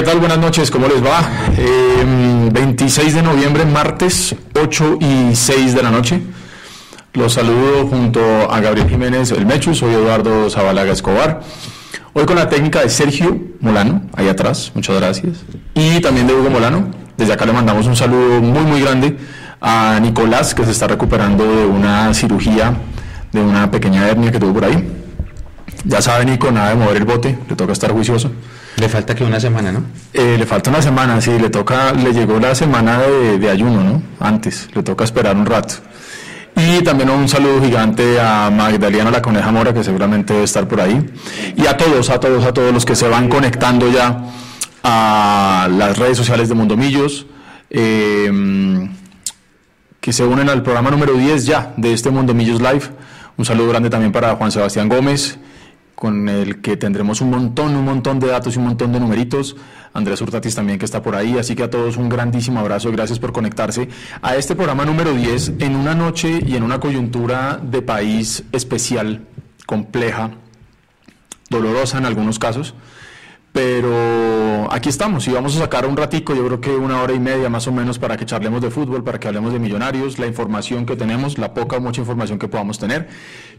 ¿qué 0.00 0.06
tal? 0.06 0.18
Buenas 0.18 0.38
noches, 0.38 0.70
¿cómo 0.70 0.88
les 0.88 1.04
va? 1.04 1.20
26 2.50 3.08
em, 3.08 3.14
de 3.16 3.22
noviembre, 3.22 3.66
martes, 3.66 4.34
8 4.58 4.96
y 4.98 5.36
6 5.36 5.74
de 5.74 5.82
la 5.82 5.90
noche. 5.90 6.22
Los 7.12 7.34
saludo 7.34 7.86
junto 7.86 8.50
a 8.50 8.60
Gabriel 8.60 8.88
Jiménez 8.88 9.30
El 9.30 9.44
Mechu, 9.44 9.74
soy 9.74 9.92
Eduardo 9.92 10.48
Zabalaga 10.48 10.90
Escobar. 10.90 11.42
Hoy 12.14 12.24
con 12.24 12.36
la 12.36 12.48
técnica 12.48 12.80
de 12.80 12.88
Sergio 12.88 13.38
Molano, 13.60 14.04
ahí 14.14 14.28
atrás, 14.28 14.72
muchas 14.74 14.96
gracias. 14.96 15.44
Y 15.74 16.00
también 16.00 16.26
de 16.26 16.32
Hugo 16.32 16.48
Molano. 16.48 16.90
Desde 17.18 17.34
acá 17.34 17.44
le 17.44 17.52
mandamos 17.52 17.86
un 17.86 17.94
saludo 17.94 18.40
muy, 18.40 18.62
muy 18.62 18.80
grande 18.80 19.18
a 19.60 19.98
Nicolás, 20.00 20.54
que 20.54 20.64
se 20.64 20.70
está 20.70 20.86
recuperando 20.86 21.44
de 21.44 21.66
una 21.66 22.14
cirugía, 22.14 22.72
de 23.32 23.42
una 23.42 23.70
pequeña 23.70 24.08
hernia 24.08 24.32
que 24.32 24.38
tuvo 24.38 24.54
por 24.54 24.64
ahí. 24.64 24.82
Ya 25.84 26.00
sabe, 26.00 26.24
Nico, 26.24 26.50
nada 26.50 26.70
de 26.70 26.76
mover 26.76 26.96
el 26.96 27.04
bote, 27.04 27.38
le 27.46 27.54
toca 27.54 27.74
estar 27.74 27.92
juicioso. 27.92 28.30
Le 28.76 28.88
falta 28.88 29.14
que 29.14 29.24
una 29.24 29.38
semana, 29.40 29.72
¿no? 29.72 29.84
Eh, 30.12 30.36
le 30.38 30.46
falta 30.46 30.70
una 30.70 30.80
semana, 30.80 31.20
sí, 31.20 31.38
le 31.38 31.50
toca, 31.50 31.92
le 31.92 32.12
llegó 32.12 32.38
la 32.38 32.54
semana 32.54 32.98
de, 32.98 33.50
ayuno, 33.50 33.82
¿no? 33.82 34.02
Antes, 34.20 34.68
le 34.74 34.82
toca 34.82 35.04
esperar 35.04 35.36
un 35.36 35.46
rato. 35.46 35.74
Y 36.56 36.82
también 36.82 37.10
un 37.10 37.28
saludo 37.28 37.62
gigante 37.62 38.20
a 38.20 38.50
Magdalena 38.50 39.10
La 39.10 39.22
Coneja 39.22 39.50
Mora, 39.50 39.72
que 39.72 39.84
seguramente 39.84 40.32
debe 40.32 40.44
estar 40.44 40.66
por 40.66 40.80
ahí. 40.80 41.08
Y 41.56 41.66
a 41.66 41.76
todos, 41.76 42.10
a 42.10 42.20
todos, 42.20 42.44
a 42.44 42.52
todos 42.52 42.72
los 42.72 42.84
que 42.84 42.96
se 42.96 43.08
van 43.08 43.28
conectando 43.28 43.90
ya 43.90 44.24
a 44.82 45.68
las 45.70 45.98
redes 45.98 46.16
sociales 46.16 46.48
de 46.48 46.54
Mundomillos, 46.54 47.26
eh, 47.70 48.88
que 50.00 50.12
se 50.12 50.24
unen 50.24 50.48
al 50.48 50.62
programa 50.62 50.90
número 50.90 51.14
10 51.14 51.46
ya 51.46 51.74
de 51.76 51.92
este 51.92 52.10
Mundomillos 52.10 52.60
Live. 52.60 52.84
Un 53.36 53.44
saludo 53.44 53.68
grande 53.68 53.90
también 53.90 54.12
para 54.12 54.34
Juan 54.36 54.50
Sebastián 54.50 54.88
Gómez, 54.88 55.38
con 56.00 56.30
el 56.30 56.62
que 56.62 56.78
tendremos 56.78 57.20
un 57.20 57.28
montón, 57.28 57.76
un 57.76 57.84
montón 57.84 58.18
de 58.20 58.28
datos 58.28 58.56
y 58.56 58.58
un 58.58 58.64
montón 58.64 58.90
de 58.90 58.98
numeritos. 58.98 59.54
Andrés 59.92 60.22
Hurtatis 60.22 60.54
también 60.54 60.78
que 60.78 60.86
está 60.86 61.02
por 61.02 61.14
ahí, 61.14 61.36
así 61.36 61.54
que 61.54 61.64
a 61.64 61.68
todos 61.68 61.98
un 61.98 62.08
grandísimo 62.08 62.58
abrazo, 62.58 62.90
gracias 62.90 63.18
por 63.18 63.34
conectarse 63.34 63.86
a 64.22 64.34
este 64.34 64.56
programa 64.56 64.86
número 64.86 65.12
10 65.12 65.56
en 65.58 65.76
una 65.76 65.94
noche 65.94 66.40
y 66.46 66.56
en 66.56 66.62
una 66.62 66.80
coyuntura 66.80 67.60
de 67.62 67.82
país 67.82 68.44
especial, 68.50 69.26
compleja, 69.66 70.30
dolorosa 71.50 71.98
en 71.98 72.06
algunos 72.06 72.38
casos, 72.38 72.72
pero 73.52 74.72
aquí 74.72 74.88
estamos 74.88 75.26
y 75.26 75.32
vamos 75.32 75.56
a 75.56 75.60
sacar 75.60 75.84
un 75.86 75.96
ratico, 75.96 76.34
yo 76.34 76.46
creo 76.46 76.60
que 76.60 76.70
una 76.70 77.02
hora 77.02 77.12
y 77.12 77.18
media 77.18 77.48
más 77.48 77.66
o 77.66 77.72
menos 77.72 77.98
para 77.98 78.16
que 78.16 78.24
charlemos 78.24 78.62
de 78.62 78.70
fútbol, 78.70 79.02
para 79.02 79.18
que 79.18 79.26
hablemos 79.26 79.52
de 79.52 79.58
millonarios, 79.58 80.18
la 80.18 80.26
información 80.26 80.86
que 80.86 80.94
tenemos, 80.94 81.36
la 81.36 81.52
poca 81.52 81.76
o 81.76 81.80
mucha 81.80 82.00
información 82.00 82.38
que 82.38 82.46
podamos 82.46 82.78
tener. 82.78 83.08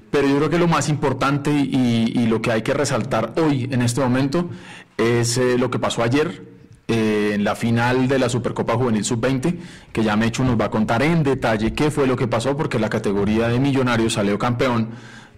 Pero 0.09 0.27
yo 0.27 0.37
creo 0.37 0.49
que 0.49 0.57
lo 0.57 0.67
más 0.67 0.89
importante 0.89 1.51
y, 1.51 2.25
lo 2.27 2.41
que 2.41 2.51
hay 2.51 2.61
que 2.61 2.73
resaltar 2.73 3.33
hoy 3.37 3.67
en 3.71 3.81
este 3.81 3.99
momento 4.01 4.49
es 4.97 5.37
eh, 5.37 5.57
lo 5.57 5.69
que 5.69 5.79
pasó 5.79 6.03
ayer 6.03 6.45
eh, 6.87 7.31
en 7.33 7.43
la 7.43 7.55
final 7.55 8.07
de 8.07 8.19
la 8.19 8.29
Supercopa 8.29 8.75
Juvenil 8.75 9.03
Sub-20, 9.03 9.57
que 9.91 10.03
ya 10.03 10.15
Mecho 10.15 10.43
nos 10.43 10.59
va 10.59 10.65
a 10.65 10.69
contar 10.69 11.01
en 11.03 11.23
detalle 11.23 11.73
qué 11.73 11.91
fue 11.91 12.07
lo 12.07 12.15
que 12.15 12.27
pasó, 12.27 12.55
porque 12.55 12.79
la 12.79 12.89
categoría 12.89 13.49
de 13.49 13.59
millonarios 13.59 14.13
salió 14.13 14.39
campeón 14.39 14.89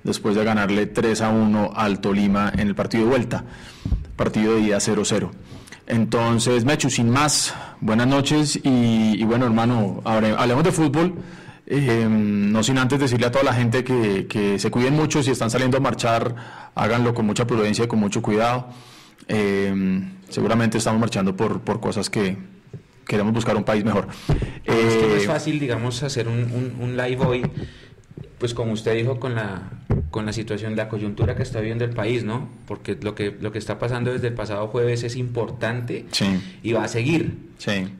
después 0.03 0.35
de 0.35 0.43
ganarle 0.43 0.85
3 0.85 1.21
a 1.21 1.29
1 1.29 1.71
al 1.75 1.99
Tolima 1.99 2.51
en 2.53 2.67
el 2.67 2.75
partido 2.75 3.03
de 3.03 3.09
vuelta 3.09 3.43
partido 4.15 4.55
de 4.55 4.61
ida 4.61 4.77
0-0. 4.77 5.31
Entonces, 5.87 6.63
Mechu, 6.65 6.89
sin 6.89 7.09
más, 7.09 7.53
buenas 7.81 8.07
noches 8.07 8.59
y, 8.63 9.23
bueno, 9.25 9.45
hermano, 9.45 10.01
hablemos 10.05 10.63
de 10.63 10.71
fútbol. 10.71 11.15
Eh, 11.65 12.05
no 12.09 12.61
sin 12.61 12.77
antes 12.77 12.99
decirle 12.99 13.27
a 13.27 13.31
toda 13.31 13.45
la 13.45 13.53
gente 13.53 13.83
que, 13.83 14.55
se 14.59 14.71
cuiden 14.71 14.95
mucho, 14.95 15.23
si 15.23 15.31
están 15.31 15.49
saliendo 15.49 15.77
a 15.77 15.79
marchar, 15.79 16.35
háganlo 16.75 17.13
con 17.13 17.25
mucha 17.25 17.45
prudencia 17.45 17.85
y 17.85 17.87
con 17.87 17.99
mucho 17.99 18.21
cuidado. 18.21 18.67
Eh, 19.27 20.01
seguramente 20.29 20.77
estamos 20.77 20.99
marchando 20.99 21.35
por, 21.35 21.61
por 21.61 21.79
cosas 21.79 22.09
que 22.09 22.37
queremos 23.05 23.33
buscar 23.33 23.55
un 23.57 23.63
país 23.63 23.83
mejor. 23.83 24.07
es 24.63 24.95
que 24.95 25.07
no 25.07 25.15
es 25.15 25.23
eh, 25.23 25.27
fácil, 25.27 25.59
digamos, 25.59 26.01
hacer 26.03 26.27
un, 26.27 26.75
un 26.79 26.97
live 26.97 27.25
hoy 27.25 27.43
pues 28.37 28.53
como 28.53 28.73
usted 28.73 28.95
dijo, 28.95 29.19
con 29.19 29.35
la, 29.35 29.71
con 30.11 30.25
la 30.25 30.33
situación, 30.33 30.75
la 30.75 30.89
coyuntura 30.89 31.35
que 31.35 31.43
está 31.43 31.59
viviendo 31.59 31.85
el 31.85 31.91
país, 31.91 32.23
¿no? 32.23 32.49
Porque 32.67 32.97
lo 33.01 33.15
que, 33.15 33.35
lo 33.39 33.51
que 33.51 33.59
está 33.59 33.79
pasando 33.79 34.11
desde 34.11 34.27
el 34.27 34.33
pasado 34.33 34.67
jueves 34.67 35.03
es 35.03 35.15
importante 35.15 36.05
y 36.61 36.73
va 36.73 36.83
a 36.83 36.87
seguir. 36.87 37.37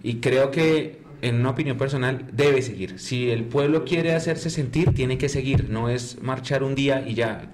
Y 0.04 0.16
creo 0.16 0.52
que, 0.52 1.00
en 1.22 1.36
una 1.36 1.52
opinión 1.52 1.78
personal, 1.78 2.26
debe 2.34 2.62
seguir. 2.62 3.00
Si 3.00 3.30
el 3.30 3.46
pueblo 3.46 3.86
quiere 3.86 4.14
hacerse 4.14 4.50
sentir, 4.50 4.94
tiene 4.94 5.18
que 5.18 5.30
seguir, 5.30 5.70
no 5.70 5.90
es 5.90 6.22
marchar 6.22 6.64
un 6.64 6.76
día 6.76 7.06
y 7.08 7.14
ya. 7.14 7.50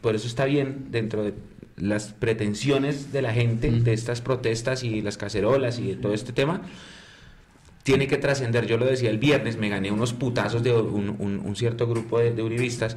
Por 0.00 0.16
eso 0.16 0.26
está 0.26 0.46
bien 0.46 0.88
dentro 0.90 1.22
de 1.22 1.34
las 1.76 2.12
pretensiones 2.12 3.12
de 3.12 3.22
la 3.22 3.32
gente, 3.32 3.70
de 3.70 3.92
estas 3.92 4.20
protestas 4.20 4.82
y 4.82 5.02
las 5.02 5.16
cacerolas 5.16 5.78
y 5.78 5.88
de 5.88 5.96
todo 5.96 6.14
este 6.14 6.32
tema 6.32 6.62
tiene 7.86 8.08
que 8.08 8.16
trascender. 8.16 8.66
Yo 8.66 8.78
lo 8.78 8.84
decía 8.84 9.10
el 9.10 9.18
viernes, 9.18 9.56
me 9.58 9.68
gané 9.68 9.92
unos 9.92 10.12
putazos 10.12 10.64
de 10.64 10.72
un, 10.74 11.54
cierto 11.54 11.86
grupo 11.86 12.18
de, 12.18 12.42
uribistas. 12.42 12.96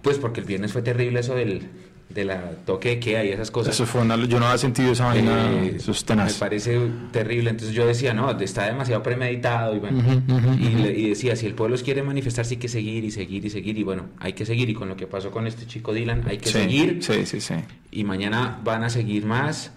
Pues 0.00 0.18
porque 0.18 0.38
el 0.38 0.46
viernes 0.46 0.72
fue 0.72 0.80
terrible 0.80 1.20
eso 1.20 1.34
del 1.34 1.68
de 2.08 2.26
la 2.26 2.50
toque 2.66 2.90
de 2.90 3.00
queda 3.00 3.24
y 3.24 3.30
esas 3.30 3.50
cosas. 3.50 3.74
Eso 3.74 3.86
fue 3.86 4.02
yo 4.28 4.38
no 4.38 4.46
había 4.46 4.58
sentido 4.58 4.92
esa 4.92 5.06
vaina, 5.06 5.50
eh, 5.50 5.78
Me 6.14 6.32
parece 6.38 6.78
terrible, 7.10 7.50
entonces 7.50 7.74
yo 7.74 7.86
decía, 7.86 8.12
no, 8.12 8.30
está 8.38 8.66
demasiado 8.66 9.02
premeditado 9.02 9.74
y 9.74 9.78
bueno, 9.78 10.22
y, 10.58 11.08
decía, 11.08 11.34
si 11.34 11.46
el 11.46 11.54
pueblo 11.54 11.76
quiere 11.78 12.02
manifestar, 12.02 12.44
sí 12.44 12.54
hay 12.54 12.60
que 12.60 12.68
seguir 12.68 13.02
y 13.02 13.10
seguir 13.10 13.44
y 13.46 13.50
seguir 13.50 13.78
y 13.78 13.82
bueno, 13.82 14.10
hay 14.18 14.34
que 14.34 14.44
seguir 14.44 14.68
y 14.68 14.74
con 14.74 14.88
lo 14.88 14.96
que 14.96 15.06
pasó 15.06 15.30
con 15.30 15.46
este 15.46 15.66
chico 15.66 15.94
Dylan, 15.94 16.24
hay 16.28 16.36
que 16.36 16.50
seguir. 16.50 17.02
Sí, 17.02 17.24
sí, 17.24 17.40
sí. 17.40 17.54
Y 17.90 18.04
mañana 18.04 18.60
van 18.62 18.84
a 18.84 18.90
seguir 18.90 19.24
más. 19.24 19.72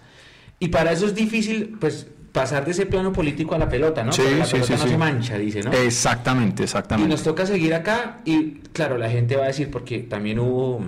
Y 0.58 0.68
para 0.68 0.92
eso 0.92 1.06
es 1.06 1.14
difícil, 1.14 1.76
pues 1.80 2.06
pasar 2.36 2.66
de 2.66 2.72
ese 2.72 2.84
plano 2.84 3.14
político 3.14 3.54
a 3.54 3.58
la 3.58 3.66
pelota, 3.66 4.04
¿no? 4.04 4.12
Sí, 4.12 4.20
la 4.38 4.44
sí, 4.44 4.52
pelota 4.52 4.76
sí, 4.76 4.84
no 4.84 4.90
se 4.90 4.98
mancha, 4.98 5.38
dice, 5.38 5.62
¿no? 5.62 5.72
Exactamente, 5.72 6.64
exactamente. 6.64 7.08
Y 7.08 7.10
nos 7.10 7.22
toca 7.22 7.46
seguir 7.46 7.72
acá 7.72 8.18
y 8.26 8.56
claro, 8.74 8.98
la 8.98 9.08
gente 9.08 9.36
va 9.36 9.44
a 9.44 9.46
decir, 9.46 9.70
porque 9.70 10.00
también 10.00 10.38
hubo 10.38 10.84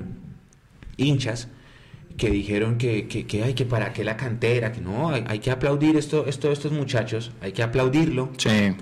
hinchas 0.98 1.48
que 2.18 2.28
dijeron 2.28 2.76
que, 2.76 3.08
que, 3.08 3.42
hay 3.42 3.54
que 3.54 3.64
para 3.64 3.94
qué 3.94 4.04
la 4.04 4.18
cantera, 4.18 4.72
que 4.72 4.82
no, 4.82 5.08
hay, 5.08 5.38
que 5.38 5.50
aplaudir 5.50 5.96
esto, 5.96 6.26
esto, 6.26 6.52
estos 6.52 6.70
muchachos, 6.72 7.32
hay 7.40 7.52
que 7.52 7.62
aplaudirlo. 7.62 8.28
Sí. 8.36 8.74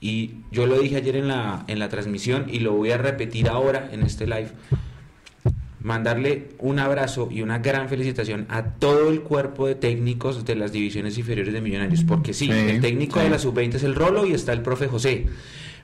Y 0.00 0.36
yo 0.50 0.66
lo 0.66 0.80
dije 0.80 0.96
ayer 0.96 1.16
en 1.16 1.28
la, 1.28 1.64
en 1.66 1.78
la 1.78 1.90
transmisión 1.90 2.46
y 2.48 2.60
lo 2.60 2.72
voy 2.72 2.92
a 2.92 2.96
repetir 2.96 3.50
ahora 3.50 3.90
en 3.92 4.04
este 4.04 4.24
live 4.26 4.52
mandarle 5.86 6.48
un 6.58 6.80
abrazo 6.80 7.28
y 7.30 7.42
una 7.42 7.60
gran 7.60 7.88
felicitación 7.88 8.46
a 8.48 8.64
todo 8.64 9.08
el 9.08 9.20
cuerpo 9.20 9.68
de 9.68 9.76
técnicos 9.76 10.44
de 10.44 10.56
las 10.56 10.72
divisiones 10.72 11.16
inferiores 11.16 11.54
de 11.54 11.60
Millonarios, 11.60 12.02
porque 12.02 12.34
sí, 12.34 12.50
el 12.50 12.80
técnico 12.80 13.20
de 13.20 13.30
la 13.30 13.38
sub-20 13.38 13.74
es 13.76 13.84
el 13.84 13.94
Rolo 13.94 14.26
y 14.26 14.32
está 14.32 14.52
el 14.52 14.62
profe 14.62 14.88
José. 14.88 15.26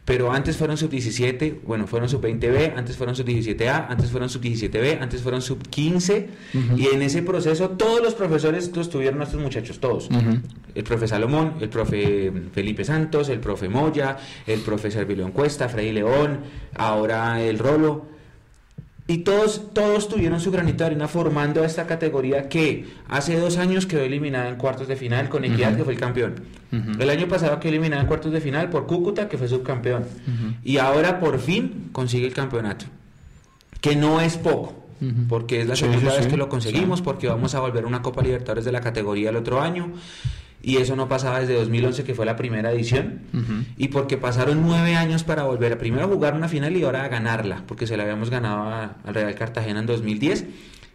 Pero 0.04 0.32
antes 0.32 0.56
fueron 0.56 0.76
sub-17, 0.76 1.60
bueno, 1.64 1.86
fueron 1.86 2.08
sub-20B, 2.08 2.72
antes 2.76 2.96
fueron 2.96 3.14
sub-17A, 3.14 3.86
antes 3.88 4.10
fueron 4.10 4.28
sub-17B, 4.28 5.00
antes 5.00 5.22
fueron 5.22 5.40
sub-15. 5.40 6.26
Y 6.76 6.86
en 6.86 7.02
ese 7.02 7.22
proceso 7.22 7.70
todos 7.70 8.02
los 8.02 8.14
profesores 8.14 8.72
estuvieron 8.76 9.19
nuestros 9.19 9.40
muchachos, 9.40 9.78
todos. 9.78 10.08
El 10.74 10.82
profe 10.82 11.06
Salomón, 11.06 11.54
el 11.60 11.69
profe 11.69 12.32
Felipe 12.52 12.84
Santos, 12.84 13.28
el 13.28 13.38
profe 13.38 13.69
Moya, 13.69 14.16
el 14.48 14.58
profe 14.62 14.90
Servilio 14.90 15.24
Encuesta, 15.24 15.69
Freddy 15.69 15.92
León, 15.92 16.40
ahora 16.74 17.40
el 17.40 17.60
Rolo. 17.60 18.10
Y 19.12 19.18
todos, 19.18 19.74
todos 19.74 20.08
tuvieron 20.08 20.40
su 20.40 20.50
granito 20.50 20.78
de 20.78 20.86
arena 20.86 21.06
formando 21.06 21.62
a 21.62 21.66
esta 21.66 21.86
categoría 21.86 22.48
que 22.48 22.86
hace 23.10 23.38
dos 23.38 23.58
años 23.58 23.84
quedó 23.84 24.00
eliminada 24.00 24.48
en 24.48 24.56
cuartos 24.56 24.88
de 24.88 24.96
final 24.96 25.28
con 25.28 25.44
Equidad, 25.44 25.76
que 25.76 25.84
fue 25.84 25.92
el 25.92 26.00
campeón. 26.00 26.36
El 26.70 27.10
año 27.10 27.28
pasado 27.28 27.60
quedó 27.60 27.68
eliminada 27.68 28.00
en 28.00 28.08
cuartos 28.08 28.32
de 28.32 28.40
final 28.40 28.70
por 28.70 28.86
Cúcuta, 28.86 29.28
que 29.28 29.36
fue 29.36 29.48
subcampeón. 29.48 30.06
Y 30.64 30.78
ahora 30.78 31.20
por 31.20 31.38
fin 31.40 31.90
consigue 31.92 32.26
el 32.26 32.32
campeonato. 32.32 32.86
Que 33.82 33.96
no 33.96 34.19
es 34.22 34.38
poco, 34.38 34.87
porque 35.28 35.60
es 35.60 35.69
la 35.69 35.76
segunda 35.76 36.16
vez 36.16 36.26
que 36.28 36.38
lo 36.38 36.48
conseguimos, 36.48 37.02
porque 37.02 37.28
vamos 37.28 37.54
a 37.54 37.60
volver 37.60 37.84
a 37.84 37.88
una 37.88 38.00
Copa 38.00 38.22
Libertadores 38.22 38.64
de 38.64 38.72
la 38.72 38.81
categoría 38.81 39.28
el 39.28 39.37
otro 39.37 39.60
año 39.60 39.92
y 40.62 40.76
eso 40.76 40.94
no 40.94 41.09
pasaba 41.09 41.41
desde 41.41 41.55
2011 41.55 42.05
que 42.05 42.14
fue 42.14 42.25
la 42.25 42.37
primera 42.37 42.70
edición. 42.70 43.20
Y 43.76 43.88
porque 43.88 44.17
pasaron 44.17 44.62
nueve 44.62 44.94
años 44.94 45.25
para 45.25 45.43
volver 45.43 45.73
a 45.73 45.79
primero 45.79 46.09
jugar 46.09 46.35
una 46.35 46.49
final 46.49 46.76
y 46.76 46.85
ahora 46.85 47.05
a 47.05 47.09
ganarla 47.09 47.64
porque 47.67 47.87
se 47.87 47.97
la 47.97 48.05
habíamos 48.05 48.31
ganado 48.31 48.91
al 49.05 49.14
Real 49.14 49.35
Cartagena 49.35 49.81
en 49.81 49.87
2010 49.87 50.44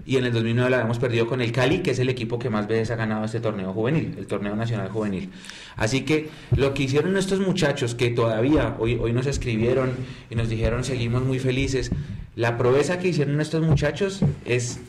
y 0.06 0.16
en 0.16 0.26
el 0.26 0.32
2009 0.32 0.70
la 0.70 0.78
habíamos 0.78 1.00
perdido 1.00 1.28
con 1.28 1.42
el 1.42 1.52
Cali 1.52 1.80
que 1.80 1.92
es 1.92 2.00
el 2.00 2.08
equipo 2.08 2.40
que 2.40 2.50
más 2.50 2.68
veces 2.68 2.92
ha 2.92 2.96
ganado 2.96 3.26
este 3.26 3.42
torneo 3.42 3.74
juvenil 3.74 4.16
el 4.18 4.28
torneo 4.28 4.56
nacional 4.56 4.90
juvenil. 4.90 5.30
Así 5.76 6.02
que 6.02 6.30
lo 6.56 6.74
que 6.74 6.84
hicieron 6.84 7.18
estos 7.18 7.40
muchachos 7.40 7.94
que 7.94 8.10
todavía 8.10 8.76
hoy, 8.80 8.96
hoy 8.96 9.12
nos 9.12 9.28
escribieron 9.28 9.92
y 10.30 10.36
nos 10.36 10.50
dijeron 10.50 10.84
seguimos 10.84 11.24
muy 11.24 11.40
felices 11.40 11.92
la 12.36 12.58
proeza 12.58 13.00
que 13.00 13.10
hicieron 13.10 13.42
estos 13.42 13.64
muchachos 13.64 14.22
es 14.46 14.80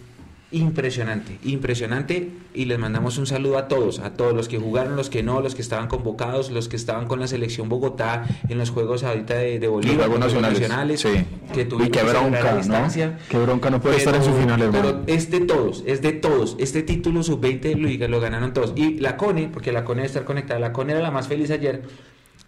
impresionante, 0.51 1.39
impresionante 1.45 2.31
y 2.55 2.65
les 2.65 2.79
mandamos 2.79 3.19
un 3.19 3.27
saludo 3.27 3.59
a 3.59 3.69
todos, 3.69 3.99
a 3.99 4.15
todos 4.15 4.33
los 4.33 4.49
que 4.49 4.59
jugaron, 4.59 4.97
los 4.97 5.11
que 5.11 5.23
no, 5.23 5.41
los 5.41 5.55
que 5.55 5.61
estaban 5.61 5.89
convocados, 5.89 6.51
los 6.51 6.69
que 6.69 6.77
estaban 6.77 7.07
con 7.07 7.21
la 7.21 7.27
selección 7.27 7.69
Bogotá 7.69 8.25
en 8.49 8.57
los 8.57 8.71
juegos 8.71 9.05
ahorita 9.05 9.35
de, 9.35 9.59
de 9.59 9.69
Bolívar, 9.69 10.09
los 10.09 10.19
nacionales, 10.19 10.61
nacionales 10.61 11.01
sí. 11.01 11.25
que 11.53 11.67
tuvimos 11.67 11.89
y 11.89 11.91
qué 11.91 12.03
bronca, 12.03 12.57
distancia, 12.57 13.19
Qué 13.29 13.39
bronca 13.39 13.69
no 13.69 13.81
puede 13.81 13.97
estar 13.99 14.15
en 14.15 14.25
su 14.25 14.33
final, 14.33 14.63
hermano. 14.63 15.03
Pero 15.03 15.03
es 15.07 15.31
de 15.31 15.41
todos, 15.41 15.85
es 15.87 16.01
de 16.01 16.13
todos. 16.13 16.57
Este 16.59 16.83
título 16.83 17.23
sub-20 17.23 17.99
lo, 17.99 18.09
lo 18.09 18.21
ganaron 18.21 18.55
todos. 18.55 18.73
Y 18.75 18.99
la 19.01 19.19
CONE, 19.19 19.49
porque 19.53 19.71
la 19.73 19.85
CONE 19.85 20.03
debe 20.03 20.07
estar 20.07 20.25
conectada, 20.25 20.59
la 20.61 20.73
CONE 20.73 20.93
era 20.95 21.03
la 21.03 21.11
más 21.11 21.29
feliz 21.29 21.51
ayer 21.51 21.83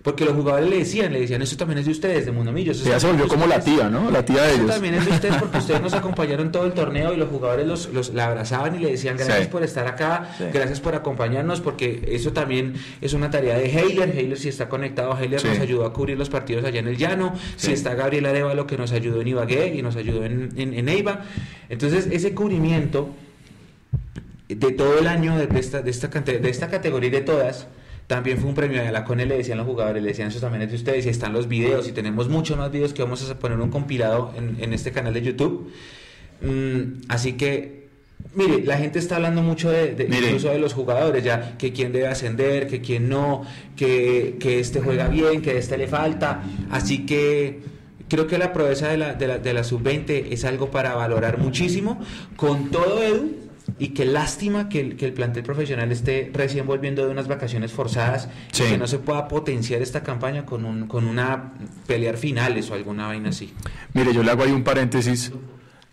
porque 0.03 0.25
los 0.25 0.35
jugadores 0.35 0.71
le 0.71 0.79
decían, 0.79 1.13
le 1.13 1.21
decían, 1.21 1.43
eso 1.43 1.59
también 1.59 1.79
es 1.79 1.85
de 1.85 1.93
ustedes, 1.93 2.25
de 2.25 2.33
Mundo 2.33 2.53
Millos. 2.53 2.83
Ya 2.85 2.99
se 2.99 3.07
volvió 3.07 3.29
como 3.29 3.47
la 3.47 3.61
tía, 3.61 3.91
¿no? 3.91 4.11
La 4.11 4.25
tía 4.25 4.43
de 4.43 4.49
eso 4.49 4.57
ellos. 4.57 4.71
también 4.71 4.95
es 4.95 5.05
de 5.05 5.11
ustedes 5.11 5.37
porque 5.37 5.59
ustedes 5.59 5.83
nos 5.83 5.93
acompañaron 5.93 6.51
todo 6.51 6.65
el 6.65 6.73
torneo 6.73 7.13
y 7.13 7.19
los 7.19 7.29
jugadores 7.29 7.67
los, 7.67 7.93
los 7.93 8.15
la 8.15 8.29
abrazaban 8.29 8.75
y 8.77 8.79
le 8.79 8.93
decían 8.93 9.19
gracias 9.19 9.49
por 9.49 9.63
estar 9.63 9.87
acá, 9.87 10.35
gracias 10.55 10.81
por 10.81 10.95
acompañarnos, 10.95 11.61
porque 11.61 12.09
eso 12.13 12.33
también 12.33 12.75
es 13.03 13.13
una 13.13 13.31
tarea 13.31 13.59
de 13.59 13.67
Heiler. 13.67 14.17
Heiler 14.17 14.39
si 14.39 14.49
está 14.49 14.71
conectado, 14.71 15.19
Heiler 15.19 15.45
nos 15.45 15.59
ayudó 15.59 15.85
a 15.85 15.93
cubrir 15.93 16.17
los 16.17 16.31
partidos 16.31 16.65
allá 16.65 16.81
en 16.81 16.89
el 16.89 16.97
llano. 16.97 17.35
Si 17.57 17.73
está 17.73 17.95
Gabriel 17.95 18.25
Arevalo 18.25 18.67
que 18.67 18.79
nos 18.79 18.93
ayudó 18.93 19.21
en 19.21 19.29
Ibagué 19.29 19.75
y 19.75 19.83
nos 19.83 19.97
ayudó 19.97 20.25
en, 20.25 20.51
en, 20.57 20.89
Eiva. 20.89 21.27
Entonces 21.69 22.09
ese 22.11 22.35
cubrimiento 22.35 23.11
de 24.49 24.73
todo 24.73 24.99
el 24.99 25.07
año 25.07 25.37
de 25.37 25.61
esta, 25.61 25.83
de 25.83 25.91
esta, 25.91 26.09
de 26.09 26.49
esta 26.49 26.69
categoría 26.69 27.09
y 27.09 27.13
de 27.13 27.21
todas 27.21 27.67
también 28.11 28.39
fue 28.39 28.49
un 28.49 28.57
premio 28.57 28.83
de 28.83 28.91
la 28.91 29.05
CONE, 29.05 29.25
le 29.25 29.37
decían 29.37 29.57
los 29.57 29.69
jugadores, 29.69 30.03
le 30.03 30.09
decían 30.09 30.27
eso 30.27 30.41
también 30.41 30.63
es 30.63 30.71
de 30.71 30.75
ustedes, 30.75 31.07
y 31.07 31.11
están 31.11 31.33
los 31.33 31.47
videos, 31.47 31.87
y 31.87 31.93
tenemos 31.93 32.29
muchos 32.29 32.59
más 32.59 32.73
videos 32.73 32.93
que 32.93 33.05
vamos 33.05 33.31
a 33.31 33.39
poner 33.39 33.61
un 33.61 33.71
compilado 33.71 34.35
en, 34.37 34.73
este 34.73 34.91
canal 34.91 35.15
de 35.15 35.23
YouTube. 35.23 35.71
Mm, 36.43 37.03
así 37.07 37.35
que, 37.35 37.87
mire, 38.35 38.65
la 38.65 38.79
gente 38.79 38.99
está 38.99 39.15
hablando 39.15 39.43
mucho 39.43 39.71
de, 39.71 40.09
incluso 40.11 40.49
de 40.49 40.59
los 40.59 40.75
jugadores, 40.75 41.23
ya, 41.23 41.57
que 41.57 41.73
quién 41.73 41.93
debe 41.93 42.09
ascender, 42.09 42.67
que 42.67 42.81
quién 42.81 43.09
no, 43.09 43.45
que, 43.77 44.39
que 44.41 44.59
este 44.59 44.81
juega 44.81 45.07
bien, 45.07 45.41
que 45.41 45.57
este 45.57 45.79
le 45.79 45.87
falta. 45.87 46.43
Así 46.73 47.07
que 47.07 47.61
creo 48.09 48.27
que 48.27 48.39
la 48.39 48.53
proeza 48.53 48.89
de 48.89 48.97
la, 48.97 49.15
de 49.15 49.29
la, 49.29 49.39
de 49.39 49.55
la 49.55 49.63
sub-20 49.63 50.33
es 50.33 50.45
algo 50.45 50.73
para 50.73 50.97
valorar 50.97 51.39
muchísimo. 51.39 52.01
Con 52.35 52.73
todo, 52.73 53.05
Edu, 53.05 53.50
y 53.79 53.89
qué 53.89 54.05
lástima 54.05 54.69
que 54.69 54.81
el, 54.81 54.97
que 54.97 55.07
el 55.07 55.13
plantel 55.13 55.43
profesional 55.43 55.91
esté 55.93 56.31
recién 56.33 56.67
volviendo 56.67 57.05
de 57.05 57.11
unas 57.11 57.29
vacaciones 57.29 57.73
forzadas 57.73 58.29
y 58.55 58.63
que 58.63 58.79
no 58.79 58.87
se 58.87 58.99
pueda 58.99 59.29
potenciar 59.29 59.83
esta 59.83 60.03
campaña 60.03 60.47
con, 60.47 60.65
un, 60.65 60.87
con 60.87 61.07
una 61.07 61.53
pelear 61.87 62.17
finales 62.17 62.71
o 62.71 62.75
alguna 62.75 63.07
vaina 63.07 63.31
así. 63.31 63.53
Mire, 63.95 64.13
yo 64.13 64.23
le 64.23 64.31
hago 64.31 64.43
ahí 64.43 64.53
un 64.53 64.65
paréntesis. 64.65 65.33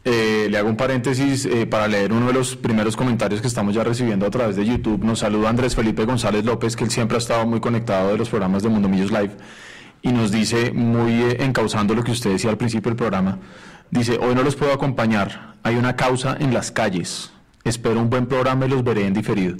Eh, 0.06 0.48
le 0.50 0.58
hago 0.58 0.70
un 0.70 0.78
paréntesis 0.78 1.46
eh, 1.46 1.66
para 1.66 1.86
leer 1.88 2.14
uno 2.14 2.28
de 2.28 2.34
los 2.34 2.56
primeros 2.56 2.96
comentarios 2.96 3.42
que 3.42 3.48
estamos 3.48 3.76
ya 3.76 3.84
recibiendo 3.84 4.26
a 4.26 4.30
través 4.30 4.56
de 4.56 4.66
YouTube. 4.66 5.04
Nos 5.04 5.20
saluda 5.20 5.50
Andrés 5.50 5.76
Felipe 5.76 6.06
González 6.06 6.46
López, 6.46 6.78
que 6.78 6.86
él 6.86 6.92
siempre 6.92 7.16
ha 7.16 7.20
estado 7.20 7.46
muy 7.46 7.60
conectado 7.60 8.12
de 8.14 8.18
los 8.18 8.30
programas 8.30 8.64
de 8.64 8.70
Mundo 8.70 8.88
Millos 8.88 9.12
Live 9.12 9.32
y 10.02 10.12
nos 10.12 10.32
dice, 10.32 10.72
muy 10.72 11.12
eh, 11.14 11.38
encauzando 11.44 11.96
lo 11.96 12.04
que 12.04 12.12
usted 12.12 12.32
decía 12.32 12.50
al 12.50 12.58
principio 12.58 12.90
del 12.90 12.98
programa, 12.98 13.40
dice, 13.92 14.18
hoy 14.22 14.36
no 14.36 14.44
los 14.44 14.56
puedo 14.56 14.74
acompañar, 14.74 15.56
hay 15.64 15.76
una 15.76 15.96
causa 15.96 16.38
en 16.40 16.54
las 16.54 16.72
calles, 16.72 17.32
Espero 17.68 18.00
un 18.00 18.10
buen 18.10 18.28
programa 18.28 18.66
y 18.66 18.70
los 18.70 18.84
veré 18.84 19.06
en 19.06 19.14
diferido. 19.14 19.58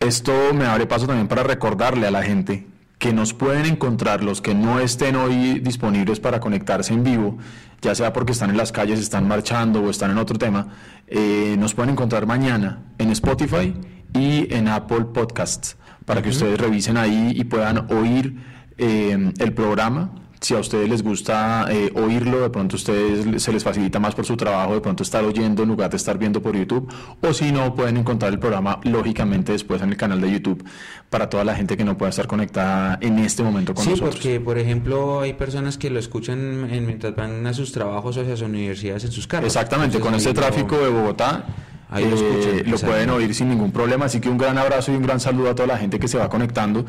Esto 0.00 0.32
me 0.54 0.64
abre 0.64 0.86
paso 0.86 1.06
también 1.06 1.28
para 1.28 1.42
recordarle 1.42 2.06
a 2.06 2.10
la 2.10 2.22
gente 2.22 2.66
que 2.98 3.12
nos 3.12 3.34
pueden 3.34 3.66
encontrar 3.66 4.24
los 4.24 4.40
que 4.40 4.54
no 4.54 4.80
estén 4.80 5.16
hoy 5.16 5.60
disponibles 5.60 6.18
para 6.18 6.40
conectarse 6.40 6.94
en 6.94 7.04
vivo, 7.04 7.36
ya 7.82 7.94
sea 7.94 8.12
porque 8.12 8.32
están 8.32 8.50
en 8.50 8.56
las 8.56 8.72
calles, 8.72 9.00
están 9.00 9.28
marchando 9.28 9.82
o 9.82 9.90
están 9.90 10.10
en 10.10 10.18
otro 10.18 10.38
tema, 10.38 10.68
eh, 11.06 11.56
nos 11.58 11.74
pueden 11.74 11.90
encontrar 11.90 12.26
mañana 12.26 12.84
en 12.98 13.10
Spotify 13.10 13.74
y 14.14 14.52
en 14.54 14.68
Apple 14.68 15.06
Podcasts 15.12 15.76
para 16.06 16.22
que 16.22 16.30
ustedes 16.30 16.58
revisen 16.58 16.96
ahí 16.96 17.32
y 17.34 17.44
puedan 17.44 17.92
oír 17.92 18.36
eh, 18.78 19.32
el 19.38 19.52
programa 19.52 20.10
si 20.40 20.54
a 20.54 20.58
ustedes 20.58 20.88
les 20.88 21.02
gusta 21.02 21.66
eh, 21.70 21.90
oírlo, 21.94 22.40
de 22.40 22.50
pronto 22.50 22.76
a 22.76 22.78
ustedes 22.78 23.42
se 23.42 23.52
les 23.52 23.64
facilita 23.64 23.98
más 23.98 24.14
por 24.14 24.24
su 24.24 24.36
trabajo, 24.36 24.74
de 24.74 24.80
pronto 24.80 25.02
estar 25.02 25.24
oyendo 25.24 25.62
en 25.62 25.68
lugar 25.68 25.90
de 25.90 25.96
estar 25.96 26.18
viendo 26.18 26.42
por 26.42 26.56
YouTube, 26.56 26.92
o 27.20 27.32
si 27.32 27.52
no, 27.52 27.74
pueden 27.74 27.96
encontrar 27.96 28.32
el 28.32 28.38
programa 28.38 28.80
lógicamente 28.84 29.52
después 29.52 29.82
en 29.82 29.90
el 29.90 29.96
canal 29.96 30.20
de 30.20 30.30
YouTube 30.30 30.64
para 31.10 31.28
toda 31.28 31.44
la 31.44 31.54
gente 31.54 31.76
que 31.76 31.84
no 31.84 31.96
pueda 31.96 32.10
estar 32.10 32.26
conectada 32.26 32.98
en 33.00 33.18
este 33.18 33.42
momento 33.42 33.74
con 33.74 33.84
nosotros. 33.84 34.14
Sí, 34.14 34.20
porque 34.20 34.40
por 34.40 34.58
ejemplo 34.58 35.20
hay 35.20 35.34
personas 35.34 35.78
que 35.78 35.90
lo 35.90 35.98
escuchan 35.98 36.68
mientras 36.86 37.14
van 37.14 37.46
a 37.46 37.52
sus 37.52 37.72
trabajos 37.72 38.16
o 38.16 38.20
a 38.20 38.24
sus 38.24 38.42
universidades 38.42 39.04
en 39.04 39.12
sus 39.12 39.26
carros. 39.26 39.46
Exactamente, 39.46 40.00
con 40.00 40.14
este 40.14 40.32
tráfico 40.32 40.78
de 40.78 40.88
Bogotá 40.88 41.44
Ahí 41.88 42.04
lo, 42.04 42.16
eh, 42.16 42.64
lo 42.66 42.78
pueden 42.78 43.10
oír 43.10 43.34
sin 43.34 43.48
ningún 43.48 43.70
problema. 43.70 44.06
Así 44.06 44.20
que 44.20 44.28
un 44.28 44.38
gran 44.38 44.58
abrazo 44.58 44.92
y 44.92 44.96
un 44.96 45.02
gran 45.02 45.20
saludo 45.20 45.50
a 45.50 45.54
toda 45.54 45.68
la 45.68 45.78
gente 45.78 45.98
que 45.98 46.08
se 46.08 46.18
va 46.18 46.28
conectando. 46.28 46.84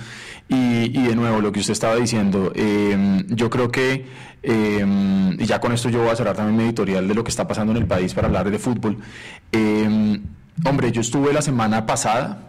Y, 0.49 0.89
de 0.89 1.15
nuevo, 1.15 1.41
lo 1.41 1.51
que 1.51 1.59
usted 1.59 1.73
estaba 1.73 1.95
diciendo, 1.95 2.51
em, 2.55 3.25
yo 3.27 3.49
creo 3.49 3.69
que, 3.69 4.07
em, 4.41 5.39
y 5.39 5.45
ya 5.45 5.59
con 5.59 5.71
esto 5.71 5.89
yo 5.89 5.99
voy 5.99 6.09
a 6.09 6.15
cerrar 6.15 6.35
también 6.35 6.57
mi 6.57 6.63
editorial 6.63 7.07
de 7.07 7.13
lo 7.13 7.23
que 7.23 7.29
está 7.29 7.47
pasando 7.47 7.73
en 7.73 7.77
el 7.77 7.85
país 7.85 8.13
para 8.13 8.27
hablar 8.27 8.49
de 8.49 8.57
fútbol. 8.57 8.97
Em, 9.51 10.23
hombre, 10.65 10.91
yo 10.91 11.01
estuve 11.01 11.31
la 11.33 11.41
semana 11.41 11.85
pasada 11.85 12.39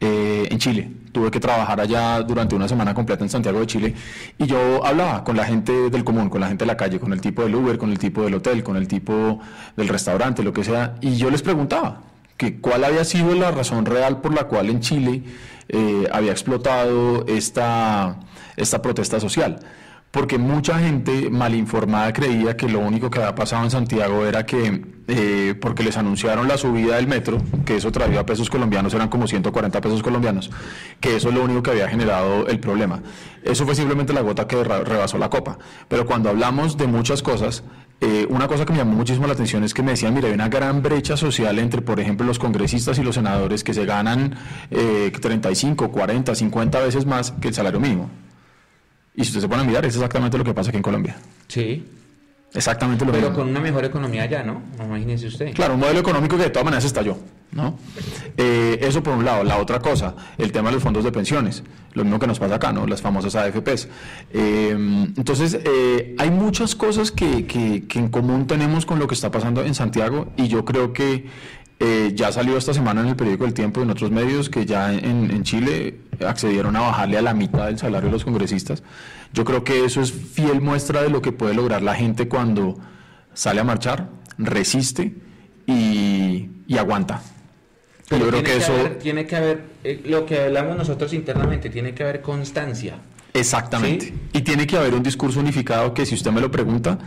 eh, 0.00 0.48
en 0.50 0.58
Chile 0.58 1.03
tuve 1.14 1.30
que 1.30 1.38
trabajar 1.38 1.80
allá 1.80 2.20
durante 2.22 2.56
una 2.56 2.68
semana 2.68 2.92
completa 2.92 3.22
en 3.22 3.30
Santiago 3.30 3.60
de 3.60 3.66
Chile 3.66 3.94
y 4.36 4.46
yo 4.46 4.84
hablaba 4.84 5.22
con 5.22 5.36
la 5.36 5.44
gente 5.44 5.88
del 5.88 6.02
común, 6.02 6.28
con 6.28 6.40
la 6.40 6.48
gente 6.48 6.64
de 6.64 6.66
la 6.66 6.76
calle, 6.76 6.98
con 6.98 7.12
el 7.12 7.20
tipo 7.20 7.42
del 7.44 7.54
Uber, 7.54 7.78
con 7.78 7.90
el 7.90 7.98
tipo 8.00 8.24
del 8.24 8.34
hotel, 8.34 8.64
con 8.64 8.76
el 8.76 8.88
tipo 8.88 9.38
del 9.76 9.88
restaurante, 9.88 10.42
lo 10.42 10.52
que 10.52 10.64
sea, 10.64 10.96
y 11.00 11.16
yo 11.16 11.30
les 11.30 11.40
preguntaba 11.40 12.02
que 12.36 12.60
cuál 12.60 12.82
había 12.82 13.04
sido 13.04 13.32
la 13.34 13.52
razón 13.52 13.86
real 13.86 14.20
por 14.20 14.34
la 14.34 14.44
cual 14.44 14.68
en 14.68 14.80
Chile 14.80 15.22
eh, 15.68 16.08
había 16.12 16.32
explotado 16.32 17.24
esta, 17.28 18.18
esta 18.56 18.82
protesta 18.82 19.20
social 19.20 19.60
porque 20.14 20.38
mucha 20.38 20.78
gente 20.78 21.28
mal 21.28 21.56
informada 21.56 22.12
creía 22.12 22.56
que 22.56 22.68
lo 22.68 22.78
único 22.78 23.10
que 23.10 23.18
había 23.18 23.34
pasado 23.34 23.64
en 23.64 23.70
Santiago 23.72 24.24
era 24.24 24.46
que, 24.46 24.80
eh, 25.08 25.56
porque 25.60 25.82
les 25.82 25.96
anunciaron 25.96 26.46
la 26.46 26.56
subida 26.56 26.94
del 26.94 27.08
metro, 27.08 27.38
que 27.64 27.78
eso 27.78 27.90
traía 27.90 28.20
a 28.20 28.24
pesos 28.24 28.48
colombianos, 28.48 28.94
eran 28.94 29.08
como 29.08 29.26
140 29.26 29.80
pesos 29.80 30.04
colombianos, 30.04 30.52
que 31.00 31.16
eso 31.16 31.30
es 31.30 31.34
lo 31.34 31.42
único 31.42 31.64
que 31.64 31.72
había 31.72 31.88
generado 31.88 32.46
el 32.46 32.60
problema. 32.60 33.02
Eso 33.42 33.64
fue 33.64 33.74
simplemente 33.74 34.12
la 34.12 34.20
gota 34.20 34.46
que 34.46 34.62
rebasó 34.62 35.18
la 35.18 35.28
copa. 35.28 35.58
Pero 35.88 36.06
cuando 36.06 36.30
hablamos 36.30 36.76
de 36.76 36.86
muchas 36.86 37.20
cosas, 37.20 37.64
eh, 38.00 38.24
una 38.30 38.46
cosa 38.46 38.64
que 38.64 38.72
me 38.72 38.78
llamó 38.78 38.92
muchísimo 38.92 39.26
la 39.26 39.32
atención 39.32 39.64
es 39.64 39.74
que 39.74 39.82
me 39.82 39.90
decían, 39.90 40.14
mira, 40.14 40.28
hay 40.28 40.34
una 40.34 40.48
gran 40.48 40.80
brecha 40.80 41.16
social 41.16 41.58
entre, 41.58 41.82
por 41.82 41.98
ejemplo, 41.98 42.24
los 42.24 42.38
congresistas 42.38 43.00
y 43.00 43.02
los 43.02 43.16
senadores 43.16 43.64
que 43.64 43.74
se 43.74 43.84
ganan 43.84 44.36
eh, 44.70 45.10
35, 45.20 45.90
40, 45.90 46.36
50 46.36 46.78
veces 46.78 47.04
más 47.04 47.32
que 47.32 47.48
el 47.48 47.54
salario 47.54 47.80
mínimo. 47.80 48.08
Y 49.14 49.22
si 49.24 49.30
usted 49.30 49.42
se 49.42 49.48
pone 49.48 49.62
a 49.62 49.64
mirar, 49.64 49.84
es 49.86 49.94
exactamente 49.94 50.36
lo 50.36 50.44
que 50.44 50.54
pasa 50.54 50.70
aquí 50.70 50.76
en 50.76 50.82
Colombia. 50.82 51.16
Sí. 51.48 51.84
Exactamente 52.54 53.04
lo 53.04 53.12
mismo. 53.12 53.28
Pero 53.28 53.36
con 53.36 53.48
una 53.48 53.60
mejor 53.60 53.84
economía 53.84 54.26
ya, 54.26 54.42
¿no? 54.44 54.62
Imagínese 54.82 55.26
usted. 55.26 55.52
Claro, 55.54 55.74
un 55.74 55.80
modelo 55.80 56.00
económico 56.00 56.36
que 56.36 56.44
de 56.44 56.50
todas 56.50 56.64
maneras 56.64 56.84
estalló, 56.84 57.18
¿no? 57.50 57.78
Eh, 58.36 58.78
eso 58.80 59.02
por 59.02 59.14
un 59.14 59.24
lado. 59.24 59.42
La 59.42 59.58
otra 59.58 59.80
cosa, 59.80 60.14
el 60.38 60.52
tema 60.52 60.68
de 60.68 60.76
los 60.76 60.82
fondos 60.82 61.02
de 61.02 61.10
pensiones. 61.10 61.64
Lo 61.94 62.04
mismo 62.04 62.20
que 62.20 62.28
nos 62.28 62.38
pasa 62.38 62.56
acá, 62.56 62.72
¿no? 62.72 62.86
Las 62.86 63.02
famosas 63.02 63.34
AFPs. 63.34 63.88
Eh, 64.32 64.70
entonces, 65.16 65.58
eh, 65.64 66.14
hay 66.16 66.30
muchas 66.30 66.76
cosas 66.76 67.10
que, 67.10 67.44
que, 67.46 67.86
que 67.88 67.98
en 67.98 68.08
común 68.08 68.46
tenemos 68.46 68.86
con 68.86 69.00
lo 69.00 69.08
que 69.08 69.14
está 69.14 69.32
pasando 69.32 69.64
en 69.64 69.74
Santiago 69.74 70.28
y 70.36 70.46
yo 70.46 70.64
creo 70.64 70.92
que 70.92 71.26
eh, 71.84 72.12
ya 72.14 72.32
salió 72.32 72.56
esta 72.56 72.72
semana 72.72 73.02
en 73.02 73.08
el 73.08 73.16
periódico 73.16 73.44
El 73.44 73.52
Tiempo 73.52 73.80
y 73.80 73.82
en 73.82 73.90
otros 73.90 74.10
medios 74.10 74.48
que 74.48 74.64
ya 74.64 74.90
en, 74.90 75.42
Chile 75.42 75.98
accedieron 76.26 76.74
a 76.76 76.80
bajarle 76.80 77.18
a 77.18 77.22
la 77.22 77.34
mitad 77.34 77.66
del 77.66 77.78
salario 77.78 78.06
de 78.06 78.12
los 78.12 78.24
congresistas. 78.24 78.82
Yo 79.34 79.44
creo 79.44 79.64
que 79.64 79.84
eso 79.84 80.00
es 80.00 80.10
fiel 80.10 80.62
muestra 80.62 81.02
de 81.02 81.10
lo 81.10 81.20
que 81.20 81.32
puede 81.32 81.52
lograr 81.52 81.82
la 81.82 81.94
gente 81.94 82.26
cuando 82.26 82.78
sale 83.34 83.60
a 83.60 83.64
marchar, 83.64 84.08
resiste 84.38 85.14
y, 85.66 86.48
aguanta. 86.78 87.20
Pero 88.08 88.24
Yo 88.24 88.30
creo 88.30 88.42
que, 88.42 88.56
eso... 88.56 88.72
tiene 89.02 89.26
que 89.26 89.36
haber, 89.36 89.64
eh, 89.82 90.02
lo 90.06 90.24
que 90.24 90.40
hablamos 90.40 90.76
nosotros 90.76 91.12
internamente, 91.12 91.68
tiene 91.68 91.94
que 91.94 92.02
haber 92.02 92.22
constancia. 92.22 92.96
Exactamente. 93.34 94.14
Y 94.32 94.40
tiene 94.40 94.66
que 94.66 94.78
haber 94.78 94.94
un 94.94 95.02
discurso 95.02 95.40
unificado 95.40 95.92
que 95.92 96.06
si 96.06 96.14
usted 96.14 96.30
me 96.30 96.40
lo 96.40 96.50
pregunta, 96.50 96.98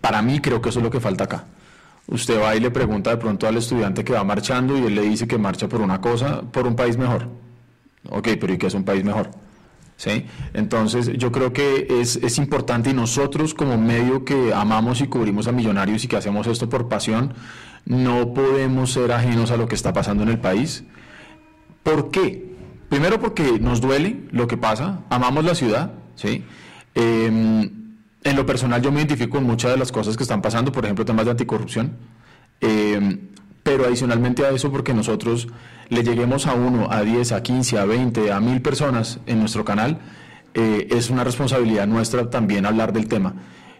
para 0.00 0.22
mí 0.22 0.40
creo 0.40 0.62
que 0.62 0.70
eso 0.70 0.78
es 0.78 0.84
lo 0.84 0.90
que 0.90 1.00
falta 1.00 1.24
acá. 1.24 1.44
Usted 2.08 2.40
va 2.40 2.54
y 2.54 2.60
le 2.60 2.70
pregunta 2.70 3.10
de 3.10 3.16
pronto 3.16 3.48
al 3.48 3.56
estudiante 3.56 4.04
que 4.04 4.12
va 4.12 4.22
marchando 4.22 4.78
y 4.78 4.82
él 4.82 4.94
le 4.94 5.02
dice 5.02 5.26
que 5.26 5.38
marcha 5.38 5.68
por 5.68 5.80
una 5.80 6.00
cosa, 6.00 6.42
por 6.42 6.66
un 6.66 6.76
país 6.76 6.96
mejor. 6.96 7.28
Ok, 8.08 8.28
pero 8.40 8.52
¿y 8.52 8.58
qué 8.58 8.68
es 8.68 8.74
un 8.74 8.84
país 8.84 9.04
mejor? 9.04 9.30
¿Sí? 9.96 10.26
Entonces 10.52 11.10
yo 11.16 11.32
creo 11.32 11.52
que 11.52 11.86
es, 11.88 12.16
es, 12.16 12.38
importante 12.38 12.90
y 12.90 12.92
nosotros 12.92 13.54
como 13.54 13.78
medio 13.78 14.24
que 14.24 14.52
amamos 14.52 15.00
y 15.00 15.06
cubrimos 15.06 15.48
a 15.48 15.52
millonarios 15.52 16.04
y 16.04 16.08
que 16.08 16.16
hacemos 16.16 16.46
esto 16.46 16.68
por 16.68 16.86
pasión, 16.86 17.34
no 17.86 18.34
podemos 18.34 18.92
ser 18.92 19.10
ajenos 19.10 19.50
a 19.50 19.56
lo 19.56 19.66
que 19.66 19.74
está 19.74 19.92
pasando 19.92 20.22
en 20.22 20.28
el 20.28 20.38
país. 20.38 20.84
¿Por 21.82 22.10
qué? 22.10 22.54
Primero 22.90 23.18
porque 23.18 23.58
nos 23.58 23.80
duele 23.80 24.24
lo 24.30 24.46
que 24.46 24.58
pasa, 24.58 25.00
amamos 25.08 25.44
la 25.44 25.54
ciudad, 25.54 25.92
¿sí? 26.14 26.44
Eh, 26.94 27.70
en 28.26 28.36
lo 28.36 28.44
personal 28.44 28.82
yo 28.82 28.90
me 28.90 28.98
identifico 28.98 29.36
con 29.36 29.44
muchas 29.44 29.70
de 29.70 29.76
las 29.76 29.92
cosas 29.92 30.16
que 30.16 30.24
están 30.24 30.42
pasando, 30.42 30.72
por 30.72 30.84
ejemplo, 30.84 31.04
temas 31.04 31.24
de 31.24 31.30
anticorrupción. 31.30 31.96
Eh, 32.60 33.18
pero 33.62 33.84
adicionalmente 33.84 34.44
a 34.44 34.50
eso 34.50 34.70
porque 34.70 34.94
nosotros 34.94 35.48
le 35.88 36.02
lleguemos 36.02 36.46
a 36.46 36.54
uno, 36.54 36.88
a 36.90 37.02
10, 37.02 37.32
a 37.32 37.42
15, 37.42 37.78
a 37.78 37.84
20, 37.84 38.32
a 38.32 38.40
1000 38.40 38.62
personas 38.62 39.20
en 39.26 39.40
nuestro 39.40 39.64
canal, 39.64 39.98
eh, 40.54 40.88
es 40.90 41.10
una 41.10 41.24
responsabilidad 41.24 41.86
nuestra 41.86 42.30
también 42.30 42.66
hablar 42.66 42.92
del 42.92 43.08
tema. 43.08 43.34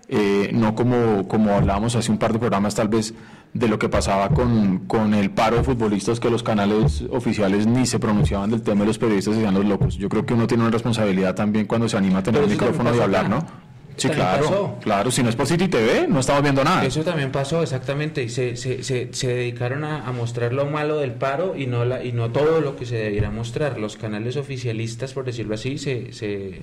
Eh, 0.08 0.50
no 0.52 0.74
como, 0.76 1.26
como 1.26 1.52
hablábamos 1.52 1.96
hace 1.96 2.12
un 2.12 2.18
par 2.18 2.32
de 2.32 2.38
programas 2.38 2.76
tal 2.76 2.88
vez 2.88 3.14
de 3.54 3.68
lo 3.68 3.78
que 3.78 3.88
pasaba 3.88 4.28
con, 4.28 4.86
con, 4.86 5.14
el 5.14 5.30
paro 5.30 5.56
de 5.56 5.64
futbolistas 5.64 6.20
que 6.20 6.30
los 6.30 6.44
canales 6.44 7.04
oficiales 7.10 7.66
ni 7.66 7.86
se 7.86 7.98
pronunciaban 7.98 8.50
del 8.50 8.62
tema 8.62 8.84
y 8.84 8.86
los 8.86 8.98
periodistas 8.98 9.34
decían 9.34 9.54
los 9.54 9.64
locos. 9.64 9.96
Yo 9.96 10.08
creo 10.08 10.24
que 10.24 10.34
uno 10.34 10.46
tiene 10.46 10.62
una 10.62 10.70
responsabilidad 10.70 11.34
también 11.34 11.66
cuando 11.66 11.88
se 11.88 11.96
anima 11.96 12.20
a 12.20 12.22
tener 12.22 12.42
el 12.42 12.50
micrófono 12.50 12.94
y 12.94 13.00
hablar, 13.00 13.28
¿no? 13.28 13.65
Sí, 13.96 14.08
claro, 14.10 14.78
claro, 14.82 15.10
si 15.10 15.22
no 15.22 15.30
es 15.30 15.36
por 15.36 15.46
City 15.46 15.68
TV, 15.68 16.06
no 16.06 16.20
estamos 16.20 16.42
viendo 16.42 16.62
nada. 16.62 16.84
Eso 16.84 17.02
también 17.02 17.32
pasó, 17.32 17.62
exactamente, 17.62 18.22
y 18.22 18.28
se, 18.28 18.56
se, 18.56 18.82
se, 18.82 19.08
se 19.12 19.28
dedicaron 19.28 19.84
a, 19.84 20.06
a, 20.06 20.12
mostrar 20.12 20.52
lo 20.52 20.66
malo 20.66 20.98
del 20.98 21.12
paro 21.12 21.56
y 21.56 21.66
no, 21.66 21.84
la, 21.84 22.04
y 22.04 22.12
no 22.12 22.30
todo 22.30 22.60
lo 22.60 22.76
que 22.76 22.84
se 22.84 22.96
debiera 22.96 23.30
mostrar. 23.30 23.78
Los 23.78 23.96
canales 23.96 24.36
oficialistas, 24.36 25.14
por 25.14 25.24
decirlo 25.24 25.54
así, 25.54 25.78
se, 25.78 26.12
se, 26.12 26.60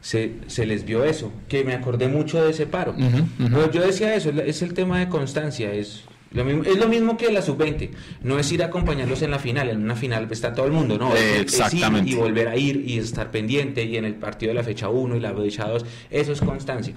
se, 0.00 0.34
se 0.46 0.66
les 0.66 0.84
vio 0.84 1.04
eso, 1.04 1.32
que 1.48 1.64
me 1.64 1.74
acordé 1.74 2.08
mucho 2.08 2.42
de 2.42 2.50
ese 2.50 2.66
paro. 2.66 2.92
Uh 2.92 3.00
-huh, 3.00 3.20
uh 3.22 3.26
-huh. 3.38 3.50
Pero 3.54 3.70
yo 3.72 3.82
decía 3.82 4.14
eso, 4.14 4.30
es 4.30 4.62
el 4.62 4.74
tema 4.74 5.00
de 5.00 5.08
constancia, 5.08 5.72
es 5.72 6.04
lo 6.32 6.44
mismo, 6.44 6.64
es 6.64 6.76
lo 6.76 6.88
mismo 6.88 7.16
que 7.16 7.32
la 7.32 7.42
sub-20, 7.42 7.90
no 8.22 8.38
es 8.38 8.50
ir 8.52 8.62
a 8.62 8.66
acompañarlos 8.66 9.22
en 9.22 9.30
la 9.30 9.38
final, 9.38 9.70
en 9.70 9.82
una 9.82 9.96
final 9.96 10.28
está 10.30 10.52
todo 10.52 10.66
el 10.66 10.72
mundo, 10.72 10.98
no, 10.98 11.14
eh, 11.16 11.44
es, 11.46 11.58
es, 11.58 11.74
ir 11.74 11.84
y 12.04 12.14
volver 12.14 12.48
a 12.48 12.56
ir 12.56 12.84
y 12.86 12.98
estar 12.98 13.30
pendiente 13.30 13.82
y 13.84 13.96
en 13.96 14.04
el 14.04 14.14
partido 14.14 14.50
de 14.50 14.54
la 14.54 14.62
fecha 14.62 14.88
1 14.88 15.16
y 15.16 15.20
la 15.20 15.34
fecha 15.34 15.68
2, 15.68 15.84
eso 16.10 16.32
es 16.32 16.40
constancia. 16.40 16.94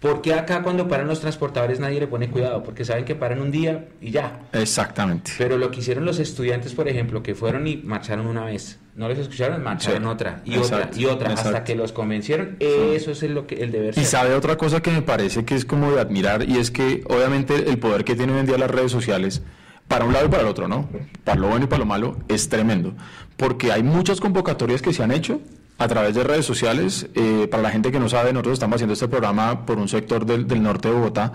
Porque 0.00 0.34
acá 0.34 0.62
cuando 0.62 0.88
paran 0.88 1.06
los 1.06 1.20
transportadores 1.20 1.80
nadie 1.80 2.00
le 2.00 2.06
pone 2.06 2.28
cuidado? 2.28 2.62
Porque 2.62 2.84
saben 2.84 3.04
que 3.04 3.14
paran 3.14 3.40
un 3.40 3.50
día 3.50 3.88
y 4.00 4.10
ya. 4.10 4.42
Exactamente. 4.52 5.32
Pero 5.38 5.56
lo 5.56 5.70
que 5.70 5.80
hicieron 5.80 6.04
los 6.04 6.18
estudiantes, 6.18 6.74
por 6.74 6.88
ejemplo, 6.88 7.22
que 7.22 7.34
fueron 7.34 7.66
y 7.66 7.76
marcharon 7.76 8.26
una 8.26 8.44
vez, 8.44 8.78
no 8.96 9.08
les 9.08 9.18
escucharon, 9.18 9.62
marcharon 9.62 10.02
sí. 10.02 10.08
otra 10.08 10.42
y 10.44 10.54
Exacto. 10.54 10.86
otra 10.88 11.00
y 11.00 11.04
otra 11.04 11.30
Exacto. 11.30 11.50
hasta 11.50 11.64
que 11.64 11.74
los 11.74 11.92
convencieron. 11.92 12.56
Eso 12.58 13.10
es 13.10 13.22
lo 13.24 13.46
que 13.46 13.56
el 13.56 13.70
deber 13.70 13.94
ser. 13.94 14.02
Y 14.02 14.06
sabe 14.06 14.34
otra 14.34 14.56
cosa 14.56 14.80
que 14.80 14.90
me 14.90 15.02
parece 15.02 15.44
que 15.44 15.54
es 15.54 15.64
como 15.64 15.92
de 15.92 16.00
admirar 16.00 16.48
y 16.48 16.56
es 16.56 16.70
que 16.70 17.04
obviamente 17.08 17.68
el 17.70 17.78
poder 17.78 18.04
que 18.04 18.16
tienen 18.16 18.34
hoy 18.34 18.40
en 18.40 18.46
día 18.46 18.58
las 18.58 18.70
redes 18.70 18.90
sociales 18.90 19.42
para 19.86 20.04
un 20.04 20.12
lado 20.14 20.26
y 20.26 20.28
para 20.30 20.42
el 20.42 20.48
otro, 20.48 20.66
¿no? 20.66 20.88
Para 21.24 21.38
lo 21.38 21.48
bueno 21.48 21.66
y 21.66 21.68
para 21.68 21.78
lo 21.80 21.86
malo 21.86 22.16
es 22.28 22.48
tremendo, 22.48 22.94
porque 23.36 23.70
hay 23.70 23.82
muchas 23.82 24.20
convocatorias 24.20 24.82
que 24.82 24.92
se 24.92 25.02
han 25.02 25.12
hecho 25.12 25.40
a 25.78 25.88
través 25.88 26.14
de 26.14 26.24
redes 26.24 26.46
sociales. 26.46 27.06
Eh, 27.14 27.48
para 27.50 27.62
la 27.62 27.70
gente 27.70 27.92
que 27.92 28.00
no 28.00 28.08
sabe, 28.08 28.32
nosotros 28.32 28.54
estamos 28.54 28.76
haciendo 28.76 28.94
este 28.94 29.08
programa 29.08 29.66
por 29.66 29.78
un 29.78 29.88
sector 29.88 30.24
del, 30.24 30.46
del 30.48 30.62
norte 30.62 30.88
de 30.88 30.94
Bogotá 30.94 31.34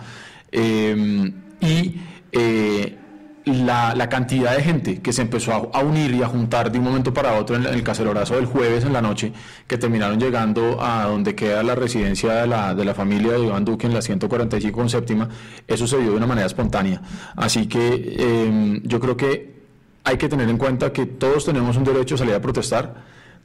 eh, 0.52 1.32
y 1.62 2.02
eh, 2.32 2.98
la, 3.46 4.08
cantidad 4.10 4.56
de 4.56 4.64
gente 4.64 5.02
que 5.02 5.14
se 5.14 5.22
empezó 5.22 5.72
a, 5.74 5.80
unir 5.80 6.12
y 6.14 6.22
a 6.22 6.28
juntar 6.28 6.72
de 6.72 6.78
un 6.80 6.86
momento 6.86 7.14
para 7.14 7.34
otro 7.34 7.56
en, 7.56 7.66
el 7.66 7.84
cacerorazo 7.84 8.36
del 8.36 8.46
jueves 8.46 8.84
en 8.84 8.94
la 8.94 9.02
noche, 9.02 9.32
que 9.68 9.78
terminaron 9.78 10.20
llegando 10.20 10.82
a 10.82 11.06
donde 11.06 11.36
queda 11.36 11.64
la 11.64 11.76
residencia 11.76 12.34
de 12.34 12.48
la, 12.48 12.76
de 12.76 12.86
la 12.86 12.94
familia 12.94 13.34
de 13.34 13.46
Iván 13.46 13.66
Duque 13.66 13.88
en 13.88 13.94
la 13.94 14.02
145 14.02 14.78
con 14.78 14.90
séptima, 14.90 15.30
eso 15.68 15.88
se 15.88 15.98
de 15.98 16.10
una 16.10 16.28
manera 16.28 16.48
espontánea. 16.48 17.02
Así 17.36 17.68
que 17.68 18.82
yo 18.84 19.00
creo 19.00 19.18
que 19.18 19.62
hay 20.04 20.18
que 20.18 20.30
tener 20.30 20.50
en 20.50 20.58
cuenta 20.58 20.92
que 20.92 21.06
todos 21.06 21.46
tenemos 21.46 21.78
un 21.78 21.84
derecho 21.84 22.16
a 22.16 22.18
salir 22.18 22.34
a 22.34 22.42
protestar, 22.42 22.96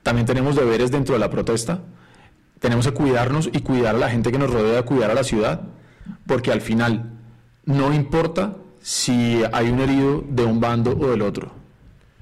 también 0.02 0.26
tenemos 0.26 0.56
deberes 0.56 0.90
dentro 0.90 1.14
de 1.14 1.18
la 1.18 1.30
protesta, 1.30 1.80
tenemos 2.60 2.86
que 2.86 2.92
cuidarnos 2.92 3.48
y 3.52 3.60
cuidar 3.60 3.94
a 3.94 3.98
la 3.98 4.08
gente 4.08 4.32
que 4.32 4.38
nos 4.38 4.50
rodea, 4.50 4.82
cuidar 4.82 5.10
a 5.10 5.14
la 5.14 5.24
ciudad, 5.24 5.62
porque 6.26 6.52
al 6.52 6.60
final 6.60 7.12
no 7.64 7.92
importa 7.92 8.56
si 8.86 9.42
hay 9.52 9.68
un 9.68 9.80
herido 9.80 10.22
de 10.28 10.44
un 10.44 10.60
bando 10.60 10.92
o 10.92 11.10
del 11.10 11.22
otro, 11.22 11.50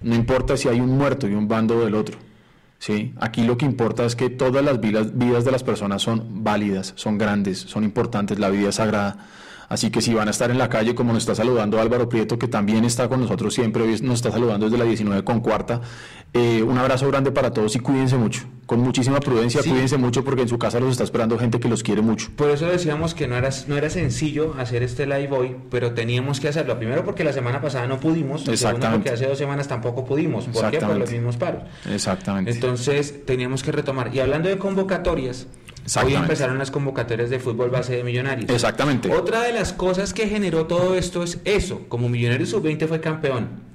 no 0.01 0.15
importa 0.15 0.57
si 0.57 0.67
hay 0.67 0.81
un 0.81 0.97
muerto 0.97 1.27
de 1.27 1.37
un 1.37 1.47
bando 1.47 1.77
o 1.77 1.85
del 1.85 1.95
otro. 1.95 2.17
¿sí? 2.79 3.13
Aquí 3.21 3.43
lo 3.43 3.59
que 3.59 3.67
importa 3.67 4.07
es 4.07 4.17
que 4.17 4.31
todas 4.31 4.65
las 4.65 4.81
vidas, 4.81 5.15
de 5.45 5.51
las 5.51 5.63
personas 5.63 6.01
son 6.01 6.43
válidas, 6.43 6.95
son 6.97 7.19
grandes, 7.19 7.59
son 7.59 7.85
importantes, 7.85 8.39
la 8.39 8.49
vida 8.49 8.71
es 8.71 8.77
sagrada. 8.77 9.27
Así 9.69 9.91
que 9.91 10.01
si 10.01 10.15
van 10.15 10.29
a 10.29 10.31
estar 10.31 10.51
en 10.51 10.57
la 10.57 10.71
calle, 10.71 10.95
como 10.95 11.13
nos 11.13 11.25
está 11.25 11.35
saludando 11.35 11.79
Álvaro 11.79 12.09
Prieto, 12.09 12.39
que 12.39 12.49
también 12.49 12.87
está 12.87 13.11
con 13.11 13.21
nosotros 13.21 13.53
siempre, 13.53 13.83
hoy 13.83 14.01
nos 14.01 14.15
está 14.15 14.33
saludando 14.33 14.65
desde 14.65 14.79
la 14.79 14.87
19 14.87 15.23
con 15.23 15.41
cuarta, 15.41 15.83
eh, 16.33 16.63
un 16.63 16.79
abrazo 16.79 17.07
grande 17.09 17.31
para 17.31 17.51
todos 17.51 17.77
y 17.77 17.81
cuídense 17.81 18.17
mucho, 18.17 18.45
con 18.67 18.81
muchísima 18.81 19.21
prudencia, 19.21 19.63
sí. 19.63 19.71
cuídense 19.71 19.97
mucho 19.97 20.25
porque 20.25 20.43
en 20.43 20.49
su 20.49 20.59
casa 20.59 20.81
los 20.81 20.93
está 20.93 21.05
esperando 21.05 21.39
gente 21.39 21.61
que 21.61 21.69
los 21.69 21.83
quiere 21.83 22.03
mucho. 22.03 22.31
Por 22.37 22.51
eso 22.51 22.67
decíamos 22.67 23.15
que 23.15 23.29
no 23.29 23.37
era, 23.37 23.51
no 23.67 23.77
era 23.77 23.91
sencillo 23.91 24.55
hacer 24.59 24.83
este 24.83 25.07
live 25.07 25.29
hoy, 25.31 25.57
pero 25.71 25.93
teníamos 25.93 26.41
que 26.41 26.49
hacerlo. 26.49 26.79
Primero 26.79 27.05
porque 27.05 27.25
la 27.25 27.33
semana 27.33 27.61
pasada 27.61 27.87
no 27.87 28.01
pudimos, 28.01 28.49
Exactamente. 28.49 28.99
porque 28.99 29.11
hace 29.11 29.27
dos 29.27 29.39
semanas 29.39 29.69
tampoco 29.69 30.05
pudimos. 30.05 30.47
¿Por 30.47 30.71
qué? 30.71 30.79
Por 30.79 30.97
los 30.97 31.11
mismos 31.11 31.37
paros. 31.37 31.63
Exactamente. 31.91 32.51
Entonces 32.51 33.25
teníamos 33.27 33.63
que 33.63 33.73
retomar. 33.73 34.15
Y 34.15 34.21
hablando 34.21 34.49
de 34.49 34.59
convocatorias, 34.59 35.47
Hoy 36.03 36.15
empezaron 36.15 36.57
las 36.57 36.71
convocatorias 36.71 37.29
de 37.29 37.39
fútbol 37.39 37.69
base 37.69 37.97
de 37.97 38.05
Millonarios. 38.05 38.51
Exactamente. 38.51 39.15
Otra 39.15 39.43
de 39.43 39.53
las 39.53 39.75
cosas 39.75 40.15
que 40.15 40.27
generó 40.29 40.67
todo 40.67 40.95
esto 40.95 41.23
es 41.23 41.41
eso. 41.45 41.83
Como 41.89 42.09
Millonarios 42.09 42.49
Sub-20 42.51 42.89
fue 42.89 43.01
campeón 43.01 43.74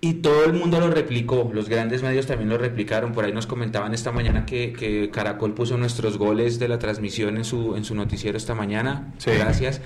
y 0.00 0.14
todo 0.14 0.44
el 0.44 0.52
mundo 0.52 0.78
lo 0.78 0.90
replicó, 0.90 1.50
los 1.52 1.68
grandes 1.68 2.02
medios 2.02 2.26
también 2.26 2.48
lo 2.48 2.58
replicaron. 2.58 3.12
Por 3.12 3.24
ahí 3.24 3.32
nos 3.32 3.46
comentaban 3.46 3.94
esta 3.94 4.12
mañana 4.12 4.46
que, 4.46 4.72
que 4.72 5.10
Caracol 5.10 5.54
puso 5.54 5.76
nuestros 5.76 6.18
goles 6.18 6.58
de 6.58 6.68
la 6.68 6.78
transmisión 6.78 7.36
en 7.36 7.44
su, 7.44 7.74
en 7.76 7.84
su 7.84 7.94
noticiero 7.94 8.38
esta 8.38 8.54
mañana. 8.54 9.12
Sí. 9.18 9.30
Gracias. 9.32 9.80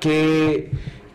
Que 0.00 0.70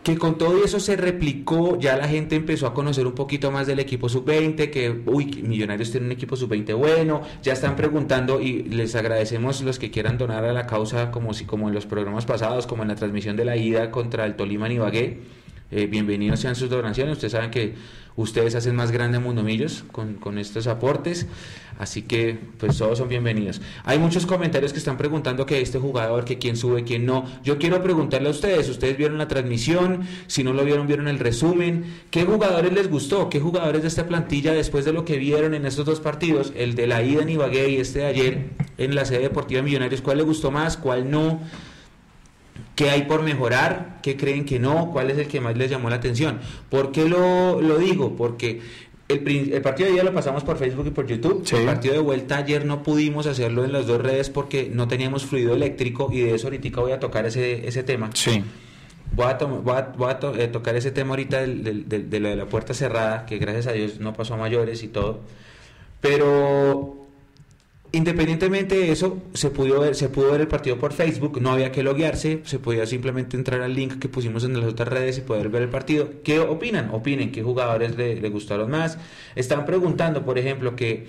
que 0.08 0.16
con 0.16 0.38
todo 0.38 0.64
eso 0.64 0.80
se 0.80 0.96
replicó, 0.96 1.78
ya 1.78 1.94
la 1.98 2.08
gente 2.08 2.36
empezó 2.36 2.66
a 2.66 2.72
conocer 2.72 3.06
un 3.06 3.12
poquito 3.12 3.50
más 3.50 3.66
del 3.66 3.78
equipo 3.78 4.08
sub-20, 4.08 4.70
que, 4.70 5.02
uy, 5.04 5.42
Millonarios 5.42 5.90
tiene 5.90 6.06
un 6.06 6.12
equipo 6.12 6.34
sub-20 6.34 6.74
bueno, 6.76 7.20
ya 7.42 7.52
están 7.52 7.76
preguntando 7.76 8.40
y 8.40 8.62
les 8.62 8.94
agradecemos 8.94 9.60
los 9.60 9.78
que 9.78 9.90
quieran 9.90 10.16
donar 10.16 10.46
a 10.46 10.52
la 10.54 10.66
causa, 10.66 11.10
como, 11.10 11.34
si, 11.34 11.44
como 11.44 11.68
en 11.68 11.74
los 11.74 11.84
programas 11.84 12.24
pasados, 12.24 12.66
como 12.66 12.84
en 12.84 12.88
la 12.88 12.94
transmisión 12.94 13.36
de 13.36 13.44
la 13.44 13.58
ida 13.58 13.90
contra 13.90 14.24
el 14.24 14.34
Tolima 14.34 14.64
en 14.64 14.72
Ibagué. 14.72 15.18
Eh, 15.70 15.86
bienvenidos 15.86 16.40
sean 16.40 16.56
sus 16.56 16.70
donaciones, 16.70 17.12
ustedes 17.12 17.32
saben 17.32 17.50
que 17.50 17.74
ustedes 18.16 18.54
hacen 18.54 18.74
más 18.74 18.90
grande 18.90 19.18
Mundomillos 19.18 19.84
con, 19.92 20.14
con 20.14 20.38
estos 20.38 20.66
aportes, 20.66 21.26
así 21.78 22.00
que 22.00 22.38
pues 22.56 22.78
todos 22.78 22.96
son 22.96 23.10
bienvenidos. 23.10 23.60
Hay 23.84 23.98
muchos 23.98 24.24
comentarios 24.24 24.72
que 24.72 24.78
están 24.78 24.96
preguntando 24.96 25.44
que 25.44 25.60
este 25.60 25.78
jugador, 25.78 26.24
que 26.24 26.38
quién 26.38 26.56
sube, 26.56 26.84
quién 26.84 27.04
no. 27.04 27.26
Yo 27.44 27.58
quiero 27.58 27.82
preguntarle 27.82 28.28
a 28.28 28.30
ustedes, 28.30 28.66
ustedes 28.70 28.96
vieron 28.96 29.18
la 29.18 29.28
transmisión, 29.28 30.06
si 30.26 30.42
no 30.42 30.54
lo 30.54 30.64
vieron, 30.64 30.86
vieron 30.86 31.06
el 31.06 31.18
resumen, 31.18 31.84
¿qué 32.10 32.24
jugadores 32.24 32.72
les 32.72 32.88
gustó? 32.88 33.28
¿Qué 33.28 33.38
jugadores 33.38 33.82
de 33.82 33.88
esta 33.88 34.06
plantilla 34.06 34.54
después 34.54 34.86
de 34.86 34.94
lo 34.94 35.04
que 35.04 35.18
vieron 35.18 35.52
en 35.52 35.66
estos 35.66 35.84
dos 35.84 36.00
partidos, 36.00 36.54
el 36.56 36.76
de 36.76 36.86
la 36.86 37.02
ida 37.02 37.20
en 37.20 37.28
Ibagué 37.28 37.68
y 37.68 37.76
este 37.76 37.98
de 37.98 38.06
ayer 38.06 38.46
en 38.78 38.94
la 38.94 39.04
sede 39.04 39.20
deportiva 39.20 39.60
Millonarios, 39.60 40.00
cuál 40.00 40.16
les 40.16 40.26
gustó 40.26 40.50
más, 40.50 40.78
cuál 40.78 41.10
no? 41.10 41.42
¿Qué 42.78 42.90
hay 42.90 43.02
por 43.06 43.22
mejorar? 43.22 43.98
¿Qué 44.02 44.16
creen 44.16 44.44
que 44.44 44.60
no? 44.60 44.92
¿Cuál 44.92 45.10
es 45.10 45.18
el 45.18 45.26
que 45.26 45.40
más 45.40 45.56
les 45.56 45.68
llamó 45.68 45.90
la 45.90 45.96
atención? 45.96 46.38
¿Por 46.70 46.92
qué 46.92 47.08
lo, 47.08 47.60
lo 47.60 47.76
digo? 47.76 48.14
Porque 48.14 48.60
el, 49.08 49.52
el, 49.52 49.62
partido 49.62 49.88
de 49.88 49.94
día 49.94 50.04
lo 50.04 50.14
pasamos 50.14 50.44
por 50.44 50.58
Facebook 50.58 50.86
y 50.86 50.90
por 50.90 51.08
YouTube. 51.08 51.42
Sí. 51.44 51.56
El 51.56 51.66
partido 51.66 51.94
de 51.94 52.00
vuelta 52.00 52.36
ayer 52.36 52.64
no 52.64 52.84
pudimos 52.84 53.26
hacerlo 53.26 53.64
en 53.64 53.72
las 53.72 53.88
dos 53.88 54.00
redes 54.00 54.30
porque 54.30 54.70
no 54.72 54.86
teníamos 54.86 55.26
fluido 55.26 55.56
eléctrico 55.56 56.10
y 56.12 56.20
de 56.20 56.36
eso 56.36 56.46
ahorita 56.46 56.80
voy 56.80 56.92
a 56.92 57.00
tocar 57.00 57.26
ese, 57.26 57.66
ese 57.66 57.82
tema. 57.82 58.10
Sí. 58.14 58.44
Voy 59.10 59.26
a, 59.26 59.34
voy 59.34 59.74
a, 59.74 59.82
voy 59.96 60.10
a 60.12 60.20
to 60.20 60.36
eh, 60.36 60.46
tocar 60.46 60.76
ese 60.76 60.92
tema 60.92 61.10
ahorita 61.10 61.40
del, 61.40 61.64
del, 61.64 61.88
del, 61.88 62.08
de 62.08 62.20
lo 62.20 62.28
de 62.28 62.36
la 62.36 62.46
puerta 62.46 62.74
cerrada, 62.74 63.26
que 63.26 63.38
gracias 63.38 63.66
a 63.66 63.72
Dios 63.72 63.98
no 63.98 64.12
pasó 64.12 64.34
a 64.34 64.36
mayores 64.36 64.84
y 64.84 64.86
todo. 64.86 65.18
Pero 66.00 67.07
Independientemente 67.90 68.74
de 68.74 68.92
eso, 68.92 69.16
se 69.32 69.48
pudo, 69.48 69.80
ver, 69.80 69.94
se 69.94 70.10
pudo 70.10 70.32
ver 70.32 70.42
el 70.42 70.48
partido 70.48 70.78
por 70.78 70.92
Facebook, 70.92 71.40
no 71.40 71.52
había 71.52 71.72
que 71.72 71.82
loguearse, 71.82 72.42
se 72.44 72.58
podía 72.58 72.84
simplemente 72.84 73.34
entrar 73.34 73.62
al 73.62 73.74
link 73.74 73.98
que 73.98 74.08
pusimos 74.08 74.44
en 74.44 74.60
las 74.60 74.70
otras 74.70 74.88
redes 74.88 75.16
y 75.16 75.20
poder 75.22 75.48
ver 75.48 75.62
el 75.62 75.70
partido. 75.70 76.10
¿Qué 76.22 76.38
opinan? 76.38 76.90
Opinen, 76.92 77.32
¿qué 77.32 77.42
jugadores 77.42 77.96
le, 77.96 78.20
le 78.20 78.28
gustaron 78.28 78.70
más? 78.70 78.98
Están 79.34 79.64
preguntando, 79.64 80.22
por 80.22 80.38
ejemplo, 80.38 80.76
que, 80.76 81.06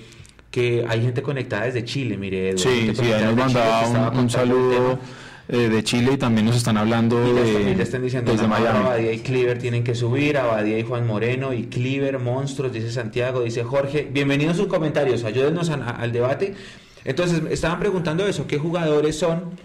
que 0.51 0.85
hay 0.87 1.01
gente 1.01 1.21
conectada 1.21 1.65
desde 1.65 1.83
Chile, 1.83 2.17
mire. 2.17 2.57
Sí, 2.57 2.91
sí, 2.93 3.11
ahí 3.11 3.25
nos 3.25 3.35
mandaba 3.35 4.11
un, 4.11 4.17
un 4.17 4.29
saludo 4.29 4.99
eh, 5.51 5.67
de 5.67 5.83
Chile 5.83 6.11
y 6.13 6.17
también 6.17 6.45
nos 6.45 6.55
están 6.55 6.77
hablando 6.77 7.27
y 7.27 7.33
de, 7.33 7.75
le 7.75 7.81
están 7.81 8.03
diciendo 8.03 8.31
desde 8.31 8.47
Miami. 8.47 8.85
Abadía 8.85 9.11
y 9.11 9.19
Cleaver 9.19 9.57
tienen 9.57 9.83
que 9.83 9.95
subir, 9.95 10.37
Abadía 10.37 10.77
y 10.77 10.83
Juan 10.83 11.07
Moreno 11.07 11.53
y 11.53 11.63
Cleaver, 11.63 12.19
monstruos, 12.19 12.71
dice 12.71 12.91
Santiago, 12.91 13.41
dice 13.41 13.63
Jorge. 13.63 14.07
Bienvenidos 14.11 14.57
sus 14.57 14.67
comentarios, 14.67 15.23
ayúdenos 15.23 15.71
a, 15.71 15.75
a, 15.75 15.89
al 15.89 16.11
debate. 16.11 16.53
Entonces, 17.03 17.41
estaban 17.49 17.79
preguntando 17.79 18.27
eso, 18.27 18.45
¿qué 18.45 18.59
jugadores 18.59 19.17
son? 19.17 19.57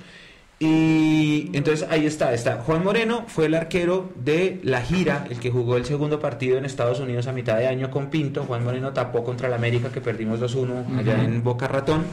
Y 0.58 1.50
entonces 1.52 1.86
ahí 1.90 2.06
está, 2.06 2.32
está. 2.32 2.62
Juan 2.62 2.82
Moreno 2.82 3.26
fue 3.28 3.44
el 3.44 3.54
arquero 3.54 4.10
de 4.14 4.60
la 4.62 4.80
gira, 4.80 5.26
el 5.28 5.38
que 5.38 5.50
jugó 5.50 5.76
el 5.76 5.84
segundo 5.84 6.18
partido 6.18 6.56
en 6.56 6.64
Estados 6.64 6.98
Unidos 7.00 7.26
a 7.26 7.32
mitad 7.32 7.58
de 7.58 7.66
año 7.66 7.90
con 7.90 8.08
Pinto. 8.08 8.44
Juan 8.44 8.64
Moreno 8.64 8.94
tapó 8.94 9.22
contra 9.22 9.48
el 9.48 9.52
América 9.52 9.90
que 9.92 10.00
perdimos 10.00 10.40
2-1 10.40 10.56
uh 10.56 10.64
-huh. 10.64 10.98
allá 11.00 11.22
en 11.22 11.44
Boca 11.44 11.68
Ratón 11.68 12.04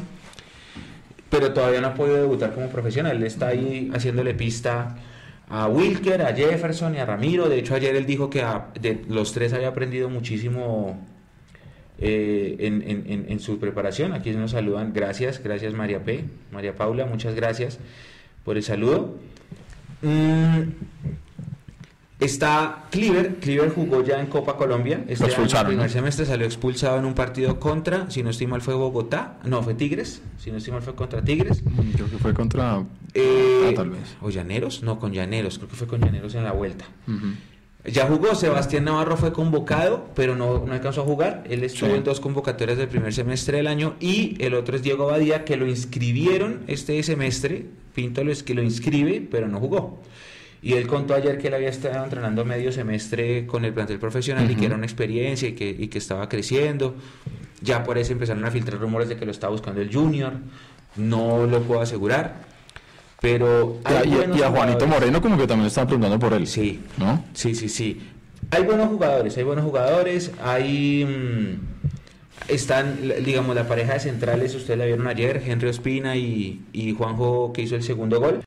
pero 1.31 1.53
todavía 1.53 1.79
no 1.79 1.87
ha 1.87 1.93
podido 1.93 2.17
debutar 2.17 2.53
como 2.53 2.67
profesional. 2.67 3.15
Él 3.15 3.23
está 3.23 3.47
ahí 3.47 3.89
haciéndole 3.93 4.33
pista 4.33 4.97
a 5.49 5.67
Wilker, 5.67 6.21
a 6.21 6.33
Jefferson 6.35 6.93
y 6.93 6.99
a 6.99 7.05
Ramiro. 7.05 7.47
De 7.47 7.57
hecho, 7.57 7.73
ayer 7.73 7.95
él 7.95 8.05
dijo 8.05 8.29
que 8.29 8.45
de 8.79 9.01
los 9.07 9.31
tres 9.31 9.53
había 9.53 9.69
aprendido 9.69 10.09
muchísimo 10.09 10.99
eh, 11.99 12.57
en, 12.59 13.39
su 13.39 13.59
preparación. 13.59 14.11
Aquí 14.11 14.31
nos 14.31 14.51
saludan. 14.51 14.91
Gracias, 14.91 15.41
gracias 15.41 15.73
María 15.73 16.03
P. 16.03 16.25
María 16.51 16.75
Paula, 16.75 17.05
muchas 17.05 17.33
gracias 17.33 17.79
por 18.43 18.57
el 18.57 18.63
saludo. 18.63 19.15
Mm, 20.01 20.63
está 22.21 22.85
Cleaver, 22.91 23.35
Cleaver 23.37 23.71
jugó 23.71 24.03
ya 24.03 24.21
en 24.21 24.27
Copa 24.27 24.55
Colombia. 24.55 25.03
Este 25.07 25.25
el 25.25 25.65
primer 25.65 25.89
semestre 25.89 26.25
salió 26.25 26.45
expulsado 26.45 26.97
en 26.97 27.05
un 27.05 27.15
partido 27.15 27.59
contra, 27.59 28.09
si 28.09 28.23
no 28.23 28.29
estoy 28.29 28.47
mal 28.47 28.61
fue 28.61 28.75
Bogotá, 28.75 29.39
no, 29.43 29.61
fue 29.63 29.73
Tigres, 29.73 30.21
si 30.37 30.51
no 30.51 30.57
estoy 30.57 30.73
mal 30.73 30.83
fue 30.83 30.95
contra 30.95 31.21
Tigres. 31.23 31.63
Mm, 31.65 31.91
creo 31.91 32.09
que 32.09 32.17
fue 32.17 32.33
contra... 32.33 32.83
Eh, 33.13 33.67
ah, 33.69 33.73
tal 33.75 33.89
vez. 33.89 34.15
O 34.21 34.29
Llaneros, 34.29 34.83
no, 34.83 34.99
con 34.99 35.11
Llaneros, 35.11 35.57
creo 35.57 35.69
que 35.69 35.75
fue 35.75 35.87
con 35.87 35.99
Llaneros 35.99 36.35
en 36.35 36.43
la 36.43 36.51
vuelta. 36.51 36.85
Ya 37.83 38.05
jugó, 38.05 38.35
Sebastián 38.35 38.85
Navarro 38.85 39.17
fue 39.17 39.33
convocado, 39.33 40.11
pero 40.13 40.35
no, 40.35 40.63
no 40.63 40.73
alcanzó 40.73 41.01
a 41.01 41.03
jugar. 41.03 41.43
Él 41.49 41.63
estuvo 41.63 41.89
en 41.95 42.03
dos 42.03 42.19
convocatorias 42.19 42.77
del 42.77 42.87
primer 42.87 43.11
semestre 43.11 43.57
del 43.57 43.65
año 43.65 43.95
y 43.99 44.37
el 44.39 44.53
otro 44.53 44.75
es 44.75 44.83
Diego 44.83 45.07
Badía, 45.07 45.45
que 45.45 45.57
lo 45.57 45.65
inscribieron 45.67 46.61
este 46.67 47.01
semestre. 47.01 47.65
Pinto 47.95 48.21
es 48.21 48.43
que 48.43 48.53
lo 48.53 48.61
inscribe, 48.61 49.27
pero 49.29 49.47
no 49.47 49.59
jugó. 49.59 49.99
Y 50.63 50.73
él 50.73 50.85
contó 50.85 51.15
ayer 51.15 51.39
que 51.39 51.47
él 51.47 51.55
había 51.55 51.69
estado 51.69 52.03
entrenando 52.03 52.45
medio 52.45 52.71
semestre 52.71 53.47
con 53.47 53.65
el 53.65 53.73
plantel 53.73 53.97
profesional 53.97 54.49
y 54.49 54.55
que 54.55 54.67
era 54.67 54.75
una 54.75 54.85
experiencia 54.85 55.49
y 55.49 55.53
que, 55.53 55.69
y 55.69 55.87
que 55.87 55.97
estaba 55.97 56.29
creciendo. 56.29 56.95
Ya 57.61 57.83
por 57.83 57.97
eso 57.97 58.13
empezaron 58.13 58.45
a 58.45 58.51
filtrar 58.51 58.79
rumores 58.79 59.09
de 59.09 59.17
que 59.17 59.25
lo 59.25 59.31
estaba 59.31 59.51
buscando 59.51 59.81
el 59.81 59.91
Junior. 59.91 60.33
No 60.97 61.47
lo 61.47 61.61
puedo 61.63 61.81
asegurar. 61.81 62.51
Pero 63.21 63.79
y, 63.87 64.41
a 64.41 64.49
Juanito 64.49 64.87
Moreno 64.87 65.21
como 65.21 65.37
que 65.37 65.45
también 65.45 65.67
están 65.67 65.85
preguntando 65.85 66.17
por 66.17 66.33
él. 66.33 66.47
Sí, 66.47 66.79
¿no? 66.97 67.23
Sí, 67.33 67.53
sí, 67.53 67.69
sí. 67.69 68.01
Hay 68.49 68.63
buenos 68.63 68.89
jugadores, 68.89 69.37
hay 69.37 69.43
buenos 69.43 69.63
jugadores, 69.63 70.31
hay... 70.43 71.05
Mm, 71.05 71.71
están, 72.47 72.99
digamos, 73.23 73.55
la 73.55 73.67
pareja 73.67 73.93
de 73.93 73.99
centrales, 73.99 74.55
ustedes 74.55 74.79
la 74.79 74.85
vieron 74.85 75.07
ayer, 75.07 75.41
Henry 75.45 75.69
Ospina 75.69 76.15
y, 76.15 76.95
Juanjo 76.97 77.53
que 77.53 77.61
hizo 77.61 77.75
el 77.75 77.83
segundo 77.83 78.19
gol. 78.19 78.41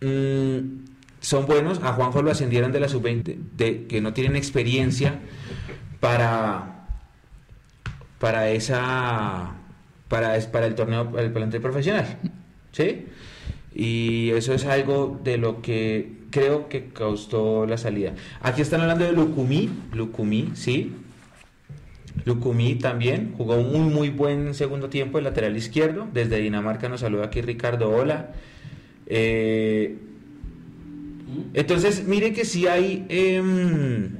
Mm, 0.00 0.87
son 1.28 1.44
buenos, 1.44 1.82
a 1.82 1.92
Juanjo 1.92 2.22
lo 2.22 2.30
ascendieron 2.30 2.72
de 2.72 2.80
la 2.80 2.88
sub-20, 2.88 3.36
de, 3.54 3.86
que 3.86 4.00
no 4.00 4.14
tienen 4.14 4.34
experiencia 4.34 5.18
para, 6.00 6.86
para 8.18 8.48
esa 8.48 9.52
para, 10.08 10.40
para 10.50 10.66
el 10.66 10.74
torneo, 10.74 11.10
para 11.10 11.24
el 11.24 11.30
plantel 11.30 11.60
profesional. 11.60 12.16
¿Sí? 12.72 13.08
Y 13.74 14.30
eso 14.30 14.54
es 14.54 14.64
algo 14.64 15.20
de 15.22 15.36
lo 15.36 15.60
que 15.60 16.12
creo 16.30 16.70
que 16.70 16.86
causó 16.94 17.66
la 17.66 17.76
salida. 17.76 18.14
Aquí 18.40 18.62
están 18.62 18.80
hablando 18.80 19.04
de 19.04 19.12
Lucumí, 19.12 19.68
Lucumí, 19.92 20.52
sí. 20.54 20.94
Lucumí 22.24 22.76
también 22.76 23.34
jugó 23.36 23.56
un 23.56 23.92
muy 23.92 24.08
buen 24.08 24.54
segundo 24.54 24.88
tiempo 24.88 25.18
el 25.18 25.24
lateral 25.24 25.54
izquierdo. 25.58 26.08
Desde 26.10 26.40
Dinamarca 26.40 26.88
nos 26.88 27.00
saluda 27.00 27.26
aquí 27.26 27.42
Ricardo 27.42 27.90
Hola. 27.90 28.32
Eh, 29.04 30.07
entonces, 31.54 32.04
mire 32.06 32.32
que 32.32 32.44
si 32.44 32.66
hay, 32.66 33.06
eh, 33.08 34.10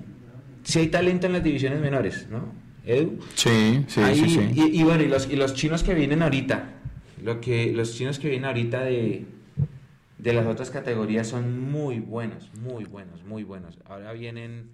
hay 0.74 0.88
talento 0.88 1.26
en 1.26 1.32
las 1.32 1.42
divisiones 1.42 1.80
menores, 1.80 2.26
¿no? 2.30 2.52
Edu. 2.84 3.18
Sí, 3.34 3.84
sí, 3.86 4.00
sí, 4.14 4.50
Y, 4.54 4.82
bueno, 4.82 5.02
y 5.02 5.08
los, 5.08 5.30
y 5.30 5.36
los 5.36 5.54
chinos 5.54 5.82
que 5.82 5.94
vienen 5.94 6.22
ahorita, 6.22 6.70
lo 7.22 7.40
que, 7.40 7.72
los 7.72 7.94
chinos 7.94 8.18
que 8.18 8.28
vienen 8.28 8.46
ahorita 8.46 8.82
de, 8.82 9.26
de 10.18 10.32
las 10.32 10.46
otras 10.46 10.70
categorías 10.70 11.28
son 11.28 11.60
muy 11.60 12.00
buenos, 12.00 12.50
muy 12.54 12.84
buenos, 12.84 13.24
muy 13.24 13.44
buenos. 13.44 13.78
Ahora 13.84 14.12
vienen, 14.12 14.70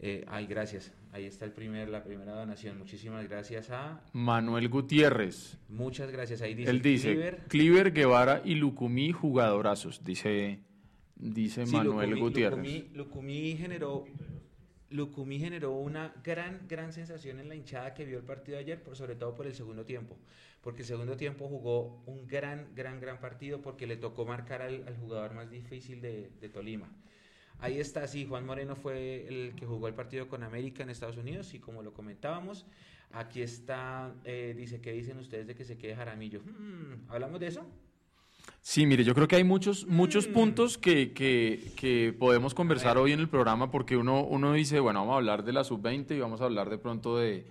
eh, 0.00 0.26
ay, 0.28 0.46
gracias, 0.46 0.92
ahí 1.12 1.24
está 1.24 1.46
el 1.46 1.52
primer, 1.52 1.88
la 1.88 2.04
primera 2.04 2.32
donación. 2.32 2.78
Muchísimas 2.78 3.26
gracias 3.28 3.70
a 3.70 4.02
Manuel 4.12 4.68
Gutiérrez. 4.68 5.56
Muchas 5.68 6.10
gracias. 6.10 6.42
Ahí 6.42 6.54
dice 6.54 6.70
Él 6.70 6.82
dice 6.82 7.38
Cliver, 7.48 7.92
Guevara 7.92 8.42
y 8.44 8.56
Lucumí 8.56 9.10
jugadorazos, 9.12 10.04
dice, 10.04 10.60
dice 11.18 11.66
Manuel 11.66 12.18
Gutiérrez. 12.18 12.92
Lucumí 12.94 13.56
generó 13.56 14.06
Lucumí 14.90 15.38
generó 15.38 15.72
una 15.72 16.14
gran, 16.24 16.66
gran 16.66 16.92
sensación 16.92 17.40
en 17.40 17.48
la 17.48 17.54
hinchada 17.54 17.92
que 17.92 18.06
vio 18.06 18.18
el 18.18 18.24
partido 18.24 18.58
ayer, 18.58 18.82
por 18.82 18.96
sobre 18.96 19.16
todo 19.16 19.34
por 19.34 19.46
el 19.46 19.54
segundo 19.54 19.84
tiempo, 19.84 20.16
porque 20.62 20.80
el 20.80 20.88
segundo 20.88 21.16
tiempo 21.16 21.46
jugó 21.46 22.02
un 22.06 22.26
gran, 22.26 22.74
gran, 22.74 22.98
gran 22.98 23.20
partido 23.20 23.60
porque 23.60 23.86
le 23.86 23.98
tocó 23.98 24.24
marcar 24.24 24.62
al, 24.62 24.96
jugador 24.96 25.34
más 25.34 25.50
difícil 25.50 26.00
de, 26.00 26.50
Tolima. 26.52 26.90
Ahí 27.58 27.78
está, 27.78 28.06
sí, 28.06 28.24
Juan 28.24 28.46
Moreno 28.46 28.76
fue 28.76 29.26
el 29.28 29.54
que 29.56 29.66
jugó 29.66 29.88
el 29.88 29.94
partido 29.94 30.28
con 30.28 30.42
América 30.42 30.84
en 30.84 30.90
Estados 30.90 31.18
Unidos 31.18 31.52
y 31.52 31.58
como 31.58 31.82
lo 31.82 31.92
comentábamos, 31.92 32.64
aquí 33.10 33.42
está, 33.42 34.14
eh, 34.24 34.54
dice, 34.56 34.80
¿qué 34.80 34.92
dicen 34.92 35.18
ustedes 35.18 35.46
de 35.46 35.54
que 35.54 35.64
se 35.64 35.76
quede 35.76 35.96
Jaramillo? 35.96 36.40
Hmm, 36.40 37.10
¿Hablamos 37.10 37.40
de 37.40 37.48
eso? 37.48 37.66
Sí, 38.70 38.84
mire, 38.84 39.02
yo 39.02 39.14
creo 39.14 39.26
que 39.26 39.36
hay 39.36 39.44
muchos, 39.44 39.86
muchos 39.86 40.28
mm. 40.28 40.32
puntos 40.34 40.76
que, 40.76 41.14
que, 41.14 42.14
podemos 42.18 42.52
conversar 42.52 42.98
hoy 42.98 43.12
en 43.12 43.20
el 43.20 43.26
programa 43.26 43.70
porque 43.70 43.96
uno, 43.96 44.22
uno 44.22 44.52
dice, 44.52 44.78
bueno, 44.78 45.00
vamos 45.00 45.14
a 45.14 45.16
hablar 45.16 45.42
de 45.42 45.54
la 45.54 45.64
sub-20 45.64 46.14
y 46.14 46.20
vamos 46.20 46.42
a 46.42 46.44
hablar 46.44 46.68
de 46.68 46.76
pronto 46.76 47.16
de, 47.16 47.46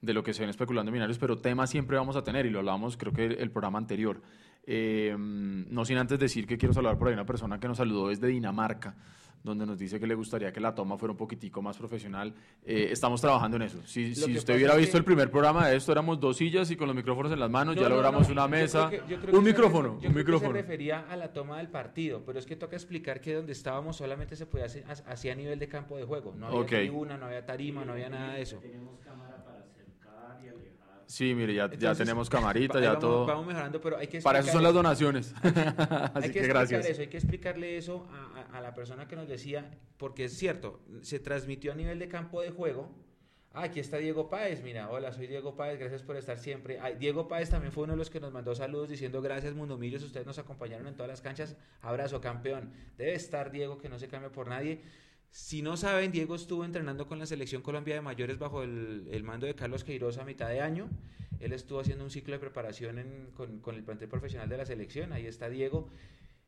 de 0.00 0.14
lo 0.14 0.22
que 0.22 0.32
se 0.32 0.40
ven 0.40 0.48
especulando 0.48 0.90
en 0.90 1.16
pero 1.20 1.36
temas 1.36 1.68
siempre 1.68 1.98
vamos 1.98 2.16
a 2.16 2.24
tener 2.24 2.46
y 2.46 2.50
lo 2.50 2.60
hablamos 2.60 2.96
creo 2.96 3.12
que 3.12 3.26
el, 3.26 3.50
programa 3.50 3.76
anterior. 3.76 4.22
Eh, 4.64 5.14
no 5.18 5.84
sin 5.84 5.98
antes 5.98 6.18
decir 6.18 6.46
que 6.46 6.56
quiero 6.56 6.72
saludar 6.72 6.96
por 6.96 7.08
ahí 7.08 7.12
una 7.12 7.26
persona 7.26 7.60
que 7.60 7.68
nos 7.68 7.76
saludó 7.76 8.08
desde 8.08 8.28
Dinamarca 8.28 8.94
donde 9.42 9.66
nos 9.66 9.78
dice 9.78 9.98
que 9.98 10.06
le 10.06 10.14
gustaría 10.14 10.52
que 10.52 10.60
la 10.60 10.74
toma 10.74 10.96
fuera 10.96 11.12
un 11.12 11.16
poquitico 11.16 11.62
más 11.62 11.76
profesional. 11.76 12.34
Eh, 12.64 12.88
estamos 12.90 13.20
trabajando 13.20 13.56
en 13.56 13.62
eso. 13.62 13.78
Si, 13.84 14.14
si 14.14 14.36
usted 14.36 14.56
hubiera 14.56 14.76
visto 14.76 14.96
el 14.96 15.04
primer 15.04 15.30
programa 15.30 15.68
de 15.68 15.76
esto, 15.76 15.92
éramos 15.92 16.20
dos 16.20 16.36
sillas 16.36 16.70
y 16.70 16.76
con 16.76 16.86
los 16.86 16.96
micrófonos 16.96 17.32
en 17.32 17.40
las 17.40 17.50
manos, 17.50 17.76
ya 17.76 17.88
logramos 17.88 18.28
una 18.28 18.46
mesa, 18.46 18.90
un 19.32 19.44
micrófono, 19.44 19.98
un 20.02 20.14
micrófono. 20.14 20.52
se 20.52 20.62
refería 20.62 21.06
a 21.08 21.16
la 21.16 21.32
toma 21.32 21.58
del 21.58 21.68
partido, 21.68 22.22
pero 22.24 22.38
es 22.38 22.46
que 22.46 22.56
toca 22.56 22.76
explicar 22.76 23.20
que 23.20 23.34
donde 23.34 23.52
estábamos 23.52 23.96
solamente 23.96 24.36
se 24.36 24.46
podía 24.46 24.66
hacer 24.66 24.84
así 25.06 25.28
a 25.28 25.34
nivel 25.34 25.58
de 25.58 25.68
campo 25.68 25.96
de 25.96 26.04
juego. 26.04 26.34
No 26.36 26.46
había 26.46 26.66
tribuna, 26.66 27.16
no 27.16 27.26
había 27.26 27.44
tarima, 27.44 27.84
no 27.84 27.92
había 27.92 28.08
nada 28.08 28.34
de 28.34 28.42
eso. 28.42 28.60
Sí, 31.12 31.34
mire, 31.34 31.52
ya, 31.52 31.70
ya 31.70 31.94
tenemos 31.94 32.30
camarita, 32.30 32.80
ya 32.80 32.98
todo. 32.98 33.26
Vamos 33.26 33.46
mejorando, 33.46 33.78
pero 33.82 33.98
hay 33.98 34.06
que 34.06 34.22
Para 34.22 34.38
eso 34.38 34.50
son 34.50 34.62
las 34.62 34.72
donaciones. 34.72 35.34
Así 36.14 36.32
que, 36.32 36.40
gracias. 36.46 36.86
Eso, 36.86 37.02
hay 37.02 37.08
que 37.08 37.18
explicarle 37.18 37.76
eso 37.76 38.08
a, 38.50 38.62
la 38.62 38.74
persona 38.74 39.06
que 39.06 39.14
nos 39.14 39.28
decía, 39.28 39.70
porque 39.98 40.24
es 40.24 40.32
cierto, 40.32 40.80
se 41.02 41.18
transmitió 41.18 41.72
a 41.72 41.74
nivel 41.74 41.98
de 41.98 42.08
campo 42.08 42.40
de 42.40 42.50
juego. 42.50 42.90
Ah, 43.52 43.64
aquí 43.64 43.78
está 43.78 43.98
Diego 43.98 44.30
Páez, 44.30 44.62
mira, 44.62 44.88
hola, 44.88 45.12
soy 45.12 45.26
Diego 45.26 45.54
Páez, 45.54 45.78
gracias 45.78 46.02
por 46.02 46.16
estar 46.16 46.38
siempre. 46.38 46.80
Diego 46.98 47.28
Páez 47.28 47.50
también 47.50 47.72
fue 47.72 47.84
uno 47.84 47.92
de 47.92 47.98
los 47.98 48.08
que 48.08 48.18
nos 48.18 48.32
mandó 48.32 48.54
saludos 48.54 48.88
diciendo 48.88 49.20
gracias 49.20 49.52
Mundomillos, 49.52 50.02
ustedes 50.02 50.24
nos 50.26 50.38
acompañaron 50.38 50.86
en 50.86 50.94
todas 50.94 51.10
las 51.10 51.20
canchas, 51.20 51.58
abrazo 51.82 52.22
campeón. 52.22 52.72
Debe 52.96 53.12
estar 53.12 53.50
Diego, 53.50 53.76
que 53.76 53.90
no 53.90 53.98
se 53.98 54.08
cambie 54.08 54.30
por 54.30 54.48
nadie. 54.48 54.80
Si 55.32 55.62
no 55.62 55.78
saben, 55.78 56.12
Diego 56.12 56.34
estuvo 56.34 56.62
entrenando 56.62 57.06
con 57.06 57.18
la 57.18 57.24
selección 57.24 57.62
Colombia 57.62 57.94
de 57.94 58.02
mayores 58.02 58.38
bajo 58.38 58.62
el, 58.62 59.22
mando 59.24 59.46
de 59.46 59.54
Carlos 59.54 59.82
Queiroz 59.82 60.18
a 60.18 60.26
mitad 60.26 60.50
de 60.50 60.60
año. 60.60 60.90
Él 61.40 61.54
estuvo 61.54 61.80
haciendo 61.80 62.04
un 62.04 62.10
ciclo 62.10 62.34
de 62.34 62.38
preparación 62.38 63.30
con, 63.34 63.74
el 63.74 63.82
plantel 63.82 64.10
profesional 64.10 64.50
de 64.50 64.58
la 64.58 64.66
selección. 64.66 65.10
Ahí 65.14 65.26
está 65.26 65.48
Diego 65.48 65.88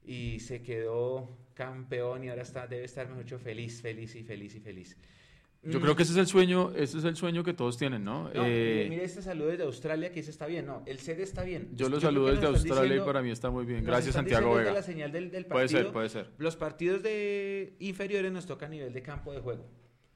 y 0.04 0.38
se 0.40 0.60
quedó 0.60 1.34
campeón 1.54 2.24
y 2.24 2.28
ahora 2.28 2.42
está, 2.42 2.66
debe 2.66 2.84
estar, 2.84 3.16
dicho, 3.16 3.38
feliz, 3.38 3.80
feliz 3.80 4.14
y 4.16 4.22
feliz 4.22 4.54
y 4.54 4.60
feliz. 4.60 4.98
Yo 5.66 5.80
creo 5.80 5.96
que 5.96 6.02
ese 6.02 6.12
es 6.12 6.18
el 6.18 6.26
sueño, 6.26 6.72
ese 6.76 6.98
es 6.98 7.04
el 7.04 7.16
sueño 7.16 7.42
que 7.42 7.54
todos 7.54 7.76
tienen, 7.78 8.04
¿no? 8.04 8.30
eh, 8.34 8.86
mire, 8.90 9.04
este 9.04 9.22
saludo 9.22 9.48
desde 9.48 9.64
Australia 9.64 10.12
que 10.12 10.20
ese 10.20 10.30
está 10.30 10.46
bien, 10.46 10.66
no, 10.66 10.82
el 10.86 10.98
sede 10.98 11.22
está 11.22 11.42
bien. 11.42 11.70
Yo 11.74 11.88
lo 11.88 12.00
saludo 12.00 12.28
desde 12.32 12.46
Australia 12.46 12.96
y 12.96 13.00
para 13.00 13.22
mí 13.22 13.30
está 13.30 13.50
muy 13.50 13.64
bien. 13.64 13.84
Gracias 13.84 14.14
Santiago 14.14 14.54
Vega. 14.54 14.72
La 14.72 14.82
señal 14.82 15.12
del, 15.12 15.30
partido, 15.30 15.48
puede 15.48 15.68
ser, 15.68 15.92
puede 15.92 16.08
ser. 16.08 16.30
Los 16.38 16.56
partidos 16.56 17.02
de 17.02 17.76
inferiores 17.78 18.30
nos 18.32 18.46
toca 18.46 18.66
a 18.66 18.68
nivel 18.68 18.92
de 18.92 19.02
campo 19.02 19.32
de 19.32 19.40
juego. 19.40 19.66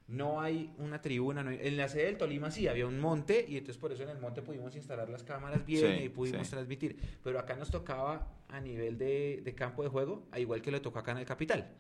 No 0.06 0.40
hay 0.40 0.72
una 0.78 1.02
tribuna, 1.02 1.44
en 1.54 1.76
la 1.76 1.86
sede 1.86 2.06
del 2.06 2.16
Tolima 2.16 2.50
sí 2.50 2.66
había 2.66 2.86
un 2.86 2.98
monte 2.98 3.44
y 3.46 3.58
entonces 3.58 3.76
por 3.76 3.92
eso 3.92 4.04
en 4.04 4.08
el 4.08 4.18
monte 4.18 4.40
pudimos 4.40 4.74
instalar 4.74 5.10
las 5.10 5.22
cámaras 5.22 5.66
bien 5.66 6.02
y 6.02 6.08
pudimos 6.08 6.48
transmitir, 6.48 6.96
pero 7.22 7.38
acá 7.38 7.56
nos 7.56 7.70
tocaba 7.70 8.34
a 8.48 8.58
nivel 8.58 8.96
de, 8.96 9.42
de 9.44 9.54
campo 9.54 9.82
de 9.82 9.90
juego, 9.90 10.26
a 10.30 10.40
igual 10.40 10.62
que 10.62 10.70
le 10.70 10.80
tocó 10.80 10.98
acá 10.98 11.12
en 11.12 11.18
el 11.18 11.26
Capital, 11.26 11.76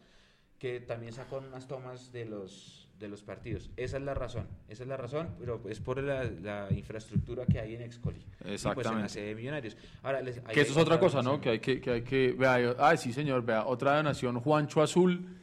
que 0.58 0.80
también 0.80 1.14
sacó 1.14 1.38
unas 1.38 1.66
tomas 1.66 2.12
de 2.12 2.26
los 2.26 2.87
de 2.98 3.08
los 3.08 3.22
partidos. 3.22 3.70
Esa 3.76 3.96
es 3.96 4.02
la 4.02 4.14
razón, 4.14 4.46
esa 4.68 4.82
es 4.82 4.88
la 4.88 4.96
razón, 4.96 5.28
pero 5.38 5.60
es 5.68 5.80
por 5.80 6.02
la, 6.02 6.68
infraestructura 6.70 7.46
que 7.46 7.60
hay 7.60 7.74
en 7.74 7.82
Excoli. 7.82 8.24
Exactamente. 8.44 8.98
Y 8.98 9.02
pues 9.02 9.16
en 9.16 9.36
Millonarios. 9.36 9.76
Ahora, 10.02 10.22
que 10.22 10.60
eso 10.60 10.72
es 10.72 10.76
otra 10.76 10.98
cosa, 10.98 11.22
¿no? 11.22 11.40
Que 11.40 11.50
hay 11.50 11.60
que, 11.60 11.80
que 11.80 11.90
hay 11.90 12.02
que, 12.02 12.32
vea, 12.32 12.74
ay, 12.78 12.96
sí 12.96 13.12
señor, 13.12 13.44
vea, 13.44 13.66
otra 13.66 13.96
donación, 13.96 14.40
Juancho 14.40 14.82
Azul 14.82 15.38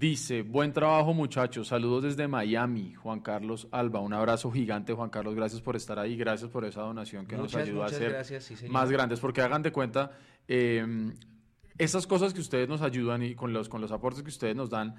dice, 0.00 0.42
buen 0.42 0.72
trabajo 0.72 1.12
muchachos, 1.12 1.68
saludos 1.68 2.04
desde 2.04 2.26
Miami, 2.26 2.94
Juan 2.94 3.20
Carlos 3.20 3.68
Alba, 3.70 4.00
un 4.00 4.14
abrazo 4.14 4.50
gigante 4.50 4.94
Juan 4.94 5.10
Carlos, 5.10 5.34
gracias 5.34 5.60
por 5.60 5.76
estar 5.76 5.98
ahí, 5.98 6.16
gracias 6.16 6.50
por 6.50 6.64
esa 6.64 6.80
donación 6.80 7.26
que 7.26 7.36
nos 7.36 7.54
ayuda 7.54 7.86
a 7.86 7.88
ser 7.90 8.24
más 8.70 8.90
grandes, 8.90 9.20
porque 9.20 9.42
hagan 9.42 9.62
de 9.62 9.72
cuenta, 9.72 10.12
eh, 10.48 11.12
esas 11.76 12.06
cosas 12.06 12.32
que 12.32 12.40
ustedes 12.40 12.68
nos 12.68 12.80
ayudan 12.80 13.22
y 13.22 13.34
con 13.34 13.52
los, 13.52 13.68
con 13.68 13.80
los 13.82 13.92
aportes 13.92 14.22
que 14.22 14.30
ustedes 14.30 14.56
nos 14.56 14.70
dan, 14.70 14.94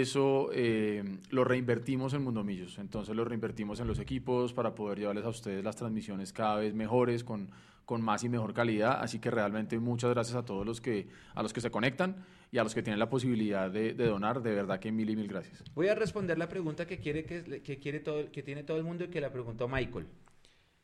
eso 0.00 0.50
eh, 0.52 1.02
lo 1.30 1.44
reinvertimos 1.44 2.14
en 2.14 2.22
Mundomillos. 2.22 2.78
Entonces 2.78 3.14
lo 3.14 3.24
reinvertimos 3.24 3.80
en 3.80 3.86
los 3.86 3.98
equipos 3.98 4.52
para 4.52 4.74
poder 4.74 4.98
llevarles 4.98 5.24
a 5.24 5.28
ustedes 5.28 5.62
las 5.62 5.76
transmisiones 5.76 6.32
cada 6.32 6.56
vez 6.56 6.74
mejores, 6.74 7.24
con, 7.24 7.50
con 7.84 8.00
más 8.00 8.24
y 8.24 8.28
mejor 8.28 8.54
calidad. 8.54 9.00
Así 9.00 9.18
que 9.18 9.30
realmente 9.30 9.78
muchas 9.78 10.10
gracias 10.10 10.36
a 10.36 10.44
todos 10.44 10.64
los 10.64 10.80
que, 10.80 11.08
a 11.34 11.42
los 11.42 11.52
que 11.52 11.60
se 11.60 11.70
conectan 11.70 12.24
y 12.50 12.58
a 12.58 12.64
los 12.64 12.74
que 12.74 12.82
tienen 12.82 12.98
la 12.98 13.10
posibilidad 13.10 13.70
de, 13.70 13.94
donar. 13.94 14.42
De 14.42 14.54
verdad 14.54 14.80
que 14.80 14.92
mil 14.92 15.10
y 15.10 15.16
mil 15.16 15.28
gracias. 15.28 15.62
Voy 15.74 15.88
a 15.88 15.94
responder 15.94 16.38
la 16.38 16.48
pregunta 16.48 16.86
que 16.86 16.98
quiere 16.98 17.24
que, 17.24 17.62
que 17.62 17.78
quiere 17.78 18.00
todo, 18.00 18.30
que 18.30 18.42
tiene 18.42 18.62
todo 18.62 18.76
el 18.76 18.84
mundo 18.84 19.04
y 19.04 19.08
que 19.08 19.20
la 19.20 19.32
preguntó 19.32 19.68
Michael. 19.68 20.06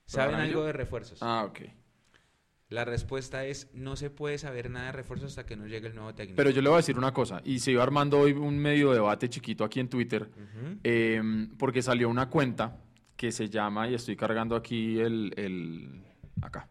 ¿Saben 0.06 0.36
algo 0.36 0.64
de 0.64 0.72
refuerzos? 0.72 1.22
Ah, 1.22 1.44
ok. 1.44 1.60
La 2.70 2.84
respuesta 2.84 3.46
es 3.46 3.70
no 3.72 3.96
se 3.96 4.10
puede 4.10 4.36
saber 4.36 4.68
nada 4.68 4.86
de 4.86 4.92
refuerzos 4.92 5.30
hasta 5.30 5.46
que 5.46 5.56
no 5.56 5.66
llegue 5.66 5.88
el 5.88 5.94
nuevo 5.94 6.14
técnico. 6.14 6.36
Pero 6.36 6.50
yo 6.50 6.60
le 6.60 6.68
voy 6.68 6.76
a 6.76 6.78
decir 6.78 6.98
una 6.98 7.14
cosa, 7.14 7.40
y 7.44 7.60
se 7.60 7.72
iba 7.72 7.82
armando 7.82 8.18
hoy 8.18 8.32
un 8.32 8.58
medio 8.58 8.92
debate 8.92 9.30
chiquito 9.30 9.64
aquí 9.64 9.80
en 9.80 9.88
Twitter, 9.88 10.28
em, 10.82 11.48
porque 11.56 11.80
salió 11.80 12.10
una 12.10 12.28
cuenta 12.28 12.76
que 13.16 13.32
se 13.32 13.48
llama, 13.48 13.88
y 13.88 13.94
estoy 13.94 14.16
cargando 14.16 14.54
aquí 14.54 15.00
el, 15.00 15.32
el, 15.38 16.02
acá, 16.42 16.68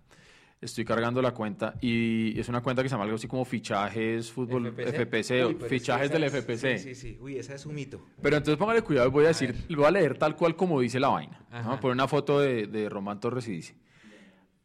estoy 0.61 0.85
cargando 0.85 1.19
la 1.19 1.31
cuenta, 1.31 1.73
y 1.81 2.39
es 2.39 2.47
una 2.47 2.61
cuenta 2.61 2.83
que 2.83 2.89
se 2.89 2.93
llama 2.93 3.05
algo 3.05 3.15
así 3.15 3.27
como 3.27 3.43
fichajes, 3.43 4.31
fútbol, 4.31 4.67
FPC, 4.67 5.67
fichajes 5.67 6.11
del 6.11 6.29
FPC. 6.29 6.77
Sí, 6.77 6.77
sí, 6.77 6.95
sí, 6.95 7.17
uy, 7.19 7.37
esa 7.37 7.55
es 7.55 7.65
un 7.65 7.73
mito. 7.73 8.05
Pero 8.21 8.37
entonces 8.37 8.59
póngale 8.59 8.83
cuidado, 8.83 9.09
voy 9.09 9.25
a, 9.25 9.29
decir, 9.29 9.65
voy 9.75 9.85
a 9.85 9.91
leer 9.91 10.15
tal 10.15 10.35
cual 10.35 10.55
como 10.55 10.79
dice 10.79 10.99
la 10.99 11.07
vaina. 11.07 11.43
Poner 11.81 11.95
una 11.95 12.07
foto 12.07 12.39
de, 12.39 12.67
de 12.67 12.87
Román 12.87 13.19
Torres 13.19 13.47
y 13.47 13.53
dice 13.53 13.86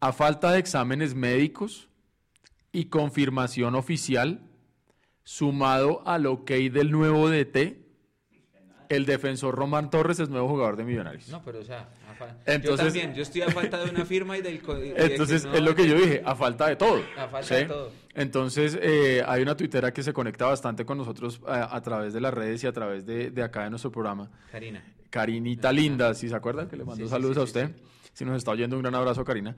a 0.03 0.13
falta 0.13 0.51
de 0.51 0.59
exámenes 0.59 1.15
médicos 1.15 1.89
y 2.73 2.87
confirmación 2.87 3.77
oficial, 3.77 4.41
sumado 5.23 6.03
al 6.05 6.27
ok 6.27 6.51
del 6.73 6.91
nuevo 6.91 7.31
DT, 7.31 7.79
el 8.89 9.07
defensor 9.07 9.55
Román 9.55 9.91
Torres 9.91 10.19
es 10.19 10.29
nuevo 10.29 10.49
jugador 10.49 10.77
de 10.77 10.83
Millonarios. 10.83 11.29
No, 11.29 11.41
pero 11.45 11.61
o 11.61 11.65
sea, 11.65 11.89
entonces, 12.47 12.79
yo 12.79 12.85
también, 12.85 13.15
yo 13.15 13.23
estoy 13.23 13.43
a 13.43 13.51
falta 13.51 13.79
de 13.85 13.91
una 13.91 14.05
firma 14.05 14.37
y 14.37 14.43
del... 14.43 14.61
entonces, 14.97 15.45
es 15.45 15.63
lo 15.63 15.73
que 15.77 15.87
yo 15.87 15.95
dije, 15.95 16.21
a 16.25 16.35
falta 16.35 16.67
de 16.67 16.75
todo. 16.75 17.01
A 17.17 17.29
falta 17.29 17.55
de 17.55 17.65
todo. 17.67 17.93
Entonces, 18.15 18.77
eh, 18.83 19.23
hay 19.25 19.41
una 19.41 19.57
tuitera 19.57 19.93
que 19.93 20.03
se 20.03 20.13
conecta 20.13 20.47
bastante 20.47 20.85
con 20.85 20.99
nosotros 20.99 21.41
a, 21.47 21.81
través 21.81 22.13
de 22.13 22.21
las 22.21 22.35
redes 22.35 22.65
y 22.65 22.67
a 22.67 22.73
través 22.73 23.07
de, 23.07 23.41
acá 23.41 23.63
de 23.63 23.71
nuestro 23.71 23.93
programa. 23.93 24.29
Karina. 24.51 24.83
Karinita 25.11 25.71
Linda, 25.71 26.13
si 26.15 26.29
se 26.29 26.35
acuerdan, 26.35 26.69
que 26.69 26.77
le 26.77 26.85
mando 26.85 27.07
saludos 27.07 27.37
a 27.37 27.43
usted. 27.43 27.71
Si 28.15 28.25
nos 28.25 28.37
está 28.37 28.51
oyendo, 28.51 28.75
un 28.75 28.83
gran 28.83 28.97
abrazo, 28.97 29.25
Karina. 29.25 29.55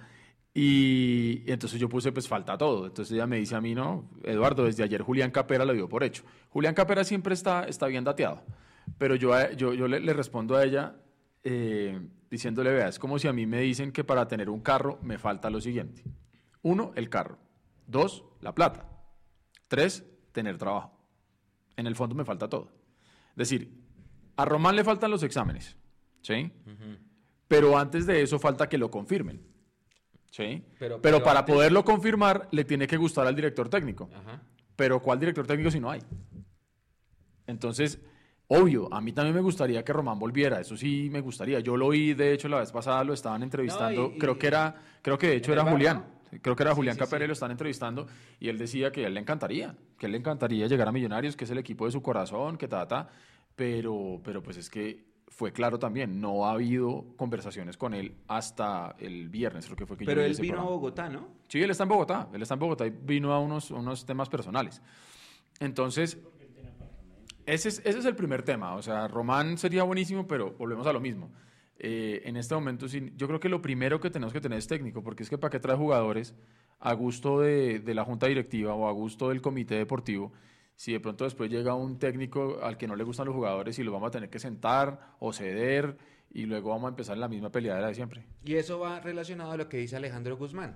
Y, 0.57 1.43
entonces 1.51 1.81
yo 1.81 1.89
puse, 1.89 2.13
pues 2.13 2.29
falta 2.29 2.57
todo. 2.57 2.87
Entonces 2.87 3.13
ella 3.13 3.27
me 3.27 3.39
dice 3.39 3.57
a 3.57 3.61
mí, 3.61 3.75
no, 3.75 4.09
Eduardo, 4.23 4.65
desde 4.65 4.85
ayer 4.85 5.03
Julián 5.03 5.33
Capera 5.33 5.65
lo 5.65 5.73
dio 5.73 5.89
por 5.89 6.05
hecho. 6.05 6.23
Julián 6.51 6.75
Capera 6.75 7.03
siempre 7.03 7.35
está, 7.35 7.65
está 7.65 7.89
bien 7.89 8.05
dateado. 8.05 8.43
Pero 8.97 9.17
yo, 9.17 9.33
yo, 9.53 9.75
yo 9.75 9.89
le, 9.89 10.13
respondo 10.13 10.57
a 10.57 10.65
ella 10.65 10.95
eh, 11.43 12.01
diciéndole, 12.31 12.73
vea, 12.73 12.89
es 12.89 13.01
como 13.01 13.19
si 13.19 13.27
a 13.27 13.33
mí 13.33 13.47
me 13.47 13.61
dicen 13.61 13.91
que 13.91 14.05
para 14.05 14.29
tener 14.29 14.49
un 14.49 14.61
carro 14.61 15.01
me 15.03 15.19
falta 15.19 15.51
lo 15.51 15.61
siguiente. 15.61 16.05
Uno, 16.63 16.93
el 16.95 17.09
carro. 17.09 17.39
Dos, 17.87 18.25
la 18.41 18.55
plata. 18.55 18.87
Tres, 19.67 20.05
tener 20.31 20.57
trabajo. 20.57 20.97
En 21.77 21.89
el 21.89 21.97
fondo 21.97 22.15
me 22.15 22.25
falta 22.25 22.49
todo. 22.49 22.71
Es 23.31 23.49
decir, 23.49 23.85
a 24.37 24.45
Román 24.45 24.77
le 24.77 24.85
faltan 24.85 25.11
los 25.11 25.25
exámenes, 25.25 25.77
¿sí? 26.23 26.53
Pero 27.49 27.77
antes 27.77 28.07
de 28.07 28.23
eso 28.23 28.39
falta 28.39 28.69
que 28.69 28.79
lo 28.79 28.91
confirmen. 28.91 29.54
Sí. 30.35 30.65
Pero, 30.81 31.01
pero, 31.01 31.23
para 31.23 31.45
poderlo 31.45 31.85
confirmar, 31.85 32.49
le 32.51 32.65
tiene 32.65 32.89
que 32.89 32.97
gustar 32.97 33.25
al 33.25 33.37
director 33.37 33.69
técnico. 33.69 34.11
Pero 34.75 35.01
¿cuál 35.01 35.21
director 35.21 35.47
técnico 35.47 35.71
si 35.71 35.79
no 35.79 35.93
hay? 35.93 36.01
Entonces, 37.47 38.01
obvio, 38.49 38.93
a 38.93 39.01
mí 39.01 39.13
también 39.13 39.37
me 39.37 39.41
gustaría 39.41 39.85
que 39.85 39.93
Román 39.93 40.19
volviera. 40.19 40.59
Eso 40.59 40.77
sí 40.77 41.09
me 41.09 41.21
gustaría. 41.21 41.61
Yo 41.61 41.77
lo 41.77 41.87
oí, 41.87 42.15
de 42.15 42.33
hecho, 42.33 42.49
la 42.49 42.59
vez 42.59 42.73
pasada 42.73 43.05
lo 43.05 43.13
estaban 43.15 43.45
entrevistando. 43.45 44.13
creo 44.19 44.37
que 44.37 44.49
era, 44.49 44.75
creo 45.03 45.17
que 45.17 45.29
de 45.29 45.37
hecho 45.37 45.53
era 45.53 45.63
Julián. 45.63 46.05
Creo 46.43 46.57
que 46.57 46.65
era 46.65 46.75
Julián 46.75 46.97
sí, 46.99 47.27
lo 47.29 47.33
están 47.33 47.53
entrevistando 47.53 48.09
y 48.41 48.49
él 48.49 48.59
decía 48.59 48.91
que 48.91 49.05
a 49.05 49.07
él 49.07 49.15
le 49.15 49.21
encantaría, 49.21 49.77
que 49.97 50.07
él 50.07 50.13
le 50.13 50.19
encantaría 50.19 50.67
llegar 50.67 50.89
a 50.89 50.91
Millonarios, 50.91 51.37
que 51.37 51.45
es 51.45 51.51
el 51.51 51.59
equipo 51.59 51.87
de 51.87 51.93
su 51.93 52.03
corazón, 52.03 52.57
que 52.57 52.67
ta, 52.67 52.89
ta, 52.89 53.09
pero, 53.55 54.21
pero 54.25 54.43
pues 54.43 54.57
es 54.57 54.69
que 54.69 55.14
fue 55.29 55.53
claro 55.53 55.79
también, 55.79 56.21
no 56.21 56.47
ha 56.47 56.53
habido 56.53 57.05
conversaciones 57.17 57.77
con 57.77 57.93
él 57.95 58.15
hasta 58.29 58.95
el 58.99 59.29
viernes, 59.29 59.67
creo 59.67 59.77
que 59.77 59.87
fue 59.87 59.97
que 59.97 60.05
Pero 60.05 60.23
él 60.23 60.37
vino 60.41 60.61
a 60.61 60.65
Bogotá, 60.65 61.09
¿no? 61.09 61.29
Sí, 61.49 61.61
él 61.61 61.71
está 61.71 61.83
en 61.83 61.89
Bogotá, 61.89 62.29
él 62.33 62.43
está 62.43 62.55
en 62.55 62.61
Bogotá 62.61 62.87
y 62.87 62.91
vino 62.91 63.33
a 63.33 63.41
unos, 63.41 63.71
unos 63.71 64.07
temas 64.07 64.29
personales. 64.29 64.81
Entonces, 65.59 66.19
ese 67.47 67.69
es, 67.69 67.83
ese 67.85 67.99
es 67.99 68.05
el 68.05 68.15
primer 68.15 68.43
tema, 68.43 68.75
o 68.75 68.83
sea, 68.83 69.09
Román 69.09 69.59
sería 69.59 69.83
buenísimo, 69.83 70.27
pero 70.27 70.53
volvemos 70.53 70.87
a 70.87 70.93
lo 70.93 71.01
mismo. 71.01 71.31
Eh, 71.79 72.23
en 72.25 72.37
este 72.37 72.55
momento, 72.55 72.87
yo 72.87 73.27
creo 73.27 73.41
que 73.41 73.49
lo 73.49 73.61
primero 73.61 74.01
que 74.01 74.11
tenemos 74.11 74.33
que 74.33 74.41
tener 74.41 74.59
es 74.59 74.69
técnico, 74.69 75.03
porque 75.03 75.25
es 75.25 75.31
que 75.31 75.39
para 75.39 75.51
qué 75.51 75.59
trae 75.59 75.77
jugadores 75.77 76.35
a 76.79 76.93
gusto 76.93 77.41
de, 77.41 77.81
de 77.81 77.95
la 77.95 78.05
junta 78.05 78.27
directiva 78.27 78.75
o 78.75 78.87
a 78.87 78.93
gusto 78.93 79.31
del 79.31 79.43
comité 79.43 79.75
deportivo 79.75 80.33
si 80.77 80.93
de 80.93 81.01
pronto 81.01 81.25
después 81.25 81.51
llega 81.51 81.75
un 81.75 81.99
técnico 81.99 82.61
al 82.63 82.77
que 82.77 82.87
no 82.87 82.97
le 82.97 83.05
gustan 83.05 83.27
los 83.27 83.35
jugadores 83.35 83.79
y 83.79 83.85
los 83.85 83.93
vamos 83.93 84.09
a 84.09 84.11
tener 84.11 84.31
que 84.31 84.39
sentar 84.39 85.15
o 85.21 85.33
ceder 85.33 85.97
y 86.31 86.47
luego 86.47 86.71
vamos 86.71 86.87
a 86.87 86.91
empezar 86.91 87.17
la 87.17 87.29
misma 87.29 87.51
peleadera 87.51 87.89
de 87.89 87.95
siempre. 87.95 88.27
Y 88.45 88.55
eso 88.55 88.81
va 88.81 89.01
relacionado 89.01 89.53
a 89.53 89.57
lo 89.57 89.69
que 89.69 89.77
dice 89.79 89.97
Alejandro 89.97 90.37
Guzmán, 90.37 90.75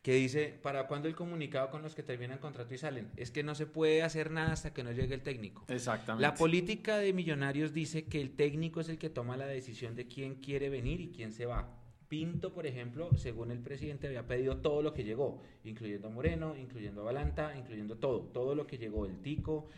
que 0.00 0.14
dice, 0.14 0.58
¿para 0.62 0.86
cuándo 0.86 1.08
el 1.08 1.14
comunicado 1.14 1.70
con 1.70 1.82
los 1.82 1.94
que 1.94 2.02
terminan 2.02 2.38
contrato 2.38 2.72
y 2.72 2.78
salen? 2.78 3.10
Es 3.16 3.30
que 3.30 3.42
no 3.42 3.54
se 3.54 3.66
puede 3.66 4.02
hacer 4.02 4.30
nada 4.30 4.52
hasta 4.52 4.72
que 4.72 4.82
no 4.82 4.92
llegue 4.92 5.14
el 5.14 5.22
técnico. 5.22 5.66
Exactamente. 5.68 6.22
La 6.22 6.34
política 6.34 6.96
de 6.96 7.12
Millonarios 7.12 7.74
dice 7.74 8.06
que 8.06 8.20
el 8.20 8.34
técnico 8.34 8.80
es 8.80 8.88
el 8.88 8.96
que 8.96 9.10
toma 9.10 9.36
la 9.36 9.46
decisión 9.46 9.94
de 9.94 10.06
quién 10.06 10.36
quiere 10.36 10.70
venir 10.70 11.02
y 11.02 11.10
quién 11.10 11.32
se 11.32 11.44
va. 11.44 11.77
Pinto, 12.08 12.54
por 12.54 12.66
ejemplo, 12.66 13.10
según 13.16 13.50
el 13.50 13.60
presidente, 13.60 14.06
había 14.06 14.26
pedido 14.26 14.56
todo 14.58 14.82
lo 14.82 14.94
que 14.94 15.04
llegó, 15.04 15.42
incluyendo 15.64 16.08
a 16.08 16.10
Moreno, 16.10 16.56
incluyendo 16.56 17.02
a 17.02 17.04
Balanta, 17.04 17.54
incluyendo 17.56 17.96
todo, 17.96 18.20
todo 18.20 18.54
lo 18.54 18.66
que 18.66 18.78
llegó, 18.78 19.04
el 19.04 19.20
Tico 19.20 19.68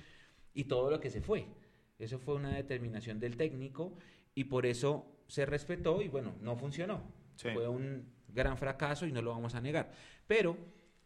y 0.55 0.65
todo 0.65 0.91
lo 0.91 1.01
que 1.01 1.11
se 1.11 1.21
fue. 1.21 1.47
Eso 1.99 2.19
fue 2.19 2.37
una 2.37 2.55
determinación 2.55 3.19
del 3.19 3.37
técnico 3.37 3.99
y 4.35 4.45
por 4.45 4.65
eso 4.65 5.07
se 5.27 5.45
respetó 5.45 6.03
y 6.03 6.09
bueno, 6.09 6.35
no 6.41 6.57
funcionó. 6.57 7.03
Fue 7.37 7.69
un 7.69 8.05
gran 8.29 8.57
fracaso 8.57 9.07
y 9.07 9.13
no 9.13 9.23
lo 9.23 9.31
vamos 9.31 9.55
a 9.55 9.61
negar. 9.61 9.93
Pero 10.27 10.57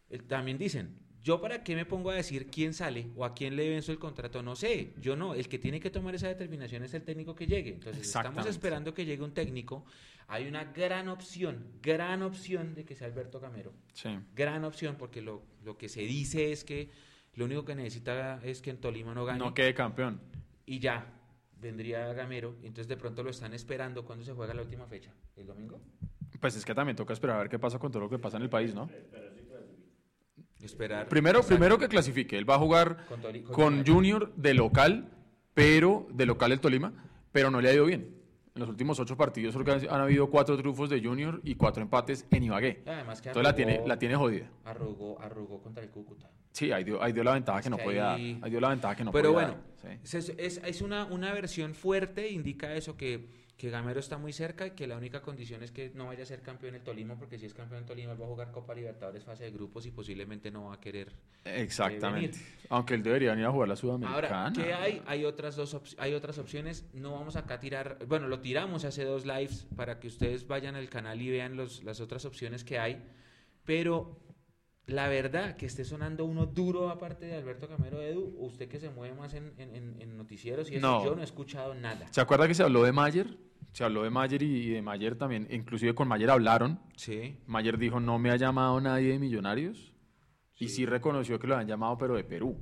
eh, 0.09 0.19
también 0.19 0.57
dicen, 0.57 0.99
yo 1.21 1.41
para 1.41 1.63
qué 1.63 1.75
me 1.75 1.85
pongo 1.85 2.11
a 2.11 2.15
decir 2.15 2.47
quién 2.51 2.73
sale 2.73 3.07
o 3.15 3.25
a 3.25 3.33
quién 3.33 3.55
le 3.55 3.67
venzo 3.67 3.91
el 3.91 3.97
contrato, 3.97 4.43
no 4.43 4.55
sé, 4.55 4.93
yo 5.01 5.15
no, 5.15 5.33
el 5.33 5.49
que 5.49 5.57
tiene 5.57 5.79
que 5.79 5.89
tomar 5.89 6.13
esa 6.13 6.27
determinación 6.27 6.83
es 6.83 6.93
el 6.93 7.03
técnico 7.03 7.35
que 7.35 7.47
llegue. 7.47 7.73
Entonces 7.73 8.05
estamos 8.05 8.45
esperando 8.45 8.93
que 8.93 9.05
llegue 9.05 9.23
un 9.23 9.33
técnico, 9.33 9.85
hay 10.27 10.47
una 10.47 10.65
gran 10.65 11.09
opción, 11.09 11.71
gran 11.81 12.21
opción 12.23 12.73
de 12.73 12.85
que 12.85 12.95
sea 12.95 13.07
Alberto 13.07 13.39
Camero. 13.39 13.73
Sí. 13.93 14.17
Gran 14.35 14.63
opción 14.63 14.95
porque 14.97 15.21
lo, 15.21 15.43
lo 15.63 15.77
que 15.77 15.89
se 15.89 16.01
dice 16.01 16.51
es 16.51 16.63
que 16.63 16.89
lo 17.35 17.45
único 17.45 17.65
que 17.65 17.75
necesita 17.75 18.39
es 18.43 18.61
que 18.61 18.69
en 18.69 18.77
Tolima 18.77 19.13
no 19.13 19.25
gane. 19.25 19.39
No 19.39 19.53
quede 19.53 19.73
campeón. 19.73 20.21
Y 20.65 20.79
ya, 20.79 21.05
vendría 21.59 22.13
Gamero, 22.13 22.55
entonces 22.63 22.87
de 22.87 22.97
pronto 22.97 23.23
lo 23.23 23.29
están 23.29 23.53
esperando. 23.53 24.05
¿Cuándo 24.05 24.23
se 24.23 24.33
juega 24.33 24.53
la 24.53 24.61
última 24.61 24.85
fecha? 24.87 25.11
¿El 25.35 25.45
domingo? 25.45 25.81
Pues 26.39 26.55
es 26.55 26.65
que 26.65 26.73
también 26.73 26.95
toca 26.95 27.13
esperar 27.13 27.37
a 27.37 27.39
ver 27.39 27.49
qué 27.49 27.59
pasa 27.59 27.79
con 27.79 27.91
todo 27.91 28.03
lo 28.03 28.09
que 28.09 28.19
pasa 28.19 28.37
en 28.37 28.43
el 28.43 28.49
país, 28.49 28.73
¿no? 28.73 28.89
Esperar. 30.61 31.07
Primero, 31.07 31.43
primero 31.43 31.77
que 31.77 31.87
clasifique. 31.87 32.37
Él 32.37 32.49
va 32.49 32.55
a 32.55 32.59
jugar 32.59 33.05
con, 33.51 33.85
Junior 33.85 34.33
de 34.35 34.53
local, 34.53 35.11
pero 35.53 36.07
de 36.11 36.25
local 36.25 36.51
el 36.51 36.59
Tolima, 36.59 36.93
pero 37.31 37.51
no 37.51 37.61
le 37.61 37.69
ha 37.69 37.73
ido 37.73 37.85
bien. 37.85 38.24
En 38.55 38.61
los 38.61 38.69
últimos 38.69 38.97
ocho 39.01 39.17
partidos 39.17 39.53
han 39.89 39.99
habido 39.99 40.29
cuatro 40.29 40.55
triunfos 40.57 40.89
de 40.89 41.01
Junior 41.01 41.41
y 41.43 41.55
cuatro 41.55 41.83
empates 41.83 42.25
en 42.31 42.43
Ibagué. 42.43 42.83
Además 42.85 43.21
que 43.21 43.27
Entonces 43.27 43.51
la 43.51 43.53
tiene, 43.53 43.81
la 43.85 43.99
tiene 43.99 44.15
jodida. 44.15 44.49
Arrugó, 44.63 45.21
arrugó 45.21 45.61
contra 45.61 45.83
el 45.83 45.89
Cúcuta. 45.89 46.31
Sí, 46.53 46.71
ahí 46.71 46.85
dio, 46.85 47.03
ahí 47.03 47.11
dio 47.11 47.21
la 47.21 47.33
ventaja 47.33 47.61
que 47.61 47.69
no 47.69 47.77
podía 47.77 48.03
dar. 48.03 48.17
Ahí 48.17 48.49
dio 48.49 48.61
la 48.61 48.69
ventaja 48.69 48.95
que 48.95 49.03
no 49.03 49.11
Pero 49.11 49.33
bueno, 49.33 49.55
es, 50.03 50.13
es, 50.13 50.61
es, 50.63 50.81
una, 50.81 51.03
una 51.03 51.33
versión 51.33 51.75
fuerte, 51.75 52.29
indica 52.29 52.73
eso 52.73 52.95
que 52.95 53.27
que 53.57 53.69
Gamero 53.69 54.01
está 54.01 54.17
muy 54.17 54.33
cerca 54.33 54.67
y 54.67 54.71
que 54.71 54.85
la 54.85 54.97
única 54.97 55.21
condición 55.21 55.63
es 55.63 55.71
que 55.71 55.91
no 55.95 56.07
vaya 56.07 56.23
a 56.23 56.25
ser 56.25 56.41
campeón 56.41 56.75
el 56.75 56.81
Tolima, 56.81 57.15
porque 57.15 57.39
si 57.39 57.45
es 57.45 57.53
campeón 57.53 57.81
el 57.81 57.85
Tolima 57.85 58.13
va 58.13 58.25
a 58.25 58.27
jugar 58.27 58.51
Copa 58.51 58.73
Libertadores 58.73 59.23
fase 59.23 59.45
de 59.45 59.51
grupos 59.51 59.85
y 59.85 59.91
posiblemente 59.91 60.51
no 60.51 60.65
va 60.65 60.73
a 60.73 60.79
querer. 60.79 61.13
Eh, 61.45 61.61
Exactamente. 61.61 62.37
Aunque 62.69 62.95
él 62.95 63.03
debería 63.03 63.33
ir 63.33 63.45
a 63.45 63.51
jugar 63.51 63.69
la 63.69 63.77
Sudamericana. 63.77 64.47
Ahora, 64.47 64.53
¿qué 64.53 64.73
hay? 64.73 65.01
Hay 65.05 65.23
otras 65.23 65.55
dos 65.55 65.95
hay 65.97 66.13
otras 66.13 66.37
opciones. 66.37 66.85
No 66.93 67.13
vamos 67.13 67.37
acá 67.37 67.55
a 67.55 67.59
tirar. 67.59 67.99
Bueno, 68.07 68.27
lo 68.27 68.41
tiramos 68.41 68.83
hace 68.83 69.05
dos 69.05 69.25
lives 69.25 69.67
para 69.75 69.99
que 69.99 70.07
ustedes 70.07 70.47
vayan 70.47 70.75
al 70.75 70.89
canal 70.89 71.21
y 71.21 71.29
vean 71.29 71.55
los, 71.55 71.83
las 71.83 72.01
otras 72.01 72.25
opciones 72.25 72.65
que 72.65 72.77
hay. 72.77 73.01
Pero 73.63 74.19
la 74.87 75.07
verdad, 75.07 75.55
que 75.55 75.65
esté 75.65 75.83
sonando 75.83 76.25
uno 76.25 76.45
duro 76.45 76.89
aparte 76.89 77.25
de 77.25 77.35
Alberto 77.35 77.67
Camero 77.67 78.01
Edu, 78.01 78.35
usted 78.37 78.67
que 78.67 78.79
se 78.79 78.89
mueve 78.89 79.15
más 79.15 79.33
en, 79.33 79.53
en, 79.57 80.17
noticieros 80.17 80.69
y 80.69 80.75
eso, 80.75 81.03
yo 81.03 81.15
no 81.15 81.21
he 81.21 81.25
escuchado 81.25 81.73
nada. 81.73 82.07
¿Se 82.11 82.21
acuerda 82.21 82.47
que 82.47 82.53
se 82.53 82.63
habló 82.63 82.83
de 82.83 82.91
Mayer? 82.91 83.37
Se 83.71 83.83
habló 83.83 84.03
de 84.03 84.09
Mayer 84.09 84.43
y, 84.43 84.69
de 84.69 84.81
Mayer 84.81 85.17
también, 85.17 85.47
inclusive 85.49 85.95
con 85.95 86.07
Mayer 86.07 86.29
hablaron. 86.29 86.79
Sí. 86.95 87.39
Mayer 87.47 87.77
dijo, 87.77 87.99
no 87.99 88.19
me 88.19 88.29
ha 88.29 88.35
llamado 88.35 88.79
nadie 88.79 89.11
de 89.11 89.19
Millonarios. 89.19 89.93
Y 90.57 90.69
sí 90.69 90.85
reconoció 90.85 91.39
que 91.39 91.47
lo 91.47 91.55
habían 91.55 91.67
llamado, 91.67 91.97
pero 91.97 92.15
de 92.15 92.23
Perú. 92.23 92.57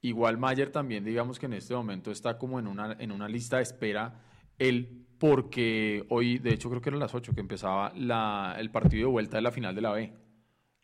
Igual 0.00 0.38
Mayer 0.38 0.70
también, 0.70 1.04
digamos 1.04 1.38
que 1.38 1.46
en 1.46 1.52
este 1.52 1.74
momento 1.74 2.10
está 2.10 2.38
como 2.38 2.58
en 2.58 2.66
una, 2.66 2.96
en 2.98 3.12
una 3.12 3.28
lista 3.28 3.58
de 3.58 3.62
espera, 3.62 4.22
él, 4.58 5.06
porque 5.18 6.04
hoy, 6.08 6.38
de 6.38 6.54
hecho 6.54 6.68
creo 6.68 6.80
que 6.80 6.88
era 6.88 6.98
las 6.98 7.14
8 7.14 7.32
que 7.34 7.40
empezaba 7.40 7.92
la, 7.94 8.56
el 8.58 8.70
partido 8.70 9.06
de 9.06 9.12
vuelta 9.12 9.36
de 9.36 9.42
la 9.42 9.52
final 9.52 9.74
de 9.74 9.80
la 9.80 9.92
B. 9.92 10.23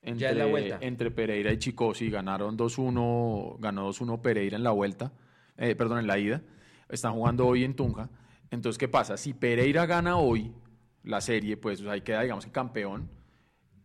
Entre, 0.02 0.20
Ya 0.20 0.30
es 0.30 0.36
la 0.36 0.46
vuelta. 0.46 0.78
entre 0.80 1.10
Pereira 1.10 1.52
y 1.52 1.58
Chicosi, 1.58 2.08
ganaron 2.08 2.56
2-1, 2.56 3.56
ganó 3.58 3.86
2-1 3.92 4.22
Pereira 4.22 4.56
en 4.56 4.62
la 4.64 4.70
vuelta, 4.70 5.12
eh, 5.58 5.74
perdón, 5.74 5.98
en 5.98 6.06
la 6.06 6.18
ida. 6.18 6.42
Están 6.88 7.12
jugando 7.12 7.46
hoy 7.46 7.64
en 7.64 7.74
Tunja. 7.74 8.08
Entonces, 8.50 8.78
¿qué 8.78 8.88
pasa? 8.88 9.16
Si 9.16 9.34
Pereira 9.34 9.86
gana 9.86 10.16
hoy 10.16 10.52
la 11.02 11.20
serie, 11.20 11.56
pues 11.56 11.82
ahí 11.82 12.00
queda, 12.00 12.22
digamos, 12.22 12.46
que 12.46 12.50
campeón. 12.52 13.08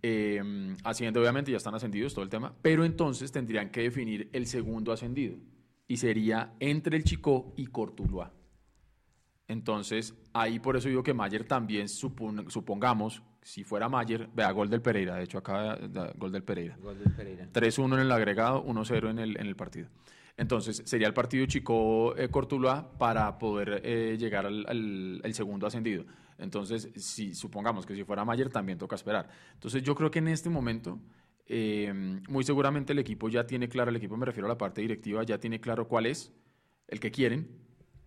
Eh, 0.02 0.42
asciende, 0.84 1.20
obviamente, 1.20 1.52
ya 1.52 1.58
están 1.58 1.76
ascendidos, 1.76 2.14
todo 2.14 2.24
el 2.24 2.30
tema. 2.30 2.54
Pero 2.62 2.86
entonces 2.86 3.32
tendrían 3.32 3.70
que 3.72 3.82
definir 3.82 4.30
el 4.34 4.46
segundo 4.48 4.92
ascendido. 4.92 5.36
Y 5.88 5.98
sería 5.98 6.54
entre 6.60 6.96
el 6.98 7.04
Chicó 7.04 7.54
y 7.58 7.68
Cortuluá. 7.68 8.32
Entonces, 9.48 10.16
ahí 10.34 10.60
por 10.60 10.76
eso 10.76 10.88
digo 10.90 11.04
que 11.04 11.14
Mayer 11.14 11.44
también, 11.44 11.88
supon- 11.88 12.50
supongamos, 12.50 13.22
si 13.46 13.64
fuera 13.64 13.88
Mayer, 13.88 14.28
vea, 14.34 14.50
gol 14.52 14.72
del 14.72 14.82
Pereira, 14.82 15.16
de 15.18 15.24
hecho 15.24 15.38
acá, 15.38 15.78
gol 16.18 16.32
del 16.32 16.42
Pereira. 16.42 16.76
Gol 16.82 16.98
del 16.98 17.14
Pereira. 17.14 17.48
3-1 17.54 17.94
en 17.94 18.00
el 18.00 18.12
agregado, 18.12 18.66
1-0 18.66 19.12
en 19.12 19.20
el, 19.20 19.38
en 19.40 19.46
el 19.46 19.56
partido. 19.56 19.88
Entonces, 20.36 20.82
sería 20.86 21.06
el 21.06 21.14
partido 21.14 21.46
Chico-Cortuluá 21.46 22.98
para 22.98 23.38
poder 23.38 23.82
eh, 23.84 24.18
llegar 24.20 24.48
al, 24.48 24.66
al- 24.68 25.22
al 25.24 25.34
segundo 25.36 25.68
ascendido. 25.68 26.06
Entonces, 26.40 26.90
si 26.96 27.36
supongamos 27.36 27.86
que 27.86 27.94
si 27.96 28.04
fuera 28.04 28.26
Mayer, 28.26 28.50
también 28.50 28.78
toca 28.80 28.96
esperar. 28.96 29.30
Entonces, 29.54 29.84
yo 29.84 29.94
creo 29.96 30.10
que 30.10 30.20
en 30.20 30.28
este 30.28 30.50
momento, 30.50 31.00
eh, 31.46 31.94
muy 32.28 32.44
seguramente 32.44 32.94
el 32.94 33.00
equipo 33.00 33.30
ya 33.30 33.46
tiene 33.46 33.70
claro, 33.70 33.92
el 33.92 33.96
equipo 33.96 34.18
me 34.18 34.26
refiero 34.26 34.48
a 34.48 34.50
la 34.50 34.58
parte 34.58 34.82
directiva, 34.82 35.24
ya 35.24 35.38
tiene 35.40 35.62
claro 35.62 35.88
cuál 35.88 36.08
es 36.08 36.34
el 36.88 37.00
que 37.00 37.12
quieren, 37.12 37.48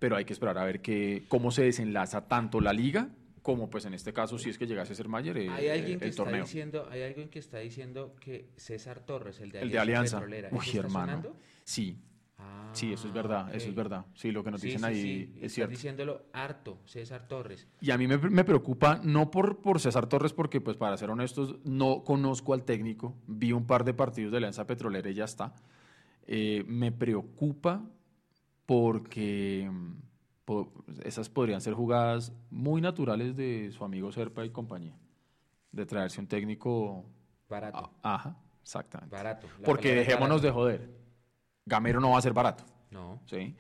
pero 0.00 0.16
hay 0.16 0.24
que 0.24 0.32
esperar 0.32 0.58
a 0.58 0.64
ver 0.64 0.82
que, 0.82 1.24
cómo 1.28 1.50
se 1.52 1.62
desenlaza 1.62 2.26
tanto 2.28 2.60
la 2.60 2.72
liga 2.72 3.08
como, 3.48 3.70
pues 3.70 3.86
en 3.86 3.94
este 3.94 4.12
caso, 4.12 4.38
si 4.38 4.50
es 4.50 4.58
que 4.58 4.66
llegase 4.66 4.92
a 4.92 4.94
ser 4.94 5.08
Mayer, 5.08 5.38
eh, 5.38 5.48
Hay 5.48 5.68
alguien 5.68 5.98
que 5.98 6.04
el 6.04 6.10
está 6.10 6.24
torneo. 6.24 6.44
diciendo, 6.44 6.86
hay 6.90 7.00
alguien 7.02 7.30
que 7.30 7.38
está 7.38 7.60
diciendo 7.60 8.14
que 8.20 8.50
César 8.56 9.00
Torres, 9.06 9.40
el 9.40 9.50
de 9.52 9.62
El 9.62 9.70
de 9.70 9.78
Alianza, 9.78 10.18
Alianza. 10.18 10.50
Petrolera, 10.50 11.22
Uy. 11.24 11.30
Sí, 11.64 11.98
Ah, 12.40 12.70
Sí, 12.74 12.92
eso 12.92 13.08
es 13.08 13.14
verdad, 13.14 13.52
eso 13.54 13.68
es 13.70 13.74
verdad. 13.74 14.04
Sí, 14.14 14.30
lo 14.32 14.44
que 14.44 14.50
nos 14.50 14.60
Sí, 14.60 14.66
dicen 14.66 14.80
sí, 14.80 14.86
ahí 14.86 14.94
sí, 15.02 15.22
es 15.22 15.34
están 15.36 15.50
cierto. 15.50 15.70
diciéndolo 15.70 16.22
harto, 16.34 16.78
César 16.84 17.26
Torres. 17.26 17.66
Y 17.80 17.90
a 17.90 17.96
mí 17.96 18.06
me, 18.06 18.18
me 18.18 18.44
preocupa, 18.44 19.00
no 19.02 19.30
por, 19.30 19.62
por 19.62 19.80
César 19.80 20.08
Torres, 20.10 20.34
porque 20.34 20.60
pues 20.60 20.76
para 20.76 20.96
ser 20.98 21.08
honestos, 21.08 21.56
no 21.64 22.04
conozco 22.04 22.52
al 22.52 22.64
técnico, 22.64 23.16
vi 23.26 23.52
un 23.52 23.66
par 23.66 23.82
de 23.84 23.94
partidos 23.94 24.30
de 24.30 24.36
Alianza 24.36 24.66
Petrolera 24.66 25.08
y 25.10 25.14
ya 25.14 25.24
está. 25.24 25.54
Eh, 26.26 26.64
me 26.68 26.92
preocupa 26.92 27.82
porque 28.66 29.70
po- 30.48 30.72
esas 31.04 31.28
podrían 31.28 31.60
ser 31.60 31.74
jugadas 31.74 32.32
muy 32.50 32.80
naturales 32.80 33.36
de 33.36 33.70
su 33.70 33.84
amigo 33.84 34.10
Serpa 34.12 34.46
y 34.46 34.50
compañía, 34.50 34.96
de 35.72 35.84
traerse 35.84 36.20
un 36.20 36.26
técnico... 36.26 37.04
Barato. 37.50 37.90
ajá, 38.02 38.34
exactamente. 38.62 39.14
Barato. 39.14 39.46
Porque 39.62 39.94
dejémonos 39.94 40.40
de 40.40 40.50
joder. 40.50 40.90
Gamero 41.66 42.00
no 42.00 42.10
va 42.12 42.18
a 42.18 42.22
ser 42.22 42.32
barato. 42.32 42.64
No. 42.90 43.20
¿sí? 43.26 43.54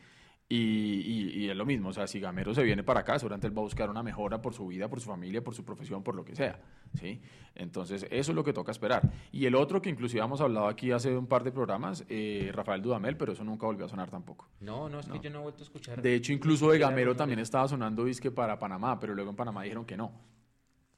Y, 0.50 0.56
y- 0.56 1.44
y 1.44 1.50
es 1.50 1.56
lo 1.56 1.66
mismo, 1.66 1.90
o 1.90 1.92
sea, 1.92 2.06
si 2.06 2.20
Gamero 2.20 2.54
se 2.54 2.62
viene 2.62 2.82
para 2.82 3.00
acá, 3.00 3.18
seguramente 3.18 3.46
él 3.46 3.54
va 3.56 3.60
a 3.60 3.64
buscar 3.64 3.90
una 3.90 4.02
mejora 4.02 4.40
por 4.40 4.54
su 4.54 4.66
vida, 4.66 4.88
por 4.88 4.98
su 4.98 5.06
familia, 5.10 5.44
por 5.44 5.54
su 5.54 5.62
profesión, 5.62 6.02
por 6.02 6.14
lo 6.14 6.24
que 6.24 6.34
sea, 6.34 6.58
¿sí? 6.98 7.20
Entonces, 7.54 8.06
eso 8.10 8.32
es 8.32 8.34
lo 8.34 8.42
que 8.42 8.54
toca 8.54 8.72
esperar. 8.72 9.12
Y 9.30 9.44
el 9.44 9.54
otro 9.54 9.82
que 9.82 9.90
inclusive 9.90 10.24
hemos 10.24 10.40
hablado 10.40 10.66
aquí 10.66 10.90
hace 10.90 11.14
un 11.14 11.26
par 11.26 11.44
de 11.44 11.52
programas, 11.52 12.02
eh, 12.08 12.50
Rafael 12.54 12.80
Dudamel, 12.80 13.18
pero 13.18 13.32
eso 13.32 13.44
nunca 13.44 13.66
volvió 13.66 13.84
a 13.84 13.88
sonar 13.90 14.08
tampoco. 14.10 14.48
No, 14.60 14.88
no, 14.88 15.00
es 15.00 15.08
que 15.08 15.20
yo 15.20 15.28
no 15.28 15.40
he 15.40 15.42
vuelto 15.42 15.60
a 15.60 15.64
escuchar. 15.64 16.00
De 16.00 16.14
hecho, 16.14 16.32
incluso 16.32 16.70
de 16.70 16.78
Gamero 16.78 17.14
también 17.14 17.40
estaba 17.40 17.68
sonando 17.68 18.04
disque 18.06 18.30
para 18.30 18.58
Panamá, 18.58 18.98
pero 18.98 19.14
luego 19.14 19.28
en 19.28 19.36
Panamá 19.36 19.64
dijeron 19.64 19.84
que 19.84 19.98
no. 19.98 20.12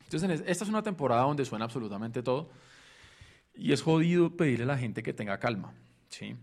Entonces, 0.05 0.23
en 0.23 0.31
es- 0.31 0.45
esta 0.47 0.63
es 0.63 0.71
una 0.71 0.83
temporada 0.85 1.23
donde 1.23 1.45
suena 1.45 1.65
absolutamente 1.65 2.23
todo 2.23 2.51
y 3.55 3.73
es 3.73 3.83
jodido 3.83 4.37
pedirle 4.37 4.63
a 4.65 4.69
la 4.69 4.79
gente 4.79 5.03
que 5.03 5.13
tenga 5.13 5.39
calma, 5.39 5.75
¿sí? 6.09 6.37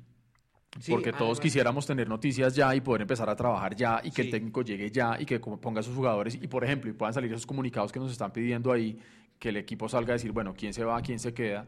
Sí, 0.79 0.91
Porque 0.91 1.11
todos 1.13 1.39
quisiéramos 1.39 1.85
tener 1.87 2.07
noticias 2.07 2.55
ya 2.55 2.73
y 2.75 2.81
poder 2.81 3.01
empezar 3.01 3.29
a 3.29 3.35
trabajar 3.35 3.75
ya 3.75 3.99
y 4.03 4.11
que 4.11 4.21
Sí. 4.23 4.27
el 4.27 4.31
técnico 4.31 4.61
llegue 4.61 4.91
ya 4.91 5.17
y 5.19 5.25
que 5.25 5.39
ponga 5.39 5.79
a 5.79 5.83
sus 5.83 5.95
jugadores 5.95 6.35
y, 6.35 6.47
por 6.47 6.63
ejemplo, 6.63 6.89
y 6.89 6.93
puedan 6.93 7.13
salir 7.13 7.31
esos 7.31 7.45
comunicados 7.45 7.91
que 7.91 7.99
nos 7.99 8.11
están 8.11 8.31
pidiendo 8.31 8.71
ahí, 8.71 8.99
que 9.39 9.49
el 9.49 9.57
equipo 9.57 9.89
salga 9.89 10.11
a 10.13 10.17
decir, 10.17 10.31
bueno, 10.31 10.53
quién 10.55 10.73
se 10.73 10.83
va, 10.83 11.01
quién 11.01 11.19
se 11.19 11.33
queda, 11.33 11.65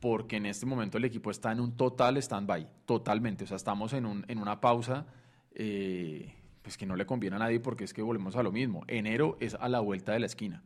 porque 0.00 0.36
en 0.36 0.46
este 0.46 0.66
momento 0.66 0.98
el 0.98 1.04
equipo 1.04 1.30
está 1.30 1.52
en 1.52 1.60
un 1.60 1.76
total 1.76 2.16
stand-by, 2.18 2.66
totalmente. 2.86 3.44
O 3.44 3.46
sea, 3.46 3.56
estamos 3.56 3.92
en, 3.92 4.06
un, 4.06 4.24
en 4.28 4.38
una 4.38 4.60
pausa 4.60 5.06
eh, 5.54 6.34
pues 6.62 6.76
que 6.76 6.86
no 6.86 6.96
le 6.96 7.06
conviene 7.06 7.36
a 7.36 7.38
nadie 7.38 7.60
porque 7.60 7.84
es 7.84 7.92
que 7.94 8.02
volvemos 8.02 8.36
a 8.36 8.42
lo 8.42 8.52
mismo. 8.52 8.84
Enero 8.88 9.36
es 9.40 9.54
a 9.54 9.68
la 9.68 9.80
vuelta 9.80 10.12
de 10.12 10.20
la 10.20 10.26
esquina. 10.26 10.62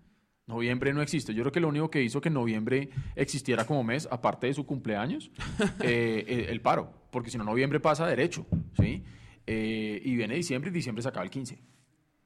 Noviembre 0.46 0.92
no 0.92 1.00
existe. 1.00 1.32
Yo 1.32 1.42
creo 1.42 1.52
que 1.52 1.60
lo 1.60 1.68
único 1.68 1.90
que 1.90 2.02
hizo 2.02 2.20
que 2.20 2.28
noviembre 2.30 2.90
existiera 3.16 3.64
como 3.66 3.82
mes, 3.82 4.06
aparte 4.10 4.46
de 4.46 4.54
su 4.54 4.66
cumpleaños, 4.66 5.30
eh, 5.80 6.24
eh, 6.26 6.46
el 6.50 6.60
paro. 6.60 6.92
Porque 7.10 7.30
si 7.30 7.38
no, 7.38 7.44
noviembre 7.44 7.80
pasa 7.80 8.06
derecho. 8.06 8.46
¿sí? 8.78 9.02
Eh, 9.46 10.02
y 10.04 10.16
viene 10.16 10.34
diciembre 10.34 10.70
y 10.70 10.74
diciembre 10.74 11.02
se 11.02 11.08
acaba 11.08 11.24
el 11.24 11.30
15. 11.30 11.58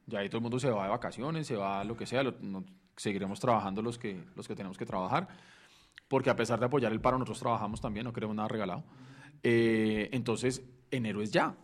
Ya 0.07 0.19
ahí 0.19 0.27
todo 0.27 0.39
el 0.39 0.41
mundo 0.43 0.59
se 0.59 0.69
va 0.69 0.83
de 0.83 0.89
vacaciones, 0.89 1.47
se 1.47 1.55
va 1.55 1.79
a 1.81 1.83
lo 1.83 1.95
que 1.95 2.05
sea. 2.05 2.23
lo- 2.23 2.35
no- 2.41 2.65
seguiremos 2.97 3.39
trabajando 3.39 3.81
los 3.81 3.97
que, 3.97 4.21
los 4.35 4.45
que 4.47 4.55
tenemos 4.55 4.77
que 4.77 4.85
trabajar. 4.85 5.29
Porque 6.09 6.29
a 6.29 6.35
pesar 6.35 6.59
de 6.59 6.65
apoyar 6.65 6.91
el 6.91 6.99
paro, 6.99 7.17
nosotros 7.17 7.39
trabajamos 7.39 7.79
también, 7.79 8.03
no 8.03 8.11
queremos 8.11 8.35
nada 8.35 8.49
regalado. 8.49 8.83
Eh, 9.43 10.09
entonces, 10.11 10.61
enero 10.91 11.21
es 11.21 11.31
ya. 11.31 11.55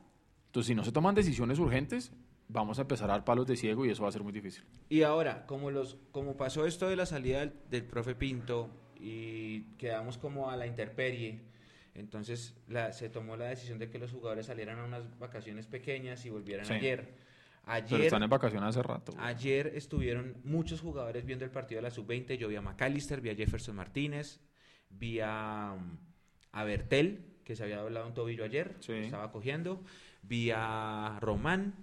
Entonces, 0.45 0.67
si 0.67 0.75
no 0.75 0.85
se 0.85 0.93
toman 0.93 1.15
decisiones 1.15 1.59
urgentes, 1.59 2.13
vamos 2.47 2.77
a 2.79 2.81
empezar 2.83 3.09
a 3.09 3.13
dar 3.13 3.25
palos 3.25 3.47
de 3.47 3.55
ciego 3.55 3.85
y 3.85 3.89
eso 3.89 4.03
va 4.03 4.09
a 4.09 4.11
ser 4.11 4.23
muy 4.23 4.31
difícil. 4.33 4.63
Y 4.89 5.01
ahora, 5.03 5.45
como 5.45 5.71
los, 5.71 5.97
como 6.11 6.37
pasó 6.37 6.65
esto 6.65 6.87
de 6.89 6.95
la 6.95 7.05
salida 7.05 7.39
del, 7.39 7.53
del 7.69 7.83
profe 7.85 8.15
Pinto 8.15 8.69
y 8.99 9.61
quedamos 9.77 10.17
como 10.17 10.49
a 10.49 10.55
la 10.57 10.67
intemperie, 10.67 11.41
entonces 11.95 12.55
la- 12.67 12.91
se 12.93 13.09
tomó 13.09 13.35
la 13.37 13.45
decisión 13.45 13.79
de 13.79 13.89
que 13.89 13.99
los 13.99 14.11
jugadores 14.11 14.45
salieran 14.47 14.79
a 14.79 14.83
unas 14.85 15.17
vacaciones 15.19 15.67
pequeñas 15.67 16.25
y 16.25 16.29
volvieran 16.29 16.65
Sí. 16.65 16.73
ayer. 16.73 17.15
Pero 17.65 17.73
Ayer, 17.77 18.01
están 18.01 18.21
en 18.21 18.29
vacaciones 18.29 18.69
hace 18.69 18.83
rato. 18.83 19.11
güey. 19.13 19.25
ayer 19.25 19.71
estuvieron 19.73 20.35
muchos 20.43 20.81
jugadores 20.81 21.25
viendo 21.25 21.45
el 21.45 21.49
partido 21.51 21.79
de 21.79 21.83
la 21.83 21.89
sub-20. 21.89 22.37
Yo 22.37 22.47
vi 22.47 22.55
a 22.57 22.61
McAllister, 22.61 23.21
vi 23.21 23.31
a 23.31 23.35
Jefferson 23.35 23.75
Martínez, 23.75 24.39
vi 24.91 25.19
a, 25.19 25.75
a 26.51 26.63
Bertel, 26.63 27.25
que 27.43 27.55
se 27.55 27.63
había 27.63 27.77
doblado 27.77 28.05
un 28.05 28.13
tobillo 28.13 28.43
ayer, 28.43 28.75
Sí. 28.81 28.93
estaba 28.93 29.31
cogiendo, 29.31 29.83
vi 30.21 30.51
a 30.53 31.17
Román, 31.21 31.73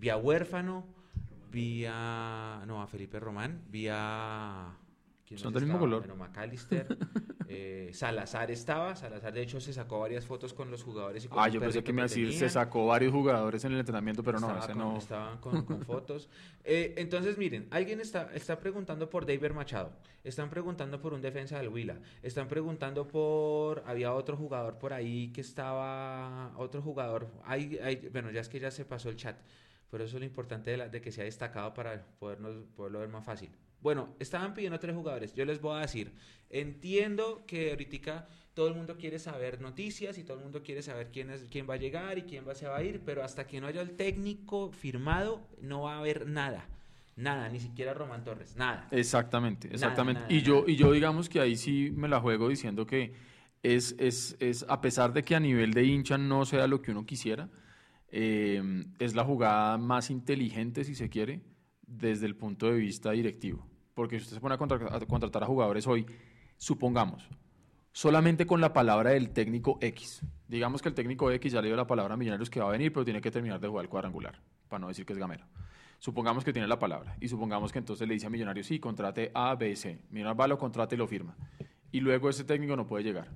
vi 0.00 0.08
a 0.08 0.16
Huérfano, 0.16 0.84
vi 1.52 1.84
a. 1.88 2.62
No, 2.66 2.82
a 2.82 2.86
Felipe 2.86 3.20
Román, 3.20 3.62
vi 3.70 3.86
a. 3.90 4.74
¿quién 5.26 5.38
Son 5.38 5.52
del 5.52 5.64
mismo 5.64 5.78
color. 5.78 6.00
Bueno, 6.00 6.16
McAllister, 6.16 6.96
eh, 7.48 7.90
Salazar 7.92 8.50
estaba. 8.50 8.96
Salazar, 8.96 9.32
de 9.32 9.42
hecho, 9.42 9.60
se 9.60 9.72
sacó 9.72 10.00
varias 10.00 10.24
fotos 10.26 10.52
con 10.54 10.70
los 10.70 10.82
jugadores. 10.82 11.24
Y 11.24 11.28
con 11.28 11.38
Ah, 11.38 11.48
yo 11.48 11.60
pensé 11.60 11.84
que 11.84 11.92
me 11.92 12.02
decía, 12.02 12.32
se 12.36 12.48
sacó 12.48 12.86
varios 12.86 13.12
jugadores 13.12 13.64
en 13.64 13.72
el 13.72 13.78
entrenamiento, 13.78 14.22
pero 14.24 14.40
no, 14.40 14.58
ese 14.58 14.68
con- 14.68 14.78
no. 14.78 14.96
Estaban 14.98 15.38
con, 15.38 15.64
con 15.64 15.82
fotos. 15.84 16.28
Eh, 16.64 16.94
entonces, 16.96 17.38
miren, 17.38 17.68
alguien 17.70 18.00
está, 18.00 18.30
está 18.34 18.58
preguntando 18.58 19.08
por 19.08 19.24
David 19.26 19.52
Machado. 19.52 19.92
Están 20.24 20.50
preguntando 20.50 21.00
por 21.00 21.14
un 21.14 21.22
defensa 21.22 21.58
del 21.58 21.68
Huila. 21.68 21.98
Están 22.22 22.48
preguntando 22.48 23.06
por. 23.06 23.84
Había 23.86 24.12
otro 24.14 24.36
jugador 24.36 24.78
por 24.78 24.92
ahí 24.92 25.28
que 25.32 25.40
estaba. 25.42 26.52
Otro 26.56 26.82
jugador. 26.82 27.28
Hay, 27.44 27.78
hay- 27.78 28.08
bueno, 28.12 28.30
ya 28.30 28.40
es 28.40 28.48
que 28.48 28.58
ya 28.58 28.70
se 28.70 28.84
pasó 28.84 29.08
el 29.10 29.16
chat. 29.16 29.36
Pero 29.90 30.04
eso 30.04 30.16
es 30.16 30.20
lo 30.20 30.26
importante 30.26 30.70
de, 30.70 30.76
la- 30.76 30.88
de 30.88 31.00
que 31.00 31.10
sea 31.12 31.24
destacado 31.24 31.74
para 31.74 32.06
podernos, 32.18 32.64
poderlo 32.76 33.00
ver 33.00 33.08
más 33.08 33.24
fácil. 33.24 33.50
Bueno, 33.80 34.14
estaban 34.18 34.54
pidiendo 34.54 34.78
tres 34.78 34.94
jugadores. 34.94 35.34
Yo 35.34 35.44
les 35.44 35.60
voy 35.60 35.76
a 35.78 35.80
decir, 35.80 36.12
entiendo 36.64 37.44
que 37.46 37.70
ahorita 37.70 38.26
todo 38.54 38.68
el 38.68 38.74
mundo 38.74 38.96
quiere 38.98 39.18
saber 39.18 39.60
noticias 39.60 40.18
y 40.18 40.24
todo 40.24 40.36
el 40.38 40.42
mundo 40.42 40.62
quiere 40.62 40.82
saber 40.82 41.10
quién 41.12 41.30
es 41.30 41.44
quién 41.50 41.68
va 41.68 41.74
a 41.74 41.78
llegar 41.78 42.18
y 42.18 42.22
quién 42.22 42.46
va 42.46 42.54
se 42.54 42.66
va 42.68 42.76
a 42.76 42.82
ir, 42.82 43.00
pero 43.04 43.24
hasta 43.24 43.46
que 43.46 43.60
no 43.60 43.66
haya 43.66 43.80
el 43.80 43.92
técnico 43.96 44.70
firmado 44.72 45.40
no 45.62 45.82
va 45.82 45.94
a 45.94 45.98
haber 45.98 46.26
nada. 46.26 46.66
Nada, 47.16 47.48
ni 47.48 47.58
siquiera 47.60 47.92
Román 47.94 48.24
Torres, 48.24 48.56
nada. 48.56 48.88
Exactamente, 48.90 49.68
Nada, 49.68 49.74
exactamente. 49.76 50.20
nada, 50.22 50.32
y 50.32 50.42
yo 50.42 50.60
nada. 50.60 50.70
y 50.70 50.76
yo 50.76 50.92
digamos 50.92 51.28
que 51.28 51.40
ahí 51.40 51.56
sí 51.56 51.90
me 51.94 52.08
la 52.08 52.20
juego 52.20 52.48
diciendo 52.48 52.86
que 52.86 53.12
es, 53.62 53.94
es, 53.98 54.36
es 54.40 54.64
a 54.68 54.80
pesar 54.80 55.12
de 55.12 55.22
que 55.22 55.34
a 55.34 55.40
nivel 55.40 55.72
de 55.72 55.84
hincha 55.84 56.16
no 56.18 56.44
sea 56.46 56.66
lo 56.66 56.80
que 56.80 56.90
uno 56.92 57.04
quisiera, 57.04 57.48
eh, 58.10 58.84
es 58.98 59.14
la 59.14 59.24
jugada 59.24 59.78
más 59.78 60.10
inteligente, 60.10 60.84
si 60.84 60.94
se 60.94 61.08
quiere, 61.08 61.40
desde 61.86 62.26
el 62.26 62.36
punto 62.36 62.66
de 62.66 62.78
vista 62.78 63.10
directivo. 63.12 63.66
Porque 63.94 64.18
si 64.18 64.24
usted 64.24 64.36
se 64.36 64.40
pone 64.40 64.54
a, 64.54 64.58
contra- 64.58 64.94
a 64.96 65.00
contratar 65.00 65.42
a 65.42 65.46
jugadores 65.46 65.86
hoy, 65.86 66.06
supongamos, 66.56 67.28
solamente 67.92 68.46
con 68.46 68.60
la 68.60 68.72
palabra 68.72 69.10
del 69.10 69.30
técnico 69.30 69.78
X. 69.80 70.22
Digamos 70.48 70.82
que 70.82 70.88
el 70.88 70.94
técnico 70.94 71.30
X 71.30 71.52
ya 71.52 71.60
le 71.60 71.68
dio 71.68 71.76
la 71.76 71.86
palabra 71.86 72.14
a 72.14 72.16
Millonarios 72.16 72.50
que 72.50 72.60
va 72.60 72.68
a 72.68 72.72
venir, 72.72 72.92
pero 72.92 73.04
tiene 73.04 73.20
que 73.20 73.30
terminar 73.30 73.60
de 73.60 73.68
jugar 73.68 73.84
el 73.84 73.88
cuadrangular, 73.88 74.40
para 74.68 74.80
no 74.80 74.88
decir 74.88 75.04
que 75.04 75.12
es 75.12 75.18
gamero. 75.18 75.46
Supongamos 75.98 76.44
que 76.44 76.52
tiene 76.52 76.66
la 76.66 76.78
palabra 76.78 77.16
y 77.20 77.28
supongamos 77.28 77.72
que 77.72 77.78
entonces 77.78 78.08
le 78.08 78.14
dice 78.14 78.26
a 78.26 78.30
Millonarios, 78.30 78.66
sí, 78.66 78.78
contrate 78.78 79.30
A, 79.34 79.54
B, 79.54 79.76
C. 79.76 80.00
Millonarios 80.10 80.40
va, 80.40 80.48
lo 80.48 80.58
contrata 80.58 80.94
y 80.94 80.98
lo 80.98 81.06
firma. 81.06 81.36
Y 81.92 82.00
luego 82.00 82.30
ese 82.30 82.44
técnico 82.44 82.74
no 82.74 82.86
puede 82.86 83.04
llegar. 83.04 83.28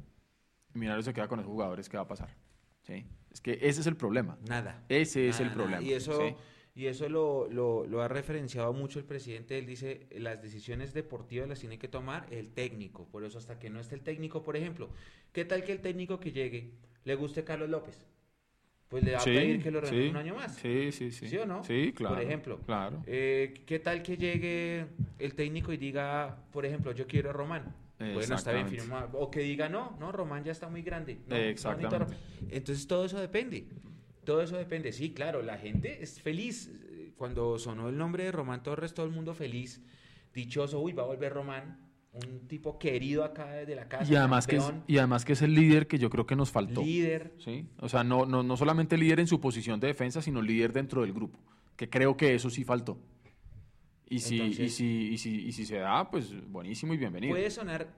Millonarios 0.72 1.04
se 1.04 1.12
queda 1.12 1.28
con 1.28 1.40
esos 1.40 1.50
jugadores, 1.50 1.88
¿qué 1.88 1.96
va 1.96 2.04
a 2.04 2.08
pasar? 2.08 2.34
¿Sí? 2.82 3.04
Es 3.34 3.40
que 3.40 3.58
ese 3.60 3.80
es 3.82 3.86
el 3.86 3.96
problema. 3.96 4.38
Nada. 4.48 4.82
Ese 4.88 5.28
es 5.28 5.40
el 5.40 5.46
nada. 5.48 5.56
problema. 5.56 5.82
Y 5.82 5.92
eso, 5.92 6.18
¿sí? 6.18 6.34
y 6.76 6.86
eso 6.86 7.08
lo, 7.08 7.48
lo, 7.50 7.84
lo 7.86 8.00
ha 8.00 8.08
referenciado 8.08 8.72
mucho 8.72 8.98
el 9.00 9.04
presidente. 9.04 9.58
Él 9.58 9.66
dice, 9.66 10.06
las 10.12 10.40
decisiones 10.40 10.94
deportivas 10.94 11.48
las 11.48 11.58
tiene 11.60 11.78
que 11.78 11.88
tomar 11.88 12.26
el 12.30 12.50
técnico. 12.50 13.06
Por 13.08 13.24
eso 13.24 13.38
hasta 13.38 13.58
que 13.58 13.68
no 13.70 13.80
esté 13.80 13.96
el 13.96 14.02
técnico, 14.02 14.42
por 14.42 14.56
ejemplo, 14.56 14.88
¿qué 15.32 15.44
tal 15.44 15.64
que 15.64 15.72
el 15.72 15.80
técnico 15.80 16.18
que 16.20 16.30
llegue 16.32 16.70
le 17.04 17.14
guste 17.16 17.44
Carlos 17.44 17.68
López? 17.68 18.06
Pues 18.88 19.02
le 19.02 19.12
va 19.14 19.20
Sí, 19.20 19.30
a 19.30 19.40
pedir 19.40 19.62
que 19.62 19.70
lo 19.72 19.80
renueve 19.80 20.04
sí, 20.04 20.10
un 20.10 20.16
año 20.16 20.34
más. 20.36 20.54
Sí, 20.54 20.92
sí, 20.92 21.10
sí. 21.10 21.26
¿Sí 21.26 21.36
o 21.38 21.46
no? 21.46 21.64
Sí, 21.64 21.92
claro. 21.92 22.14
Por 22.14 22.24
ejemplo. 22.24 22.60
Claro. 22.64 23.02
Eh, 23.06 23.62
¿Qué 23.66 23.80
tal 23.80 24.02
que 24.02 24.16
llegue 24.16 24.86
el 25.18 25.34
técnico 25.34 25.72
y 25.72 25.76
diga, 25.76 26.44
por 26.52 26.64
ejemplo, 26.64 26.92
yo 26.92 27.06
quiero 27.08 27.30
a 27.30 27.32
Román? 27.32 27.74
Bueno, 27.98 28.20
está 28.34 28.52
bien, 28.52 28.66
Exactamente. 28.66 28.80
firma. 28.80 29.08
O 29.12 29.30
que 29.30 29.40
diga, 29.40 29.68
no, 29.68 29.96
no, 30.00 30.10
Román 30.10 30.44
ya 30.44 30.52
está 30.52 30.68
muy 30.68 30.82
grande. 30.82 31.20
No, 31.26 31.36
Exactamente. 31.36 32.16
Entonces 32.50 32.86
todo 32.86 33.04
eso 33.04 33.20
depende. 33.20 33.68
Todo 34.24 34.42
eso 34.42 34.56
depende. 34.56 34.92
Sí, 34.92 35.12
claro, 35.12 35.42
la 35.42 35.58
gente 35.58 36.02
es 36.02 36.20
feliz. 36.20 36.70
Cuando 37.16 37.58
sonó 37.58 37.88
el 37.88 37.96
nombre 37.96 38.24
de 38.24 38.32
Román 38.32 38.62
Torres, 38.62 38.94
todo 38.94 39.06
el 39.06 39.12
mundo 39.12 39.34
feliz, 39.34 39.80
dichoso. 40.32 40.80
Uy, 40.80 40.92
va 40.92 41.04
a 41.04 41.06
volver 41.06 41.32
Román, 41.32 41.78
un 42.12 42.48
tipo 42.48 42.78
querido 42.78 43.22
acá 43.22 43.52
desde 43.52 43.76
la 43.76 43.88
casa. 43.88 44.12
y, 44.12 44.16
además 44.16 44.46
que 44.46 44.56
es, 44.56 44.72
y 44.86 44.98
además 44.98 45.24
que 45.24 45.34
es 45.34 45.42
el 45.42 45.54
líder 45.54 45.86
que 45.86 45.98
yo 45.98 46.10
creo 46.10 46.26
que 46.26 46.34
nos 46.34 46.50
faltó. 46.50 46.82
líder. 46.82 47.32
¿sí? 47.38 47.68
O 47.78 47.88
sea, 47.88 48.02
no, 48.02 48.26
no, 48.26 48.42
no 48.42 48.56
solamente 48.56 48.96
líder 48.96 49.20
en 49.20 49.28
su 49.28 49.40
posición 49.40 49.78
de 49.78 49.88
defensa, 49.88 50.20
sino 50.20 50.42
líder 50.42 50.72
dentro 50.72 51.02
del 51.02 51.12
grupo. 51.12 51.38
Que 51.76 51.88
creo 51.88 52.16
que 52.16 52.34
eso 52.34 52.50
sí 52.50 52.64
faltó. 52.64 52.98
Y 54.08 54.18
si, 54.18 54.42
y 54.42 54.68
si, 54.68 55.12
y 55.12 55.18
si, 55.18 55.46
y 55.46 55.52
si 55.52 55.64
se 55.64 55.78
da, 55.78 56.10
pues 56.10 56.30
buenísimo 56.48 56.94
y 56.94 56.96
bienvenido. 56.98 57.32
Puede 57.32 57.50
sonar 57.50 57.88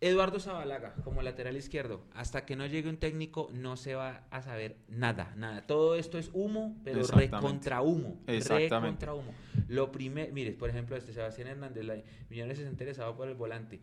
Eduardo 0.00 0.38
Zabalaga 0.38 0.94
como 1.02 1.22
lateral 1.22 1.56
izquierdo. 1.56 2.04
Hasta 2.14 2.46
que 2.46 2.54
no 2.54 2.66
llegue 2.66 2.88
un 2.88 2.98
técnico 2.98 3.50
no 3.52 3.76
se 3.76 3.94
va 3.94 4.26
a 4.30 4.42
saber 4.42 4.76
nada, 4.88 5.34
nada. 5.36 5.66
Todo 5.66 5.96
esto 5.96 6.18
es 6.18 6.30
humo, 6.32 6.80
pero 6.84 7.00
Exactamente. 7.00 7.36
recontra 7.36 7.82
humo. 7.82 8.20
Exactamente. 8.26 9.06
Recontra 9.06 9.14
humo. 9.14 9.34
Lo 9.66 9.90
primero, 9.90 10.32
mire, 10.32 10.52
por 10.52 10.70
ejemplo, 10.70 10.96
este 10.96 11.12
Sebastián 11.12 11.48
Hernández, 11.48 11.84
la, 11.84 11.96
Millones 12.30 12.58
está 12.58 12.70
interesado 12.70 13.16
por 13.16 13.28
el 13.28 13.34
volante. 13.34 13.80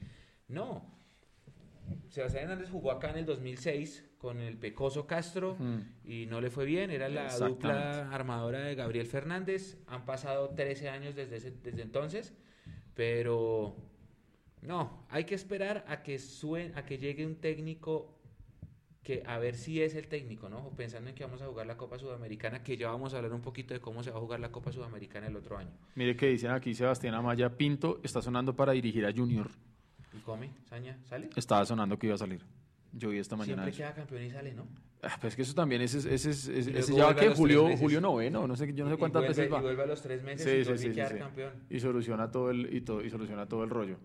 No. 0.48 0.86
Sebastián 2.10 2.44
Hernández 2.46 2.70
jugó 2.70 2.92
acá 2.92 3.10
en 3.12 3.18
el 3.18 3.26
2006 3.26 4.06
con 4.18 4.40
el 4.40 4.58
Pecoso 4.58 5.06
Castro 5.06 5.56
Mm. 5.60 5.80
y 6.06 6.26
no 6.28 6.40
le 6.42 6.50
fue 6.50 6.66
bien. 6.66 6.90
Era 6.92 7.10
la 7.10 7.30
dupla 7.50 8.10
armadora 8.12 8.60
de 8.60 8.76
Gabriel 8.76 9.06
Fernández. 9.08 9.78
Han 9.88 10.06
pasado 10.06 10.50
13 10.50 10.90
años 10.90 11.16
desde, 11.16 11.38
ese- 11.38 11.52
desde 11.52 11.82
entonces, 11.82 12.34
pero 12.94 13.76
no, 14.62 15.06
hay 15.10 15.26
que 15.26 15.36
esperar 15.36 15.86
a 15.88 16.02
que 16.02 16.18
suen, 16.20 16.76
a 16.78 16.86
que 16.86 16.98
llegue 16.98 17.26
un 17.26 17.36
técnico 17.36 18.12
que 19.04 19.22
a 19.28 19.38
ver 19.38 19.54
si 19.56 19.82
es 19.84 19.94
el 19.94 20.08
técnico, 20.08 20.50
¿no? 20.50 20.72
Pensando 20.72 21.10
en 21.10 21.16
que 21.16 21.24
vamos 21.24 21.40
a 21.44 21.46
jugar 21.46 21.68
la 21.68 21.78
Copa 21.78 22.00
Sudamericana, 22.00 22.64
que 22.64 22.76
ya 22.76 22.90
vamos 22.90 23.14
a 23.14 23.18
hablar 23.18 23.34
un 23.34 23.42
poquito 23.42 23.76
de 23.76 23.80
cómo 23.80 24.02
se 24.02 24.10
va 24.10 24.18
a 24.18 24.20
jugar 24.20 24.40
la 24.40 24.52
Copa 24.52 24.72
Sudamericana 24.72 25.28
el 25.28 25.36
otro 25.36 25.58
año. 25.60 25.70
Mire 25.94 26.16
que 26.16 26.26
dicen 26.28 26.50
aquí 26.50 26.74
Sebastián 26.74 27.14
Amaya 27.14 27.56
Pinto 27.56 28.00
está 28.04 28.20
sonando 28.24 28.56
para 28.56 28.72
dirigir 28.72 29.06
a 29.06 29.14
Junior. 29.14 29.52
¿Y 30.16 30.20
come? 30.22 30.50
¿Saña? 30.70 30.98
¿Sale? 31.06 31.30
Estaba 31.36 31.66
sonando 31.66 31.98
que 32.00 32.08
iba 32.08 32.16
a 32.16 32.20
salir. 32.20 32.42
Yo 32.94 33.10
vi 33.10 33.20
esta 33.20 33.36
mañana 33.36 33.64
Siempre 33.64 33.78
queda 33.78 33.94
campeón 33.94 34.24
y 34.24 34.32
sale, 34.32 34.54
¿no? 34.54 34.66
Ah, 35.04 35.18
pues 35.20 35.36
que 35.36 35.42
eso 35.42 35.54
también, 35.54 35.82
ese, 35.82 35.98
ese, 36.00 36.30
ese, 36.32 36.58
ese, 36.80 36.96
ya 36.96 37.14
que 37.14 37.30
Julio. 37.30 37.76
Julio 37.78 38.00
noveno, 38.02 38.48
no 38.48 38.56
sé, 38.56 38.74
yo 38.74 38.86
no 38.86 38.90
sé 38.90 38.96
Y 38.96 38.98
cuántas 39.00 39.22
vuelve- 39.24 39.28
veces 39.36 39.54
va. 39.54 39.60
Y 39.60 39.62
vuelve 39.62 39.84
a 39.84 39.86
los 39.86 40.02
tres 40.02 40.24
meses 40.24 40.44
Sí, 40.66 40.72
y 40.74 40.78
sí, 40.78 40.84
sí, 40.88 40.92
quedar 40.94 41.18
campeón. 41.18 41.54
Y 41.70 41.80
soluciona 41.80 42.32
todo 42.32 42.50
el, 42.52 42.74
y, 42.74 42.82
to- 42.82 43.04
y 43.04 43.10
soluciona 43.10 43.46
todo 43.48 43.64
el 43.66 43.70
rollo. 43.70 43.98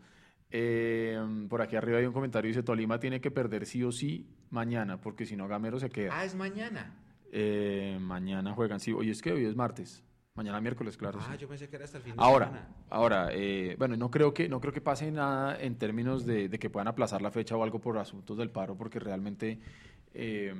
Eh, 0.51 1.47
por 1.49 1.63
aquí 1.63 1.77
arriba 1.77 1.99
hay 1.99 2.07
un 2.07 2.13
comentario, 2.13 2.49
dice 2.49 2.63
Tolima 2.65 2.99
tiene 2.99 3.21
que 3.21 3.31
perder 3.31 3.65
sí 3.67 3.85
o 3.85 3.93
sí 3.93 4.27
mañana, 4.51 5.01
porque 5.01 5.25
si 5.25 5.37
no 5.37 5.47
Gamero 5.47 5.79
se 5.79 5.89
queda. 5.89 6.11
Ah, 6.19 6.25
es 6.25 6.35
mañana. 6.35 6.93
Eh, 7.33 7.97
mañana 8.01 8.53
juegan, 8.55 8.81
sí, 8.81 8.91
hoy 8.93 9.11
es 9.11 9.23
que 9.23 9.31
hoy 9.33 9.45
es 9.45 9.55
martes, 9.55 10.03
mañana 10.41 10.61
miércoles, 10.61 10.97
claro. 10.97 11.19
Ah, 11.23 11.33
sí. 11.33 11.39
yo 11.39 11.49
pensé 11.49 11.69
que 11.69 11.77
era 11.77 11.85
hasta 11.85 11.99
el 11.99 12.03
fin 12.05 12.17
de 12.17 12.23
Ahora, 12.23 12.47
semana. 12.47 12.69
ahora, 12.89 13.29
eh, 13.33 13.77
bueno, 13.79 13.97
no 13.97 14.11
creo 14.11 14.33
que 14.33 14.49
no 14.49 14.59
creo 14.61 14.73
que 14.73 14.81
pase 14.81 15.11
nada 15.11 15.61
en 15.61 15.77
términos 15.77 16.25
de, 16.25 16.49
de 16.49 16.59
que 16.59 16.71
puedan 16.71 16.89
aplazar 16.89 17.21
la 17.21 17.31
fecha 17.31 17.57
o 17.57 17.63
algo 17.63 17.79
por 17.79 17.99
asuntos 17.99 18.37
del 18.39 18.51
paro, 18.51 18.75
porque 18.77 18.99
realmente 18.99 19.59
eh, 20.15 20.55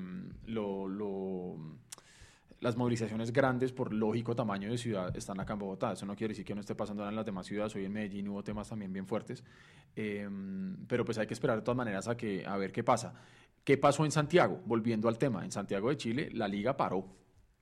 lo, 0.47 0.87
lo- 0.87 1.57
las 2.61 2.77
movilizaciones 2.77 3.33
grandes 3.33 3.73
por 3.73 3.91
lógico 3.91 4.37
tamaño 4.37 4.71
de 4.71 4.77
ciudad 4.77 5.17
están 5.17 5.41
acá 5.41 5.55
en 5.55 5.61
Bogotá. 5.61 5.93
Eso 5.93 6.05
no 6.05 6.15
quiere 6.15 6.33
decir 6.33 6.45
que 6.45 6.55
no 6.55 6.61
esté 6.61 6.75
pasando 6.75 7.01
nada 7.01 7.09
en 7.11 7.17
las 7.17 7.25
demás 7.25 7.47
ciudades. 7.47 7.75
Hoy 7.75 7.87
en 7.87 7.93
Medellín 7.95 8.29
hubo 8.29 8.43
temas 8.45 8.69
también 8.69 8.93
bien 8.93 9.07
fuertes, 9.07 9.43
Eh, 9.97 10.29
pero 10.87 11.05
pues 11.07 11.17
hay 11.17 11.27
que 11.27 11.33
esperar 11.35 11.57
de 11.57 11.63
todas 11.63 11.77
maneras 11.79 12.07
a 12.07 12.17
que 12.19 12.45
a 12.47 12.57
ver 12.59 12.71
qué 12.71 12.85
pasa. 12.85 13.15
¿Qué 13.65 13.79
pasó 13.79 14.05
en 14.05 14.11
Santiago? 14.11 14.61
Volviendo 14.67 15.09
al 15.09 15.17
tema, 15.17 15.43
en 15.43 15.51
Santiago 15.53 15.89
de 15.89 15.97
Chile 15.97 16.29
la 16.35 16.49
liga 16.49 16.77
paró. 16.77 17.07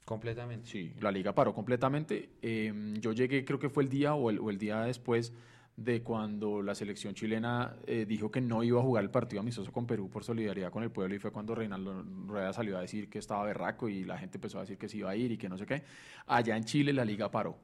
Completamente. 0.08 0.66
Sí, 0.66 0.94
la 1.00 1.12
liga 1.12 1.34
paró 1.34 1.52
completamente. 1.52 2.30
Eh, 2.40 2.94
yo 2.98 3.12
llegué, 3.12 3.44
creo 3.44 3.58
que 3.58 3.68
fue 3.68 3.82
el 3.82 3.90
día 3.90 4.14
o 4.14 4.30
el, 4.30 4.38
o 4.38 4.48
el 4.48 4.56
día 4.56 4.80
después 4.80 5.34
de 5.76 6.02
cuando 6.02 6.62
la 6.62 6.74
selección 6.74 7.12
chilena 7.12 7.76
eh, 7.86 8.06
dijo 8.08 8.30
que 8.30 8.40
no 8.40 8.62
iba 8.62 8.80
a 8.80 8.82
jugar 8.82 9.04
el 9.04 9.10
partido 9.10 9.40
amistoso 9.40 9.70
con 9.70 9.86
Perú 9.86 10.08
por 10.08 10.24
solidaridad 10.24 10.70
con 10.70 10.82
el 10.82 10.90
pueblo 10.90 11.14
y 11.14 11.18
fue 11.18 11.30
cuando 11.30 11.54
Reinaldo 11.54 12.02
Rueda 12.26 12.54
salió 12.54 12.78
a 12.78 12.80
decir 12.80 13.10
que 13.10 13.18
estaba 13.18 13.44
berraco 13.44 13.86
y 13.90 14.04
la 14.04 14.16
gente 14.16 14.38
empezó 14.38 14.56
a 14.56 14.62
decir 14.62 14.78
que 14.78 14.88
se 14.88 14.96
iba 14.96 15.10
a 15.10 15.14
ir 15.14 15.30
y 15.30 15.36
que 15.36 15.50
no 15.50 15.58
sé 15.58 15.66
qué. 15.66 15.82
Allá 16.26 16.56
en 16.56 16.64
Chile 16.64 16.94
la 16.94 17.04
liga 17.04 17.30
paró. 17.30 17.58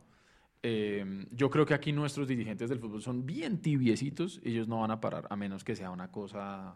Eh, 0.63 1.27
yo 1.31 1.49
creo 1.49 1.65
que 1.65 1.73
aquí 1.73 1.93
nuestros 1.93 2.29
dirigentes 2.29 2.69
del 2.69 2.79
fútbol 2.79 3.01
son 3.01 3.25
bien 3.25 3.63
tibiecitos, 3.63 4.43
ellos 4.45 4.69
no 4.69 4.81
van 4.81 4.91
a 4.91 5.01
parar 5.01 5.27
a 5.31 5.37
menos 5.37 5.65
que 5.65 5.75
sea 5.75 5.91
una 5.91 6.13
cosa, 6.13 6.75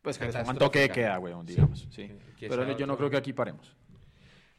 pues 0.00 0.16
que 0.16 0.24
les 0.24 0.58
toque 0.58 0.80
de 0.80 0.88
queda, 0.88 1.18
weón, 1.18 1.44
digamos. 1.44 1.86
Sí. 1.90 2.10
Pero 2.38 2.74
yo 2.78 2.86
no 2.86 2.96
creo 2.96 3.10
que 3.10 3.18
aquí 3.18 3.34
paremos. 3.34 3.76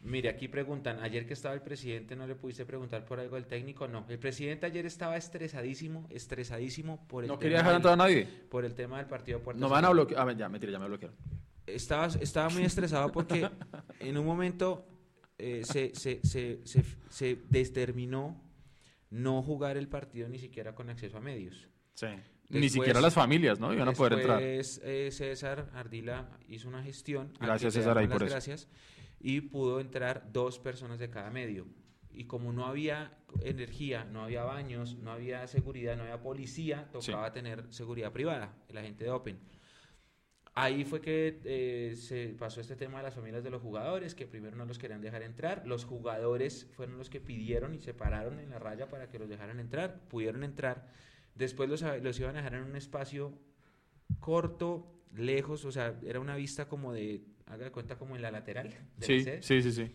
Mire, 0.04 0.30
aquí 0.30 0.48
preguntan, 0.48 1.00
ayer 1.02 1.28
que 1.28 1.34
estaba 1.34 1.54
el 1.54 1.62
presidente, 1.62 2.16
¿no 2.16 2.26
le 2.26 2.34
pudiste 2.36 2.66
preguntar 2.66 3.06
por 3.06 3.20
algo 3.20 3.36
del 3.36 3.46
técnico? 3.46 3.88
No, 3.88 4.06
el 4.10 4.18
presidente 4.18 4.66
ayer 4.66 4.86
estaba 4.86 5.16
estresadísimo, 5.16 6.08
estresadísimo 6.10 7.06
por 7.08 7.24
el 7.24 7.28
No 7.28 7.36
tema 7.36 7.42
quería 7.42 7.58
dejar 7.60 7.76
entrar 7.76 7.94
a 7.94 7.98
nadie. 7.98 8.26
por 8.50 8.66
el 8.66 8.74
tema 8.74 8.98
del 8.98 9.06
partido 9.06 9.38
de 9.38 9.44
Puerto 9.44 9.60
No 9.62 9.70
van 9.70 9.86
a 9.86 9.90
bloquear. 9.90 10.20
A 10.22 10.26
ver, 10.26 10.38
ya, 10.38 10.50
mentira, 10.50 10.72
ya 10.72 10.80
me 10.80 10.88
bloquearon. 10.88 11.16
estaba, 11.68 12.08
estaba 12.08 12.50
muy 12.50 12.64
estresado 12.64 13.12
porque 13.12 13.48
en 14.00 14.18
un 14.18 14.26
momento 14.26 14.88
eh, 15.38 15.62
se, 15.64 15.94
se, 15.94 16.20
se, 16.24 16.66
se, 16.66 16.84
se 17.10 17.38
determinó 17.50 18.42
no 19.12 19.44
jugar 19.44 19.78
el 19.78 19.88
partido 19.88 20.30
ni 20.30 20.40
siquiera 20.40 20.74
con 20.74 20.90
acceso 20.90 21.18
a 21.18 21.22
medios. 21.22 21.68
Sí. 21.94 22.08
Ni 22.50 22.70
siquiera 22.70 23.00
las 23.02 23.14
familias, 23.14 23.60
¿no? 23.60 23.74
Iban 23.74 23.88
a 23.88 23.94
poder 23.94 24.14
entrar. 24.14 24.40
Eh, 24.42 25.10
César 25.12 25.70
Ardila 25.74 26.28
hizo 26.50 26.68
una 26.68 26.84
gestión. 26.84 27.32
Gracias, 27.40 27.74
César, 27.76 27.98
ahí 27.98 28.08
por 28.08 28.24
eso. 28.24 28.32
Gracias. 28.32 28.68
Y 29.24 29.42
pudo 29.42 29.80
entrar 29.80 30.32
dos 30.32 30.60
personas 30.60 31.00
de 31.00 31.10
cada 31.10 31.30
medio. 31.30 31.68
Y 32.10 32.26
como 32.26 32.52
no 32.52 32.66
había 32.66 33.18
energía, 33.42 34.04
no 34.04 34.24
había 34.24 34.44
baños, 34.44 34.98
no 34.98 35.12
había 35.12 35.48
seguridad, 35.48 35.96
no 35.96 36.04
había 36.04 36.22
policía, 36.22 36.90
tocaba 36.92 37.28
Sí. 37.28 37.34
tener 37.34 37.66
seguridad 37.72 38.12
privada, 38.12 38.54
la 38.70 38.82
gente 38.82 39.06
de 39.06 39.12
Open. 39.12 39.40
Ahí 40.54 40.84
fue 40.84 41.00
que 41.00 41.40
eh, 41.46 41.96
se 41.96 42.36
pasó 42.38 42.60
este 42.60 42.76
tema 42.76 42.98
de 42.98 43.04
las 43.04 43.16
familias 43.16 43.42
de 43.44 43.50
los 43.50 43.62
jugadores, 43.62 44.14
que 44.16 44.28
primero 44.28 44.58
no 44.58 44.66
los 44.66 44.78
querían 44.78 45.00
dejar 45.02 45.24
entrar. 45.24 45.66
Los 45.66 45.86
jugadores 45.86 46.68
fueron 46.76 46.98
los 46.98 47.10
que 47.10 47.22
pidieron 47.22 47.74
y 47.74 47.80
se 47.80 47.94
pararon 47.94 48.40
en 48.40 48.50
la 48.50 48.60
raya 48.60 48.90
para 48.90 49.08
que 49.08 49.18
los 49.18 49.30
dejaran 49.30 49.62
entrar. 49.62 50.02
Pudieron 50.10 50.44
entrar. 50.44 50.90
Después 51.36 51.70
los, 51.70 51.82
los 52.04 52.20
iban 52.20 52.36
a 52.36 52.40
dejar 52.40 52.56
en 52.56 52.64
un 52.64 52.76
espacio 52.76 53.32
corto, 54.20 55.01
lejos, 55.16 55.66
o 55.66 55.72
sea, 55.72 56.00
era 56.06 56.20
una 56.20 56.36
vista 56.36 56.68
como 56.68 56.94
de, 56.94 57.22
haga 57.46 57.66
de 57.66 57.72
cuenta 57.72 57.98
como 57.98 58.16
en 58.16 58.22
la 58.22 58.32
lateral. 58.32 58.70
de 58.70 58.76
la 59.00 59.06
Sí, 59.06 59.24
sede. 59.24 59.42
sí, 59.42 59.62
sí, 59.62 59.72
sí. 59.72 59.92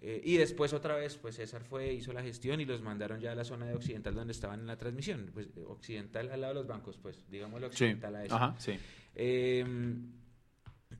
Eh, 0.00 0.20
y 0.22 0.36
después 0.36 0.72
otra 0.74 0.96
vez, 0.96 1.16
pues 1.16 1.36
César 1.36 1.64
fue, 1.64 1.92
hizo 1.94 2.12
la 2.12 2.22
gestión 2.22 2.60
y 2.60 2.66
los 2.66 2.82
mandaron 2.82 3.20
ya 3.20 3.32
a 3.32 3.34
la 3.34 3.44
zona 3.44 3.64
de 3.66 3.74
occidental 3.74 4.14
donde 4.14 4.32
estaban 4.32 4.60
en 4.60 4.66
la 4.66 4.76
transmisión. 4.76 5.30
Pues 5.32 5.48
occidental 5.66 6.30
al 6.30 6.40
lado 6.42 6.52
de 6.54 6.60
los 6.60 6.66
bancos, 6.66 6.98
pues 6.98 7.24
digámoslo 7.30 7.68
Sí. 7.68 7.72
occidental 7.84 8.14
a 8.16 8.24
eso. 8.24 8.34
Ajá, 8.36 8.54
sí. 8.58 8.72
Eh, 9.14 9.64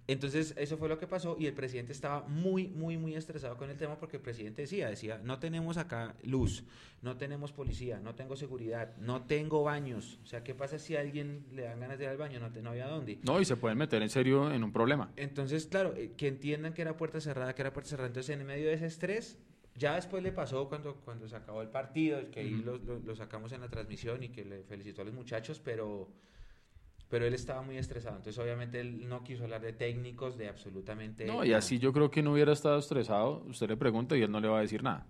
entonces, 0.06 0.54
eso 0.56 0.76
fue 0.76 0.88
lo 0.88 0.98
que 0.98 1.06
pasó 1.06 1.36
y 1.38 1.46
el 1.46 1.54
presidente 1.54 1.92
estaba 1.92 2.26
muy, 2.28 2.68
muy, 2.68 2.96
muy 2.98 3.14
estresado 3.14 3.56
con 3.56 3.70
el 3.70 3.76
tema 3.76 3.96
porque 3.98 4.16
el 4.18 4.22
presidente 4.22 4.62
decía, 4.62 4.88
decía, 4.88 5.18
no 5.22 5.38
tenemos 5.38 5.76
acá 5.76 6.14
luz, 6.22 6.64
no 7.02 7.16
tenemos 7.16 7.52
policía, 7.52 8.00
no 8.00 8.14
tengo 8.14 8.36
seguridad, 8.36 8.96
no 8.98 9.22
tengo 9.24 9.62
baños. 9.64 10.18
O 10.22 10.26
sea, 10.26 10.42
¿qué 10.44 10.54
pasa 10.54 10.78
si 10.78 10.96
a 10.96 11.00
alguien 11.00 11.46
le 11.52 11.62
dan 11.62 11.80
ganas 11.80 11.98
de 11.98 12.04
ir 12.04 12.10
al 12.10 12.16
baño? 12.16 12.40
No, 12.40 12.50
te, 12.52 12.62
no 12.62 12.70
había 12.70 12.86
dónde. 12.88 13.18
No, 13.22 13.40
y 13.40 13.44
se 13.44 13.56
pueden 13.56 13.78
meter 13.78 14.02
en 14.02 14.10
serio 14.10 14.50
en 14.52 14.62
un 14.64 14.72
problema. 14.72 15.10
Entonces, 15.16 15.66
claro, 15.66 15.94
eh, 15.96 16.12
que 16.16 16.28
entiendan 16.28 16.74
que 16.74 16.82
era 16.82 16.96
puerta 16.96 17.20
cerrada, 17.20 17.54
que 17.54 17.62
era 17.62 17.72
puerta 17.72 17.90
cerrada. 17.90 18.08
Entonces, 18.08 18.36
en 18.38 18.44
medio 18.46 18.66
de 18.68 18.74
ese 18.74 18.86
estrés, 18.86 19.38
ya 19.76 19.96
después 19.96 20.22
le 20.22 20.30
pasó 20.32 20.68
cuando, 20.68 20.96
cuando 21.04 21.26
se 21.28 21.34
acabó 21.36 21.60
el 21.62 21.68
partido, 21.68 22.30
que 22.30 22.40
ahí 22.40 22.54
Ujú. 22.54 22.64
lo, 22.64 22.78
lo- 22.78 22.98
lo 23.00 23.16
sacamos 23.16 23.52
en 23.52 23.60
la 23.60 23.68
transmisión 23.68 24.22
y 24.22 24.28
que 24.28 24.44
le 24.44 24.62
felicitó 24.62 25.02
a 25.02 25.04
los 25.04 25.14
muchachos, 25.14 25.60
pero, 25.64 26.08
pero 27.14 27.26
él 27.26 27.34
estaba 27.34 27.62
muy 27.62 27.78
estresado. 27.78 28.16
Entonces, 28.16 28.42
obviamente, 28.42 28.80
él 28.80 29.08
no 29.08 29.22
quiso 29.22 29.44
hablar 29.44 29.60
de 29.60 29.72
técnicos, 29.72 30.36
de 30.36 30.48
absolutamente 30.48 31.24
No, 31.26 31.44
y 31.44 31.50
nada. 31.50 31.58
así 31.58 31.78
yo 31.78 31.92
creo 31.92 32.10
que 32.10 32.24
no 32.24 32.32
hubiera 32.32 32.52
estado 32.52 32.76
estresado. 32.76 33.44
Usted 33.46 33.68
le 33.68 33.76
pregunta 33.76 34.16
y 34.16 34.22
él 34.22 34.32
no 34.32 34.40
le 34.40 34.48
va 34.48 34.58
a 34.58 34.62
decir 34.62 34.82
nada. 34.82 35.06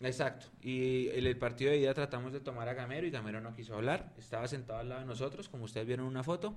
Exacto. 0.00 0.46
Y 0.62 1.08
en 1.10 1.26
el 1.26 1.36
partido 1.36 1.70
de 1.70 1.80
ida 1.80 1.92
tratamos 1.92 2.32
de 2.32 2.40
tomar 2.40 2.70
a 2.70 2.72
Gamero 2.72 3.06
y 3.06 3.10
Gamero 3.10 3.42
no 3.42 3.52
quiso 3.52 3.74
hablar. 3.74 4.14
Estaba 4.16 4.48
sentado 4.48 4.78
al 4.78 4.88
lado 4.88 5.02
de 5.02 5.06
nosotros, 5.06 5.50
como 5.50 5.64
ustedes 5.64 5.86
vieron 5.86 6.06
en 6.06 6.12
una 6.12 6.22
foto, 6.24 6.56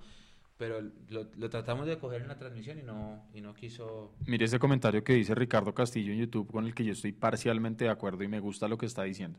pero 0.56 0.80
lo, 1.10 1.28
lo, 1.36 1.50
tratamos 1.50 1.86
de 1.86 1.98
coger 1.98 2.22
en 2.22 2.30
la 2.30 2.38
transmisión 2.38 2.80
y 2.80 2.84
no, 2.84 3.28
y 3.34 3.42
no 3.42 3.54
quiso... 3.54 4.16
Mire 4.26 4.46
ese 4.46 4.58
comentario 4.58 5.04
que 5.04 5.12
dice 5.12 5.36
Ricardo 5.36 5.74
Castillo 5.74 6.14
en 6.14 6.20
YouTube 6.20 6.50
con 6.50 6.66
el 6.66 6.74
que 6.74 6.86
yo 6.86 6.94
estoy 6.94 7.12
parcialmente 7.12 7.84
de 7.84 7.90
acuerdo 7.90 8.24
y 8.24 8.30
me 8.30 8.40
gusta 8.40 8.70
lo 8.70 8.78
que 8.78 8.86
está 8.86 9.04
diciendo. 9.04 9.38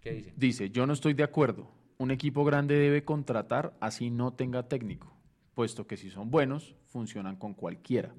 ¿Qué 0.00 0.12
dice? 0.12 0.32
Dice, 0.34 0.70
yo 0.70 0.86
no 0.86 0.94
estoy 0.94 1.12
de 1.12 1.24
acuerdo. 1.24 1.70
Un 1.98 2.10
equipo 2.10 2.44
grande 2.44 2.74
debe 2.74 3.04
contratar 3.04 3.74
así 3.80 4.10
no 4.10 4.34
tenga 4.34 4.68
técnico, 4.68 5.14
puesto 5.54 5.86
que 5.86 5.96
si 5.96 6.10
son 6.10 6.30
buenos, 6.30 6.76
funcionan 6.88 7.36
con 7.36 7.54
cualquiera. 7.54 8.14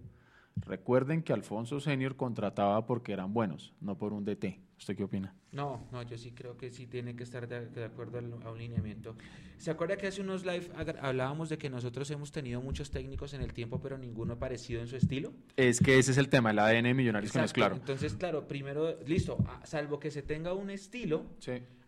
Recuerden 0.56 1.22
que 1.22 1.32
Alfonso 1.32 1.80
Senior 1.80 2.16
contrataba 2.16 2.88
porque 2.88 3.14
eran 3.14 3.34
buenos, 3.34 3.76
no 3.80 3.96
por 3.96 4.14
un 4.14 4.26
DT. 4.26 4.67
¿Usted 4.78 4.96
qué 4.96 5.04
opina? 5.04 5.34
No, 5.52 5.88
no, 5.92 6.04
yo 6.04 6.18
sí 6.18 6.32
creo 6.32 6.56
que 6.56 6.70
sí 6.70 6.86
tiene 6.86 7.16
que 7.16 7.24
estar 7.24 7.48
de, 7.48 7.84
acuerdo 7.84 8.20
a 8.20 8.52
un 8.52 8.58
lineamiento. 8.60 9.16
¿Se 9.58 9.72
acuerda 9.72 9.98
que 9.98 10.06
hace 10.06 10.22
unos 10.22 10.46
live 10.46 10.70
hablábamos 11.02 11.50
de 11.50 11.58
que 11.58 11.68
nosotros 11.70 12.10
hemos 12.12 12.32
tenido 12.32 12.62
muchos 12.62 12.92
técnicos 12.92 13.34
en 13.34 13.42
el 13.42 13.54
tiempo, 13.54 13.82
pero 13.82 13.98
ninguno 13.98 14.38
parecido 14.38 14.82
en 14.82 14.88
su 14.88 14.96
estilo? 14.96 15.34
Es 15.56 15.80
que 15.80 15.98
ese 15.98 16.12
es 16.12 16.18
el 16.18 16.30
tema, 16.30 16.52
el 16.52 16.60
ADN 16.60 16.84
de 16.84 16.94
Millonarios 16.94 17.32
que 17.32 17.40
no 17.40 17.46
es 17.46 17.54
claro. 17.54 17.76
Entonces, 17.76 18.14
claro, 18.14 18.48
primero, 18.48 19.00
listo, 19.08 19.38
salvo 19.64 20.00
que 20.00 20.12
se 20.12 20.22
tenga 20.22 20.54
un 20.54 20.70
estilo, 20.70 21.26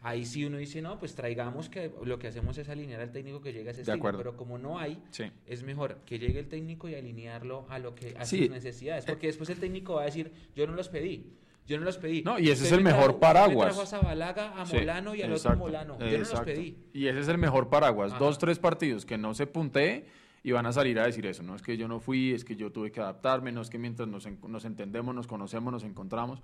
ahí 0.02 0.26
sí 0.26 0.46
uno 0.46 0.58
dice, 0.58 0.82
no, 0.82 0.98
pues 0.98 1.14
traigamos 1.14 1.70
que 1.70 1.92
lo 2.04 2.18
que 2.18 2.28
hacemos 2.28 2.58
es 2.58 2.70
alinear 2.70 3.02
al 3.02 3.12
técnico 3.12 3.40
que 3.40 3.54
llegue 3.54 3.70
a 3.70 3.72
ese 3.72 3.84
de 3.84 3.92
estilo, 3.92 4.18
pero 4.18 4.36
como 4.36 4.58
no 4.58 4.80
hay, 4.80 5.00
es 5.46 5.62
mejor 5.62 6.00
que 6.08 6.18
llegue 6.18 6.40
el 6.40 6.48
técnico 6.48 6.90
y 6.90 6.96
alinearlo 6.96 7.68
a 7.70 7.78
lo 7.78 7.94
que 7.94 8.16
a 8.18 8.26
sus 8.26 8.50
necesidades, 8.50 9.06
porque 9.06 9.28
después 9.28 9.48
el 9.50 9.60
técnico 9.60 9.94
va 9.96 10.02
a 10.02 10.06
decir, 10.06 10.32
yo 10.56 10.66
no 10.66 10.74
los 10.74 10.90
pedí. 10.90 11.36
Yo 11.70 11.78
no 11.78 11.86
los 11.86 12.00
pedí. 12.00 12.24
No, 12.24 12.40
y 12.40 12.50
ese 12.50 12.66
es 12.66 12.72
el 12.72 12.84
mejor 12.84 13.20
paraguas. 13.20 13.68
Trajo 13.68 13.84
a 13.84 13.86
Zabalaga, 13.86 14.60
a 14.60 14.66
Molano 14.66 15.14
y 15.14 15.22
al 15.22 15.34
otro 15.34 15.56
Molano. 15.56 16.00
Yo 16.00 16.06
no 16.06 16.18
los 16.18 16.42
pedí. 16.42 16.76
Y 16.94 17.06
ese 17.06 17.20
es 17.20 17.28
el 17.28 17.38
mejor 17.38 17.70
paraguas. 17.70 18.18
Dos, 18.18 18.40
tres 18.40 18.58
partidos 18.58 19.06
que 19.06 19.20
no 19.20 19.36
se 19.36 19.46
puntee 19.46 20.08
y 20.42 20.52
van 20.52 20.66
a 20.66 20.74
salir 20.74 21.00
a 21.00 21.06
decir 21.06 21.28
eso. 21.28 21.44
No 21.44 21.56
es 21.56 21.62
que 21.62 21.78
yo 21.78 21.88
no 21.88 22.00
fui, 22.00 22.34
es 22.34 22.44
que 22.44 22.56
yo 22.56 22.72
tuve 22.72 22.92
que 22.92 23.00
adaptarme, 23.02 23.52
no 23.52 23.62
es 23.62 23.70
que 23.70 23.78
mientras 23.78 24.10
nos, 24.10 24.28
nos 24.48 24.66
entendemos, 24.66 25.14
nos 25.14 25.28
conocemos, 25.28 25.72
nos 25.72 25.84
encontramos. 25.84 26.42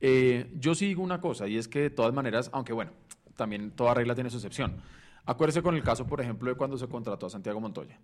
Eh, 0.00 0.52
yo 0.54 0.76
sí 0.76 0.86
digo 0.86 1.02
una 1.02 1.20
cosa, 1.20 1.48
y 1.48 1.58
es 1.58 1.66
que 1.66 1.80
de 1.80 1.90
todas 1.90 2.14
maneras, 2.14 2.48
aunque 2.52 2.72
bueno, 2.72 2.92
también 3.34 3.72
toda 3.72 3.92
regla 3.94 4.14
tiene 4.14 4.30
su 4.30 4.36
excepción. 4.36 4.76
Acuérdese 5.24 5.62
con 5.62 5.74
el 5.74 5.82
caso, 5.82 6.06
por 6.06 6.20
ejemplo, 6.20 6.48
de 6.48 6.56
cuando 6.56 6.78
se 6.78 6.86
contrató 6.86 7.26
a 7.26 7.30
Santiago 7.30 7.60
Montoya. 7.60 7.98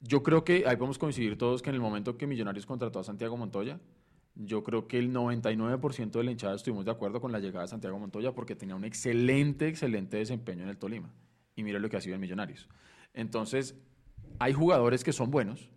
Yo 0.00 0.22
creo 0.22 0.44
que 0.44 0.64
ahí 0.68 0.76
podemos 0.76 0.96
coincidir 0.96 1.36
todos 1.36 1.60
que 1.60 1.70
en 1.70 1.74
el 1.74 1.80
momento 1.80 2.16
que 2.16 2.28
Millonarios 2.28 2.66
contrató 2.66 3.00
a 3.00 3.04
Santiago 3.04 3.36
Montoya, 3.36 3.80
yo 4.38 4.62
creo 4.62 4.86
que 4.86 4.98
el 4.98 5.12
99% 5.12 6.12
de 6.12 6.24
la 6.24 6.30
hinchada 6.30 6.54
estuvimos 6.54 6.84
de 6.84 6.92
acuerdo 6.92 7.20
con 7.20 7.32
la 7.32 7.40
llegada 7.40 7.62
de 7.62 7.68
Santiago 7.68 7.98
Montoya 7.98 8.32
porque 8.32 8.54
tenía 8.54 8.76
un 8.76 8.84
excelente, 8.84 9.66
excelente 9.66 10.16
desempeño 10.16 10.62
en 10.62 10.68
el 10.68 10.78
Tolima. 10.78 11.12
Y 11.56 11.64
mire 11.64 11.80
lo 11.80 11.90
que 11.90 11.96
ha 11.96 12.00
sido 12.00 12.14
en 12.14 12.20
Millonarios. 12.20 12.68
Entonces, 13.14 13.74
hay 14.38 14.52
jugadores 14.52 15.02
que 15.02 15.12
son 15.12 15.30
buenos 15.30 15.70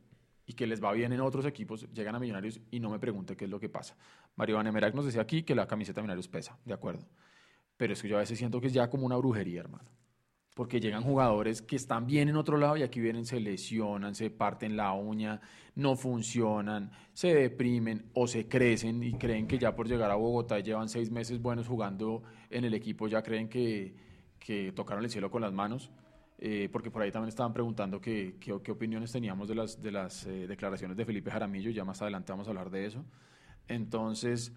y 0.46 0.54
que 0.54 0.68
les 0.68 0.84
va 0.84 0.92
bien 0.94 1.12
en 1.12 1.22
otros 1.22 1.46
equipos, 1.46 1.92
llegan 1.92 2.14
a 2.14 2.20
Millonarios 2.20 2.62
y 2.70 2.80
no 2.80 2.92
me 2.92 3.00
pregunte 3.00 3.36
qué 3.36 3.46
es 3.46 3.52
lo 3.52 3.60
que 3.60 3.68
pasa. 3.68 3.98
Mario 4.36 4.58
Van 4.58 4.68
Emerac 4.68 4.94
nos 4.94 5.06
decía 5.06 5.22
aquí 5.22 5.42
que 5.42 5.56
la 5.56 5.68
camiseta 5.68 6.02
de 6.02 6.04
Millonarios 6.04 6.28
pesa, 6.28 6.60
de 6.64 6.74
acuerdo. 6.74 7.08
Pero 7.78 7.94
es 7.94 8.02
que 8.02 8.08
yo 8.08 8.18
a 8.18 8.20
veces 8.20 8.38
siento 8.38 8.62
que 8.62 8.68
es 8.68 8.74
ya 8.74 8.92
como 8.92 9.08
una 9.08 9.18
brujería, 9.18 9.62
hermano 9.62 9.90
porque 10.54 10.80
llegan 10.80 11.04
jugadores 11.04 11.62
que 11.62 11.76
están 11.76 12.06
bien 12.06 12.30
en 12.30 12.36
otro 12.36 12.58
lado 12.58 12.78
y 12.78 12.84
aquí 12.84 13.00
vienen, 13.00 13.26
se 13.26 13.40
lesionan, 13.40 14.16
se 14.16 14.30
parten 14.30 14.76
la 14.76 14.92
uña, 14.94 15.40
no 15.76 15.96
funcionan, 15.96 16.92
se 17.14 17.34
deprimen 17.34 18.10
o 18.14 18.28
se 18.28 18.48
crecen 18.48 19.02
y 19.04 19.14
creen 19.14 19.48
que 19.48 19.58
ya 19.58 19.76
por 19.76 19.88
llegar 19.88 20.12
a 20.12 20.16
Bogotá 20.16 20.60
llevan 20.60 20.90
seis 20.90 21.10
meses 21.10 21.42
buenos 21.42 21.68
jugando 21.68 22.24
en 22.50 22.66
el 22.66 22.74
equipo, 22.74 23.08
ya 23.08 23.22
creen 23.22 23.48
que, 23.48 23.96
que 24.40 24.74
tocaron 24.74 25.04
el 25.04 25.10
cielo 25.10 25.32
con 25.32 25.42
las 25.42 25.54
manos. 25.54 25.92
Eh, 26.44 26.70
porque 26.72 26.90
por 26.90 27.04
ahí 27.04 27.12
también 27.12 27.30
estaban 27.30 27.54
preguntando 27.54 28.02
qué, 28.02 28.36
qué, 28.40 28.72
opiniones 28.72 29.12
teníamos 29.12 29.48
de 29.48 29.54
las, 29.54 29.80
de 29.80 29.92
las 29.92 30.26
eh, 30.26 30.48
declaraciones 30.48 30.98
de 30.98 31.06
Felipe 31.06 31.30
Jaramillo, 31.30 31.70
ya 31.70 31.86
más 31.86 32.02
adelante 32.02 32.32
vamos 32.32 32.48
a 32.48 32.50
hablar 32.50 32.72
de 32.72 32.88
eso. 32.88 33.06
Entonces, 33.68 34.52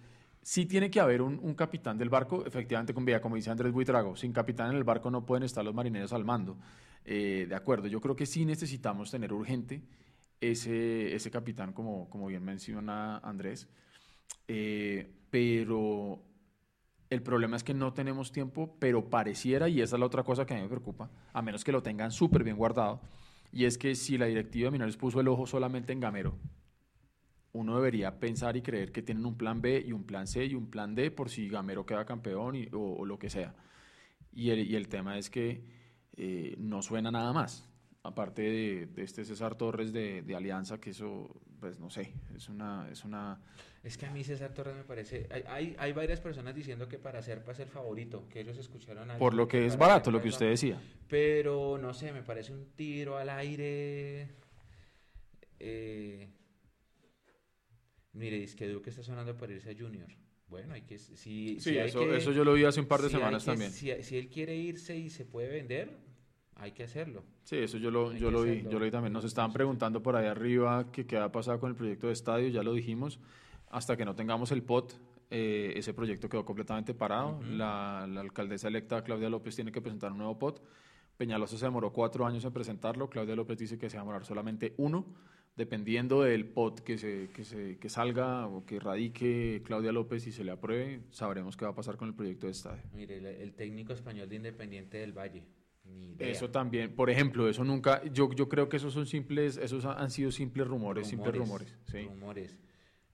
Sí 0.44 0.66
tiene 0.66 0.90
que 0.90 1.00
haber 1.00 1.22
un, 1.22 1.54
capitán 1.54 1.96
del 1.96 2.10
barco, 2.10 2.44
efectivamente, 2.44 2.92
con 2.92 3.06
vía, 3.06 3.18
como 3.18 3.34
dice 3.36 3.50
Andrés 3.50 3.72
Buitrago, 3.72 4.14
sin 4.14 4.30
capitán 4.30 4.72
en 4.72 4.76
el 4.76 4.84
barco 4.84 5.10
no 5.10 5.24
pueden 5.24 5.42
estar 5.42 5.64
los 5.64 5.74
marineros 5.74 6.12
al 6.12 6.26
mando. 6.26 6.58
Eh, 7.06 7.46
de 7.48 7.54
acuerdo, 7.54 7.88
yo 7.88 7.98
creo 7.98 8.14
que 8.14 8.26
sí 8.26 8.44
necesitamos 8.44 9.10
tener 9.10 9.32
urgente 9.32 9.82
ese, 10.42 11.30
capitán, 11.32 11.72
como, 11.72 12.10
como 12.10 12.26
bien 12.26 12.44
menciona 12.44 13.16
Andrés, 13.20 13.68
eh, 14.46 15.10
pero 15.30 16.22
el 17.08 17.22
problema 17.22 17.56
es 17.56 17.64
que 17.64 17.72
no 17.72 17.94
tenemos 17.94 18.30
tiempo, 18.30 18.76
pero 18.78 19.08
pareciera, 19.08 19.70
y 19.70 19.80
esa 19.80 19.96
es 19.96 20.00
la 20.00 20.04
otra 20.04 20.24
cosa 20.24 20.44
que 20.44 20.52
a 20.52 20.56
mí 20.58 20.62
me 20.62 20.68
preocupa, 20.68 21.10
a 21.32 21.40
menos 21.40 21.64
que 21.64 21.72
lo 21.72 21.82
tengan 21.82 22.10
súper 22.10 22.44
bien 22.44 22.58
guardado, 22.58 23.00
y 23.50 23.64
es 23.64 23.78
que 23.78 23.94
si 23.94 24.18
la 24.18 24.26
directiva 24.26 24.66
de 24.66 24.72
Minores 24.72 24.98
puso 24.98 25.20
el 25.20 25.28
ojo 25.28 25.46
solamente 25.46 25.94
en 25.94 26.00
Gamero, 26.00 26.36
uno 27.54 27.76
debería 27.76 28.18
pensar 28.18 28.56
y 28.56 28.62
creer 28.62 28.90
que 28.90 29.00
tienen 29.00 29.24
un 29.24 29.36
plan 29.36 29.62
B 29.62 29.82
y 29.86 29.92
un 29.92 30.04
plan 30.04 30.26
C 30.26 30.44
y 30.44 30.54
un 30.54 30.70
plan 30.70 30.94
D 30.94 31.12
por 31.12 31.30
si 31.30 31.48
Gamero 31.48 31.86
queda 31.86 32.04
campeón 32.04 32.68
o, 32.72 33.06
lo 33.06 33.18
que 33.18 33.30
sea. 33.30 33.54
Y 34.32 34.50
el, 34.50 34.58
y 34.68 34.74
el 34.74 34.88
tema 34.88 35.16
es 35.18 35.30
que 35.30 35.64
eh, 36.16 36.56
no 36.58 36.82
suena 36.82 37.12
nada 37.12 37.32
más. 37.32 37.68
Aparte 38.02 38.42
de, 38.42 38.88
este 38.96 39.24
César 39.24 39.54
Torres 39.54 39.92
de, 39.92 40.34
Alianza, 40.36 40.78
que 40.78 40.90
eso, 40.90 41.30
pues 41.60 41.78
no 41.78 41.90
sé, 41.90 42.12
es 42.34 42.48
una, 42.48 42.88
es 42.90 43.04
una... 43.04 43.40
Es 43.84 43.96
que 43.96 44.06
a 44.06 44.10
mí 44.10 44.24
César 44.24 44.52
Torres 44.52 44.74
me 44.74 44.82
parece... 44.82 45.28
Hay, 45.46 45.76
hay, 45.78 45.92
varias 45.92 46.20
personas 46.20 46.56
diciendo 46.56 46.88
que 46.88 46.98
para 46.98 47.22
ser 47.22 47.44
es 47.48 47.60
el 47.60 47.68
favorito, 47.68 48.28
que 48.28 48.40
ellos 48.40 48.58
escucharon 48.58 49.12
a... 49.12 49.16
Por 49.16 49.32
lo 49.32 49.46
que 49.46 49.64
es 49.64 49.78
barato, 49.78 50.10
lo 50.10 50.20
que 50.20 50.28
usted 50.28 50.50
decía. 50.50 50.82
Pero, 51.08 51.78
no 51.78 51.94
sé, 51.94 52.12
me 52.12 52.22
parece 52.22 52.52
un 52.52 52.66
tiro 52.74 53.16
al 53.16 53.28
aire... 53.28 54.28
Eh, 55.60 56.28
Mire, 58.14 58.42
es 58.42 58.54
que 58.54 58.68
Duque 58.68 58.90
está 58.90 59.02
sonando 59.02 59.36
para 59.36 59.52
irse 59.52 59.70
a 59.70 59.74
Junior. 59.76 60.08
Bueno, 60.48 60.74
hay 60.74 60.82
que... 60.82 60.98
Si, 60.98 61.58
sí, 61.58 61.76
eso, 61.76 62.14
eso 62.14 62.32
yo 62.32 62.44
lo 62.44 62.54
vi 62.54 62.64
hace 62.64 62.80
un 62.80 62.86
par 62.86 63.02
de 63.02 63.10
semanas 63.10 63.44
también. 63.44 63.72
Si, 63.72 63.90
él 63.90 64.28
quiere 64.28 64.56
irse 64.56 64.96
y 64.96 65.10
se 65.10 65.24
puede 65.24 65.48
vender, 65.48 65.98
hay 66.54 66.72
que 66.72 66.84
hacerlo. 66.84 67.24
Sí, 67.42 67.56
eso 67.56 67.78
yo 67.78 67.90
lo, 67.90 68.12
yo 68.12 68.30
lo 68.30 68.42
vi, 68.42 68.62
yo 68.62 68.78
lo 68.78 68.84
vi 68.84 68.90
también. 68.90 69.12
Nos 69.12 69.24
estaban 69.24 69.52
preguntando 69.52 70.02
por 70.02 70.14
ahí 70.14 70.26
arriba 70.26 70.92
que 70.92 71.06
qué 71.06 71.16
ha 71.16 71.32
pasado 71.32 71.58
con 71.58 71.70
el 71.70 71.76
proyecto 71.76 72.06
de 72.06 72.12
estadio, 72.12 72.48
ya 72.48 72.62
lo 72.62 72.72
dijimos, 72.72 73.18
hasta 73.68 73.96
que 73.96 74.04
no 74.04 74.14
tengamos 74.14 74.52
el 74.52 74.62
POT, 74.62 74.94
eh, 75.30 75.72
ese 75.74 75.92
proyecto 75.92 76.28
quedó 76.28 76.44
completamente 76.44 76.94
parado. 76.94 77.40
la, 77.42 78.06
la, 78.08 78.20
alcaldesa 78.20 78.68
electa 78.68 79.02
Claudia 79.02 79.28
López 79.28 79.56
tiene 79.56 79.72
que 79.72 79.80
presentar 79.80 80.12
un 80.12 80.18
nuevo 80.18 80.38
POT. 80.38 80.62
Peñalosa 81.16 81.56
se 81.58 81.64
demoró 81.64 81.92
cuatro 81.92 82.26
años 82.26 82.44
en 82.44 82.52
presentarlo, 82.52 83.08
Claudia 83.08 83.34
López 83.34 83.58
dice 83.58 83.78
que 83.78 83.90
se 83.90 83.96
va 83.96 84.02
a 84.02 84.04
demorar 84.04 84.24
solamente 84.24 84.74
uno 84.76 85.06
dependiendo 85.56 86.22
del 86.22 86.46
POT 86.46 86.80
que, 86.80 86.98
se, 86.98 87.28
que, 87.32 87.44
se, 87.44 87.78
que 87.78 87.88
salga 87.88 88.46
o 88.46 88.64
que 88.64 88.80
radique 88.80 89.62
Claudia 89.64 89.92
López 89.92 90.26
y 90.26 90.32
se 90.32 90.44
le 90.44 90.50
apruebe, 90.50 91.02
sabremos 91.10 91.56
qué 91.56 91.64
va 91.64 91.70
a 91.70 91.74
pasar 91.74 91.96
con 91.96 92.08
el 92.08 92.14
proyecto 92.14 92.46
de 92.46 92.52
estadio. 92.52 92.82
Mire, 92.92 93.18
el, 93.42 93.54
técnico 93.54 93.92
español 93.92 94.28
de 94.28 94.36
Independiente 94.36 94.98
del 94.98 95.12
Valle. 95.12 95.44
Eso 96.18 96.50
también, 96.50 96.94
por 96.94 97.10
ejemplo, 97.10 97.48
eso 97.48 97.62
nunca, 97.62 98.02
yo, 98.04 98.32
yo 98.32 98.48
creo 98.48 98.68
que 98.68 98.78
esos 98.78 98.94
son 98.94 99.06
simples, 99.06 99.58
esos 99.58 99.84
han 99.84 100.10
sido 100.10 100.32
simples 100.32 100.66
rumores, 100.66 101.06
simples 101.08 101.36
rumores. 101.36 101.76
Rumores. 101.92 102.58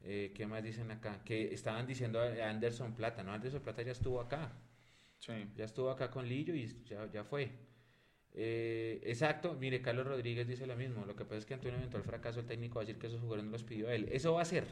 Eh, 0.02 0.32
¿Qué 0.34 0.46
más 0.46 0.62
dicen 0.62 0.90
acá? 0.90 1.22
Que 1.24 1.52
estaban 1.52 1.86
diciendo 1.86 2.20
a 2.20 2.48
Anderson 2.48 2.94
Plata, 2.94 3.22
¿no? 3.22 3.32
Anderson 3.32 3.60
Plata 3.60 3.82
ya 3.82 3.92
estuvo 3.92 4.20
acá. 4.20 4.52
Sí. 5.18 5.32
Ya 5.56 5.64
estuvo 5.64 5.90
acá 5.90 6.10
con 6.10 6.26
Lillo 6.26 6.54
y 6.54 6.66
ya, 6.84 7.10
ya 7.10 7.24
fue. 7.24 7.50
Eh, 8.32 9.00
exacto, 9.04 9.56
mire, 9.58 9.82
Carlos 9.82 10.06
Rodríguez 10.06 10.46
dice 10.46 10.66
lo 10.66 10.76
mismo. 10.76 11.04
Lo 11.04 11.16
que 11.16 11.24
pasa 11.24 11.38
es 11.38 11.46
que 11.46 11.54
ante 11.54 11.68
un 11.68 11.74
eventual 11.74 12.02
fracaso, 12.02 12.40
el 12.40 12.46
técnico 12.46 12.76
va 12.76 12.82
a 12.82 12.84
decir 12.84 13.00
que 13.00 13.08
esos 13.08 13.20
jugadores 13.20 13.44
no 13.44 13.50
los 13.50 13.64
pidió 13.64 13.88
a 13.88 13.94
él. 13.94 14.08
Eso 14.12 14.34
va 14.34 14.42
a 14.42 14.44
ser, 14.44 14.66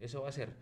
eso 0.00 0.22
va 0.22 0.28
a 0.28 0.32
ser. 0.32 0.56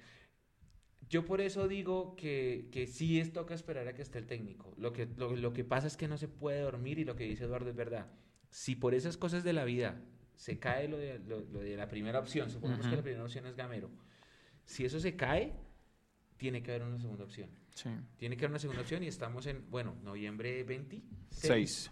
Yo 1.08 1.24
por 1.24 1.40
eso 1.40 1.68
digo 1.68 2.14
que, 2.16 2.68
que 2.70 2.86
sí 2.86 3.18
es 3.18 3.32
toca 3.32 3.54
esperar 3.54 3.88
a 3.88 3.94
que 3.94 4.02
esté 4.02 4.18
el 4.18 4.26
técnico. 4.26 4.74
Lo 4.76 4.92
que, 4.92 5.06
lo, 5.06 5.52
que 5.54 5.64
pasa 5.64 5.86
es 5.86 5.96
que 5.96 6.06
no 6.06 6.18
se 6.18 6.28
puede 6.28 6.60
dormir 6.60 6.98
y 6.98 7.04
lo 7.04 7.16
que 7.16 7.24
dice 7.24 7.44
Eduardo 7.44 7.70
es 7.70 7.76
verdad. 7.76 8.08
Si 8.50 8.76
por 8.76 8.94
esas 8.94 9.16
cosas 9.16 9.42
de 9.42 9.54
la 9.54 9.64
vida 9.64 10.02
se 10.36 10.58
cae 10.58 10.86
lo 10.86 10.98
de, 10.98 11.18
lo, 11.20 11.40
de 11.40 11.76
la 11.76 11.88
primera 11.88 12.18
opción, 12.18 12.50
supongamos 12.50 12.86
que 12.86 12.96
la 12.96 13.02
primera 13.02 13.24
opción 13.24 13.46
es 13.46 13.56
Gamero, 13.56 13.90
si 14.66 14.84
eso 14.84 15.00
se 15.00 15.16
cae, 15.16 15.54
tiene 16.36 16.62
que 16.62 16.72
haber 16.72 16.86
una 16.86 16.98
segunda 16.98 17.24
opción. 17.24 17.48
Sí. 17.74 17.88
Tiene 18.18 18.36
que 18.36 18.44
haber 18.44 18.52
una 18.52 18.58
segunda 18.58 18.82
opción 18.82 19.02
y 19.02 19.06
estamos 19.06 19.46
en, 19.46 19.70
bueno, 19.70 19.96
noviembre 20.02 20.62
26. 20.62 21.90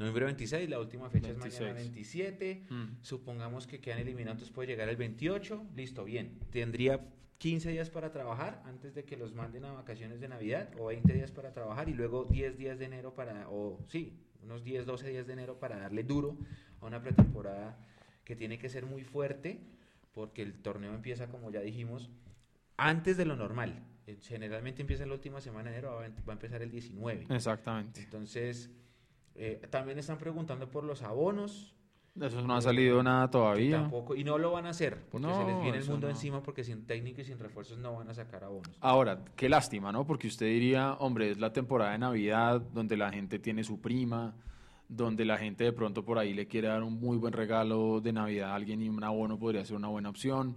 Noviembre 0.00 0.24
26, 0.24 0.70
la 0.70 0.80
última 0.80 1.10
fecha 1.10 1.30
es 1.30 1.36
mañana 1.36 1.74
27. 1.74 2.64
Mm. 2.70 2.84
Supongamos 3.02 3.66
que 3.66 3.80
quedan 3.80 3.98
eliminados, 3.98 4.36
entonces 4.36 4.54
puede 4.54 4.68
llegar 4.68 4.88
el 4.88 4.96
28. 4.96 5.66
Listo, 5.76 6.04
bien. 6.04 6.38
Tendría 6.50 7.06
15 7.36 7.70
días 7.70 7.90
para 7.90 8.10
trabajar 8.10 8.62
antes 8.64 8.94
de 8.94 9.04
que 9.04 9.18
los 9.18 9.34
manden 9.34 9.66
a 9.66 9.72
vacaciones 9.72 10.18
de 10.18 10.28
Navidad, 10.28 10.70
o 10.78 10.86
20 10.86 11.12
días 11.12 11.32
para 11.32 11.52
trabajar, 11.52 11.90
y 11.90 11.92
luego 11.92 12.24
10 12.24 12.56
días 12.56 12.78
de 12.78 12.86
enero 12.86 13.14
para, 13.14 13.50
o 13.50 13.84
sí, 13.88 14.18
unos 14.42 14.64
10, 14.64 14.86
12 14.86 15.10
días 15.10 15.26
de 15.26 15.34
enero 15.34 15.60
para 15.60 15.78
darle 15.78 16.02
duro 16.02 16.38
a 16.80 16.86
una 16.86 17.02
pretemporada 17.02 17.78
que 18.24 18.34
tiene 18.34 18.58
que 18.58 18.70
ser 18.70 18.86
muy 18.86 19.04
fuerte, 19.04 19.60
porque 20.12 20.40
el 20.40 20.62
torneo 20.62 20.94
empieza, 20.94 21.28
como 21.28 21.50
ya 21.50 21.60
dijimos, 21.60 22.08
antes 22.78 23.18
de 23.18 23.26
lo 23.26 23.36
normal. 23.36 23.84
Eh, 24.06 24.16
generalmente 24.22 24.80
empieza 24.80 25.04
la 25.04 25.12
última 25.12 25.42
semana 25.42 25.68
de 25.68 25.76
enero, 25.76 25.96
va 25.96 26.32
a 26.32 26.32
empezar 26.32 26.62
el 26.62 26.70
19. 26.70 27.26
Exactamente. 27.28 28.00
Entonces 28.00 28.70
eh, 29.34 29.60
también 29.70 29.98
están 29.98 30.18
preguntando 30.18 30.70
por 30.70 30.84
los 30.84 31.02
abonos. 31.02 31.74
Eso 32.20 32.42
no 32.42 32.56
ha 32.56 32.60
salido 32.60 33.02
nada 33.02 33.30
todavía. 33.30 33.82
Tampoco, 33.82 34.16
y 34.16 34.24
no 34.24 34.36
lo 34.36 34.50
van 34.50 34.66
a 34.66 34.70
hacer, 34.70 35.06
porque 35.10 35.26
No, 35.26 35.38
se 35.38 35.44
les 35.52 35.62
viene 35.62 35.78
el 35.78 35.86
mundo 35.88 36.08
no. 36.08 36.12
encima, 36.12 36.42
porque 36.42 36.64
sin 36.64 36.84
técnico 36.84 37.20
y 37.20 37.24
sin 37.24 37.38
refuerzos 37.38 37.78
no 37.78 37.94
van 37.94 38.08
a 38.10 38.14
sacar 38.14 38.42
abonos. 38.44 38.76
Ahora, 38.80 39.24
qué 39.36 39.48
lástima, 39.48 39.92
¿no? 39.92 40.04
Porque 40.04 40.26
usted 40.26 40.46
diría, 40.46 40.94
hombre, 40.94 41.30
es 41.30 41.38
la 41.38 41.52
temporada 41.52 41.92
de 41.92 41.98
Navidad 41.98 42.60
donde 42.60 42.96
la 42.96 43.10
gente 43.12 43.38
tiene 43.38 43.62
su 43.62 43.80
prima, 43.80 44.34
donde 44.88 45.24
la 45.24 45.38
gente 45.38 45.62
de 45.62 45.72
pronto 45.72 46.04
por 46.04 46.18
ahí 46.18 46.34
le 46.34 46.48
quiere 46.48 46.66
dar 46.66 46.82
un 46.82 46.98
muy 46.98 47.16
buen 47.16 47.32
regalo 47.32 48.00
de 48.00 48.12
Navidad 48.12 48.50
a 48.50 48.54
alguien 48.56 48.82
y 48.82 48.88
un 48.88 49.02
abono 49.04 49.38
podría 49.38 49.64
ser 49.64 49.76
una 49.76 49.88
buena 49.88 50.10
opción, 50.10 50.56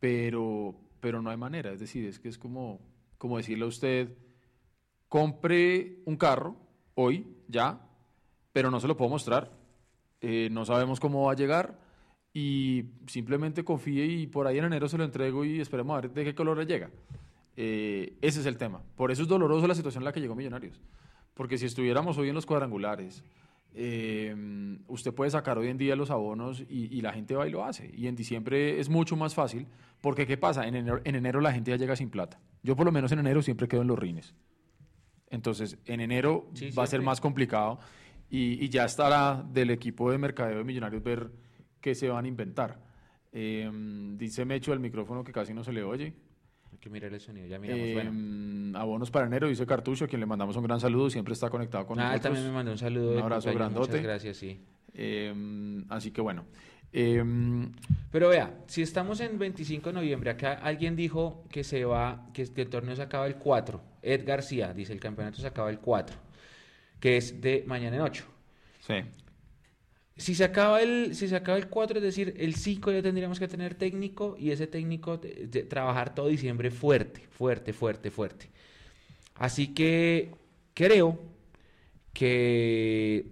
pero, 0.00 0.74
pero 1.00 1.22
no 1.22 1.30
hay 1.30 1.36
manera. 1.36 1.70
Es 1.72 1.78
decir, 1.78 2.04
es 2.04 2.18
que 2.18 2.28
es 2.28 2.36
como, 2.36 2.80
como 3.16 3.36
decirle 3.36 3.64
a 3.64 3.68
usted, 3.68 4.18
compre 5.08 6.02
un 6.04 6.16
carro 6.16 6.56
hoy, 6.94 7.36
ya, 7.48 7.80
pero 8.52 8.70
no 8.70 8.80
se 8.80 8.88
lo 8.88 8.96
puedo 8.96 9.10
mostrar. 9.10 9.50
Eh, 10.20 10.48
no 10.50 10.64
sabemos 10.64 11.00
cómo 11.00 11.26
va 11.26 11.32
a 11.32 11.36
llegar 11.36 11.78
y 12.32 12.84
simplemente 13.06 13.64
confíe 13.64 14.04
y 14.06 14.26
por 14.26 14.46
ahí 14.46 14.58
en 14.58 14.64
enero 14.66 14.88
se 14.88 14.98
lo 14.98 15.04
entrego 15.04 15.44
y 15.44 15.60
esperemos 15.60 15.96
a 15.96 16.00
ver 16.02 16.12
de 16.12 16.24
qué 16.24 16.34
color 16.34 16.58
le 16.58 16.66
llega. 16.66 16.90
Eh, 17.56 18.16
ese 18.20 18.40
es 18.40 18.46
el 18.46 18.56
tema. 18.56 18.82
Por 18.96 19.10
eso 19.10 19.22
es 19.22 19.28
doloroso 19.28 19.66
la 19.66 19.74
situación 19.74 20.02
en 20.02 20.06
la 20.06 20.12
que 20.12 20.20
llegó 20.20 20.34
Millonarios. 20.34 20.80
Porque 21.34 21.58
si 21.58 21.66
estuviéramos 21.66 22.18
hoy 22.18 22.28
en 22.28 22.34
los 22.34 22.46
cuadrangulares, 22.46 23.24
eh, 23.74 24.78
usted 24.88 25.14
puede 25.14 25.30
sacar 25.30 25.58
hoy 25.58 25.68
en 25.68 25.78
día 25.78 25.96
los 25.96 26.10
abonos 26.10 26.60
y, 26.68 26.94
y 26.94 27.00
la 27.00 27.12
gente 27.12 27.34
va 27.34 27.48
y 27.48 27.50
lo 27.50 27.64
hace. 27.64 27.90
Y 27.94 28.06
en 28.06 28.16
diciembre 28.16 28.78
es 28.80 28.88
mucho 28.88 29.16
más 29.16 29.34
fácil, 29.34 29.66
porque 30.00 30.26
¿qué 30.26 30.36
pasa? 30.36 30.66
En 30.66 30.74
enero, 30.74 31.00
en 31.04 31.14
enero 31.14 31.40
la 31.40 31.52
gente 31.52 31.70
ya 31.70 31.76
llega 31.76 31.96
sin 31.96 32.10
plata. 32.10 32.40
Yo 32.62 32.76
por 32.76 32.84
lo 32.84 32.92
menos 32.92 33.10
en 33.12 33.20
enero 33.20 33.42
siempre 33.42 33.68
quedo 33.68 33.82
en 33.82 33.88
los 33.88 33.98
rines. 33.98 34.34
Entonces, 35.30 35.78
en 35.86 36.00
enero 36.00 36.48
Sí, 36.54 36.70
va 36.72 36.82
a 36.82 36.86
ser 36.86 37.02
más 37.02 37.20
complicado 37.20 37.78
y, 38.30 38.64
y 38.64 38.68
ya 38.68 38.84
estará 38.84 39.44
del 39.52 39.70
equipo 39.70 40.10
de 40.10 40.18
mercadeo 40.18 40.58
de 40.58 40.64
Millonarios 40.64 41.02
ver 41.02 41.30
qué 41.80 41.94
se 41.94 42.08
van 42.08 42.24
a 42.24 42.28
inventar. 42.28 42.78
Eh, 43.32 43.70
dice 44.16 44.44
Mecho 44.44 44.72
al 44.72 44.80
micrófono 44.80 45.22
que 45.24 45.32
casi 45.32 45.52
no 45.54 45.62
se 45.64 45.72
le 45.72 45.82
oye. 45.82 46.14
Hay 46.72 46.78
que 46.78 46.88
mirar 46.90 47.12
el 47.12 47.20
sonido, 47.20 47.46
ya 47.48 47.58
miramos. 47.58 47.84
Eh, 47.86 47.94
bueno. 47.94 48.78
Abonos 48.78 49.10
para 49.10 49.26
enero, 49.26 49.48
dice 49.48 49.66
Cartucho, 49.66 50.04
a 50.04 50.08
quien 50.08 50.20
le 50.20 50.26
mandamos 50.26 50.56
un 50.56 50.62
gran 50.64 50.78
saludo, 50.80 51.10
siempre 51.10 51.34
está 51.34 51.50
conectado 51.50 51.86
con 51.86 51.98
Ah, 51.98 52.04
nosotros. 52.12 52.22
también 52.22 52.46
me 52.46 52.52
mandó 52.52 52.72
un 52.72 52.78
saludo. 52.78 53.12
Un 53.12 53.22
abrazo 53.22 53.52
grandote. 53.52 53.88
Muchas 53.88 54.02
gracias, 54.02 54.36
sí. 54.36 54.60
Eh, 54.94 55.82
así 55.88 56.10
que 56.12 56.20
bueno. 56.20 56.44
Pero 58.10 58.28
vea, 58.28 58.58
si 58.66 58.82
estamos 58.82 59.20
en 59.20 59.38
25 59.38 59.90
de 59.90 59.92
noviembre, 59.94 60.30
acá 60.30 60.54
alguien 60.54 60.96
dijo 60.96 61.44
que 61.50 61.62
se 61.64 61.84
va, 61.84 62.26
que, 62.32 62.44
que 62.52 62.62
el 62.62 62.68
torneo 62.68 62.96
se 62.96 63.02
acaba 63.02 63.26
el 63.26 63.36
4. 63.36 63.80
Ed 64.02 64.26
García 64.26 64.72
dice 64.72 64.92
el 64.92 65.00
campeonato 65.00 65.38
se 65.40 65.46
acaba 65.46 65.70
el 65.70 65.78
4, 65.78 66.16
que 67.00 67.16
es 67.16 67.40
de 67.40 67.64
mañana 67.66 67.96
en 67.96 68.02
8. 68.02 68.24
sí. 68.86 68.94
Si 70.16 70.34
se 70.34 70.44
acaba 70.44 70.82
el, 70.82 71.14
si 71.14 71.28
se 71.28 71.36
acaba 71.36 71.56
el 71.56 71.68
4, 71.68 71.96
es 71.98 72.02
decir, 72.02 72.34
el 72.36 72.54
5 72.54 72.92
ya 72.92 73.00
tendríamos 73.00 73.38
que 73.38 73.48
tener 73.48 73.74
técnico 73.74 74.36
y 74.38 74.50
ese 74.50 74.66
técnico 74.66 75.16
de- 75.16 75.46
de 75.46 75.62
trabajar 75.62 76.14
todo 76.14 76.28
diciembre 76.28 76.70
fuerte, 76.70 77.22
fuerte, 77.30 77.72
fuerte, 77.72 78.10
fuerte. 78.10 78.50
Así 79.36 79.68
que 79.68 80.30
creo 80.74 81.18
que 82.12 83.24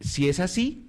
si 0.00 0.28
es 0.28 0.40
así, 0.40 0.88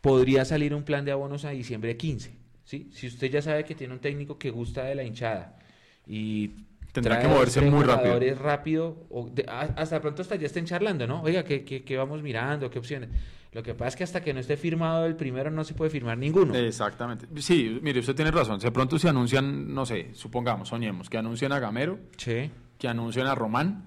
podría 0.00 0.44
salir 0.44 0.74
un 0.74 0.84
plan 0.84 1.04
de 1.04 1.12
abonos 1.12 1.44
a 1.44 1.50
diciembre 1.50 1.96
15. 1.96 2.30
¿sí? 2.64 2.88
Si 2.92 3.06
usted 3.06 3.30
ya 3.30 3.42
sabe 3.42 3.64
que 3.64 3.74
tiene 3.74 3.94
un 3.94 4.00
técnico 4.00 4.38
que 4.38 4.50
gusta 4.50 4.84
de 4.84 4.94
la 4.94 5.02
hinchada 5.04 5.58
y 6.06 6.50
Tendrá 6.92 7.20
que 7.20 7.28
moverse 7.28 7.60
muy 7.62 7.84
rápido. 7.84 8.18
rápido, 8.34 9.06
o 9.10 9.28
de- 9.28 9.44
a- 9.48 9.74
hasta 9.76 10.00
pronto 10.00 10.22
hasta 10.22 10.36
ya 10.36 10.46
estén 10.46 10.64
charlando, 10.64 11.06
¿no? 11.06 11.22
Oiga, 11.22 11.44
¿qué, 11.44 11.64
qué, 11.64 11.84
qué 11.84 11.96
vamos 11.96 12.22
mirando? 12.22 12.68
¿Qué 12.70 12.78
opciones? 12.78 13.10
Lo 13.52 13.62
que 13.62 13.74
pasa 13.74 13.88
es 13.88 13.96
que 13.96 14.04
hasta 14.04 14.20
que 14.22 14.32
no 14.32 14.40
esté 14.40 14.56
firmado 14.56 15.06
el 15.06 15.16
primero 15.16 15.50
no 15.50 15.64
se 15.64 15.74
puede 15.74 15.90
firmar 15.90 16.16
ninguno. 16.18 16.54
Exactamente. 16.54 17.26
Sí, 17.40 17.78
mire, 17.82 18.00
usted 18.00 18.14
tiene 18.14 18.30
razón. 18.30 18.58
De 18.60 18.70
pronto 18.70 18.98
se 18.98 19.08
anuncian, 19.08 19.72
no 19.74 19.84
sé, 19.86 20.10
supongamos, 20.14 20.68
soñemos, 20.68 21.10
que 21.10 21.18
anuncian 21.18 21.52
a 21.52 21.58
Gamero, 21.58 21.98
Sí. 22.16 22.50
que 22.78 22.88
anuncian 22.88 23.26
a 23.26 23.34
Román. 23.34 23.86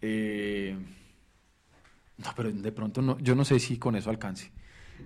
eh, 0.00 0.76
no, 2.18 2.30
pero 2.36 2.50
de 2.52 2.72
pronto 2.72 3.02
no, 3.02 3.18
yo 3.20 3.34
no 3.34 3.44
sé 3.44 3.58
si 3.60 3.78
con 3.78 3.94
eso 3.96 4.10
alcance. 4.10 4.50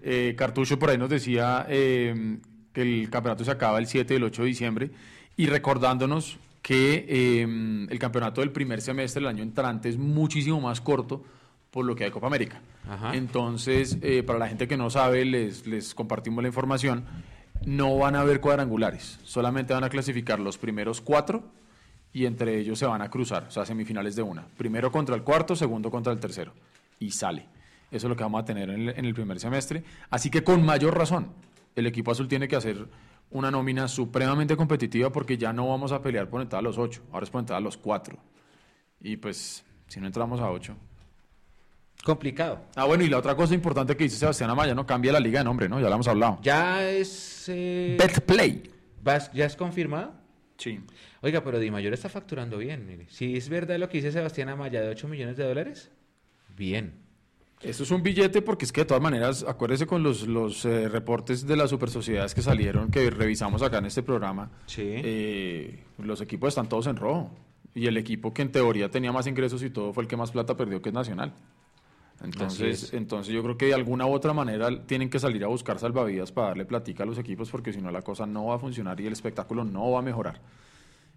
Eh, 0.03 0.35
Cartucho 0.37 0.79
por 0.79 0.91
ahí 0.91 0.99
nos 0.99 1.09
decía 1.11 1.67
eh, 1.69 2.39
que 2.73 2.83
el 2.83 3.11
campeonato 3.11 3.45
se 3.45 3.51
acaba 3.51 3.79
el 3.79 3.87
7 3.87 4.14
y 4.14 4.17
el 4.19 4.25
8 4.25 4.43
de 4.43 4.49
diciembre 4.49 4.91
y 5.37 5.47
recordándonos 5.47 6.39
que 6.67 7.07
eh, 7.09 7.43
el 7.43 7.99
campeonato 8.01 8.41
del 8.41 8.51
primer 8.51 8.81
semestre 8.81 9.21
del 9.21 9.29
año 9.29 9.45
entrante 9.45 9.89
es 9.89 9.97
muchísimo 9.97 10.61
más 10.61 10.81
corto 10.81 11.23
por 11.71 11.85
lo 11.85 11.95
que 11.95 12.03
hay 12.03 12.11
Copa 12.11 12.27
América. 12.27 12.61
Ajá. 12.91 13.14
Entonces, 13.14 13.99
eh, 14.03 14.25
para 14.25 14.41
la 14.41 14.49
gente 14.49 14.67
que 14.67 14.77
no 14.77 14.91
sabe, 14.91 15.25
les, 15.25 15.64
les 15.69 15.95
compartimos 15.95 16.43
la 16.43 16.49
información. 16.49 17.05
No 17.64 17.97
van 17.97 18.17
a 18.17 18.23
haber 18.23 18.41
cuadrangulares, 18.41 19.21
solamente 19.23 19.75
van 19.75 19.85
a 19.85 19.89
clasificar 19.89 20.41
los 20.41 20.59
primeros 20.59 21.01
cuatro 21.01 21.45
y 22.12 22.27
entre 22.27 22.59
ellos 22.59 22.81
se 22.81 22.87
van 22.87 23.01
a 23.01 23.11
cruzar, 23.11 23.45
o 23.45 23.51
sea, 23.53 23.64
semifinales 23.64 24.17
de 24.17 24.23
una. 24.23 24.45
Primero 24.57 24.91
contra 24.91 25.14
el 25.14 25.23
cuarto, 25.23 25.55
segundo 25.55 25.89
contra 25.89 26.12
el 26.12 26.19
tercero. 26.19 26.53
Y 26.99 27.12
sale. 27.12 27.47
Eso 27.93 28.09
es 28.09 28.11
lo 28.11 28.17
que 28.17 28.25
vamos 28.25 28.43
a 28.43 28.45
tener 28.45 28.71
en 28.71 28.89
el, 28.89 28.99
en 28.99 29.05
el 29.05 29.14
primer 29.14 29.39
semestre. 29.39 29.85
Así 30.11 30.31
que 30.31 30.43
con 30.43 30.67
mayor 30.67 30.99
razón, 30.99 31.29
el 31.77 31.87
equipo 31.87 32.11
azul 32.11 32.27
tiene 32.27 32.49
que 32.49 32.57
hacer 32.57 32.89
una 33.31 33.51
nómina 33.51 33.89
supremamente 33.89 34.57
competitiva 34.57 35.11
porque 35.11 35.37
ya 35.37 35.53
no 35.53 35.68
vamos 35.68 35.93
a 35.93 36.01
pelear 36.03 36.29
por 36.29 36.41
entrar 36.43 36.61
a 36.61 36.62
los 36.62 36.79
ocho, 36.79 37.03
ahora 37.12 37.24
es 37.24 37.31
por 37.31 37.41
entrar 37.41 37.59
a 37.59 37.61
los 37.61 37.77
cuatro. 37.77 38.18
Y 39.01 39.16
pues, 39.16 39.64
si 39.89 40.01
no 40.01 40.07
entramos 40.07 40.41
a 40.41 40.51
ocho. 40.51 40.77
Complicado. 42.05 42.61
Ah, 42.77 42.85
bueno, 42.85 43.03
y 43.05 43.09
la 43.09 43.18
otra 43.18 43.35
cosa 43.35 43.55
importante 43.55 43.97
que 43.97 44.05
dice 44.05 44.16
Sebastián 44.16 44.51
Amaya, 44.51 44.74
¿no? 44.74 44.87
Cambia 44.87 45.12
la 45.12 45.18
liga 45.20 45.41
de 45.41 45.45
nombre, 45.45 45.68
¿no? 45.68 45.81
Ya 45.81 45.89
lo 45.89 45.95
hemos 45.95 46.07
hablado. 46.09 46.39
Ya 46.43 46.89
es... 46.89 47.47
eh, 47.49 47.97
Betplay. 47.99 48.70
¿vas- 49.03 49.33
¿Ya 49.33 49.45
es 49.47 49.57
confirmado? 49.57 50.12
Sí. 50.57 50.81
Oiga, 51.22 51.43
pero 51.43 51.59
Di 51.59 51.70
Mayor 51.70 51.93
está 51.95 52.09
facturando 52.09 52.59
bien, 52.59 52.87
mire. 52.87 53.07
Si 53.11 53.37
es 53.37 53.49
verdad 53.49 53.79
lo 53.79 53.89
que 53.89 53.99
dice 53.99 54.12
Sebastián 54.12 54.49
Amaya 54.49 54.81
de 54.81 54.89
8 54.89 55.09
millones 55.09 55.37
de 55.37 55.45
dólares, 55.45 55.91
bien. 56.57 57.06
Esto 57.63 57.83
es 57.85 57.91
un 57.91 58.03
billete 58.03 58.43
porque 58.43 58.65
es 58.67 58.73
que 58.73 58.83
de 58.83 58.85
todas 58.85 59.03
maneras, 59.03 59.45
acuérdese 59.49 59.87
con 59.87 60.03
los, 60.03 60.27
los 60.29 60.65
eh, 60.67 60.89
reportes 60.89 61.47
de 61.47 61.57
las 61.57 61.71
super 61.71 61.89
sociedades 61.91 62.35
que 62.35 62.43
salieron, 62.43 62.91
que 62.91 63.09
revisamos 63.11 63.63
acá 63.63 63.79
en 63.79 63.87
este 63.87 64.03
programa, 64.03 64.51
Sí. 64.67 64.83
eh, 64.85 65.85
los 65.99 66.21
equipos 66.21 66.49
están 66.49 66.69
todos 66.69 66.87
en 66.87 66.97
rojo. 66.97 67.31
Y 67.75 67.87
el 67.89 67.97
equipo 67.99 68.33
que 68.33 68.41
en 68.43 68.53
teoría 68.53 68.91
tenía 68.91 69.13
más 69.13 69.27
ingresos 69.27 69.63
y 69.63 69.69
todo 69.71 69.93
fue 69.93 70.03
el 70.05 70.09
que 70.09 70.17
más 70.17 70.31
plata 70.31 70.57
perdió, 70.57 70.81
que 70.81 70.89
es 70.91 70.95
Nacional. 70.95 71.33
Entonces, 72.23 72.85
es. 72.85 72.95
entonces 72.95 73.35
yo 73.35 73.43
creo 73.43 73.59
que 73.59 73.67
de 73.67 73.75
alguna 73.75 74.07
u 74.07 74.13
otra 74.13 74.33
manera 74.33 74.87
tienen 74.87 75.11
que 75.11 75.19
salir 75.19 75.45
a 75.45 75.49
buscar 75.49 75.79
salvavidas 75.79 76.33
para 76.33 76.49
darle 76.49 76.65
platica 76.65 77.03
a 77.03 77.07
los 77.07 77.19
equipos 77.19 77.51
porque 77.51 77.75
si 77.75 77.83
no 77.83 77.91
la 77.91 78.01
cosa 78.01 78.27
no 78.27 78.47
va 78.47 78.55
a 78.55 78.59
funcionar 78.59 78.99
y 79.01 79.07
el 79.07 79.13
espectáculo 79.13 79.65
no 79.65 79.91
va 79.91 79.99
a 79.99 80.03
mejorar. 80.03 80.41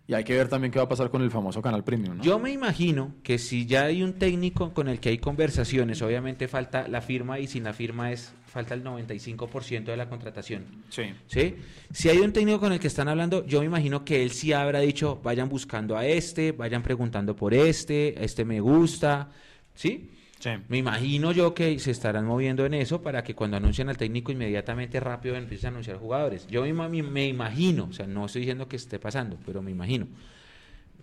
Y 0.10 0.16
hay 0.16 0.24
que 0.24 0.36
ver 0.36 0.50
también 0.50 0.72
qué 0.72 0.80
va 0.80 0.86
a 0.86 0.90
pasar 0.90 1.12
con 1.12 1.22
el 1.22 1.30
famoso 1.30 1.62
canal 1.62 1.84
premium, 1.84 2.18
¿no? 2.18 2.24
Yo 2.24 2.40
me 2.40 2.50
imagino 2.50 3.14
que 3.22 3.38
si 3.38 3.68
ya 3.68 3.84
hay 3.84 4.02
un 4.02 4.14
técnico 4.14 4.74
con 4.74 4.88
el 4.88 5.00
que 5.00 5.10
hay 5.10 5.20
conversaciones, 5.20 6.02
obviamente 6.02 6.48
falta 6.48 6.88
la 6.88 7.02
firma 7.02 7.38
y 7.38 7.46
sin 7.46 7.64
la 7.64 7.74
firma 7.74 8.12
es 8.12 8.34
falta 8.48 8.74
el 8.74 8.84
95% 8.84 9.84
de 9.84 9.96
la 9.96 10.10
contratación. 10.10 10.66
Sí. 10.90 11.14
¿Sí? 11.28 11.58
Si 11.92 12.10
hay 12.10 12.18
un 12.18 12.34
técnico 12.34 12.60
con 12.60 12.74
el 12.74 12.80
que 12.80 12.88
están 12.88 13.08
hablando, 13.08 13.46
yo 13.46 13.60
me 13.60 13.68
imagino 13.68 14.04
que 14.04 14.24
él 14.24 14.32
sí 14.32 14.52
habrá 14.52 14.80
dicho, 14.80 15.20
vayan 15.24 15.48
buscando 15.48 15.96
a 15.96 16.08
este, 16.08 16.54
vayan 16.54 16.82
preguntando 16.82 17.36
por 17.36 17.54
este, 17.54 18.26
este 18.26 18.46
me 18.46 18.62
gusta, 18.62 19.30
¿sí? 19.76 20.10
Sí. 20.40 20.52
Me 20.70 20.78
imagino 20.78 21.34
yo 21.34 21.54
que 21.54 21.78
se 21.80 21.92
estarán 21.92 22.26
moviendo 22.26 22.66
en 22.66 22.74
eso 22.74 23.02
para 23.02 23.24
que 23.24 23.36
cuando 23.36 23.58
anuncien 23.58 23.90
al 23.90 23.98
técnico 23.98 24.32
inmediatamente 24.32 25.00
rápido 25.02 25.36
empiecen 25.36 25.68
a 25.68 25.70
anunciar 25.72 25.98
jugadores. 25.98 26.48
Yo 26.48 26.64
me, 26.64 27.04
me 27.04 27.28
imagino, 27.28 27.88
o 27.90 27.94
sea, 27.94 28.08
no 28.08 28.26
estoy 28.26 28.42
diciendo 28.42 28.68
que 28.70 28.78
esté 28.78 29.00
pasando, 29.00 29.38
pero 29.46 29.62
me 29.62 29.72
imagino. 29.72 30.08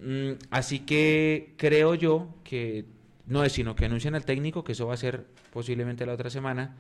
Mm, 0.01 0.32
así 0.51 0.80
que 0.80 1.55
creo 1.57 1.95
yo 1.95 2.34
que 2.45 2.87
no 3.26 3.45
es 3.45 3.53
sino 3.53 3.76
que 3.76 3.84
anuncien 3.84 4.14
al 4.14 4.24
técnico, 4.24 4.64
que 4.64 4.72
eso 4.72 4.87
va 4.87 4.95
a 4.95 4.99
ser 4.99 5.26
posiblemente 5.53 6.07
la 6.07 6.14
otra 6.14 6.30
semana, 6.30 6.76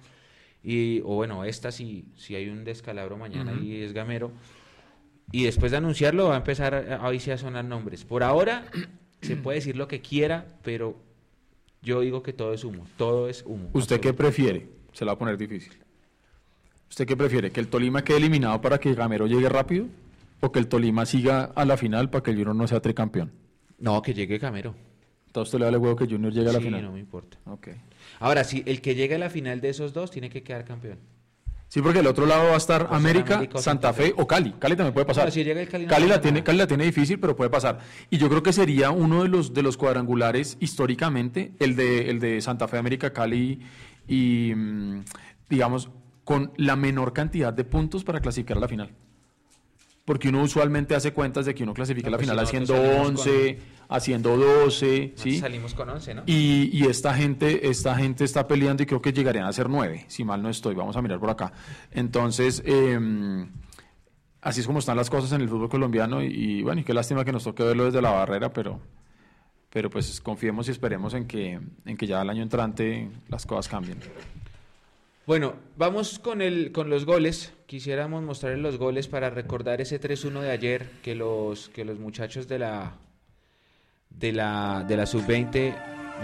y, 0.62 1.00
o 1.00 1.14
bueno, 1.14 1.44
esta 1.44 1.70
si, 1.70 2.06
si 2.16 2.34
hay 2.34 2.48
un 2.48 2.64
descalabro 2.64 3.16
mañana 3.16 3.52
y 3.60 3.82
es 3.82 3.92
gamero. 3.92 4.32
Y 5.32 5.44
después 5.44 5.72
de 5.72 5.78
anunciarlo 5.78 6.28
va 6.28 6.34
a 6.34 6.38
empezar 6.38 6.74
a, 6.74 7.06
ahí 7.06 7.20
sí 7.20 7.30
a 7.30 7.38
sonar 7.38 7.64
nombres. 7.64 8.04
Por 8.04 8.22
ahora 8.22 8.64
se 9.20 9.36
puede 9.36 9.58
decir 9.58 9.76
lo 9.76 9.88
que 9.88 10.00
quiera, 10.00 10.46
pero 10.62 11.05
yo 11.86 12.00
digo 12.00 12.20
que 12.22 12.32
todo 12.32 12.52
es 12.52 12.64
humo. 12.64 12.84
Todo 12.96 13.28
es 13.28 13.44
humo. 13.46 13.70
¿Usted 13.72 14.00
qué 14.00 14.12
prefiere? 14.12 14.68
Se 14.92 15.04
la 15.04 15.12
va 15.12 15.14
a 15.14 15.18
poner 15.18 15.38
difícil. 15.38 15.72
¿Usted 16.90 17.06
qué 17.06 17.16
prefiere? 17.16 17.52
¿Que 17.52 17.60
el 17.60 17.68
Tolima 17.68 18.02
quede 18.02 18.16
eliminado 18.16 18.60
para 18.60 18.78
que 18.78 18.92
Gamero 18.94 19.26
llegue 19.28 19.48
rápido? 19.48 19.86
¿O 20.40 20.50
que 20.50 20.58
el 20.58 20.66
Tolima 20.66 21.06
siga 21.06 21.44
a 21.54 21.64
la 21.64 21.76
final 21.76 22.10
para 22.10 22.24
que 22.24 22.32
el 22.32 22.38
Junior 22.38 22.56
no 22.56 22.66
sea 22.66 22.80
tricampeón? 22.80 23.32
No, 23.78 24.02
que 24.02 24.14
llegue 24.14 24.40
Camero. 24.40 24.74
Entonces 25.26 25.48
usted 25.48 25.58
le 25.60 25.64
da 25.66 25.70
el 25.70 25.76
huevo 25.78 25.94
que 25.94 26.06
Junior 26.06 26.32
llegue 26.32 26.50
a 26.50 26.52
la 26.54 26.58
sí, 26.58 26.64
final. 26.64 26.82
no 26.82 26.92
me 26.92 26.98
importa. 26.98 27.38
Ok. 27.44 27.68
Ahora, 28.18 28.42
sí, 28.42 28.64
el 28.66 28.80
que 28.80 28.94
llegue 28.96 29.14
a 29.14 29.18
la 29.18 29.30
final 29.30 29.60
de 29.60 29.68
esos 29.68 29.92
dos 29.92 30.10
tiene 30.10 30.28
que 30.28 30.42
quedar 30.42 30.64
campeón. 30.64 30.98
Sí, 31.68 31.82
porque 31.82 31.98
el 31.98 32.06
otro 32.06 32.26
lado 32.26 32.44
va 32.48 32.54
a 32.54 32.56
estar 32.58 32.88
América, 32.90 33.38
Santa 33.38 33.60
Santa 33.60 33.92
Fe 33.92 34.04
Fe. 34.04 34.14
o 34.16 34.26
Cali. 34.26 34.52
Cali 34.52 34.76
también 34.76 34.94
puede 34.94 35.06
pasar. 35.06 35.26
No, 35.26 35.30
si 35.30 35.42
llega 35.42 35.60
el 35.60 35.68
Cali 35.68 35.84
no 35.84 35.90
Cali, 35.90 36.06
la 36.06 36.20
tiene. 36.20 36.44
Cali 36.44 36.58
la 36.58 36.66
tiene 36.66 36.84
difícil, 36.84 37.18
pero 37.18 37.34
puede 37.34 37.50
pasar. 37.50 37.80
Y 38.08 38.18
yo 38.18 38.28
creo 38.28 38.42
que 38.42 38.52
sería 38.52 38.90
uno 38.90 39.24
de 39.24 39.28
los 39.28 39.52
de 39.52 39.62
los 39.62 39.76
cuadrangulares 39.76 40.56
históricamente, 40.60 41.52
el 41.58 41.74
de 41.74 42.08
el 42.10 42.20
de 42.20 42.40
Santa 42.40 42.68
Fe, 42.68 42.78
América, 42.78 43.12
Cali 43.12 43.60
y 44.06 44.52
mm, 44.54 45.04
digamos, 45.48 45.90
con 46.24 46.52
la 46.56 46.76
menor 46.76 47.12
cantidad 47.12 47.52
de 47.52 47.64
puntos 47.64 48.04
para 48.04 48.20
clasificar 48.20 48.56
a 48.58 48.60
la 48.60 48.68
final. 48.68 48.90
Porque 50.04 50.28
uno 50.28 50.42
usualmente 50.42 50.94
hace 50.94 51.12
cuentas 51.12 51.46
de 51.46 51.54
que 51.54 51.64
uno 51.64 51.74
clasifica 51.74 52.08
a 52.08 52.10
la 52.12 52.16
pues 52.16 52.28
final 52.28 52.38
si 52.38 52.44
haciendo 52.46 52.74
nosotros 52.74 53.26
11, 53.26 53.58
haciendo 53.88 54.36
12, 54.36 55.12
Nosotros 55.12 55.22
¿sí? 55.22 55.38
Salimos 55.38 55.74
con 55.74 55.88
11, 55.88 56.14
¿no? 56.14 56.22
Y, 56.26 56.70
y 56.72 56.86
esta 56.86 57.14
gente, 57.14 57.68
esta 57.68 57.94
gente 57.96 58.24
está 58.24 58.46
peleando 58.46 58.82
y 58.82 58.86
creo 58.86 59.00
que 59.00 59.12
llegarían 59.12 59.46
a 59.46 59.52
ser 59.52 59.68
nueve, 59.68 60.04
si 60.08 60.24
mal 60.24 60.42
no 60.42 60.48
estoy. 60.48 60.74
Vamos 60.74 60.96
a 60.96 61.02
mirar 61.02 61.20
por 61.20 61.30
acá. 61.30 61.52
Entonces, 61.92 62.62
eh, 62.64 63.46
así 64.40 64.60
es 64.60 64.66
como 64.66 64.78
están 64.78 64.96
las 64.96 65.10
cosas 65.10 65.32
en 65.32 65.40
el 65.40 65.48
fútbol 65.48 65.68
colombiano 65.68 66.22
y, 66.22 66.26
y 66.26 66.62
bueno, 66.62 66.80
y 66.80 66.84
qué 66.84 66.94
lástima 66.94 67.24
que 67.24 67.32
nos 67.32 67.44
toque 67.44 67.62
verlo 67.62 67.84
desde 67.84 68.02
la 68.02 68.10
barrera, 68.10 68.52
pero, 68.52 68.80
pero 69.70 69.90
pues 69.90 70.20
confiemos 70.20 70.68
y 70.68 70.70
esperemos 70.70 71.14
en 71.14 71.26
que, 71.26 71.60
en 71.84 71.96
que 71.96 72.06
ya 72.06 72.22
el 72.22 72.30
año 72.30 72.42
entrante 72.42 73.10
las 73.28 73.46
cosas 73.46 73.68
cambien. 73.68 73.98
Bueno, 75.26 75.54
vamos 75.76 76.20
con, 76.20 76.40
el, 76.40 76.70
con 76.70 76.88
los 76.88 77.04
goles. 77.04 77.52
Quisiéramos 77.66 78.22
mostrarles 78.22 78.62
los 78.62 78.78
goles 78.78 79.08
para 79.08 79.28
recordar 79.28 79.80
ese 79.80 80.00
3-1 80.00 80.40
de 80.40 80.50
ayer 80.52 80.88
que 81.02 81.16
los, 81.16 81.68
que 81.70 81.84
los 81.84 81.98
muchachos 81.98 82.46
de 82.46 82.60
la, 82.60 82.94
de 84.16 84.32
la, 84.32 84.82
de 84.86 84.96
la 84.96 85.06
sub-20 85.06 85.74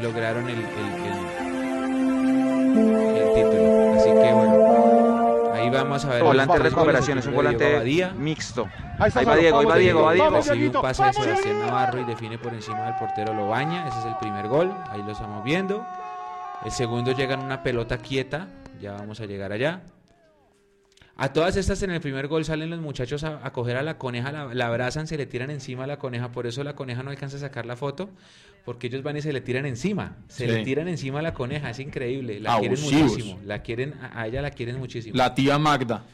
lograron 0.01 0.49
el, 0.49 0.59
el- 0.59 0.65
el- 1.07 1.43
el 3.17 3.35
título. 3.35 3.95
Así 3.95 4.09
que 4.11 4.33
bueno, 4.33 5.53
ahí 5.55 5.71
vamos 5.71 6.05
a 6.05 6.09
ver. 6.09 6.23
Volante 6.23 6.53
de 6.59 6.59
recuperación, 6.71 7.19
es 7.19 7.27
un 7.27 7.35
volante 7.35 8.13
mixto. 8.17 8.67
Ahí 8.99 9.11
Ahí 9.15 9.25
va 9.25 9.37
Diego, 9.37 9.59
ahí 9.61 9.67
va 9.67 9.77
Diego, 9.77 10.03
va 10.03 10.13
Diego. 10.13 10.31
Recibe 10.37 10.67
un 10.69 10.73
pase 10.83 11.05
de 11.05 11.13
Sebastián. 11.13 11.59
Navarro 11.61 12.01
y 12.01 12.05
define 12.05 12.39
por 12.39 12.55
encima 12.55 12.83
del 12.83 12.95
portero 12.95 13.35
Lobaña. 13.35 13.87
Ese 13.89 13.99
es 13.99 14.05
el 14.07 14.17
primer 14.17 14.49
gol. 14.49 14.73
Ahí 14.91 15.03
lo 15.03 15.13
estamos 15.13 15.43
viendo. 15.45 15.85
El 16.65 16.71
segundo 16.71 17.13
llega 17.13 17.35
en 17.35 17.41
una 17.41 17.63
pelota 17.63 17.99
quieta. 17.99 18.47
Ya 18.81 18.93
vamos 18.93 19.21
a 19.21 19.27
llegar 19.27 19.53
allá. 19.53 19.81
A 21.17 21.33
todas 21.33 21.57
estas 21.57 21.83
en 21.83 21.91
el 21.91 22.01
primer 22.01 22.27
gol 22.27 22.45
salen 22.45 22.71
los 22.71 22.81
muchachos 22.81 23.23
a, 23.23 23.47
a 23.47 23.53
coger 23.53 23.77
a 23.77 23.83
la 23.83 23.99
coneja, 23.99 24.33
la, 24.33 24.55
la 24.55 24.67
abrazan, 24.67 25.07
se 25.07 25.17
le 25.17 25.27
tiran 25.27 25.51
encima 25.51 25.85
a 25.85 25.87
la 25.87 25.99
coneja, 25.99 26.33
por 26.33 26.47
eso 26.47 26.65
la 26.65 26.75
coneja 26.75 27.03
no 27.03 27.11
alcanza 27.11 27.37
a 27.37 27.41
sacar 27.41 27.67
la 27.67 27.77
foto, 27.77 28.11
porque 28.65 28.87
ellos 28.87 29.03
van 29.03 29.17
y 29.19 29.23
se 29.23 29.33
le 29.33 29.41
tiran 29.43 29.67
encima, 29.67 30.17
se 30.29 30.47
Sí. 30.47 30.51
le 30.53 30.65
tiran 30.65 30.89
encima 30.89 31.19
a 31.19 31.23
la 31.23 31.35
coneja, 31.35 31.69
es 31.71 31.79
increíble, 31.81 32.41
la 32.41 32.59
quieren 32.59 32.81
muchísimo, 32.81 33.39
la 33.45 33.61
quieren, 33.63 33.95
a 34.01 34.23
a 34.23 34.27
ella 34.27 34.41
la 34.43 34.51
quieren 34.51 34.79
muchísimo. 34.79 35.15
La 35.17 35.35
tía 35.35 35.59
Magda. 35.59 36.05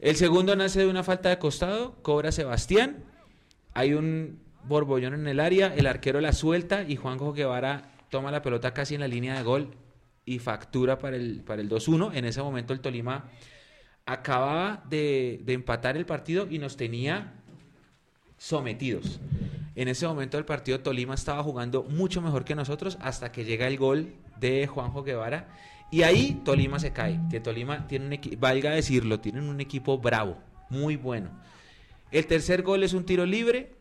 El 0.00 0.16
segundo 0.16 0.56
nace 0.56 0.80
de 0.80 0.86
una 0.88 1.04
falta 1.04 1.28
de 1.28 1.38
costado, 1.38 1.94
cobra 2.02 2.32
Sebastián. 2.32 3.04
Hay 3.74 3.94
un 3.94 4.40
borbollón 4.64 5.14
en 5.14 5.28
el 5.28 5.38
área, 5.38 5.72
el 5.74 5.86
arquero 5.86 6.20
la 6.20 6.32
suelta 6.32 6.82
y 6.82 6.96
Juanjo 6.96 7.32
Guevara 7.32 7.92
toma 8.10 8.32
la 8.32 8.42
pelota 8.42 8.74
casi 8.74 8.96
en 8.96 9.00
la 9.02 9.08
línea 9.08 9.36
de 9.36 9.44
gol 9.44 9.68
y 10.24 10.40
factura 10.40 10.98
para 10.98 11.14
el, 11.16 11.42
para 11.46 11.62
el 11.62 11.70
2-1. 11.70 12.10
En 12.14 12.24
ese 12.24 12.42
momento 12.42 12.72
el 12.72 12.80
Tolima 12.80 13.26
acababa 14.06 14.82
de, 14.88 15.40
de 15.44 15.52
empatar 15.52 15.96
el 15.96 16.06
partido 16.06 16.46
y 16.50 16.58
nos 16.58 16.76
tenía 16.76 17.34
sometidos. 18.36 19.20
En 19.74 19.88
ese 19.88 20.06
momento 20.06 20.36
del 20.36 20.44
partido 20.44 20.80
Tolima 20.80 21.14
estaba 21.14 21.42
jugando 21.42 21.82
mucho 21.82 22.20
mejor 22.20 22.44
que 22.44 22.54
nosotros 22.54 22.98
hasta 23.00 23.32
que 23.32 23.44
llega 23.44 23.66
el 23.66 23.78
gol 23.78 24.14
de 24.38 24.66
Juanjo 24.66 25.02
Guevara 25.02 25.48
y 25.92 26.02
ahí 26.02 26.40
Tolima 26.44 26.78
se 26.78 26.92
cae. 26.92 27.20
Que 27.30 27.38
Tolima 27.38 27.86
tiene 27.86 28.06
un 28.06 28.12
equipo, 28.14 28.36
valga 28.40 28.70
decirlo, 28.70 29.20
tienen 29.20 29.48
un 29.48 29.60
equipo 29.60 29.98
bravo, 29.98 30.38
muy 30.70 30.96
bueno. 30.96 31.30
El 32.10 32.26
tercer 32.26 32.62
gol 32.62 32.82
es 32.82 32.94
un 32.94 33.04
tiro 33.04 33.26
libre 33.26 33.74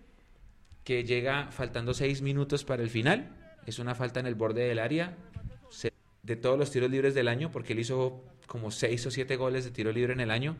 que 0.83 1.03
llega 1.03 1.47
faltando 1.51 1.93
seis 1.93 2.21
minutos 2.21 2.63
para 2.63 2.83
el 2.83 2.89
final. 2.89 3.29
Es 3.65 3.79
una 3.79 3.95
falta 3.95 4.19
en 4.19 4.25
el 4.27 4.35
borde 4.35 4.67
del 4.67 4.79
área. 4.79 5.17
De 6.23 6.35
todos 6.35 6.59
los 6.59 6.69
tiros 6.69 6.91
libres 6.91 7.15
del 7.15 7.27
año, 7.27 7.49
porque 7.49 7.73
él 7.73 7.79
hizo 7.79 8.23
como 8.51 8.69
seis 8.69 9.05
o 9.05 9.11
siete 9.11 9.37
goles 9.37 9.63
de 9.63 9.71
tiro 9.71 9.93
libre 9.93 10.11
en 10.11 10.19
el 10.19 10.29
año. 10.29 10.57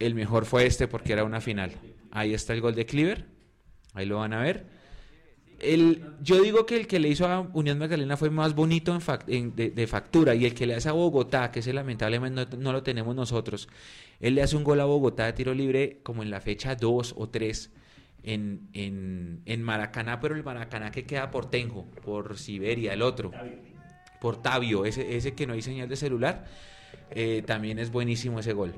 El 0.00 0.16
mejor 0.16 0.46
fue 0.46 0.66
este 0.66 0.88
porque 0.88 1.12
era 1.12 1.22
una 1.22 1.40
final. 1.40 1.70
Ahí 2.10 2.34
está 2.34 2.54
el 2.54 2.60
gol 2.60 2.74
de 2.74 2.86
Cleaver. 2.86 3.24
Ahí 3.94 4.04
lo 4.04 4.18
van 4.18 4.32
a 4.32 4.40
ver. 4.40 4.66
El, 5.60 6.02
yo 6.20 6.42
digo 6.42 6.66
que 6.66 6.74
el 6.74 6.88
que 6.88 6.98
le 6.98 7.08
hizo 7.08 7.28
a 7.28 7.40
Unión 7.52 7.78
Magdalena 7.78 8.16
fue 8.16 8.30
más 8.30 8.56
bonito 8.56 8.98
en 9.28 9.54
de 9.54 9.86
factura 9.86 10.34
y 10.34 10.44
el 10.44 10.54
que 10.54 10.66
le 10.66 10.74
hace 10.74 10.88
a 10.88 10.92
Bogotá, 10.92 11.52
que 11.52 11.60
ese 11.60 11.72
lamentablemente 11.72 12.56
no, 12.56 12.62
no 12.62 12.72
lo 12.72 12.82
tenemos 12.82 13.14
nosotros, 13.14 13.68
él 14.18 14.34
le 14.34 14.42
hace 14.42 14.56
un 14.56 14.64
gol 14.64 14.80
a 14.80 14.84
Bogotá 14.84 15.26
de 15.26 15.34
tiro 15.34 15.54
libre 15.54 16.00
como 16.02 16.24
en 16.24 16.30
la 16.30 16.40
fecha 16.40 16.74
2 16.74 17.14
o 17.16 17.28
3 17.28 17.72
en, 18.24 18.68
en, 18.72 19.42
en 19.46 19.62
Maracaná, 19.62 20.18
pero 20.18 20.34
el 20.34 20.42
Maracaná 20.42 20.90
que 20.90 21.04
queda 21.04 21.30
por 21.30 21.48
Tenjo, 21.48 21.88
por 22.04 22.38
Siberia, 22.38 22.92
el 22.92 23.02
otro, 23.02 23.30
por 24.20 24.42
Tabio, 24.42 24.84
ese, 24.84 25.16
ese 25.16 25.34
que 25.34 25.46
no 25.46 25.54
hay 25.54 25.62
señal 25.62 25.88
de 25.88 25.96
celular, 25.96 26.44
eh, 27.10 27.42
también 27.46 27.78
es 27.78 27.90
buenísimo 27.90 28.40
ese 28.40 28.52
gol. 28.52 28.74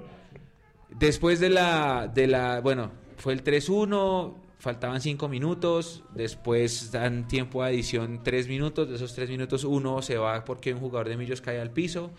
Después 0.89 1.41
de 1.41 1.51
la, 1.51 2.11
de 2.13 2.27
la, 2.27 2.61
bueno, 2.61 2.91
fue 3.17 3.33
el 3.33 3.45
3-1, 3.45 4.35
faltaban 4.59 5.01
5 5.01 5.29
minutos, 5.29 6.05
después 6.15 6.93
dan 6.93 7.27
tiempo 7.29 7.63
a 7.63 7.67
adición 7.67 8.23
3 8.23 8.49
minutos, 8.49 8.89
de 8.89 8.97
esos 8.97 9.15
3 9.15 9.31
minutos 9.31 9.65
uno 9.65 10.03
se 10.03 10.19
va 10.19 10.45
porque 10.45 10.75
un 10.75 10.81
jugador 10.81 11.09
de 11.09 11.17
Millos 11.17 11.41
cae 11.41 11.61
al 11.61 11.71
piso, 11.71 12.11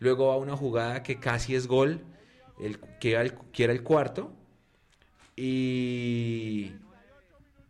luego 0.00 0.28
va 0.28 0.36
una 0.36 0.56
jugada 0.56 1.02
que 1.02 1.20
casi 1.20 1.54
es 1.54 1.66
gol, 1.66 2.00
el, 2.58 2.78
que, 3.00 3.12
era 3.12 3.22
el, 3.22 3.34
que 3.52 3.64
era 3.64 3.72
el 3.72 3.82
cuarto, 3.82 4.32
y, 5.36 6.72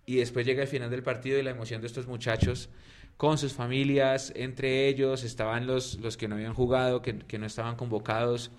y 0.07 0.17
después 0.17 0.47
llega 0.47 0.63
el 0.63 0.69
final 0.69 0.89
del 0.89 1.03
partido 1.03 1.39
y 1.39 1.43
la 1.43 1.51
emoción 1.51 1.81
de 1.81 1.89
estos 1.89 2.07
muchachos 2.07 2.71
con 3.17 3.39
sus 3.39 3.53
familias, 3.53 4.33
entre 4.37 4.89
ellos 4.89 5.25
estaban 5.25 5.67
los, 5.67 5.99
los 6.01 6.17
que 6.17 6.29
no 6.29 6.37
habían 6.37 6.55
jugado, 6.55 7.03
que, 7.03 7.19
que 7.19 7.39
no 7.39 7.47
estaban 7.47 7.77
convocados, 7.77 8.51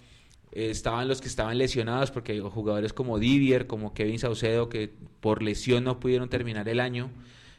eh, 0.51 0.69
estaban 0.71 1.07
los 1.07 1.21
que 1.21 1.27
estaban 1.27 1.57
lesionados, 1.57 2.11
porque 2.11 2.33
hay 2.33 2.39
jugadores 2.39 2.91
como 2.91 3.19
Divier, 3.19 3.67
como 3.67 3.93
Kevin 3.93 4.19
Saucedo, 4.19 4.67
que 4.67 4.91
por 5.19 5.43
lesión 5.43 5.83
no 5.83 5.99
pudieron 5.99 6.29
terminar 6.29 6.67
el 6.69 6.79
año, 6.79 7.11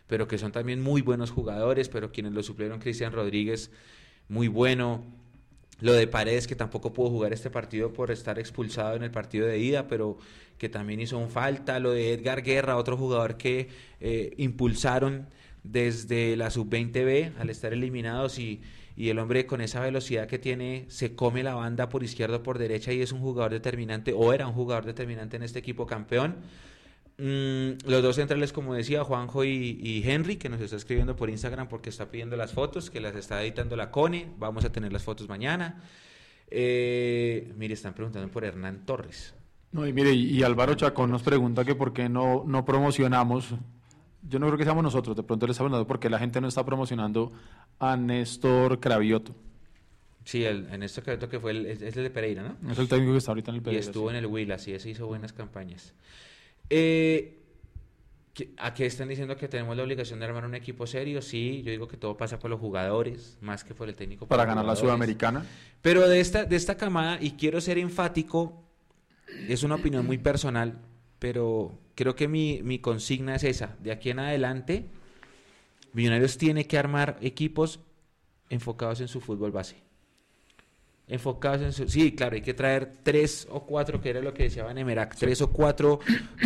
pero 0.06 0.26
que 0.26 0.38
son 0.38 0.52
también 0.52 0.82
muy 0.82 1.00
buenos 1.00 1.30
jugadores, 1.30 1.88
pero 1.88 2.10
quienes 2.10 2.32
lo 2.32 2.42
suplieron, 2.42 2.80
Cristian 2.80 3.12
Rodríguez, 3.12 3.70
muy 4.28 4.48
bueno. 4.48 5.04
Lo 5.80 5.92
de 5.92 6.06
Paredes, 6.08 6.46
que 6.46 6.56
tampoco 6.56 6.92
pudo 6.92 7.10
jugar 7.10 7.32
este 7.32 7.50
partido 7.50 7.92
por 7.92 8.10
estar 8.10 8.38
expulsado 8.38 8.96
en 8.96 9.04
el 9.04 9.10
partido 9.10 9.46
de 9.46 9.58
ida, 9.58 9.86
pero 9.86 10.18
que 10.58 10.68
también 10.68 11.00
hizo 11.00 11.18
un 11.18 11.30
falta. 11.30 11.78
Lo 11.78 11.92
de 11.92 12.12
Edgar 12.12 12.42
Guerra, 12.42 12.76
otro 12.76 12.96
jugador 12.96 13.36
que 13.36 13.68
eh, 14.00 14.34
impulsaron 14.38 15.28
desde 15.62 16.36
la 16.36 16.50
sub-20B 16.50 17.32
al 17.38 17.50
estar 17.50 17.72
eliminados 17.72 18.38
y, 18.38 18.60
y 18.96 19.10
el 19.10 19.18
hombre 19.20 19.46
con 19.46 19.60
esa 19.60 19.80
velocidad 19.80 20.26
que 20.26 20.40
tiene 20.40 20.86
se 20.88 21.14
come 21.14 21.44
la 21.44 21.54
banda 21.54 21.88
por 21.88 22.02
izquierda 22.02 22.38
o 22.38 22.42
por 22.42 22.58
derecha 22.58 22.92
y 22.92 23.00
es 23.00 23.12
un 23.12 23.20
jugador 23.20 23.52
determinante 23.52 24.12
o 24.12 24.32
era 24.32 24.48
un 24.48 24.54
jugador 24.54 24.84
determinante 24.84 25.36
en 25.36 25.44
este 25.44 25.60
equipo 25.60 25.86
campeón. 25.86 26.36
Mm, 27.18 27.88
los 27.88 28.02
dos 28.02 28.14
centrales, 28.16 28.52
como 28.52 28.74
decía, 28.74 29.02
Juanjo 29.02 29.44
y, 29.44 29.78
y 29.82 30.08
Henry, 30.08 30.36
que 30.36 30.48
nos 30.48 30.60
está 30.60 30.76
escribiendo 30.76 31.16
por 31.16 31.28
Instagram 31.28 31.68
porque 31.68 31.90
está 31.90 32.10
pidiendo 32.10 32.36
las 32.36 32.52
fotos, 32.52 32.90
que 32.90 33.00
las 33.00 33.16
está 33.16 33.42
editando 33.42 33.76
la 33.76 33.90
Cone. 33.90 34.32
Vamos 34.38 34.64
a 34.64 34.70
tener 34.70 34.92
las 34.92 35.02
fotos 35.02 35.28
mañana. 35.28 35.82
Eh, 36.50 37.52
mire, 37.56 37.74
están 37.74 37.94
preguntando 37.94 38.30
por 38.30 38.44
Hernán 38.44 38.86
Torres. 38.86 39.34
No, 39.72 39.86
y 39.86 39.92
mire, 39.92 40.12
y, 40.12 40.30
y 40.30 40.42
Álvaro 40.44 40.74
Chacón 40.74 41.10
nos 41.10 41.22
pregunta 41.22 41.64
que 41.64 41.74
por 41.74 41.92
qué 41.92 42.08
no, 42.08 42.44
no 42.46 42.64
promocionamos. 42.64 43.54
Yo 44.22 44.38
no 44.38 44.46
creo 44.46 44.58
que 44.58 44.64
seamos 44.64 44.82
nosotros, 44.82 45.16
de 45.16 45.22
pronto 45.22 45.46
le 45.46 45.52
está 45.52 45.62
preguntando 45.62 45.86
por 45.86 46.00
qué 46.00 46.08
la 46.08 46.18
gente 46.18 46.40
no 46.40 46.48
está 46.48 46.64
promocionando 46.64 47.32
a 47.78 47.96
Néstor 47.96 48.80
Cravioto. 48.80 49.34
Sí, 50.24 50.44
el, 50.44 50.68
en 50.70 50.82
este 50.82 51.02
caso 51.02 51.28
que 51.28 51.40
fue 51.40 51.52
el, 51.52 51.66
es, 51.66 51.80
el 51.82 52.02
de 52.02 52.10
Pereira, 52.10 52.42
¿no? 52.42 52.70
Es 52.70 52.78
el 52.78 52.88
técnico 52.88 53.12
que 53.12 53.18
está 53.18 53.30
ahorita 53.32 53.50
en 53.50 53.56
el 53.56 53.60
Y 53.60 53.64
Pereira, 53.64 53.80
estuvo 53.80 54.08
sí. 54.08 54.16
en 54.16 54.24
el 54.24 54.26
Huila, 54.26 54.58
sí, 54.58 54.72
ese 54.72 54.90
hizo 54.90 55.06
buenas 55.06 55.32
campañas. 55.32 55.94
Eh, 56.70 57.38
¿qué- 58.34 58.50
¿A 58.58 58.74
qué 58.74 58.86
están 58.86 59.08
diciendo 59.08 59.36
que 59.36 59.48
tenemos 59.48 59.76
la 59.76 59.82
obligación 59.82 60.18
de 60.20 60.26
armar 60.26 60.44
un 60.44 60.54
equipo 60.54 60.86
serio? 60.86 61.22
Sí, 61.22 61.62
yo 61.62 61.70
digo 61.70 61.88
que 61.88 61.96
todo 61.96 62.16
pasa 62.16 62.38
por 62.38 62.50
los 62.50 62.60
jugadores, 62.60 63.38
más 63.40 63.64
que 63.64 63.74
por 63.74 63.88
el 63.88 63.96
técnico. 63.96 64.26
Para 64.28 64.44
ganar 64.44 64.64
la. 64.64 64.76
Sudamericana. 64.76 65.44
Pero 65.82 66.08
de 66.08 66.20
esta, 66.20 66.44
de 66.44 66.56
esta 66.56 66.76
camada, 66.76 67.18
y 67.20 67.32
quiero 67.32 67.60
ser 67.60 67.78
enfático, 67.78 68.62
es 69.48 69.62
una 69.62 69.76
opinión 69.76 70.06
muy 70.06 70.18
personal, 70.18 70.78
pero 71.18 71.78
creo 71.94 72.14
que 72.14 72.28
mi, 72.28 72.60
mi 72.62 72.78
consigna 72.78 73.34
es 73.36 73.44
esa. 73.44 73.76
De 73.80 73.92
aquí 73.92 74.10
en 74.10 74.18
adelante, 74.20 74.86
Millonarios 75.94 76.36
tiene 76.38 76.66
que 76.66 76.78
armar 76.78 77.16
equipos 77.22 77.80
enfocados 78.50 79.00
en 79.00 79.08
su 79.08 79.20
fútbol 79.20 79.50
base. 79.52 79.76
Enfocados 81.08 81.62
en 81.62 81.72
su... 81.72 81.88
Sí, 81.88 82.12
claro, 82.12 82.34
hay 82.34 82.42
que 82.42 82.52
traer 82.54 82.92
tres 83.02 83.48
o 83.50 83.64
cuatro, 83.64 84.00
que 84.00 84.10
era 84.10 84.20
lo 84.20 84.34
que 84.34 84.42
decía 84.44 84.64
Van 84.64 84.76
Emerac, 84.76 85.16
tres 85.16 85.40
o 85.40 85.50
cuatro 85.50 86.00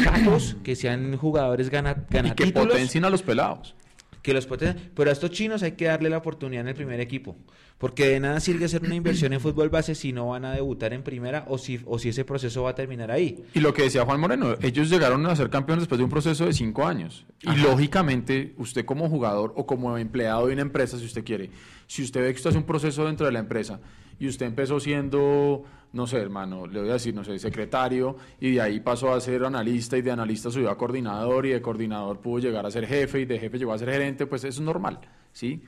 capos 0.04 0.56
que 0.62 0.76
sean 0.76 1.16
jugadores 1.16 1.68
gana, 1.68 1.96
Y 2.10 2.14
gana 2.14 2.34
que 2.34 2.44
títulos 2.44 2.68
potencien 2.68 3.04
a 3.04 3.10
los 3.10 3.22
pelados. 3.22 3.74
que 4.22 4.32
los 4.32 4.46
potencian. 4.46 4.90
Pero 4.94 5.10
a 5.10 5.12
estos 5.12 5.30
chinos 5.32 5.64
hay 5.64 5.72
que 5.72 5.86
darle 5.86 6.08
la 6.10 6.18
oportunidad 6.18 6.60
en 6.62 6.68
el 6.68 6.74
primer 6.74 7.00
equipo. 7.00 7.36
Porque 7.78 8.06
de 8.06 8.20
nada 8.20 8.38
sirve 8.38 8.66
hacer 8.66 8.84
una 8.84 8.94
inversión 8.94 9.32
en 9.32 9.40
fútbol 9.40 9.68
base 9.68 9.96
si 9.96 10.12
no 10.12 10.28
van 10.28 10.44
a 10.44 10.52
debutar 10.52 10.92
en 10.92 11.02
primera 11.02 11.44
o 11.48 11.58
si, 11.58 11.80
o 11.84 11.98
si 11.98 12.10
ese 12.10 12.24
proceso 12.24 12.62
va 12.62 12.70
a 12.70 12.74
terminar 12.76 13.10
ahí. 13.10 13.42
Y 13.54 13.58
lo 13.58 13.74
que 13.74 13.82
decía 13.82 14.04
Juan 14.04 14.20
Moreno, 14.20 14.54
ellos 14.62 14.88
llegaron 14.88 15.26
a 15.26 15.34
ser 15.34 15.50
campeones 15.50 15.82
después 15.82 15.98
de 15.98 16.04
un 16.04 16.10
proceso 16.10 16.46
de 16.46 16.52
cinco 16.52 16.86
años. 16.86 17.26
Y 17.40 17.56
lógicamente, 17.56 18.54
usted 18.58 18.84
como 18.84 19.08
jugador 19.08 19.52
o 19.56 19.66
como 19.66 19.98
empleado 19.98 20.46
de 20.46 20.52
una 20.52 20.62
empresa, 20.62 20.96
si 20.96 21.06
usted 21.06 21.24
quiere, 21.24 21.50
si 21.88 22.04
usted 22.04 22.20
ve 22.20 22.28
que 22.30 22.36
usted 22.36 22.50
hace 22.50 22.58
un 22.58 22.66
proceso 22.66 23.04
dentro 23.04 23.26
de 23.26 23.32
la 23.32 23.40
empresa 23.40 23.80
y 24.22 24.28
usted 24.28 24.46
empezó 24.46 24.78
siendo, 24.78 25.64
no 25.92 26.06
sé, 26.06 26.18
hermano, 26.18 26.68
le 26.68 26.78
voy 26.78 26.90
a 26.90 26.92
decir, 26.92 27.12
no 27.12 27.24
sé, 27.24 27.36
secretario, 27.40 28.16
y 28.38 28.52
de 28.52 28.60
ahí 28.60 28.78
pasó 28.78 29.12
a 29.12 29.20
ser 29.20 29.44
analista, 29.44 29.98
y 29.98 30.02
de 30.02 30.12
analista 30.12 30.48
subió 30.48 30.70
a 30.70 30.78
coordinador, 30.78 31.44
y 31.44 31.48
de 31.48 31.60
coordinador 31.60 32.20
pudo 32.20 32.38
llegar 32.38 32.64
a 32.64 32.70
ser 32.70 32.86
jefe, 32.86 33.22
y 33.22 33.24
de 33.24 33.40
jefe 33.40 33.58
llegó 33.58 33.72
a 33.72 33.78
ser 33.78 33.90
gerente, 33.90 34.26
pues 34.26 34.44
eso 34.44 34.60
es 34.60 34.64
normal, 34.64 35.00
¿sí? 35.32 35.60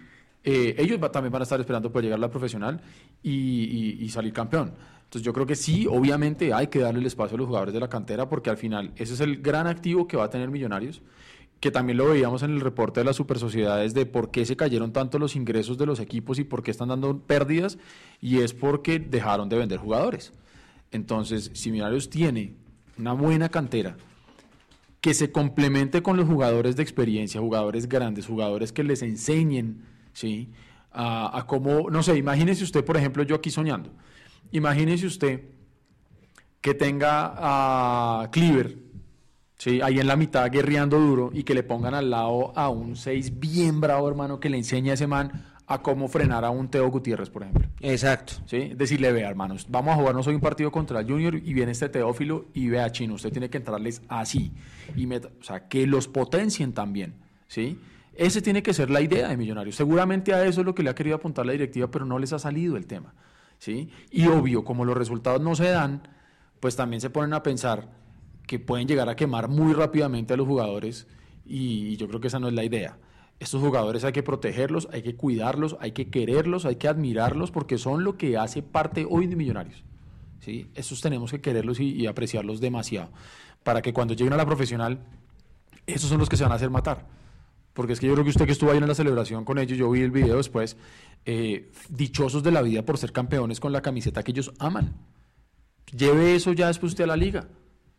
Eh, 0.44 0.76
ellos 0.78 1.00
también 1.10 1.32
van 1.32 1.42
a 1.42 1.44
estar 1.44 1.58
esperando 1.58 1.90
por 1.90 2.00
llegar 2.00 2.16
a 2.16 2.20
la 2.20 2.30
profesional 2.30 2.80
y, 3.24 4.08
salir 4.10 4.32
campeón. 4.32 4.74
Entonces 5.02 5.22
yo 5.22 5.32
creo 5.32 5.46
que 5.46 5.56
sí, 5.56 5.88
obviamente 5.90 6.54
hay 6.54 6.68
que 6.68 6.78
darle 6.78 7.00
el 7.00 7.06
espacio 7.06 7.34
a 7.34 7.38
los 7.38 7.48
jugadores 7.48 7.74
de 7.74 7.80
la 7.80 7.88
cantera 7.88 8.28
porque 8.28 8.50
al 8.50 8.56
final 8.56 8.92
ese 8.94 9.14
es 9.14 9.20
el 9.20 9.42
gran 9.42 9.66
activo 9.66 10.06
que 10.06 10.16
va 10.16 10.24
a 10.24 10.30
tener 10.30 10.48
Millonarios, 10.48 11.02
que 11.64 11.70
también 11.70 11.96
lo 11.96 12.10
veíamos 12.10 12.42
en 12.42 12.50
el 12.50 12.60
reporte 12.60 13.00
de 13.00 13.04
las 13.04 13.16
super 13.16 13.38
sociedades 13.38 13.94
de 13.94 14.04
por 14.04 14.30
qué 14.30 14.44
se 14.44 14.54
cayeron 14.54 14.92
tanto 14.92 15.18
los 15.18 15.34
ingresos 15.34 15.78
de 15.78 15.86
los 15.86 15.98
equipos 15.98 16.38
y 16.38 16.44
por 16.44 16.62
qué 16.62 16.70
están 16.70 16.88
dando 16.88 17.20
pérdidas 17.20 17.78
y 18.20 18.40
es 18.40 18.52
porque 18.52 18.98
dejaron 18.98 19.48
de 19.48 19.56
vender 19.56 19.78
jugadores. 19.78 20.34
Entonces, 20.90 21.50
si 21.54 21.72
Millonarios 21.72 22.10
tiene 22.10 22.54
una 22.98 23.14
buena 23.14 23.48
cantera, 23.48 23.96
que 25.00 25.14
se 25.14 25.32
complemente 25.32 26.02
con 26.02 26.18
los 26.18 26.28
jugadores 26.28 26.76
de 26.76 26.82
experiencia, 26.82 27.40
jugadores 27.40 27.88
grandes, 27.88 28.26
jugadores 28.26 28.70
que 28.70 28.84
les 28.84 29.00
enseñen 29.00 29.86
¿sí? 30.12 30.50
A, 30.92 31.46
cómo, 31.48 31.88
no 31.88 32.02
sé, 32.02 32.18
imagínese 32.18 32.62
usted, 32.62 32.84
por 32.84 32.98
ejemplo, 32.98 33.22
yo 33.22 33.36
aquí 33.36 33.50
soñando, 33.50 33.90
imagínese 34.52 35.06
usted 35.06 35.44
que 36.60 36.74
tenga 36.74 37.32
a 37.38 38.28
Cleaver, 38.32 38.83
¿sí? 39.58 39.80
ahí 39.80 39.98
en 39.98 40.06
la 40.06 40.16
mitad 40.16 40.50
guerreando 40.50 40.98
duro 40.98 41.30
y 41.32 41.42
que 41.44 41.54
le 41.54 41.62
pongan 41.62 41.94
al 41.94 42.10
lado 42.10 42.52
a 42.56 42.68
un 42.68 42.96
6 42.96 43.38
bien 43.38 43.80
bravo, 43.80 44.08
hermano, 44.08 44.40
que 44.40 44.48
le 44.48 44.58
enseñe 44.58 44.90
a 44.90 44.94
ese 44.94 45.06
man 45.06 45.44
a 45.66 45.80
cómo 45.80 46.08
frenar 46.08 46.44
a 46.44 46.50
un 46.50 46.68
Teo 46.68 46.90
Gutiérrez, 46.90 47.30
por 47.30 47.42
ejemplo. 47.42 47.68
Exacto. 47.80 48.34
¿Sí? 48.46 48.72
Decirle, 48.76 49.12
vea, 49.12 49.30
hermanos, 49.30 49.66
vamos 49.68 49.94
a 49.94 49.96
jugarnos 49.96 50.26
hoy 50.26 50.34
un 50.34 50.40
partido 50.40 50.70
contra 50.70 51.00
el 51.00 51.06
Junior 51.06 51.36
y 51.36 51.54
viene 51.54 51.72
este 51.72 51.88
Teófilo 51.88 52.46
y 52.52 52.68
vea, 52.68 52.90
Chino, 52.92 53.14
usted 53.14 53.32
tiene 53.32 53.48
que 53.48 53.58
entrarles 53.58 54.02
así. 54.08 54.52
Y 54.94 55.10
o 55.12 55.20
sea, 55.40 55.68
que 55.68 55.86
los 55.86 56.06
potencien 56.08 56.72
también, 56.74 57.14
¿sí? 57.48 57.78
Ese 58.14 58.42
tiene 58.42 58.62
que 58.62 58.74
ser 58.74 58.90
la 58.90 59.00
idea 59.00 59.28
de 59.28 59.36
Millonarios. 59.36 59.74
Seguramente 59.74 60.34
a 60.34 60.44
eso 60.44 60.60
es 60.60 60.66
lo 60.66 60.74
que 60.74 60.82
le 60.82 60.90
ha 60.90 60.94
querido 60.94 61.16
apuntar 61.16 61.46
la 61.46 61.52
directiva, 61.52 61.90
pero 61.90 62.04
no 62.04 62.18
les 62.18 62.32
ha 62.32 62.38
salido 62.38 62.76
el 62.76 62.86
tema. 62.86 63.14
¿sí? 63.58 63.90
Y 64.10 64.26
obvio, 64.26 64.64
como 64.64 64.84
los 64.84 64.96
resultados 64.96 65.40
no 65.40 65.54
se 65.54 65.68
dan, 65.68 66.02
pues 66.60 66.76
también 66.76 67.00
se 67.00 67.10
ponen 67.10 67.32
a 67.32 67.42
pensar 67.42 67.88
que 68.46 68.58
pueden 68.58 68.86
llegar 68.86 69.08
a 69.08 69.16
quemar 69.16 69.48
muy 69.48 69.72
rápidamente 69.72 70.34
a 70.34 70.36
los 70.36 70.46
jugadores 70.46 71.06
y 71.44 71.96
yo 71.96 72.08
creo 72.08 72.20
que 72.20 72.28
esa 72.28 72.38
no 72.38 72.48
es 72.48 72.54
la 72.54 72.64
idea. 72.64 72.98
Estos 73.40 73.60
jugadores 73.60 74.04
hay 74.04 74.12
que 74.12 74.22
protegerlos, 74.22 74.88
hay 74.92 75.02
que 75.02 75.16
cuidarlos, 75.16 75.76
hay 75.80 75.92
que 75.92 76.08
quererlos, 76.08 76.64
hay 76.64 76.76
que 76.76 76.88
admirarlos 76.88 77.50
porque 77.50 77.78
son 77.78 78.04
lo 78.04 78.16
que 78.16 78.36
hace 78.36 78.62
parte 78.62 79.06
hoy 79.08 79.26
de 79.26 79.36
Millonarios. 79.36 79.84
¿sí? 80.40 80.68
Esos 80.74 81.00
tenemos 81.00 81.30
que 81.30 81.40
quererlos 81.40 81.80
y, 81.80 81.90
y 81.90 82.06
apreciarlos 82.06 82.60
demasiado 82.60 83.10
para 83.62 83.82
que 83.82 83.92
cuando 83.92 84.14
lleguen 84.14 84.34
a 84.34 84.36
la 84.36 84.46
profesional, 84.46 85.00
esos 85.86 86.08
son 86.08 86.18
los 86.18 86.28
que 86.28 86.36
se 86.36 86.44
van 86.44 86.52
a 86.52 86.56
hacer 86.56 86.70
matar 86.70 87.06
porque 87.74 87.92
es 87.92 88.00
que 88.00 88.06
yo 88.06 88.12
creo 88.14 88.24
que 88.24 88.30
usted 88.30 88.46
que 88.46 88.52
estuvo 88.52 88.70
ahí 88.70 88.78
en 88.78 88.86
la 88.86 88.94
celebración 88.94 89.44
con 89.44 89.58
ellos, 89.58 89.76
yo 89.76 89.90
vi 89.90 90.00
el 90.00 90.12
video 90.12 90.36
después, 90.36 90.76
eh, 91.26 91.72
dichosos 91.88 92.42
de 92.42 92.52
la 92.52 92.62
vida 92.62 92.84
por 92.84 92.96
ser 92.98 93.12
campeones 93.12 93.60
con 93.60 93.72
la 93.72 93.82
camiseta 93.82 94.22
que 94.22 94.30
ellos 94.30 94.52
aman. 94.60 94.94
Lleve 95.94 96.36
eso 96.36 96.52
ya 96.52 96.68
después 96.68 96.92
usted 96.92 97.04
a 97.04 97.08
la 97.08 97.16
liga. 97.16 97.48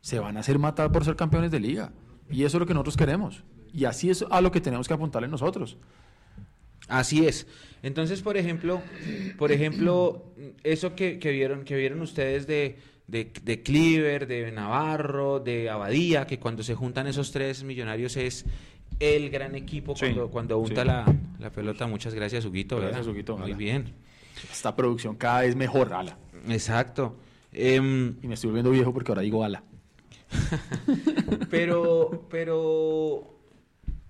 Se 0.06 0.20
van 0.20 0.38
a 0.38 0.42
hacer 0.42 0.60
matar 0.60 0.92
por 0.92 1.04
ser 1.04 1.16
campeones 1.16 1.50
de 1.50 1.60
liga. 1.60 1.92
Y 2.30 2.44
eso 2.44 2.58
es 2.58 2.60
lo 2.60 2.68
que 2.68 2.76
nosotros 2.76 2.96
queremos. 2.96 3.44
Y 3.74 3.86
así 3.86 4.12
es 4.12 4.24
a 4.30 4.40
lo 4.40 4.52
que 4.52 4.62
tenemos 4.62 4.88
que 4.88 4.94
apuntarle 4.94 5.28
nosotros. 5.28 5.80
Así 6.88 7.26
es. 7.26 7.48
Entonces, 7.82 8.22
por 8.22 8.38
ejemplo, 8.38 8.84
por 9.40 9.52
ejemplo, 9.52 10.32
eso 10.64 10.94
que, 10.94 11.18
vieron, 11.18 11.64
que 11.64 11.76
vieron 11.76 12.02
ustedes 12.02 12.46
de, 12.46 12.78
de, 13.08 13.32
de 13.42 13.64
Cleaver, 13.64 14.28
de 14.28 14.52
Navarro, 14.52 15.40
de 15.40 15.72
Abadía, 15.72 16.28
que 16.28 16.38
cuando 16.38 16.62
se 16.62 16.76
juntan 16.76 17.08
esos 17.08 17.32
tres 17.32 17.64
millonarios 17.64 18.16
es 18.16 18.46
el 19.00 19.32
gran 19.32 19.56
equipo 19.56 19.96
cuando, 19.96 20.30
cuando 20.30 20.60
unta 20.60 20.86
la, 20.86 21.06
pelota. 21.50 21.88
Muchas 21.88 22.14
gracias, 22.14 22.46
Huguito. 22.46 22.78
Gracias, 22.78 23.08
Huguito. 23.08 23.40
Muy 23.40 23.56
bien. 23.56 23.92
Esta 24.52 24.76
producción 24.76 25.16
cada 25.16 25.42
vez 25.42 25.56
mejor, 25.56 25.94
ala. 25.94 26.16
Exacto. 26.48 27.18
Em, 27.52 28.18
y 28.22 28.28
me 28.28 28.36
estoy 28.36 28.50
volviendo 28.50 28.70
viejo 28.70 28.94
porque 28.94 29.12
ahora 29.12 29.24
digo 29.24 29.44
ala. 29.44 29.64
pero, 31.50 32.28
pero 32.30 33.36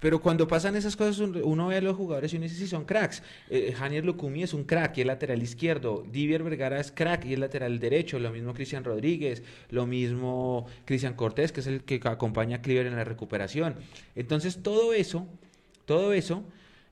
pero 0.05 0.21
cuando 0.21 0.47
pasan 0.47 0.75
esas 0.75 0.95
cosas, 0.95 1.17
uno 1.19 1.67
ve 1.67 1.77
a 1.77 1.81
los 1.81 1.95
jugadores 1.95 2.31
y 2.31 2.35
uno 2.35 2.43
dice 2.43 2.57
si 2.57 2.67
son 2.67 2.85
cracks. 2.85 3.23
Eh, 3.49 3.73
Janier 3.75 4.05
Lukumi 4.05 4.43
es 4.43 4.53
un 4.53 4.63
crack 4.63 4.97
y 4.99 5.01
es 5.01 5.07
lateral 5.07 5.41
izquierdo. 5.41 6.05
Divier 6.11 6.43
Vergara 6.43 6.79
es 6.79 6.91
crack 6.91 7.25
y 7.25 7.33
es 7.33 7.39
lateral 7.39 7.79
derecho. 7.79 8.19
Lo 8.19 8.29
mismo 8.29 8.53
Cristian 8.53 8.83
Rodríguez. 8.83 9.41
Lo 9.71 9.87
mismo 9.87 10.67
Cristian 10.85 11.15
Cortés, 11.15 11.51
que 11.51 11.61
es 11.61 11.65
el 11.65 11.83
que 11.83 12.01
acompaña 12.03 12.57
a 12.57 12.61
Cleaver 12.61 12.85
en 12.85 12.97
la 12.97 13.03
recuperación. 13.03 13.77
Entonces, 14.15 14.61
todo 14.61 14.93
eso, 14.93 15.27
todo 15.85 16.13
eso. 16.13 16.43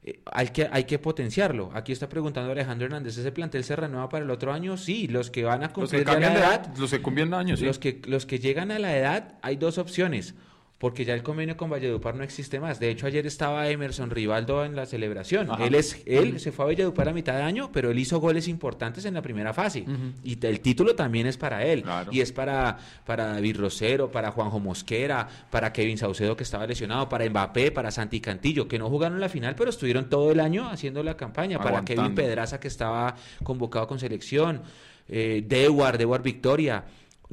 Eh, 0.06 0.20
hay, 0.32 0.50
que, 0.50 0.68
hay 0.72 0.84
que 0.84 1.00
potenciarlo. 1.00 1.72
Aquí 1.74 1.92
está 1.92 2.10
preguntando 2.10 2.52
Alejandro 2.52 2.86
Hernández, 2.86 3.18
¿ese 3.18 3.32
plantel 3.32 3.64
se 3.64 3.76
renueva 3.76 4.10
para 4.10 4.26
el 4.26 4.32
otro 4.32 4.52
año? 4.52 4.76
Sí, 4.78 5.08
los 5.08 5.30
que 5.30 5.44
van 5.44 5.64
a 5.64 5.72
cumplir 5.72 6.06
la 6.06 6.18
edad, 6.18 6.76
los 6.78 6.92
que 6.92 7.02
cumplen 7.02 7.34
años, 7.34 7.62
los 7.62 7.80
que 7.80 8.02
los 8.06 8.26
que 8.26 8.40
llegan 8.40 8.72
a 8.72 8.80
la 8.80 8.98
edad, 8.98 9.36
hay 9.42 9.56
dos 9.56 9.78
opciones 9.78 10.36
porque 10.84 11.06
ya 11.06 11.14
el 11.14 11.24
convenio 11.24 11.56
con 11.56 11.70
Valledupar 11.70 12.14
no 12.14 12.26
existe 12.26 12.60
más. 12.60 12.78
De 12.78 12.90
hecho, 12.90 13.08
ayer 13.08 13.26
estaba 13.26 13.70
Emerson 13.70 14.10
Rivaldo 14.10 14.66
en 14.66 14.76
la 14.76 14.86
celebración. 14.86 15.48
Él 15.62 15.76
es 15.76 16.04
él 16.06 16.42
se 16.42 16.52
fue 16.52 16.66
a 16.66 16.68
Valledupar 16.68 17.08
a 17.08 17.14
mitad 17.14 17.36
de 17.36 17.42
año, 17.42 17.70
pero 17.72 17.90
él 17.90 17.98
hizo 18.00 18.20
goles 18.20 18.50
importantes 18.50 19.06
en 19.06 19.14
la 19.14 19.22
primera 19.22 19.54
fase. 19.54 19.86
Y 20.26 20.46
el 20.46 20.60
título 20.60 20.94
también 20.94 21.26
es 21.26 21.38
para 21.38 21.64
él. 21.64 21.86
Y 22.12 22.20
es 22.20 22.34
para, 22.34 22.78
para 23.06 23.28
David 23.28 23.60
Rosero, 23.62 24.12
para 24.12 24.32
Juanjo 24.32 24.60
Mosquera, 24.60 25.26
para 25.50 25.72
Kevin 25.72 25.98
Saucedo, 25.98 26.36
que 26.36 26.44
estaba 26.44 26.68
lesionado, 26.68 27.08
para 27.08 27.30
Mbappé, 27.30 27.72
para 27.72 27.90
Santi 27.90 28.20
Cantillo, 28.20 28.68
que 28.68 28.78
no 28.78 28.90
jugaron 28.90 29.22
la 29.22 29.30
final, 29.30 29.56
pero 29.56 29.70
estuvieron 29.70 30.10
todo 30.10 30.32
el 30.32 30.42
año 30.42 30.68
haciendo 30.68 31.02
la 31.02 31.16
campaña. 31.16 31.60
Para 31.60 31.86
Kevin 31.86 32.14
Pedraza, 32.14 32.60
que 32.60 32.68
estaba 32.68 33.16
convocado 33.42 33.88
con 33.88 34.00
selección. 34.00 34.62
Eh, 35.08 35.46
Dewar, 35.48 35.98
Dewar 35.98 36.22
Victoria. 36.22 36.84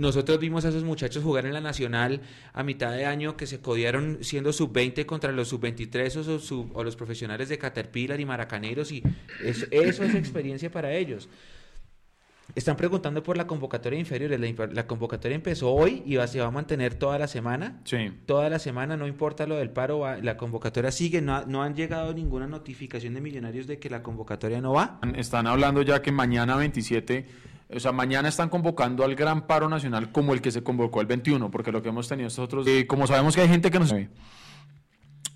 Nosotros 0.01 0.38
vimos 0.38 0.64
a 0.64 0.70
esos 0.70 0.82
muchachos 0.82 1.22
jugar 1.22 1.44
en 1.44 1.53
la 1.53 1.61
Nacional 1.61 2.22
a 2.55 2.62
mitad 2.62 2.90
de 2.90 3.05
año 3.05 3.36
que 3.36 3.46
se 3.46 3.61
codiaron 3.61 4.20
siendo 4.22 4.51
sub-20 4.51 5.05
contra 5.05 5.30
los 5.30 5.48
sub-23 5.48 6.72
o, 6.72 6.82
los 6.82 6.96
profesionales 6.96 7.51
de 7.51 7.59
Caterpillar 7.59 8.18
y 8.18 8.24
Maracaneros 8.24 8.92
y 8.92 9.03
eso, 9.44 9.66
es 9.70 10.14
experiencia 10.14 10.70
para 10.70 10.94
ellos. 10.94 11.28
Están 12.55 12.78
preguntando 12.78 13.22
por 13.22 13.36
la 13.36 13.46
convocatoria 13.46 13.98
inferior. 13.98 14.30
La, 14.72 14.86
convocatoria 14.86 15.34
empezó 15.34 15.70
hoy 15.70 16.03
y 16.07 16.16
va, 16.16 16.26
se 16.26 16.40
va 16.40 16.46
a 16.46 16.51
mantener 16.51 16.94
toda 16.94 17.18
la 17.18 17.28
semana. 17.28 17.82
Sí. 17.84 18.11
Toda 18.24 18.48
la 18.48 18.59
semana, 18.59 18.96
no 18.96 19.07
importa 19.07 19.46
lo 19.46 19.57
del 19.57 19.68
paro, 19.68 20.07
la 20.22 20.38
convocatoria 20.38 20.90
sigue. 20.92 21.20
No, 21.20 21.44
no 21.44 21.62
han 21.62 21.74
llegado 21.76 22.14
ninguna 22.14 22.46
notificación 22.46 23.12
de 23.12 23.20
millonarios 23.20 23.66
de 23.66 23.78
que 23.78 23.90
la 23.90 24.03
convocatoria 24.03 24.62
no 24.62 24.72
va. 24.72 24.98
Están 25.14 25.46
hablando 25.46 25.82
ya 25.82 26.01
que 26.01 26.11
mañana 26.11 26.57
27 26.57 27.49
o 27.74 27.80
sea, 27.80 27.92
mañana 27.92 28.28
están 28.28 28.48
convocando 28.48 29.04
al 29.04 29.14
gran 29.14 29.46
paro 29.46 29.68
nacional 29.68 30.12
como 30.12 30.32
el 30.32 30.40
que 30.40 30.50
se 30.50 30.62
convocó 30.62 31.00
el 31.00 31.06
21, 31.06 31.50
porque 31.50 31.72
lo 31.72 31.82
que 31.82 31.90
hemos 31.90 32.08
tenido 32.08 32.26
nosotros, 32.26 32.66
eh, 32.66 32.86
como 32.86 33.06
sabemos 33.06 33.34
que 33.34 33.42
hay 33.42 33.48
gente 33.48 33.70
que 33.70 33.78
no 33.78 33.86
se 33.86 34.10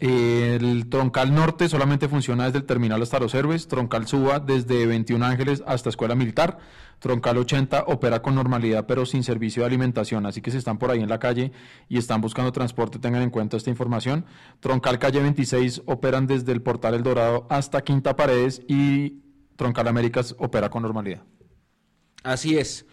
el 0.00 0.88
troncal 0.90 1.34
norte 1.34 1.68
solamente 1.68 2.08
funciona 2.08 2.44
desde 2.44 2.58
el 2.58 2.64
terminal 2.64 3.00
hasta 3.00 3.18
los 3.20 3.34
héroes, 3.34 3.68
troncal 3.68 4.06
suba 4.06 4.40
desde 4.40 4.86
21 4.86 5.24
Ángeles 5.24 5.62
hasta 5.66 5.88
Escuela 5.88 6.14
Militar, 6.14 6.58
troncal 6.98 7.38
80 7.38 7.84
opera 7.86 8.20
con 8.20 8.34
normalidad 8.34 8.86
pero 8.86 9.06
sin 9.06 9.22
servicio 9.22 9.62
de 9.62 9.68
alimentación, 9.68 10.26
así 10.26 10.40
que 10.40 10.50
si 10.50 10.58
están 10.58 10.78
por 10.78 10.90
ahí 10.90 11.00
en 11.00 11.08
la 11.08 11.18
calle 11.18 11.52
y 11.88 11.98
están 11.98 12.20
buscando 12.20 12.52
transporte 12.52 12.98
tengan 12.98 13.22
en 13.22 13.30
cuenta 13.30 13.56
esta 13.56 13.70
información. 13.70 14.26
Troncal 14.60 14.98
calle 14.98 15.20
26 15.20 15.82
operan 15.86 16.26
desde 16.26 16.52
el 16.52 16.62
portal 16.62 16.94
El 16.94 17.02
Dorado 17.02 17.46
hasta 17.48 17.82
Quinta 17.82 18.16
Paredes 18.16 18.62
y 18.68 19.22
troncal 19.56 19.88
Américas 19.88 20.34
opera 20.38 20.68
con 20.70 20.82
normalidad. 20.82 21.22
Así 22.24 22.56
es, 22.56 22.86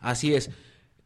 así 0.00 0.34
es. 0.34 0.50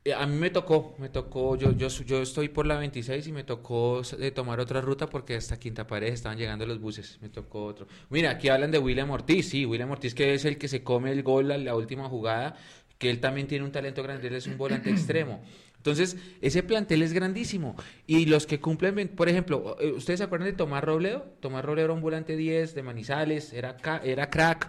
Eh, 0.04 0.12
a 0.12 0.26
mí 0.26 0.36
me 0.36 0.50
tocó, 0.50 0.96
me 0.98 1.08
tocó, 1.08 1.56
yo, 1.56 1.72
yo, 1.72 1.88
yo 1.88 2.22
estoy 2.22 2.48
por 2.48 2.66
la 2.66 2.76
26 2.76 3.28
y 3.28 3.32
me 3.32 3.44
tocó 3.44 4.02
de 4.02 4.30
tomar 4.32 4.58
otra 4.58 4.80
ruta 4.80 5.08
porque 5.08 5.36
hasta 5.36 5.58
Quinta 5.60 5.86
Pared 5.86 6.12
estaban 6.12 6.36
llegando 6.38 6.66
los 6.66 6.80
buses, 6.80 7.18
me 7.22 7.28
tocó 7.28 7.64
otro. 7.64 7.86
Mira, 8.10 8.30
aquí 8.30 8.48
hablan 8.48 8.72
de 8.72 8.80
William 8.80 9.10
Ortiz, 9.10 9.50
sí, 9.50 9.64
William 9.64 9.90
Ortiz 9.92 10.12
que 10.12 10.34
es 10.34 10.44
el 10.44 10.58
que 10.58 10.66
se 10.66 10.82
come 10.82 11.12
el 11.12 11.22
gol 11.22 11.52
a 11.52 11.58
la 11.58 11.76
última 11.76 12.08
jugada, 12.08 12.56
que 12.98 13.10
él 13.10 13.20
también 13.20 13.46
tiene 13.46 13.64
un 13.64 13.70
talento 13.70 14.02
grande, 14.02 14.26
él 14.26 14.34
es 14.34 14.48
un 14.48 14.58
volante 14.58 14.90
extremo. 14.90 15.40
Entonces, 15.76 16.16
ese 16.42 16.64
plantel 16.64 17.02
es 17.02 17.12
grandísimo. 17.12 17.76
Y 18.04 18.26
los 18.26 18.46
que 18.46 18.58
cumplen, 18.58 19.08
por 19.10 19.28
ejemplo, 19.28 19.76
eh, 19.78 19.92
¿ustedes 19.92 20.18
se 20.18 20.24
acuerdan 20.24 20.48
de 20.48 20.54
Tomás 20.54 20.82
Robledo? 20.82 21.26
Tomás 21.38 21.64
Robledo 21.64 21.84
era 21.84 21.94
un 21.94 22.00
volante 22.00 22.36
10 22.36 22.74
de 22.74 22.82
Manizales, 22.82 23.52
era, 23.52 23.76
era 24.02 24.28
crack 24.28 24.68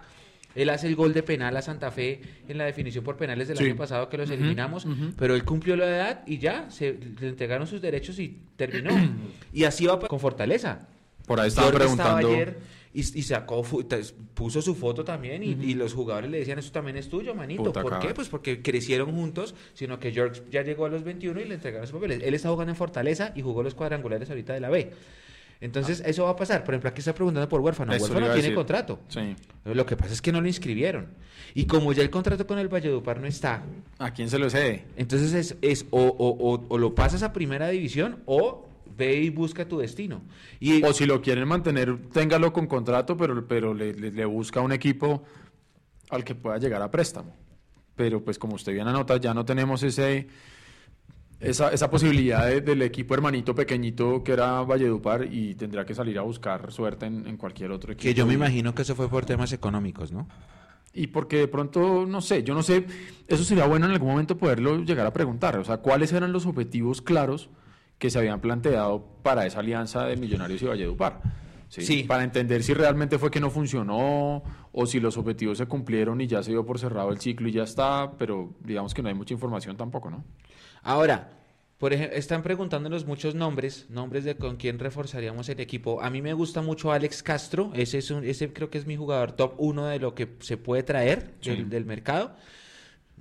él 0.61 0.69
hace 0.69 0.87
el 0.87 0.95
gol 0.95 1.13
de 1.13 1.23
penal 1.23 1.55
a 1.57 1.61
Santa 1.61 1.91
Fe 1.91 2.21
en 2.47 2.57
la 2.57 2.65
definición 2.65 3.03
por 3.03 3.17
penales 3.17 3.47
del 3.47 3.57
año 3.57 3.75
pasado 3.75 4.09
que 4.09 4.17
los 4.17 4.29
eliminamos, 4.29 4.87
pero 5.17 5.35
él 5.35 5.43
cumplió 5.43 5.75
la 5.75 5.85
edad 5.85 6.23
y 6.25 6.37
ya 6.37 6.69
se 6.69 6.97
le 7.19 7.29
entregaron 7.29 7.67
sus 7.67 7.81
derechos 7.81 8.19
y 8.19 8.37
terminó. 8.55 8.91
y 9.53 9.63
así 9.63 9.85
va 9.85 9.99
con 9.99 10.19
fortaleza. 10.19 10.87
Por 11.25 11.39
ahí 11.39 11.49
estaba 11.49 11.71
preguntando. 11.71 12.27
ayer 12.27 12.57
y, 12.93 13.01
y 13.01 13.21
sacó, 13.21 13.63
puso 14.33 14.61
su 14.61 14.73
foto 14.73 15.03
también 15.03 15.43
y, 15.43 15.49
y 15.49 15.75
los 15.75 15.93
jugadores 15.93 16.31
le 16.31 16.39
decían, 16.39 16.57
eso 16.57 16.71
también 16.71 16.97
es 16.97 17.07
tuyo, 17.07 17.35
manito. 17.35 17.63
Puta 17.63 17.81
¿Por 17.81 17.99
qué? 17.99 18.13
Pues 18.13 18.29
porque 18.29 18.61
crecieron 18.63 19.11
juntos, 19.11 19.53
sino 19.73 19.99
que 19.99 20.11
George 20.11 20.41
ya 20.49 20.63
llegó 20.63 20.85
a 20.85 20.89
los 20.89 21.03
21 21.03 21.39
y 21.39 21.45
le 21.45 21.55
entregaron 21.55 21.87
sus 21.87 21.95
papeles. 21.95 22.21
Él 22.23 22.33
está 22.33 22.49
jugando 22.49 22.71
en 22.71 22.75
Fortaleza 22.75 23.31
y 23.35 23.41
jugó 23.41 23.61
los 23.61 23.75
cuadrangulares 23.75 24.29
ahorita 24.29 24.53
de 24.53 24.59
la 24.59 24.69
B. 24.69 24.91
Entonces, 25.61 26.01
eso 26.05 26.23
va 26.23 26.29
a 26.31 26.35
pasar. 26.35 26.63
Por 26.63 26.73
ejemplo, 26.73 26.89
aquí 26.89 26.99
está 26.99 27.13
preguntando 27.13 27.49
por 27.49 27.59
Huérfano. 27.59 27.91
Ah. 27.91 27.95
Eso 27.97 28.05
Huérfano 28.13 28.33
tiene 28.33 28.53
contrato. 28.55 28.99
Sí. 29.09 29.35
Lo 29.65 29.85
que 29.85 29.97
pasa 29.97 30.13
es 30.13 30.21
que 30.21 30.31
no 30.31 30.39
lo 30.39 30.47
inscribieron. 30.47 31.07
Y 31.53 31.65
como 31.65 31.91
ya 31.93 32.01
el 32.01 32.09
contrato 32.09 32.47
con 32.47 32.59
el 32.59 32.69
Valledupar 32.69 33.19
no 33.19 33.27
está, 33.27 33.63
¿A 33.97 34.11
quién 34.13 34.29
se 34.29 34.39
lo 34.39 34.49
cede? 34.49 34.85
entonces 34.95 35.33
es, 35.33 35.57
es 35.61 35.85
o, 35.89 36.01
o- 36.01 36.53
o- 36.53 36.65
o 36.69 36.77
lo 36.77 36.95
pasas 36.95 37.23
a 37.23 37.33
primera 37.33 37.67
división 37.69 38.19
o 38.25 38.69
ve 38.95 39.15
y 39.21 39.29
busca 39.29 39.67
tu 39.67 39.79
destino. 39.79 40.21
Y, 40.59 40.83
O 40.83 40.93
si 40.93 41.05
lo 41.05 41.21
quieren 41.21 41.47
mantener, 41.47 41.97
téngalo 42.13 42.53
con 42.53 42.67
contrato, 42.67 43.17
pero, 43.17 43.47
pero 43.47 43.73
le, 43.73 43.93
le- 43.93 44.11
le 44.11 44.25
busca 44.25 44.61
un 44.61 44.71
equipo 44.71 45.23
al 46.09 46.23
que 46.23 46.35
pueda 46.35 46.57
llegar 46.57 46.81
a 46.81 46.89
préstamo. 46.91 47.35
Pero 47.95 48.23
pues 48.23 48.39
como 48.39 48.55
usted 48.55 48.71
bien 48.73 48.87
anota, 48.87 49.17
ya 49.17 49.33
no 49.33 49.43
tenemos 49.43 49.83
ese 49.83 50.27
esa, 51.39 51.69
esa 51.71 51.89
posibilidad 51.89 52.45
de- 52.47 52.61
del 52.61 52.81
equipo 52.81 53.13
hermanito 53.13 53.55
pequeñito 53.55 54.23
que 54.23 54.33
era 54.33 54.61
Valledupar 54.63 55.27
y 55.31 55.55
tendrá 55.55 55.85
que 55.85 55.95
salir 55.95 56.17
a 56.19 56.21
buscar 56.23 56.71
suerte 56.71 57.05
en, 57.05 57.25
en 57.27 57.37
cualquier 57.37 57.71
otro 57.71 57.93
equipo. 57.93 58.03
que 58.03 58.13
yo 58.13 58.25
me 58.25 58.33
imagino 58.33 58.73
que 58.75 58.81
eso 58.81 58.95
fue 58.95 59.07
por 59.09 59.25
temas 59.25 59.51
económicos, 59.53 60.11
¿no? 60.11 60.27
Y 60.93 61.07
porque 61.07 61.37
de 61.37 61.47
pronto, 61.47 62.05
no 62.07 62.19
sé, 62.19 62.43
yo 62.43 62.53
no 62.55 62.63
sé, 62.63 62.85
eso 63.27 63.43
sería 63.43 63.65
bueno 63.67 63.85
en 63.85 63.91
algún 63.91 64.09
momento 64.09 64.37
poderlo 64.37 64.77
llegar 64.83 65.05
a 65.05 65.13
preguntar, 65.13 65.57
o 65.57 65.63
sea, 65.63 65.77
cuáles 65.77 66.11
eran 66.13 66.33
los 66.33 66.45
objetivos 66.45 67.01
claros 67.01 67.49
que 67.99 68.09
se 68.09 68.17
habían 68.17 68.39
planteado 68.41 69.05
para 69.23 69.45
esa 69.45 69.59
alianza 69.59 70.05
de 70.05 70.15
Millonarios 70.17 70.61
y 70.61 70.65
Valledupar. 70.65 71.21
¿sí? 71.67 71.83
Sí. 71.83 72.03
Para 72.03 72.23
entender 72.23 72.63
si 72.63 72.73
realmente 72.73 73.19
fue 73.19 73.29
que 73.29 73.39
no 73.39 73.51
funcionó 73.51 74.41
o 74.71 74.85
si 74.87 74.99
los 74.99 75.15
objetivos 75.17 75.57
se 75.59 75.67
cumplieron 75.67 76.19
y 76.21 76.27
ya 76.27 76.41
se 76.41 76.51
dio 76.51 76.65
por 76.65 76.79
cerrado 76.79 77.11
el 77.11 77.19
ciclo 77.19 77.47
y 77.47 77.51
ya 77.51 77.63
está, 77.63 78.13
pero 78.17 78.55
digamos 78.61 78.93
que 78.95 79.03
no 79.03 79.09
hay 79.09 79.15
mucha 79.15 79.33
información 79.35 79.77
tampoco, 79.77 80.09
¿no? 80.09 80.23
Ahora, 80.83 81.29
por 81.77 81.93
ejemplo, 81.93 82.17
están 82.17 82.43
preguntándonos 82.43 83.05
muchos 83.05 83.35
nombres, 83.35 83.85
nombres 83.89 84.23
de 84.25 84.35
con 84.35 84.57
quién 84.57 84.79
reforzaríamos 84.79 85.47
el 85.49 85.59
equipo. 85.59 86.01
A 86.01 86.09
mí 86.09 86.21
me 86.21 86.33
gusta 86.33 86.61
mucho 86.61 86.91
Alex 86.91 87.23
Castro, 87.23 87.71
ese, 87.73 87.99
es 87.99 88.11
un, 88.11 88.23
ese 88.25 88.51
creo 88.51 88.69
que 88.69 88.77
es 88.77 88.85
mi 88.85 88.95
jugador 88.97 89.31
top 89.31 89.53
uno 89.57 89.85
de 89.85 89.99
lo 89.99 90.13
que 90.15 90.27
se 90.39 90.57
puede 90.57 90.83
traer 90.83 91.31
Sí. 91.41 91.51
del, 91.51 91.69
del 91.69 91.85
mercado. 91.85 92.35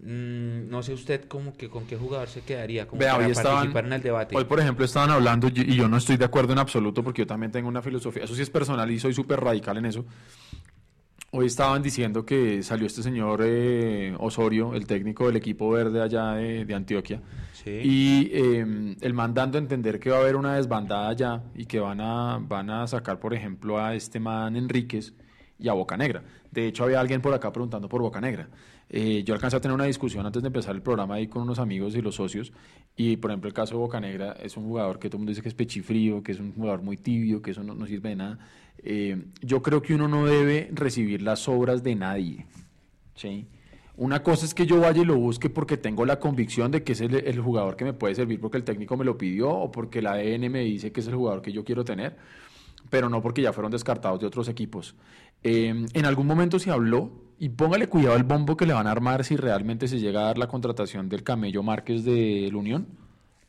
Mm, 0.01 0.69
no 0.71 0.83
sé 0.85 0.93
usted 0.93 1.25
cómo 1.27 1.57
que, 1.57 1.69
con 1.69 1.85
qué 1.87 1.97
jugador 1.97 2.29
se 2.29 2.41
quedaría 2.43 2.87
como 2.87 3.01
Vea, 3.01 3.15
para 3.15 3.27
hoy 3.27 3.33
estaban- 3.33 3.55
participar 3.57 3.85
en 3.87 3.93
el 3.95 4.03
debate. 4.03 4.37
Hoy, 4.37 4.45
por 4.45 4.61
ejemplo, 4.61 4.85
estaban 4.85 5.11
hablando, 5.11 5.49
y 5.53 5.75
yo 5.75 5.89
no 5.89 5.97
estoy 5.97 6.17
de 6.17 6.25
acuerdo 6.25 6.53
en 6.53 6.61
absoluto 6.61 7.03
porque 7.03 7.23
yo 7.23 7.27
también 7.27 7.51
tengo 7.51 7.69
una 7.69 7.83
filosofía, 7.83 8.23
eso 8.25 8.35
sí 8.37 8.43
es 8.43 8.51
personal 8.51 8.89
y 8.93 9.01
soy 9.01 9.13
súper 9.13 9.41
radical 9.41 9.77
en 9.77 9.87
eso. 9.87 10.05
Hoy 11.31 11.45
estaban 11.45 11.83
diciendo 11.83 12.25
que 12.25 12.63
salió 12.63 12.87
este 12.87 13.03
señor 13.03 13.43
eh, 13.45 14.15
Osorio, 14.19 14.73
el 14.75 14.87
técnico 14.87 15.27
del 15.27 15.37
equipo 15.37 15.69
verde 15.69 16.01
allá 16.01 16.33
de, 16.33 16.65
de 16.65 16.75
Antioquia, 16.75 17.21
Sí. 17.53 17.71
y 17.85 18.31
eh, 18.33 18.97
el 18.99 19.13
man 19.15 19.35
dando 19.35 19.59
a 19.59 19.61
entender 19.61 20.01
que 20.01 20.09
va 20.09 20.17
a 20.17 20.21
haber 20.21 20.37
una 20.37 20.55
desbandada 20.55 21.09
allá 21.11 21.43
y 21.55 21.67
que 21.67 21.81
van 21.81 22.01
a, 22.01 22.39
van 22.41 22.71
a 22.71 22.87
sacar, 22.87 23.21
por 23.21 23.35
ejemplo, 23.35 23.79
a 23.79 23.95
este 23.95 24.19
man 24.21 24.57
Enríquez 24.57 25.13
y 25.59 25.69
a 25.69 25.75
Boca 25.75 25.99
Negra. 25.99 26.23
De 26.51 26.67
hecho, 26.67 26.85
había 26.85 26.99
alguien 26.99 27.21
por 27.21 27.35
acá 27.35 27.53
preguntando 27.53 27.91
por 27.91 28.01
Boca 28.01 28.23
Negra. 28.23 28.49
Eh, 28.89 29.23
yo 29.23 29.35
alcancé 29.35 29.57
a 29.57 29.61
tener 29.61 29.75
una 29.75 29.85
discusión 29.85 30.25
antes 30.25 30.41
de 30.43 30.47
empezar 30.47 30.75
el 30.75 30.81
programa 30.81 31.17
ahí 31.17 31.27
con 31.27 31.43
unos 31.43 31.59
amigos 31.59 31.95
y 31.95 32.01
los 32.01 32.15
socios. 32.15 32.53
Y, 32.97 33.19
por 33.19 33.31
ejemplo, 33.31 33.49
el 33.49 33.55
caso 33.55 33.75
de 33.75 33.81
Boca 33.81 34.01
Negra 34.01 34.33
es 34.43 34.57
un 34.57 34.65
jugador 34.65 34.99
que 34.99 35.11
todo 35.11 35.19
el 35.19 35.21
mundo 35.21 35.31
dice 35.33 35.43
que 35.43 35.49
es 35.49 35.55
pechifrío, 35.55 36.23
que 36.23 36.33
es 36.33 36.41
un 36.41 36.55
jugador 36.55 36.81
muy 36.81 36.97
tibio, 36.97 37.43
que 37.43 37.51
eso 37.51 37.63
no, 37.63 37.75
no 37.75 37.87
sirve 37.87 38.09
de 38.11 38.17
nada. 38.17 38.39
Eh, 38.83 39.27
yo 39.43 39.63
creo 39.63 39.83
que 39.83 39.95
uno 39.95 40.09
no 40.09 40.27
debe 40.27 40.71
recibir 40.73 41.23
las 41.23 41.49
obras 41.49 41.83
de 41.83 41.95
nadie. 41.95 42.47
Una 43.97 44.23
cosa 44.23 44.45
es 44.45 44.55
que 44.55 44.67
yo 44.67 44.81
vaya 44.81 45.03
y 45.03 45.05
lo 45.05 45.17
busque 45.17 45.51
porque 45.51 45.77
tengo 45.77 46.07
la 46.07 46.21
convicción 46.21 46.71
de 46.71 46.85
que 46.85 46.93
es 46.93 47.01
el, 47.01 47.15
el 47.15 47.41
jugador 47.41 47.75
que 47.75 47.85
me 47.85 47.93
puede 47.93 48.15
servir 48.15 48.41
porque 48.41 48.57
el 48.57 48.65
técnico 48.65 48.97
me 48.97 49.05
lo 49.05 49.19
pidió 49.19 49.51
o 49.51 49.73
porque 49.73 50.01
la 50.01 50.13
ADN 50.13 50.51
me 50.53 50.61
dice 50.61 50.93
que 50.93 51.01
es 51.01 51.09
el 51.09 51.17
jugador 51.17 51.43
que 51.43 51.53
yo 51.53 51.65
quiero 51.65 51.85
tener, 51.85 52.17
pero 52.91 53.09
no 53.09 53.21
porque 53.21 53.43
ya 53.43 53.53
fueron 53.53 53.73
descartados 53.73 54.21
de 54.21 54.27
otros 54.27 54.49
equipos. 54.49 54.95
Eh, 55.43 55.87
en 55.93 56.05
algún 56.05 56.29
momento 56.29 56.61
se 56.61 56.71
habló, 56.71 57.11
y 57.39 57.51
póngale 57.51 57.87
cuidado 57.87 58.17
al 58.17 58.25
bombo 58.25 58.57
que 58.57 58.67
le 58.67 58.73
van 58.73 58.87
a 58.87 58.91
armar 58.91 59.25
si 59.25 59.37
realmente 59.37 59.87
se 59.87 60.01
llega 60.01 60.21
a 60.21 60.25
dar 60.25 60.39
la 60.39 60.49
contratación 60.49 61.09
del 61.09 61.23
Camello 61.23 61.63
Márquez 61.63 62.05
de 62.05 62.49
la 62.51 62.59
Unión 62.59 62.89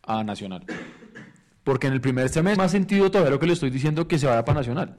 a 0.04 0.24
Nacional. 0.24 0.66
Porque 1.64 1.88
en 1.88 1.94
el 1.94 2.02
primer 2.02 2.30
semestre 2.30 2.62
más 2.62 2.72
sentido 2.72 3.10
todavía 3.10 3.32
lo 3.32 3.40
que 3.40 3.48
le 3.48 3.54
estoy 3.54 3.72
diciendo 3.72 4.08
que 4.08 4.20
se 4.20 4.28
vaya 4.28 4.46
para 4.46 4.60
Nacional. 4.60 4.98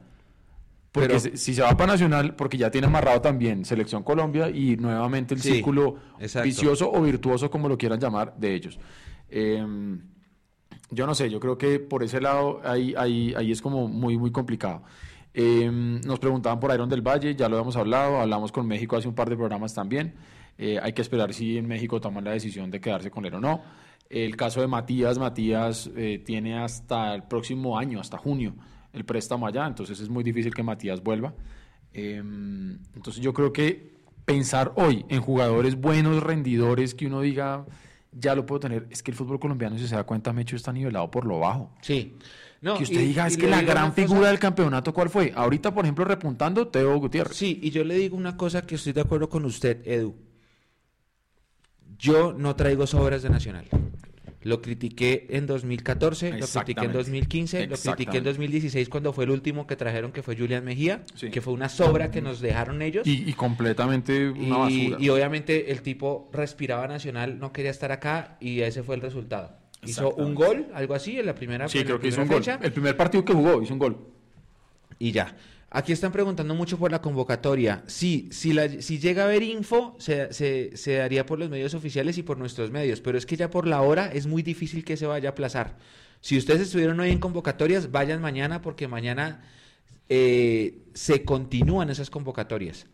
Porque 0.93 1.09
Pero- 1.09 1.21
se- 1.21 1.37
si 1.37 1.55
se 1.55 1.63
va 1.63 1.77
para 1.77 1.93
Nacional, 1.93 2.35
porque 2.35 2.57
ya 2.59 2.71
tiene 2.71 2.89
amarrado 2.89 3.21
también 3.21 3.65
Selección 3.65 4.03
Colombia 4.03 4.51
y 4.51 4.77
nuevamente 4.77 5.35
el 5.35 5.41
Sí, 5.41 5.53
círculo 5.55 5.97
exacto. 6.19 6.47
vicioso 6.47 6.91
o 6.93 7.01
virtuoso, 7.03 7.49
como 7.51 7.69
lo 7.69 7.79
quieran 7.79 8.01
llamar, 8.01 8.35
de 8.37 8.55
ellos. 8.55 8.79
Eh, 9.29 9.65
yo 10.91 11.07
no 11.07 11.15
sé, 11.15 11.31
yo 11.31 11.39
creo 11.39 11.57
que 11.57 11.79
por 11.79 12.03
ese 12.03 12.21
lado 12.21 12.61
ahí, 12.65 12.95
ahí, 12.97 13.33
ahí 13.37 13.53
es 13.53 13.63
como 13.63 13.87
muy, 13.87 14.19
muy 14.19 14.33
complicado. 14.33 14.83
Eh, 15.33 15.71
nos 16.05 16.19
preguntaban 16.19 16.59
por 16.59 16.75
Iron 16.75 16.89
del 16.89 17.03
Valle, 17.03 17.37
ya 17.37 17.49
lo 17.49 17.59
hemos 17.61 17.77
hablado, 17.77 18.21
hablamos 18.21 18.51
con 18.51 18.67
México 18.67 18.97
hace 18.97 19.07
un 19.07 19.15
par 19.15 19.31
de 19.31 19.37
programas 19.37 19.73
también. 19.75 20.15
Eh, 20.59 20.79
hay 20.83 20.93
que 20.93 21.03
esperar 21.03 21.33
si 21.33 21.57
en 21.57 21.69
México 21.69 22.01
toman 22.01 22.25
la 22.25 22.33
decisión 22.33 22.69
de 22.71 22.81
quedarse 22.81 23.11
con 23.13 23.25
él 23.25 23.35
o 23.35 23.41
no. 23.41 23.63
El 24.09 24.35
caso 24.37 24.61
de 24.61 24.67
Matías, 24.67 25.19
Matías 25.21 25.89
eh, 25.97 26.21
tiene 26.27 26.59
hasta 26.59 27.15
el 27.15 27.23
próximo 27.23 27.79
año, 27.79 28.01
hasta 28.01 28.19
junio, 28.19 28.55
el 28.93 29.05
préstamo 29.05 29.47
allá, 29.47 29.67
entonces 29.67 30.01
es 30.01 30.09
muy 30.09 30.23
difícil 30.25 30.55
que 30.55 30.63
Matías 30.63 31.03
vuelva. 31.03 31.35
Eh, 31.93 32.17
entonces 32.95 33.23
yo 33.23 33.33
creo 33.33 33.53
que 33.53 33.99
pensar 34.25 34.73
hoy 34.77 35.05
en 35.09 35.21
jugadores 35.21 35.75
buenos, 35.81 36.23
rendidores, 36.23 36.95
que 36.95 37.07
uno 37.07 37.21
diga, 37.21 37.65
ya 38.13 38.35
lo 38.35 38.47
puedo 38.47 38.61
tener, 38.61 38.87
es 38.91 39.03
que 39.03 39.11
el 39.11 39.17
fútbol 39.17 39.41
colombiano, 39.41 39.77
si 39.79 39.89
se 39.89 39.95
da 39.97 40.05
cuenta, 40.05 40.33
Mecho 40.33 40.57
está 40.57 40.73
nivelado 40.73 41.11
por 41.11 41.25
lo 41.27 41.39
bajo. 41.41 41.71
Sí. 41.81 42.17
No, 42.63 42.77
que 42.77 42.83
usted 42.83 43.01
y- 43.01 43.07
diga, 43.07 43.27
es 43.27 43.37
que 43.39 43.49
la 43.49 43.63
gran 43.63 43.91
cosa- 43.91 44.03
figura 44.03 44.29
del 44.29 44.39
campeonato, 44.39 44.93
¿cuál 44.93 45.09
fue? 45.09 45.33
Ahorita, 45.35 45.73
por 45.75 45.85
ejemplo, 45.85 46.05
repuntando, 46.05 46.69
Teo 46.69 46.95
Gutiérrez. 46.99 47.35
Sí, 47.37 47.59
y 47.63 47.71
yo 47.71 47.83
le 47.85 47.95
digo 47.95 48.17
una 48.17 48.37
cosa 48.37 48.67
que 48.67 48.75
estoy 48.75 48.93
de 48.93 49.01
acuerdo 49.01 49.29
con 49.31 49.45
usted, 49.47 49.81
Edu. 49.87 50.15
Yo 51.99 52.33
no 52.33 52.55
traigo 52.57 52.87
sobras 52.87 53.23
de 53.23 53.31
Nacional. 53.31 53.67
Lo 54.43 54.63
critiqué 54.63 55.27
en 55.31 55.47
2014, 55.47 56.27
lo 56.27 56.31
critiqué 56.33 56.39
en 56.39 56.43
Exactamente. 56.45 56.97
2015, 56.99 57.57
lo 57.59 57.61
critiqué 57.67 57.69
en 57.69 57.73
Exactamente. 57.75 58.21
2016 58.31 58.89
cuando 58.89 59.13
fue 59.13 59.25
el 59.25 59.31
último 59.31 59.67
que 59.67 59.77
trajeron, 59.77 60.13
que 60.13 60.23
fue 60.23 60.35
Julián 60.35 60.65
Mejía, 60.65 61.03
Sí. 61.15 61.31
que 61.31 61.43
fue 61.43 61.53
una 61.53 61.69
sobra 61.69 62.11
que 62.11 62.23
nos 62.23 62.41
dejaron 62.41 62.81
ellos. 62.81 63.07
Y, 63.07 63.29
y 63.29 63.35
completamente 63.35 64.31
una 64.31 64.57
basura. 64.59 64.97
y 64.99 65.09
obviamente 65.11 65.71
el 65.73 65.83
tipo 65.83 66.31
respiraba 66.33 66.89
Nacional, 66.89 67.39
no 67.39 67.53
quería 67.53 67.71
estar 67.71 67.93
acá 67.93 68.39
y 68.41 68.61
ese 68.61 68.83
fue 68.83 68.95
el 68.95 69.03
resultado. 69.03 69.59
Hizo 69.85 70.15
un 70.15 70.35
gol, 70.35 70.69
algo 70.75 70.95
así, 70.95 71.19
en 71.19 71.27
la 71.27 71.35
primera, 71.35 71.69
sí, 71.69 71.85
creo 71.85 72.01
que 72.01 72.09
hizo 72.09 72.21
un 72.23 72.29
primera 72.29 72.37
gol. 72.55 72.61
fecha. 72.61 72.67
El 72.67 72.73
primer 72.73 72.97
partido 72.97 73.25
que 73.25 73.33
jugó 73.35 73.63
hizo 73.63 73.73
un 73.75 73.79
gol. 73.79 73.99
Y 74.99 75.13
ya. 75.13 75.37
Aquí 75.73 75.93
están 75.93 76.11
preguntando 76.11 76.57
mucho 76.57 76.79
por 76.79 76.91
la 76.91 77.01
convocatoria. 77.01 77.85
Sí, 77.87 78.29
si, 78.33 78.53
la, 78.53 78.69
si 78.69 78.99
llega 78.99 79.23
a 79.23 79.27
haber 79.27 79.45
info, 79.45 79.95
se, 80.01 80.33
se, 80.33 80.93
daría 80.95 81.27
por 81.27 81.39
los 81.39 81.49
medios 81.49 81.75
oficiales 81.75 82.19
y 82.19 82.25
por 82.25 82.39
nuestros 82.39 82.73
medios, 82.73 83.01
pero 83.01 83.17
es 83.17 83.25
que 83.25 83.37
ya 83.37 83.51
por 83.51 83.69
la 83.69 83.81
hora 83.81 84.11
es 84.13 84.27
muy 84.27 84.43
difícil 84.43 84.85
que 84.85 84.97
se 84.97 85.07
vaya 85.07 85.29
a 85.29 85.33
aplazar. 85.33 85.79
Si 86.21 86.37
ustedes 86.37 86.63
estuvieron 86.63 86.99
hoy 86.99 87.11
en 87.11 87.21
convocatorias, 87.21 87.93
vayan 87.93 88.21
mañana 88.21 88.63
porque 88.63 88.89
mañana 88.89 89.45
eh, 90.09 90.83
se 90.93 91.25
continúan 91.25 91.89
esas 91.89 92.11
convocatorias. 92.11 92.87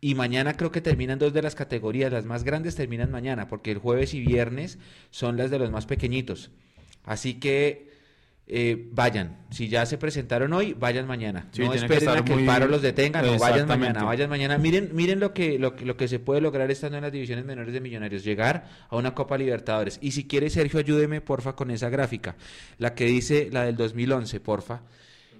Y 0.00 0.14
mañana 0.14 0.56
creo 0.56 0.70
que 0.70 0.80
terminan 0.80 1.18
dos 1.18 1.32
de 1.32 1.42
las 1.42 1.56
categorías, 1.56 2.12
las 2.12 2.24
más 2.24 2.44
grandes 2.44 2.76
terminan 2.76 3.10
mañana, 3.10 3.48
porque 3.48 3.72
el 3.72 3.78
jueves 3.78 4.14
y 4.14 4.20
viernes 4.20 4.78
son 5.10 5.36
las 5.36 5.50
de 5.50 5.58
los 5.58 5.72
más 5.72 5.86
pequeñitos. 5.86 6.50
Así 7.04 7.34
que 7.34 7.91
eh, 8.54 8.88
vayan, 8.92 9.46
si 9.50 9.68
ya 9.68 9.86
se 9.86 9.96
presentaron 9.96 10.52
hoy, 10.52 10.74
vayan 10.74 11.06
mañana. 11.06 11.48
Sí, 11.52 11.62
no 11.62 11.70
tiene 11.72 11.86
que 11.88 11.94
esperen 11.94 12.08
a 12.18 12.24
que 12.24 12.32
el 12.34 12.46
paro 12.46 12.66
los 12.68 12.82
detenga, 12.82 13.22
no, 13.22 13.38
vayan 13.40 13.66
mañana, 13.78 14.00
vayan 14.04 14.28
mañana. 14.28 14.58
Miren, 14.58 14.90
miren 14.92 15.20
lo 15.20 15.32
que, 15.32 15.58
lo, 15.58 15.74
que- 15.74 15.86
lo 15.86 15.96
que 15.96 16.06
se 16.06 16.18
puede 16.18 16.42
lograr 16.42 16.70
estando 16.70 16.98
en 16.98 17.02
las 17.04 17.12
divisiones 17.12 17.46
menores 17.46 17.72
de 17.72 17.80
Millonarios, 17.80 18.24
llegar 18.24 18.68
a 18.90 18.96
una 18.96 19.14
Copa 19.14 19.38
Libertadores. 19.38 19.98
Y 20.02 20.10
si 20.10 20.26
quiere, 20.26 20.50
Sergio, 20.50 20.80
ayúdeme, 20.80 21.22
porfa, 21.22 21.56
con 21.56 21.70
esa 21.70 21.88
gráfica, 21.88 22.36
la 22.76 22.94
que 22.94 23.06
dice 23.06 23.48
la 23.50 23.64
del 23.64 23.76
2011, 23.76 24.38
porfa. 24.40 24.82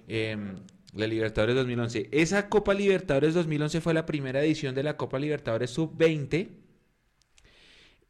Em, 0.07 0.55
la 0.95 1.05
Libertadores 1.07 1.55
2011. 1.55 2.09
Esa 2.11 2.49
Copa 2.49 2.73
Libertadores 2.73 3.33
2011 3.35 3.79
fue 3.79 3.93
la 3.93 4.05
primera 4.07 4.41
edición 4.43 4.73
de 4.73 4.81
la 4.83 4.97
Copa 4.97 5.19
Libertadores 5.19 5.69
Sub-20 5.69 6.49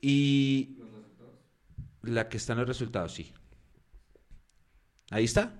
y 0.02 0.78
la 2.04 2.28
que 2.28 2.38
están 2.38 2.58
los 2.58 2.68
resultados, 2.68 3.14
sí. 3.14 3.32
Ahí 5.14 5.26
está. 5.26 5.54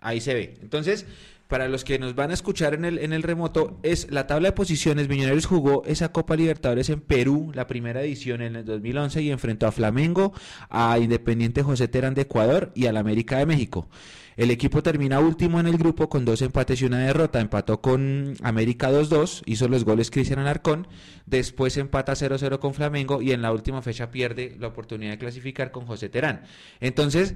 Ahí 0.00 0.20
se 0.20 0.34
ve. 0.34 0.58
Entonces, 0.62 1.06
para 1.46 1.68
los 1.68 1.84
que 1.84 2.00
nos 2.00 2.16
van 2.16 2.32
a 2.32 2.34
escuchar 2.34 2.74
en 2.74 2.84
el, 2.84 2.98
en 2.98 3.12
el 3.12 3.22
remoto, 3.22 3.78
es 3.84 4.10
la 4.10 4.26
tabla 4.26 4.48
de 4.48 4.52
posiciones. 4.52 5.08
Millonarios 5.08 5.46
jugó 5.46 5.84
esa 5.86 6.10
Copa 6.10 6.34
Libertadores 6.34 6.90
en 6.90 7.00
Perú, 7.00 7.52
la 7.54 7.68
primera 7.68 8.02
edición 8.02 8.42
en 8.42 8.56
el 8.56 8.64
2011, 8.64 9.22
y 9.22 9.30
enfrentó 9.30 9.68
a 9.68 9.72
Flamengo, 9.72 10.32
a 10.68 10.98
Independiente 10.98 11.62
José 11.62 11.86
Terán 11.86 12.14
de 12.14 12.22
Ecuador 12.22 12.72
y 12.74 12.86
al 12.86 12.96
América 12.96 13.38
de 13.38 13.46
México. 13.46 13.88
El 14.38 14.52
equipo 14.52 14.84
termina 14.84 15.18
último 15.18 15.58
en 15.58 15.66
el 15.66 15.78
grupo 15.78 16.08
con 16.08 16.24
dos 16.24 16.42
empates 16.42 16.80
y 16.80 16.84
una 16.84 16.98
derrota. 16.98 17.40
Empató 17.40 17.80
con 17.80 18.36
América 18.42 18.88
2-2, 18.88 19.42
hizo 19.46 19.66
los 19.66 19.84
goles 19.84 20.12
Cristian 20.12 20.38
Alarcón, 20.38 20.86
después 21.26 21.76
empata 21.76 22.12
0-0 22.12 22.60
con 22.60 22.72
Flamengo 22.72 23.20
y 23.20 23.32
en 23.32 23.42
la 23.42 23.50
última 23.50 23.82
fecha 23.82 24.12
pierde 24.12 24.56
la 24.60 24.68
oportunidad 24.68 25.10
de 25.10 25.18
clasificar 25.18 25.72
con 25.72 25.86
José 25.86 26.08
Terán. 26.08 26.42
Entonces, 26.78 27.34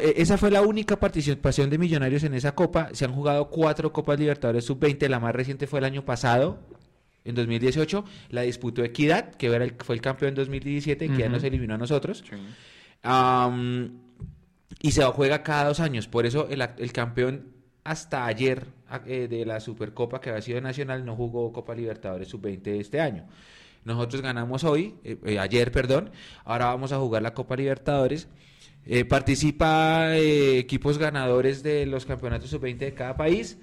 esa 0.00 0.38
fue 0.38 0.50
la 0.50 0.62
única 0.62 1.00
participación 1.00 1.68
de 1.70 1.78
Millonarios 1.78 2.22
en 2.22 2.34
esa 2.34 2.54
copa. 2.54 2.90
Se 2.92 3.04
han 3.04 3.12
jugado 3.12 3.48
cuatro 3.48 3.92
Copas 3.92 4.18
Libertadores 4.18 4.64
Sub-20. 4.64 5.08
La 5.08 5.20
más 5.20 5.34
reciente 5.34 5.66
fue 5.66 5.80
el 5.80 5.84
año 5.84 6.04
pasado, 6.04 6.58
en 7.24 7.34
2018. 7.34 8.04
La 8.30 8.42
disputó 8.42 8.84
Equidad, 8.84 9.34
que 9.34 9.74
fue 9.78 9.94
el 9.94 10.00
campeón 10.00 10.30
en 10.30 10.34
2017. 10.36 11.04
Equidad 11.04 11.30
nos 11.30 11.44
eliminó 11.44 11.74
a 11.74 11.78
nosotros. 11.78 12.24
y 14.82 14.92
se 14.92 15.04
juega 15.04 15.42
cada 15.42 15.64
dos 15.64 15.80
años. 15.80 16.08
Por 16.08 16.26
eso 16.26 16.48
el, 16.48 16.92
campeón 16.92 17.52
hasta 17.84 18.26
ayer 18.26 18.66
eh, 19.06 19.26
de 19.28 19.44
la 19.44 19.60
Supercopa, 19.60 20.20
que 20.20 20.30
había 20.30 20.42
sido 20.42 20.60
nacional, 20.60 21.04
no 21.04 21.16
jugó 21.16 21.52
Copa 21.52 21.74
Libertadores 21.74 22.28
Sub-20 22.28 22.80
este 22.80 23.00
año. 23.00 23.26
Nosotros 23.84 24.20
ganamos 24.20 24.64
hoy, 24.64 24.96
eh, 25.04 25.16
eh, 25.24 25.38
ayer, 25.38 25.72
perdón. 25.72 26.10
Ahora 26.44 26.66
vamos 26.66 26.92
a 26.92 26.98
jugar 26.98 27.22
la 27.22 27.32
Copa 27.32 27.56
Libertadores. 27.56 28.28
Eh, 28.86 29.04
participa 29.04 30.16
eh, 30.16 30.58
equipos 30.58 30.98
ganadores 30.98 31.62
de 31.62 31.86
los 31.86 32.06
campeonatos 32.06 32.50
sub-20 32.50 32.78
de 32.78 32.94
cada 32.94 33.16
país 33.16 33.58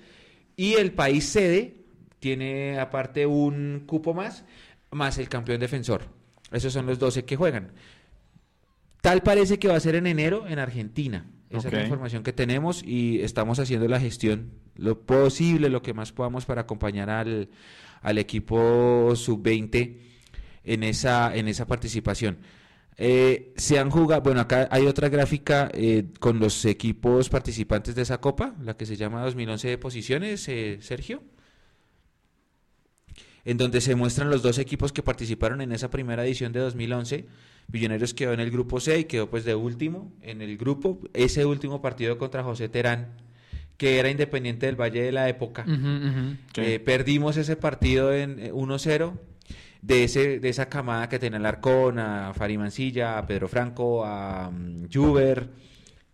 y 0.56 0.74
el 0.74 0.92
país 0.92 1.26
sede 1.26 1.86
tiene 2.20 2.80
aparte 2.80 3.26
un 3.26 3.84
cupo 3.86 4.14
más, 4.14 4.46
más 4.92 5.18
el 5.18 5.30
campeón 5.30 5.60
defensor. 5.60 6.04
Esos 6.52 6.74
son 6.74 6.86
los 6.86 7.00
12 7.00 7.26
que 7.26 7.36
juegan. 7.36 7.72
Tal 9.02 9.22
parece 9.22 9.60
que 9.60 9.68
va 9.68 9.76
a 9.76 9.80
ser 9.80 9.96
en 9.96 10.08
enero 10.08 10.48
en 10.48 10.60
Argentina. 10.60 11.26
Esa 11.50 11.70
es 11.70 11.74
la 11.74 11.84
información 11.84 12.24
que 12.24 12.34
tenemos 12.34 12.84
y 12.84 13.22
estamos 13.22 13.60
haciendo 13.60 13.88
la 13.88 14.02
gestión, 14.02 14.52
lo 14.76 15.00
posible, 15.00 15.70
lo 15.70 15.82
que 15.82 15.94
más 15.94 16.12
podamos 16.12 16.46
para 16.46 16.62
acompañar 16.62 17.10
al, 17.10 17.50
al 18.02 18.18
equipo 18.18 19.16
sub-20 19.16 19.98
en 20.66 20.84
esa, 20.84 21.34
en 21.36 21.48
esa 21.48 21.66
participación. 21.66 22.38
Eh, 23.00 23.54
se 23.58 23.78
han 23.78 23.92
jugado, 23.92 24.24
bueno, 24.24 24.42
acá 24.42 24.68
hay 24.72 24.88
otra 24.88 25.08
gráfica 25.10 25.70
eh, 25.72 26.06
con 26.20 26.40
los 26.40 26.66
equipos 26.66 27.30
participantes 27.30 27.94
de 27.94 28.02
esa 28.02 28.20
copa, 28.20 28.56
la 28.64 28.76
que 28.76 28.88
se 28.88 28.96
llama 28.96 29.24
2011 29.24 29.68
de 29.68 29.78
posiciones, 29.78 30.50
eh, 30.50 30.80
Sergio, 30.82 31.22
en 33.46 33.58
donde 33.58 33.82
se 33.82 33.94
muestran 33.94 34.32
los 34.32 34.42
dos 34.42 34.58
equipos 34.58 34.92
que 34.92 35.04
participaron 35.04 35.62
en 35.62 35.72
esa 35.74 35.92
primera 35.92 36.26
edición 36.26 36.52
de 36.54 36.60
2011. 36.60 37.28
Millonarios 37.72 38.16
quedó 38.16 38.34
en 38.34 38.40
el 38.40 38.50
grupo 38.50 38.80
C 38.80 39.00
y 39.00 39.04
quedó 39.06 39.30
pues 39.30 39.46
de 39.46 39.54
último 39.54 40.12
en 40.22 40.42
el 40.42 40.58
grupo. 40.58 41.00
Ese 41.14 41.46
último 41.46 41.82
partido 41.82 42.18
contra 42.18 42.44
José 42.44 42.68
Terán, 42.68 43.10
que 43.78 44.00
era 44.00 44.10
independiente 44.10 44.66
del 44.66 44.76
Valle 44.76 45.04
de 45.04 45.12
la 45.12 45.30
época. 45.30 45.66
perdimos 46.84 47.38
ese 47.38 47.56
partido 47.58 48.12
en 48.12 48.52
1-0 48.52 49.14
de, 49.88 50.04
ese, 50.04 50.40
de 50.40 50.50
esa 50.50 50.68
camada 50.68 51.08
que 51.08 51.18
tenía 51.18 51.40
el 51.40 51.46
Arcón, 51.46 51.98
a 51.98 52.34
Farimancilla, 52.34 53.18
a 53.18 53.26
Pedro 53.26 53.48
Franco, 53.48 54.04
a 54.06 54.50
um, 54.50 54.86
Juber, 54.92 55.50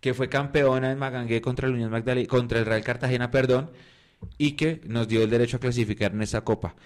que 0.00 0.14
fue 0.14 0.28
campeona 0.28 0.92
en 0.92 0.98
Magangué 0.98 1.40
contra 1.40 1.66
el 1.66 2.66
Real 2.66 2.84
Cartagena, 2.84 3.32
perdón, 3.32 3.72
y 4.38 4.52
que 4.52 4.80
nos 4.86 5.08
dio 5.08 5.24
el 5.24 5.30
derecho 5.30 5.56
a 5.56 5.60
clasificar 5.60 6.12
en 6.12 6.22
esa 6.22 6.42
copa. 6.42 6.76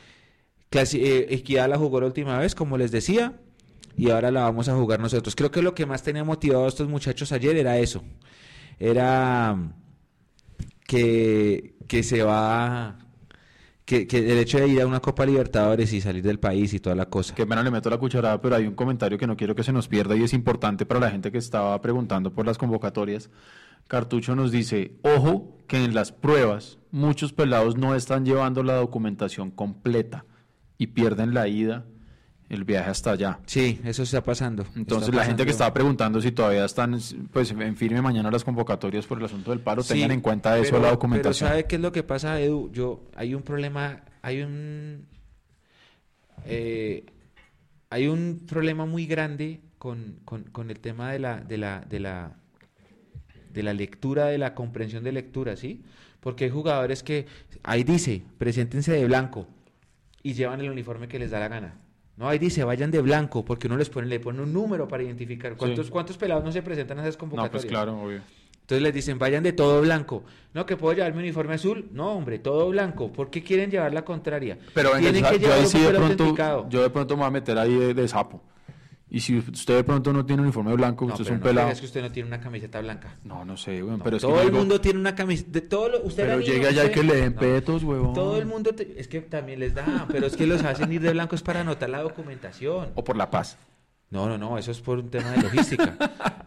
Eh, 0.71 1.27
Equidad 1.31 1.69
la 1.69 1.77
jugó 1.77 2.01
la 2.01 2.07
última 2.07 2.39
vez, 2.39 2.55
como 2.55 2.79
les 2.79 2.91
decía, 2.91 3.35
y 3.95 4.09
ahora 4.11 4.31
la 4.31 4.43
vamos 4.43 4.69
a 4.71 4.75
jugar 4.75 4.99
nosotros. 4.99 5.37
Creo 5.37 5.51
que 5.51 5.61
lo 5.61 5.75
que 5.75 5.85
más 5.85 6.03
tenía 6.03 6.25
motivado 6.25 6.65
a 6.65 6.69
estos 6.69 6.89
muchachos 6.89 7.33
ayer 7.33 7.57
era 7.57 7.77
eso. 7.77 8.03
Era 8.79 9.53
um, 9.55 9.73
que, 10.87 11.75
que 11.87 12.03
se 12.03 12.23
va 12.23 12.99
que, 13.89 14.07
el 14.19 14.39
hecho 14.39 14.59
de 14.59 14.69
ir 14.69 14.83
a 14.83 14.87
una 14.87 15.01
Copa 15.01 15.25
Libertadores 15.25 15.95
y 15.95 16.03
salir 16.03 16.23
del 16.23 16.39
país 16.39 16.75
y 16.75 16.79
toda 16.79 16.95
la 16.95 17.07
cosa. 17.07 17.35
Que 17.35 17.47
menos 17.47 17.65
le 17.65 17.71
meto 17.71 17.89
la 17.89 17.97
cucharada, 17.97 18.39
pero 18.39 18.55
hay 18.55 18.67
un 18.67 18.75
comentario 18.75 19.17
que 19.17 19.27
no 19.27 19.35
quiero 19.35 19.55
que 19.55 19.63
se 19.63 19.73
nos 19.73 19.89
pierda 19.89 20.15
y 20.15 20.23
es 20.23 20.35
importante 20.35 20.85
para 20.85 21.01
la 21.01 21.11
gente 21.11 21.33
que 21.33 21.39
estaba 21.39 21.81
preguntando 21.81 22.31
por 22.31 22.45
las 22.45 22.59
convocatorias. 22.59 23.31
Cartucho 23.87 24.37
nos 24.37 24.53
dice, 24.53 24.93
ojo 25.03 25.57
que 25.67 25.83
en 25.83 25.95
las 25.95 26.13
pruebas 26.13 26.79
muchos 26.91 27.33
pelados 27.33 27.79
no 27.79 27.95
están 27.95 28.27
llevando 28.27 28.63
la 28.63 28.75
documentación 28.75 29.51
completa 29.51 30.27
y 30.77 30.89
pierden 30.89 31.33
la 31.33 31.49
ida 31.49 31.87
el 32.49 32.65
viaje 32.65 32.91
hasta 32.91 33.13
allá. 33.13 33.39
Sí, 33.47 33.81
eso 33.85 34.03
está 34.03 34.23
pasando. 34.23 34.67
Entonces 34.75 35.15
la 35.15 35.25
gente 35.25 35.45
que 35.45 35.51
estaba 35.51 35.73
preguntando 35.73 36.21
si 36.21 36.33
todavía 36.33 36.65
están 36.65 36.99
pues 37.33 37.51
en 37.51 37.77
firme 37.77 38.01
mañana 38.01 38.31
las 38.31 38.45
convocatorias 38.45 39.07
por 39.07 39.19
el 39.19 39.25
asunto 39.25 39.51
del 39.51 39.61
paro, 39.61 39.83
tengan 39.83 40.13
en 40.13 40.21
cuenta 40.21 40.59
eso 40.59 40.79
la 40.79 40.91
documentación. 40.91 41.49
Pero 41.49 41.57
¿sabe 41.57 41.67
qué 41.67 41.77
es 41.77 41.83
lo 41.83 41.93
que 41.93 42.03
pasa, 42.03 42.41
Edu? 42.41 42.71
Yo 42.73 43.05
hay 43.15 43.35
un 43.35 43.43
problema, 43.43 44.03
hay 44.23 44.43
un 44.43 45.07
eh, 46.47 47.05
hay 47.91 48.07
un 48.07 48.45
problema 48.47 48.87
muy 48.87 49.07
grande 49.07 49.61
con, 49.79 50.21
con, 50.25 50.71
el 50.71 50.81
tema 50.81 51.13
de 51.13 51.19
la, 51.19 51.41
de 51.41 51.57
la, 51.59 51.81
de 51.81 52.01
la 52.01 52.37
de 53.51 53.63
la 53.63 53.73
lectura, 53.73 54.27
de 54.27 54.39
la 54.39 54.55
comprensión 54.55 55.05
de 55.05 55.13
lectura, 55.13 55.57
¿sí? 55.57 55.83
Porque 56.21 56.45
hay 56.45 56.51
jugadores 56.51 57.03
que 57.03 57.27
ahí 57.63 57.85
dice, 57.85 58.23
preséntense 58.39 58.93
de 58.93 59.07
blanco 59.07 59.47
y 60.23 60.35
llevan 60.35 60.61
el 60.61 60.71
uniforme 60.71 61.09
que 61.09 61.19
les 61.19 61.31
da 61.31 61.41
la 61.41 61.49
gana. 61.49 61.75
No, 62.19 62.29
ahí 62.29 62.39
dice, 62.41 62.65
vayan 62.65 62.91
de 62.91 63.01
blanco, 63.01 63.45
porque 63.45 63.69
uno 63.69 63.77
les 63.77 63.89
pone, 63.89 64.09
le 64.09 64.19
pone 64.19 64.43
un 64.43 64.53
número 64.53 64.89
para 64.89 65.05
identificar. 65.05 65.57
¿Cuántos, 65.57 65.89
¿cuántos 65.89 66.19
pelados 66.19 66.43
no 66.43 66.51
se 66.51 66.63
presentan 66.63 66.99
a 66.99 67.03
esas 67.03 67.17
convocatorias? 67.17 67.53
No, 67.53 67.61
pues 67.61 67.67
claro, 67.67 68.01
obvio. 68.01 68.21
Entonces 68.63 68.83
les 68.83 68.93
dicen, 68.93 69.21
vayan 69.21 69.45
de 69.45 69.53
todo 69.53 69.81
blanco. 69.81 70.25
No, 70.53 70.67
que 70.67 70.77
puedo 70.77 70.95
llevar 70.95 71.15
mi 71.15 71.21
uniforme 71.21 71.55
azul. 71.55 71.89
No, 71.93 72.13
hombre, 72.13 72.41
todo 72.41 72.69
blanco. 72.69 73.13
¿Por 73.13 73.31
qué 73.31 73.43
quieren 73.43 73.71
llevar 73.71 73.95
la 73.95 74.05
contraria? 74.05 74.59
Pero 74.75 74.91
Tienen 74.99 75.25
que 75.25 75.39
llevar 75.39 75.65
yo, 75.65 75.93
de 75.93 75.99
pronto, 75.99 76.69
yo 76.69 76.83
de 76.83 76.91
pronto 76.91 77.15
me 77.15 77.21
voy 77.21 77.29
a 77.29 77.31
meter 77.31 77.57
ahí 77.57 77.95
de 77.95 78.09
sapo. 78.09 78.43
Y 79.11 79.21
si 79.21 79.39
usted 79.39 79.77
de 79.77 79.85
pronto 79.85 80.13
no 80.13 80.27
tiene 80.27 80.43
un 80.43 80.49
uniforme 80.49 80.75
blanco, 80.75 81.07
usted 81.07 81.25
es 81.25 81.31
un 81.31 81.41
pelado. 81.41 81.71
Es 81.71 81.81
que 81.81 81.87
usted 81.87 82.03
no 82.03 82.13
tiene 82.13 82.27
una 82.27 82.41
camiseta 82.41 82.81
blanca. 82.81 83.17
No, 83.25 83.45
no 83.45 83.57
sé, 83.57 83.83
weón. 83.83 84.01
pero 84.05 84.19
todo 84.19 84.43
el 84.43 84.53
mundo 84.53 84.81
tiene 84.81 84.99
una 84.99 85.15
camiseta. 85.15 85.61
Todo 85.69 86.03
usted 86.03 86.25
pero 86.25 86.41
llega 86.41 86.69
allá 86.69 86.85
y 86.85 86.91
que 86.91 87.03
le 87.03 87.17
den 87.17 87.35
petos, 87.35 87.85
weón. 87.85 88.13
Todo 88.13 88.37
el 88.37 88.47
mundo. 88.47 88.75
es 88.97 89.09
que 89.09 89.21
también 89.23 89.61
les 89.61 89.75
da. 89.75 90.07
Pero 90.11 90.27
es 90.27 90.37
que 90.37 90.47
los 90.47 90.63
hacen 90.63 90.93
ir 90.93 91.01
de 91.01 91.13
blanco 91.13 91.35
es 91.35 91.43
para 91.43 91.61
anotar 91.61 91.89
la 91.89 92.03
documentación. 92.03 92.91
O 92.95 93.05
por 93.05 93.17
la 93.17 93.31
paz. 93.31 93.57
No, 94.11 94.27
no, 94.27 94.39
no, 94.39 94.57
eso 94.57 94.71
es 94.71 94.81
por 94.81 94.99
un 94.99 95.11
tema 95.11 95.31
de 95.33 95.43
logística. 95.43 95.97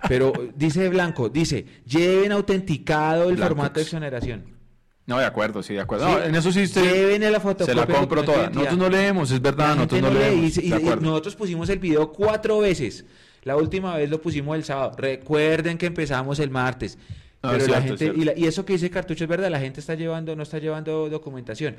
pero 0.07 0.34
dice 0.55 0.89
blanco, 0.89 1.30
dice, 1.30 1.66
lleven 1.86 2.32
autenticado 2.32 3.30
el 3.30 3.38
formato 3.38 3.80
de 3.80 3.84
exoneración. 3.84 4.61
No, 5.07 5.17
de 5.17 5.25
acuerdo, 5.25 5.63
sí, 5.63 5.73
de 5.73 5.81
acuerdo. 5.81 6.23
en 6.23 6.35
eso 6.35 6.51
sí 6.51 6.63
usted 6.63 7.19
la 7.19 7.39
fotocopia. 7.39 7.65
Se 7.65 7.75
la 7.75 7.87
compro 7.87 8.23
toda. 8.23 8.49
Nosotros 8.49 8.77
no 8.77 8.89
leemos, 8.89 9.31
es 9.31 9.41
verdad, 9.41 9.75
nosotros 9.75 10.01
no, 10.01 10.11
leemos. 10.11 10.57
Y, 10.57 10.69
nosotros 10.69 11.35
pusimos 11.35 11.69
el 11.69 11.79
video 11.79 12.11
cuatro 12.11 12.59
veces. 12.59 13.05
La 13.43 13.55
última 13.57 13.97
vez 13.97 14.09
lo 14.09 14.21
pusimos 14.21 14.55
el 14.55 14.63
sábado. 14.63 14.93
Recuerden 14.97 15.77
que 15.77 15.87
empezamos 15.87 16.39
el 16.39 16.51
martes. 16.51 16.97
pero 17.41 17.65
la 17.67 17.81
gente, 17.81 18.13
y, 18.15 18.45
eso 18.45 18.63
que 18.63 18.73
dice 18.73 18.89
Cartucho 18.89 19.23
es 19.23 19.29
verdad, 19.29 19.49
la 19.49 19.59
gente 19.59 19.79
está 19.79 19.95
llevando, 19.95 20.35
no 20.35 20.43
está 20.43 20.59
llevando 20.59 21.09
documentación. 21.09 21.77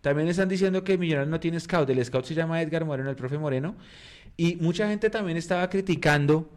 También 0.00 0.28
están 0.28 0.48
diciendo 0.48 0.84
que 0.84 0.98
Millonarios 0.98 1.30
no 1.30 1.40
tiene 1.40 1.58
scout. 1.60 1.88
El 1.88 2.04
scout 2.04 2.26
se 2.26 2.34
llama 2.34 2.60
Edgar 2.60 2.84
Moreno, 2.84 3.08
el 3.08 3.16
profe 3.16 3.38
Moreno. 3.38 3.76
Y 4.36 4.56
mucha 4.56 4.88
gente 4.88 5.08
también 5.08 5.38
estaba 5.38 5.70
criticando 5.70 6.50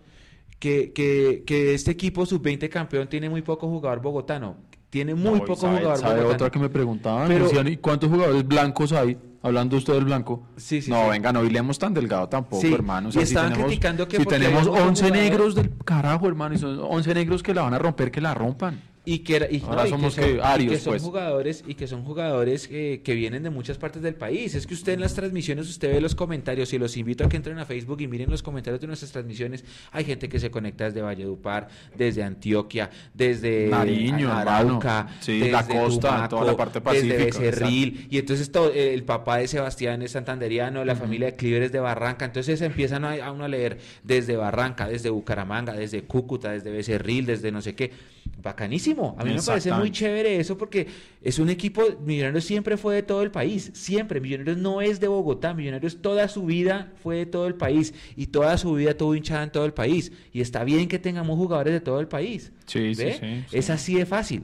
que, 0.60 0.92
que, 0.92 1.44
que 1.46 1.76
este 1.76 1.92
equipo 1.92 2.26
sub-20 2.26 2.68
campeón 2.70 3.08
tiene 3.08 3.30
muy 3.30 3.44
poco 3.44 3.68
jugador 3.68 4.02
bogotano. 4.02 4.58
Tiene 4.90 5.16
muy 5.16 5.42
poco 5.42 5.68
jugador 5.68 5.98
¿sabe 5.98 6.24
otra 6.24 6.50
que 6.50 6.60
me 6.60 6.70
preguntaban? 6.70 7.32
¿y 7.68 7.78
cuántos 7.78 8.10
jugadores 8.10 8.48
blancos 8.48 8.92
hay? 8.94 9.18
Hablando 9.44 9.78
usted 9.78 9.94
del 9.94 10.06
blanco. 10.06 10.48
Sí, 10.58 10.82
sí, 10.82 10.90
no, 10.90 11.10
venga, 11.10 11.32
no 11.32 11.44
leemos 11.44 11.78
tan 11.78 11.94
delgado 11.94 12.28
tampoco, 12.28 12.66
hermano. 12.68 13.10
y 13.14 13.20
estaban 13.20 13.54
criticando 13.54 14.08
que... 14.08 14.18
Si 14.18 14.26
tenemos 14.26 14.68
11 14.68 15.12
negros 15.12 15.56
del 15.56 15.72
carajo, 15.86 16.28
hermano, 16.28 16.56
y 16.56 16.58
son 16.58 16.80
11 16.80 17.14
negros 17.14 17.44
que 17.44 17.54
la 17.54 17.62
van 17.62 17.74
a 17.74 17.80
romper, 17.80 18.12
que 18.12 18.20
la 18.20 18.34
rompan 18.34 18.82
y 19.10 19.20
que, 19.20 19.48
y, 19.50 19.64
Ahora 19.66 19.88
somos 19.88 20.16
que, 20.16 20.38
son, 20.38 20.68
que 20.68 20.78
son 20.80 20.92
pues. 20.92 21.02
jugadores 21.02 21.64
y 21.66 21.76
que 21.76 21.88
son 21.88 22.04
jugadores 22.04 22.68
eh, 22.70 23.00
que 23.06 23.16
vienen 23.16 23.42
de 23.42 23.50
muchas 23.50 23.78
partes 23.78 24.02
del 24.02 24.16
país. 24.16 24.54
Es 24.54 24.68
que 24.68 24.74
usted 24.74 24.92
en 24.92 25.00
las 25.00 25.14
transmisiones 25.14 25.70
usted 25.70 25.94
ve 25.94 26.02
los 26.02 26.14
comentarios 26.14 26.74
y 26.74 26.78
los 26.78 26.98
invito 26.98 27.24
a 27.24 27.30
que 27.30 27.38
entren 27.38 27.58
a 27.58 27.64
Facebook 27.64 28.02
y 28.02 28.08
miren 28.10 28.30
los 28.30 28.44
comentarios 28.44 28.82
de 28.82 28.88
nuestras 28.88 29.14
transmisiones. 29.14 29.64
Hay 29.94 30.04
gente 30.04 30.28
que 30.28 30.42
se 30.42 30.52
conecta 30.52 30.84
desde 30.84 31.02
Valledupar, 31.02 31.70
desde 31.96 32.22
Antioquia, 32.22 32.90
desde 33.14 33.70
Nariño, 33.70 34.30
Arauca, 34.30 35.08
desde 35.26 35.52
la 35.52 35.66
costa, 35.66 36.28
toda 36.28 36.44
la 36.44 36.58
parte 36.58 36.82
pacífica, 36.82 37.14
desde 37.16 37.26
Becerril 37.28 38.08
y 38.10 38.18
entonces 38.18 38.52
todo, 38.52 38.74
eh, 38.74 38.94
el 38.94 39.04
papá 39.04 39.38
de 39.38 39.48
Sebastián 39.48 40.02
es 40.02 40.12
santanderiano, 40.12 40.84
la 40.84 40.98
familia 40.98 41.28
de 41.28 41.38
Clíveres 41.38 41.72
de 41.72 41.80
Barranca, 41.80 42.26
entonces 42.26 42.60
empiezan 42.60 43.06
a, 43.06 43.14
a 43.14 43.32
uno 43.32 43.46
a 43.46 43.48
leer 43.48 43.78
desde 44.04 44.36
Barranca, 44.36 44.86
desde 44.86 45.10
Bucaramanga, 45.10 45.72
desde 45.72 46.04
Cúcuta, 46.04 46.52
desde 46.52 46.72
Becerril, 46.72 47.26
desde 47.26 47.54
no 47.54 47.62
sé 47.62 47.74
qué 47.74 48.17
Bacanísimo. 48.42 49.16
A 49.18 49.24
mí 49.24 49.34
me 49.34 49.42
parece 49.42 49.72
muy 49.74 49.92
chévere 49.92 50.40
eso 50.40 50.58
porque 50.58 50.88
es 51.22 51.40
un 51.40 51.50
equipo, 51.50 51.84
Millonarios 52.04 52.46
siempre 52.46 52.78
fue 52.78 52.96
de 52.96 53.04
todo 53.04 53.24
el 53.24 53.32
país, 53.32 53.72
siempre. 53.74 54.20
Millonarios 54.22 54.58
no 54.58 54.82
es 54.82 55.00
de 55.00 55.08
Bogotá, 55.08 55.54
Millonarios 55.54 56.02
toda 56.02 56.28
su 56.28 56.46
vida 56.46 56.94
fue 57.02 57.18
de 57.18 57.26
todo 57.26 57.48
el 57.48 57.56
país 57.56 57.94
y 58.16 58.28
toda 58.28 58.58
su 58.58 58.74
vida 58.74 58.96
tuvo 58.96 59.16
hinchada 59.16 59.44
en 59.44 59.52
todo 59.52 59.66
el 59.66 59.74
país. 59.74 60.12
Y 60.32 60.42
está 60.42 60.64
bien 60.64 60.88
que 60.88 61.00
tengamos 61.00 61.38
jugadores 61.38 61.74
de 61.74 61.82
todo 61.82 62.00
el 62.00 62.08
país. 62.08 62.52
Sí, 62.66 62.94
sí, 62.96 63.12
sí, 63.20 63.46
Es 63.52 63.70
así 63.70 63.96
de 63.96 64.06
fácil. 64.06 64.44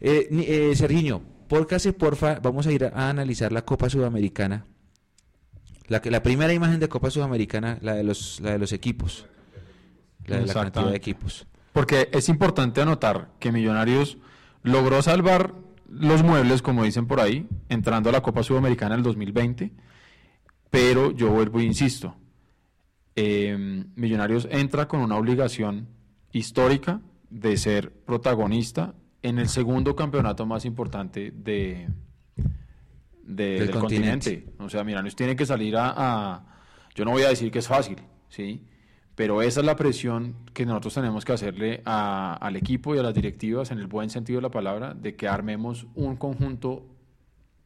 Eh, 0.00 0.28
eh, 0.30 0.76
Sergiño, 0.76 1.22
porfa, 1.98 2.40
vamos 2.40 2.66
a 2.66 2.72
ir 2.72 2.84
a, 2.84 3.08
analizar 3.08 3.52
la 3.52 3.64
Copa 3.64 3.88
Sudamericana. 3.88 4.66
La, 5.88 6.00
la 6.04 6.22
primera 6.22 6.52
imagen 6.52 6.80
de 6.80 6.88
Copa 6.88 7.10
Sudamericana, 7.10 7.78
la 7.82 7.94
de 7.94 8.02
los, 8.02 8.40
la 8.40 8.52
de 8.52 8.58
los 8.58 8.72
equipos. 8.72 9.26
La 10.26 10.38
de 10.38 10.46
la 10.46 10.54
cantidad 10.54 10.90
de 10.90 10.96
equipos. 10.96 11.46
Porque 11.72 12.08
es 12.12 12.28
importante 12.28 12.80
anotar 12.82 13.30
que 13.38 13.52
Millonarios 13.52 14.18
logró 14.62 15.02
salvar 15.02 15.54
los 15.88 16.22
muebles, 16.22 16.62
como 16.62 16.84
dicen 16.84 17.06
por 17.06 17.20
ahí, 17.20 17.46
entrando 17.68 18.08
a 18.08 18.12
la 18.12 18.22
Copa 18.22 18.42
Sudamericana 18.42 18.94
en 18.94 19.00
el 19.00 19.04
2020, 19.04 19.72
pero 20.70 21.10
yo 21.10 21.30
vuelvo 21.30 21.60
e 21.60 21.64
insisto, 21.64 22.16
eh, 23.14 23.84
Millonarios 23.94 24.48
entra 24.50 24.88
con 24.88 25.00
una 25.00 25.16
obligación 25.16 25.88
histórica 26.32 27.00
de 27.28 27.56
ser 27.56 27.92
protagonista 27.92 28.94
en 29.22 29.38
el 29.38 29.48
segundo 29.48 29.94
campeonato 29.94 30.46
más 30.46 30.64
importante 30.64 31.30
de, 31.30 31.88
del, 33.22 33.70
continente. 33.70 34.46
O 34.58 34.68
sea, 34.68 34.82
Millonarios 34.82 35.14
tiene 35.14 35.36
que 35.36 35.46
salir 35.46 35.76
a, 35.76 35.92
a, 35.94 36.46
Yo 36.94 37.04
no 37.04 37.12
voy 37.12 37.22
a 37.22 37.28
decir 37.28 37.50
que 37.50 37.58
es 37.58 37.68
fácil, 37.68 37.98
¿sí? 38.28 38.64
Pero 39.14 39.42
esa 39.42 39.60
es 39.60 39.66
la 39.66 39.76
presión 39.76 40.36
que 40.54 40.64
nosotros 40.64 40.94
tenemos 40.94 41.24
que 41.24 41.32
hacerle 41.32 41.82
al 41.84 42.56
equipo 42.56 42.94
y 42.94 42.98
a 42.98 43.02
las 43.02 43.14
directivas, 43.14 43.70
en 43.70 43.78
el 43.78 43.86
buen 43.86 44.08
sentido 44.08 44.38
de 44.38 44.42
la 44.42 44.50
palabra, 44.50 44.94
de 44.94 45.16
que 45.16 45.28
armemos 45.28 45.86
un 45.94 46.16
conjunto 46.16 46.86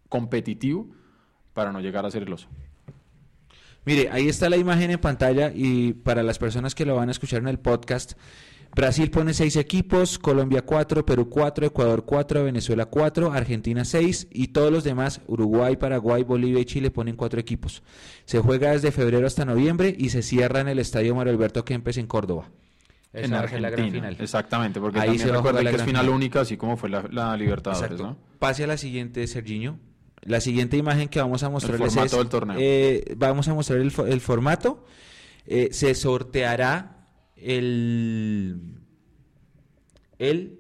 competitivo 0.08 0.88
para 1.52 1.72
no 1.72 1.80
llegar 1.80 2.04
a 2.04 2.10
ser 2.10 2.24
el 2.24 2.32
oso. 2.32 2.48
Mire, 3.84 4.08
ahí 4.10 4.28
está 4.28 4.50
la 4.50 4.56
imagen 4.56 4.90
en 4.90 5.00
pantalla 5.00 5.52
y 5.54 5.92
para 5.92 6.24
las 6.24 6.38
personas 6.38 6.74
que 6.74 6.84
lo 6.84 6.96
van 6.96 7.08
a 7.08 7.12
escuchar 7.12 7.40
en 7.40 7.46
el 7.46 7.60
podcast, 7.60 8.14
Brasil 8.76 9.10
pone 9.10 9.32
seis 9.32 9.56
equipos, 9.56 10.18
Colombia 10.18 10.60
cuatro, 10.60 11.06
Perú 11.06 11.30
cuatro, 11.30 11.64
Ecuador 11.64 12.04
cuatro, 12.04 12.44
Venezuela 12.44 12.84
cuatro, 12.84 13.32
Argentina 13.32 13.86
seis 13.86 14.28
y 14.30 14.48
todos 14.48 14.70
los 14.70 14.84
demás, 14.84 15.22
Uruguay, 15.26 15.76
Paraguay, 15.76 16.24
Bolivia 16.24 16.60
y 16.60 16.66
Chile 16.66 16.90
ponen 16.90 17.16
cuatro 17.16 17.40
equipos. 17.40 17.82
Se 18.26 18.38
juega 18.38 18.72
desde 18.72 18.92
febrero 18.92 19.26
hasta 19.26 19.46
noviembre 19.46 19.96
y 19.96 20.10
se 20.10 20.20
cierra 20.20 20.60
en 20.60 20.68
el 20.68 20.78
Estadio 20.78 21.14
Mario 21.14 21.32
Alberto 21.32 21.64
Kempes 21.64 21.96
en 21.96 22.06
Córdoba. 22.06 22.50
en 23.14 23.32
Argentina, 23.32 23.60
la 23.62 23.70
gran 23.70 23.90
final. 23.90 24.16
Exactamente, 24.20 24.78
porque 24.78 25.00
Ahí 25.00 25.18
se 25.18 25.32
recuerda 25.32 25.62
que 25.62 25.74
es 25.74 25.82
final, 25.82 26.10
única, 26.10 26.42
así 26.42 26.58
como 26.58 26.76
fue 26.76 26.90
la, 26.90 27.34
Libertadores. 27.34 27.98
¿no? 27.98 28.18
Pase 28.38 28.64
a 28.64 28.66
la 28.66 28.76
siguiente, 28.76 29.26
Serginho. 29.26 29.78
La 30.20 30.42
siguiente 30.42 30.76
imagen 30.76 31.08
que 31.08 31.18
vamos 31.18 31.42
a 31.42 31.48
mostrarles 31.48 31.80
el 31.80 31.94
formato 31.94 32.18
del 32.18 32.28
torneo. 32.28 32.56
Eh, 32.60 33.14
vamos 33.16 33.48
a 33.48 33.54
mostrar 33.54 33.78
el, 33.78 33.90
el 34.06 34.20
formato. 34.20 34.84
Eh, 35.46 35.68
se 35.72 35.94
sorteará 35.94 36.95
el, 37.36 38.60
el 40.18 40.58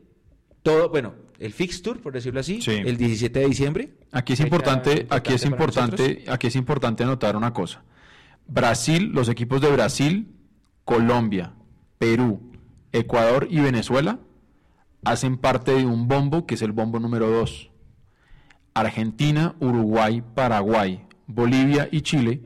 todo, 0.62 0.88
bueno, 0.90 1.14
el 1.38 1.52
fixture, 1.52 2.00
por 2.00 2.12
decirlo 2.12 2.40
así, 2.40 2.60
el 2.66 2.96
17 2.96 3.40
de 3.40 3.46
diciembre. 3.46 3.94
Aquí 4.12 4.32
es 4.32 4.40
importante, 4.40 5.06
aquí 5.10 5.34
es 5.34 5.44
importante, 5.44 6.24
aquí 6.28 6.46
es 6.46 6.56
importante 6.56 7.04
anotar 7.04 7.36
una 7.36 7.52
cosa. 7.52 7.82
Brasil, 8.46 9.10
los 9.12 9.28
equipos 9.28 9.60
de 9.60 9.70
Brasil, 9.70 10.28
Colombia, 10.84 11.52
Perú, 11.98 12.52
Ecuador 12.92 13.48
y 13.50 13.60
Venezuela 13.60 14.20
hacen 15.04 15.36
parte 15.36 15.72
de 15.72 15.84
un 15.84 16.08
bombo 16.08 16.46
que 16.46 16.54
es 16.54 16.62
el 16.62 16.72
bombo 16.72 16.98
número 16.98 17.28
2. 17.30 17.70
Argentina, 18.74 19.54
Uruguay, 19.60 20.22
Paraguay, 20.34 21.04
Bolivia 21.26 21.88
y 21.90 22.02
Chile 22.02 22.42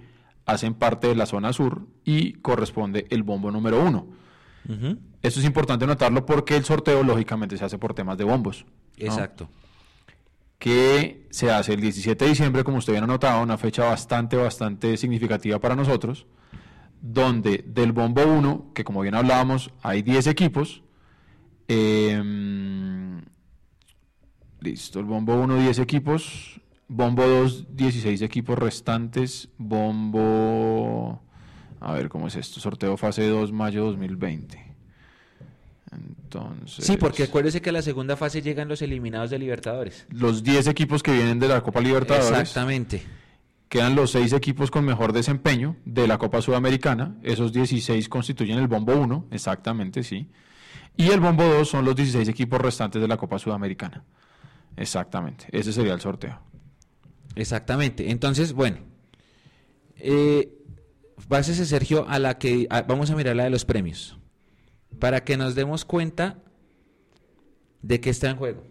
hacen 0.47 0.75
parte 0.75 1.09
de 1.09 1.15
la 1.15 1.27
zona 1.27 1.53
sur 1.53 1.87
y 2.05 2.35
corresponde 2.35 3.07
el 3.11 3.23
bombo 3.23 3.51
número 3.51 3.83
1. 3.85 4.20
Eso 5.23 5.41
es 5.41 5.47
importante 5.47 5.87
notarlo 5.87 6.25
porque 6.25 6.57
el 6.57 6.65
sorteo 6.65 7.03
lógicamente 7.03 7.57
se 7.57 7.65
hace 7.65 7.79
por 7.79 7.95
temas 7.95 8.17
de 8.19 8.25
bombos. 8.25 8.65
Exacto. 8.97 9.49
Que 10.59 11.27
se 11.31 11.51
hace 11.51 11.75
el 11.75 11.81
17 11.81 12.25
de 12.25 12.31
diciembre, 12.31 12.65
como 12.65 12.79
usted 12.79 12.93
bien 12.93 13.05
ha 13.05 13.07
notado, 13.07 13.43
una 13.43 13.57
fecha 13.57 13.85
bastante, 13.85 14.37
bastante 14.37 14.97
significativa 14.97 15.59
para 15.59 15.75
nosotros, 15.75 16.27
donde 17.01 17.65
del 17.67 17.93
bombo 17.93 18.23
1, 18.25 18.73
que 18.75 18.85
como 18.85 19.01
bien 19.01 19.15
hablábamos, 19.15 19.73
hay 19.83 20.03
10 20.03 20.27
equipos, 20.27 20.83
em, 21.69 23.23
listo, 24.61 25.01
el 25.01 25.07
bombo 25.07 25.35
1, 25.35 25.57
10 25.57 25.79
equipos, 25.79 26.61
bombo 26.89 27.27
2, 27.27 27.77
16 27.77 28.21
equipos 28.23 28.59
restantes, 28.59 29.49
bombo 29.57 31.23
a 31.81 31.93
ver 31.93 32.09
cómo 32.09 32.29
es 32.29 32.37
esto. 32.37 32.61
Sorteo 32.61 32.97
fase 32.97 33.27
2, 33.27 33.53
mayo 33.53 33.85
2020. 33.87 34.71
Entonces. 35.93 36.85
Sí, 36.85 36.97
porque 36.97 37.25
acuérdese 37.25 37.61
que 37.61 37.71
a 37.71 37.73
la 37.73 37.83
segunda 37.83 38.17
fase 38.17 38.43
llegan 38.43 38.69
los 38.69 38.83
eliminados 38.83 39.31
de 39.31 39.39
Libertadores. 39.39 40.07
Los 40.11 40.45
10 40.45 40.69
equipos 40.69 41.03
que 41.03 41.13
vienen 41.13 41.41
de 41.41 41.49
la 41.49 41.63
Copa 41.63 41.81
Libertadores. 41.81 42.31
Exactamente. 42.31 43.03
Quedan 43.69 43.95
los 43.95 44.11
6 44.13 44.33
equipos 44.35 44.71
con 44.71 44.85
mejor 44.85 45.13
desempeño 45.13 45.77
de 45.85 46.07
la 46.07 46.19
Copa 46.19 46.43
Sudamericana. 46.43 47.17
Esos 47.23 47.53
16 47.53 48.09
constituyen 48.09 48.59
el 48.59 48.69
bombo 48.69 48.95
1, 48.95 49.29
exactamente, 49.31 50.03
sí. 50.03 50.29
Y 50.97 51.09
el 51.11 51.21
bombo 51.21 51.45
2 51.45 51.69
son 51.69 51.85
los 51.85 51.97
16 51.97 52.29
equipos 52.29 52.61
restantes 52.61 53.01
de 53.01 53.09
la 53.09 53.17
Copa 53.17 53.39
Sudamericana. 53.39 54.05
Exactamente. 54.77 55.47
Ese 55.53 55.73
sería 55.73 55.95
el 55.95 56.01
sorteo. 56.01 56.41
Exactamente. 57.37 58.11
Entonces, 58.11 58.53
bueno. 58.53 58.79
Eh, 59.97 60.60
Básese, 61.31 61.65
Sergio, 61.65 62.09
a 62.09 62.19
la 62.19 62.39
que 62.39 62.67
vamos 62.89 63.09
a 63.13 63.15
mirar 63.15 63.37
la 63.37 63.45
de 63.45 63.51
los 63.51 63.65
premios, 63.65 64.19
para 64.99 65.23
que 65.23 65.37
nos 65.37 65.55
demos 65.55 65.85
cuenta 65.85 66.43
de 67.83 68.01
qué 68.01 68.11
está 68.11 68.31
en 68.31 68.37
juego. 68.37 68.65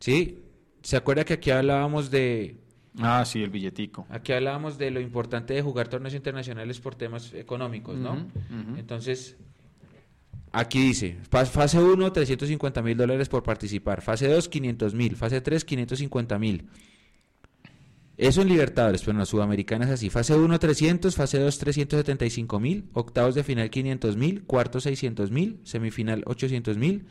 ¿Sí? 0.00 0.40
¿Se 0.82 0.96
acuerda 0.96 1.24
que 1.24 1.34
aquí 1.34 1.52
hablábamos 1.52 2.10
de... 2.10 2.56
Ah, 2.98 3.24
sí, 3.24 3.44
el 3.44 3.50
billetico. 3.50 4.08
Aquí 4.10 4.32
hablábamos 4.32 4.76
de 4.76 4.90
lo 4.90 5.00
importante 5.00 5.54
de 5.54 5.62
jugar 5.62 5.86
torneos 5.86 6.14
internacionales 6.14 6.80
por 6.80 6.96
temas 6.96 7.32
económicos, 7.32 7.96
¿no? 7.96 8.26
Entonces, 8.76 9.36
aquí 10.50 10.80
dice, 10.80 11.18
fase 11.30 11.78
1, 11.78 12.12
350 12.12 12.82
mil 12.82 12.96
dólares 12.96 13.28
por 13.28 13.44
participar, 13.44 14.02
fase 14.02 14.26
2, 14.26 14.48
500 14.48 14.94
mil, 14.94 15.14
fase 15.14 15.40
3, 15.40 15.64
550 15.64 16.38
mil. 16.40 16.68
Eso 18.16 18.42
en 18.42 18.48
Libertadores, 18.48 19.00
pero 19.00 19.12
en 19.12 19.18
la 19.18 19.26
Sudamericana 19.26 19.86
es 19.86 19.90
así. 19.90 20.10
Fase 20.10 20.34
1, 20.34 20.58
300, 20.58 21.14
fase 21.14 21.38
2, 21.38 21.58
375 21.58 22.60
mil, 22.60 22.84
octavos 22.92 23.34
de 23.34 23.42
final 23.42 23.70
500 23.70 24.16
mil, 24.16 24.44
cuarto 24.44 24.80
600 24.80 25.30
mil, 25.30 25.60
semifinal 25.64 26.22
800 26.26 26.76
mil, 26.76 27.06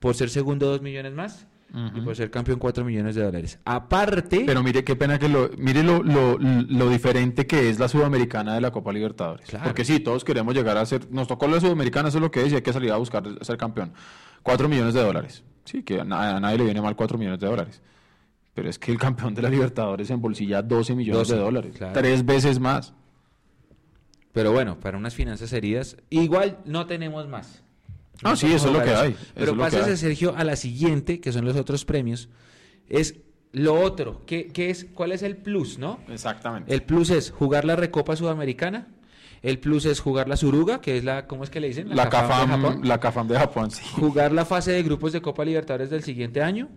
por 0.00 0.14
ser 0.14 0.30
segundo 0.30 0.66
2 0.68 0.82
millones 0.82 1.12
más 1.12 1.46
y 1.94 2.00
por 2.00 2.16
ser 2.16 2.30
campeón 2.30 2.58
4 2.58 2.82
millones 2.82 3.14
de 3.14 3.22
dólares. 3.22 3.58
Aparte... 3.66 4.44
Pero 4.46 4.62
mire 4.62 4.84
qué 4.84 4.96
pena 4.96 5.18
que 5.18 5.28
lo... 5.28 5.50
Mire 5.58 5.82
lo, 5.82 6.02
lo, 6.02 6.38
lo 6.38 6.88
diferente 6.88 7.46
que 7.46 7.68
es 7.68 7.78
la 7.78 7.88
Sudamericana 7.88 8.54
de 8.54 8.62
la 8.62 8.70
Copa 8.70 8.90
Libertadores. 8.90 9.50
Porque 9.62 9.84
sí, 9.84 10.00
todos 10.00 10.24
queremos 10.24 10.54
llegar 10.54 10.78
a 10.78 10.86
ser... 10.86 11.10
Nos 11.10 11.28
tocó 11.28 11.46
la 11.46 11.60
Sudamericana, 11.60 12.08
eso 12.08 12.18
es 12.18 12.22
lo 12.22 12.30
que 12.30 12.46
es, 12.46 12.52
y 12.52 12.54
hay 12.54 12.62
que 12.62 12.72
salir 12.72 12.90
a 12.90 12.96
buscar 12.96 13.24
ser 13.42 13.58
campeón. 13.58 13.92
4 14.42 14.66
millones 14.66 14.94
de 14.94 15.02
dólares. 15.02 15.44
Sí, 15.66 15.82
que 15.82 16.00
a 16.00 16.04
nadie 16.04 16.56
le 16.56 16.64
viene 16.64 16.80
mal 16.80 16.96
4 16.96 17.18
millones 17.18 17.38
de 17.38 17.46
dólares. 17.46 17.82
Pero 18.58 18.70
es 18.70 18.78
que 18.80 18.90
el 18.90 18.98
campeón 18.98 19.36
de 19.36 19.42
la 19.42 19.50
Libertadores 19.50 20.10
embolsilla 20.10 20.62
12 20.62 20.96
millones 20.96 21.28
de 21.28 21.36
dólares, 21.36 21.76
tres 21.94 22.26
veces 22.26 22.58
más. 22.58 22.92
Pero 24.32 24.50
bueno, 24.50 24.80
para 24.80 24.98
unas 24.98 25.14
finanzas 25.14 25.52
heridas, 25.52 25.96
igual 26.10 26.58
no 26.64 26.88
tenemos 26.88 27.28
más. 27.28 27.62
ah, 28.24 28.34
sí, 28.34 28.52
eso 28.52 28.66
es 28.66 28.72
lo 28.72 28.82
que 28.82 28.90
hay. 28.90 29.16
Pero 29.36 29.56
pásese, 29.56 29.96
Sergio, 29.96 30.34
a 30.36 30.42
la 30.42 30.56
siguiente, 30.56 31.20
que 31.20 31.30
son 31.30 31.44
los 31.44 31.54
otros 31.54 31.84
premios. 31.84 32.30
Es 32.88 33.20
lo 33.52 33.80
otro, 33.80 34.26
¿qué, 34.26 34.50
es, 34.56 34.86
¿cuál 34.92 35.12
es 35.12 35.22
el 35.22 35.36
plus, 35.36 35.78
no? 35.78 36.00
Exactamente. 36.08 36.74
El 36.74 36.82
plus 36.82 37.10
es 37.10 37.30
jugar 37.30 37.64
la 37.64 37.76
Recopa 37.76 38.16
Sudamericana. 38.16 38.88
El 39.40 39.60
plus 39.60 39.84
es 39.84 40.00
jugar 40.00 40.28
la 40.28 40.36
Suruga, 40.36 40.80
que 40.80 40.98
es 40.98 41.04
la, 41.04 41.28
¿cómo 41.28 41.44
es 41.44 41.50
que 41.50 41.60
le 41.60 41.68
dicen? 41.68 41.94
La, 41.94 42.08
CAFAM, 42.08 42.50
de 42.50 42.56
Japón. 42.56 42.80
La 42.82 42.98
CAFAM 42.98 43.28
de 43.28 43.38
Japón, 43.38 43.70
sí. 43.70 43.84
Jugar 43.92 44.32
la 44.32 44.44
fase 44.44 44.72
de 44.72 44.82
grupos 44.82 45.12
de 45.12 45.22
Copa 45.22 45.44
Libertadores 45.44 45.90
del 45.90 46.02
siguiente 46.02 46.42
año 46.42 46.68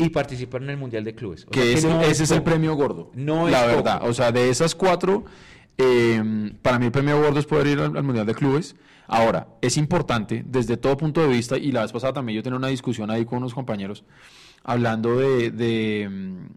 y 0.00 0.08
participar 0.10 0.62
en 0.62 0.70
el 0.70 0.76
Mundial 0.76 1.04
de 1.04 1.14
Clubes. 1.14 1.44
que, 1.44 1.74
ese, 1.74 1.88
es, 2.08 2.30
el 2.30 2.42
premio 2.42 2.74
gordo. 2.74 3.10
No 3.14 3.48
La 3.48 3.66
verdad, 3.66 4.00
o 4.02 4.14
sea, 4.14 4.32
de 4.32 4.48
esas 4.48 4.74
cuatro, 4.74 5.24
em, 5.76 6.54
para 6.62 6.78
mí 6.78 6.86
el 6.86 6.92
premio 6.92 7.20
gordo 7.20 7.38
es 7.38 7.46
poder 7.46 7.66
ir 7.66 7.80
al, 7.80 8.02
Mundial 8.02 8.26
de 8.26 8.34
Clubes. 8.34 8.76
Ahora, 9.06 9.48
es 9.60 9.76
importante 9.76 10.42
desde 10.46 10.76
todo 10.76 10.96
punto 10.96 11.20
de 11.20 11.28
vista, 11.28 11.58
y 11.58 11.72
la 11.72 11.82
vez 11.82 11.92
pasada 11.92 12.12
también 12.12 12.36
yo 12.36 12.42
tenía 12.42 12.56
una 12.56 12.68
discusión 12.68 13.10
ahí 13.10 13.24
con 13.24 13.38
unos 13.38 13.54
compañeros, 13.54 14.04
hablando 14.64 15.16
de, 15.16 16.02
em, 16.02 16.48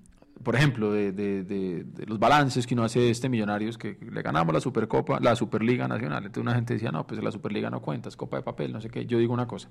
por 0.43 0.55
ejemplo, 0.55 0.91
de, 0.91 1.11
de- 1.11 1.43
de- 1.43 2.05
los 2.05 2.19
balances 2.19 2.67
que 2.67 2.73
uno 2.73 2.83
hace 2.83 2.99
de 2.99 3.09
este 3.09 3.29
Millonarios, 3.29 3.77
que 3.77 3.97
le 4.11 4.21
ganamos 4.21 4.53
la 4.53 4.59
Supercopa, 4.61 5.19
la 5.19 5.35
Superliga 5.35 5.87
Nacional. 5.87 6.25
Entonces 6.25 6.41
una 6.43 6.53
gente 6.55 6.73
decía, 6.75 6.91
no, 6.91 7.07
pues 7.07 7.23
la 7.23 7.31
Superliga 7.31 7.69
no 7.69 7.81
cuenta, 7.81 8.09
es 8.09 8.15
copa 8.15 8.37
de 8.37 8.43
papel, 8.43 8.73
no 8.73 8.81
sé 8.81 8.89
qué. 8.89 9.05
Yo 9.05 9.17
digo 9.17 9.33
una 9.33 9.47
cosa, 9.47 9.69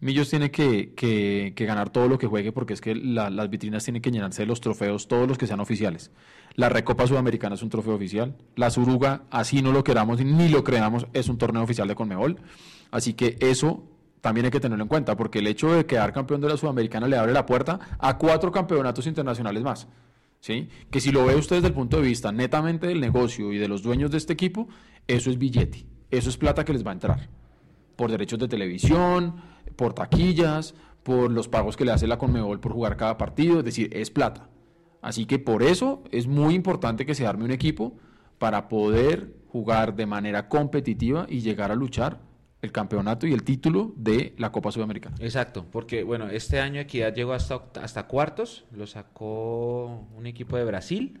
Millos 0.00 0.30
tiene 0.30 0.50
que, 0.50 0.94
que- 0.94 1.52
que 1.56 1.64
ganar 1.66 1.90
todo 1.90 2.08
lo 2.08 2.18
que 2.18 2.26
juegue 2.26 2.52
porque 2.52 2.72
es 2.74 2.80
que 2.80 2.94
la- 2.94 3.30
las 3.30 3.50
vitrinas 3.50 3.84
tienen 3.84 4.00
que 4.02 4.10
llenarse 4.10 4.42
de 4.42 4.46
los 4.46 4.60
trofeos, 4.60 5.08
todos 5.08 5.28
los 5.28 5.38
que 5.38 5.46
sean 5.46 5.60
oficiales. 5.60 6.10
La 6.54 6.68
Recopa 6.68 7.06
Sudamericana 7.06 7.54
es 7.54 7.62
un 7.62 7.68
trofeo 7.68 7.94
oficial, 7.94 8.36
la 8.56 8.70
Suruga, 8.70 9.22
así 9.30 9.62
no 9.62 9.72
lo 9.72 9.84
queramos 9.84 10.20
ni 10.24 10.48
lo 10.48 10.64
creamos, 10.64 11.06
es 11.12 11.28
un 11.28 11.38
torneo 11.38 11.62
oficial 11.62 11.86
de 11.88 11.94
Conmebol. 11.94 12.38
Así 12.90 13.14
que 13.14 13.36
eso 13.40 13.84
también 14.20 14.46
hay 14.46 14.50
que 14.50 14.60
tenerlo 14.60 14.82
en 14.82 14.88
cuenta, 14.88 15.16
porque 15.16 15.38
el 15.38 15.46
hecho 15.46 15.72
de 15.72 15.86
quedar 15.86 16.12
campeón 16.12 16.40
de 16.40 16.48
la 16.48 16.56
Sudamericana 16.56 17.06
le 17.06 17.16
abre 17.16 17.32
la 17.32 17.46
puerta 17.46 17.78
a 17.98 18.18
cuatro 18.18 18.50
campeonatos 18.52 19.06
internacionales 19.06 19.62
más. 19.62 19.88
¿sí? 20.40 20.68
Que 20.90 21.00
si 21.00 21.10
lo 21.12 21.24
ve 21.24 21.34
usted 21.34 21.56
desde 21.56 21.68
el 21.68 21.74
punto 21.74 21.98
de 21.98 22.02
vista 22.04 22.32
netamente 22.32 22.86
del 22.86 23.00
negocio 23.00 23.52
y 23.52 23.58
de 23.58 23.68
los 23.68 23.82
dueños 23.82 24.10
de 24.10 24.18
este 24.18 24.32
equipo, 24.32 24.68
eso 25.06 25.30
es 25.30 25.38
billete, 25.38 25.86
eso 26.10 26.30
es 26.30 26.36
plata 26.36 26.64
que 26.64 26.72
les 26.72 26.84
va 26.84 26.90
a 26.90 26.94
entrar. 26.94 27.28
Por 27.96 28.10
derechos 28.10 28.38
de 28.38 28.48
televisión, 28.48 29.36
por 29.76 29.94
taquillas, 29.94 30.74
por 31.02 31.30
los 31.30 31.48
pagos 31.48 31.76
que 31.76 31.84
le 31.84 31.92
hace 31.92 32.06
la 32.06 32.18
Conmebol 32.18 32.60
por 32.60 32.72
jugar 32.72 32.96
cada 32.96 33.18
partido, 33.18 33.58
es 33.58 33.64
decir, 33.64 33.88
es 33.92 34.10
plata. 34.10 34.48
Así 35.00 35.26
que 35.26 35.38
por 35.38 35.62
eso 35.62 36.02
es 36.10 36.26
muy 36.26 36.54
importante 36.54 37.06
que 37.06 37.14
se 37.14 37.26
arme 37.26 37.44
un 37.44 37.50
equipo 37.50 37.96
para 38.38 38.68
poder 38.68 39.34
jugar 39.48 39.96
de 39.96 40.06
manera 40.06 40.48
competitiva 40.48 41.26
y 41.28 41.40
llegar 41.40 41.70
a 41.72 41.74
luchar 41.74 42.20
el 42.60 42.72
campeonato 42.72 43.26
y 43.26 43.32
el 43.32 43.42
título 43.44 43.92
de 43.96 44.34
la 44.38 44.50
Copa 44.50 44.72
Sudamericana. 44.72 45.16
Exacto, 45.20 45.64
porque 45.70 46.02
bueno, 46.02 46.28
este 46.28 46.58
año 46.60 46.80
Equidad 46.80 47.14
llegó 47.14 47.32
hasta, 47.32 47.60
hasta 47.80 48.06
cuartos, 48.08 48.64
lo 48.72 48.86
sacó 48.86 50.06
un 50.16 50.26
equipo 50.26 50.56
de 50.56 50.64
Brasil 50.64 51.20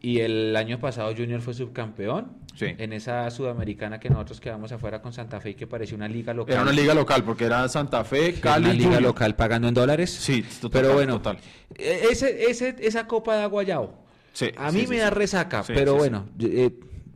y 0.00 0.18
el 0.18 0.56
año 0.56 0.80
pasado 0.80 1.14
Junior 1.16 1.40
fue 1.40 1.54
subcampeón 1.54 2.40
Sí. 2.54 2.66
en 2.76 2.92
esa 2.92 3.30
sudamericana 3.30 3.98
que 3.98 4.10
nosotros 4.10 4.38
quedamos 4.40 4.72
afuera 4.72 5.00
con 5.00 5.12
Santa 5.14 5.40
Fe 5.40 5.50
y 5.50 5.54
que 5.54 5.66
parecía 5.66 5.96
una 5.96 6.06
liga 6.08 6.34
local. 6.34 6.52
Era 6.52 6.62
una 6.62 6.72
liga 6.72 6.92
local 6.92 7.24
porque 7.24 7.44
era 7.46 7.66
Santa 7.68 8.04
Fe, 8.04 8.28
Era 8.30 8.40
Cali, 8.40 8.64
una 8.66 8.74
liga 8.74 9.00
local 9.00 9.34
pagando 9.36 9.68
en 9.68 9.74
dólares. 9.74 10.10
Sí, 10.10 10.42
total, 10.60 10.70
pero 10.82 10.92
bueno, 10.94 11.14
total. 11.14 11.38
e- 11.78 12.08
Ese, 12.10 12.50
ese, 12.50 12.76
esa 12.80 13.06
copa 13.06 13.36
de 13.36 13.44
Aguayao, 13.44 13.94
Sí, 14.34 14.50
a 14.56 14.70
mí 14.72 14.80
sí, 14.80 14.86
me 14.88 14.98
da 14.98 15.08
resaca, 15.10 15.62
pero 15.66 15.94
bueno, 15.94 16.26
eh, 16.40 16.70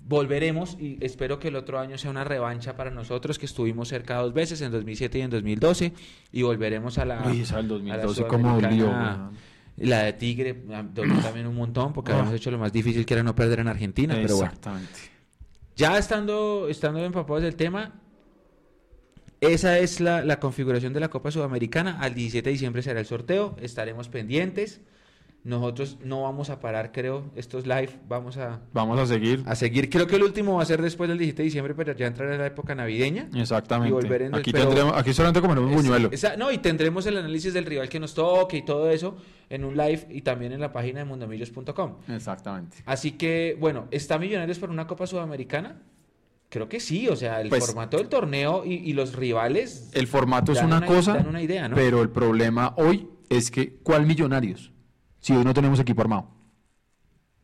volveremos 0.09 0.77
y 0.79 0.99
espero 1.05 1.39
que 1.39 1.49
el 1.49 1.57
otro 1.57 1.79
año 1.81 1.99
sea 1.99 2.11
una 2.11 2.23
revancha 2.25 2.77
para 2.77 2.91
nosotros 2.91 3.39
que 3.39 3.47
estuvimos 3.47 3.89
cerca 3.89 4.17
dos 4.19 4.33
veces, 4.33 4.61
en 4.61 4.71
2007 4.71 5.19
y 5.19 5.23
en 5.23 5.31
2012, 5.31 5.93
y 6.33 6.43
volveremos 6.43 6.99
a 6.99 7.05
la... 7.05 7.27
Uy, 7.27 7.41
esa 7.41 7.57
del 7.61 7.73
a 7.91 7.97
la 7.97 8.03
2012 8.05 8.27
como 8.27 8.61
dolió. 8.61 8.93
La 9.79 10.05
de 10.05 10.13
Tigre 10.15 10.63
ah, 10.73 10.83
dolió 10.83 11.15
también 11.21 11.47
un 11.47 11.55
montón 11.55 11.93
porque 11.93 12.13
Ah. 12.13 12.15
habíamos 12.15 12.35
hecho 12.35 12.51
lo 12.51 12.59
más 12.59 12.73
difícil 12.73 13.05
que 13.05 13.15
era 13.15 13.23
no 13.23 13.35
perder 13.35 13.61
en 13.61 13.69
Argentina, 13.69 14.15
pero 14.15 14.37
bueno. 14.37 14.49
Exactamente. 14.51 14.93
Ya 15.77 15.99
estando, 15.99 16.69
estando 16.71 17.05
empapados 17.05 17.43
del 17.43 17.57
tema, 17.57 18.01
esa 19.41 19.79
es 19.79 20.01
la, 20.01 20.25
la 20.25 20.41
configuración 20.41 20.93
de 20.95 21.01
la 21.01 21.09
Copa 21.09 21.31
Sudamericana. 21.31 21.99
Al 22.01 22.15
17 22.15 22.49
de 22.49 22.53
diciembre 22.53 22.81
será 22.83 23.01
el 23.01 23.07
sorteo, 23.07 23.57
estaremos 23.61 24.09
pendientes. 24.09 24.81
Nosotros 25.47 25.99
no 26.03 26.23
vamos 26.23 26.51
a 26.51 26.59
parar, 26.59 26.91
creo, 26.91 27.31
estos 27.37 27.67
live, 27.69 27.91
vamos 28.09 28.37
a, 28.37 28.61
Vamos 28.73 28.99
a 28.99 29.07
seguir. 29.07 29.45
a 29.47 29.55
seguir. 29.55 29.89
Creo 29.89 30.09
que 30.09 30.17
el 30.17 30.25
último 30.25 30.57
va 30.57 30.63
a 30.63 30.67
ser 30.67 30.83
después 30.83 31.09
del 31.09 31.19
17 31.19 31.41
de 31.41 31.45
diciembre, 31.45 31.73
pero 31.77 31.93
ya 31.95 32.09
entrará 32.09 32.37
la 32.37 32.47
época 32.47 32.75
navideña. 32.75 33.29
Exactamente. 33.33 33.91
Y 33.91 33.93
volver 33.93 34.23
en- 34.23 34.35
aquí, 34.35 34.51
tendremos, 34.53 34.95
aquí 34.97 35.13
solamente 35.13 35.41
comeremos 35.41 35.71
Es- 35.71 35.77
buñuelo. 35.77 36.09
esa- 36.11 36.37
no, 36.37 36.51
y 36.51 36.59
tendremos 36.59 37.07
el 37.07 37.17
análisis 37.19 37.55
del 37.55 37.65
rival 37.65 37.89
que 37.89 38.01
nos 38.01 38.13
toque 38.13 38.57
y 38.57 38.63
todo 38.65 38.91
eso 38.91 39.17
en 39.49 39.65
un 39.65 39.77
live 39.77 40.09
y 40.11 40.23
también 40.23 40.51
en 40.51 40.61
la 40.61 40.73
página 40.73 40.99
de 40.99 41.05
mundomillos.com. 41.05 41.99
Exactamente. 42.09 42.79
Así 42.85 43.13
que, 43.13 43.57
bueno, 43.61 43.87
¿está 43.93 44.19
Millonarios 44.19 44.59
por 44.59 44.71
una 44.71 44.89
Copa 44.89 45.07
Sudamericana? 45.07 45.81
Creo 46.49 46.69
que 46.69 46.81
sí, 46.81 47.09
o 47.09 47.15
sea, 47.15 47.41
el 47.41 47.51
Pues- 47.51 47.65
formato 47.67 47.99
del 47.99 48.09
torneo 48.09 48.65
y, 48.65 48.75
y 48.75 48.95
los 48.95 49.15
rivales. 49.15 49.91
El 49.95 50.09
formato 50.09 50.51
es 50.51 50.63
una, 50.63 50.79
una- 50.79 50.87
cosa, 50.87 51.15
dan 51.15 51.29
una 51.29 51.41
idea, 51.41 51.69
¿no? 51.69 51.77
pero 51.77 52.03
el 52.03 52.09
problema 52.11 52.75
hoy 52.79 53.09
es 53.29 53.51
que, 53.53 53.75
¿cuál 53.85 54.07
millonarios? 54.07 54.73
Si 55.21 55.33
hoy 55.35 55.45
no 55.45 55.53
tenemos 55.55 55.79
equipo 55.81 56.03
armado. 56.03 56.29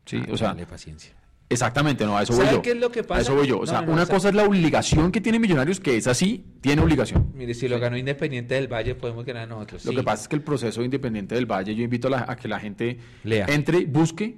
Sí, 0.05 0.17
Ah, 0.21 0.29
o 0.31 0.37
sea, 0.37 0.47
dale 0.49 0.65
paciencia. 0.65 1.13
exactamente, 1.49 2.05
no, 2.05 2.17
a 2.17 2.23
eso 2.23 2.33
voy 2.33 2.45
¿Sabe 2.45 2.57
yo. 2.57 2.61
qué 2.61 2.71
es 2.71 2.77
lo 2.77 2.91
que 2.91 3.03
pasa? 3.03 3.19
A 3.19 3.21
eso 3.21 3.35
voy 3.35 3.47
yo. 3.47 3.59
O 3.59 3.65
sea, 3.65 3.81
no, 3.81 3.87
no, 3.87 3.93
una 3.93 4.03
o 4.03 4.05
sea- 4.05 4.15
cosa 4.15 4.29
es 4.29 4.35
la 4.35 4.43
obligación 4.43 5.11
que 5.11 5.21
tiene 5.21 5.39
Millonarios, 5.39 5.79
que 5.79 5.95
es 5.97 6.07
así, 6.07 6.43
tiene 6.61 6.81
obligación. 6.81 7.31
Mire, 7.35 7.53
si 7.53 7.67
lo 7.67 7.79
ganó 7.79 7.95
Independiente 7.97 8.55
del 8.55 8.67
Valle, 8.67 8.95
podemos 8.95 9.23
ganar 9.25 9.47
nosotros. 9.47 9.85
Lo 9.85 9.91
sí. 9.91 9.97
que 9.97 10.03
pasa 10.03 10.23
es 10.23 10.27
que 10.27 10.35
el 10.35 10.41
proceso 10.41 10.79
de 10.81 10.85
Independiente 10.85 11.35
del 11.35 11.45
Valle, 11.45 11.73
yo 11.75 11.83
invito 11.83 12.07
a, 12.07 12.11
la- 12.11 12.25
a 12.27 12.35
que 12.35 12.47
la 12.47 12.59
gente 12.59 12.99
Lea. 13.23 13.45
entre, 13.49 13.85
busque 13.85 14.37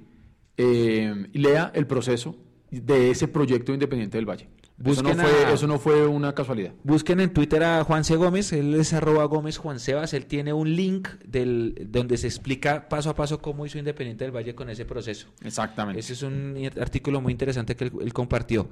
eh, 0.56 1.26
y 1.32 1.38
lea 1.38 1.70
el 1.74 1.86
proceso 1.86 2.36
de 2.70 3.10
ese 3.10 3.28
proyecto 3.28 3.72
de 3.72 3.76
Independiente 3.76 4.16
del 4.18 4.26
Valle. 4.26 4.48
Eso 4.84 5.02
no, 5.02 5.14
fue, 5.14 5.44
a- 5.46 5.52
eso 5.52 5.66
no 5.66 5.78
fue 5.78 6.06
una 6.06 6.34
casualidad. 6.34 6.72
Busquen 6.84 7.20
en 7.20 7.32
Twitter 7.32 7.62
a 7.64 7.82
Juan 7.84 8.04
C. 8.04 8.16
Gómez, 8.16 8.52
él 8.52 8.74
es 8.74 8.92
arroba 8.92 9.24
Gómez 9.24 9.56
Juan 9.56 9.80
Sebas, 9.80 10.12
él 10.12 10.26
tiene 10.26 10.52
un 10.52 10.76
link 10.76 11.08
del, 11.24 11.86
donde 11.90 12.18
se 12.18 12.26
explica 12.26 12.88
paso 12.88 13.08
a 13.10 13.14
paso 13.14 13.40
cómo 13.40 13.64
hizo 13.64 13.78
Independiente 13.78 14.24
del 14.24 14.36
Valle 14.36 14.54
con 14.54 14.68
ese 14.68 14.84
proceso. 14.84 15.28
Exactamente. 15.42 16.00
Ese 16.00 16.12
es 16.12 16.22
un 16.22 16.70
artículo 16.80 17.20
muy 17.22 17.32
interesante 17.32 17.74
que 17.74 17.84
él, 17.84 17.92
él 18.02 18.12
compartió. 18.12 18.68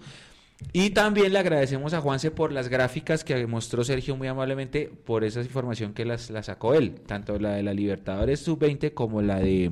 Y 0.72 0.90
también 0.90 1.32
le 1.32 1.38
agradecemos 1.40 1.94
a 1.94 2.00
Juanse 2.00 2.30
por 2.30 2.52
las 2.52 2.68
gráficas 2.68 3.24
que 3.24 3.46
mostró 3.46 3.82
Sergio 3.82 4.14
muy 4.16 4.28
amablemente 4.28 4.88
por 5.04 5.24
esa 5.24 5.40
información 5.40 5.94
que 5.94 6.04
las, 6.04 6.30
la 6.30 6.42
sacó 6.42 6.74
él, 6.74 6.94
tanto 7.06 7.38
la 7.38 7.54
de 7.54 7.62
la 7.64 7.74
Libertadores 7.74 8.40
Sub-20 8.40 8.94
como 8.94 9.20
la 9.20 9.40
de 9.40 9.70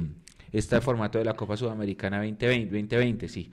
este 0.51 0.81
formato 0.81 1.19
de 1.19 1.25
la 1.25 1.35
Copa 1.35 1.57
Sudamericana 1.57 2.19
2020, 2.19 2.65
2020 2.75 3.29
sí. 3.29 3.51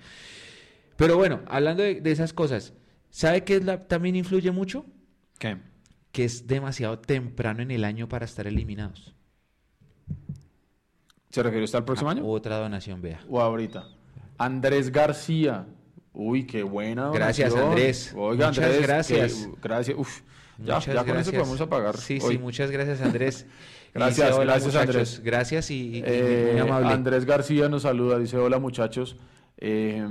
Pero 1.00 1.16
bueno, 1.18 1.40
hablando 1.48 1.82
de, 1.82 2.00
de 2.02 2.12
esas 2.12 2.32
cosas, 2.34 2.74
¿sabe 3.10 3.44
qué 3.44 3.56
es 3.56 3.64
la, 3.66 3.80
también 3.80 4.16
influye 4.16 4.52
mucho? 4.52 4.86
¿Qué? 5.40 5.58
Que 6.12 6.26
es 6.26 6.46
demasiado 6.46 7.00
temprano 7.00 7.64
en 7.64 7.72
el 7.72 7.84
año 7.86 8.08
para 8.08 8.26
estar 8.26 8.46
eliminados. 8.46 9.16
¿Se 11.30 11.44
refiere 11.44 11.64
usted 11.66 11.78
al 11.80 11.86
próximo 11.86 12.10
Ah, 12.10 12.14
año? 12.14 12.26
Otra 12.28 12.58
donación, 12.58 13.02
vea. 13.02 13.20
O 13.30 13.40
ahorita. 13.40 13.88
Andrés 14.38 14.92
García. 14.92 15.68
Uy, 16.14 16.46
qué 16.48 16.64
buena. 16.64 17.12
Gracias, 17.12 17.52
donación. 17.52 17.72
Andrés. 17.72 18.14
Oiga, 18.18 18.48
Muchas 18.48 18.66
Andrés. 18.66 18.82
gracias. 18.82 19.34
que- 19.34 19.52
gracias. 19.62 19.98
Uf, 19.98 20.22
ya, 20.58 20.74
con 20.74 20.82
eso 20.82 21.04
gracias. 21.06 21.36
podemos 21.36 21.62
apagar. 21.62 21.98
Sí, 21.98 22.20
hoy. 22.22 22.34
sí, 22.34 22.38
muchas 22.40 22.72
gracias, 22.72 23.02
Andrés. 23.02 23.46
Gracias, 23.92 24.28
dice, 24.28 24.40
"Hola, 24.40 24.54
gracias, 24.54 24.66
muchachos". 24.68 24.96
Andrés. 24.96 25.20
Gracias 25.24 25.72
y, 25.72 25.76
y- 25.76 25.98
y 25.98 26.04
Eh, 26.06 26.50
muy 26.52 26.62
amable. 26.62 26.90
Andrés 26.90 27.26
García 27.26 27.70
nos 27.70 27.82
saluda, 27.82 28.20
dice 28.20 28.38
hola 28.38 28.60
muchachos. 28.60 29.18
Eh, 29.62 30.02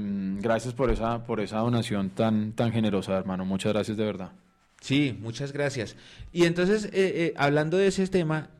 gracias 0.40 0.74
por 0.74 0.90
esa, 0.90 1.24
por 1.24 1.40
esa 1.40 1.58
donación 1.58 2.10
tan, 2.10 2.52
tan 2.52 2.70
generosa, 2.70 3.16
hermano. 3.16 3.44
Muchas 3.44 3.72
gracias 3.72 3.96
de 3.96 4.04
verdad. 4.04 4.32
Sí, 4.80 5.16
muchas 5.20 5.52
gracias. 5.52 5.96
Y 6.32 6.44
entonces, 6.44 6.84
eh, 6.86 6.90
eh, 6.94 7.34
hablando 7.36 7.76
de 7.78 7.86
ese 7.88 8.06
tema, 8.08 8.50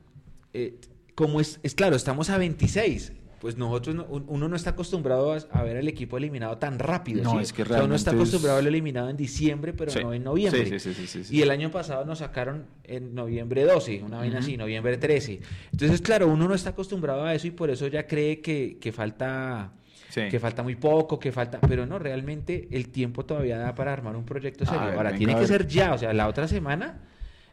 eh, 0.54 0.74
como 1.14 1.40
es, 1.40 1.60
es 1.62 1.74
claro, 1.74 1.94
estamos 1.94 2.30
a 2.30 2.38
26. 2.38 3.12
Pues 3.40 3.56
nosotros, 3.56 3.94
no- 3.94 4.04
un- 4.06 4.24
uno 4.26 4.48
no 4.48 4.56
está 4.56 4.70
acostumbrado 4.70 5.32
a, 5.32 5.36
a 5.52 5.62
ver 5.62 5.76
al 5.76 5.86
equipo 5.86 6.16
eliminado 6.16 6.58
tan 6.58 6.80
rápido. 6.80 7.22
No, 7.22 7.32
¿sí? 7.32 7.36
es 7.42 7.52
que 7.52 7.62
O 7.62 7.66
sea, 7.66 7.84
uno 7.84 7.94
está 7.94 8.10
realmente 8.10 8.10
es- 8.10 8.14
acostumbrado 8.34 8.54
a 8.54 8.56
verlo 8.56 8.68
eliminado 8.70 9.10
en 9.10 9.16
diciembre, 9.16 9.72
pero 9.74 9.92
Sí. 9.92 10.00
no 10.02 10.12
en 10.12 10.24
noviembre. 10.24 10.80
Sí. 10.80 11.22
Y 11.30 11.42
el 11.42 11.50
año 11.52 11.70
pasado 11.70 12.04
nos 12.04 12.18
sacaron 12.18 12.66
en 12.82 13.14
noviembre 13.14 13.62
12, 13.62 14.02
una 14.02 14.16
vaina 14.18 14.38
Ujú. 14.38 14.44
así, 14.44 14.56
noviembre 14.56 14.96
13. 14.96 15.40
Entonces, 15.70 16.00
claro, 16.00 16.26
uno 16.26 16.48
no 16.48 16.54
está 16.54 16.70
acostumbrado 16.70 17.22
a 17.24 17.32
eso 17.34 17.46
y 17.46 17.52
por 17.52 17.70
eso 17.70 17.86
ya 17.86 18.08
cree 18.08 18.40
que, 18.40 18.78
que 18.80 18.90
falta 18.90 19.70
Sí. 20.08 20.22
que 20.30 20.40
falta 20.40 20.62
muy 20.62 20.74
poco, 20.76 21.18
que 21.18 21.30
falta, 21.32 21.60
pero 21.60 21.84
no, 21.86 21.98
realmente 21.98 22.68
el 22.70 22.88
tiempo 22.88 23.24
todavía 23.26 23.58
da 23.58 23.74
para 23.74 23.92
armar 23.92 24.16
un 24.16 24.24
proyecto 24.24 24.64
serio. 24.64 24.80
A 24.80 24.86
ver, 24.86 24.94
Ahora 24.96 25.14
tiene 25.14 25.34
que 25.36 25.46
ser 25.46 25.66
ya, 25.66 25.92
o 25.94 25.98
sea, 25.98 26.12
la 26.14 26.28
otra 26.28 26.48
semana, 26.48 27.00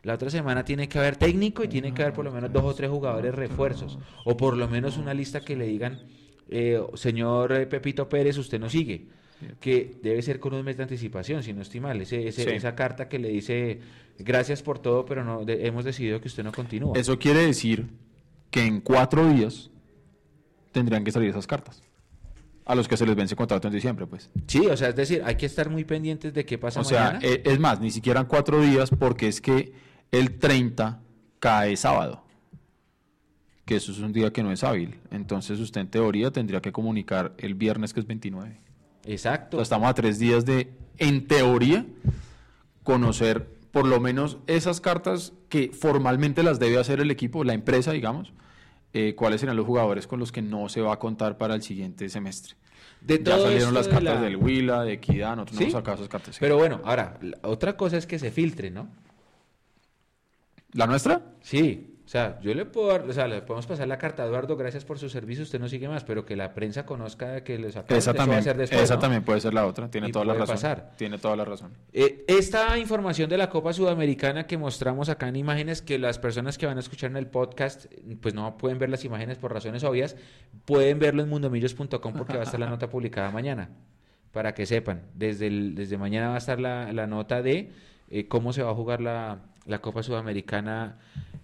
la 0.03 0.13
otra 0.13 0.29
semana 0.29 0.63
tiene 0.63 0.87
que 0.87 0.97
haber 0.99 1.17
técnico 1.17 1.63
y 1.63 1.67
tiene 1.67 1.93
que 1.93 2.01
haber 2.03 2.13
por 2.13 2.23
lo 2.23 2.31
menos 2.31 2.53
dos 2.53 2.63
o 2.63 2.73
tres 2.73 2.89
jugadores 2.89 3.35
refuerzos, 3.35 3.99
o 4.23 4.37
por 4.37 4.55
lo 4.55 4.67
menos 4.69 4.97
una 4.97 5.13
lista 5.13 5.41
que 5.41 5.55
le 5.55 5.65
digan, 5.67 5.99
eh, 6.49 6.79
señor 6.93 7.51
eh, 7.53 7.65
Pepito 7.67 8.07
Pérez, 8.07 8.37
usted 8.37 8.59
no 8.59 8.69
sigue, 8.69 9.07
que 9.59 9.97
debe 10.01 10.21
ser 10.21 10.39
con 10.39 10.53
un 10.53 10.63
mes 10.63 10.77
de 10.77 10.83
anticipación, 10.83 11.43
si 11.43 11.51
no 11.51 11.61
estoy 11.61 11.81
mal, 11.81 11.99
ese, 11.99 12.25
ese- 12.27 12.43
Sí. 12.43 12.49
esa 12.51 12.73
carta 12.73 13.09
que 13.09 13.19
le 13.19 13.29
dice, 13.29 13.79
gracias 14.19 14.61
por 14.63 14.79
todo, 14.79 15.03
pero 15.05 15.25
no 15.25 15.43
de- 15.43 15.67
hemos 15.67 15.83
decidido 15.83 16.21
que 16.21 16.29
usted 16.29 16.43
no 16.43 16.53
continúa. 16.53 16.97
Eso 16.97 17.19
quiere 17.19 17.45
decir 17.45 17.87
que 18.49 18.63
en 18.63 18.79
cuatro 18.79 19.27
días 19.27 19.69
tendrían 20.71 21.03
que 21.03 21.11
salir 21.11 21.29
esas 21.31 21.47
cartas. 21.47 21.81
A 22.65 22.73
los 22.73 22.87
que 22.87 22.97
se 22.97 23.05
les 23.05 23.15
vence 23.15 23.35
contrato 23.35 23.67
en 23.67 23.73
diciembre, 23.75 24.07
pues. 24.07 24.29
Sí, 24.47 24.59
o 24.65 24.75
sea, 24.75 24.89
es 24.89 24.95
decir, 24.95 25.21
hay 25.23 25.35
que 25.35 25.45
estar 25.45 25.69
muy 25.69 25.83
pendientes 25.83 26.33
de 26.33 26.45
qué 26.45 26.57
pasa 26.57 26.79
O 26.81 26.83
sea, 26.83 27.05
mañana. 27.13 27.19
e- 27.21 27.43
es 27.45 27.59
más, 27.59 27.79
ni 27.79 27.91
siquiera 27.91 28.21
en 28.21 28.25
cuatro 28.25 28.59
días 28.61 28.89
porque 28.89 29.27
es 29.27 29.39
que 29.39 29.73
el 30.11 30.39
30 30.39 30.99
cae 31.39 31.77
sábado. 31.77 32.23
Que 33.65 33.75
eso 33.75 33.91
es 33.91 33.99
un 33.99 34.13
día 34.13 34.31
que 34.33 34.41
no 34.43 34.51
es 34.51 34.63
hábil. 34.63 34.95
Entonces 35.11 35.59
usted 35.59 35.81
en 35.81 35.89
teoría 35.89 36.31
tendría 36.31 36.61
que 36.61 36.71
comunicar 36.71 37.33
el 37.37 37.53
viernes 37.55 37.93
que 37.93 37.99
es 37.99 38.07
29. 38.07 38.59
Exacto. 39.05 39.57
O 39.57 39.59
sea, 39.59 39.63
estamos 39.63 39.89
a 39.89 39.93
tres 39.93 40.17
días 40.17 40.43
de, 40.45 40.71
en 40.97 41.27
teoría, 41.27 41.85
conocer 42.83 43.47
por 43.71 43.85
lo 43.85 43.99
menos 43.99 44.37
esas 44.47 44.81
cartas 44.81 45.33
que 45.49 45.69
formalmente 45.69 46.41
las 46.43 46.59
debe 46.59 46.79
hacer 46.79 46.99
el 46.99 47.11
equipo, 47.11 47.43
la 47.43 47.53
empresa, 47.53 47.91
digamos, 47.91 48.31
eh, 48.97 49.13
cuáles 49.13 49.41
serán 49.41 49.57
los 49.57 49.65
jugadores 49.65 50.07
con 50.07 50.19
los 50.21 50.31
que 50.31 50.41
no 50.41 50.69
se 50.69 50.79
va 50.79 50.93
a 50.93 50.99
contar 50.99 51.37
para 51.37 51.53
el 51.53 51.61
siguiente 51.61 52.07
semestre. 52.07 52.55
De 53.01 53.21
ya 53.21 53.37
salieron 53.37 53.73
las 53.73 53.87
de 53.87 53.91
cartas 53.91 54.15
la- 54.15 54.21
del 54.21 54.37
Huila, 54.37 54.83
de 54.83 54.93
Equidad, 54.93 55.35
nosotros 55.35 55.57
¿Sí? 55.57 55.63
no 55.65 55.69
hemos 55.69 55.79
sacado 55.79 55.95
esas 55.97 56.07
cartas. 56.09 56.37
Pero 56.39 56.55
bueno, 56.57 56.79
ahora, 56.85 57.19
otra 57.43 57.75
cosa 57.75 57.97
es 57.97 58.07
que 58.07 58.17
se 58.19 58.31
filtre, 58.31 58.71
¿no? 58.71 58.87
¿La 60.73 60.87
nuestra? 60.87 61.21
Sí, 61.41 61.94
o 62.05 62.07
sea, 62.07 62.39
yo 62.39 62.53
le 62.53 62.65
puedo, 62.65 62.89
dar- 62.89 63.01
o 63.09 63.11
sea, 63.13 63.27
le 63.27 63.41
podemos 63.41 63.65
pasar 63.65 63.87
la 63.87 63.97
carta 63.97 64.21
a 64.21 64.27
Eduardo, 64.27 64.55
gracias 64.55 64.85
por 64.85 64.99
su 64.99 65.09
servicio, 65.09 65.43
usted 65.43 65.59
no 65.59 65.67
sigue 65.67 65.87
más, 65.87 66.03
pero 66.03 66.23
que 66.23 66.35
la 66.35 66.53
prensa 66.53 66.85
conozca 66.85 67.43
que 67.43 67.57
le 67.57 67.71
sacamos, 67.71 67.97
Esa 67.97 68.13
también, 68.13 68.43
ser 68.43 68.55
después, 68.57 68.81
esa 68.83 68.93
¿no? 68.93 68.99
también 68.99 69.23
puede 69.23 69.41
ser 69.41 69.53
la 69.55 69.65
otra, 69.65 69.89
tiene 69.89 70.09
Y 70.09 70.11
toda 70.11 70.23
la 70.23 70.33
puede 70.33 70.41
razón. 70.41 70.55
pasar. 70.55 70.91
Tiene 70.97 71.17
toda 71.17 71.35
la 71.35 71.45
razón. 71.45 71.71
Eh, 71.93 72.23
esta 72.27 72.77
información 72.77 73.27
de 73.29 73.37
la 73.37 73.49
Copa 73.49 73.73
Sudamericana 73.73 74.45
que 74.45 74.57
mostramos 74.57 75.09
acá 75.09 75.27
en 75.27 75.35
imágenes, 75.35 75.81
que 75.81 75.97
las 75.97 76.19
personas 76.19 76.57
que 76.59 76.67
van 76.67 76.77
a 76.77 76.81
escuchar 76.81 77.09
en 77.09 77.17
el 77.17 77.25
podcast, 77.27 77.85
pues 78.21 78.35
no 78.35 78.55
pueden 78.57 78.77
ver 78.77 78.89
las 78.89 79.03
imágenes 79.03 79.39
por 79.39 79.51
razones 79.51 79.83
obvias, 79.83 80.15
pueden 80.65 80.99
verlo 80.99 81.23
en 81.23 81.29
mundomillos.com 81.29 82.13
porque 82.13 82.33
va 82.35 82.41
a 82.41 82.43
estar 82.43 82.59
la 82.59 82.69
nota 82.69 82.87
publicada 82.87 83.31
mañana, 83.31 83.69
para 84.31 84.53
que 84.53 84.67
sepan. 84.67 85.01
Desde, 85.15 85.47
el- 85.47 85.73
desde 85.73 85.97
mañana 85.97 86.29
va 86.29 86.35
a 86.35 86.37
estar 86.37 86.59
la, 86.59 86.93
la 86.93 87.07
nota 87.07 87.41
de 87.41 87.71
eh, 88.11 88.27
cómo 88.27 88.53
se 88.53 88.61
va 88.61 88.69
a 88.69 88.75
jugar 88.75 89.01
la, 89.01 89.39
la 89.65 89.79
Copa 89.79 90.03
Sudamericana 90.03 90.99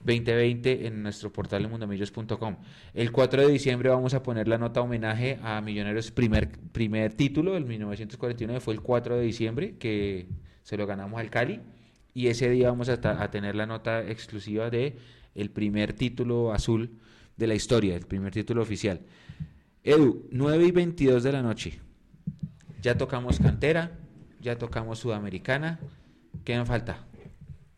2020 0.06 0.88
en 0.88 1.04
nuestro 1.04 1.32
portal 1.32 1.64
de 1.64 1.70
mundomillos.com. 1.70 2.58
El 2.94 3.12
4 3.12 3.42
de 3.42 3.52
diciembre 3.52 3.90
vamos 3.90 4.14
a 4.14 4.24
poner 4.24 4.48
la 4.48 4.58
nota 4.58 4.82
homenaje 4.82 5.40
a 5.44 5.62
Millonarios 5.62 6.12
primer, 6.12 6.50
primer 6.72 7.14
título 7.14 7.54
del 7.54 7.66
1949, 7.66 8.60
fue 8.60 8.74
el 8.74 8.82
4 8.82 9.18
de 9.18 9.24
diciembre 9.24 9.76
que 9.78 10.28
se 10.64 10.78
lo 10.78 10.88
ganamos 10.88 11.20
al 11.20 11.30
Cali 11.30 11.60
y 12.14 12.28
ese 12.28 12.50
día 12.50 12.70
vamos 12.70 12.90
a, 12.90 12.94
a 12.94 13.32
tener 13.32 13.56
la 13.56 13.66
nota 13.66 14.02
exclusiva 14.08 14.70
de 14.70 14.98
el 15.36 15.50
primer 15.50 15.94
título 15.94 16.52
azul 16.54 17.00
de 17.38 17.48
la 17.48 17.56
historia, 17.56 17.96
el 17.96 18.06
primer 18.06 18.34
título 18.34 18.62
oficial. 18.62 19.02
Edu, 19.84 20.28
9 20.32 20.66
y 20.66 20.72
22 20.72 21.24
de 21.24 21.32
la 21.32 21.42
noche. 21.42 21.80
Ya 22.82 22.98
tocamos 22.98 23.40
cantera, 23.40 23.98
ya 24.40 24.58
tocamos 24.58 25.00
sudamericana. 25.00 25.80
¿Qué 26.44 26.58
me 26.58 26.66
falta? 26.66 27.06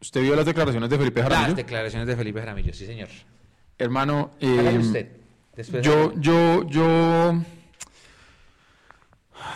¿Usted 0.03 0.21
vio 0.21 0.35
las 0.35 0.45
declaraciones 0.45 0.89
de 0.89 0.97
Felipe 0.97 1.21
Las 1.21 1.29
Jaramillo? 1.29 1.55
declaraciones 1.55 2.07
de 2.09 2.17
Felipe 2.17 2.39
Jaramillo, 2.41 2.73
sí 2.73 2.85
señor. 2.85 3.07
Hermano, 3.77 4.31
eh, 4.41 4.77
usted. 4.77 5.11
Después 5.55 5.81
yo, 5.81 6.11
yo, 6.19 6.67
yo... 6.67 7.41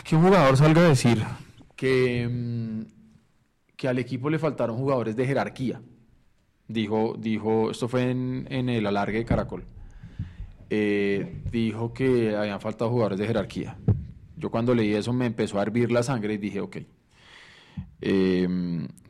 Que 0.06 0.15
un 0.15 0.24
jugador 0.24 0.56
salga 0.56 0.86
a 0.86 0.88
decir 0.88 1.22
que, 1.76 2.30
mm, 2.32 2.82
que 3.76 3.90
al 3.90 3.99
equipo 3.99 4.30
le 4.30 4.40
faltaron 4.40 4.78
jugadores 4.78 5.18
de 5.18 5.26
jerarquía. 5.28 5.82
Dijo, 6.69 7.18
dijo, 7.19 7.69
esto 7.72 7.90
fue 7.90 8.10
en, 8.10 8.48
en 8.49 8.69
el 8.69 8.88
alargue 8.88 9.18
de 9.18 9.26
Caracol. 9.26 9.65
Eh, 10.69 11.41
dijo 11.52 11.94
que 11.94 12.38
habían 12.38 12.61
faltado 12.61 12.90
jugadores 12.90 13.19
de 13.19 13.28
jerarquía. 13.28 13.76
Yo 14.38 14.49
cuando 14.49 14.74
leí 14.74 14.94
eso 14.94 15.11
me 15.11 15.26
empezó 15.26 15.60
a 15.60 15.64
hervir 15.64 15.91
la 15.91 16.03
sangre 16.03 16.36
y 16.36 16.38
dije, 16.38 16.61
ok. 16.61 16.78
Eh, 17.99 18.44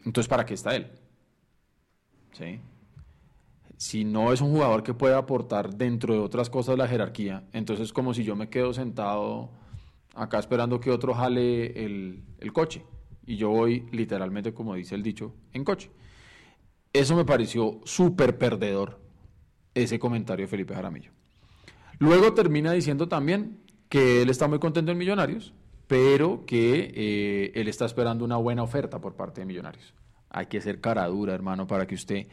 entonces, 0.03 0.27
¿para 0.27 0.43
qué 0.43 0.55
está 0.55 0.75
él? 0.75 0.87
¿Sí? 2.37 2.59
Si 3.77 4.03
no 4.05 4.33
es 4.33 4.41
un 4.41 4.51
jugador 4.51 4.83
que 4.83 4.93
pueda 4.93 5.17
aportar 5.17 5.75
dentro 5.75 6.13
de 6.13 6.19
otras 6.19 6.49
cosas 6.49 6.77
la 6.77 6.87
jerarquía, 6.87 7.43
entonces 7.53 7.85
es 7.85 7.93
como 7.93 8.13
si 8.13 8.23
yo 8.23 8.35
me 8.35 8.49
quedo 8.49 8.73
sentado 8.73 9.49
acá 10.15 10.39
esperando 10.39 10.79
que 10.79 10.91
otro 10.91 11.13
jale 11.13 11.85
el, 11.85 12.23
el 12.39 12.53
coche. 12.53 12.83
Y 13.25 13.37
yo 13.37 13.49
voy 13.49 13.85
literalmente, 13.91 14.53
como 14.53 14.73
dice 14.73 14.95
el 14.95 15.03
dicho, 15.03 15.33
en 15.53 15.63
coche. 15.63 15.91
Eso 16.93 17.15
me 17.15 17.25
pareció 17.25 17.81
súper 17.83 18.37
perdedor, 18.37 18.99
ese 19.73 19.99
comentario 19.99 20.45
de 20.45 20.49
Felipe 20.49 20.73
Jaramillo. 20.73 21.11
Luego 21.99 22.33
termina 22.33 22.71
diciendo 22.71 23.07
también 23.07 23.59
que 23.89 24.21
él 24.21 24.29
está 24.29 24.47
muy 24.47 24.59
contento 24.59 24.91
en 24.91 24.97
Millonarios, 24.97 25.53
pero 25.87 26.45
que 26.45 26.91
eh, 26.95 27.51
él 27.55 27.67
está 27.67 27.85
esperando 27.85 28.25
una 28.25 28.37
buena 28.37 28.63
oferta 28.63 28.99
por 28.99 29.15
parte 29.15 29.41
de 29.41 29.45
Millonarios. 29.45 29.93
Hay 30.29 30.47
que 30.47 30.61
ser 30.61 30.81
cara 30.81 31.05
dura, 31.07 31.33
hermano, 31.33 31.67
para 31.67 31.87
que 31.87 31.95
usted 31.95 32.27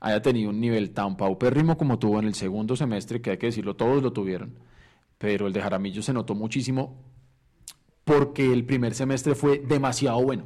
haya 0.00 0.22
tenido 0.22 0.50
un 0.50 0.60
nivel 0.60 0.90
tan 0.90 1.16
paupérrimo 1.16 1.76
como 1.76 1.98
tuvo 1.98 2.18
en 2.18 2.26
el 2.26 2.34
segundo 2.34 2.76
semestre, 2.76 3.20
que 3.20 3.30
hay 3.30 3.38
que 3.38 3.46
decirlo, 3.46 3.76
todos 3.76 4.02
lo 4.02 4.12
tuvieron, 4.12 4.58
pero 5.18 5.46
el 5.46 5.52
de 5.52 5.62
Jaramillo 5.62 6.02
se 6.02 6.12
notó 6.12 6.34
muchísimo 6.34 7.02
porque 8.04 8.52
el 8.52 8.64
primer 8.64 8.94
semestre 8.94 9.34
fue 9.34 9.58
demasiado 9.58 10.22
bueno. 10.22 10.44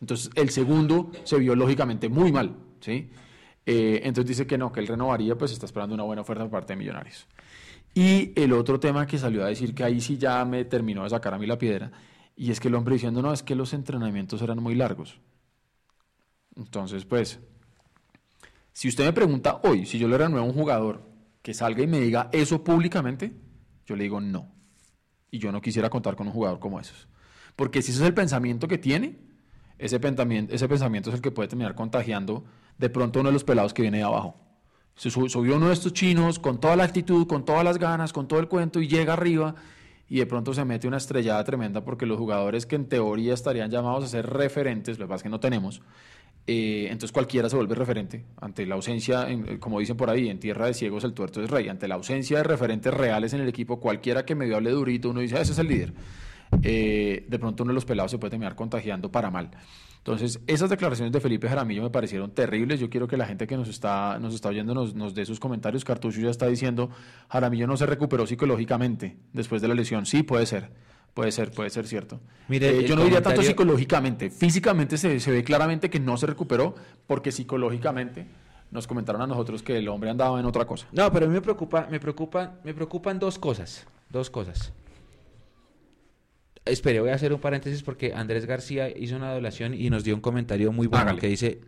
Entonces 0.00 0.30
el 0.34 0.50
segundo 0.50 1.10
se 1.24 1.38
vio 1.38 1.56
lógicamente 1.56 2.08
muy 2.08 2.30
mal, 2.30 2.56
¿sí? 2.80 3.10
Eh, 3.66 4.02
entonces 4.04 4.28
dice 4.28 4.46
que 4.46 4.58
no, 4.58 4.70
que 4.70 4.80
él 4.80 4.86
renovaría, 4.86 5.36
pues 5.36 5.52
está 5.52 5.66
esperando 5.66 5.94
una 5.94 6.04
buena 6.04 6.22
oferta 6.22 6.42
por 6.44 6.50
parte 6.50 6.74
de 6.74 6.76
Millonarios. 6.76 7.26
Y 7.94 8.32
el 8.38 8.52
otro 8.52 8.78
tema 8.78 9.06
que 9.06 9.18
salió 9.18 9.44
a 9.44 9.48
decir 9.48 9.74
que 9.74 9.84
ahí 9.84 10.00
sí 10.00 10.18
ya 10.18 10.44
me 10.44 10.64
terminó 10.64 11.04
de 11.04 11.10
sacar 11.10 11.32
a 11.32 11.38
mí 11.38 11.46
la 11.46 11.58
piedra, 11.58 11.92
y 12.36 12.50
es 12.50 12.60
que 12.60 12.68
el 12.68 12.74
hombre 12.74 12.94
diciendo, 12.94 13.22
no, 13.22 13.32
es 13.32 13.42
que 13.42 13.54
los 13.54 13.72
entrenamientos 13.72 14.42
eran 14.42 14.62
muy 14.62 14.74
largos. 14.74 15.20
Entonces, 16.56 17.04
pues, 17.04 17.40
si 18.72 18.88
usted 18.88 19.04
me 19.04 19.12
pregunta 19.12 19.60
hoy, 19.64 19.86
si 19.86 19.98
yo 19.98 20.08
le 20.08 20.18
renuevo 20.18 20.44
a 20.44 20.48
un 20.48 20.54
jugador 20.54 21.02
que 21.42 21.54
salga 21.54 21.82
y 21.82 21.86
me 21.86 22.00
diga 22.00 22.28
eso 22.32 22.64
públicamente, 22.64 23.32
yo 23.86 23.96
le 23.96 24.04
digo 24.04 24.20
no. 24.20 24.48
Y 25.30 25.38
yo 25.38 25.52
no 25.52 25.60
quisiera 25.60 25.90
contar 25.90 26.16
con 26.16 26.26
un 26.26 26.32
jugador 26.32 26.58
como 26.58 26.80
esos. 26.80 27.08
Porque 27.56 27.82
si 27.82 27.90
ese 27.92 28.00
es 28.02 28.06
el 28.06 28.14
pensamiento 28.14 28.66
que 28.68 28.78
tiene, 28.78 29.18
ese 29.78 30.00
pensamiento, 30.00 30.54
ese 30.54 30.68
pensamiento 30.68 31.10
es 31.10 31.16
el 31.16 31.22
que 31.22 31.30
puede 31.30 31.48
terminar 31.48 31.74
contagiando 31.74 32.44
de 32.78 32.88
pronto 32.90 33.20
uno 33.20 33.28
de 33.28 33.32
los 33.34 33.44
pelados 33.44 33.74
que 33.74 33.82
viene 33.82 33.98
de 33.98 34.04
abajo. 34.04 34.36
Se 34.96 35.10
su- 35.10 35.28
subió 35.28 35.56
uno 35.56 35.66
de 35.68 35.72
estos 35.74 35.92
chinos 35.92 36.38
con 36.38 36.60
toda 36.60 36.76
la 36.76 36.84
actitud, 36.84 37.26
con 37.26 37.44
todas 37.44 37.64
las 37.64 37.78
ganas, 37.78 38.12
con 38.12 38.28
todo 38.28 38.38
el 38.40 38.48
cuento 38.48 38.80
y 38.80 38.86
llega 38.88 39.12
arriba 39.12 39.56
y 40.08 40.18
de 40.18 40.26
pronto 40.26 40.54
se 40.54 40.64
mete 40.64 40.86
una 40.86 40.98
estrellada 40.98 41.42
tremenda 41.44 41.84
porque 41.84 42.06
los 42.06 42.18
jugadores 42.18 42.66
que 42.66 42.76
en 42.76 42.88
teoría 42.88 43.34
estarían 43.34 43.70
llamados 43.70 44.04
a 44.04 44.08
ser 44.08 44.26
referentes, 44.30 44.98
lo 44.98 45.06
que 45.06 45.08
pasa 45.08 45.16
es 45.16 45.22
que 45.24 45.28
no 45.30 45.40
tenemos, 45.40 45.82
eh, 46.46 46.84
entonces 46.90 47.12
cualquiera 47.12 47.48
se 47.48 47.56
vuelve 47.56 47.74
referente 47.74 48.24
ante 48.40 48.66
la 48.66 48.74
ausencia, 48.74 49.28
en- 49.30 49.48
eh, 49.48 49.58
como 49.58 49.80
dicen 49.80 49.96
por 49.96 50.10
ahí, 50.10 50.28
en 50.28 50.38
tierra 50.40 50.66
de 50.66 50.74
ciegos 50.74 51.04
el 51.04 51.12
tuerto 51.14 51.42
es 51.42 51.50
rey, 51.50 51.68
ante 51.68 51.88
la 51.88 51.94
ausencia 51.94 52.38
de 52.38 52.42
referentes 52.44 52.92
reales 52.92 53.32
en 53.32 53.40
el 53.40 53.48
equipo, 53.48 53.80
cualquiera 53.80 54.24
que 54.24 54.34
medio 54.34 54.56
hable 54.56 54.70
durito, 54.70 55.10
uno 55.10 55.20
dice, 55.20 55.36
"Ah, 55.36 55.40
ese 55.40 55.52
es 55.52 55.58
el 55.58 55.68
líder. 55.68 55.92
Eh, 56.62 57.24
de 57.28 57.38
pronto 57.38 57.62
uno 57.64 57.70
de 57.70 57.74
los 57.74 57.84
pelados 57.84 58.10
se 58.10 58.18
puede 58.18 58.30
terminar 58.30 58.54
contagiando 58.54 59.10
para 59.10 59.30
mal. 59.30 59.50
Entonces, 59.98 60.38
esas 60.46 60.68
declaraciones 60.68 61.12
de 61.12 61.20
Felipe 61.20 61.48
Jaramillo 61.48 61.82
me 61.82 61.90
parecieron 61.90 62.30
terribles. 62.32 62.78
Yo 62.78 62.90
quiero 62.90 63.08
que 63.08 63.16
la 63.16 63.26
gente 63.26 63.46
que 63.46 63.56
nos 63.56 63.68
está, 63.68 64.18
nos 64.20 64.34
está 64.34 64.50
oyendo 64.50 64.74
nos, 64.74 64.94
nos 64.94 65.14
dé 65.14 65.24
sus 65.24 65.40
comentarios. 65.40 65.82
Cartucho 65.82 66.20
ya 66.20 66.28
está 66.30 66.46
diciendo, 66.46 66.90
Jaramillo 67.30 67.66
no 67.66 67.76
se 67.78 67.86
recuperó 67.86 68.26
psicológicamente 68.26 69.16
después 69.32 69.62
de 69.62 69.68
la 69.68 69.74
lesión. 69.74 70.04
Sí, 70.04 70.22
puede 70.22 70.44
ser. 70.46 70.70
Puede 71.14 71.30
ser, 71.30 71.52
puede 71.52 71.70
ser 71.70 71.86
cierto. 71.86 72.20
Mire, 72.48 72.80
Eh, 72.80 72.86
yo 72.88 72.96
no 72.96 73.04
diría 73.04 73.22
tanto 73.22 73.42
psicológicamente. 73.42 74.30
Físicamente 74.30 74.98
se, 74.98 75.20
se 75.20 75.30
ve 75.30 75.44
claramente 75.44 75.88
que 75.88 76.00
no 76.00 76.16
se 76.16 76.26
recuperó 76.26 76.74
porque 77.06 77.30
psicológicamente 77.30 78.26
nos 78.72 78.88
comentaron 78.88 79.22
a 79.22 79.26
nosotros 79.28 79.62
que 79.62 79.78
el 79.78 79.88
hombre 79.88 80.10
andaba 80.10 80.40
en 80.40 80.46
otra 80.46 80.64
cosa. 80.64 80.88
No, 80.90 81.12
pero 81.12 81.26
a 81.26 81.28
mí 81.28 81.34
me 81.34 81.40
preocupa, 81.40 81.86
me 81.88 82.00
preocupa, 82.00 82.54
me 82.64 82.74
preocupan 82.74 83.20
dos 83.20 83.38
cosas, 83.38 83.86
dos 84.10 84.28
cosas. 84.28 84.72
Espere, 86.64 86.98
voy 87.00 87.10
a 87.10 87.14
hacer 87.14 87.32
un 87.32 87.40
paréntesis 87.40 87.82
porque 87.82 88.12
Andrés 88.14 88.46
García 88.46 88.88
hizo 88.88 89.16
una 89.16 89.32
donación 89.34 89.74
y 89.74 89.90
nos 89.90 90.02
dio 90.02 90.14
un 90.14 90.20
comentario 90.22 90.72
muy 90.72 90.86
bueno 90.86 91.04
Hágale. 91.04 91.20
que 91.20 91.28
dice, 91.28 91.60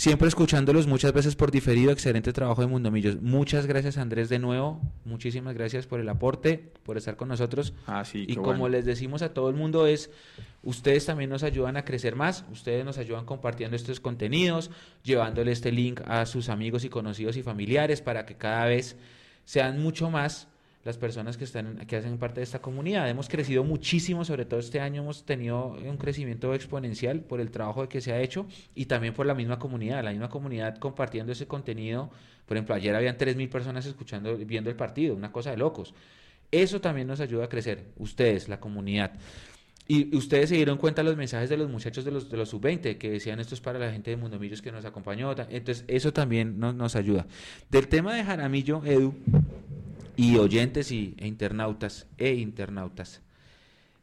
siempre 0.00 0.28
escuchándolos 0.28 0.86
muchas 0.86 1.12
veces 1.12 1.36
por 1.36 1.50
diferido, 1.50 1.92
excelente 1.92 2.32
trabajo 2.32 2.62
de 2.62 2.68
Mundomillos. 2.68 3.20
Muchas 3.20 3.66
gracias 3.66 3.98
Andrés 3.98 4.30
de 4.30 4.38
nuevo, 4.38 4.80
muchísimas 5.04 5.52
gracias 5.52 5.86
por 5.86 6.00
el 6.00 6.08
aporte, 6.08 6.72
por 6.84 6.96
estar 6.96 7.16
con 7.16 7.28
nosotros. 7.28 7.74
Ah, 7.86 8.02
sí, 8.06 8.24
y 8.26 8.36
como 8.36 8.60
bueno. 8.60 8.68
les 8.70 8.86
decimos 8.86 9.20
a 9.20 9.34
todo 9.34 9.50
el 9.50 9.56
mundo 9.56 9.86
es, 9.86 10.10
ustedes 10.62 11.04
también 11.04 11.28
nos 11.28 11.42
ayudan 11.42 11.76
a 11.76 11.84
crecer 11.84 12.16
más, 12.16 12.46
ustedes 12.50 12.82
nos 12.82 12.96
ayudan 12.96 13.26
compartiendo 13.26 13.76
estos 13.76 14.00
contenidos, 14.00 14.70
llevándole 15.04 15.52
este 15.52 15.70
link 15.70 16.00
a 16.06 16.24
sus 16.24 16.48
amigos 16.48 16.84
y 16.84 16.88
conocidos 16.88 17.36
y 17.36 17.42
familiares 17.42 18.00
para 18.00 18.24
que 18.24 18.36
cada 18.36 18.64
vez 18.64 18.96
sean 19.44 19.82
mucho 19.82 20.08
más 20.08 20.48
las 20.84 20.96
personas 20.96 21.36
que 21.36 21.44
están 21.44 21.86
que 21.86 21.96
hacen 21.96 22.16
parte 22.18 22.40
de 22.40 22.44
esta 22.44 22.60
comunidad. 22.60 23.08
Hemos 23.08 23.28
crecido 23.28 23.64
muchísimo, 23.64 24.24
sobre 24.24 24.44
todo 24.44 24.60
este 24.60 24.80
año 24.80 25.02
hemos 25.02 25.24
tenido 25.24 25.76
un 25.84 25.96
crecimiento 25.98 26.54
exponencial 26.54 27.20
por 27.20 27.40
el 27.40 27.50
trabajo 27.50 27.88
que 27.88 28.00
se 28.00 28.12
ha 28.12 28.20
hecho 28.20 28.46
y 28.74 28.86
también 28.86 29.12
por 29.12 29.26
la 29.26 29.34
misma 29.34 29.58
comunidad, 29.58 30.02
la 30.02 30.10
misma 30.10 30.30
comunidad 30.30 30.78
compartiendo 30.78 31.32
ese 31.32 31.46
contenido. 31.46 32.10
Por 32.46 32.56
ejemplo, 32.56 32.74
ayer 32.74 32.94
habían 32.94 33.16
3.000 33.16 33.48
personas 33.48 33.86
escuchando, 33.86 34.36
viendo 34.38 34.70
el 34.70 34.76
partido, 34.76 35.14
una 35.14 35.30
cosa 35.30 35.50
de 35.50 35.58
locos. 35.58 35.94
Eso 36.50 36.80
también 36.80 37.06
nos 37.06 37.20
ayuda 37.20 37.44
a 37.44 37.48
crecer, 37.48 37.84
ustedes, 37.96 38.48
la 38.48 38.58
comunidad. 38.58 39.12
Y 39.86 40.16
ustedes 40.16 40.48
se 40.48 40.54
dieron 40.54 40.78
cuenta 40.78 41.02
los 41.02 41.16
mensajes 41.16 41.50
de 41.50 41.56
los 41.56 41.68
muchachos 41.68 42.04
de 42.04 42.12
los, 42.12 42.30
de 42.30 42.36
los 42.36 42.48
sub-20 42.48 42.96
que 42.96 43.10
decían 43.10 43.40
esto 43.40 43.54
es 43.54 43.60
para 43.60 43.78
la 43.78 43.90
gente 43.90 44.10
de 44.10 44.16
Mundomillos 44.16 44.62
que 44.62 44.72
nos 44.72 44.84
acompañó. 44.84 45.34
Entonces, 45.48 45.84
eso 45.88 46.12
también 46.12 46.58
nos, 46.58 46.74
nos 46.74 46.96
ayuda. 46.96 47.26
Del 47.70 47.88
tema 47.88 48.14
de 48.14 48.24
Jaramillo, 48.24 48.84
Edu, 48.84 49.14
y 50.20 50.36
oyentes 50.36 50.90
y, 50.92 51.14
e 51.18 51.26
internautas, 51.26 52.06
e 52.18 52.34
internautas, 52.34 53.20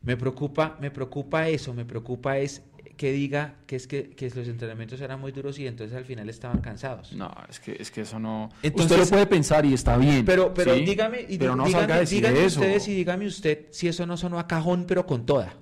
me 0.01 0.17
preocupa, 0.17 0.77
me 0.81 0.91
preocupa 0.91 1.47
eso, 1.49 1.73
me 1.73 1.85
preocupa 1.85 2.37
es 2.37 2.61
que 2.95 3.11
diga 3.11 3.53
que 3.67 3.75
es 3.75 3.85
que, 3.85 4.09
que 4.09 4.27
los 4.31 4.47
entrenamientos 4.47 4.99
eran 5.01 5.19
muy 5.19 5.31
duros 5.31 5.59
y 5.59 5.67
entonces 5.67 5.95
al 5.95 6.05
final 6.05 6.27
estaban 6.29 6.61
cansados. 6.61 7.13
No, 7.13 7.31
es 7.47 7.59
que, 7.59 7.77
es 7.79 7.91
que 7.91 8.01
eso 8.01 8.17
no... 8.19 8.49
Entonces- 8.63 8.91
usted 8.91 9.03
lo 9.03 9.09
puede 9.09 9.27
pensar 9.27 9.65
y 9.67 9.73
está 9.73 9.97
bien. 9.97 10.25
Pero, 10.25 10.51
pero 10.53 10.73
¿sí? 10.73 10.83
dígame, 10.83 11.25
y 11.29 11.37
pero 11.37 11.55
no 11.55 11.65
dígame, 11.65 11.81
salga 11.83 11.95
a 11.95 11.99
decir 11.99 12.21
dígame 12.23 12.45
eso. 12.45 12.59
ustedes 12.59 12.87
y 12.87 12.95
dígame 12.95 13.27
usted 13.27 13.65
si 13.69 13.87
eso 13.87 14.07
no 14.07 14.17
sonó 14.17 14.39
a 14.39 14.47
cajón, 14.47 14.85
pero 14.87 15.05
con 15.05 15.27
toda. 15.27 15.53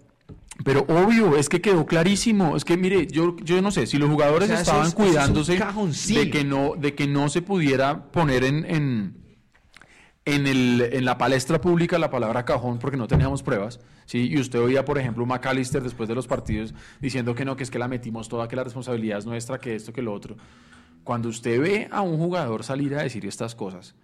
Pero 0.64 0.86
obvio, 0.88 1.36
es 1.36 1.50
que 1.50 1.60
quedó 1.60 1.86
clarísimo. 1.86 2.56
Es 2.56 2.64
que 2.64 2.78
mire, 2.78 3.06
yo, 3.08 3.36
yo 3.44 3.62
no 3.62 3.72
sé, 3.72 3.86
si 3.88 3.98
los 3.98 4.10
jugadores 4.10 4.50
O 4.50 4.54
sea, 4.54 4.62
eso 4.62 4.72
estaban 4.72 4.84
es- 4.84 4.90
es 4.90 4.96
cuidándose 4.96 5.60
de 6.14 6.30
que 6.32 6.46
no, 6.46 6.76
de 6.78 6.96
que 6.96 7.08
no 7.08 7.28
se 7.28 7.42
pudiera 7.42 8.06
poner 8.14 8.46
en, 8.46 8.64
en, 8.64 9.14
en, 10.26 10.48
el, 10.48 10.82
en 10.92 11.06
la 11.06 11.18
palestra 11.18 11.62
pública 11.62 12.00
la 12.00 12.10
palabra 12.10 12.46
cajón 12.46 12.80
porque 12.80 12.98
no 12.98 13.08
teníamos 13.08 13.44
pruebas. 13.44 13.80
¿sí? 14.06 14.28
Y 14.30 14.40
usted 14.40 14.60
oía, 14.60 14.84
por 14.84 14.98
ejemplo, 14.98 15.26
McAllister 15.26 15.84
después 15.84 16.10
de 16.10 16.16
los 16.16 16.28
partidos 16.28 16.74
diciendo 17.00 17.36
que 17.36 17.46
no, 17.46 17.56
que 17.56 17.64
es 17.64 17.72
que 17.72 17.80
la 17.80 17.88
metimos 17.88 18.28
toda, 18.28 18.48
que 18.48 18.56
la 18.56 18.64
responsabilidad 18.64 19.20
es 19.20 19.26
nuestra, 19.26 19.60
que 19.60 19.76
esto, 19.76 19.94
que 19.94 20.02
lo 20.02 20.14
otro. 20.14 20.36
Cuando 21.04 21.30
usted 21.30 21.62
ve 21.62 21.88
a 21.92 22.02
un 22.02 22.18
jugador 22.18 22.64
salir 22.64 22.96
a 22.96 23.04
decir 23.04 23.26
estas 23.28 23.54
cosas, 23.54 23.96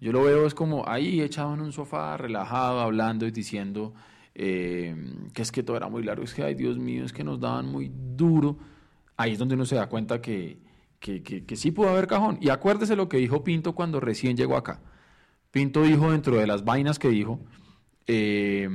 yo 0.00 0.12
lo 0.12 0.22
veo 0.22 0.46
es 0.46 0.54
como 0.54 0.88
ahí 0.88 1.20
echado 1.20 1.54
en 1.54 1.60
un 1.60 1.72
sofá, 1.72 2.16
relajado, 2.16 2.80
hablando 2.80 3.26
y 3.26 3.30
diciendo 3.30 3.94
eh, 4.34 4.94
que 5.32 5.42
es 5.42 5.50
que 5.52 5.62
todo 5.62 5.76
era 5.76 5.88
muy 5.88 6.02
largo, 6.04 6.22
es 6.24 6.34
que, 6.34 6.42
ay 6.44 6.54
Dios 6.54 6.78
mío, 6.78 7.04
es 7.04 7.12
que 7.12 7.24
nos 7.24 7.40
daban 7.40 7.66
muy 7.66 7.90
duro. 7.94 8.58
Ahí 9.16 9.32
es 9.32 9.38
donde 9.38 9.54
uno 9.56 9.64
se 9.64 9.74
da 9.74 9.88
cuenta 9.88 10.20
que, 10.20 10.58
que, 11.00 11.22
que- 11.22 11.44
que 11.44 11.56
sí 11.56 11.70
pudo 11.72 11.88
haber 11.88 12.06
cajón. 12.06 12.38
Y 12.40 12.48
acuérdese 12.50 12.94
lo 12.96 13.08
que 13.08 13.16
dijo 13.18 13.42
Pinto 13.42 13.74
cuando 13.74 13.98
recién 14.00 14.36
llegó 14.36 14.56
acá. 14.56 14.80
Pinto 15.58 15.82
dijo 15.82 16.12
dentro 16.12 16.36
de 16.36 16.46
las 16.46 16.64
vainas 16.64 17.00
que 17.00 17.08
dijo, 17.08 17.40
eh, 18.06 18.68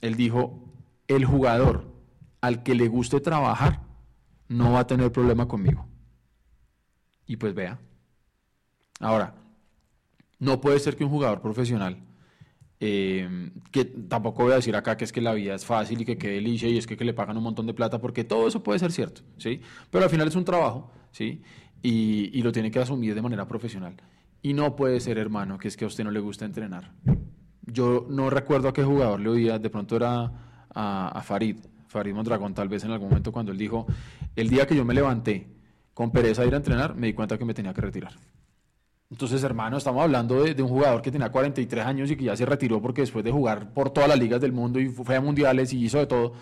él 0.00 0.16
dijo, 0.16 0.64
el 1.06 1.24
jugador 1.24 1.94
al 2.40 2.64
que 2.64 2.74
le 2.74 2.88
guste 2.88 3.20
trabajar 3.20 3.82
no 4.48 4.72
va 4.72 4.80
a 4.80 4.86
tener 4.88 5.12
problema 5.12 5.46
conmigo. 5.46 5.86
Y 7.24 7.36
pues 7.36 7.54
vea. 7.54 7.78
Ahora, 8.98 9.36
no 10.40 10.60
puede 10.60 10.80
ser 10.80 10.96
que 10.96 11.04
un 11.04 11.10
jugador 11.10 11.40
profesional, 11.40 12.02
eh, 12.80 13.52
que 13.70 13.84
tampoco 13.84 14.42
voy 14.42 14.54
a 14.54 14.56
decir 14.56 14.74
acá 14.74 14.96
que 14.96 15.04
es 15.04 15.12
que 15.12 15.20
la 15.20 15.34
vida 15.34 15.54
es 15.54 15.64
fácil 15.64 16.00
y 16.00 16.04
que 16.04 16.18
quede 16.18 16.32
delicia 16.32 16.68
y 16.68 16.78
es 16.78 16.88
que, 16.88 16.96
que 16.96 17.04
le 17.04 17.14
pagan 17.14 17.36
un 17.36 17.44
montón 17.44 17.68
de 17.68 17.74
plata, 17.74 18.00
porque 18.00 18.24
todo 18.24 18.48
eso 18.48 18.60
puede 18.60 18.80
ser 18.80 18.90
cierto, 18.90 19.22
¿sí? 19.36 19.60
Pero 19.88 20.02
al 20.02 20.10
final 20.10 20.26
es 20.26 20.34
un 20.34 20.44
trabajo, 20.44 20.90
¿sí? 21.12 21.42
Y 21.80 22.42
lo 22.42 22.50
tiene 22.50 22.72
que 22.72 22.80
asumir 22.80 23.14
de 23.14 23.22
manera 23.22 23.46
profesional. 23.46 23.94
Y 24.44 24.52
no 24.52 24.76
puede 24.76 25.00
ser, 25.00 25.16
hermano, 25.16 25.56
que 25.56 25.68
es 25.68 25.76
que 25.78 25.86
a 25.86 25.88
usted 25.88 26.04
no 26.04 26.10
le 26.10 26.20
gusta 26.20 26.44
entrenar. 26.44 26.92
Yo 27.62 28.06
no 28.10 28.28
recuerdo 28.28 28.68
a 28.68 28.74
qué 28.74 28.84
jugador 28.84 29.18
le 29.18 29.30
oía, 29.30 29.58
de 29.58 29.70
pronto 29.70 29.96
era 29.96 30.30
a, 30.68 31.08
a 31.08 31.22
Farid, 31.22 31.56
Farid 31.88 32.12
Mondragón, 32.12 32.52
tal 32.52 32.68
vez 32.68 32.84
en 32.84 32.90
algún 32.90 33.08
momento 33.08 33.32
cuando 33.32 33.52
él 33.52 33.58
dijo, 33.58 33.86
el 34.36 34.50
día 34.50 34.66
que 34.66 34.76
yo 34.76 34.84
me 34.84 34.92
levanté 34.92 35.48
con 35.94 36.10
pereza 36.10 36.42
de 36.42 36.48
ir 36.48 36.54
a 36.54 36.58
entrenar, 36.58 36.94
me 36.94 37.06
di 37.06 37.14
cuenta 37.14 37.38
que 37.38 37.44
me 37.46 37.54
tenía 37.54 37.72
que 37.72 37.80
retirar. 37.80 38.12
Entonces, 39.10 39.42
hermano, 39.42 39.78
estamos 39.78 40.02
hablando 40.02 40.42
de, 40.42 40.52
de 40.52 40.62
un 40.62 40.68
jugador 40.68 41.00
que 41.00 41.10
tenía 41.10 41.32
43 41.32 41.86
años 41.86 42.10
y 42.10 42.16
que 42.16 42.24
ya 42.24 42.36
se 42.36 42.44
retiró 42.44 42.82
porque 42.82 43.00
después 43.00 43.24
de 43.24 43.30
jugar 43.30 43.72
por 43.72 43.88
todas 43.88 44.10
las 44.10 44.18
ligas 44.18 44.42
del 44.42 44.52
mundo 44.52 44.78
y 44.78 44.90
fue 44.90 45.16
a 45.16 45.22
mundiales 45.22 45.72
y 45.72 45.82
hizo 45.82 45.96
de 45.96 46.06
todo. 46.06 46.34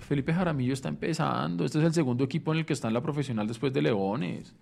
Felipe 0.00 0.34
Jaramillo 0.34 0.72
está 0.72 0.88
empezando. 0.88 1.64
Este 1.64 1.78
es 1.78 1.84
el 1.84 1.94
segundo 1.94 2.24
equipo 2.24 2.52
en 2.52 2.58
el 2.58 2.66
que 2.66 2.72
está 2.72 2.88
en 2.88 2.94
la 2.94 3.02
profesional 3.02 3.46
después 3.46 3.72
de 3.72 3.82
Leones. 3.82 4.56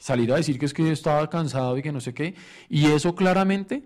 Salir 0.00 0.32
a 0.32 0.36
decir 0.36 0.58
que 0.58 0.64
es 0.64 0.72
que 0.72 0.90
estaba 0.90 1.28
cansado 1.28 1.76
y 1.76 1.82
que 1.82 1.92
no 1.92 2.00
sé 2.00 2.14
qué. 2.14 2.34
Y 2.70 2.86
eso 2.86 3.14
claramente 3.14 3.82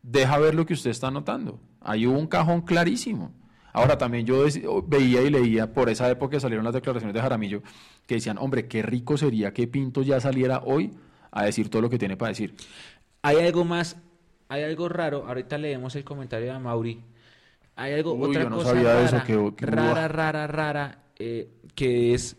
deja 0.00 0.38
ver 0.38 0.54
lo 0.54 0.64
que 0.64 0.74
usted 0.74 0.90
está 0.90 1.10
notando. 1.10 1.58
Ahí 1.80 2.06
hubo 2.06 2.16
un 2.16 2.28
cajón 2.28 2.60
clarísimo. 2.62 3.32
Ahora 3.72 3.98
también 3.98 4.24
yo 4.24 4.44
veía 4.86 5.20
y 5.22 5.30
leía, 5.30 5.72
por 5.72 5.88
esa 5.88 6.08
época 6.08 6.38
salieron 6.38 6.64
las 6.64 6.74
declaraciones 6.74 7.12
de 7.12 7.20
Jaramillo, 7.20 7.60
que 8.06 8.14
decían, 8.16 8.38
hombre, 8.38 8.68
qué 8.68 8.82
rico 8.82 9.16
sería 9.16 9.52
que 9.52 9.66
Pinto 9.66 10.02
ya 10.02 10.20
saliera 10.20 10.62
hoy 10.64 10.92
a 11.32 11.44
decir 11.44 11.68
todo 11.70 11.82
lo 11.82 11.90
que 11.90 11.98
tiene 11.98 12.16
para 12.16 12.28
decir. 12.28 12.54
Hay 13.22 13.38
algo 13.38 13.64
más, 13.64 13.96
hay 14.48 14.62
algo 14.62 14.88
raro. 14.88 15.24
Ahorita 15.26 15.58
leemos 15.58 15.96
el 15.96 16.04
comentario 16.04 16.52
de 16.52 16.58
Mauri. 16.60 17.00
Hay 17.74 17.94
algo, 17.94 18.12
Uy, 18.12 18.28
otra 18.30 18.42
yo 18.44 18.50
no 18.50 18.56
cosa 18.58 18.68
sabía 18.70 18.92
rara, 18.94 19.04
eso, 19.06 19.22
que- 19.24 19.56
que- 19.56 19.66
rara, 19.66 20.06
rara, 20.06 20.46
rara, 20.46 20.98
eh, 21.18 21.48
que 21.74 22.14
es 22.14 22.36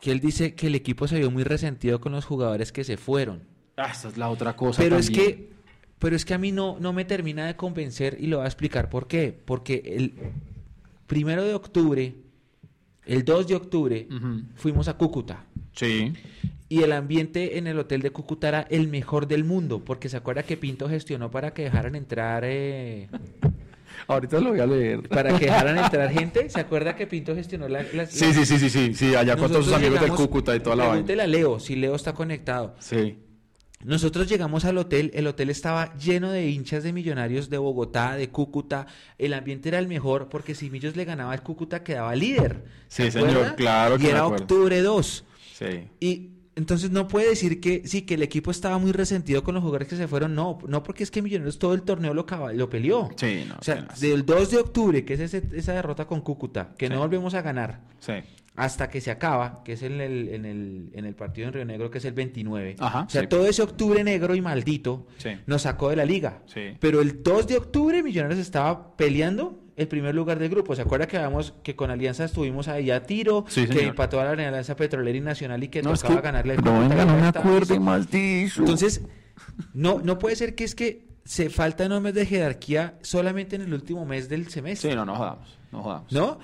que 0.00 0.10
él 0.10 0.20
dice 0.20 0.54
que 0.54 0.68
el 0.68 0.74
equipo 0.74 1.06
se 1.06 1.18
vio 1.18 1.30
muy 1.30 1.44
resentido 1.44 2.00
con 2.00 2.12
los 2.12 2.24
jugadores 2.24 2.72
que 2.72 2.84
se 2.84 2.96
fueron. 2.96 3.42
Ah, 3.76 3.90
esa 3.92 4.08
es 4.08 4.16
la 4.16 4.28
otra 4.30 4.56
cosa. 4.56 4.82
Pero 4.82 4.96
es 4.96 5.10
que, 5.10 5.50
pero 5.98 6.16
es 6.16 6.24
que 6.24 6.34
a 6.34 6.38
mí 6.38 6.52
no, 6.52 6.78
no 6.80 6.92
me 6.92 7.04
termina 7.04 7.46
de 7.46 7.56
convencer 7.56 8.16
y 8.20 8.26
lo 8.26 8.38
voy 8.38 8.44
a 8.44 8.48
explicar 8.48 8.88
por 8.88 9.06
qué. 9.06 9.38
Porque 9.44 9.82
el 9.84 10.14
primero 11.06 11.44
de 11.44 11.54
octubre, 11.54 12.14
el 13.04 13.24
2 13.24 13.48
de 13.48 13.54
octubre, 13.54 14.08
fuimos 14.54 14.88
a 14.88 14.96
Cúcuta. 14.96 15.44
Sí. 15.72 16.12
Y 16.68 16.82
el 16.82 16.92
ambiente 16.92 17.58
en 17.58 17.66
el 17.66 17.78
hotel 17.78 18.00
de 18.00 18.10
Cúcuta 18.10 18.48
era 18.48 18.60
el 18.70 18.86
mejor 18.88 19.26
del 19.26 19.44
mundo, 19.44 19.84
porque 19.84 20.08
se 20.08 20.16
acuerda 20.16 20.44
que 20.44 20.56
Pinto 20.56 20.88
gestionó 20.88 21.30
para 21.30 21.52
que 21.52 21.62
dejaran 21.62 21.96
entrar, 21.96 22.44
eh, 22.46 23.08
Ahorita 24.06 24.40
lo 24.40 24.50
voy 24.50 24.60
a 24.60 24.66
leer. 24.66 25.08
para 25.08 25.38
que 25.38 25.46
dejaran 25.46 25.78
entrar 25.78 26.10
gente. 26.10 26.48
¿Se 26.50 26.60
acuerda 26.60 26.96
que 26.96 27.06
Pinto 27.06 27.34
gestionó 27.34 27.68
la, 27.68 27.84
las- 27.94 28.10
Sí, 28.10 28.32
sí, 28.32 28.44
sí, 28.46 28.58
sí, 28.58 28.70
sí, 28.70 28.94
sí, 28.94 29.14
allá 29.14 29.36
con 29.36 29.48
todos 29.50 29.64
sus 29.66 29.72
Nosotros 29.72 29.76
amigos 29.76 30.00
del 30.00 30.10
llegamos- 30.10 30.20
Cúcuta 30.26 30.56
y 30.56 30.60
toda 30.60 30.76
la 30.76 30.88
Pregúntele 30.90 31.22
vaina. 31.22 31.36
a 31.36 31.38
Leo, 31.38 31.60
si 31.60 31.76
Leo 31.76 31.94
está 31.94 32.12
conectado. 32.12 32.74
Sí. 32.78 33.18
Nosotros 33.82 34.28
llegamos 34.28 34.66
al 34.66 34.76
hotel, 34.76 35.10
el 35.14 35.26
hotel 35.26 35.48
estaba 35.48 35.94
lleno 35.96 36.30
de 36.30 36.50
hinchas 36.50 36.82
de 36.84 36.92
millonarios 36.92 37.48
de 37.48 37.56
Bogotá, 37.56 38.14
de 38.16 38.28
Cúcuta, 38.28 38.86
el 39.16 39.32
ambiente 39.32 39.70
era 39.70 39.78
el 39.78 39.88
mejor 39.88 40.28
porque 40.28 40.54
si 40.54 40.68
Millos 40.68 40.96
le 40.96 41.06
ganaba 41.06 41.32
al 41.32 41.42
Cúcuta 41.42 41.82
quedaba 41.82 42.14
líder. 42.14 42.62
¿se 42.88 43.04
Sí, 43.10 43.10
señor, 43.20 43.54
claro 43.56 43.96
que 43.96 44.04
Y 44.04 44.06
era 44.08 44.26
octubre 44.26 44.82
2. 44.82 45.24
Sí. 45.54 45.88
Y 45.98 46.28
entonces 46.60 46.90
no 46.90 47.08
puede 47.08 47.30
decir 47.30 47.60
que 47.60 47.82
sí, 47.86 48.02
que 48.02 48.14
el 48.14 48.22
equipo 48.22 48.50
estaba 48.50 48.78
muy 48.78 48.92
resentido 48.92 49.42
con 49.42 49.54
los 49.54 49.62
jugadores 49.62 49.88
que 49.88 49.96
se 49.96 50.06
fueron, 50.08 50.34
no, 50.34 50.58
no 50.68 50.82
porque 50.82 51.02
es 51.02 51.10
que 51.10 51.22
Millonarios 51.22 51.58
todo 51.58 51.74
el 51.74 51.82
torneo 51.82 52.14
lo, 52.14 52.24
lo 52.54 52.70
peleó. 52.70 53.08
Sí, 53.16 53.44
no, 53.48 53.56
o 53.58 53.62
sea, 53.64 53.86
del 54.00 54.24
2 54.24 54.50
de 54.50 54.58
octubre, 54.58 55.04
que 55.04 55.14
es 55.14 55.20
ese- 55.20 55.42
esa 55.54 55.72
derrota 55.72 56.06
con 56.06 56.20
Cúcuta, 56.20 56.74
que 56.78 56.86
Sí. 56.86 56.92
no 56.92 56.98
volvemos 57.00 57.34
a 57.34 57.42
ganar, 57.42 57.80
Sí. 57.98 58.12
hasta 58.56 58.90
que 58.90 59.00
se 59.00 59.10
acaba, 59.10 59.62
que 59.64 59.72
es 59.74 59.82
en 59.82 60.00
el, 60.00 60.28
en 60.28 60.44
el, 60.44 60.90
en 60.92 61.04
el 61.06 61.14
partido 61.14 61.48
en 61.48 61.54
Río 61.54 61.64
Negro, 61.64 61.90
que 61.90 61.98
es 61.98 62.04
el 62.04 62.12
29. 62.12 62.76
Ajá, 62.78 63.02
o 63.06 63.10
sea, 63.10 63.28
todo 63.28 63.46
ese 63.46 63.62
octubre 63.62 64.04
negro 64.04 64.34
y 64.34 64.40
maldito 64.40 65.06
Sí. 65.18 65.30
nos 65.46 65.62
sacó 65.62 65.88
de 65.88 65.96
la 65.96 66.04
liga. 66.04 66.42
Sí. 66.46 66.76
Pero 66.78 67.00
el 67.00 67.22
2 67.22 67.46
de 67.46 67.56
octubre 67.56 68.02
Millonarios 68.02 68.38
estaba 68.40 68.96
peleando 68.96 69.59
el 69.80 69.88
primer 69.88 70.14
lugar 70.14 70.38
del 70.38 70.48
grupo. 70.50 70.76
¿Se 70.76 70.82
acuerda 70.82 71.06
que 71.06 71.16
habíamos 71.16 71.54
que 71.62 71.74
con 71.74 71.90
Alianza 71.90 72.24
estuvimos 72.24 72.68
ahí 72.68 72.90
a 72.90 73.02
tiro, 73.04 73.44
Sí, 73.48 73.66
que 73.66 73.86
empató 73.86 74.20
a 74.20 74.24
la 74.24 74.30
Alianza 74.32 74.76
Petrolera 74.76 75.16
y 75.16 75.20
Nacional 75.20 75.62
y 75.64 75.68
que 75.68 75.82
No, 75.82 75.92
es 75.94 76.00
tocaba 76.00 76.20
que- 76.20 76.26
ganarle 76.26 76.54
pero 76.56 76.72
Cúcuta 76.72 76.88
venga, 76.88 77.04
no 77.04 77.16
me 77.18 77.26
acuerde 77.26 78.42
eso. 78.44 78.60
Entonces, 78.60 79.02
no, 79.74 80.00
no 80.04 80.18
puede 80.18 80.36
ser 80.36 80.54
que 80.54 80.64
es 80.64 80.74
que 80.74 81.08
se 81.24 81.48
falta 81.50 81.88
normas 81.88 82.14
de 82.14 82.26
jerarquía 82.26 82.94
solamente 83.02 83.56
en 83.56 83.62
el 83.62 83.72
último 83.74 84.04
mes 84.04 84.28
del 84.28 84.48
semestre. 84.48 84.90
Sí, 84.90 84.96
no, 84.96 85.04
no 85.04 85.14
jodamos, 85.16 85.58
no 85.72 85.82
jodamos. 85.82 86.12
¿No? 86.12 86.38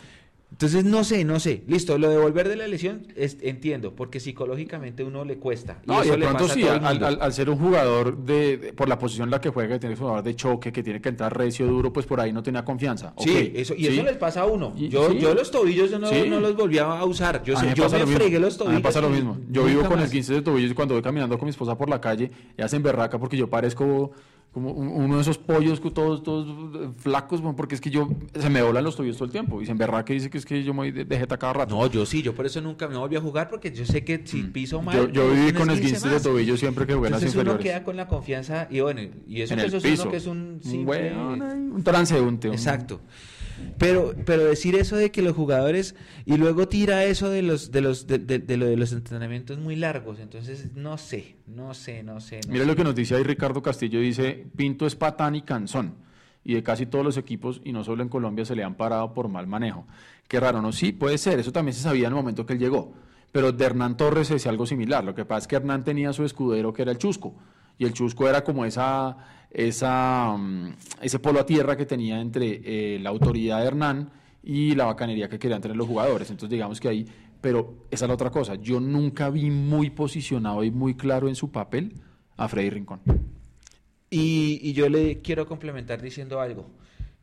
Entonces, 0.52 0.84
no 0.84 1.02
sé, 1.02 1.24
no 1.24 1.40
sé. 1.40 1.64
Listo, 1.66 1.98
lo 1.98 2.08
de 2.08 2.18
volver 2.18 2.48
de 2.48 2.54
la 2.56 2.68
lesión, 2.68 3.08
es- 3.16 3.36
entiendo, 3.42 3.94
porque 3.96 4.20
psicológicamente 4.20 5.02
uno 5.02 5.24
le 5.24 5.38
cuesta. 5.38 5.82
No, 5.86 5.98
y 5.98 6.02
eso 6.02 6.12
de 6.12 6.18
le 6.18 6.26
pronto 6.26 6.44
pasa 6.44 6.52
a 6.52 6.56
sí, 6.56 6.62
al, 6.68 6.80
mundo. 6.80 7.06
al- 7.06 7.18
al 7.20 7.32
ser 7.32 7.50
un 7.50 7.58
jugador 7.58 8.16
de, 8.18 8.56
de- 8.56 8.72
por 8.72 8.88
la 8.88 8.96
posición 8.98 9.26
en 9.26 9.32
la 9.32 9.40
que 9.40 9.50
juega, 9.50 9.74
que 9.74 9.80
tiene 9.80 9.96
un 9.96 10.00
jugador 10.00 10.22
de 10.22 10.36
choque, 10.36 10.72
que 10.72 10.84
tiene 10.84 11.00
que 11.00 11.08
entrar 11.08 11.36
recio, 11.36 11.66
duro, 11.66 11.92
pues 11.92 12.06
por 12.06 12.20
ahí 12.20 12.32
no 12.32 12.44
tenía 12.44 12.64
confianza. 12.64 13.12
Sí, 13.18 13.52
eso, 13.56 13.74
y 13.74 13.84
sí. 13.86 13.88
eso 13.88 14.04
les 14.04 14.16
pasa 14.16 14.42
a 14.42 14.46
uno. 14.46 14.72
Y- 14.76 14.88
Yo, 14.88 15.10
sí. 15.10 15.18
yo 15.18 15.34
los 15.34 15.50
tobillos 15.50 15.90
yo 15.90 15.98
no, 15.98 16.06
Sí. 16.08 16.24
no 16.30 16.38
los 16.38 16.54
volví 16.56 16.78
a 16.78 17.04
usar. 17.04 17.42
Yo, 17.42 17.56
A 17.56 17.60
sé, 17.60 17.66
me 17.66 17.74
yo 17.74 17.82
pasa 17.82 17.96
me 17.96 18.00
lo 18.02 18.06
mismo. 18.06 18.20
fregué 18.20 18.38
los 18.38 18.54
A 18.54 18.58
tobillos. 18.58 18.72
mí 18.74 18.78
me 18.78 18.82
pasa 18.84 19.00
lo 19.00 19.08
y 19.08 19.12
mismo. 19.12 19.38
Yo 19.50 19.64
vivo 19.64 19.82
con 19.82 19.96
más. 19.96 20.04
el 20.04 20.10
15 20.12 20.32
de 20.32 20.42
tobillos 20.42 20.70
y 20.70 20.74
cuando 20.74 20.94
voy 20.94 21.02
caminando 21.02 21.36
con 21.38 21.46
mi 21.46 21.50
esposa 21.50 21.76
por 21.76 21.90
la 21.90 22.00
calle, 22.00 22.30
ella 22.56 22.68
se 22.68 22.76
emberraca 22.76 23.18
porque 23.18 23.36
yo 23.36 23.50
parezco 23.50 24.12
como 24.56 24.72
un- 24.72 24.88
uno 24.88 25.16
de 25.16 25.20
esos 25.20 25.36
pollos 25.36 25.80
que 25.80 25.90
todos, 25.90 26.22
todos 26.22 26.46
eh, 26.76 26.88
flacos, 26.96 27.42
bueno, 27.42 27.54
porque 27.56 27.74
es 27.74 27.80
que 27.82 27.90
yo 27.90 28.08
se 28.40 28.48
me 28.48 28.60
doblan 28.60 28.82
los 28.84 28.96
tobillos 28.96 29.18
todo 29.18 29.26
el 29.26 29.30
tiempo 29.30 29.60
y 29.60 29.66
se 29.66 29.72
emberraca 29.72 30.14
y 30.14 30.16
dice 30.16 30.30
que 30.30 30.38
es 30.38 30.46
que 30.46 30.64
yo 30.64 30.72
me 30.72 30.78
voy 30.78 30.92
de, 30.92 31.04
de 31.04 31.18
jeta 31.18 31.36
cada 31.36 31.52
rato. 31.52 31.74
No, 31.78 31.86
yo 31.90 32.06
sí, 32.06 32.22
yo 32.22 32.34
por 32.34 32.46
eso 32.46 32.62
nunca 32.62 32.88
me 32.88 32.96
volví 32.96 33.16
a 33.16 33.20
jugar 33.20 33.50
porque 33.50 33.70
yo 33.70 33.84
sé 33.84 34.02
que 34.02 34.22
si 34.24 34.44
piso 34.44 34.80
mal. 34.80 34.96
Mm. 34.96 34.98
yo, 34.98 35.08
yo 35.12 35.22
pues, 35.26 35.40
viví 35.40 35.52
con 35.52 35.68
esguince 35.68 35.96
esguinces 35.96 36.10
de 36.24 36.30
tobillo 36.30 36.56
siempre 36.56 36.86
que 36.86 36.94
jugué 36.94 37.08
en 37.08 37.12
las 37.12 37.20
Entonces 37.22 37.34
uno 37.42 37.50
inferiores. 37.52 37.74
queda 37.74 37.84
con 37.84 37.96
la 37.96 38.08
confianza 38.08 38.66
y 38.70 38.80
bueno, 38.80 39.02
y 39.28 39.42
eso 39.42 39.52
en 39.52 39.58
que 39.60 39.66
el 39.66 39.68
eso 39.68 39.76
es 39.76 39.82
piso. 39.82 40.02
uno 40.04 40.10
que 40.10 40.16
es 40.16 40.26
un 40.26 40.60
simple... 40.62 41.10
ahí, 41.10 41.14
un 41.18 41.82
transeúnte. 41.84 42.48
un- 42.48 42.54
Exacto. 42.54 43.00
Pero, 43.78 44.14
pero 44.24 44.44
decir 44.44 44.74
eso 44.74 44.96
de 44.96 45.10
que 45.10 45.22
los 45.22 45.34
jugadores 45.34 45.94
y 46.24 46.36
luego 46.36 46.68
tira 46.68 47.04
eso 47.04 47.30
de 47.30 47.42
los 47.42 47.70
de 47.72 47.80
los 47.80 48.06
de, 48.06 48.18
de- 48.18 48.38
de 48.38 48.56
lo 48.56 48.66
de 48.66 48.76
los 48.76 48.92
entrenamientos 48.92 49.58
muy 49.58 49.76
largos, 49.76 50.18
entonces 50.18 50.74
no 50.74 50.98
sé, 50.98 51.36
no 51.46 51.74
sé, 51.74 52.02
no 52.02 52.20
sé. 52.20 52.40
no 52.46 52.52
Mira 52.52 52.64
sé. 52.64 52.68
lo 52.70 52.76
que 52.76 52.84
nos 52.84 52.94
dice 52.94 53.14
ahí 53.16 53.22
Ricardo 53.22 53.62
Castillo, 53.62 54.00
dice, 54.00 54.46
Pinto 54.56 54.86
es 54.86 54.96
patán 54.96 55.34
y 55.36 55.42
canzón. 55.42 55.94
Y 56.44 56.54
de 56.54 56.62
casi 56.62 56.86
todos 56.86 57.04
los 57.04 57.16
equipos, 57.16 57.60
y 57.64 57.72
no 57.72 57.82
solo 57.82 58.02
en 58.04 58.08
Colombia, 58.08 58.44
se 58.44 58.54
le 58.54 58.62
han 58.62 58.76
parado 58.76 59.12
por 59.12 59.28
mal 59.28 59.48
manejo. 59.48 59.84
Qué 60.28 60.38
raro, 60.38 60.62
¿no? 60.62 60.70
Sí, 60.70 60.92
puede 60.92 61.18
ser, 61.18 61.40
eso 61.40 61.50
también 61.50 61.74
se 61.74 61.82
sabía 61.82 62.06
en 62.06 62.12
el 62.12 62.16
momento 62.16 62.46
que 62.46 62.52
él 62.52 62.60
llegó. 62.60 62.94
Pero 63.32 63.50
de 63.50 63.64
Hernán 63.64 63.96
Torres 63.96 64.28
decía 64.28 64.52
algo 64.52 64.64
similar. 64.64 65.02
Lo 65.02 65.12
que 65.14 65.24
pasa 65.24 65.40
es 65.40 65.46
que 65.48 65.56
Hernán 65.56 65.82
tenía 65.82 66.12
su 66.12 66.24
escudero 66.24 66.72
que 66.72 66.82
era 66.82 66.92
el 66.92 66.98
Chusco. 66.98 67.34
Y 67.78 67.84
el 67.84 67.92
Chusco 67.92 68.28
era 68.28 68.44
como 68.44 68.64
esa, 68.64 69.16
esa, 69.56 70.36
mm, 70.36 70.74
ese 71.00 71.18
polo 71.18 71.40
a 71.40 71.46
tierra 71.46 71.76
que 71.78 71.86
tenía 71.86 72.20
entre 72.20 72.60
eh, 72.62 72.98
la 73.00 73.08
autoridad 73.08 73.60
de 73.60 73.66
Hernán 73.66 74.10
y 74.42 74.74
la 74.74 74.84
bacanería 74.84 75.30
que 75.30 75.38
querían 75.38 75.62
tener 75.62 75.78
los 75.78 75.86
jugadores. 75.86 76.30
Entonces 76.30 76.50
digamos 76.50 76.78
que 76.78 76.88
ahí, 76.88 77.06
pero 77.40 77.86
esa 77.90 78.04
es 78.04 78.08
la 78.08 78.14
otra 78.14 78.30
cosa, 78.30 78.56
yo 78.56 78.80
nunca 78.80 79.30
vi 79.30 79.50
muy 79.50 79.88
posicionado 79.88 80.62
y 80.62 80.70
muy 80.70 80.94
claro 80.94 81.26
en 81.28 81.34
su 81.34 81.50
papel 81.50 81.94
a 82.36 82.48
Freddy 82.48 82.68
Rincón. 82.68 83.00
Y, 84.10 84.60
y 84.62 84.74
yo 84.74 84.90
le 84.90 85.22
quiero 85.22 85.46
complementar 85.46 86.02
diciendo 86.02 86.40
algo, 86.40 86.68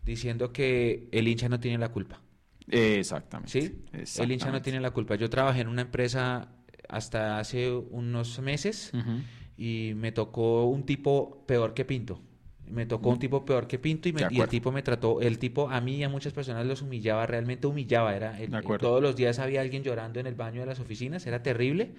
diciendo 0.04 0.52
que 0.52 1.08
el 1.12 1.28
hincha 1.28 1.50
no 1.50 1.60
tiene 1.60 1.78
la 1.78 1.90
culpa. 1.90 2.20
Exactamente. 2.68 3.52
¿Sí? 3.52 4.22
El 4.22 4.32
hincha 4.32 4.52
no 4.52 4.62
tiene 4.62 4.80
la 4.80 4.90
culpa. 4.90 5.16
Yo 5.16 5.30
trabajé 5.30 5.62
en 5.62 5.68
una 5.68 5.84
empresa 5.84 6.50
hasta 6.90 7.38
hace 7.38 7.72
unos 7.72 8.40
meses. 8.40 8.92
Y 9.64 9.94
me 9.96 10.12
tocó 10.12 10.66
un 10.66 10.84
tipo 10.84 11.44
peor 11.46 11.74
que 11.74 11.86
Pinto. 11.86 12.20
Me 12.70 12.86
tocó 12.86 13.10
un 13.10 13.20
tipo 13.20 13.46
peor 13.46 13.68
que 13.68 13.78
Pinto 13.80 14.10
y, 14.10 14.14
me- 14.14 14.22
y 14.32 14.36
el 14.42 14.50
tipo 14.50 14.72
me 14.74 14.82
trató, 14.82 15.22
el 15.22 15.38
tipo 15.40 15.70
a 15.70 15.80
mí 15.80 15.96
y 15.98 16.04
a 16.04 16.10
muchas 16.10 16.34
personas 16.34 16.66
los 16.66 16.82
humillaba, 16.82 17.26
realmente 17.26 17.68
humillaba. 17.68 18.14
Era, 18.16 18.40
el- 18.42 18.50
todos 18.80 19.02
los 19.02 19.16
días 19.16 19.40
había 19.40 19.62
alguien 19.62 19.84
llorando 19.84 20.20
en 20.20 20.28
el 20.28 20.36
baño 20.36 20.60
de 20.62 20.66
las 20.68 20.80
oficinas, 20.80 21.26
era 21.28 21.42
terrible, 21.44 21.92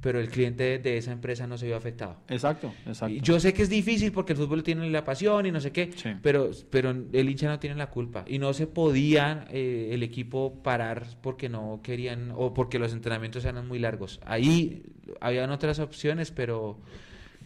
pero 0.00 0.20
el 0.20 0.28
cliente 0.28 0.78
de, 0.78 0.96
esa 0.98 1.12
empresa 1.12 1.46
no 1.46 1.56
se 1.56 1.66
vio 1.66 1.76
afectado. 1.76 2.16
Exacto, 2.28 2.72
exacto. 2.86 3.16
Yo 3.22 3.40
sé 3.40 3.54
que 3.54 3.62
es 3.62 3.68
difícil 3.70 4.12
porque 4.12 4.32
el 4.32 4.38
fútbol 4.38 4.62
tiene 4.62 4.88
la 4.90 5.04
pasión 5.04 5.46
y 5.46 5.50
no 5.52 5.60
sé 5.60 5.72
qué, 5.72 5.90
Sí. 5.96 6.10
pero, 6.22 6.50
pero 6.70 6.90
el 6.90 7.28
hincha 7.28 7.48
no 7.48 7.58
tiene 7.58 7.76
la 7.76 7.88
culpa. 7.90 8.24
Y 8.26 8.38
no 8.38 8.52
se 8.52 8.66
podía 8.66 9.46
eh, 9.50 9.90
el 9.92 10.02
equipo 10.02 10.62
parar 10.62 11.06
porque 11.22 11.48
no 11.48 11.80
querían 11.82 12.32
o 12.34 12.52
porque 12.54 12.78
los 12.78 12.92
entrenamientos 12.92 13.44
eran 13.44 13.66
muy 13.66 13.78
largos. 13.78 14.20
Ahí 14.26 14.82
habían 15.20 15.50
otras 15.50 15.78
opciones, 15.78 16.30
pero, 16.30 16.78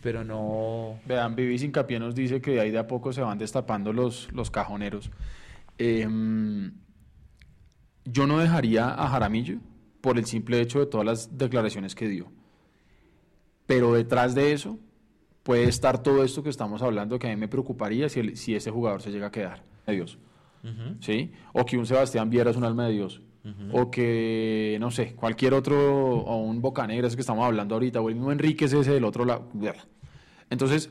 pero 0.03 0.25
no... 0.25 0.99
Vean, 1.07 1.37
Vivi 1.37 1.57
Hincapié 1.57 1.99
nos 2.01 2.15
dice 2.15 2.41
que 2.41 2.53
de 2.53 2.61
ahí 2.61 2.71
de 2.71 2.79
a 2.79 2.87
poco 2.87 3.13
se 3.13 3.21
van 3.21 3.39
destapando 3.39 3.93
los, 3.93 4.29
los 4.33 4.51
cajoneros. 4.51 5.11
Em, 5.79 6.73
yo 8.05 8.27
no 8.27 8.39
dejaría 8.39 8.89
a 8.91 9.09
Jaramillo 9.09 9.59
por 10.01 10.19
el 10.19 10.27
simple 10.27 10.61
hecho 10.61 10.81
de 10.81 10.87
todas 10.87 11.07
las 11.07 11.39
declaraciones 11.39 11.95
que 11.95 12.09
dio. 12.09 12.33
Pero 13.69 13.93
detrás 13.93 14.35
de 14.35 14.53
eso 14.53 14.79
puede 15.45 15.65
estar 15.65 16.03
todo 16.03 16.25
esto 16.25 16.43
que 16.43 16.49
estamos 16.51 16.83
hablando 16.83 17.19
que 17.21 17.29
a 17.29 17.31
mí 17.31 17.37
me 17.37 17.47
preocuparía 17.49 18.09
si, 18.09 18.19
el- 18.21 18.37
si 18.37 18.57
ese 18.57 18.71
jugador 18.73 19.01
se 19.03 19.11
llega 19.13 19.29
a 19.29 19.31
quedar. 19.31 19.63
De 19.87 19.93
Dios. 19.95 20.19
¿sí? 21.01 21.31
O 21.53 21.65
que 21.65 21.79
un 21.79 21.87
Sebastián 21.87 22.29
Viera 22.31 22.51
es 22.51 22.57
un 22.57 22.65
alma 22.65 22.87
de 22.89 22.93
Dios. 22.95 23.23
O 23.73 23.91
que, 23.91 24.77
no 24.81 24.91
sé, 24.91 25.15
cualquier 25.15 25.55
otro, 25.55 26.17
o 26.19 26.37
un 26.43 26.61
Bocanegra, 26.61 27.07
ese 27.07 27.17
que 27.17 27.21
estamos 27.23 27.45
hablando 27.47 27.77
ahorita, 27.77 28.01
o 28.01 28.09
el 28.11 28.17
mismo 28.17 28.33
Enríquez 28.33 28.73
ese 28.73 28.93
del 28.93 29.05
otro 29.05 29.25
lado. 29.25 29.47
Entonces, 30.51 30.91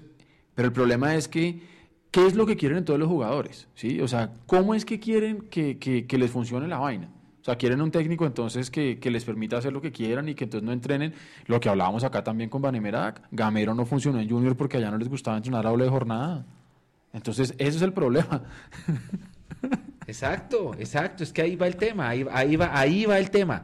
pero 0.55 0.67
el 0.67 0.73
problema 0.73 1.13
es 1.15 1.27
que, 1.27 1.61
¿qué 2.09 2.25
es 2.25 2.35
lo 2.35 2.45
que 2.47 2.55
quieren 2.55 2.77
entonces 2.79 2.99
los 2.99 3.09
jugadores? 3.09 3.67
¿Sí? 3.75 3.99
O 4.01 4.07
sea, 4.07 4.31
¿cómo 4.47 4.73
es 4.73 4.85
que 4.85 4.99
quieren 4.99 5.41
que, 5.49 5.77
que- 5.77 6.07
que 6.07 6.17
les 6.17 6.31
funcione 6.31 6.67
la 6.67 6.79
vaina? 6.79 7.09
O 7.47 7.49
sea, 7.49 7.55
quieren 7.55 7.79
un 7.79 7.91
técnico 7.91 8.25
entonces 8.25 8.69
que, 8.69 8.99
que 8.99 9.09
les 9.09 9.23
permita 9.23 9.55
hacer 9.57 9.71
lo 9.71 9.79
que 9.79 9.89
quieran 9.89 10.27
y 10.27 10.35
que 10.35 10.43
entonces 10.43 10.65
no 10.65 10.73
entrenen. 10.73 11.13
Lo 11.45 11.61
que 11.61 11.69
hablábamos 11.69 12.03
acá 12.03 12.21
también 12.21 12.49
con 12.49 12.61
Vanemerac. 12.61 13.21
Gamero 13.31 13.73
no 13.73 13.85
funcionó 13.85 14.19
en 14.19 14.29
Junior 14.29 14.57
porque 14.57 14.75
allá 14.75 14.91
no 14.91 14.97
les 14.97 15.07
gustaba 15.07 15.37
entrenar 15.37 15.65
a 15.65 15.69
doble 15.69 15.87
jornada. 15.87 16.45
Entonces, 17.13 17.55
ese 17.57 17.77
es 17.77 17.81
el 17.81 17.93
problema. 17.93 18.43
Exacto, 20.07 20.73
exacto, 20.77 21.23
es 21.23 21.33
que 21.33 21.41
ahí 21.41 21.55
va 21.57 21.67
el 21.67 21.75
tema, 21.75 22.07
ahí, 22.07 22.25
ahí 22.31 22.55
va, 22.55 22.77
ahí 22.77 23.05
va 23.05 23.17
el 23.17 23.29
tema. 23.29 23.63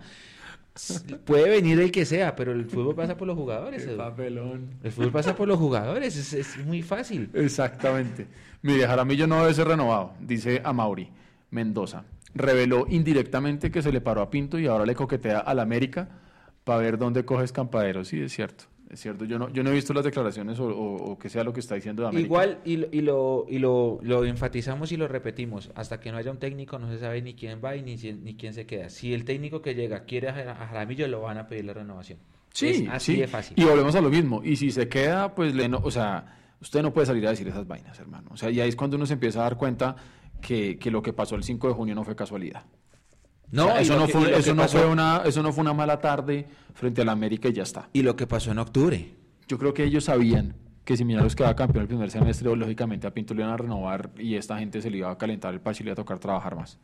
Puede 1.24 1.50
venir 1.50 1.80
el 1.80 1.92
que 1.92 2.06
sea, 2.06 2.36
pero 2.36 2.52
el 2.52 2.66
fútbol 2.66 2.96
pasa 2.96 3.16
por 3.16 3.28
los 3.28 3.38
jugadores. 3.38 3.84
Edu. 3.86 3.96
papelón. 3.98 4.72
El 4.84 4.92
fútbol 4.92 5.12
pasa 5.12 5.36
por 5.36 5.48
los 5.48 5.58
jugadores, 5.58 6.18
es, 6.18 6.34
es 6.34 6.66
muy 6.66 6.82
fácil. 6.82 7.30
Exactamente. 7.34 8.28
Mire, 8.62 8.88
Jaramillo 8.88 9.28
no 9.28 9.42
debe 9.42 9.54
ser 9.54 9.68
renovado, 9.68 10.14
dice 10.20 10.62
Amauri 10.64 11.10
Mendoza. 11.52 12.04
Reveló 12.36 12.86
indirectamente 12.90 13.70
que 13.72 13.82
se 13.82 13.92
le 13.92 14.02
paró 14.02 14.22
a 14.22 14.30
Pinto 14.30 14.58
y 14.58 14.66
ahora 14.68 14.86
le 14.86 14.96
coquetea 14.96 15.40
al 15.40 15.60
América 15.60 16.10
para 16.64 16.80
ver 16.80 16.98
dónde 16.98 17.26
coge 17.26 17.44
escampadero. 17.46 18.04
Sí, 18.04 18.22
es 18.22 18.34
cierto. 18.34 18.66
Es 18.90 19.00
cierto. 19.02 19.26
Yo 19.26 19.40
no, 19.40 19.50
yo 19.50 19.64
no 19.64 19.72
he 19.72 19.74
visto 19.74 19.94
las 19.94 20.04
declaraciones 20.04 20.60
o, 20.60 20.66
o- 20.68 21.12
o 21.12 21.18
que 21.20 21.28
sea 21.30 21.44
lo 21.44 21.52
que 21.52 21.60
está 21.60 21.74
diciendo 21.76 22.04
de 22.04 22.10
América. 22.10 22.26
Igual, 22.28 22.60
y, 22.64 22.78
lo- 22.78 22.88
y, 22.92 23.02
lo, 23.02 23.46
y 23.50 23.58
lo, 23.60 24.00
lo 24.04 24.24
enfatizamos 24.26 24.92
y 24.92 24.98
lo 24.98 25.08
repetimos, 25.08 25.72
hasta 25.76 26.00
que 26.00 26.12
no 26.12 26.18
haya 26.18 26.30
un 26.32 26.38
técnico 26.38 26.78
no 26.80 26.90
se 26.92 27.00
sabe 27.00 27.22
ni 27.24 27.34
quién 27.34 27.60
va 27.64 27.76
y 27.76 27.82
ni, 27.82 27.98
si- 27.98 28.14
ni 28.14 28.36
quién 28.36 28.54
se 28.54 28.66
queda. 28.68 28.90
Si 28.90 29.14
el 29.14 29.26
técnico 29.26 29.62
que 29.64 29.74
llega 29.74 30.04
quiere 30.06 30.30
a 30.30 30.34
Jaramillo, 30.68 31.08
lo 31.08 31.22
van 31.22 31.40
a 31.40 31.48
pedir 31.48 31.66
la 31.66 31.74
renovación. 31.74 32.20
Sí, 32.52 32.68
Es 32.68 32.90
así 32.90 33.14
sí. 33.16 33.20
de 33.22 33.28
fácil. 33.28 33.60
Y 33.60 33.64
volvemos 33.64 33.96
a 33.96 34.02
lo 34.02 34.10
mismo. 34.12 34.42
Y 34.44 34.56
si 34.58 34.70
se 34.70 34.88
queda, 34.88 35.34
pues, 35.34 35.56
le 35.56 35.68
no- 35.68 35.82
o 35.84 35.90
sea, 35.90 36.38
usted 36.62 36.84
no 36.84 36.94
puede 36.94 37.08
salir 37.08 37.26
a 37.26 37.32
decir 37.32 37.48
esas 37.48 37.68
vainas, 37.68 38.00
hermano. 38.00 38.30
O 38.32 38.38
sea, 38.38 38.52
y 38.52 38.62
ahí 38.62 38.70
es 38.70 38.76
cuando 38.76 38.96
uno 38.98 39.08
se 39.08 39.14
empieza 39.14 39.40
a 39.40 39.44
dar 39.44 39.58
cuenta 39.58 39.96
que, 40.46 40.78
que 40.78 40.92
lo 40.92 41.02
que 41.02 41.14
pasó 41.14 41.36
el 41.36 41.44
5 41.44 41.70
de 41.70 41.74
junio 41.74 41.96
no 41.96 42.04
fue 42.04 42.16
casualidad. 42.16 42.66
No, 43.52 43.66
O 43.66 43.68
sea, 43.70 43.80
y 43.80 43.84
eso 43.84 43.98
no, 43.98 44.06
que- 44.08 44.12
fue, 44.12 44.38
eso, 44.38 44.54
no 44.56 44.62
pasó- 44.64 44.78
fue 44.80 44.88
una, 44.88 45.22
eso 45.26 45.42
no 45.44 45.52
fue 45.54 45.62
una 45.62 45.74
mala 45.74 46.00
tarde 46.02 46.46
frente 46.74 47.02
al 47.02 47.10
América 47.10 47.48
y 47.50 47.54
ya 47.54 47.64
está. 47.64 47.90
Y 47.94 48.02
lo 48.04 48.16
que 48.16 48.28
pasó 48.28 48.52
en 48.52 48.60
octubre. 48.60 49.14
Yo 49.48 49.58
creo 49.58 49.74
que 49.74 49.84
ellos 49.84 50.06
sabían 50.06 50.56
que 50.84 50.98
si 50.98 51.06
Millonarios 51.06 51.36
quedaba 51.36 51.56
campeón 51.56 51.84
el 51.84 51.88
primer 51.88 52.10
semestre, 52.12 52.54
lógicamente 52.56 53.08
a 53.08 53.14
Pinto 53.14 53.34
le 53.34 53.42
iban 53.42 53.54
a 53.54 53.58
renovar 53.58 54.12
y 54.18 54.36
esta 54.36 54.58
gente 54.60 54.82
se 54.82 54.90
le 54.90 54.98
iba 54.98 55.12
a 55.12 55.18
calentar 55.18 55.54
el 55.54 55.62
pacho 55.62 55.82
y 55.82 55.86
le 55.86 55.90
iba 55.90 55.94
a 55.94 56.04
tocar 56.04 56.20
trabajar 56.20 56.56
más. 56.56 56.78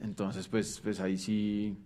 Entonces, 0.00 0.48
pues, 0.48 0.80
pues 0.82 1.00
ahí 1.00 1.16
sí, 1.16 1.76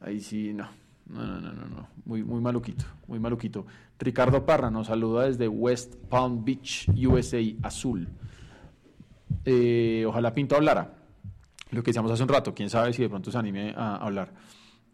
ahí 0.00 0.20
sí, 0.20 0.52
no. 0.52 0.68
No, 1.06 1.26
no, 1.26 1.40
no, 1.40 1.52
no, 1.52 1.66
no. 1.66 1.88
Muy, 2.04 2.22
muy 2.22 2.40
maluquito, 2.40 2.84
muy 3.08 3.18
maluquito. 3.18 3.66
Ricardo 3.98 4.44
Parra 4.46 4.70
nos 4.70 4.86
saluda 4.86 5.24
desde 5.24 5.48
West 5.48 5.96
Palm 6.08 6.44
Beach, 6.44 6.88
USA, 6.94 7.38
Azul. 7.62 8.06
Eh, 9.44 10.04
ojalá 10.06 10.34
Pinto 10.34 10.56
hablara. 10.56 10.94
Lo 11.70 11.82
que 11.82 11.90
decíamos 11.90 12.10
hace 12.10 12.22
un 12.22 12.28
rato, 12.28 12.54
quién 12.54 12.68
sabe 12.68 12.92
si 12.92 13.02
de 13.02 13.08
pronto 13.08 13.30
se 13.30 13.38
anime 13.38 13.72
a 13.76 13.96
hablar. 13.96 14.32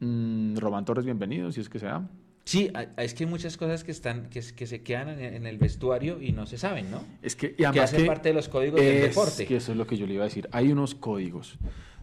Mm, 0.00 0.56
Román 0.56 0.84
Torres, 0.84 1.04
bienvenido, 1.04 1.50
si 1.52 1.60
es 1.60 1.68
que 1.68 1.78
sea. 1.78 2.06
Sí, 2.44 2.70
es 2.96 3.14
que 3.14 3.24
hay 3.24 3.30
muchas 3.30 3.56
cosas 3.56 3.82
que 3.82 3.90
están 3.90 4.28
que, 4.28 4.40
que 4.54 4.66
se 4.66 4.82
quedan 4.82 5.08
en, 5.08 5.34
en 5.34 5.46
el 5.46 5.58
vestuario 5.58 6.20
y 6.22 6.30
no 6.32 6.46
se 6.46 6.58
saben, 6.58 6.90
¿no? 6.90 7.02
Es 7.22 7.34
que, 7.34 7.46
y 7.48 7.54
Que 7.56 7.66
además 7.66 7.92
hacen 7.92 8.06
parte 8.06 8.28
de 8.28 8.34
los 8.34 8.48
códigos 8.48 8.78
del 8.80 8.96
es 8.96 9.02
deporte. 9.08 9.46
que 9.46 9.56
eso 9.56 9.72
es 9.72 9.78
lo 9.78 9.86
que 9.86 9.96
yo 9.96 10.06
le 10.06 10.14
iba 10.14 10.22
a 10.22 10.28
decir. 10.28 10.48
Hay 10.52 10.70
unos 10.70 10.94
códigos 10.94 11.58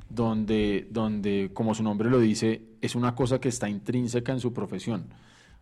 donde, 0.10 0.88
donde, 0.92 1.52
como 1.54 1.74
su 1.74 1.82
nombre 1.84 2.10
lo 2.10 2.20
dice, 2.20 2.62
es 2.82 2.96
una 2.96 3.16
cosa 3.16 3.40
que 3.40 3.48
está 3.50 3.70
intrínseca 3.70 4.34
en 4.34 4.42
su 4.42 4.52
profesión. 4.54 5.06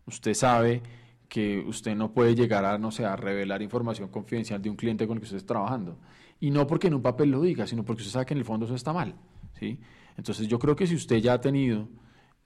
Usted 0.08 0.34
sabe 0.34 0.82
que 1.30 1.60
usted 1.60 1.96
no 1.96 2.12
puede 2.12 2.34
llegar 2.34 2.66
a, 2.66 2.78
no 2.80 2.92
sé, 2.92 3.06
a 3.06 3.16
revelar 3.16 3.62
información 3.62 4.10
confidencial 4.10 4.62
de 4.62 4.70
un 4.70 4.76
cliente 4.78 5.06
con 5.06 5.18
el 5.18 5.22
que 5.22 5.26
usted 5.26 5.38
está 5.38 5.54
trabajando. 5.54 5.98
Y 6.42 6.52
no 6.52 6.68
porque 6.68 6.88
en 6.88 6.96
un 6.96 7.02
papel 7.02 7.32
lo 7.32 7.42
diga, 7.42 7.66
sino 7.66 7.86
porque 7.86 8.02
usted 8.02 8.12
sabe 8.12 8.26
que 8.26 8.34
en 8.34 8.40
el 8.40 8.46
fondo 8.46 8.66
eso 8.66 8.76
está 8.76 8.92
mal. 8.92 9.16
¿sí? 9.58 9.80
Entonces 10.18 10.48
yo 10.48 10.60
creo 10.60 10.76
que 10.76 10.88
si 10.88 10.96
usted 10.96 11.18
ya 11.18 11.34
ha 11.34 11.40
tenido 11.40 11.88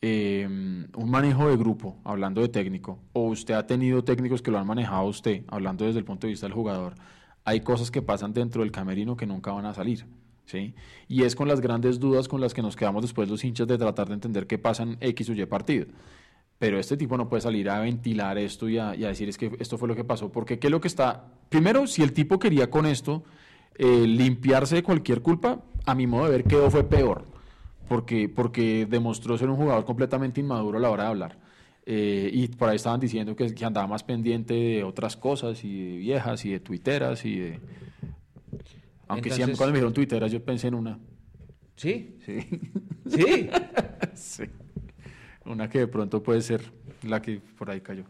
eh, 0.02 0.46
un 0.46 1.10
manejo 1.10 1.48
de 1.50 1.58
grupo, 1.58 1.98
hablando 2.04 2.42
de 2.42 2.50
técnico, 2.50 3.00
o 3.14 3.30
usted 3.30 3.54
ha 3.54 3.66
tenido 3.66 4.04
técnicos 4.04 4.42
que 4.42 4.52
lo 4.52 4.60
han 4.60 4.68
manejado 4.68 5.02
a 5.02 5.06
usted, 5.06 5.46
hablando 5.48 5.86
desde 5.86 6.00
el 6.00 6.06
punto 6.06 6.28
de 6.28 6.32
vista 6.32 6.46
del 6.46 6.54
jugador, 6.54 6.96
hay 7.46 7.62
cosas 7.62 7.90
que 7.90 8.02
pasan 8.02 8.34
dentro 8.34 8.62
del 8.62 8.72
camerino 8.72 9.16
que 9.16 9.26
nunca 9.26 9.54
van 9.54 9.66
a 9.66 9.74
salir. 9.74 10.06
¿sí? 10.46 10.76
Y 11.08 11.24
es 11.24 11.36
con 11.36 11.48
las 11.48 11.62
grandes 11.62 12.00
dudas 12.00 12.28
con 12.28 12.42
las 12.42 12.54
que 12.54 12.62
nos 12.62 12.76
quedamos 12.76 13.02
después 13.02 13.30
los 13.30 13.44
hinchas 13.46 13.68
de 13.68 13.78
tratar 13.78 14.10
de 14.10 14.16
entender 14.16 14.46
qué 14.46 14.58
pasa 14.58 14.84
en 14.84 14.98
X 15.00 15.30
o 15.30 15.34
Y 15.34 15.46
partido. 15.46 15.86
Pero 16.58 16.80
este 16.80 16.98
tipo 16.98 17.18
no 17.18 17.30
puede 17.30 17.42
salir 17.42 17.70
a 17.70 17.80
ventilar 17.80 18.38
esto 18.38 18.68
y 18.68 18.78
a, 18.78 18.96
y 18.96 19.06
a 19.06 19.10
decir 19.10 19.30
es 19.30 19.38
que 19.38 19.56
esto 19.60 19.78
fue 19.78 19.88
lo 19.88 19.96
que 19.96 20.04
pasó, 20.04 20.32
porque 20.32 20.60
qué 20.60 20.68
es 20.68 20.72
lo 20.72 20.82
que 20.82 20.88
está... 20.88 21.32
Primero, 21.50 21.88
si 21.88 22.02
el 22.02 22.14
tipo 22.14 22.40
quería 22.40 22.70
con 22.70 22.86
esto 22.86 23.24
eh, 23.78 24.06
limpiarse 24.08 24.76
de 24.76 24.84
cualquier 24.84 25.22
culpa, 25.22 25.64
a 25.86 25.96
mi 25.96 26.08
modo 26.08 26.26
de 26.26 26.32
ver 26.32 26.44
quedó 26.44 26.70
fue 26.72 26.84
peor 26.84 27.26
porque, 27.88 28.30
porque 28.30 28.86
demostró 28.90 29.38
ser 29.38 29.50
un 29.50 29.58
jugador 29.58 29.86
completamente 29.86 30.42
inmaduro 30.42 30.78
a 30.78 30.82
la 30.82 30.90
hora 30.90 31.04
de 31.04 31.10
hablar. 31.10 31.38
Eh, 31.86 32.30
y 32.34 32.48
por 32.48 32.70
ahí 32.70 32.78
estaban 32.78 33.00
diciendo 33.00 33.36
que, 33.36 33.54
que 33.54 33.64
andaba 33.66 33.86
más 33.86 34.04
pendiente 34.04 34.54
de 34.56 34.84
otras 34.84 35.16
cosas 35.16 35.64
y 35.64 35.92
de 35.92 35.98
viejas 35.98 36.44
y 36.46 36.52
de 36.52 36.60
tuiteras 36.60 37.24
y 37.26 37.38
de... 37.38 37.60
Aunque 39.08 39.30
siempre 39.30 39.56
cuando 39.56 39.74
me 39.74 39.78
dijeron 39.78 39.94
tuiteras 39.94 40.32
yo 40.32 40.44
pensé 40.44 40.68
en 40.68 40.74
una. 40.74 40.98
Sí, 41.76 42.18
Sí. 42.26 42.40
sí. 43.08 43.50
sí. 44.16 44.44
Una 45.46 45.70
que 45.70 45.80
de 45.80 45.88
pronto 45.88 46.24
puede 46.24 46.42
ser 46.42 46.72
la 47.04 47.22
que 47.22 47.40
por 47.40 47.70
ahí 47.70 47.82
cayó. 47.82 48.06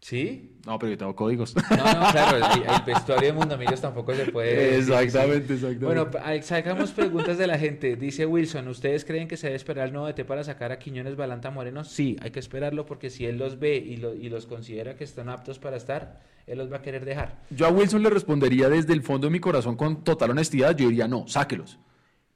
¿Sí? 0.00 0.52
No, 0.66 0.78
pero 0.78 0.90
yo 0.92 0.98
tengo 0.98 1.16
códigos. 1.16 1.54
No, 1.56 1.76
no, 1.76 2.12
claro, 2.12 2.36
el, 2.36 2.62
el 2.62 2.82
vestuario 2.86 3.28
de 3.28 3.32
Mundomillos 3.32 3.80
tampoco 3.80 4.14
se 4.14 4.26
puede... 4.30 4.76
exactamente, 4.78 5.54
exactamente. 5.54 5.84
Bueno, 5.84 6.42
sacamos 6.42 6.92
preguntas 6.92 7.38
de 7.38 7.46
la 7.48 7.58
gente. 7.58 7.96
Dice 7.96 8.24
Wilson, 8.24 8.68
¿ustedes 8.68 9.04
creen 9.04 9.26
que 9.26 9.36
se 9.36 9.48
debe 9.48 9.56
esperar 9.56 9.86
el 9.88 9.92
nuevo 9.92 10.06
DT 10.06 10.24
para 10.24 10.44
sacar 10.44 10.70
a 10.70 10.78
Quiñones 10.78 11.16
Balanta 11.16 11.50
Moreno? 11.50 11.82
Sí, 11.82 12.16
hay 12.20 12.30
que 12.30 12.38
esperarlo 12.38 12.86
porque 12.86 13.10
si 13.10 13.26
él 13.26 13.36
los 13.38 13.58
ve 13.58 13.76
y, 13.78 13.96
lo- 13.96 14.14
y 14.14 14.28
los 14.28 14.46
considera 14.46 14.96
que 14.96 15.02
están 15.04 15.28
aptos 15.28 15.58
para 15.58 15.76
estar, 15.76 16.20
él 16.46 16.58
los 16.58 16.70
va 16.70 16.76
a 16.76 16.82
querer 16.82 17.04
dejar. 17.04 17.42
Yo 17.50 17.66
a 17.66 17.70
Wilson 17.70 18.02
le 18.04 18.10
respondería 18.10 18.68
desde 18.68 18.92
el 18.92 19.02
fondo 19.02 19.26
de 19.26 19.32
mi 19.32 19.40
corazón 19.40 19.76
con 19.76 20.04
total 20.04 20.30
honestidad, 20.30 20.76
yo 20.76 20.88
diría 20.88 21.08
no, 21.08 21.26
sáquelos. 21.26 21.78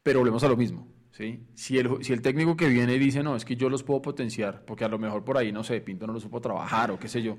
Pero 0.03 0.21
volvemos 0.21 0.43
a 0.43 0.49
lo 0.49 0.57
mismo. 0.57 0.89
¿Sí? 1.21 1.45
Si, 1.55 1.79
el, 1.79 2.03
si 2.03 2.15
el 2.15 2.23
técnico 2.23 2.57
que 2.57 2.67
viene 2.67 2.99
dice, 2.99 3.23
no, 3.23 3.37
es 3.37 3.45
que 3.45 3.55
yo 3.55 3.69
los 3.69 3.83
puedo 3.83 4.01
potenciar, 4.01 4.65
porque 4.65 4.87
a 4.87 4.89
lo 4.89 4.99
mejor 4.99 5.23
por 5.23 5.37
ahí, 5.37 5.53
no 5.53 5.63
sé, 5.63 5.83
Pinto 5.83 6.07
no 6.07 6.15
lo 6.15 6.21
supo 6.21 6.41
trabajar 6.41 6.91
o 6.91 6.99
qué 6.99 7.09
sé 7.09 7.21
yo, 7.21 7.37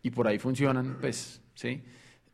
y 0.00 0.10
por 0.10 0.28
ahí 0.28 0.38
funcionan, 0.38 0.98
pues, 1.00 1.42
¿sí? 1.54 1.82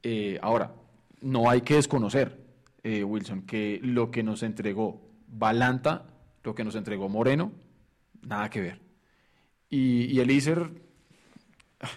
Eh, 0.03 0.39
ahora, 0.43 0.75
no 1.23 1.49
hay 1.49 1.63
que 1.63 1.77
desconocer, 1.77 2.39
eh, 2.83 3.03
Wilson, 3.03 3.43
que 3.43 3.81
lo 3.83 4.11
que 4.11 4.23
nos 4.23 4.43
entregó 4.43 5.01
Balanta, 5.29 6.09
lo 6.45 6.55
que 6.55 6.63
nos 6.63 6.75
entregó 6.75 7.09
Moreno, 7.09 7.53
nada 8.21 8.51
que 8.51 8.61
ver. 8.61 8.81
Y, 9.71 10.15
y 10.15 10.21
Elícer, 10.21 10.69
ah, 11.81 11.89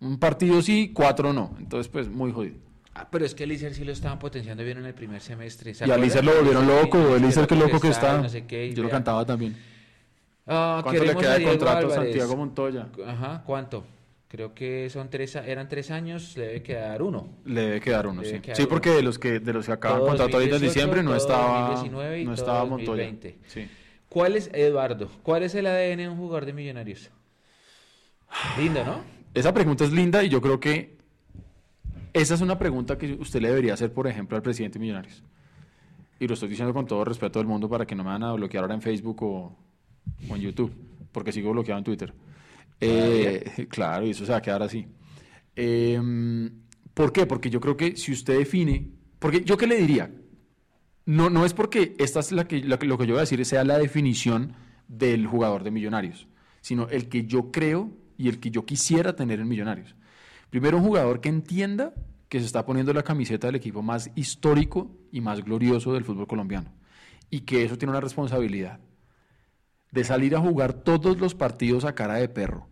un 0.00 0.18
partido 0.18 0.60
sí, 0.60 0.92
cuatro 0.92 1.32
no. 1.32 1.56
Entonces, 1.58 1.88
pues, 1.88 2.10
muy 2.10 2.32
jodido. 2.32 2.65
Ah, 2.98 3.08
pero 3.10 3.26
es 3.26 3.34
que 3.34 3.44
Elícer 3.44 3.74
sí 3.74 3.84
lo 3.84 3.92
estaban 3.92 4.18
potenciando 4.18 4.64
bien 4.64 4.78
en 4.78 4.86
el 4.86 4.94
primer 4.94 5.20
semestre. 5.20 5.74
¿se 5.74 5.86
Y 5.86 5.90
a? 5.90 5.96
Elícer 5.96 6.24
lo 6.24 6.34
volvieron 6.34 6.66
loco, 6.66 7.14
Elícer 7.16 7.46
qué 7.46 7.54
loco 7.54 7.78
que 7.78 7.88
está, 7.88 8.12
está. 8.12 8.22
no 8.22 8.28
sé 8.30 8.46
qué, 8.46 8.68
y 8.68 8.74
Yo 8.74 8.82
lo 8.82 8.88
cantaba 8.88 9.26
también. 9.26 9.54
Ah, 10.46 10.80
¿Cuánto 10.82 11.04
le 11.04 11.14
queda 11.14 11.38
de 11.38 11.44
contrato 11.44 11.88
a. 11.88 11.90
Santiago 11.90 12.36
Montoya? 12.36 12.88
Ajá, 13.06 13.42
¿cuánto? 13.44 13.84
Creo 14.28 14.54
que 14.54 14.88
son 14.90 15.10
tres, 15.10 15.36
eran 15.36 15.68
tres 15.68 15.90
años, 15.90 16.36
le 16.38 16.46
debe 16.46 16.62
quedar 16.62 17.02
uno. 17.02 17.28
Le 17.44 17.60
debe 17.60 17.80
quedar 17.80 18.06
uno, 18.06 18.22
debe 18.22 18.36
sí. 18.36 18.40
quedar 18.40 18.56
Sí, 18.56 18.62
uno. 18.62 18.70
porque 18.70 18.90
de 18.90 19.02
los 19.02 19.18
que 19.18 19.40
de 19.40 19.52
los 19.52 19.66
que 19.66 19.72
acaban 19.72 19.98
Todo 19.98 20.08
contrato 20.08 20.36
ahorita 20.38 20.56
en 20.56 20.62
2018, 20.62 20.72
diciembre 20.72 21.02
no 21.02 21.14
estaba 21.16 21.60
2019 21.72 22.20
y 22.20 22.24
no 22.24 22.32
estaba 22.34 22.64
Montoya. 22.64 23.04
2020. 23.04 23.38
Sí. 23.46 23.68
¿Cuál 24.08 24.36
es, 24.36 24.48
Eduardo, 24.54 25.10
cuál 25.22 25.42
es 25.42 25.54
el 25.54 25.66
ADN 25.66 25.98
de 25.98 26.08
un 26.08 26.16
jugador 26.16 26.46
de 26.46 26.54
millonarios? 26.54 27.10
Lindo, 28.58 28.84
¿no? 28.84 29.00
Esa 29.34 29.52
pregunta 29.52 29.84
es 29.84 29.92
linda 29.92 30.22
y 30.24 30.28
yo 30.30 30.40
creo 30.40 30.58
que 30.58 30.95
esa 32.20 32.34
es 32.34 32.40
una 32.40 32.58
pregunta 32.58 32.96
que 32.98 33.14
usted 33.14 33.40
le 33.40 33.48
debería 33.48 33.74
hacer, 33.74 33.92
por 33.92 34.06
ejemplo, 34.06 34.36
al 34.36 34.42
presidente 34.42 34.78
de 34.78 34.82
Millonarios. 34.84 35.22
Y 36.18 36.26
lo 36.26 36.34
estoy 36.34 36.48
diciendo 36.48 36.72
con 36.72 36.86
todo 36.86 37.04
respeto 37.04 37.38
del 37.38 37.46
mundo 37.46 37.68
para 37.68 37.86
que 37.86 37.94
no 37.94 38.02
me 38.02 38.10
van 38.10 38.22
a 38.22 38.32
bloquear 38.32 38.64
ahora 38.64 38.74
en 38.74 38.82
Facebook 38.82 39.22
o, 39.22 39.56
o 40.30 40.36
en 40.36 40.40
YouTube, 40.40 40.72
porque 41.12 41.32
sigo 41.32 41.52
bloqueado 41.52 41.78
en 41.78 41.84
Twitter. 41.84 42.14
Eh, 42.80 43.66
claro, 43.70 44.06
y 44.06 44.10
eso 44.10 44.24
se 44.24 44.32
va 44.32 44.38
a 44.38 44.42
quedar 44.42 44.62
así. 44.62 44.86
Eh, 45.54 46.00
¿Por 46.94 47.12
qué? 47.12 47.26
Porque 47.26 47.50
yo 47.50 47.60
creo 47.60 47.76
que 47.76 47.96
si 47.96 48.12
usted 48.12 48.38
define, 48.38 48.90
porque 49.18 49.42
yo 49.44 49.56
qué 49.56 49.66
le 49.66 49.76
diría, 49.76 50.10
no, 51.04 51.28
no 51.30 51.44
es 51.44 51.52
porque 51.54 51.94
esta 51.98 52.20
es 52.20 52.32
la 52.32 52.48
que, 52.48 52.62
la 52.64 52.78
que- 52.78 52.86
lo 52.86 52.96
que 52.98 53.06
yo 53.06 53.12
voy 53.14 53.18
a 53.18 53.28
decir 53.28 53.44
sea 53.44 53.64
la 53.64 53.78
definición 53.78 54.54
del 54.88 55.26
jugador 55.26 55.62
de 55.64 55.70
Millonarios, 55.70 56.28
sino 56.62 56.88
el 56.88 57.08
que 57.08 57.26
yo 57.26 57.50
creo 57.52 57.90
y 58.16 58.28
el 58.28 58.40
que 58.40 58.50
yo 58.50 58.64
quisiera 58.64 59.14
tener 59.14 59.40
en 59.40 59.48
Millonarios. 59.48 59.94
Primero, 60.50 60.78
un 60.78 60.84
jugador 60.84 61.20
que 61.20 61.28
entienda 61.28 61.92
que 62.28 62.40
se 62.40 62.46
está 62.46 62.64
poniendo 62.64 62.92
la 62.92 63.02
camiseta 63.02 63.46
del 63.46 63.56
equipo 63.56 63.82
más 63.82 64.10
histórico 64.14 64.90
y 65.12 65.20
más 65.20 65.44
glorioso 65.44 65.92
del 65.92 66.04
fútbol 66.04 66.26
colombiano 66.26 66.72
y 67.30 67.40
que 67.40 67.64
eso 67.64 67.78
tiene 67.78 67.90
una 67.90 68.00
responsabilidad 68.00 68.80
de 69.92 70.04
salir 70.04 70.34
a 70.36 70.40
jugar 70.40 70.72
todos 70.74 71.18
los 71.18 71.34
partidos 71.34 71.84
a 71.84 71.94
cara 71.94 72.14
de 72.14 72.28
perro, 72.28 72.68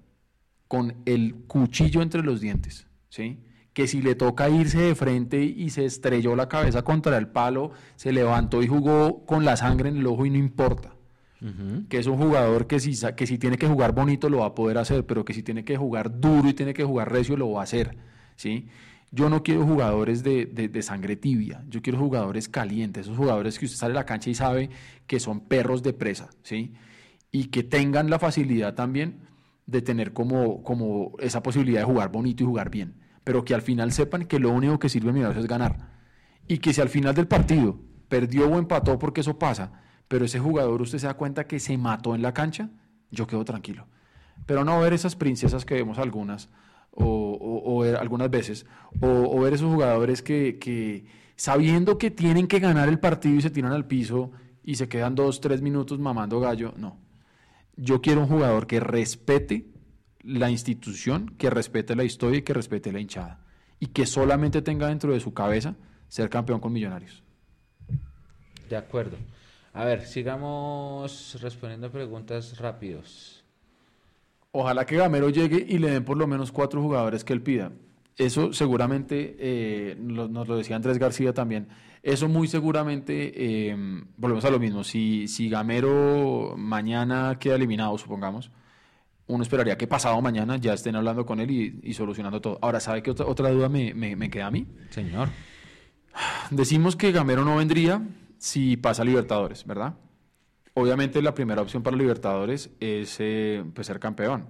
con 0.69 0.97
el 1.07 1.45
cuchillo 1.47 2.03
entre 2.03 2.23
los 2.23 2.41
dientes, 2.41 2.87
¿sí? 3.09 3.41
Que 3.73 3.87
si 3.87 4.03
le 4.03 4.15
toca 4.15 4.49
irse 4.49 4.81
de 4.81 4.95
frente 4.95 5.43
y 5.43 5.71
se 5.71 5.85
estrelló 5.85 6.37
la 6.37 6.49
cabeza 6.49 6.83
contra 6.83 7.17
el 7.17 7.29
palo, 7.29 7.73
se 7.97 8.13
levantó 8.13 8.63
y 8.63 8.69
jugó 8.69 9.25
con 9.27 9.45
la 9.45 9.57
sangre 9.57 9.89
en 9.89 9.97
el 9.97 10.07
ojo 10.07 10.27
y 10.27 10.31
no 10.31 10.39
importa. 10.39 10.94
Que 11.91 11.99
es 11.99 12.07
un 12.07 12.16
jugador 12.16 12.66
que 12.66 12.81
si, 12.81 12.95
que 13.16 13.27
si 13.27 13.37
tiene 13.37 13.59
que 13.59 13.69
jugar 13.69 13.93
bonito 13.95 14.31
lo 14.31 14.39
va 14.39 14.47
a 14.47 14.55
poder 14.55 14.79
hacer, 14.79 15.05
pero 15.05 15.25
que 15.27 15.35
si 15.35 15.43
tiene 15.43 15.62
que 15.65 15.77
jugar 15.77 16.19
duro 16.21 16.49
y 16.49 16.55
tiene 16.55 16.73
que 16.73 16.85
jugar 16.85 17.12
recio 17.12 17.37
lo 17.37 17.51
va 17.53 17.61
a 17.61 17.65
hacer, 17.65 17.99
¿sí? 18.37 18.69
Yo 19.11 19.29
no 19.29 19.43
quiero 19.43 19.65
jugadores 19.66 20.23
de, 20.25 20.47
de- 20.47 20.83
sangre 20.83 21.16
tibia, 21.16 21.62
yo 21.69 21.83
quiero 21.83 21.99
jugadores 21.99 22.49
calientes, 22.49 23.07
esos 23.07 23.16
jugadores 23.19 23.59
que 23.59 23.66
usted 23.66 23.79
sale 23.79 23.93
a 23.93 23.97
la 23.97 24.07
cancha 24.07 24.31
y 24.31 24.35
sabe 24.35 24.71
que 25.07 25.21
son 25.21 25.41
perros 25.41 25.83
de 25.83 25.93
presa, 25.93 26.31
¿sí? 26.43 26.73
Y 27.31 27.45
que 27.49 27.62
tengan 27.62 28.09
la 28.11 28.19
facilidad 28.19 28.75
también 28.75 29.21
de 29.66 29.83
tener 29.83 30.15
como, 30.15 30.62
como 30.62 31.12
esa 31.21 31.43
posibilidad 31.43 31.81
de 31.81 31.87
jugar 31.87 32.11
bonito 32.11 32.43
y 32.43 32.47
jugar 32.47 32.71
bien, 32.71 32.95
pero 33.23 33.45
que 33.45 33.55
al 33.55 33.62
final 33.62 33.93
sepan 33.93 34.25
que 34.25 34.39
lo 34.39 34.51
único 34.51 34.79
que 34.79 34.89
sirve 34.89 35.25
a 35.25 35.31
es 35.31 35.47
ganar. 35.47 35.91
Y 36.49 36.59
que 36.59 36.73
si 36.73 36.81
al 36.81 36.89
final 36.89 37.15
del 37.15 37.29
partido 37.29 37.79
perdió 38.09 38.49
o 38.49 38.59
empató, 38.59 38.99
porque 38.99 39.21
eso 39.21 39.39
pasa, 39.39 39.84
pero 40.09 40.24
ese 40.24 40.39
jugador 40.39 40.82
usted 40.82 40.98
se 40.98 41.06
da 41.06 41.14
cuenta 41.14 41.47
que 41.47 41.60
se 41.60 41.76
mató 41.78 42.14
en 42.14 42.22
la 42.22 42.35
cancha, 42.35 42.70
yo 43.10 43.26
quedo 43.26 43.44
tranquilo. 43.44 43.86
Pero 44.47 44.64
no 44.64 44.81
ver 44.81 44.93
esas 44.93 45.16
princesas 45.16 45.64
que 45.64 45.74
vemos 45.74 45.98
algunas, 45.98 46.51
o, 46.90 47.85
algunas 47.98 48.31
veces, 48.31 48.66
o, 49.01 49.09
o 49.09 49.40
ver 49.40 49.55
esos 49.55 49.72
jugadores 49.72 50.22
que, 50.22 50.59
que 50.59 51.06
sabiendo 51.36 51.98
que 51.98 52.10
tienen 52.10 52.47
que 52.47 52.60
ganar 52.60 52.89
el 52.89 52.98
partido 52.98 53.36
y 53.36 53.43
se 53.43 53.51
tiran 53.51 53.72
al 53.72 53.86
piso 53.86 54.31
y 54.62 54.76
se 54.76 54.89
quedan 54.89 55.14
dos, 55.14 55.40
tres 55.40 55.60
minutos 55.62 55.98
mamando 55.98 56.40
gallo, 56.40 56.74
no. 56.76 56.98
Yo 57.76 58.01
quiero 58.01 58.20
un 58.20 58.28
jugador 58.28 58.66
que 58.66 58.81
respete 58.81 59.66
la 60.22 60.51
institución, 60.51 61.35
que 61.36 61.51
respete 61.51 61.94
la 61.94 62.05
historia 62.05 62.39
y 62.39 62.43
que 62.43 62.55
respete 62.55 62.93
la 62.93 63.01
hinchada. 63.01 63.44
Y 63.78 63.89
que 63.89 64.06
solamente 64.06 64.62
tenga 64.62 64.89
dentro 64.89 65.12
de 65.12 65.20
su 65.20 65.35
cabeza 65.35 65.76
ser 66.09 66.31
campeón 66.31 66.60
con 66.60 66.72
Millonarios. 66.72 67.22
De 68.70 68.76
acuerdo. 68.76 69.16
A 69.75 69.85
ver, 69.85 70.07
sigamos 70.07 71.37
respondiendo 71.43 71.91
preguntas 71.91 72.59
rápidos. 72.59 73.45
Ojalá 74.53 74.87
que 74.87 74.97
Gamero 74.97 75.31
llegue 75.31 75.67
y 75.69 75.79
le 75.79 75.91
den 75.91 76.05
por 76.05 76.17
lo 76.17 76.27
menos 76.29 76.53
cuatro 76.53 76.81
jugadores 76.81 77.25
que 77.25 77.33
él 77.33 77.43
pida. 77.43 77.73
Eso 78.17 78.53
seguramente, 78.53 79.35
eh, 79.41 79.97
lo- 80.01 80.29
nos 80.29 80.47
lo 80.47 80.57
decía 80.57 80.77
Andrés 80.77 80.99
García 80.99 81.35
también, 81.35 81.67
eso 82.05 82.29
muy 82.29 82.47
seguramente, 82.47 83.33
eh, 83.35 83.77
volvemos 84.17 84.45
a 84.45 84.51
lo 84.51 84.61
mismo, 84.61 84.85
si, 84.85 85.27
si 85.27 85.49
Gamero 85.49 86.55
mañana 86.57 87.37
queda 87.41 87.57
eliminado, 87.57 87.99
supongamos, 87.99 88.53
uno 89.27 89.43
esperaría 89.43 89.77
que 89.77 89.89
pasado 89.89 90.21
mañana 90.23 90.57
ya 90.59 90.75
estén 90.75 90.95
hablando 90.95 91.27
con 91.27 91.41
él 91.41 91.51
y, 91.51 91.81
y 91.83 91.95
solucionando 91.95 92.41
todo. 92.41 92.59
Ahora, 92.63 92.79
¿sabe 92.79 93.03
qué 93.03 93.11
otra, 93.11 93.27
otra 93.27 93.51
duda 93.51 93.69
me, 93.69 93.93
me- 93.95 94.15
me 94.15 94.31
queda 94.31 94.47
a 94.47 94.51
mí? 94.53 94.69
Señor. 94.91 95.31
Decimos 96.53 96.95
que 96.95 97.11
Gamero 97.11 97.45
no 97.45 97.57
vendría 97.57 98.01
si 98.45 98.77
pasa 98.77 99.01
a 99.01 99.05
Libertadores, 99.07 99.65
¿verdad? 99.65 99.95
Obviamente 100.75 101.23
la 101.23 101.33
primera 101.33 101.62
opción 101.62 101.83
para 101.83 101.97
Libertadores 101.97 102.69
es 102.79 103.16
eh, 103.19 103.65
pues, 103.73 103.87
ser 103.87 103.99
campeón, 103.99 104.49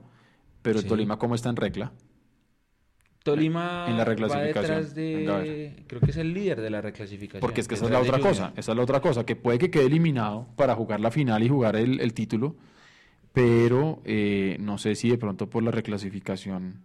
pero 0.62 0.80
Sí. 0.80 0.88
Tolima 0.88 1.16
cómo 1.16 1.36
está 1.36 1.48
en 1.50 1.54
regla. 1.54 1.92
Tolima 3.22 3.86
En 3.86 3.92
la 3.92 3.98
va 3.98 4.04
reclasificación. 4.04 4.62
detrás 4.62 4.94
Venga, 4.96 5.36
a 5.36 5.38
de... 5.42 5.84
Creo 5.86 6.00
que 6.00 6.10
es 6.10 6.16
el 6.16 6.34
líder 6.34 6.60
de 6.60 6.70
la 6.70 6.80
reclasificación. 6.80 7.40
Porque 7.40 7.60
es 7.60 7.68
que 7.68 7.76
esa 7.76 7.84
es 7.84 7.90
la 7.92 8.00
detrás 8.00 8.18
otra 8.18 8.28
cosa, 8.30 8.52
esa 8.56 8.72
es 8.72 8.76
la 8.76 8.82
otra 8.82 9.00
cosa, 9.00 9.24
que 9.24 9.36
puede 9.36 9.58
que 9.58 9.70
quede 9.70 9.86
eliminado 9.86 10.48
para 10.56 10.74
jugar 10.74 10.98
la 10.98 11.12
final 11.12 11.44
y 11.44 11.48
jugar 11.48 11.76
el, 11.76 12.00
el 12.00 12.14
título, 12.14 12.56
pero 13.32 14.02
eh, 14.04 14.56
no 14.58 14.76
sé 14.76 14.96
si 14.96 15.08
de 15.08 15.18
pronto 15.18 15.48
por 15.48 15.62
la 15.62 15.70
reclasificación, 15.70 16.82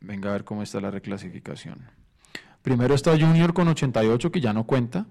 venga 0.00 0.30
a 0.30 0.32
ver 0.32 0.44
cómo 0.44 0.62
está 0.62 0.80
la 0.80 0.90
reclasificación. 0.90 1.90
Primero 2.62 2.94
está 2.94 3.10
Junior 3.20 3.52
con 3.52 3.68
88, 3.68 4.32
que 4.32 4.40
ya 4.40 4.54
no 4.54 4.64
cuenta, 4.64 5.06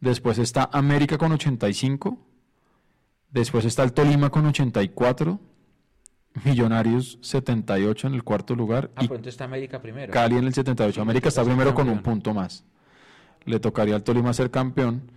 después 0.00 0.38
está 0.38 0.68
América 0.72 1.18
con 1.18 1.32
85, 1.32 2.18
después 3.30 3.64
está 3.64 3.82
el 3.82 3.92
Tolima 3.92 4.30
con 4.30 4.46
84, 4.46 5.40
Millonarios 6.44 7.18
78 7.22 8.08
en 8.08 8.14
el 8.14 8.22
cuarto 8.22 8.54
lugar 8.54 8.90
Ah, 8.94 9.04
y 9.04 9.08
pronto 9.08 9.28
está 9.28 9.44
América 9.44 9.80
primero. 9.80 10.12
Cali 10.12 10.36
en 10.36 10.44
el 10.44 10.52
78. 10.52 10.94
Sí, 10.94 11.00
América 11.00 11.28
está 11.28 11.42
primero 11.42 11.74
con 11.74 11.88
un 11.88 12.02
punto 12.02 12.34
más. 12.34 12.64
Le 13.44 13.58
tocaría 13.58 13.94
al 13.94 14.02
Tolima 14.02 14.32
ser 14.34 14.50
campeón. 14.50 15.10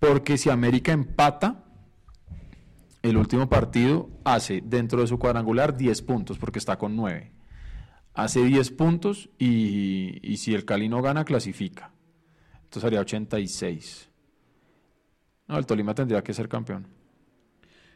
Porque 0.00 0.36
si 0.36 0.50
América 0.50 0.92
empata 0.92 1.64
el 3.02 3.16
último 3.16 3.48
partido, 3.48 4.10
hace 4.24 4.60
dentro 4.64 5.00
de 5.00 5.06
su 5.06 5.18
cuadrangular 5.18 5.76
10 5.76 6.02
puntos, 6.02 6.38
porque 6.38 6.58
está 6.58 6.76
con 6.76 6.96
9. 6.96 7.32
Hace 8.14 8.44
10 8.44 8.72
puntos 8.72 9.30
y, 9.38 10.18
y 10.22 10.38
si 10.38 10.54
el 10.54 10.64
Cali 10.64 10.88
no 10.88 11.00
gana, 11.00 11.24
clasifica. 11.24 11.92
Entonces 12.64 12.84
haría 12.84 13.00
86. 13.00 14.10
No, 15.48 15.58
el 15.58 15.66
Tolima 15.66 15.94
tendría 15.94 16.22
que 16.22 16.34
ser 16.34 16.48
campeón. 16.48 16.86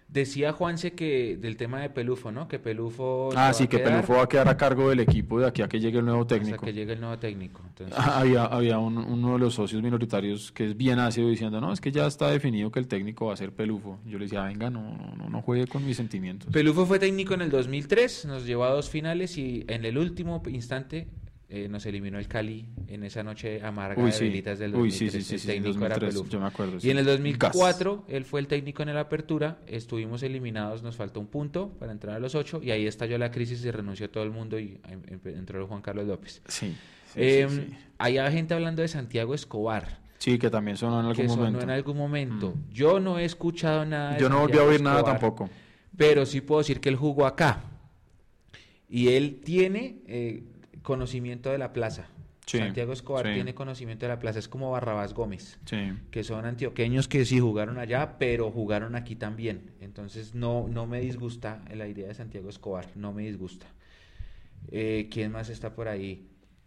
Decía 0.09 0.53
Juanse 0.53 0.93
que 0.95 1.37
del 1.37 1.57
tema 1.57 1.81
de 1.81 1.89
Pelufo, 1.89 2.33
¿no? 2.33 2.49
Que 2.49 2.59
Pelufo... 2.59 3.31
Ah, 3.37 3.53
sí, 3.53 3.69
que 3.69 3.77
quedar 3.77 3.93
Pelufo 3.93 4.15
va 4.15 4.25
a 4.25 4.29
quedar 4.29 4.49
a 4.49 4.57
cargo 4.57 4.89
del 4.91 4.99
equipo 4.99 5.39
de 5.39 5.47
aquí 5.47 5.63
a 5.63 5.69
que 5.69 5.79
llegue 5.79 6.01
el 6.01 6.05
nuevo 6.05 6.23
Hasta 6.23 6.35
técnico. 6.35 6.65
que 6.67 6.73
llegue 6.73 6.95
el 6.95 7.01
nuevo 7.01 7.17
técnico. 7.21 7.63
Entonces, 7.65 7.97
Ah, 7.97 8.19
Había, 8.19 8.45
había 8.47 8.79
un- 8.81 8.99
uno 8.99 9.35
de 9.35 9.39
los 9.39 9.55
socios 9.55 9.81
minoritarios 9.85 10.51
que 10.51 10.67
es 10.67 10.77
bien 10.77 10.99
ácido 10.99 11.29
diciendo, 11.29 11.61
no, 11.61 11.73
es 11.73 11.81
que 11.81 11.93
ya 11.93 12.09
está 12.09 12.29
definido 12.29 12.73
que 12.73 12.81
el 12.81 12.89
técnico 12.89 13.27
va 13.27 13.35
a 13.35 13.37
ser 13.37 13.53
pelufo. 13.53 14.01
Yo 14.05 14.19
le 14.19 14.25
decía, 14.25 14.43
venga, 14.43 14.69
no, 14.69 14.97
no, 15.17 15.29
no 15.29 15.43
juegue 15.43 15.69
con 15.69 15.87
mis 15.87 15.97
sentimientos. 15.97 16.53
Pelufo 16.53 16.87
fue 16.87 16.99
técnico 16.99 17.35
en 17.35 17.43
el 17.43 17.51
2003, 17.51 18.25
nos 18.25 18.45
llevó 18.45 18.65
a 18.65 18.71
dos 18.71 18.91
finales 18.91 19.39
y 19.39 19.65
en 19.69 19.85
el 19.85 19.97
último 19.97 20.43
instante 20.49 21.07
eh, 21.51 21.69
nos 21.69 21.85
eliminó 21.87 22.19
el 22.19 22.29
Cali 22.29 22.65
en 22.87 23.03
esa 23.05 23.23
noche 23.23 23.61
amarga 23.63 24.01
Uy, 24.01 24.07
de 24.11 24.13
sí. 24.17 24.25
velitas 24.25 24.59
del 24.59 24.75
Uy, 24.75 24.89
2003. 24.91 25.13
sí, 25.13 25.21
sí, 25.23 25.39
sí, 25.39 25.49
el 25.51 25.55
técnico 25.57 25.85
era 25.85 25.97
2003, 25.97 26.15
Pelufo. 26.15 26.31
yo 26.31 26.41
me 26.41 26.47
acuerdo, 26.47 26.79
Y 26.81 26.91
en 26.91 26.99
el 26.99 27.05
Gas. 27.05 27.15
2004 27.17 28.05
él 28.09 28.25
fue 28.25 28.41
el 28.41 28.47
técnico 28.47 28.83
en 28.83 28.89
el 28.91 28.99
apertura, 28.99 29.59
estuvimos 29.67 30.23
eliminados, 30.23 30.83
nos 30.83 30.97
faltó 30.97 31.19
un 31.21 31.27
punto 31.27 31.71
para 31.79 31.93
entrar 31.93 32.17
a 32.17 32.21
los 32.21 32.35
ocho 32.35 32.61
y 32.63 32.71
ahí 32.71 32.87
estalló 32.87 33.19
la 33.19 33.31
crisis 33.31 33.65
y 33.65 33.71
renunció 33.71 34.09
todo 34.11 34.23
el 34.25 34.31
mundo 34.31 34.59
y 34.59 34.81
em- 34.89 35.03
em- 35.09 35.21
entró 35.37 35.67
Juan 35.67 35.83
Carlos 35.83 36.07
López. 36.07 36.41
Sí, 36.47 36.75
sí, 37.13 37.21
Em. 37.21 37.67
Había 37.99 38.31
gente 38.31 38.55
hablando 38.55 38.81
de 38.83 38.89
Santiago 38.89 39.35
Escobar. 39.35 39.99
Sí, 40.19 40.39
que 40.39 40.51
también 40.51 40.77
sonó 40.77 41.01
en 41.01 41.07
algún 41.07 41.17
que 41.23 41.29
sonó 41.29 41.43
momento. 41.43 41.59
Mm. 41.61 41.63
en 41.63 41.71
algún 41.71 41.97
momento. 41.97 42.55
Yo 42.71 43.01
no 43.01 43.19
he 43.19 43.25
escuchado 43.25 43.85
nada. 43.85 44.13
de 44.15 44.21
Yo 44.21 44.29
no 44.29 44.41
volví 44.41 44.57
a 44.59 44.63
oír 44.65 44.81
nada 44.83 45.03
tampoco. 45.03 45.49
Pero 45.97 46.25
sí 46.27 46.41
puedo 46.43 46.61
decir 46.61 46.79
que 46.81 46.89
él 46.91 46.97
jugó 46.97 47.27
acá. 47.27 47.65
Y 48.89 49.09
él 49.09 49.41
tiene 49.45 50.03
eh, 50.07 50.43
conocimiento 50.83 51.51
de 51.51 51.59
la 51.59 51.73
plaza. 51.73 52.07
Sí, 52.47 52.59
Santiago 52.59 52.93
Escobar 52.93 53.27
sí. 53.27 53.35
tiene 53.35 53.55
conocimiento 53.55 54.07
de 54.07 54.09
la 54.09 54.19
plaza, 54.19 54.41
es 54.41 54.49
como 54.49 54.73
Barrabás 54.73 55.15
Gómez, 55.15 55.59
Sí. 55.67 55.93
que 56.11 56.25
son 56.25 56.47
antioqueños 56.47 57.07
que 57.07 57.25
sí 57.25 57.39
jugaron 57.39 57.79
allá, 57.79 58.17
pero 58.19 58.51
jugaron 58.51 58.97
aquí 58.97 59.15
también. 59.15 59.71
Entonces 59.81 60.35
no, 60.35 60.67
no 60.69 60.87
me 60.87 61.01
disgusta 61.01 61.63
la 61.73 61.87
idea 61.87 62.09
de 62.09 62.15
Santiago 62.15 62.49
Escobar, 62.49 62.89
no 62.97 63.13
me 63.13 63.23
disgusta. 63.23 63.67
Eh, 64.73 65.09
¿Quién 65.13 65.31
más 65.31 65.49
está 65.49 65.75
por 65.75 65.87
ahí? 65.87 66.27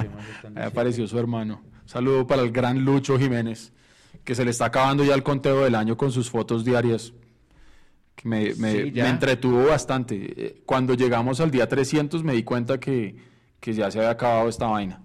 ¿Qué 0.00 0.08
más 0.08 0.28
están 0.28 0.56
Ahí 0.56 0.64
apareció 0.64 1.06
su 1.06 1.18
hermano. 1.18 1.62
Saludo 1.84 2.26
para 2.26 2.42
el 2.42 2.50
gran 2.50 2.84
Lucho 2.84 3.18
Jiménez, 3.18 3.72
que 4.24 4.34
se 4.34 4.44
le 4.44 4.50
está 4.50 4.66
acabando 4.66 5.04
ya 5.04 5.14
el 5.14 5.22
conteo 5.22 5.62
del 5.64 5.74
año 5.74 5.96
con 5.96 6.10
sus 6.10 6.30
fotos 6.30 6.64
diarias. 6.64 7.12
Que 8.20 8.28
me, 8.28 8.54
me- 8.56 8.72
Sí, 8.72 8.92
ya. 8.92 9.04
me 9.04 9.10
entretuvo 9.10 9.66
bastante. 9.68 10.16
Eh, 10.36 10.62
Cuando 10.66 10.92
llegamos 10.92 11.40
al 11.40 11.50
día 11.50 11.66
300 11.66 12.22
me 12.22 12.34
di 12.34 12.42
cuenta 12.42 12.78
que, 12.78 13.16
que 13.58 13.72
ya 13.72 13.90
se 13.90 13.98
había 13.98 14.10
acabado 14.10 14.46
esta 14.48 14.66
vaina. 14.66 15.00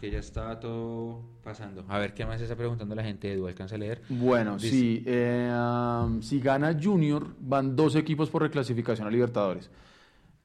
Que 0.00 0.10
ya 0.10 0.18
estaba 0.18 0.60
todo 0.60 1.22
pasando. 1.42 1.84
A 1.88 1.98
ver, 1.98 2.12
¿qué 2.12 2.26
más 2.26 2.40
está 2.42 2.56
preguntando 2.56 2.94
la 2.94 3.02
gente? 3.02 3.32
Edu, 3.32 3.46
¿alcanza 3.46 3.76
a 3.76 3.78
leer? 3.78 4.02
Bueno, 4.10 4.56
Dice- 4.56 4.68
sí. 4.70 5.02
eh, 5.06 5.50
um, 6.04 6.20
si 6.20 6.40
gana 6.40 6.76
Junior, 6.78 7.26
van 7.40 7.74
dos 7.74 7.96
equipos 7.96 8.28
por 8.28 8.42
reclasificación 8.42 9.06
a 9.08 9.10
Libertadores. 9.10 9.70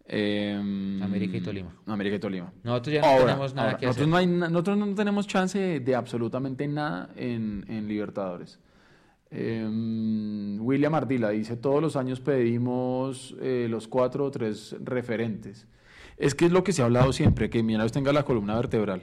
Eh, 0.06 0.54
América 1.02 1.38
y 1.38 1.42
Tolima. 1.42 1.76
América 1.88 2.16
y 2.16 2.20
Tolima. 2.20 2.52
Nosotros 2.64 2.94
ya 2.94 3.02
no 3.02 3.08
Ahora, 3.08 3.26
tenemos 3.26 3.54
nada 3.54 3.68
ahora, 3.70 3.80
que 3.80 3.86
nosotros 3.86 4.08
hacer. 4.08 4.10
No 4.10 4.18
hay 4.18 4.50
nosotros 4.52 4.78
no 4.78 4.96
tenemos 4.96 5.28
chance 5.28 5.58
de, 5.60 5.80
de 5.80 5.96
absolutamente 5.96 6.68
nada 6.68 7.10
en, 7.16 7.66
en 7.70 7.88
Libertadores. 7.88 8.60
Eh, 9.36 9.68
William 10.60 10.94
Ardila 10.94 11.30
dice, 11.32 11.58
todos 11.58 11.82
los 11.82 11.96
años 11.96 12.20
pedimos 12.20 13.36
eh, 13.42 13.68
los 13.70 13.88
cuatro 13.88 14.26
o 14.26 14.32
tres 14.32 14.76
referentes. 14.84 15.68
Es 16.18 16.36
que 16.36 16.46
es 16.46 16.52
lo 16.52 16.64
que 16.64 16.72
se 16.72 16.84
ha 16.84 16.86
hablado 16.86 17.12
siempre, 17.14 17.50
que 17.50 17.64
Millonarios 17.64 17.92
tenga 17.92 18.14
la 18.14 18.24
columna 18.24 18.56
vertebral, 18.56 19.02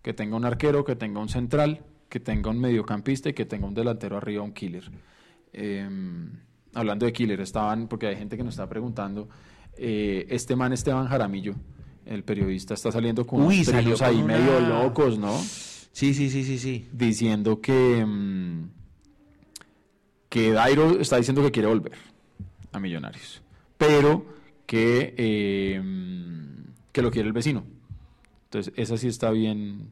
que 0.00 0.12
tenga 0.14 0.36
un 0.36 0.44
arquero, 0.44 0.84
que 0.84 0.94
tenga 0.94 1.20
un 1.20 1.28
central, 1.28 1.80
que 2.08 2.20
tenga 2.20 2.50
un 2.50 2.60
mediocampista 2.60 3.28
y 3.30 3.32
que 3.32 3.44
tenga 3.44 3.66
un 3.66 3.74
delantero 3.74 4.16
arriba, 4.16 4.42
un 4.44 4.52
killer. 4.52 4.88
Eh, 5.52 5.88
hablando 6.74 7.04
de 7.04 7.12
killer, 7.12 7.40
estaban, 7.40 7.88
porque 7.88 8.06
hay 8.06 8.16
gente 8.16 8.36
que 8.36 8.44
nos 8.44 8.54
está 8.54 8.68
preguntando, 8.68 9.28
eh, 9.76 10.26
este 10.30 10.54
man 10.54 10.72
Esteban 10.72 11.08
Jaramillo, 11.08 11.54
el 12.06 12.22
periodista, 12.22 12.74
está 12.74 12.92
saliendo 12.92 13.26
con 13.26 13.42
Uy, 13.42 13.64
unos 13.68 14.00
ahí 14.02 14.16
una- 14.22 14.26
medio 14.38 14.60
locos, 14.60 15.18
¿no? 15.18 15.36
Sí, 15.38 16.14
sí, 16.14 16.30
sí, 16.30 16.44
sí, 16.44 16.58
sí. 16.58 16.88
Diciendo 16.92 17.60
que, 17.60 18.04
mm, 18.06 18.68
que 20.32 20.50
Dairo 20.50 20.98
está 20.98 21.18
diciendo 21.18 21.42
que 21.42 21.50
quiere 21.50 21.68
volver 21.68 21.92
a 22.72 22.80
Millonarios, 22.80 23.42
pero 23.76 24.24
que, 24.64 25.14
eh, 25.18 25.78
mm, 25.78 26.70
que 26.90 27.02
lo 27.02 27.10
quiere 27.10 27.26
el 27.28 27.34
vecino. 27.34 27.64
Entonces, 28.44 28.72
esa 28.78 28.96
sí 28.96 29.08
está 29.08 29.30
bien, 29.30 29.90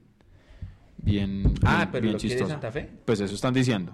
bien, 0.97 1.43
Ah, 1.62 1.77
bien- 1.77 1.89
pero 1.93 2.03
bien 2.05 2.12
lo 2.15 2.19
quiere. 2.19 2.47
Santa 2.47 2.73
Fe. 2.73 2.89
Pues 3.05 3.21
eso 3.21 3.35
están 3.35 3.53
diciendo. 3.53 3.93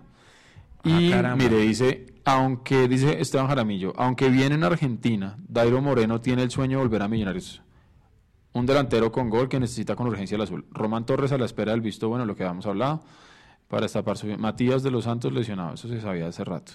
Ah, 0.84 1.00
Y 1.00 1.10
caramba. 1.10 1.36
mire, 1.42 1.58
dice, 1.62 2.06
aunque, 2.24 2.86
dice 2.86 3.20
Esteban 3.20 3.48
Jaramillo, 3.48 3.92
aunque 3.96 4.28
viene 4.28 4.54
en 4.54 4.62
Argentina, 4.62 5.36
Dairo 5.48 5.82
Moreno 5.82 6.20
tiene 6.20 6.44
el 6.44 6.50
sueño 6.52 6.78
de 6.78 6.84
volver 6.84 7.02
a 7.02 7.08
Millonarios. 7.08 7.60
Un 8.52 8.66
delantero 8.66 9.10
con 9.10 9.28
gol 9.30 9.48
que 9.48 9.58
necesita 9.58 9.96
con 9.96 10.06
urgencia 10.06 10.36
el 10.36 10.42
azul. 10.42 10.64
Román 10.70 11.04
Torres 11.06 11.32
a 11.32 11.38
la 11.38 11.44
espera 11.44 11.72
del 11.72 11.80
visto 11.80 12.08
bueno, 12.08 12.24
lo 12.24 12.36
que 12.36 12.44
habíamos 12.44 12.66
hablado, 12.66 13.02
para 13.68 13.82
destapar 13.82 14.16
su... 14.16 14.26
Matías 14.38 14.82
de 14.82 14.90
los 14.90 15.04
Santos 15.04 15.32
lesionado, 15.32 15.74
eso 15.74 15.88
se 15.88 16.00
sabía 16.00 16.28
hace 16.28 16.44
rato. 16.44 16.72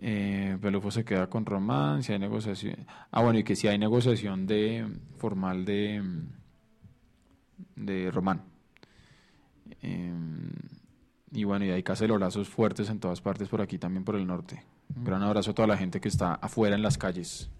Eh, 0.00 0.58
Pelufo 0.60 0.90
se 0.90 1.04
queda 1.04 1.28
con 1.28 1.46
Román, 1.46 2.02
si 2.02 2.12
hay 2.12 2.18
negociación... 2.18 2.86
Ah, 3.10 3.22
bueno, 3.22 3.38
y 3.38 3.44
que 3.44 3.56
si 3.56 3.68
hay 3.68 3.78
negociación 3.78 4.46
de 4.46 4.86
formal 5.18 5.64
de, 5.64 6.02
de 7.76 8.10
Román. 8.10 8.42
Eh, 9.82 10.12
y 11.32 11.44
bueno, 11.44 11.64
y 11.64 11.70
hay 11.70 11.82
cacerolazos 11.82 12.48
fuertes 12.48 12.88
en 12.90 13.00
todas 13.00 13.20
partes 13.20 13.48
por 13.48 13.60
aquí, 13.60 13.78
también 13.78 14.04
por 14.04 14.16
el 14.16 14.26
norte. 14.26 14.62
Un 14.94 15.04
gran 15.04 15.22
abrazo 15.22 15.50
a 15.50 15.54
toda 15.54 15.68
la 15.68 15.76
gente 15.76 16.00
que 16.00 16.08
está 16.08 16.34
afuera 16.34 16.76
en 16.76 16.82
las 16.82 16.98
calles. 16.98 17.50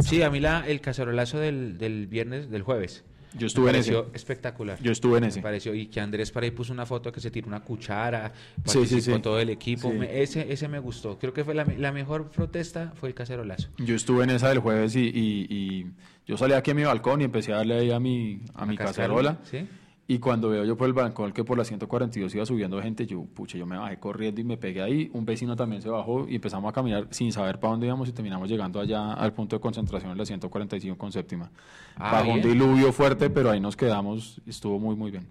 Sí, 0.00 0.22
a 0.22 0.30
mí 0.30 0.40
la, 0.40 0.66
el 0.66 0.80
cacerolazo 0.80 1.38
del, 1.38 1.78
del 1.78 2.06
viernes, 2.06 2.50
del 2.50 2.62
jueves. 2.62 3.04
Yo 3.38 3.46
estuve 3.46 3.66
me 3.66 3.70
en 3.70 3.74
pareció 3.76 4.00
ese. 4.08 4.16
espectacular. 4.16 4.78
Yo 4.82 4.90
estuve 4.92 5.18
en 5.18 5.22
Me 5.22 5.28
ese. 5.28 5.40
pareció, 5.40 5.74
y 5.74 5.86
que 5.86 6.00
Andrés 6.00 6.30
para 6.32 6.44
ahí 6.44 6.50
puso 6.50 6.72
una 6.72 6.84
foto 6.86 7.12
que 7.12 7.20
se 7.20 7.30
tiró 7.30 7.46
una 7.48 7.60
cuchara, 7.60 8.32
Sí, 8.34 8.62
participó 8.64 9.00
sí, 9.00 9.12
sí. 9.14 9.20
todo 9.22 9.38
el 9.40 9.50
equipo. 9.50 9.90
Sí. 9.90 9.96
Me- 9.98 10.22
ese, 10.22 10.52
ese 10.52 10.68
me 10.68 10.78
gustó. 10.78 11.18
Creo 11.18 11.32
que 11.32 11.44
fue 11.44 11.54
la, 11.54 11.64
la 11.64 11.92
mejor 11.92 12.30
protesta 12.30 12.92
fue 12.96 13.08
el 13.08 13.14
cacerolazo. 13.14 13.68
Yo 13.78 13.94
estuve 13.94 14.24
en 14.24 14.30
esa 14.30 14.48
del 14.48 14.58
jueves 14.58 14.96
y, 14.96 15.00
y- 15.08 15.46
y 15.48 15.86
yo 16.26 16.36
salí 16.36 16.54
aquí 16.54 16.70
a 16.72 16.74
mi 16.74 16.82
balcón 16.84 17.20
y 17.20 17.24
empecé 17.24 17.52
a 17.52 17.56
darle 17.58 17.78
ahí 17.78 17.90
a 17.90 18.00
mi, 18.00 18.40
a 18.54 18.66
mi 18.66 18.76
cascarle, 18.76 19.14
cacerola. 19.26 19.38
¿sí? 19.44 19.66
Y 20.10 20.18
cuando 20.18 20.48
veo 20.48 20.64
yo 20.64 20.76
por 20.76 20.88
el 20.88 20.92
balcón 20.92 21.30
que 21.30 21.44
por 21.44 21.56
la 21.56 21.64
142 21.64 22.34
iba 22.34 22.44
subiendo 22.44 22.82
gente, 22.82 23.06
yo, 23.06 23.26
pucha, 23.26 23.56
yo 23.56 23.64
me 23.64 23.78
bajé 23.78 24.00
corriendo 24.00 24.40
y 24.40 24.44
me 24.44 24.56
pegué 24.56 24.82
ahí. 24.82 25.08
Un 25.14 25.24
vecino 25.24 25.54
también 25.54 25.82
se 25.82 25.88
bajó 25.88 26.26
y 26.28 26.34
empezamos 26.34 26.68
a 26.68 26.72
caminar 26.72 27.06
sin 27.12 27.30
saber 27.30 27.60
para 27.60 27.70
dónde 27.70 27.86
íbamos 27.86 28.08
y 28.08 28.12
terminamos 28.12 28.48
llegando 28.48 28.80
allá 28.80 29.12
al 29.12 29.32
punto 29.32 29.54
de 29.54 29.60
concentración 29.60 30.10
en 30.10 30.18
la 30.18 30.26
145 30.26 30.98
con 30.98 31.12
séptima. 31.12 31.52
Ah, 31.94 32.10
Bajó 32.14 32.32
un 32.32 32.42
diluvio 32.42 32.92
fuerte, 32.92 33.30
pero 33.30 33.52
ahí 33.52 33.60
nos 33.60 33.76
quedamos 33.76 34.40
estuvo 34.48 34.80
muy, 34.80 34.96
muy 34.96 35.12
bien. 35.12 35.28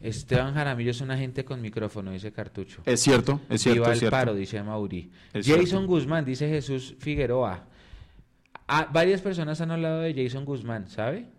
Esteban 0.00 0.54
Jaramillo 0.54 0.92
es 0.92 1.00
una 1.00 1.16
gente 1.18 1.44
con 1.44 1.60
micrófono, 1.60 2.12
dice 2.12 2.30
Cartucho. 2.30 2.82
Es 2.86 3.00
cierto, 3.00 3.40
es 3.48 3.62
cierto, 3.62 3.80
Viva 3.80 3.88
es 3.88 3.92
el 3.94 3.98
cierto. 3.98 4.16
paro, 4.16 4.34
dice 4.36 4.62
Mauri. 4.62 5.10
Es 5.32 5.44
Jason 5.44 5.66
cierto. 5.66 5.86
Guzmán, 5.88 6.24
dice 6.24 6.48
Jesús 6.48 6.94
Figueroa. 7.00 7.64
Ah, 8.68 8.88
varias 8.92 9.20
personas 9.20 9.60
han 9.60 9.72
hablado 9.72 10.02
de 10.02 10.14
Jason 10.14 10.44
Guzmán, 10.44 10.86
¿sabe? 10.86 11.33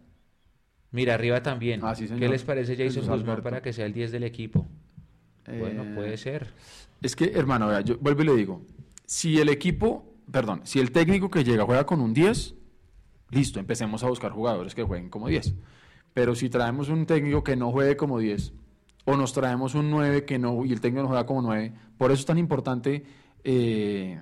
Mira, 0.96 1.14
arriba 1.14 1.44
también. 1.44 1.82
Ah, 1.84 1.94
sí. 1.94 2.08
¿Qué 2.08 2.30
les 2.30 2.44
parece 2.44 2.72
Jason 2.74 2.86
Jesús 2.88 3.02
Guzmán 3.02 3.20
Alberto. 3.20 3.44
para 3.44 3.62
que 3.62 3.74
sea 3.74 3.86
el 3.86 3.94
10 3.94 4.12
del 4.14 4.24
equipo? 4.24 4.66
Bueno, 5.46 5.84
Eh, 5.84 5.92
puede 5.94 6.18
ser. 6.18 6.54
Es 7.02 7.16
que, 7.16 7.26
hermano, 7.36 7.68
vea, 7.68 7.82
yo 7.82 7.98
vuelvo 8.00 8.22
y 8.24 8.26
le 8.26 8.36
digo, 8.36 8.62
si 9.06 9.38
el 9.40 9.50
equipo, 9.50 10.06
perdón, 10.32 10.62
si 10.64 10.80
el 10.80 10.92
técnico 10.92 11.30
que 11.30 11.44
llega 11.44 11.66
juega 11.66 11.86
con 11.86 12.00
un 12.00 12.14
10, 12.14 12.56
listo, 13.32 13.60
empecemos 13.60 14.04
a 14.04 14.08
buscar 14.08 14.32
jugadores 14.32 14.74
que 14.74 14.84
jueguen 14.84 15.10
como 15.10 15.28
10. 15.28 15.54
Pero 16.14 16.34
si 16.34 16.50
traemos 16.50 16.88
un 16.90 17.06
técnico 17.06 17.44
que 17.44 17.56
no 17.58 17.72
juegue 17.72 17.98
como 17.98 18.18
10, 18.18 18.54
o 19.04 19.18
nos 19.18 19.34
traemos 19.34 19.76
un 19.76 19.92
9 19.92 20.24
que 20.24 20.40
no, 20.40 20.66
y 20.66 20.72
el 20.72 20.80
técnico 20.80 21.04
no 21.04 21.10
juega 21.10 21.26
como 21.26 21.42
9, 21.42 21.74
por 21.98 22.12
eso 22.12 22.22
es 22.22 22.26
tan 22.26 22.38
importante, 22.38 23.04
eh, 23.44 24.20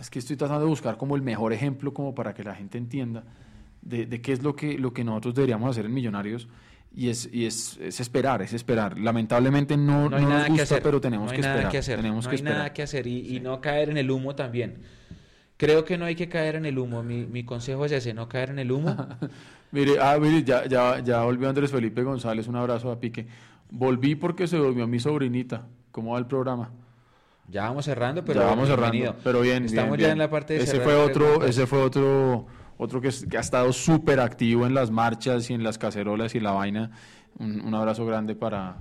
es 0.00 0.08
que 0.10 0.20
estoy 0.20 0.36
tratando 0.36 0.64
de 0.64 0.70
buscar 0.70 0.96
como 0.96 1.16
el 1.16 1.22
mejor 1.22 1.52
ejemplo 1.52 1.92
como 1.92 2.14
para 2.14 2.32
que 2.34 2.44
la 2.44 2.54
gente 2.54 2.78
entienda 2.78 3.24
de, 3.82 4.06
de 4.06 4.20
qué 4.20 4.32
es 4.32 4.42
lo 4.42 4.54
que, 4.56 4.78
lo 4.78 4.92
que 4.92 5.04
nosotros 5.04 5.34
deberíamos 5.34 5.70
hacer 5.70 5.86
en 5.86 5.94
Millonarios. 5.94 6.48
Y 6.92 7.08
es, 7.08 7.28
y 7.32 7.46
es, 7.46 7.78
es 7.80 8.00
esperar, 8.00 8.42
es 8.42 8.52
esperar. 8.52 8.98
Lamentablemente 8.98 9.76
no, 9.76 10.08
No 10.08 10.16
hay 10.16 10.22
no 10.24 10.28
nada 10.28 10.38
nos 10.40 10.46
que 10.46 10.50
gusta, 10.52 10.62
hacer. 10.64 10.82
pero 10.82 11.00
tenemos 11.00 11.26
no 11.26 11.30
hay 11.30 11.36
que 11.36 11.42
nada 11.42 11.54
esperar. 11.54 11.72
que 11.72 11.78
hacer. 11.78 11.96
Tenemos 11.96 12.24
no 12.24 12.30
que 12.30 12.34
hay 12.34 12.38
esperar. 12.38 12.58
nada 12.58 12.72
que 12.72 12.82
hacer 12.82 13.06
y, 13.06 13.36
y 13.36 13.40
no 13.40 13.60
caer 13.60 13.90
en 13.90 13.96
el 13.96 14.10
humo 14.10 14.34
también. 14.34 14.78
Creo 15.56 15.84
que 15.84 15.96
no 15.98 16.04
hay 16.06 16.16
que 16.16 16.28
caer 16.28 16.56
en 16.56 16.66
el 16.66 16.78
humo. 16.78 17.02
Mi, 17.04 17.26
mi 17.26 17.44
consejo 17.44 17.84
es 17.84 17.92
ese, 17.92 18.12
no 18.14 18.28
caer 18.28 18.50
en 18.50 18.58
el 18.58 18.72
humo. 18.72 18.96
Mire, 19.72 20.00
ah, 20.00 20.18
mire, 20.20 20.42
ya, 20.42 20.66
ya, 20.66 20.98
ya 20.98 21.22
volvió 21.22 21.48
Andrés 21.48 21.70
Felipe 21.70 22.02
González, 22.02 22.48
un 22.48 22.56
abrazo 22.56 22.90
a 22.90 22.98
Pique. 22.98 23.28
Volví 23.70 24.16
porque 24.16 24.48
se 24.48 24.56
durmió 24.56 24.88
mi 24.88 24.98
sobrinita. 24.98 25.68
¿Cómo 25.92 26.14
va 26.14 26.18
el 26.18 26.26
programa? 26.26 26.72
Ya 27.46 27.62
vamos 27.68 27.84
cerrando, 27.84 28.24
pero 28.24 28.40
ya 28.40 28.46
vamos 28.46 28.66
bienvenido. 28.66 29.12
cerrando, 29.12 29.20
pero 29.22 29.40
bien, 29.42 29.64
Estamos 29.66 29.96
bien, 29.96 30.00
ya 30.00 30.06
bien. 30.06 30.12
en 30.14 30.18
la 30.18 30.28
parte 30.30 30.54
de 30.54 30.60
ese 30.60 30.72
cerrar 30.72 30.84
fue 30.86 30.94
otro, 30.96 31.44
ese 31.44 31.66
fue 31.68 31.82
otro, 31.82 32.46
otro 32.80 33.02
que, 33.02 33.10
que 33.28 33.36
ha 33.36 33.40
estado 33.40 33.72
súper 33.74 34.20
activo 34.20 34.66
en 34.66 34.72
las 34.72 34.90
marchas 34.90 35.50
y 35.50 35.54
en 35.54 35.62
las 35.62 35.76
cacerolas 35.76 36.34
y 36.34 36.40
la 36.40 36.52
vaina. 36.52 36.90
Un, 37.38 37.60
un 37.60 37.74
abrazo 37.74 38.06
grande 38.06 38.34
para, 38.34 38.78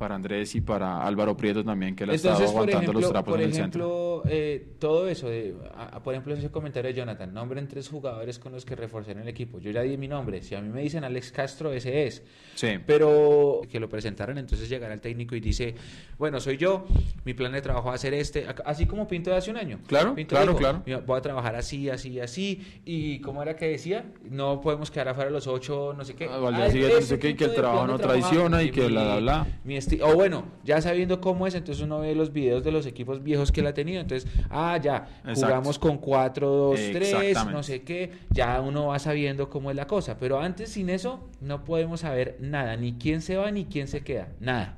para 0.00 0.14
Andrés 0.16 0.54
y 0.56 0.60
para 0.62 1.06
Álvaro 1.06 1.36
Prieto 1.36 1.62
también, 1.62 1.94
que 1.94 2.04
le 2.06 2.12
ha 2.12 2.16
estado 2.16 2.36
aguantando 2.42 2.78
ejemplo, 2.80 3.00
los 3.00 3.10
trapos 3.10 3.32
por 3.34 3.40
en 3.40 3.46
el 3.48 3.54
centro. 3.54 3.84
ejemplo 3.84 4.22
eh, 4.28 4.66
todo 4.80 5.08
eso, 5.08 5.28
de, 5.28 5.54
a- 5.76 5.96
a- 5.96 6.02
por 6.02 6.14
ejemplo, 6.14 6.34
ese 6.34 6.50
comentario 6.50 6.88
de 6.90 6.94
Jonathan, 6.96 7.32
nombren 7.32 7.68
tres 7.68 7.88
jugadores 7.88 8.38
con 8.38 8.50
los 8.52 8.64
que 8.64 8.74
reforcen 8.74 9.18
el 9.18 9.28
equipo. 9.28 9.58
Yo 9.60 9.70
ya 9.70 9.82
di 9.82 9.96
mi 9.96 10.08
nombre, 10.08 10.42
si 10.42 10.54
a 10.54 10.60
mí 10.62 10.68
me 10.70 10.80
dicen 10.82 11.04
Alex 11.04 11.30
Castro, 11.32 11.72
ese 11.72 12.06
es. 12.06 12.22
Sí. 12.54 12.68
Pero 12.86 13.60
que 13.70 13.78
lo 13.78 13.88
presentaron, 13.88 14.38
entonces 14.38 14.68
llegará 14.68 14.94
el 14.94 15.00
técnico 15.00 15.36
y 15.36 15.40
dice, 15.40 15.74
bueno, 16.18 16.40
soy 16.40 16.56
yo, 16.56 16.86
mi 17.24 17.34
plan 17.34 17.52
de 17.52 17.60
trabajo 17.62 17.88
va 17.90 17.94
a 17.94 17.98
ser 17.98 18.14
este, 18.14 18.46
así 18.64 18.86
como 18.86 19.06
Pinto 19.06 19.30
de 19.30 19.36
hace 19.36 19.50
un 19.50 19.58
año. 19.58 19.78
Claro, 19.86 20.14
Pinto 20.14 20.30
claro, 20.34 20.46
dijo, 20.52 20.58
claro. 20.58 20.82
"Mira, 20.86 20.98
Voy 21.00 21.18
a 21.18 21.20
trabajar 21.22 21.54
así, 21.56 21.88
así, 21.90 22.18
así, 22.20 22.80
y 22.84 23.20
¿cómo 23.20 23.42
era 23.42 23.54
que 23.56 23.66
decía? 23.68 24.06
No 24.28 24.60
podemos 24.60 24.90
quedar 24.90 25.08
afuera 25.10 25.30
los 25.30 25.46
ocho, 25.46 25.92
no 25.96 26.04
sé 26.04 26.14
qué. 26.14 26.26
Ah, 26.26 26.38
Ah, 26.50 26.70
siguiente, 26.70 26.96
no 26.96 27.02
sé 27.06 27.18
qué, 27.18 27.30
y 27.30 27.34
que 27.34 27.44
el 27.44 27.54
trabajo 27.54 27.86
no 27.86 27.98
traiciona 27.98 28.62
y 28.62 28.70
que 28.70 28.86
bla, 28.88 29.02
bla, 29.04 29.18
bla. 29.20 29.46
mi 29.64 29.76
o 30.02 30.14
bueno, 30.14 30.44
ya 30.64 30.80
sabiendo 30.80 31.20
cómo 31.20 31.46
es, 31.46 31.54
entonces 31.54 31.82
uno 31.84 32.00
ve 32.00 32.14
los 32.14 32.32
videos 32.32 32.62
de 32.62 32.70
los 32.72 32.86
equipos 32.86 33.22
viejos 33.22 33.50
que 33.50 33.60
él 33.60 33.66
ha 33.66 33.74
tenido. 33.74 34.00
Entonces, 34.00 34.30
ah, 34.50 34.78
ya, 34.82 35.08
Exacto. 35.24 35.40
jugamos 35.46 35.78
con 35.78 35.98
4, 35.98 36.48
2, 36.48 36.74
3, 36.92 36.96
Exactamente. 36.96 37.52
no 37.52 37.62
sé 37.62 37.82
qué. 37.82 38.12
Ya 38.30 38.60
uno 38.60 38.86
va 38.88 38.98
sabiendo 38.98 39.50
cómo 39.50 39.70
es 39.70 39.76
la 39.76 39.86
cosa. 39.86 40.18
Pero 40.18 40.40
antes, 40.40 40.70
sin 40.70 40.90
eso, 40.90 41.28
no 41.40 41.64
podemos 41.64 42.00
saber 42.00 42.36
nada. 42.40 42.76
Ni 42.76 42.94
quién 42.94 43.20
se 43.22 43.36
va, 43.36 43.50
ni 43.50 43.64
quién 43.64 43.88
se 43.88 44.02
queda. 44.02 44.28
Nada. 44.40 44.76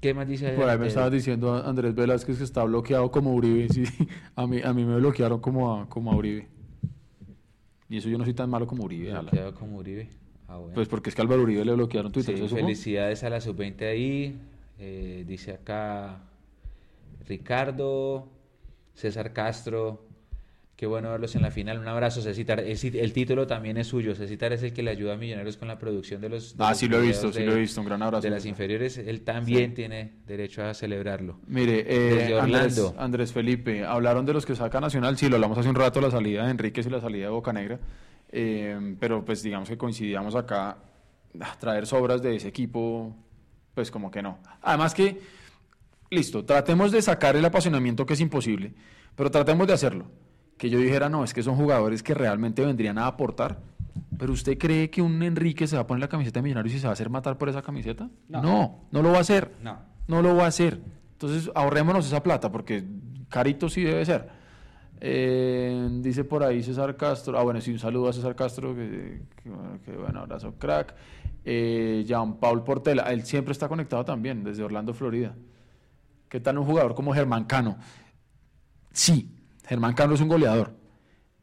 ¿Qué 0.00 0.12
más 0.14 0.28
dice? 0.28 0.50
Por 0.50 0.68
ahí 0.68 0.78
me 0.78 0.86
estabas 0.88 1.10
diciendo 1.10 1.54
Andrés 1.54 1.94
Velázquez 1.94 2.38
que 2.38 2.44
está 2.44 2.64
bloqueado 2.64 3.10
como 3.10 3.34
Uribe. 3.34 3.68
Sí, 3.70 3.84
a 4.36 4.46
mí, 4.46 4.60
a 4.62 4.72
mí 4.72 4.84
me 4.84 4.96
bloquearon 4.96 5.40
como 5.40 5.74
a, 5.74 5.88
como 5.88 6.12
a 6.12 6.16
Uribe. 6.16 6.48
Y 7.88 7.98
eso 7.98 8.08
yo 8.08 8.18
no 8.18 8.24
soy 8.24 8.34
tan 8.34 8.50
malo 8.50 8.66
como 8.66 8.84
Uribe. 8.84 9.10
ala. 9.12 9.22
Bloqueado 9.22 9.54
como 9.54 9.78
Uribe. 9.78 10.08
Ah, 10.56 10.58
bueno. 10.58 10.74
Pues 10.74 10.88
porque 10.88 11.10
es 11.10 11.14
que 11.16 11.22
Álvaro 11.22 11.42
Uribe 11.42 11.64
le 11.64 11.72
bloquearon 11.72 12.10
Twitter. 12.12 12.36
Sí, 12.36 12.48
felicidades 12.48 13.22
a 13.24 13.30
la 13.30 13.40
sub-20 13.40 13.82
ahí. 13.88 14.38
Eh, 14.78 15.24
dice 15.26 15.52
acá 15.52 16.22
Ricardo, 17.26 18.28
César 18.94 19.32
Castro. 19.32 20.02
Qué 20.76 20.84
bueno 20.84 21.10
verlos 21.10 21.34
en 21.34 21.40
la 21.40 21.50
final. 21.50 21.78
Un 21.78 21.88
abrazo, 21.88 22.20
Cecitar. 22.20 22.60
El, 22.60 23.12
título 23.14 23.46
también 23.46 23.78
es 23.78 23.86
suyo. 23.86 24.14
Cecitar 24.14 24.52
es 24.52 24.62
el 24.62 24.74
que 24.74 24.82
le 24.82 24.90
ayuda 24.90 25.14
a 25.14 25.16
Millonarios 25.16 25.56
con 25.56 25.68
la 25.68 25.78
producción 25.78 26.20
de 26.20 26.28
los. 26.28 26.54
de 26.54 26.62
Ah, 26.64 26.68
los 26.70 26.78
sí 26.78 26.86
lo 26.86 26.98
he 26.98 27.00
visto, 27.00 27.32
sí 27.32 27.38
de- 27.40 27.46
lo 27.46 27.54
he 27.54 27.60
visto. 27.60 27.80
Un 27.80 27.86
gran 27.86 28.02
abrazo. 28.02 28.22
De 28.22 28.28
las 28.30 28.44
inferiores. 28.44 28.98
Él 28.98 29.22
también 29.22 29.72
tiene 29.72 30.12
derecho 30.26 30.62
a 30.64 30.74
celebrarlo. 30.74 31.40
Mire, 31.46 31.80
eh, 31.80 31.98
Desde 32.14 32.38
Andrés, 32.38 32.78
Orlando. 32.78 32.94
Andrés 32.98 33.32
Felipe, 33.32 33.86
hablaron 33.86 34.26
de 34.26 34.34
los 34.34 34.44
que 34.44 34.54
saca 34.54 34.78
Nacional, 34.78 35.16
sí, 35.16 35.30
lo 35.30 35.36
hablamos 35.36 35.56
hace 35.56 35.70
un 35.70 35.76
rato, 35.76 35.98
la 36.02 36.10
salida 36.10 36.44
de 36.44 36.50
Enríquez 36.50 36.86
y 36.86 36.90
la 36.90 37.00
salida 37.00 37.24
de 37.24 37.30
Bocanegra, 37.30 37.78
eh, 38.30 38.96
pero 38.98 39.24
pues 39.24 39.42
digamos 39.42 39.68
que 39.68 39.78
coincidíamos 39.78 40.34
acá, 40.34 40.78
traer 41.58 41.86
sobras 41.86 42.22
de 42.22 42.36
ese 42.36 42.48
equipo, 42.48 43.14
pues 43.74 43.90
como 43.90 44.10
que 44.10 44.22
no. 44.22 44.38
Además 44.62 44.94
que, 44.94 45.20
listo, 46.10 46.44
tratemos 46.44 46.92
de 46.92 47.02
sacar 47.02 47.36
el 47.36 47.44
apasionamiento 47.44 48.06
que 48.06 48.14
es 48.14 48.20
imposible, 48.20 48.74
pero 49.14 49.30
tratemos 49.30 49.66
de 49.66 49.72
hacerlo. 49.72 50.06
Que 50.56 50.70
yo 50.70 50.78
dijera, 50.78 51.08
no, 51.08 51.22
es 51.22 51.34
que 51.34 51.42
son 51.42 51.56
jugadores 51.56 52.02
que 52.02 52.14
realmente 52.14 52.64
vendrían 52.64 52.96
a 52.96 53.06
aportar, 53.06 53.58
pero 54.18 54.32
¿usted 54.32 54.56
cree 54.56 54.88
que 54.88 55.02
un 55.02 55.22
Enrique 55.22 55.66
se 55.66 55.76
va 55.76 55.82
a 55.82 55.86
poner 55.86 56.00
la 56.00 56.08
camiseta 56.08 56.38
de 56.38 56.44
Millonarios 56.44 56.74
y 56.74 56.78
se 56.78 56.86
va 56.86 56.90
a 56.90 56.92
hacer 56.94 57.10
matar 57.10 57.36
por 57.36 57.48
esa 57.48 57.60
camiseta? 57.62 58.08
No. 58.28 58.42
no, 58.42 58.80
no 58.90 59.02
lo 59.02 59.10
va 59.10 59.18
a 59.18 59.20
hacer 59.20 59.52
No. 59.62 59.78
no 60.08 60.22
lo 60.22 60.34
va 60.36 60.44
a 60.44 60.48
hacer. 60.48 60.80
Entonces 61.12 61.50
ahorrémonos 61.54 62.06
esa 62.06 62.22
plata 62.22 62.50
porque 62.50 62.84
carito 63.28 63.68
sí 63.68 63.82
debe 63.82 64.04
ser. 64.06 64.30
Eh, 65.00 65.88
dice 66.00 66.24
por 66.24 66.42
ahí 66.42 66.62
César 66.62 66.96
Castro. 66.96 67.38
Ah, 67.38 67.42
bueno, 67.42 67.60
sí, 67.60 67.70
un 67.72 67.78
saludo 67.78 68.08
a 68.08 68.12
César 68.12 68.34
Castro. 68.34 68.74
Que, 68.74 69.22
que, 69.84 69.92
bueno, 69.92 70.20
abrazo, 70.20 70.54
crack. 70.58 70.94
Eh, 71.44 72.04
Jean 72.06 72.38
Paul 72.38 72.64
Portela. 72.64 73.04
Él 73.04 73.24
siempre 73.24 73.52
está 73.52 73.68
conectado 73.68 74.04
también 74.04 74.42
desde 74.44 74.62
Orlando, 74.62 74.94
Florida. 74.94 75.34
¿Qué 76.28 76.40
tal 76.40 76.58
un 76.58 76.64
jugador 76.64 76.94
como 76.94 77.12
Germán 77.14 77.44
Cano? 77.44 77.78
Sí, 78.92 79.30
Germán 79.66 79.94
Cano 79.94 80.14
es 80.14 80.20
un 80.20 80.28
goleador. 80.28 80.74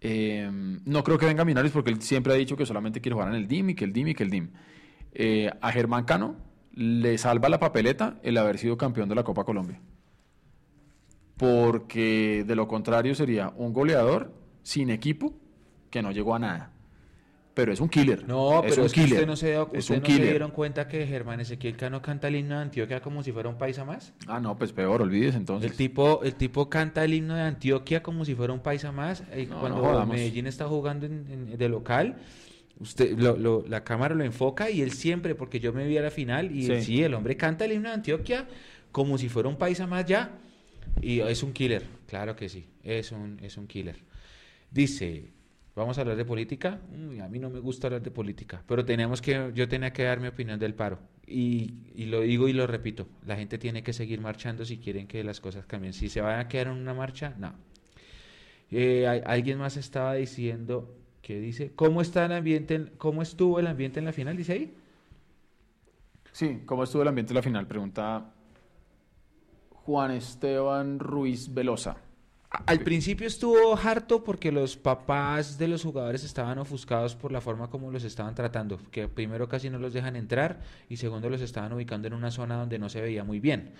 Eh, 0.01 0.49
no 0.85 1.03
creo 1.03 1.17
que 1.17 1.25
venga 1.25 1.43
a 1.43 1.45
Minarios 1.45 1.71
porque 1.71 1.89
él 1.89 2.01
siempre 2.01 2.33
ha 2.33 2.35
dicho 2.35 2.57
que 2.57 2.65
solamente 2.65 2.99
quiere 2.99 3.13
jugar 3.13 3.29
en 3.29 3.35
el 3.35 3.47
DIM 3.47 3.69
y 3.69 3.75
que 3.75 3.85
el 3.85 3.93
DIM 3.93 4.09
y 4.09 4.15
que 4.15 4.23
el 4.23 4.29
DIM. 4.29 4.49
Eh, 5.13 5.49
a 5.61 5.71
Germán 5.71 6.03
Cano 6.03 6.35
le 6.73 7.17
salva 7.17 7.47
la 7.47 7.59
papeleta 7.59 8.19
el 8.23 8.37
haber 8.37 8.57
sido 8.57 8.77
campeón 8.77 9.07
de 9.07 9.15
la 9.15 9.23
Copa 9.23 9.45
Colombia. 9.45 9.79
Porque 11.43 12.43
de 12.47 12.55
lo 12.55 12.67
contrario 12.67 13.15
sería 13.15 13.51
un 13.57 13.73
goleador 13.73 14.31
sin 14.63 14.89
equipo 14.89 15.33
que 15.89 16.01
no 16.01 16.11
llegó 16.11 16.35
a 16.35 16.39
nada. 16.39 16.69
Pero 17.53 17.71
es 17.71 17.79
un 17.79 17.87
killer. 17.89 18.27
No, 18.27 18.63
es 18.63 18.69
pero 18.71 18.81
un 18.81 18.85
es 18.87 18.93
que 18.93 19.01
killer. 19.01 19.13
usted 19.19 19.27
no 19.27 19.35
se, 19.35 19.53
es 19.53 19.59
usted 19.59 19.95
un 19.97 20.01
no 20.01 20.07
se 20.09 20.21
dieron 20.23 20.49
cuenta 20.51 20.87
que 20.87 21.05
Germán 21.05 21.39
Ezequiel 21.39 21.75
Cano 21.77 22.01
canta 22.01 22.27
el 22.29 22.35
himno 22.37 22.55
de 22.55 22.61
Antioquia 22.61 22.99
como 22.99 23.21
si 23.21 23.31
fuera 23.31 23.47
un 23.47 23.57
paisa 23.59 23.85
más. 23.85 24.11
Ah, 24.27 24.39
no, 24.39 24.57
pues 24.57 24.71
peor, 24.73 25.03
olvides 25.03 25.35
entonces. 25.35 25.69
El 25.69 25.77
tipo, 25.77 26.23
el 26.23 26.33
tipo 26.33 26.67
canta 26.67 27.03
el 27.03 27.13
himno 27.13 27.35
de 27.35 27.41
Antioquia 27.43 28.01
como 28.01 28.25
si 28.25 28.33
fuera 28.33 28.53
un 28.53 28.61
paisa 28.61 28.91
más. 28.91 29.23
eh, 29.31 29.45
No, 29.47 29.59
cuando 29.59 29.81
no. 29.83 30.05
Medellín 30.07 30.47
está 30.47 30.67
jugando 30.67 31.05
en- 31.05 31.27
en- 31.29 31.57
de 31.57 31.69
local, 31.69 32.15
usted 32.79 33.15
lo- 33.19 33.37
lo- 33.37 33.63
la 33.67 33.83
cámara 33.83 34.15
lo 34.15 34.23
enfoca 34.23 34.71
y 34.71 34.81
él 34.81 34.91
siempre, 34.91 35.35
porque 35.35 35.59
yo 35.59 35.73
me 35.73 35.85
vi 35.85 35.97
a 35.99 36.01
la 36.01 36.09
final 36.09 36.51
y 36.51 36.63
Sí. 36.63 36.81
sí. 36.81 37.03
el 37.03 37.13
hombre 37.13 37.37
canta 37.37 37.65
el 37.65 37.73
himno 37.73 37.89
de 37.89 37.95
Antioquia 37.95 38.47
como 38.91 39.19
si 39.19 39.29
fuera 39.29 39.47
un 39.47 39.57
paisa 39.57 39.85
más 39.85 40.05
ya. 40.05 40.39
Y 41.01 41.19
es 41.19 41.43
un 41.43 41.53
killer, 41.53 41.85
claro 42.07 42.35
que 42.35 42.49
sí, 42.49 42.65
es 42.83 43.11
un, 43.11 43.39
es 43.41 43.57
un 43.57 43.67
killer. 43.67 43.97
Dice, 44.71 45.31
vamos 45.75 45.97
a 45.97 46.01
hablar 46.01 46.17
de 46.17 46.25
política. 46.25 46.81
A 47.23 47.27
mí 47.29 47.39
no 47.39 47.49
me 47.49 47.59
gusta 47.59 47.87
hablar 47.87 48.01
de 48.03 48.11
política, 48.11 48.63
pero 48.67 48.85
tenemos 48.85 49.21
que, 49.21 49.51
yo 49.55 49.67
tenía 49.67 49.93
que 49.93 50.03
dar 50.03 50.19
mi 50.19 50.27
opinión 50.27 50.59
del 50.59 50.75
paro. 50.75 50.99
Y, 51.27 51.75
y 51.95 52.05
lo 52.05 52.21
digo 52.21 52.47
y 52.49 52.53
lo 52.53 52.67
repito, 52.67 53.07
la 53.25 53.35
gente 53.37 53.57
tiene 53.57 53.83
que 53.83 53.93
seguir 53.93 54.21
marchando 54.21 54.65
si 54.65 54.77
quieren 54.79 55.07
que 55.07 55.23
las 55.23 55.39
cosas 55.41 55.65
cambien. 55.65 55.93
Si 55.93 56.09
se 56.09 56.21
van 56.21 56.39
a 56.39 56.47
quedar 56.47 56.67
en 56.67 56.73
una 56.73 56.93
marcha, 56.93 57.35
no. 57.39 57.53
Eh, 58.71 59.07
alguien 59.25 59.59
más 59.59 59.77
estaba 59.77 60.15
diciendo 60.15 60.95
que 61.21 61.39
dice, 61.39 61.71
¿cómo 61.75 62.01
está 62.01 62.25
el 62.25 62.31
ambiente, 62.33 62.75
en- 62.75 62.91
cómo 62.97 63.21
estuvo 63.21 63.59
el 63.59 63.67
ambiente 63.67 63.99
en 63.99 64.05
la 64.05 64.13
final? 64.13 64.35
Dice 64.37 64.53
ahí. 64.53 64.73
Sí, 66.31 66.63
¿cómo 66.65 66.83
estuvo 66.83 67.01
el 67.03 67.07
ambiente 67.07 67.29
de 67.33 67.35
la 67.35 67.43
final? 67.43 67.67
Pregunta 67.67 68.32
Juan 69.85 70.11
Esteban 70.11 70.99
Ruiz 70.99 71.53
Velosa. 71.53 71.97
Al 72.67 72.81
principio 72.81 73.25
estuvo 73.25 73.75
harto 73.75 74.23
porque 74.23 74.51
los 74.51 74.77
papás 74.77 75.57
de 75.57 75.67
los 75.67 75.83
jugadores 75.83 76.23
estaban 76.23 76.59
ofuscados 76.59 77.15
por 77.15 77.31
la 77.31 77.41
forma 77.41 77.69
como 77.71 77.89
los 77.89 78.03
estaban 78.03 78.35
tratando, 78.35 78.79
que 78.91 79.07
primero 79.07 79.49
casi 79.49 79.71
no 79.71 79.79
los 79.79 79.91
dejan 79.91 80.15
entrar 80.15 80.61
y 80.87 80.97
segundo 80.97 81.29
los 81.31 81.41
estaban 81.41 81.73
ubicando 81.73 82.07
en 82.07 82.13
una 82.13 82.29
zona 82.29 82.55
donde 82.57 82.77
no 82.77 82.89
se 82.89 83.01
veía 83.01 83.23
muy 83.23 83.39
bien. 83.39 83.71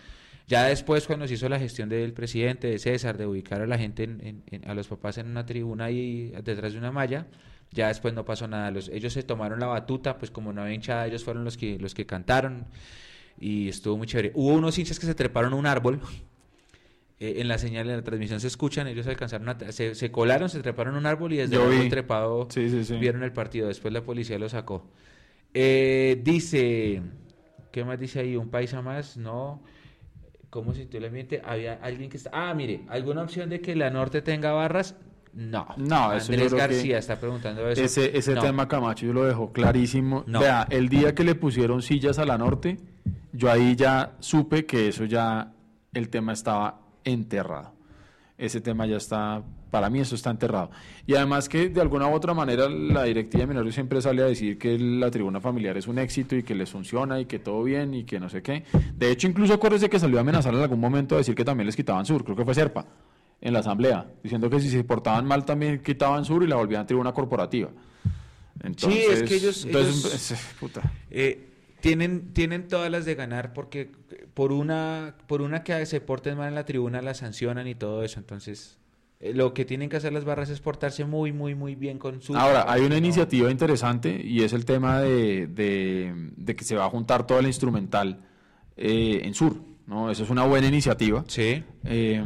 Ya 0.47 0.63
después 0.65 1.05
cuando 1.05 1.27
se 1.27 1.35
hizo 1.35 1.47
la 1.49 1.59
gestión 1.59 1.87
del 1.87 2.13
presidente, 2.13 2.67
de 2.67 2.79
César, 2.79 3.15
de 3.17 3.27
ubicar 3.27 3.61
a 3.61 3.67
la 3.67 3.77
gente, 3.77 4.03
en- 4.03 4.43
a 4.67 4.73
los 4.73 4.87
papás 4.87 5.19
en 5.19 5.27
una 5.27 5.45
tribuna 5.45 5.91
y 5.91 6.29
detrás 6.43 6.73
de 6.73 6.79
una 6.79 6.91
malla, 6.91 7.27
ya 7.71 7.87
después 7.89 8.13
no 8.15 8.25
pasó 8.25 8.47
nada. 8.47 8.71
Los, 8.71 8.89
ellos 8.89 9.13
se 9.13 9.21
tomaron 9.23 9.59
la 9.59 9.67
batuta, 9.67 10.17
pues 10.17 10.31
como 10.31 10.51
no 10.51 10.63
había 10.63 10.73
hinchada, 10.73 11.05
ellos 11.05 11.23
fueron 11.23 11.43
los 11.45 11.57
que, 11.57 11.77
los 11.79 11.93
que 11.93 12.05
cantaron 12.07 12.65
y 13.39 13.69
estuvo 13.69 13.97
muy 13.97 14.07
chévere. 14.07 14.31
Hubo 14.35 14.53
unos 14.53 14.77
hinchas 14.77 14.99
que 14.99 15.05
se 15.05 15.15
treparon 15.15 15.53
a 15.53 15.55
un 15.55 15.65
árbol 15.65 15.99
eh, 17.19 17.35
en 17.37 17.47
la 17.47 17.57
señal 17.57 17.87
de 17.87 17.95
la 17.95 18.03
transmisión 18.03 18.39
se 18.39 18.47
escuchan, 18.47 18.87
ellos 18.87 19.07
alcanzaron 19.07 19.47
a, 19.49 19.71
se, 19.71 19.95
se 19.95 20.11
colaron, 20.11 20.49
se 20.49 20.61
treparon 20.61 20.95
a 20.95 20.97
un 20.97 21.05
árbol 21.05 21.33
y 21.33 21.37
desde 21.37 21.57
vi. 21.67 21.87
trepado 21.89 22.47
Sí, 22.49 22.69
sí, 22.69 22.83
sí. 22.83 22.97
vieron 22.97 23.23
el 23.23 23.31
partido. 23.31 23.67
Después 23.67 23.93
la 23.93 24.01
policía 24.01 24.37
lo 24.39 24.49
sacó. 24.49 24.87
Eh, 25.53 26.19
dice, 26.23 27.01
¿qué 27.71 27.85
más 27.85 27.99
dice 27.99 28.19
ahí? 28.19 28.35
¿Un 28.35 28.49
paisa 28.49 28.81
más? 28.81 29.17
No. 29.17 29.61
¿Cómo 30.49 30.73
sintió 30.73 30.99
el 30.99 31.05
ambiente? 31.05 31.41
Había 31.43 31.75
alguien 31.81 32.09
que 32.09 32.17
está... 32.17 32.29
Ah, 32.33 32.53
mire, 32.53 32.81
¿alguna 32.89 33.23
opción 33.23 33.49
de 33.49 33.59
que 33.61 33.75
la 33.75 33.89
norte 33.89 34.21
tenga 34.21 34.51
barras? 34.51 34.95
No. 35.33 35.67
No, 35.77 36.13
eso 36.13 36.31
Andrés 36.31 36.53
García 36.53 36.99
está 36.99 37.19
preguntando 37.19 37.67
eso. 37.67 37.81
Ese, 37.83 38.15
ese 38.15 38.35
No. 38.35 38.41
tema 38.41 38.67
Camacho 38.67 39.07
yo 39.07 39.13
lo 39.13 39.23
dejo 39.25 39.51
clarísimo. 39.51 40.23
No. 40.27 40.41
Vea, 40.41 40.67
el 40.69 40.89
día 40.89 41.15
que 41.15 41.23
le 41.23 41.33
pusieron 41.33 41.81
sillas 41.81 42.19
a 42.19 42.25
la 42.25 42.37
norte, 42.37 42.77
yo 43.31 43.51
ahí 43.51 43.75
ya 43.75 44.13
supe 44.19 44.65
que 44.65 44.87
eso 44.89 45.05
ya, 45.05 45.51
el 45.93 46.09
tema 46.09 46.33
estaba 46.33 46.79
enterrado. 47.03 47.71
Ese 48.37 48.61
tema 48.61 48.85
ya 48.87 48.97
está, 48.97 49.43
para 49.69 49.89
mí 49.89 49.99
eso 49.99 50.15
está 50.15 50.31
enterrado. 50.31 50.71
Y 51.05 51.13
además 51.15 51.47
que 51.47 51.69
de 51.69 51.79
alguna 51.81 52.07
u 52.07 52.13
otra 52.13 52.33
manera 52.33 52.67
la 52.67 53.03
directiva 53.03 53.41
de 53.43 53.47
Minarios 53.47 53.75
siempre 53.75 54.01
sale 54.01 54.21
a 54.23 54.25
decir 54.25 54.57
que 54.57 54.77
la 54.79 55.11
tribuna 55.11 55.39
familiar 55.39 55.77
es 55.77 55.87
un 55.87 55.99
éxito 55.99 56.35
y 56.35 56.43
que 56.43 56.55
les 56.55 56.69
funciona 56.69 57.19
y 57.19 57.25
que 57.25 57.39
todo 57.39 57.63
bien 57.63 57.93
y 57.93 58.03
que 58.05 58.19
no 58.19 58.29
sé 58.29 58.41
qué. 58.41 58.63
De 58.95 59.11
hecho, 59.11 59.27
incluso 59.27 59.53
acuérdese 59.53 59.89
que 59.89 59.99
salió 59.99 60.17
a 60.17 60.21
amenazar 60.21 60.53
en 60.53 60.61
algún 60.61 60.79
momento 60.79 61.15
a 61.15 61.19
decir 61.19 61.35
que 61.35 61.45
también 61.45 61.67
les 61.67 61.75
quitaban 61.75 62.05
sur, 62.05 62.23
creo 62.23 62.35
que 62.35 62.43
fue 62.43 62.55
Serpa, 62.55 62.85
en 63.39 63.53
la 63.53 63.59
asamblea, 63.59 64.07
diciendo 64.23 64.49
que 64.49 64.59
si 64.59 64.69
se 64.69 64.83
portaban 64.83 65.25
mal 65.25 65.45
también 65.45 65.81
quitaban 65.83 66.25
sur 66.25 66.43
y 66.43 66.47
la 66.47 66.55
volvían 66.55 66.87
tribuna 66.87 67.13
corporativa. 67.13 67.69
Entonces, 68.63 69.21
es 69.21 69.29
que 69.29 69.35
ellos- 69.35 69.65
entonces, 69.65 70.31
ellos- 70.31 70.43
puta. 70.59 70.81
Eh, 71.09 71.49
tienen, 71.83 72.31
tienen 72.33 72.69
todas 72.69 72.89
las 72.89 73.03
de 73.03 73.13
ganar 73.15 73.51
porque 73.51 73.91
por 74.33 74.53
una, 74.53 75.15
por 75.27 75.41
una 75.41 75.63
que 75.65 75.85
se 75.85 75.99
porten 75.99 76.37
mal 76.37 76.47
en 76.47 76.55
la 76.55 76.63
tribuna 76.65 77.01
la 77.01 77.13
sancionan 77.13 77.67
y 77.67 77.75
todo 77.75 78.03
eso. 78.03 78.21
Entonces, 78.21 78.79
eh, 79.19 79.33
lo 79.33 79.53
que 79.53 79.65
tienen 79.65 79.89
que 79.89 79.97
hacer 79.97 80.13
las 80.13 80.23
barras 80.23 80.49
es 80.49 80.61
portarse 80.61 81.03
muy, 81.03 81.33
muy, 81.33 81.55
muy 81.55 81.75
bien 81.75 81.99
con 81.99 82.21
su... 82.21 82.37
Ahora, 82.37 82.65
hay 82.71 82.81
una 82.83 82.91
No. 82.95 82.97
iniciativa 83.05 83.51
interesante 83.51 84.21
y 84.23 84.43
es 84.43 84.53
el 84.53 84.63
tema 84.63 85.01
de, 85.01 85.47
de- 85.47 86.31
de 86.37 86.55
que 86.55 86.63
se 86.63 86.77
va 86.77 86.85
a 86.85 86.89
juntar 86.89 87.27
todo 87.27 87.39
el 87.39 87.47
instrumental 87.47 88.21
eh, 88.77 89.19
en 89.25 89.33
Sur. 89.33 89.55
¿no? 89.85 90.09
Eso 90.09 90.23
es 90.23 90.29
una 90.29 90.45
buena 90.45 90.67
iniciativa. 90.67 91.25
Sí. 91.27 91.61
Eh, 91.83 92.23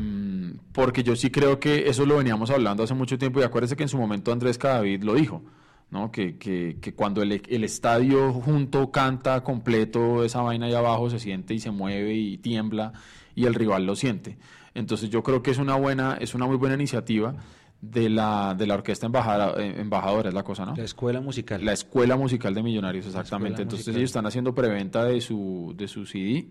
porque 0.71 1.01
yo 1.01 1.15
sí 1.15 1.31
creo 1.31 1.59
que 1.59 1.89
eso 1.89 2.05
lo 2.05 2.17
veníamos 2.17 2.51
hablando 2.51 2.83
hace 2.83 2.93
mucho 2.93 3.17
tiempo 3.17 3.39
y 3.39 3.43
acuérdese 3.43 3.75
que 3.75 3.81
en 3.83 3.89
su 3.89 3.97
momento 3.97 4.31
Andrés 4.31 4.59
Cadavid 4.59 5.01
lo 5.01 5.15
dijo, 5.15 5.41
¿no? 5.89 6.11
que, 6.11 6.37
que, 6.37 6.77
que 6.81 6.93
cuando 6.93 7.21
el, 7.21 7.41
el 7.47 7.63
estadio 7.63 8.33
junto 8.33 8.91
canta 8.91 9.43
completo, 9.43 10.23
esa 10.23 10.41
vaina 10.41 10.65
ahí 10.67 10.73
abajo 10.73 11.09
se 11.09 11.19
siente 11.19 11.53
y 11.53 11.59
se 11.59 11.71
mueve 11.71 12.13
y 12.13 12.37
tiembla 12.37 12.93
y 13.35 13.45
el 13.45 13.53
rival 13.53 13.85
lo 13.85 13.95
siente. 13.95 14.37
Entonces 14.73 15.09
yo 15.09 15.23
creo 15.23 15.41
que 15.41 15.51
es 15.51 15.57
una 15.57 15.75
buena, 15.75 16.17
es 16.19 16.35
una 16.35 16.45
muy 16.45 16.57
buena 16.57 16.75
iniciativa 16.75 17.35
de 17.81 18.09
la, 18.09 18.55
de 18.57 18.67
la 18.67 18.75
orquesta 18.75 19.05
embajada, 19.05 19.53
eh, 19.61 19.75
embajadora, 19.79 20.29
es 20.29 20.35
la 20.35 20.43
cosa, 20.43 20.65
¿no? 20.65 20.75
La 20.75 20.83
escuela 20.83 21.21
musical. 21.21 21.63
La 21.63 21.73
Escuela 21.73 22.15
Musical 22.15 22.53
de 22.53 22.63
Millonarios, 22.63 23.05
exactamente. 23.05 23.61
Entonces 23.61 23.87
Musical. 23.87 23.99
ellos 23.99 24.09
están 24.09 24.25
haciendo 24.25 24.53
preventa 24.53 25.03
de 25.03 25.21
su, 25.21 25.73
de 25.77 25.87
su 25.87 26.05
CD 26.05 26.47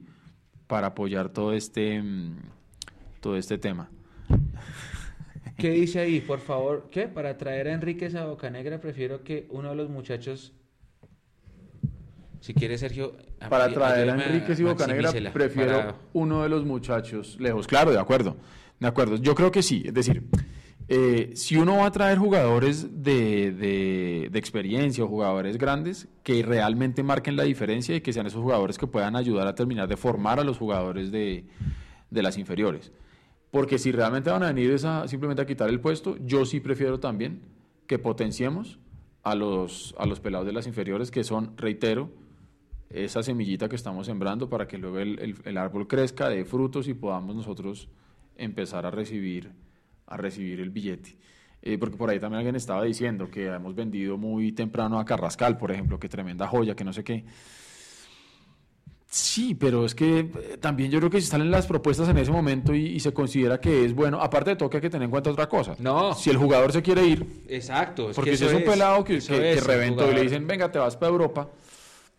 para 0.66 0.88
apoyar 0.88 1.30
todo 1.30 1.52
este, 1.52 2.02
mm, 2.02 2.36
todo 3.20 3.36
este 3.36 3.58
tema. 3.58 3.90
¿Qué 5.56 5.70
dice 5.70 6.00
ahí? 6.00 6.20
Por 6.20 6.40
favor, 6.40 6.88
¿qué? 6.90 7.08
Para 7.08 7.36
traer 7.38 7.68
a 7.68 7.72
Enríquez 7.72 8.14
a 8.14 8.26
Bocanegra 8.26 8.80
prefiero 8.80 9.22
que 9.24 9.46
uno 9.50 9.70
de 9.70 9.76
los 9.76 9.88
muchachos... 9.88 10.52
Si 12.40 12.52
quiere, 12.54 12.76
Sergio... 12.78 13.14
Para 13.48 13.72
traer 13.72 14.10
a 14.10 14.14
Enríquez 14.14 14.60
y 14.60 14.64
Bocanegra, 14.64 15.12
prefiero 15.32 15.72
para- 15.78 15.94
uno 16.12 16.42
de 16.42 16.48
los 16.48 16.64
muchachos 16.64 17.36
lejos. 17.40 17.66
Claro, 17.66 17.90
de 17.90 17.98
acuerdo. 17.98 18.36
De 18.78 18.86
acuerdo. 18.86 19.16
Yo 19.16 19.34
creo 19.34 19.50
que 19.50 19.62
sí. 19.62 19.82
Es 19.86 19.94
decir, 19.94 20.24
eh, 20.88 21.30
si 21.34 21.56
uno 21.56 21.78
va 21.78 21.86
a 21.86 21.90
traer 21.90 22.18
jugadores 22.18 23.02
de, 23.02 23.50
de, 23.52 24.28
de, 24.30 24.38
experiencia 24.38 25.04
o 25.04 25.08
jugadores 25.08 25.56
grandes 25.56 26.06
que 26.22 26.42
realmente 26.42 27.02
marquen 27.02 27.34
la 27.36 27.42
diferencia 27.44 27.96
y 27.96 28.00
que 28.02 28.12
sean 28.12 28.26
esos 28.26 28.42
jugadores 28.42 28.76
que 28.78 28.86
puedan 28.86 29.16
ayudar 29.16 29.46
a 29.48 29.54
terminar 29.54 29.88
de 29.88 29.96
formar 29.96 30.38
a 30.38 30.44
los 30.44 30.58
jugadores 30.58 31.10
de, 31.10 31.46
de 32.10 32.22
las 32.22 32.36
inferiores. 32.38 32.92
Porque 33.56 33.78
si 33.78 33.90
realmente 33.90 34.28
van 34.28 34.42
a 34.42 34.48
venir 34.48 34.70
esa, 34.70 35.08
simplemente 35.08 35.40
a 35.40 35.46
quitar 35.46 35.70
el 35.70 35.80
puesto, 35.80 36.18
yo 36.18 36.44
sí 36.44 36.60
prefiero 36.60 37.00
también 37.00 37.40
que 37.86 37.98
potenciemos 37.98 38.78
a 39.22 39.34
los, 39.34 39.94
a 39.98 40.04
los 40.04 40.20
pelados 40.20 40.46
de 40.46 40.52
las 40.52 40.66
inferiores, 40.66 41.10
que 41.10 41.24
son, 41.24 41.56
reitero, 41.56 42.10
esa 42.90 43.22
semillita 43.22 43.70
que 43.70 43.76
estamos 43.76 44.04
sembrando 44.04 44.50
para 44.50 44.68
que 44.68 44.76
luego 44.76 44.98
el, 44.98 45.36
el, 45.42 45.56
árbol 45.56 45.88
crezca, 45.88 46.28
dé 46.28 46.44
frutos 46.44 46.86
y 46.86 46.92
podamos 46.92 47.34
nosotros 47.34 47.88
empezar 48.36 48.84
a 48.84 48.90
recibir 48.90 49.52
a 50.06 50.18
recibir 50.18 50.60
el 50.60 50.68
billete. 50.68 51.16
Eh, 51.62 51.78
porque 51.78 51.96
por 51.96 52.10
ahí 52.10 52.20
también 52.20 52.40
alguien 52.40 52.56
estaba 52.56 52.84
diciendo 52.84 53.30
que 53.30 53.46
hemos 53.46 53.74
vendido 53.74 54.18
muy 54.18 54.52
temprano 54.52 55.00
a 55.00 55.06
Carrascal, 55.06 55.56
por 55.56 55.72
ejemplo, 55.72 55.98
que 55.98 56.10
tremenda 56.10 56.46
joya, 56.46 56.76
que 56.76 56.84
no 56.84 56.92
sé 56.92 57.04
qué. 57.04 57.24
Sí, 59.08 59.54
pero 59.54 59.86
es 59.86 59.94
que 59.94 60.18
eh, 60.18 60.58
también 60.60 60.90
yo 60.90 60.98
creo 60.98 61.10
que 61.10 61.20
si 61.20 61.28
salen 61.28 61.50
las 61.50 61.66
propuestas 61.66 62.08
en 62.08 62.18
ese 62.18 62.32
momento 62.32 62.74
y, 62.74 62.86
y, 62.86 63.00
se 63.00 63.14
considera 63.14 63.60
que 63.60 63.84
es 63.84 63.94
bueno, 63.94 64.20
aparte 64.20 64.50
de 64.50 64.56
todo 64.56 64.68
que 64.68 64.78
hay 64.78 64.80
que 64.80 64.90
tener 64.90 65.04
en 65.04 65.10
cuenta 65.10 65.30
otra 65.30 65.48
cosa. 65.48 65.76
No. 65.78 66.12
Si 66.14 66.28
el 66.30 66.36
jugador 66.36 66.72
se 66.72 66.82
quiere 66.82 67.06
ir. 67.06 67.44
Exacto. 67.48 68.10
Es 68.10 68.16
porque 68.16 68.32
que 68.32 68.36
si 68.36 68.44
es 68.44 68.52
un 68.52 68.62
es, 68.62 68.68
pelado 68.68 69.04
que, 69.04 69.14
que, 69.14 69.18
es, 69.18 69.28
que 69.28 69.60
reventó 69.60 70.10
y 70.10 70.14
le 70.14 70.22
dicen, 70.22 70.46
venga, 70.46 70.70
te 70.72 70.78
vas 70.80 70.96
para 70.96 71.12
Europa, 71.12 71.48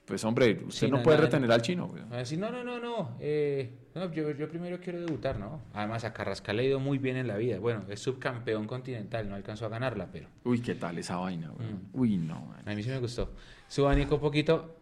pues 0.05 0.23
hombre, 0.23 0.64
usted 0.65 0.88
Sí, 0.88 0.89
no 0.89 0.97
no, 0.97 1.03
puede 1.03 1.18
no, 1.18 1.23
retener 1.23 1.49
no. 1.49 1.55
al 1.55 1.61
chino. 1.61 1.88
güey. 1.88 2.03
Va 2.09 2.15
a 2.15 2.19
decir, 2.19 2.39
no, 2.39 2.49
no, 2.49 2.64
no, 2.64 2.80
no, 2.80 3.18
eh, 3.19 3.73
yo 4.15 4.47
primero 4.47 4.80
quiero 4.80 5.01
debutar, 5.01 5.38
¿no? 5.38 5.64
Además, 5.73 6.05
a 6.05 6.14
Carrascal 6.14 6.55
le 6.55 6.64
ha 6.64 6.65
ido 6.68 6.80
muy 6.80 6.97
bien 6.97 7.18
en 7.18 7.27
la 7.27 7.35
vida. 7.35 7.59
Bueno, 7.59 7.84
es 7.89 7.99
subcampeón 7.99 8.65
continental, 8.65 9.27
no 9.27 9.35
alcanzó 9.35 9.65
a 9.65 9.69
ganarla, 9.69 10.07
pero 10.11 10.30
Uy, 10.45 10.61
qué 10.61 10.76
tal 10.76 10.97
esa 10.97 11.18
vaina. 11.18 11.49
güey. 11.49 11.68
Mm. 11.68 11.80
Uy, 11.93 12.18
no. 12.18 12.39
man. 12.45 12.64
a 12.65 12.73
mí 12.73 12.81
sí 12.81 12.89
me 12.89 12.99
gustó. 12.99 13.34
Suba 13.68 13.93
Nico 13.93 14.15
un 14.15 14.22
poquito. 14.22 14.77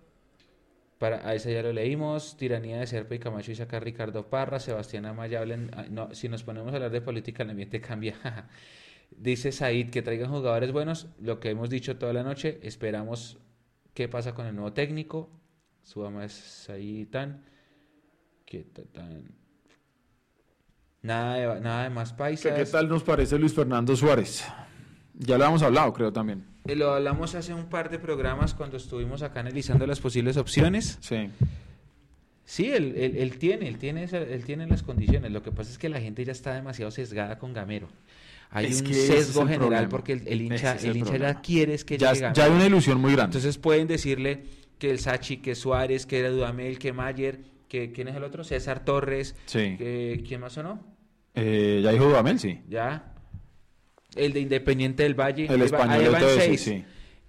Para, 1.00 1.28
a 1.28 1.34
ese 1.36 1.54
ya 1.54 1.62
lo 1.62 1.74
leímos. 1.74 2.38
Tiranía 2.38 2.80
de 2.80 2.88
Serpa 2.88 3.16
y 3.16 3.20
Camacho 3.20 3.52
y 3.52 3.56
saca 3.56 3.80
Ricardo 3.80 4.30
Parra. 4.30 4.60
Sebastián 4.60 5.06
Amaya 5.06 5.40
hablen. 5.40 5.70
ah, 5.76 5.86
No, 5.90 6.14
si 6.14 6.30
nos 6.30 6.44
ponemos 6.44 6.72
a 6.72 6.76
hablar 6.78 6.92
de 6.92 7.02
política, 7.02 7.44
el 7.44 7.50
ambiente 7.50 7.82
cambia. 7.82 8.16
Dice 9.12 9.52
Said 9.52 9.90
que 9.92 10.02
traigan 10.02 10.30
jugadores 10.32 10.72
buenos. 10.72 11.08
Lo 11.20 11.40
que 11.40 11.50
hemos 11.50 11.70
dicho 11.70 11.98
toda 11.98 12.14
la 12.14 12.24
noche. 12.24 12.60
Esperamos 12.64 13.38
qué 13.94 14.08
pasa 14.08 14.34
con 14.34 14.46
el 14.48 14.56
nuevo 14.56 14.74
técnico. 14.74 15.30
Suba 15.84 16.10
más 16.10 16.32
Said 16.32 17.10
tan. 17.10 17.44
Que 18.46 18.64
ta- 18.64 18.84
tan. 18.92 19.36
Nada 21.02 21.36
de, 21.56 21.62
nada 21.62 21.84
de 21.84 21.90
más 21.92 22.14
¿Qué, 22.14 22.18
paisas. 22.18 22.54
qué 22.58 22.66
tal 22.66 22.90
nos 22.90 23.04
parece 23.04 23.38
Luis 23.38 23.54
Fernando 23.54 23.96
Suárez? 23.96 24.44
Ya 25.14 25.38
lo 25.38 25.46
hemos 25.46 25.62
hablado, 25.62 25.94
creo 25.94 26.12
también. 26.12 26.46
Eh, 26.68 26.76
Lo 26.76 26.94
hablamos 26.94 27.36
hace 27.36 27.54
un 27.54 27.66
par 27.66 27.90
de 27.90 28.00
programas 28.00 28.54
cuando 28.54 28.78
estuvimos 28.78 29.22
acá 29.22 29.40
analizando 29.42 29.86
las 29.88 30.00
posibles 30.00 30.38
opciones. 30.38 30.98
Sí. 31.02 31.30
Sí, 32.46 32.72
él, 32.72 32.94
él- 32.98 33.18
él 33.18 33.38
tiene, 33.40 33.68
él 33.68 33.78
tiene, 33.80 34.04
él 34.04 34.44
tiene 34.46 34.68
las 34.68 34.84
condiciones. 34.84 35.32
Lo 35.32 35.42
que 35.42 35.52
pasa 35.52 35.72
es 35.72 35.78
que 35.78 35.90
la 35.90 36.00
gente 36.00 36.24
ya 36.24 36.32
está 36.32 36.54
demasiado 36.54 36.92
sesgada 36.92 37.38
con 37.40 37.54
Gamero. 37.54 37.88
Hay 38.52 38.68
Es 38.68 38.82
un 38.82 38.88
es 38.92 39.08
sesgo 39.08 39.48
general 39.48 39.90
porque 39.90 40.14
el, 40.14 40.28
el 40.28 40.42
hincha, 40.44 40.76
es 40.76 40.84
el 40.84 40.92
el 40.92 40.98
hincha 40.98 41.18
ya 41.18 41.42
quiere 41.42 41.74
es 41.74 41.84
que 41.84 41.98
Ya, 41.98 42.14
llegue 42.14 42.32
ya 42.34 42.46
hay 42.46 42.52
una 42.52 42.66
ilusión 42.68 43.02
muy 43.02 43.12
grande. 43.14 43.38
Entonces 43.38 43.58
pueden 43.58 43.88
decirle 43.88 44.44
que 44.78 44.92
el 44.92 45.00
Sachi, 45.00 45.38
que 45.38 45.56
Suárez, 45.56 46.06
que 46.06 46.22
Dudamel, 46.30 46.78
que 46.78 46.94
Mayer, 46.94 47.40
que 47.68 47.92
¿quién 47.92 48.08
es 48.08 48.16
el 48.16 48.24
otro? 48.24 48.44
César 48.44 48.86
Torres, 48.86 49.36
Sí. 49.48 49.76
que 49.78 50.24
¿quién 50.26 50.42
más 50.42 50.54
sonó? 50.54 50.80
Eh, 51.34 51.82
ya 51.84 51.92
dijo 51.92 52.06
Dudamel, 52.06 52.40
sí. 52.40 52.62
Ya. 52.70 53.15
El 54.16 54.34
de 54.34 54.40
Independiente 54.40 55.04
del 55.04 55.14
Valle. 55.20 55.46
El 55.50 55.62
español 55.62 56.12
van 56.12 56.24
seis. 56.38 56.62
sí. 56.62 56.84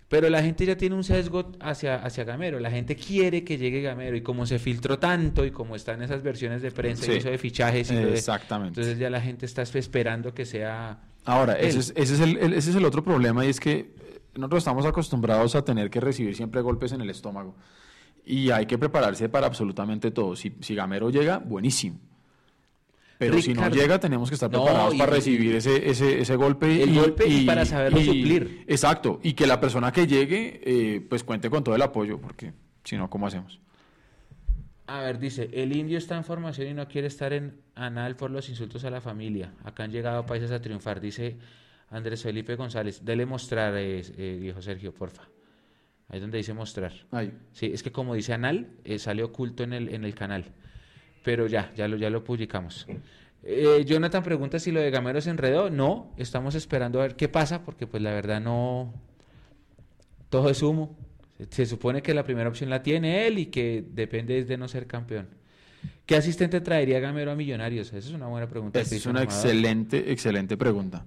Pero 0.09 0.29
la 0.31 0.41
gente 0.41 0.65
ya 0.65 0.77
tiene 0.77 0.95
un 0.95 1.03
sesgo 1.03 1.51
hacia, 1.59 1.97
hacia 1.97 2.23
Gamero. 2.23 2.61
La 2.61 2.71
gente 2.71 2.95
quiere 2.95 3.43
que 3.43 3.59
llegue 3.59 3.83
Gamero. 3.83 4.17
Y 4.17 4.21
como 4.23 4.47
se 4.47 4.61
filtró 4.61 5.01
tanto 5.01 5.45
y 5.45 5.51
como 5.51 5.75
están 5.75 6.01
esas 6.01 6.23
versiones 6.23 6.63
de 6.63 6.71
prensa 6.71 7.07
Sí. 7.07 7.13
y 7.13 7.17
eso 7.17 7.29
de 7.29 7.39
fichajes, 7.39 7.91
y 7.91 7.97
de- 7.97 8.13
Exactamente. 8.15 8.81
entonces 8.81 9.01
ya 9.01 9.11
la 9.11 9.21
gente 9.21 9.47
está 9.47 9.63
esperando 9.63 10.33
que 10.33 10.45
sea. 10.47 11.01
Ahora, 11.25 11.55
ese 11.55 11.81
es, 11.81 11.93
ese, 11.97 12.15
es 12.15 12.21
el, 12.21 12.37
el- 12.39 12.53
ese 12.53 12.71
es 12.71 12.77
el 12.77 12.85
otro 12.85 13.03
problema 13.03 13.45
y 13.45 13.49
es 13.49 13.59
que 13.59 13.91
nosotros 14.37 14.59
estamos 14.59 14.87
acostumbrados 14.87 15.57
a 15.57 15.65
tener 15.65 15.91
que 15.91 15.99
recibir 16.01 16.37
siempre 16.37 16.61
golpes 16.61 16.93
en 16.93 17.01
el 17.01 17.11
estómago 17.11 17.57
y 18.25 18.51
hay 18.51 18.67
que 18.67 18.79
prepararse 18.79 19.29
para 19.29 19.49
absolutamente 19.49 20.13
todo. 20.13 20.37
Si, 20.37 20.53
si 20.61 20.77
Gamero 20.77 21.11
llega, 21.11 21.39
buenísimo. 21.39 21.99
Pero 23.19 23.41
si 23.41 23.55
no 23.55 23.69
llega, 23.71 23.99
tenemos 23.99 24.29
que 24.29 24.35
estar 24.35 24.51
No, 24.51 24.63
preparados 24.65 24.95
y- 24.95 24.99
para 24.99 25.13
recibir 25.13 25.55
ese, 25.57 25.89
ese, 25.89 26.21
ese 26.21 26.37
golpe. 26.37 26.83
El 26.83 26.95
golpe 26.95 27.27
y 27.27 27.47
para 27.47 27.65
saberlo 27.65 27.99
suplir. 28.01 28.65
Exacto, 28.67 29.21
y 29.23 29.33
que 29.33 29.47
la 29.47 29.59
persona 29.61 29.91
que 29.93 30.07
llegue, 30.07 30.61
eh, 30.65 31.01
pues 31.09 31.25
cuente 31.25 31.49
con 31.49 31.65
todo 31.65 31.75
el 31.75 31.83
apoyo, 31.83 32.21
porque 32.21 32.53
si 32.85 32.97
no, 32.97 33.09
¿cómo 33.09 33.27
hacemos? 33.27 33.59
A 34.87 35.01
ver, 35.01 35.19
dice: 35.19 35.49
el 35.53 35.75
indio 35.75 35.99
está 35.99 36.17
en 36.17 36.25
formación 36.25 36.69
y 36.69 36.75
no 36.75 36.87
quiere 36.89 37.09
estar 37.09 37.33
en 37.33 37.61
anal 37.75 38.17
por 38.17 38.31
los 38.31 38.49
insultos 38.49 38.85
a 38.85 38.91
la 38.91 39.01
familia. 39.01 39.53
Acá 39.65 39.85
han 39.85 39.91
llegado 39.91 40.25
países 40.27 40.51
a 40.53 40.61
triunfar, 40.61 41.01
dice 41.01 41.37
Andrés 41.91 42.23
Felipe 42.23 42.55
González. 42.55 43.05
Dele 43.05 43.27
mostrar, 43.27 43.75
eh, 43.77 44.03
eh, 44.17 44.39
dijo 44.41 44.61
Sergio, 44.63 44.93
porfa. 44.95 45.23
Ahí 46.09 46.19
es 46.19 46.21
donde 46.21 46.39
dice 46.39 46.55
mostrar. 46.55 46.93
Ahí. 47.11 47.33
Sí, 47.53 47.67
es 47.73 47.83
que 47.83 47.91
como 47.91 48.15
dice 48.15 48.33
Anal, 48.33 48.69
eh, 48.85 48.99
sale 49.01 49.25
oculto 49.25 49.65
en 49.65 49.73
el, 49.73 49.89
en 49.89 50.05
el 50.05 50.15
canal. 50.15 50.45
Pero 51.27 51.49
ya, 51.49 51.73
ya 51.75 51.89
lo, 51.89 51.97
ya 51.97 52.09
lo 52.09 52.23
publicamos. 52.23 52.87
Eh, 53.43 53.85
Jonathan 53.85 54.23
pregunta 54.23 54.61
si 54.61 54.71
lo 54.71 54.81
de 54.81 54.93
Gamero 54.93 55.21
se 55.21 55.31
enredó. 55.31 55.71
No, 55.71 56.13
estamos 56.17 56.55
esperando 56.55 57.01
a 57.01 57.03
ver 57.03 57.17
qué 57.17 57.29
pasa, 57.29 57.65
porque 57.65 57.89
pues 57.89 58.01
la 58.01 58.13
verdad 58.13 58.41
no... 58.41 58.95
Todo 60.31 60.51
es 60.51 60.63
humo. 60.63 60.97
Se, 61.37 61.47
se 61.51 61.67
supone 61.67 62.01
que 62.01 62.15
la 62.15 62.23
primera 62.23 62.49
opción 62.49 62.71
la 62.71 62.81
tiene 62.81 63.27
él 63.27 63.41
y 63.41 63.47
que 63.47 63.85
depende 63.91 64.45
de 64.45 64.57
no 64.57 64.69
ser 64.69 64.87
campeón. 64.87 65.27
¿Qué 66.07 66.15
asistente 66.15 66.61
traería 66.61 67.01
Gamero 67.01 67.33
a 67.33 67.35
Millonarios? 67.35 67.89
Esa 67.89 67.99
es 67.99 68.11
una 68.13 68.29
buena 68.29 68.49
pregunta. 68.49 68.79
Es 68.79 69.07
una 69.07 69.25
excelente, 69.25 70.13
excelente 70.13 70.57
pregunta. 70.57 71.05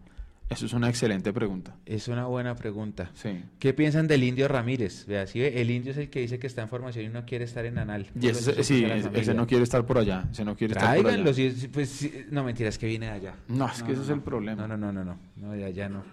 Eso 0.49 0.65
es 0.65 0.73
una 0.73 0.89
excelente 0.89 1.31
pregunta. 1.31 1.75
Es 1.85 2.07
una 2.07 2.25
buena 2.25 2.55
pregunta. 2.55 3.11
Sí. 3.13 3.43
¿Qué 3.59 3.71
piensan 3.73 4.07
del 4.07 4.23
indio 4.23 4.47
Ramírez? 4.47 5.05
Vea, 5.05 5.27
¿sí 5.27 5.39
ve? 5.39 5.61
El 5.61 5.69
indio 5.69 5.91
es 5.91 5.97
el 5.99 6.09
que 6.09 6.21
dice 6.21 6.39
que 6.39 6.47
está 6.47 6.63
en 6.63 6.69
formación 6.69 7.05
y 7.05 7.09
no 7.09 7.23
quiere 7.23 7.45
estar 7.45 7.65
en 7.65 7.77
Anal. 7.77 8.07
Y 8.19 8.29
ese, 8.29 8.63
sí, 8.63 8.83
ese, 9.13 9.33
no 9.35 9.45
quiere 9.45 9.63
estar 9.63 9.85
por 9.85 9.99
allá. 9.99 10.27
Ese 10.31 10.43
no 10.43 10.55
quiere 10.55 10.73
estar 10.73 10.97
por 10.97 11.07
allá. 11.07 11.23
pues, 11.71 11.89
sí, 11.89 12.25
no 12.31 12.43
mentiras 12.43 12.79
que 12.79 12.87
viene 12.87 13.05
de 13.05 13.11
allá. 13.11 13.35
No, 13.47 13.67
es 13.67 13.83
que 13.83 13.91
ese 13.91 14.01
es 14.01 14.09
el 14.09 14.21
problema. 14.21 14.67
No, 14.67 14.75
no, 14.75 14.91
no, 14.91 14.91
no, 14.91 15.05
no, 15.05 15.19
no 15.35 15.51
de 15.51 15.65
allá 15.65 15.87
no, 15.87 16.03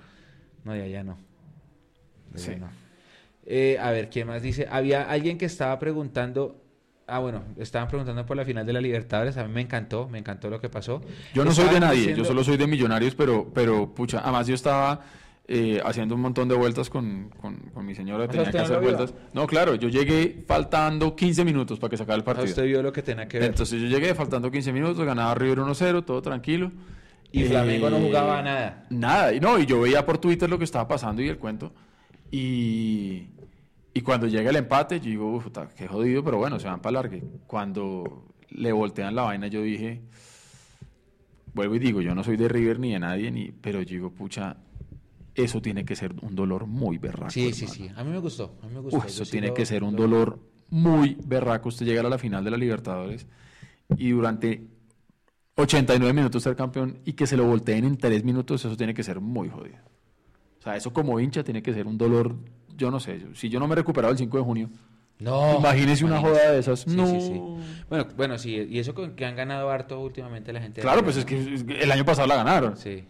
no 0.65 0.73
de 0.73 0.83
allá 0.83 1.03
no. 1.03 1.17
De 2.33 2.43
allá 2.43 2.53
Sí. 2.55 2.61
no. 2.61 2.69
Eh, 3.47 3.79
a 3.81 3.91
ver, 3.93 4.11
¿quién 4.11 4.27
más 4.27 4.43
dice? 4.43 4.67
Había 4.71 5.09
alguien 5.09 5.39
que 5.39 5.47
estaba 5.47 5.79
preguntando, 5.79 6.63
ah 7.07 7.19
bueno, 7.21 7.43
estaban 7.59 7.89
preguntando 7.89 8.25
por 8.27 8.37
la 8.37 8.45
final 8.45 8.67
de 8.67 8.73
la 8.73 8.81
Libertadores, 8.81 9.37
a 9.37 9.45
mí 9.47 9.53
me 9.53 9.61
encantó, 9.61 10.09
me 10.09 10.19
encantó 10.19 10.51
lo 10.51 10.61
que 10.61 10.69
pasó. 10.69 11.01
Yo 11.35 11.45
no 11.45 11.53
soy 11.53 11.69
de 11.69 11.81
nadie, 11.81 11.99
diciendo- 11.99 12.23
yo 12.23 12.25
solo 12.29 12.43
soy 12.45 12.57
de 12.57 12.67
millonarios, 12.67 13.15
pero, 13.15 13.51
pero 13.55 13.95
pucha, 13.95 14.21
además 14.21 14.47
yo 14.47 14.55
estaba 14.55 15.01
eh, 15.49 15.81
haciendo 15.85 16.17
un 16.17 16.23
montón 16.23 16.49
de 16.49 16.57
vueltas 16.57 16.91
con, 16.91 17.31
con, 17.41 17.55
con 17.73 17.87
mi 17.87 17.95
señora, 17.95 18.25
O 18.25 18.27
sea, 18.27 18.31
tenía 18.33 18.43
¿usted 18.43 18.53
que 18.53 18.59
no 18.59 18.65
hacer 18.65 18.81
vio? 18.81 18.97
vueltas. 18.97 19.15
No, 19.33 19.47
claro, 19.47 19.77
yo 19.77 19.89
llegué 19.89 20.43
faltando 20.49 21.15
15 21.15 21.45
minutos 21.45 21.79
para 21.79 21.91
que 21.93 21.97
sacara 21.97 22.17
el 22.17 22.23
Ah, 22.23 22.25
partido. 22.25 22.47
usted 22.47 22.65
vio 22.65 22.83
lo 22.83 22.93
que 22.93 23.03
tenía 23.03 23.29
que 23.29 23.39
ver. 23.39 23.51
Entonces 23.51 23.81
yo 23.81 23.87
llegué 23.87 24.13
faltando 24.17 24.51
15 24.51 24.73
minutos, 24.73 25.07
ganaba 25.07 25.35
River 25.37 25.59
1-0, 25.61 26.05
todo 26.05 26.21
tranquilo. 26.21 26.73
y 27.31 27.45
Flamengo 27.45 27.91
no 27.91 27.99
Eh, 27.99 28.03
jugaba 28.07 28.43
nada. 28.43 28.87
Nada, 28.91 29.33
y 29.35 29.39
no, 29.41 29.57
y 29.59 29.67
yo 29.67 29.81
veía 29.81 30.05
por 30.07 30.19
Twitter 30.19 30.49
lo 30.51 30.59
que 30.59 30.65
estaba 30.65 30.89
pasando 30.89 31.23
y 31.23 31.29
el 31.29 31.39
cuento. 31.39 31.73
Y, 32.31 33.29
y 33.97 34.03
cuando 34.03 34.27
llega 34.27 34.51
el 34.51 34.57
empate, 34.57 35.01
yo 35.01 35.07
digo, 35.11 35.33
uff, 35.37 35.49
qué 35.77 35.87
jodido, 35.89 36.23
pero 36.23 36.39
bueno, 36.39 36.59
se 36.61 36.67
van 36.69 36.81
para 36.81 36.95
largue. 36.95 37.23
Cuando 37.47 38.27
le 38.51 38.73
voltean 38.73 39.15
la 39.15 39.23
vaina, 39.23 39.47
yo 39.47 39.63
dije, 39.63 40.03
vuelvo 41.55 41.75
y 41.77 41.79
digo, 41.79 42.01
yo 42.03 42.15
no 42.15 42.23
soy 42.23 42.37
de 42.37 42.49
River 42.49 42.79
ni 42.79 42.93
de 42.93 42.99
nadie, 43.01 43.31
ni, 43.31 43.51
pero 43.53 43.81
yo 43.83 43.91
digo, 43.95 44.11
pucha, 44.11 44.57
eso 45.35 45.61
tiene 45.63 45.85
que 45.85 45.97
ser 45.97 46.15
un 46.23 46.35
dolor 46.35 46.67
muy 46.67 46.99
berraco. 46.99 47.31
Sí, 47.31 47.53
sí, 47.53 47.65
hermano. 47.65 47.75
sí, 47.75 47.91
a 48.01 48.05
mí 48.05 48.11
me 48.11 48.19
gustó, 48.19 48.59
a 48.63 48.67
mí 48.67 48.75
me 48.75 48.81
gustó. 48.81 48.99
Uf, 48.99 49.07
eso 49.07 49.25
tiene 49.25 49.53
que 49.55 49.65
ser 49.67 49.83
un 49.83 49.95
lo- 49.97 50.03
dolor 50.03 50.39
muy 50.71 51.17
berraco. 51.27 51.69
Usted 51.69 51.87
llegar 51.87 52.05
a 52.07 52.11
la 52.11 52.19
final 52.19 52.45
de 52.45 52.51
la 52.51 52.57
Libertadores 52.57 53.27
y 53.97 54.11
durante 54.11 54.67
89 55.57 56.13
minutos 56.13 56.43
ser 56.43 56.57
campeón 56.57 56.99
y 57.05 57.15
que 57.15 57.27
se 57.27 57.37
lo 57.37 57.47
volteen 57.47 57.85
en 57.85 57.97
3 57.97 58.25
minutos, 58.25 58.65
eso 58.65 58.77
tiene 58.77 58.93
que 58.95 59.03
ser 59.03 59.21
muy 59.21 59.49
jodido. 59.49 59.79
O 60.59 60.63
sea, 60.63 60.77
eso 60.77 60.93
como 60.93 61.19
hincha 61.21 61.45
tiene 61.45 61.63
que 61.63 61.73
ser 61.73 61.87
un 61.87 61.97
dolor, 61.97 62.37
yo 62.77 62.91
no 62.91 63.01
sé, 63.01 63.21
si 63.35 63.49
yo 63.49 63.59
no 63.59 63.67
me 63.67 63.73
he 63.73 63.77
recuperado 63.77 64.13
el 64.13 64.19
5 64.19 64.39
de 64.39 64.45
junio, 64.45 64.71
No. 65.19 65.57
imagínese 65.59 66.05
una 66.05 66.19
imagínese. 66.21 66.41
joda 66.43 66.53
de 66.53 66.59
esas. 66.61 66.81
Sí, 66.81 66.97
no. 66.97 67.07
sí, 67.07 67.21
sí. 67.21 67.41
Bueno, 67.89 68.07
bueno, 68.17 68.39
sí, 68.39 68.55
y 68.71 68.79
eso 68.79 68.95
con 68.95 69.17
que 69.17 69.25
han 69.25 69.35
ganado 69.37 69.71
harto 69.71 70.01
últimamente 70.01 70.53
la 70.53 70.61
gente. 70.61 70.81
Claro, 70.81 71.03
pues 71.03 71.17
es 71.17 71.25
que 71.25 71.37
el 71.81 71.91
año 71.93 72.05
pasado 72.05 72.27
la 72.29 72.37
ganaron. 72.37 72.77
Sí. 72.77 73.05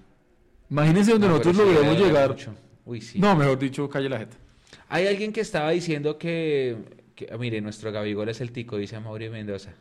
Imagínense 0.71 1.13
donde 1.13 1.27
No, 1.29 1.33
nosotros 1.39 1.57
logremos 1.59 1.99
llegar. 1.99 2.29
mucho. 2.31 2.55
Uy, 2.85 3.01
sí. 3.01 3.19
No, 3.19 3.35
mejor 3.37 3.59
dicho, 3.59 3.89
calle 3.89 4.09
la 4.09 4.19
jeta. 4.19 4.37
Hay 4.89 5.07
alguien 5.07 5.33
que 5.33 5.41
estaba 5.41 5.71
diciendo 5.71 6.19
que, 6.19 6.77
que- 7.15 7.37
mire, 7.39 7.61
nuestro 7.61 7.91
Gabigol 7.93 8.29
es 8.29 8.41
el 8.41 8.53
tico, 8.53 8.77
dice 8.77 8.99
Mauri 9.01 9.29
Mendoza. 9.29 9.75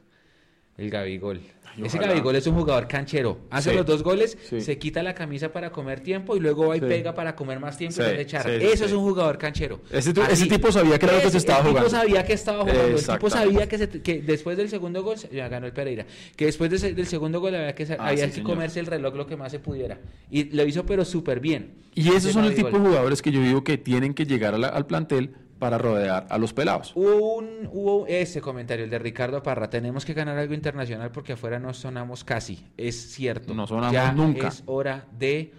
El 0.78 0.90
Gabigol. 0.90 1.40
Ay, 1.78 1.84
Ese. 1.86 1.98
Gabigol 2.00 2.36
es 2.38 2.48
un 2.48 2.56
jugador 2.56 2.88
canchero. 2.88 3.38
Hace 3.50 3.72
Sí. 3.72 3.76
los 3.76 3.86
dos 3.86 4.02
goles, 4.04 4.38
Sí. 4.50 4.62
se 4.62 4.78
quita 4.78 5.04
la 5.04 5.14
camisa 5.14 5.52
para 5.52 5.72
comer 5.72 6.00
tiempo 6.00 6.38
y 6.38 6.40
luego 6.40 6.68
va 6.68 6.78
y 6.78 6.80
Sí. 6.80 6.86
pega 6.86 7.14
para 7.14 7.36
comer 7.36 7.60
más 7.60 7.78
tiempo 7.78 8.02
y 8.02 8.20
echar. 8.22 8.50
Eso 8.50 8.86
es 8.86 8.92
un 8.94 9.04
jugador 9.04 9.38
canchero. 9.38 9.82
Ese 9.92 10.14
ese 10.32 10.46
tipo 10.48 10.72
sabía 10.72 10.98
que 10.98 11.06
era 11.06 11.16
lo 11.16 11.22
que 11.22 11.30
se 11.32 11.38
estaba 11.38 11.60
el 11.60 11.66
jugando. 11.68 11.90
tipo 11.90 11.98
sabía 12.02 12.26
que 12.26 12.34
estaba 12.34 12.60
jugando. 12.62 12.82
El 12.98 13.06
tipo 13.06 13.30
sabía 13.30 13.68
que, 13.68 13.78
se- 13.78 13.90
que 14.02 14.22
después 14.22 14.56
del 14.58 14.70
segundo 14.70 15.04
gol 15.04 15.18
ya 15.32 15.50
ganó 15.50 15.66
el 15.66 15.74
Pereira. 15.74 16.06
Que 16.38 16.46
después 16.46 16.70
de 16.72 16.94
del 16.94 17.08
segundo 17.08 17.40
gol 17.42 17.56
había 17.56 17.76
que, 17.76 17.84
Ah, 17.98 18.08
había 18.10 18.30
que 18.32 18.42
comerse 18.44 18.80
el 18.80 18.86
reloj 18.86 19.16
lo 19.16 19.28
que 19.28 19.36
más 19.36 19.52
se 19.52 19.60
pudiera. 19.60 20.00
Y 20.32 20.46
lo 20.56 20.66
hizo 20.66 20.86
pero 20.86 21.04
súper 21.04 21.40
bien. 21.42 21.74
Y 21.94 22.08
esos 22.10 22.18
Ese 22.26 22.34
son 22.34 22.44
el 22.46 22.52
Gabigol. 22.52 22.72
tipo 22.72 22.84
de 22.84 22.90
jugadores 22.90 23.22
que 23.22 23.32
yo 23.32 23.42
digo 23.42 23.64
que 23.64 23.78
tienen 23.78 24.14
que 24.14 24.26
llegar 24.26 24.58
la- 24.60 24.68
al 24.70 24.86
plantel 24.86 25.32
para 25.60 25.78
rodear 25.78 26.28
a 26.30 26.38
los 26.38 26.54
pelados. 26.54 26.92
Hubo 26.96 27.38
un 27.38 27.70
hubo 27.72 28.06
ese 28.08 28.42
comentario, 28.42 28.86
el 28.86 28.92
de 28.92 29.00
Ricardo 29.00 29.42
Parra. 29.42 29.70
Tenemos 29.70 30.06
que 30.06 30.14
ganar 30.14 30.38
algo 30.38 30.54
internacional 30.54 31.12
porque 31.12 31.34
afuera 31.34 31.60
no 31.60 31.74
sonamos 31.74 32.24
casi. 32.24 32.66
Es 32.78 33.14
cierto. 33.14 33.54
No 33.54 33.66
sonamos 33.68 33.94
Ya 33.94 34.12
nunca. 34.12 34.50
Es 34.50 34.64
hora 34.66 35.06
de, 35.18 35.54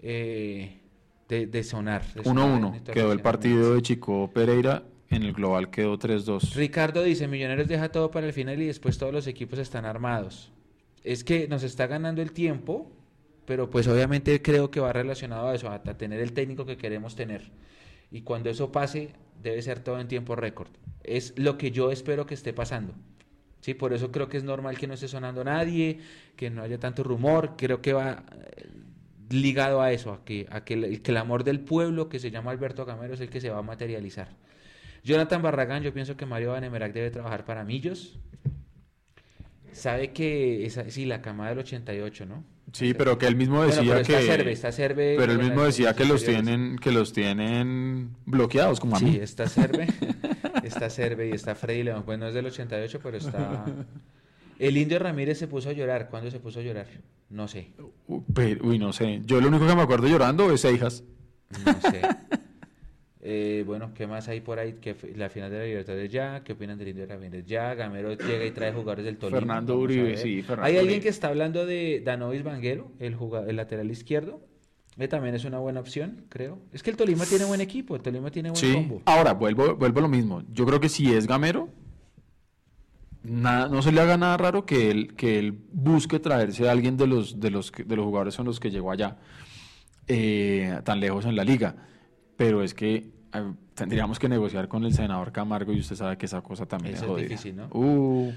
eh, 0.00 0.80
de, 1.28 1.46
de 1.46 1.64
sonar. 1.64 2.04
de 2.14 2.22
1-1 2.22 2.24
sonar 2.24 2.82
quedó 2.82 3.12
el 3.12 3.20
partido 3.20 3.74
de 3.74 3.82
Chico 3.82 4.30
Pereira, 4.32 4.84
en 5.10 5.24
el 5.24 5.32
global 5.32 5.70
quedó 5.70 5.98
3-2. 5.98 6.54
Ricardo 6.54 7.02
dice, 7.02 7.26
Millonarios 7.26 7.68
deja 7.68 7.90
todo 7.90 8.10
para 8.10 8.26
el 8.26 8.32
final 8.32 8.60
y 8.62 8.66
después 8.66 8.96
todos 8.98 9.12
los 9.12 9.26
equipos 9.26 9.58
están 9.58 9.84
armados. 9.84 10.52
Es 11.02 11.24
que 11.24 11.48
nos 11.48 11.64
está 11.64 11.88
ganando 11.88 12.22
el 12.22 12.32
tiempo, 12.32 12.92
pero 13.44 13.68
pues 13.68 13.88
obviamente 13.88 14.40
creo 14.40 14.70
que 14.70 14.78
va 14.78 14.92
relacionado 14.92 15.48
a 15.48 15.54
eso, 15.54 15.68
a, 15.68 15.74
a 15.74 15.98
tener 15.98 16.20
el 16.20 16.32
técnico 16.32 16.64
que 16.64 16.76
queremos 16.76 17.16
tener. 17.16 17.50
Y 18.12 18.20
cuando 18.22 18.50
eso 18.50 18.70
pase, 18.70 19.10
debe 19.42 19.60
ser 19.62 19.80
todo 19.80 20.00
en 20.00 20.08
tiempo 20.08 20.36
récord. 20.36 20.68
Es 21.02 21.34
lo 21.36 21.58
que 21.58 21.70
yo 21.70 21.90
espero 21.90 22.26
que 22.26 22.34
esté 22.34 22.52
pasando. 22.52 22.94
Sí, 23.60 23.74
por 23.74 23.92
eso 23.92 24.10
creo 24.10 24.28
que 24.28 24.36
es 24.36 24.44
normal 24.44 24.76
que 24.76 24.88
no 24.88 24.94
esté 24.94 25.06
sonando 25.06 25.44
nadie, 25.44 26.00
que 26.36 26.50
no 26.50 26.62
haya 26.62 26.78
tanto 26.78 27.04
rumor. 27.04 27.54
Creo 27.56 27.80
que 27.80 27.92
va 27.92 28.24
eh, 28.32 28.68
ligado 29.30 29.80
a 29.80 29.92
eso, 29.92 30.12
a 30.12 30.24
que, 30.24 30.46
a 30.50 30.64
que 30.64 30.74
el, 30.74 31.02
clamor 31.02 31.44
del 31.44 31.60
pueblo 31.60 32.08
que 32.08 32.18
se 32.18 32.30
llama 32.30 32.50
Alberto 32.50 32.84
Gamero 32.84 33.14
es 33.14 33.20
el 33.20 33.30
que 33.30 33.40
se 33.40 33.50
va 33.50 33.58
a 33.58 33.62
materializar. 33.62 34.28
Jonathan 35.04 35.42
Barragán, 35.42 35.82
yo 35.82 35.92
pienso 35.92 36.16
que 36.16 36.26
Mario 36.26 36.52
Vanemerac 36.52 36.92
debe 36.92 37.10
trabajar 37.10 37.44
para 37.44 37.64
Millos. 37.64 38.18
Sabe 39.72 40.12
que 40.12 40.66
esa, 40.66 40.90
sí, 40.90 41.06
la 41.06 41.22
camada 41.22 41.50
del 41.50 41.60
88, 41.60 42.26
¿no? 42.26 42.44
Sí, 42.72 42.94
pero 42.94 43.18
que 43.18 43.26
él 43.26 43.36
mismo 43.36 43.56
Bueno, 43.56 43.70
decía 43.74 43.92
pero 43.94 44.06
que 44.06 44.12
está 44.18 44.22
Cerve, 44.36 44.52
está 44.52 44.72
Cerve 44.72 45.14
pero 45.18 45.32
él 45.32 45.38
mismo 45.38 45.62
decía 45.64 45.94
que 45.94 46.04
los 46.06 46.24
tienen 46.24 46.78
que 46.78 46.90
los 46.92 47.12
tienen 47.12 48.10
bloqueados 48.24 48.80
como 48.80 48.96
a 48.96 48.98
Sí, 48.98 49.04
mí. 49.04 49.16
está 49.16 49.48
Cerve, 49.48 49.88
está 50.62 50.88
Cerve 50.88 51.28
y 51.28 51.32
está 51.32 51.54
Freddy 51.54 51.82
León. 51.82 52.02
Pues 52.06 52.18
no 52.18 52.28
es 52.28 52.34
del 52.34 52.46
88, 52.46 53.00
pero 53.02 53.16
está... 53.18 53.64
El 54.58 54.76
Indio 54.76 54.98
Ramírez 55.00 55.38
se 55.38 55.48
puso 55.48 55.70
a 55.70 55.72
llorar. 55.72 56.08
¿Cuándo 56.08 56.30
se 56.30 56.38
puso 56.38 56.60
a 56.60 56.62
llorar? 56.62 56.86
No 57.30 57.48
sé. 57.48 57.72
Uy, 58.06 58.22
pero- 58.32 58.64
uy, 58.64 58.78
no 58.78 58.92
sé. 58.92 59.20
Yo 59.24 59.40
lo 59.40 59.48
único 59.48 59.66
que 59.66 59.74
me 59.74 59.82
acuerdo 59.82 60.06
llorando 60.06 60.50
es 60.52 60.60
Seijas. 60.60 61.02
No 61.66 61.72
sé. 61.90 62.00
Eh, 63.24 63.62
bueno, 63.64 63.92
¿qué 63.94 64.06
más 64.08 64.26
hay 64.26 64.40
por 64.40 64.58
ahí? 64.58 64.74
Que 64.80 64.96
la 65.14 65.28
final 65.30 65.48
de 65.50 65.58
la 65.58 65.64
Libertadores 65.64 66.10
ya, 66.10 66.42
¿qué 66.42 66.54
opinan 66.54 66.76
del 66.76 66.88
Indio 66.88 67.06
Ramírez? 67.06 67.46
Ya, 67.46 67.72
Gamero 67.74 68.14
llega 68.14 68.44
y 68.44 68.50
trae 68.50 68.72
jugadores 68.72 69.04
del 69.04 69.16
Tolima. 69.16 69.38
Fernando 69.38 69.76
Uribe, 69.78 70.16
sí, 70.16 70.42
Fernando 70.42 70.66
Hay 70.66 70.76
alguien 70.76 71.00
que 71.00 71.08
está 71.08 71.28
hablando 71.28 71.64
de 71.64 72.02
Danovis 72.04 72.42
Vanguero, 72.42 72.90
el, 72.98 73.14
juga- 73.14 73.44
el 73.48 73.54
lateral 73.56 73.90
izquierdo. 73.90 74.40
Que 74.98 75.08
también 75.08 75.34
es 75.34 75.44
una 75.46 75.58
buena 75.58 75.80
opción, 75.80 76.26
creo. 76.28 76.58
Es 76.72 76.82
que 76.82 76.90
el 76.90 76.96
Tolima 76.96 77.24
tiene 77.24 77.44
buen 77.46 77.60
equipo, 77.62 77.96
el 77.96 78.02
Tolima 78.02 78.30
tiene 78.30 78.50
buen 78.50 78.60
Sí. 78.60 78.72
combo. 78.74 79.00
Ahora 79.06 79.32
vuelvo 79.32 79.74
vuelvo 79.76 80.00
a 80.00 80.02
lo 80.02 80.08
mismo. 80.08 80.42
Yo 80.52 80.66
creo 80.66 80.80
que 80.80 80.88
si 80.90 81.12
es 81.14 81.26
Gamero 81.26 81.70
nada, 83.22 83.68
no 83.68 83.82
se 83.82 83.92
le 83.92 84.00
haga 84.00 84.16
nada 84.16 84.36
raro 84.36 84.66
que 84.66 84.90
él 84.90 85.14
que 85.14 85.38
él 85.38 85.56
busque 85.72 86.18
traerse 86.18 86.68
a 86.68 86.72
alguien 86.72 86.96
de 86.96 87.06
los 87.06 87.38
de 87.40 87.50
los 87.50 87.72
de 87.72 87.96
los 87.96 88.04
jugadores 88.04 88.36
con 88.36 88.46
los 88.46 88.58
que 88.60 88.70
llegó 88.70 88.90
allá 88.90 89.16
eh, 90.08 90.78
tan 90.84 91.00
lejos 91.00 91.24
en 91.24 91.36
la 91.36 91.44
liga. 91.44 91.76
Pero 92.36 92.62
es 92.62 92.74
que 92.74 93.10
eh, 93.34 93.52
tendríamos 93.74 94.18
que 94.18 94.28
negociar 94.28 94.68
con 94.68 94.84
el 94.84 94.92
senador 94.94 95.32
Camargo 95.32 95.72
y 95.72 95.80
usted 95.80 95.96
sabe 95.96 96.16
que 96.18 96.26
esa 96.26 96.40
cosa 96.42 96.66
también 96.66 96.94
Eso 96.94 97.04
es 97.04 97.08
es 97.08 97.10
jodida. 97.12 97.28
difícil, 97.28 97.56
¿no? 97.56 97.66
Uh, 97.72 98.32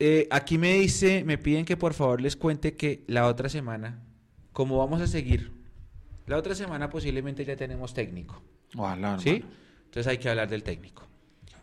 Eh, 0.00 0.28
aquí 0.30 0.58
me 0.58 0.74
dice, 0.74 1.24
me 1.24 1.38
piden 1.38 1.64
que 1.64 1.76
por 1.76 1.92
favor 1.92 2.20
les 2.20 2.36
cuente 2.36 2.76
que 2.76 3.02
la 3.08 3.26
otra 3.26 3.48
semana, 3.48 4.00
como 4.52 4.78
vamos 4.78 5.00
a 5.00 5.06
seguir, 5.08 5.50
la 6.26 6.36
otra 6.36 6.54
semana 6.54 6.88
posiblemente 6.88 7.44
ya 7.44 7.56
tenemos 7.56 7.94
técnico. 7.94 8.40
ojalá, 8.76 9.18
¿Sí? 9.18 9.28
hermano. 9.30 9.52
Entonces 9.86 10.06
hay 10.06 10.18
que 10.18 10.28
hablar 10.28 10.48
del 10.48 10.62
técnico. 10.62 11.02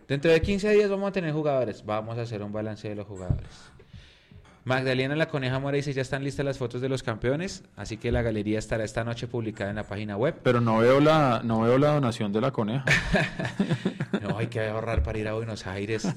Dentro 0.07 0.31
de 0.31 0.41
15 0.41 0.69
días 0.71 0.89
vamos 0.89 1.07
a 1.07 1.11
tener 1.13 1.31
jugadores. 1.31 1.85
Vamos 1.85 2.17
a 2.17 2.21
hacer 2.23 2.41
un 2.43 2.51
balance 2.51 2.89
de 2.89 2.95
los 2.95 3.07
jugadores. 3.07 3.47
Magdalena 4.65 5.15
La 5.15 5.27
Coneja 5.27 5.59
Mora 5.59 5.75
dice, 5.77 5.93
ya 5.93 6.01
están 6.01 6.23
listas 6.23 6.43
las 6.45 6.57
fotos 6.57 6.81
de 6.81 6.89
los 6.89 7.03
campeones, 7.03 7.63
así 7.75 7.97
que 7.97 8.11
la 8.11 8.23
galería 8.23 8.57
estará 8.57 8.83
esta 8.83 9.03
noche 9.03 9.27
publicada 9.27 9.69
en 9.69 9.75
la 9.75 9.83
página 9.87 10.17
web. 10.17 10.35
Pero 10.41 10.59
no 10.59 10.79
veo 10.79 10.99
la 10.99 11.41
no 11.43 11.61
veo 11.61 11.77
la 11.77 11.89
donación 11.93 12.33
de 12.33 12.41
la 12.41 12.51
coneja. 12.51 12.83
No, 14.21 14.39
hay 14.39 14.47
que 14.47 14.59
ahorrar 14.65 15.03
para 15.03 15.19
ir 15.19 15.27
a 15.27 15.33
Buenos 15.33 15.67
Aires. 15.67 16.07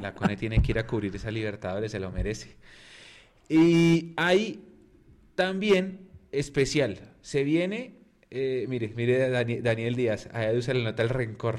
La 0.00 0.14
Cone 0.14 0.36
tiene 0.36 0.62
que 0.62 0.70
ir 0.70 0.78
a 0.78 0.86
cubrir 0.86 1.16
esa 1.16 1.32
Libertadores, 1.32 1.90
se 1.90 1.98
lo 1.98 2.12
merece. 2.12 2.56
Y 3.48 4.12
hay 4.16 4.62
también 5.34 6.08
especial. 6.30 7.00
Se 7.22 7.42
viene, 7.42 7.94
eh, 8.30 8.66
mire, 8.68 8.92
mire 8.94 9.28
Dani- 9.32 9.60
Daniel 9.62 9.96
Díaz, 9.96 10.28
a 10.32 10.44
Edu 10.46 10.62
se 10.62 10.74
le 10.74 10.84
nota 10.84 11.02
el 11.02 11.08
rencor. 11.08 11.58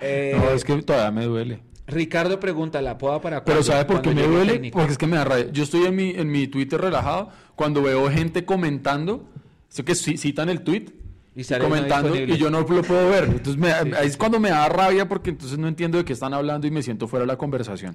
Eh, 0.00 0.34
no, 0.38 0.50
es 0.50 0.64
que 0.64 0.76
todavía 0.82 1.10
me 1.10 1.24
duele. 1.24 1.60
Ricardo 1.88 2.38
pregunta, 2.38 2.80
¿la 2.82 2.98
poda 2.98 3.20
para 3.20 3.44
Pero 3.44 3.56
cuándo? 3.56 3.72
¿sabe 3.72 3.84
por 3.86 4.02
qué 4.02 4.14
me 4.14 4.22
duele? 4.22 4.52
técnico. 4.52 4.78
Porque 4.78 4.92
es 4.92 4.98
que 4.98 5.06
me 5.06 5.16
da 5.16 5.24
rabia. 5.24 5.50
Yo 5.50 5.62
estoy 5.64 5.84
en 5.86 5.96
mi, 5.96 6.10
en 6.10 6.30
mi 6.30 6.46
Twitter 6.46 6.80
relajado 6.80 7.30
cuando 7.56 7.82
veo 7.82 8.08
gente 8.10 8.44
comentando, 8.44 9.26
eso 9.70 9.84
que 9.84 9.92
ci- 9.94 10.16
citan 10.18 10.48
el 10.50 10.60
tweet 10.60 10.86
Y 11.34 11.42
comentando 11.58 12.14
y 12.14 12.36
yo 12.36 12.50
no 12.50 12.60
lo 12.60 12.82
puedo 12.82 13.08
ver. 13.10 13.24
Entonces 13.24 13.56
me- 13.56 13.72
Sí, 13.72 13.90
ahí 13.98 14.06
es 14.06 14.16
cuando 14.16 14.38
me 14.38 14.50
da 14.50 14.68
rabia 14.68 15.08
porque 15.08 15.30
entonces 15.30 15.58
no 15.58 15.66
entiendo 15.66 15.96
de 15.98 16.04
qué 16.04 16.12
están 16.12 16.34
hablando 16.34 16.66
y 16.66 16.70
me 16.70 16.82
siento 16.82 17.08
fuera 17.08 17.22
de 17.22 17.28
la 17.28 17.38
conversación. 17.38 17.94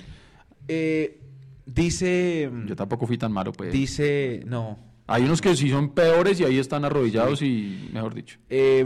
Eh, 0.67 1.19
dice, 1.65 2.49
Yo 2.65 2.75
tampoco 2.75 3.05
fui 3.07 3.17
tan 3.17 3.31
malo, 3.31 3.51
pues. 3.53 3.71
dice, 3.71 4.41
no. 4.45 4.79
Hay 5.05 5.23
unos 5.23 5.41
que 5.41 5.55
sí 5.55 5.69
son 5.69 5.89
peores 5.89 6.39
y 6.39 6.45
ahí 6.45 6.57
están 6.57 6.85
arrodillados 6.85 7.41
y, 7.41 7.89
mejor 7.93 8.13
dicho. 8.15 8.37
Eh, 8.49 8.85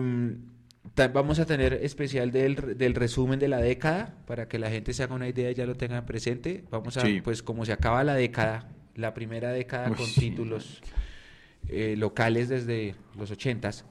vamos 1.14 1.40
a 1.40 1.46
tener 1.46 1.74
especial 1.74 2.32
del, 2.32 2.78
del 2.78 2.94
resumen 2.96 3.40
de 3.40 3.48
la 3.48 3.58
década 3.60 4.16
para 4.26 4.48
que 4.48 4.60
la 4.60 4.70
gente 4.70 4.94
se 4.94 5.04
haga 5.04 5.16
una 5.16 5.28
idea 5.28 5.52
y 5.52 5.56
ya 5.56 5.66
lo 5.66 5.76
tenga 5.76 6.06
presente. 6.06 6.64
Vamos 6.70 6.98
a, 6.98 7.02
Sí. 7.02 7.22
pues 7.22 7.44
como 7.44 7.66
se 7.66 7.74
acaba 7.74 8.04
la 8.04 8.16
década, 8.16 8.70
la 8.96 9.14
primera 9.14 9.52
década 9.52 9.90
con 9.90 10.06
sí, 10.06 10.20
títulos 10.20 10.82
eh, 11.70 11.96
locales 11.98 12.50
desde 12.50 12.96
los 13.18 13.32
ochentas, 13.32 13.86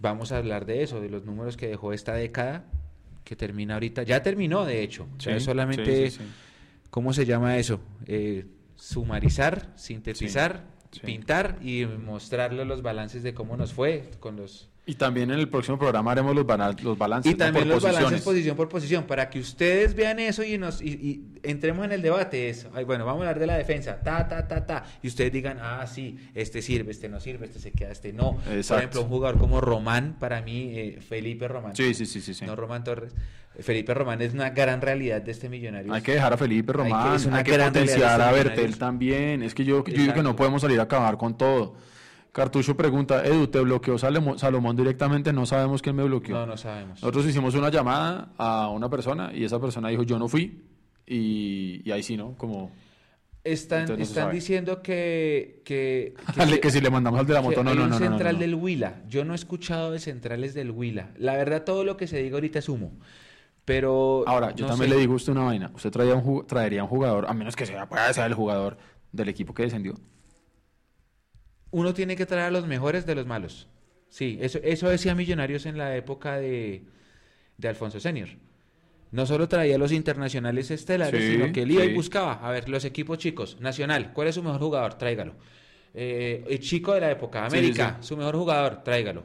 vamos 0.00 0.32
a 0.32 0.38
hablar 0.38 0.66
de 0.66 0.82
eso, 0.82 1.00
de 1.00 1.08
los 1.08 1.24
números 1.24 1.56
que 1.56 1.68
dejó 1.68 1.92
esta 1.92 2.14
década 2.14 2.64
que 3.24 3.36
termina 3.36 3.74
ahorita. 3.74 4.02
Ya 4.02 4.22
terminó, 4.22 4.64
de 4.64 4.82
hecho. 4.82 5.06
Sí, 5.18 5.30
es 5.30 5.44
solamente. 5.44 6.10
¿cómo 6.90 7.12
se 7.12 7.24
llama 7.24 7.56
eso? 7.58 7.80
Eh, 8.06 8.46
sumarizar, 8.74 9.72
sintetizar, 9.76 10.64
sí. 10.90 11.00
pintar 11.04 11.58
y 11.62 11.84
mostrarle 11.86 12.64
los 12.64 12.82
balances 12.82 13.22
de 13.22 13.34
cómo 13.34 13.56
nos 13.56 13.72
fue 13.72 14.10
con 14.18 14.36
los 14.36 14.69
Y 14.86 14.94
también 14.94 15.30
en 15.30 15.38
el 15.38 15.48
próximo 15.48 15.78
programa 15.78 16.10
haremos 16.10 16.34
los, 16.34 16.44
los 16.82 16.98
balances. 16.98 17.32
y 17.32 17.36
también 17.36 17.66
por 17.68 17.74
los 17.74 17.82
balances 17.82 18.22
posición 18.22 18.56
por 18.56 18.68
posición, 18.68 19.04
para 19.04 19.28
que 19.30 19.38
ustedes 19.38 19.94
vean 19.94 20.18
eso 20.18 20.42
y 20.42 20.58
nos 20.58 20.80
y, 20.82 20.88
y 20.88 21.38
entremos 21.42 21.84
en 21.84 21.92
el 21.92 22.02
debate. 22.02 22.48
Eso. 22.48 22.70
Ay, 22.74 22.84
bueno, 22.84 23.04
vamos 23.04 23.20
a 23.20 23.28
hablar 23.28 23.38
de 23.38 23.46
la 23.46 23.56
defensa, 23.56 24.00
ta, 24.02 24.26
ta, 24.26 24.48
ta, 24.48 24.66
ta. 24.66 24.84
Y 25.02 25.08
ustedes 25.08 25.30
digan, 25.32 25.58
ah, 25.60 25.86
sí, 25.86 26.18
este 26.34 26.60
sirve, 26.62 26.90
este 26.90 27.08
no 27.08 27.20
sirve, 27.20 27.46
este 27.46 27.60
se 27.60 27.70
queda, 27.72 27.90
este 27.92 28.12
no. 28.12 28.36
Por 28.36 28.52
Exacto. 28.54 28.78
ejemplo, 28.78 29.02
un 29.02 29.08
jugador 29.08 29.38
como 29.38 29.60
Román, 29.60 30.16
para 30.18 30.40
mí, 30.40 30.72
eh, 30.74 30.98
Felipe 31.06 31.46
Román. 31.46 31.76
Sí, 31.76 31.94
sí, 31.94 32.06
sí, 32.06 32.20
sí. 32.20 32.34
sí. 32.34 32.44
No 32.46 32.56
Román 32.56 32.82
Torres. 32.82 33.12
Felipe 33.60 33.92
Román 33.94 34.22
es 34.22 34.32
una 34.32 34.50
gran 34.50 34.80
realidad 34.80 35.20
de 35.22 35.32
este 35.32 35.48
millonario. 35.48 35.92
Hay 35.92 36.02
que 36.02 36.12
dejar 36.14 36.32
a 36.32 36.36
Felipe 36.36 36.72
Hay 36.72 36.78
que- 36.78 36.90
Román, 36.90 37.12
hay 37.12 37.18
que, 37.22 37.28
una 37.28 37.42
gran 37.42 37.72
potenciar 37.72 38.18
realidad 38.18 38.28
a 38.28 38.32
Bertel 38.32 38.78
también. 38.78 39.42
Es 39.42 39.54
que 39.54 39.64
yo, 39.64 39.84
yo 39.84 39.94
digo 39.94 40.14
que 40.14 40.22
no 40.22 40.34
podemos 40.34 40.62
salir 40.62 40.80
a 40.80 40.84
acabar 40.84 41.16
con 41.18 41.36
todo. 41.36 41.74
Cartucho 42.32 42.76
pregunta, 42.76 43.24
Edu, 43.24 43.48
¿te 43.48 43.60
bloqueó 43.60 43.98
Salomón 43.98 44.76
directamente? 44.76 45.32
No 45.32 45.46
sabemos 45.46 45.82
quién 45.82 45.96
me 45.96 46.04
bloqueó. 46.04 46.36
No, 46.36 46.46
no 46.46 46.56
sabemos. 46.56 47.02
Nosotros 47.02 47.26
hicimos 47.26 47.54
una 47.54 47.70
llamada 47.70 48.32
a 48.38 48.68
una 48.68 48.88
persona 48.88 49.32
y 49.34 49.44
esa 49.44 49.60
persona 49.60 49.88
dijo, 49.88 50.04
yo 50.04 50.18
no 50.18 50.28
fui. 50.28 50.64
Y, 51.06 51.82
y 51.84 51.90
ahí 51.90 52.04
sí, 52.04 52.16
¿no? 52.16 52.36
Como, 52.36 52.70
Están, 53.42 53.86
no 53.88 53.94
están 53.94 54.30
diciendo 54.30 54.80
que... 54.80 55.62
que, 55.64 56.14
que 56.62 56.70
si 56.70 56.80
le 56.80 56.88
mandamos 56.88 57.18
al 57.18 57.26
de 57.26 57.34
la 57.34 57.42
moto, 57.42 57.64
no, 57.64 57.74
no, 57.74 57.80
no, 57.80 57.88
no, 57.88 57.98
no, 57.98 57.98
central 57.98 58.34
no. 58.34 58.40
del 58.40 58.54
Huila. 58.54 59.02
Yo 59.08 59.24
no 59.24 59.32
he 59.32 59.36
escuchado 59.36 59.90
de 59.90 59.98
centrales 59.98 60.54
del 60.54 60.70
Huila. 60.70 61.10
La 61.18 61.36
verdad, 61.36 61.64
todo 61.64 61.82
lo 61.82 61.96
que 61.96 62.06
se 62.06 62.22
diga 62.22 62.36
ahorita 62.36 62.60
es 62.60 62.68
humo. 62.68 62.92
Pero. 63.64 64.24
Ahora, 64.26 64.54
yo 64.54 64.66
también 64.66 64.90
sé. 64.90 64.96
le 64.96 65.00
digo 65.00 65.14
usted 65.14 65.32
una 65.32 65.44
vaina. 65.44 65.70
Usted 65.74 65.90
traía 65.90 66.14
un 66.14 66.46
traería 66.46 66.82
un 66.82 66.88
jugador, 66.88 67.26
a 67.28 67.34
menos 67.34 67.56
que 67.56 67.66
sea, 67.66 67.88
pueda 67.88 68.12
ser 68.12 68.26
el 68.26 68.34
jugador 68.34 68.78
del 69.12 69.28
equipo 69.28 69.52
que 69.52 69.64
descendió. 69.64 69.94
Uno 71.70 71.94
tiene 71.94 72.16
que 72.16 72.26
traer 72.26 72.46
a 72.46 72.50
los 72.50 72.66
mejores 72.66 73.06
de 73.06 73.14
los 73.14 73.26
malos. 73.26 73.68
Sí, 74.08 74.38
eso, 74.40 74.58
eso 74.62 74.88
decía 74.88 75.14
Millonarios 75.14 75.66
en 75.66 75.78
la 75.78 75.94
época 75.96 76.36
de, 76.36 76.82
de 77.58 77.68
Alfonso 77.68 78.00
Senior. 78.00 78.28
no 79.12 79.24
solo 79.26 79.48
traía 79.48 79.78
los 79.78 79.92
internacionales 79.92 80.70
estelares, 80.70 81.22
Sí, 81.24 81.32
sino 81.32 81.52
que 81.52 81.62
él 81.62 81.70
iba 81.72 81.84
sí. 81.84 81.90
y 81.90 81.94
buscaba, 81.94 82.34
a 82.34 82.50
ver, 82.50 82.68
los 82.68 82.84
equipos 82.84 83.18
chicos, 83.18 83.56
Nacional, 83.60 84.12
¿cuál 84.12 84.28
es 84.28 84.34
su 84.34 84.42
mejor 84.42 84.60
jugador? 84.60 84.94
Tráigalo. 84.94 85.34
Eh, 85.92 86.44
el 86.48 86.60
chico 86.60 86.94
de 86.94 87.00
la 87.00 87.10
época, 87.10 87.44
América, 87.44 87.98
sí. 88.00 88.08
su 88.08 88.16
mejor 88.16 88.36
jugador, 88.36 88.82
tráigalo. 88.84 89.24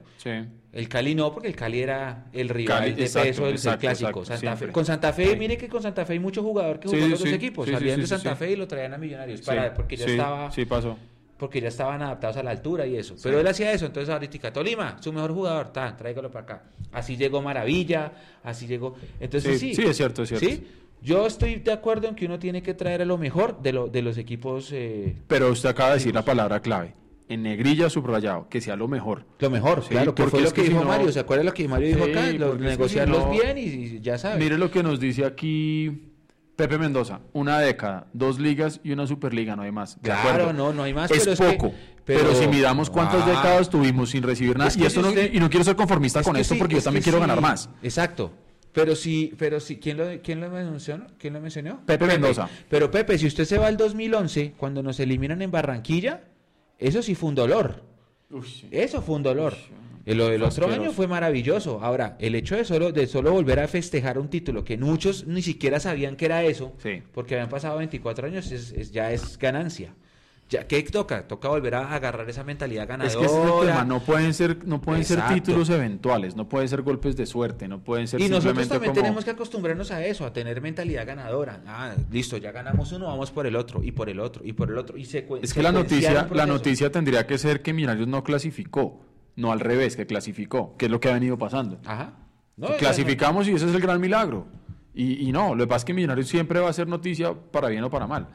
El 0.73 0.89
Cali 0.89 1.13
no, 1.15 1.31
porque 1.31 1.47
el 1.47 1.55
Cali 1.55 1.79
era 1.81 2.25
el 2.33 2.49
rival 2.49 2.79
Cali, 2.79 2.93
de 2.93 3.03
exacto, 3.03 3.27
peso 3.29 3.45
del, 3.45 3.53
exacto, 3.55 3.79
clásico. 3.81 4.19
exacto, 4.21 4.41
Santa. 4.45 4.57
Fe, 4.57 4.71
con 4.71 4.85
Santa 4.85 5.13
Fe, 5.13 5.35
mire 5.35 5.57
que 5.57 5.67
con 5.69 5.81
Santa 5.81 6.05
Fe 6.05 6.13
hay 6.13 6.19
mucho 6.19 6.41
jugador 6.43 6.79
que 6.79 6.89
en 6.89 7.09
los 7.11 7.19
dos 7.19 7.31
equipos. 7.31 7.69
Salían 7.69 8.01
de 8.01 8.07
Santa. 8.07 8.35
Fe 8.35 8.51
y 8.51 8.55
lo 8.55 8.67
traían 8.67 8.93
a 8.93 8.97
Millonarios, 8.97 9.41
para, 9.41 9.73
porque 9.73 9.95
ya 9.95 10.05
estaba 10.07 10.51
Sí, 10.51 10.65
pasó. 10.65 10.97
Porque 11.37 11.59
ya 11.61 11.67
estaban 11.67 12.01
adaptados 12.01 12.37
a 12.37 12.43
la 12.43 12.51
altura 12.51 12.85
y 12.87 12.95
eso. 12.95 13.15
Pero 13.21 13.39
él 13.39 13.47
hacía 13.47 13.71
eso, 13.73 13.85
entonces 13.85 14.09
ahorita 14.13 14.53
Tolima, 14.53 14.97
su 15.01 15.11
mejor 15.11 15.33
jugador, 15.33 15.73
ta, 15.73 15.95
tráigalo 15.95 16.31
para 16.31 16.43
acá. 16.43 16.63
Así 16.91 17.17
llegó 17.17 17.41
Maravilla, 17.41 18.11
así 18.43 18.67
llegó. 18.67 18.95
Entonces 19.19 19.59
sí. 19.59 19.73
Sí, 19.75 19.81
sí, 19.81 19.87
es 19.89 19.97
cierto, 19.97 20.23
es 20.23 20.29
cierto. 20.29 20.47
¿Sí? 20.47 20.67
Yo 21.01 21.27
estoy 21.27 21.55
de 21.57 21.71
acuerdo 21.71 22.07
en 22.07 22.15
que 22.15 22.25
uno 22.25 22.39
tiene 22.39 22.63
que 22.63 22.73
traer 22.73 23.01
a 23.01 23.05
lo 23.05 23.17
mejor 23.17 23.61
de, 23.61 23.73
lo, 23.73 23.87
de 23.87 24.01
los 24.01 24.17
equipos, 24.17 24.69
eh, 24.71 25.15
Pero 25.27 25.51
usted 25.51 25.69
acaba 25.69 25.89
de 25.89 25.95
decir 25.95 26.13
la 26.15 26.23
palabra 26.25 26.61
clave. 26.61 26.93
En 27.27 27.41
negrilla 27.43 27.89
subrayado, 27.89 28.47
que 28.49 28.61
sea 28.61 28.75
lo 28.75 28.87
mejor. 28.87 29.25
lo 29.39 29.49
mejor, 29.49 29.81
Sí, 29.83 29.89
claro, 29.89 30.13
que 30.15 30.21
porque 30.23 30.31
fue 30.31 30.41
lo 30.41 30.47
es 30.47 30.53
que, 30.53 30.61
que 30.61 30.67
si 30.67 30.73
dijo 30.73 30.83
no- 30.83 30.89
Mario. 30.89 31.11
¿Se 31.11 31.19
acuerda 31.19 31.43
lo 31.43 31.53
que 31.53 31.67
Mario 31.67 31.87
dijo 31.87 32.05
Sí, 32.05 32.11
acá? 32.11 32.29
Si 32.29 32.37
negociarlos 32.37 33.25
no- 33.25 33.31
bien 33.31 33.57
y, 33.57 33.61
y 33.61 33.99
ya 33.99 34.17
sabes. 34.17 34.37
Mire 34.39 34.57
lo 34.59 34.69
que 34.71 34.83
nos 34.83 34.99
dice 34.99 35.25
aquí 35.25 36.11
Pepe 36.55 36.77
Mendoza. 36.77 37.19
Una 37.33 37.59
década, 37.59 38.07
dos 38.13 38.39
ligas 38.39 38.79
y 38.83 38.91
una 38.91 39.05
superliga, 39.07 39.55
no 39.55 39.63
hay 39.63 39.71
más. 39.71 39.95
De 39.97 40.03
Claro, 40.03 40.29
acuerdo. 40.29 40.53
no, 40.53 40.73
no 40.73 40.83
hay 40.83 40.93
más, 40.93 41.11
Es 41.11 41.19
pero 41.19 41.31
es 41.33 41.39
que- 41.39 41.57
poco. 41.57 41.73
pero- 42.05 42.21
pero, 42.21 42.35
si 42.35 42.47
miramos 42.47 42.89
cuántas 42.89 43.23
Ah. 43.23 43.25
décadas 43.27 43.69
tuvimos 43.69 44.09
sin 44.11 44.23
recibir 44.23 44.57
nada. 44.57 44.69
Es 44.69 44.77
y, 44.77 44.85
esto 44.85 45.03
si 45.03 45.13
no, 45.15 45.21
y 45.21 45.39
no 45.39 45.49
quiero 45.49 45.63
ser 45.65 45.75
conformista 45.75 46.21
Es 46.21 46.25
con 46.27 46.37
esto 46.37 46.53
sí, 46.53 46.59
porque 46.59 46.75
yo 46.75 46.81
también 46.81 47.03
quiero 47.03 47.17
sí. 47.17 47.21
ganar 47.21 47.41
más. 47.41 47.69
Exacto. 47.83 48.31
Pero 48.71 48.95
sí, 48.95 49.33
pero 49.37 49.59
sí, 49.59 49.77
¿quién 49.77 49.97
lo, 49.97 50.05
quién 50.21 50.41
lo 50.41 50.49
mencionó? 50.49 51.07
¿Quién 51.17 51.33
lo 51.33 51.39
mencionó? 51.41 51.81
Pepe 51.85 52.05
Mendoza. 52.07 52.49
Pero 52.69 52.91
Pepe, 52.91 53.17
si 53.17 53.25
usted 53.27 53.45
se 53.45 53.57
va 53.57 53.67
al 53.67 53.77
2011, 53.77 54.53
cuando 54.57 54.83
nos 54.83 54.99
eliminan 54.99 55.41
en 55.41 55.49
Barranquilla, 55.51 56.23
eso 56.77 57.01
sí 57.01 57.15
fue 57.15 57.29
un 57.29 57.35
dolor. 57.35 57.83
Eso 58.71 59.01
fue 59.01 59.15
un 59.15 59.23
dolor. 59.23 59.55
Lo 60.13 60.27
del 60.27 60.41
Fue 60.41 60.47
otro 60.49 60.67
año 60.69 60.91
fue 60.91 61.07
maravilloso. 61.07 61.79
Ahora, 61.81 62.15
el 62.19 62.35
hecho 62.35 62.55
de 62.55 62.63
solo, 62.65 62.91
de 62.91 63.07
solo 63.07 63.31
volver 63.31 63.59
a 63.59 63.67
festejar 63.67 64.19
un 64.19 64.27
título 64.29 64.63
que 64.63 64.77
muchos 64.77 65.25
ni 65.25 65.41
siquiera 65.41 65.79
sabían 65.79 66.15
que 66.15 66.25
era 66.25 66.43
eso, 66.43 66.73
Sí. 66.77 67.01
porque 67.13 67.33
habían 67.35 67.49
pasado 67.49 67.77
24 67.79 68.27
años, 68.27 68.51
es, 68.51 68.71
es- 68.71 68.91
ya 68.91 69.11
es 69.11 69.37
ganancia. 69.39 69.93
Ya, 70.47 70.67
¿Qué 70.67 70.83
toca? 70.83 71.27
Toca 71.27 71.49
volver 71.49 71.73
a 71.73 71.95
agarrar 71.95 72.29
esa 72.29 72.43
mentalidad 72.43 72.87
ganadora. 72.87 73.07
Es 73.11 73.17
que 73.17 73.25
ese 73.25 73.35
es 73.35 73.61
el 73.61 73.65
tema, 73.67 73.83
no 73.83 73.99
pueden 73.99 74.31
ser, 74.35 74.59
no 74.67 74.79
pueden 74.79 75.03
ser 75.03 75.19
títulos 75.33 75.71
eventuales, 75.71 76.35
no 76.35 76.47
pueden 76.47 76.69
ser 76.69 76.83
golpes 76.83 77.17
de 77.17 77.25
suerte, 77.25 77.67
no 77.67 77.79
pueden 77.83 78.07
ser 78.07 78.21
Y 78.21 78.29
nosotros 78.29 78.67
también 78.67 78.91
como... 78.91 79.01
tenemos 79.01 79.25
que 79.25 79.31
acostumbrarnos 79.31 79.89
a 79.89 80.05
eso, 80.05 80.23
a 80.23 80.31
tener 80.33 80.61
mentalidad 80.61 81.07
ganadora. 81.07 81.61
Ah, 81.65 81.95
listo, 82.11 82.37
ya 82.37 82.51
ganamos 82.51 82.91
uno, 82.91 83.07
vamos 83.07 83.31
por 83.31 83.47
el 83.47 83.55
otro, 83.55 83.81
y 83.83 83.91
por 83.91 84.07
el 84.07 84.19
otro, 84.19 84.43
y 84.45 84.53
por 84.53 84.69
el 84.69 84.77
otro. 84.77 84.99
Y 84.99 85.01
Es 85.41 85.51
que 85.51 85.63
la 85.63 85.71
noticia, 85.71 86.27
la 86.31 86.45
noticia 86.45 86.91
tendría 86.91 87.25
que 87.25 87.39
ser 87.39 87.63
que 87.63 87.73
Millonarios 87.73 88.07
no 88.07 88.23
clasificó, 88.23 89.01
no 89.35 89.51
al 89.51 89.59
revés, 89.59 89.95
que 89.95 90.05
clasificó, 90.05 90.75
que 90.77 90.85
es 90.85 90.91
lo 90.91 90.99
que 90.99 91.09
ha 91.09 91.13
venido 91.13 91.37
pasando. 91.37 91.79
Ajá. 91.85 92.13
No, 92.57 92.67
clasificamos 92.77 93.47
y 93.47 93.51
ese 93.51 93.67
es 93.67 93.75
el 93.75 93.81
gran 93.81 93.99
milagro. 93.99 94.47
Y, 94.93 95.27
y 95.27 95.31
no, 95.31 95.55
lo 95.55 95.65
que 95.65 95.67
pasa 95.67 95.79
es 95.79 95.85
que 95.85 95.93
Millonarios 95.93 96.27
siempre 96.27 96.59
va 96.59 96.69
a 96.69 96.73
ser 96.73 96.87
noticia 96.87 97.33
para 97.33 97.67
bien 97.67 97.83
o 97.83 97.89
para 97.89 98.07
mal. 98.07 98.29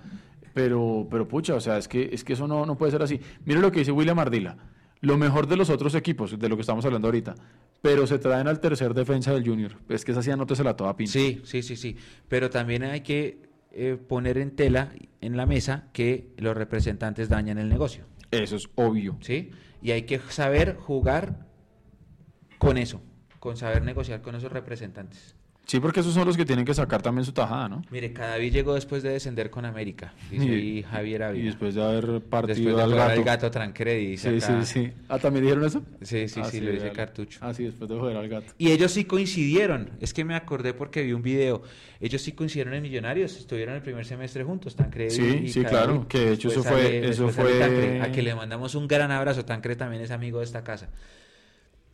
Pero, 0.52 1.06
pero 1.10 1.26
pucha, 1.26 1.54
o 1.54 1.60
sea, 1.60 1.78
es 1.78 1.88
que, 1.88 2.10
es 2.12 2.24
que 2.24 2.34
eso 2.34 2.46
no, 2.46 2.66
no 2.66 2.76
puede 2.76 2.92
ser 2.92 3.02
así. 3.02 3.20
Mire 3.44 3.60
lo 3.60 3.72
que 3.72 3.80
dice 3.80 3.92
William 3.92 4.18
Ardila. 4.18 4.56
Lo 5.00 5.16
mejor 5.16 5.46
de 5.46 5.56
los 5.56 5.70
otros 5.70 5.94
equipos, 5.94 6.38
de 6.38 6.48
lo 6.48 6.56
que 6.56 6.60
estamos 6.60 6.84
hablando 6.84 7.08
ahorita. 7.08 7.34
Pero 7.80 8.06
se 8.06 8.18
traen 8.18 8.46
al 8.48 8.60
tercer 8.60 8.92
defensa 8.92 9.32
del 9.32 9.46
Junior. 9.46 9.72
Es 9.88 10.04
que 10.04 10.12
esa 10.12 10.22
sí 10.22 10.30
anótesela 10.30 10.76
toda 10.76 10.94
pinta. 10.96 11.12
Sí, 11.12 11.40
sí, 11.44 11.62
sí, 11.62 11.76
sí. 11.76 11.96
Pero 12.28 12.50
también 12.50 12.82
hay 12.82 13.00
que 13.00 13.48
eh, 13.72 13.96
poner 13.96 14.36
en 14.36 14.50
tela, 14.50 14.92
en 15.22 15.38
la 15.38 15.46
mesa, 15.46 15.88
que 15.94 16.34
los 16.36 16.54
representantes 16.54 17.30
dañan 17.30 17.56
el 17.56 17.70
negocio. 17.70 18.04
Eso 18.30 18.56
es 18.56 18.68
obvio. 18.74 19.16
¿Sí? 19.20 19.50
Y 19.82 19.92
hay 19.92 20.02
que 20.02 20.18
saber 20.18 20.76
jugar 20.76 21.46
con 22.58 22.76
eso, 22.76 23.02
con 23.38 23.56
saber 23.56 23.82
negociar 23.82 24.22
con 24.22 24.34
esos 24.34 24.52
representantes. 24.52 25.36
Sí, 25.70 25.78
porque 25.78 26.00
esos 26.00 26.12
son 26.14 26.26
los 26.26 26.36
que 26.36 26.44
tienen 26.44 26.64
que 26.64 26.74
sacar 26.74 27.00
también 27.00 27.24
su 27.24 27.30
tajada, 27.30 27.68
¿no? 27.68 27.82
Mire, 27.92 28.12
Cadavid 28.12 28.52
llegó 28.52 28.74
después 28.74 29.04
de 29.04 29.10
descender 29.10 29.50
con 29.50 29.64
América, 29.64 30.12
dice 30.28 30.46
Y- 30.46 30.50
ahí 30.50 30.82
Javier 30.82 31.22
Ávila. 31.22 31.44
Y 31.44 31.46
después 31.46 31.76
de 31.76 31.82
haber 31.84 32.20
partido 32.22 32.76
de 32.76 32.82
al 32.82 32.90
gato. 32.92 33.12
al 33.12 33.22
gato 33.22 33.50
Trancredi, 33.52 34.06
dice 34.08 34.30
Sí, 34.40 34.44
acá. 34.44 34.64
sí, 34.64 34.72
sí. 34.86 34.92
Ah, 35.08 35.20
¿también 35.20 35.44
dijeron 35.44 35.64
eso? 35.64 35.84
Sí, 36.02 36.26
sí, 36.26 36.40
Ah, 36.42 36.48
sí, 36.50 36.58
lo 36.60 36.72
dice. 36.72 36.90
Cartucho. 36.90 37.38
Ah, 37.40 37.54
sí, 37.54 37.62
después 37.66 37.88
de 37.88 37.96
joder 37.96 38.16
al 38.16 38.28
gato. 38.28 38.52
Y 38.58 38.72
ellos 38.72 38.90
sí 38.90 39.04
coincidieron, 39.04 39.90
es 40.00 40.12
que 40.12 40.24
me 40.24 40.34
acordé 40.34 40.74
porque 40.74 41.02
vi 41.04 41.12
un 41.12 41.22
video, 41.22 41.62
ellos 42.00 42.20
sí 42.20 42.32
coincidieron 42.32 42.74
en 42.74 42.82
Millonarios, 42.82 43.36
estuvieron 43.36 43.76
el 43.76 43.82
primer 43.82 44.04
semestre 44.04 44.42
juntos, 44.42 44.74
Tancred 44.74 45.10
Sí, 45.10 45.42
y 45.44 45.48
sí, 45.50 45.62
claro, 45.62 46.08
que 46.08 46.18
de 46.18 46.32
hecho 46.32 46.48
Después 46.48 46.66
eso 46.66 46.74
fue- 46.74 46.82
sale- 46.82 47.08
eso 47.08 47.28
fue- 47.28 47.58
Tancred, 47.60 48.00
a 48.02 48.10
que 48.10 48.22
le 48.22 48.34
mandamos 48.34 48.74
un 48.74 48.88
gran 48.88 49.12
abrazo, 49.12 49.44
Tancred 49.44 49.76
también 49.76 50.02
es 50.02 50.10
amigo 50.10 50.40
de 50.40 50.46
esta 50.46 50.64
casa. 50.64 50.88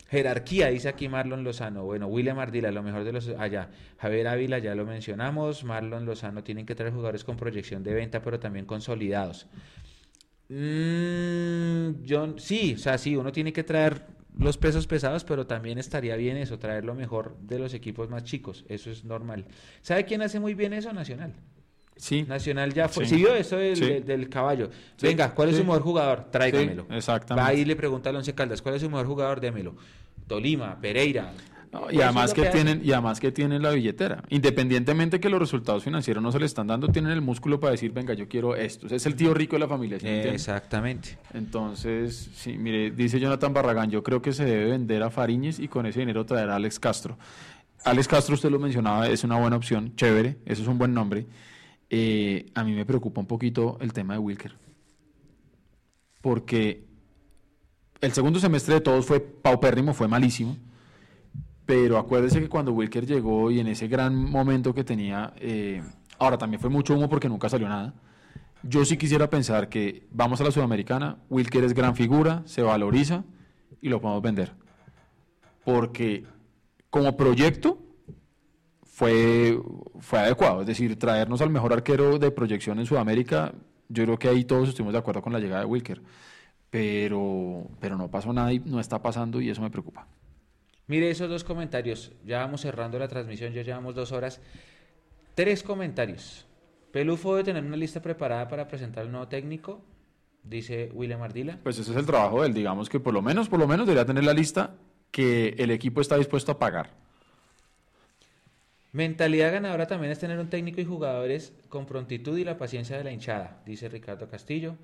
Jerarquía, 0.09 0.69
dice 0.69 0.89
aquí 0.89 1.09
Marlon 1.09 1.43
Lozano. 1.43 1.85
Bueno, 1.85 2.07
William 2.07 2.39
Ardila, 2.39 2.71
lo 2.71 2.83
mejor 2.83 3.05
de 3.05 3.13
los... 3.13 3.29
Allá. 3.29 3.71
Javier 3.99 4.29
Ávila, 4.29 4.59
ya 4.59 4.75
lo 4.75 4.87
mencionamos. 4.87 5.65
Marlon 5.65 6.05
Lozano, 6.05 6.45
tienen 6.45 6.65
que 6.65 6.75
traer 6.75 6.93
jugadores 6.93 7.25
con 7.25 7.37
proyección 7.37 7.83
de 7.83 7.95
venta, 7.95 8.23
pero 8.23 8.39
también 8.39 8.67
consolidados. 8.67 9.49
Mm, 10.49 12.37
sí, 12.37 12.75
o 12.75 12.79
sea, 12.79 12.99
sí, 12.99 13.17
uno 13.17 13.33
tiene 13.33 13.53
que 13.53 13.65
traer 13.65 14.07
los 14.39 14.59
pesos 14.59 14.87
pesados, 14.87 15.25
pero 15.25 15.47
también 15.47 15.79
estaría 15.79 16.15
bien 16.17 16.37
eso, 16.37 16.59
traer 16.59 16.85
lo 16.85 16.95
mejor 16.95 17.37
de 17.41 17.59
los 17.59 17.75
equipos 17.75 18.09
más 18.09 18.23
chicos. 18.25 18.65
Eso 18.69 18.91
es 18.91 19.05
normal. 19.05 19.47
¿Sabe 19.83 20.05
quién 20.05 20.23
hace 20.23 20.39
muy 20.39 20.55
bien 20.55 20.73
eso? 20.73 20.93
Nacional. 20.93 21.35
Sí. 21.97 22.25
Nacional 22.25 22.73
ya 22.75 22.89
fue. 22.89 23.05
Sí. 23.07 23.15
¿Sí 23.17 23.17
vio 23.23 23.35
eso 23.35 23.57
del, 23.57 23.77
Sí. 23.77 23.85
del- 23.87 24.05
del 24.05 24.29
caballo? 24.29 24.71
Venga, 25.01 25.35
¿cuál 25.35 25.49
es 25.49 25.57
su 25.57 25.65
mejor 25.65 25.83
jugador? 25.83 26.27
Tráigamelo. 26.31 26.87
Exactamente. 26.91 27.51
Va 27.51 27.55
y 27.59 27.65
le 27.65 27.75
pregunta 27.75 28.11
al 28.11 28.17
Once 28.17 28.35
Caldas, 28.35 28.61
¿cuál 28.63 28.75
es 28.75 28.83
su 28.83 28.91
mejor 28.91 29.07
jugador? 29.07 29.41
Démelo. 29.41 29.75
Tolima, 30.27 30.79
Pereira. 30.81 31.33
No, 31.73 31.91
y 31.91 32.01
además 32.01 32.33
que, 32.33 32.43
tienen 32.47 32.81
y 32.85 32.93
además 32.93 33.19
que 33.21 33.33
tienen 33.33 33.61
la 33.61 33.71
billetera 33.71 34.23
independientemente 34.29 35.19
que 35.21 35.29
los 35.29 35.39
resultados 35.41 35.83
financieros 35.83 36.23
no 36.23 36.31
se 36.33 36.39
le 36.39 36.47
están 36.47 36.69
dando 36.69 36.89
tienen 36.89 37.11
el 37.11 37.21
músculo 37.21 37.59
para 37.59 37.73
decir 37.73 37.91
venga 37.93 38.15
yo 38.15 38.29
quiero 38.29 38.55
esto 38.55 38.87
es 38.87 39.05
el 39.05 39.15
tío 39.17 39.35
rico 39.35 39.57
de 39.57 39.61
la 39.61 39.69
familia. 39.69 39.99
Exactamente. 40.01 41.19
entonces 41.35 42.31
sí 42.37 42.57
mire 42.57 42.93
dice 42.93 43.19
Jonathan 43.19 43.53
Barragán 43.53 43.91
yo 43.91 44.03
creo 44.03 44.23
que 44.23 44.33
se 44.33 44.45
debe 44.45 44.67
vender 44.71 45.03
a 45.03 45.11
Fariñez 45.11 45.59
y 45.59 45.69
con 45.69 45.87
ese 45.87 46.01
dinero 46.01 46.25
traer 46.25 46.51
a 46.51 46.57
Alex 46.57 46.79
Castro 46.79 47.19
Alex 47.85 48.07
Castro 48.09 48.35
usted 48.37 48.49
lo 48.51 48.59
mencionaba 48.61 49.09
es 49.09 49.25
una 49.25 49.39
buena 49.39 49.57
opción 49.57 49.93
chévere 49.97 50.37
eso 50.47 50.63
es 50.63 50.69
un 50.69 50.79
buen 50.79 50.95
nombre 50.95 51.27
Eh, 51.91 52.51
a 52.55 52.65
mí 52.65 52.73
me 52.73 52.85
preocupa 52.85 53.21
un 53.21 53.27
poquito 53.27 53.79
el 53.81 53.93
tema 53.93 54.15
de 54.15 54.19
Wilker 54.19 54.57
porque 56.21 56.85
el 58.01 58.11
segundo 58.11 58.41
semestre 58.41 58.75
de 58.75 58.81
todos 58.81 59.07
fue 59.07 59.21
paupérrimo 59.21 59.95
fue 59.95 60.09
malísimo 60.09 60.57
pero 61.67 61.99
acuérdese 61.99 62.41
que 62.41 62.49
cuando 62.49 62.73
Wilker 62.73 63.05
llegó 63.05 63.51
y 63.51 63.59
en 63.59 63.67
ese 63.67 63.89
gran 63.89 64.15
momento 64.15 64.73
que 64.73 64.85
tenía, 64.85 65.35
eh, 65.37 65.83
ahora 66.17 66.39
también 66.39 66.61
fue 66.61 66.71
mucho 66.71 66.95
humo 66.95 67.09
porque 67.09 67.29
nunca 67.29 67.49
salió 67.49 67.69
nada. 67.69 67.93
Yo 68.63 68.85
sí 68.85 68.97
quisiera 68.97 69.29
pensar 69.29 69.69
que 69.69 70.07
vamos 70.13 70.41
a 70.41 70.45
la 70.45 70.53
Sudamericana, 70.53 71.19
Wilker 71.29 71.65
es 71.65 71.75
gran 71.75 71.97
figura, 71.97 72.43
se 72.47 72.63
valoriza 72.63 73.25
y 73.83 73.89
lo 73.89 74.01
podemos 74.01 74.23
vender. 74.23 74.53
Porque 75.65 76.25
como 76.89 77.17
proyecto 77.17 77.83
fue, 78.97 79.61
fue 80.01 80.21
adecuado, 80.21 80.63
es 80.63 80.67
decir, 80.67 80.99
traernos 80.99 81.43
al 81.43 81.51
mejor 81.51 81.71
arquero 81.71 82.19
de 82.19 82.31
proyección 82.31 82.79
en 82.79 82.87
Sudamérica, 82.87 83.53
yo 83.91 84.05
creo 84.05 84.19
que 84.19 84.27
ahí 84.27 84.45
todos 84.45 84.71
estuvimos 84.71 84.95
de 84.95 84.99
acuerdo 85.01 85.21
con 85.21 85.35
la 85.35 85.39
llegada 85.39 85.61
de 85.61 85.67
Wilker. 85.67 86.01
Pero, 86.71 87.69
pero 87.79 87.99
no 87.99 88.11
pasó 88.11 88.33
nada 88.33 88.55
y 88.55 88.59
no 88.61 88.81
está 88.81 89.03
pasando 89.03 89.39
y 89.39 89.51
eso 89.51 89.61
me 89.61 89.69
preocupa. 89.69 90.07
Mire 90.87 91.11
esos 91.11 91.29
dos 91.29 91.45
comentarios. 91.45 92.13
Ya 92.25 92.39
vamos 92.39 92.63
cerrando 92.63 92.99
la 92.99 93.07
transmisión, 93.07 93.53
ya 93.53 93.61
llevamos 93.61 93.95
dos 93.95 94.13
horas. 94.13 94.41
Tres 95.35 95.63
comentarios. 95.63 96.47
Pelufo 96.91 97.35
debe 97.35 97.45
tener 97.45 97.67
una 97.67 97.77
lista 97.77 98.01
preparada 98.01 98.49
para 98.49 98.67
presentar 98.67 99.05
al 99.05 99.13
nuevo 99.13 99.29
técnico, 99.29 99.85
dice 100.43 100.91
William 100.95 101.21
Ardila. 101.21 101.59
Pues 101.63 101.79
ese 101.79 101.91
es 101.91 101.99
el 101.99 102.07
trabajo 102.07 102.41
de 102.41 102.49
él, 102.49 102.55
digamos 102.55 102.89
que 102.89 102.99
por 102.99 103.13
lo 103.13 103.21
menos, 103.21 103.51
por 103.51 103.59
lo 103.59 103.69
menos 103.69 103.87
debería 103.87 104.07
tener 104.07 104.25
la 104.25 104.33
lista 104.33 104.75
que 105.11 105.55
el 105.59 105.71
equipo 105.71 106.01
está 106.01 106.17
dispuesto 106.17 106.53
a 106.53 106.59
pagar. 106.59 107.06
Mentalidad 108.97 109.53
ganadora 109.53 109.87
también 109.87 110.11
es 110.11 110.19
tener 110.19 110.39
un 110.39 110.49
técnico 110.49 110.81
y 110.81 110.87
jugadores 110.87 111.53
con 111.69 111.85
prontitud 111.85 112.39
y 112.39 112.45
la 112.45 112.57
paciencia 112.57 112.97
de 112.97 113.05
la 113.05 113.13
hinchada, 113.13 113.61
dice 113.67 113.91
Ricardo 113.91 114.27
Castillo. 114.27 114.77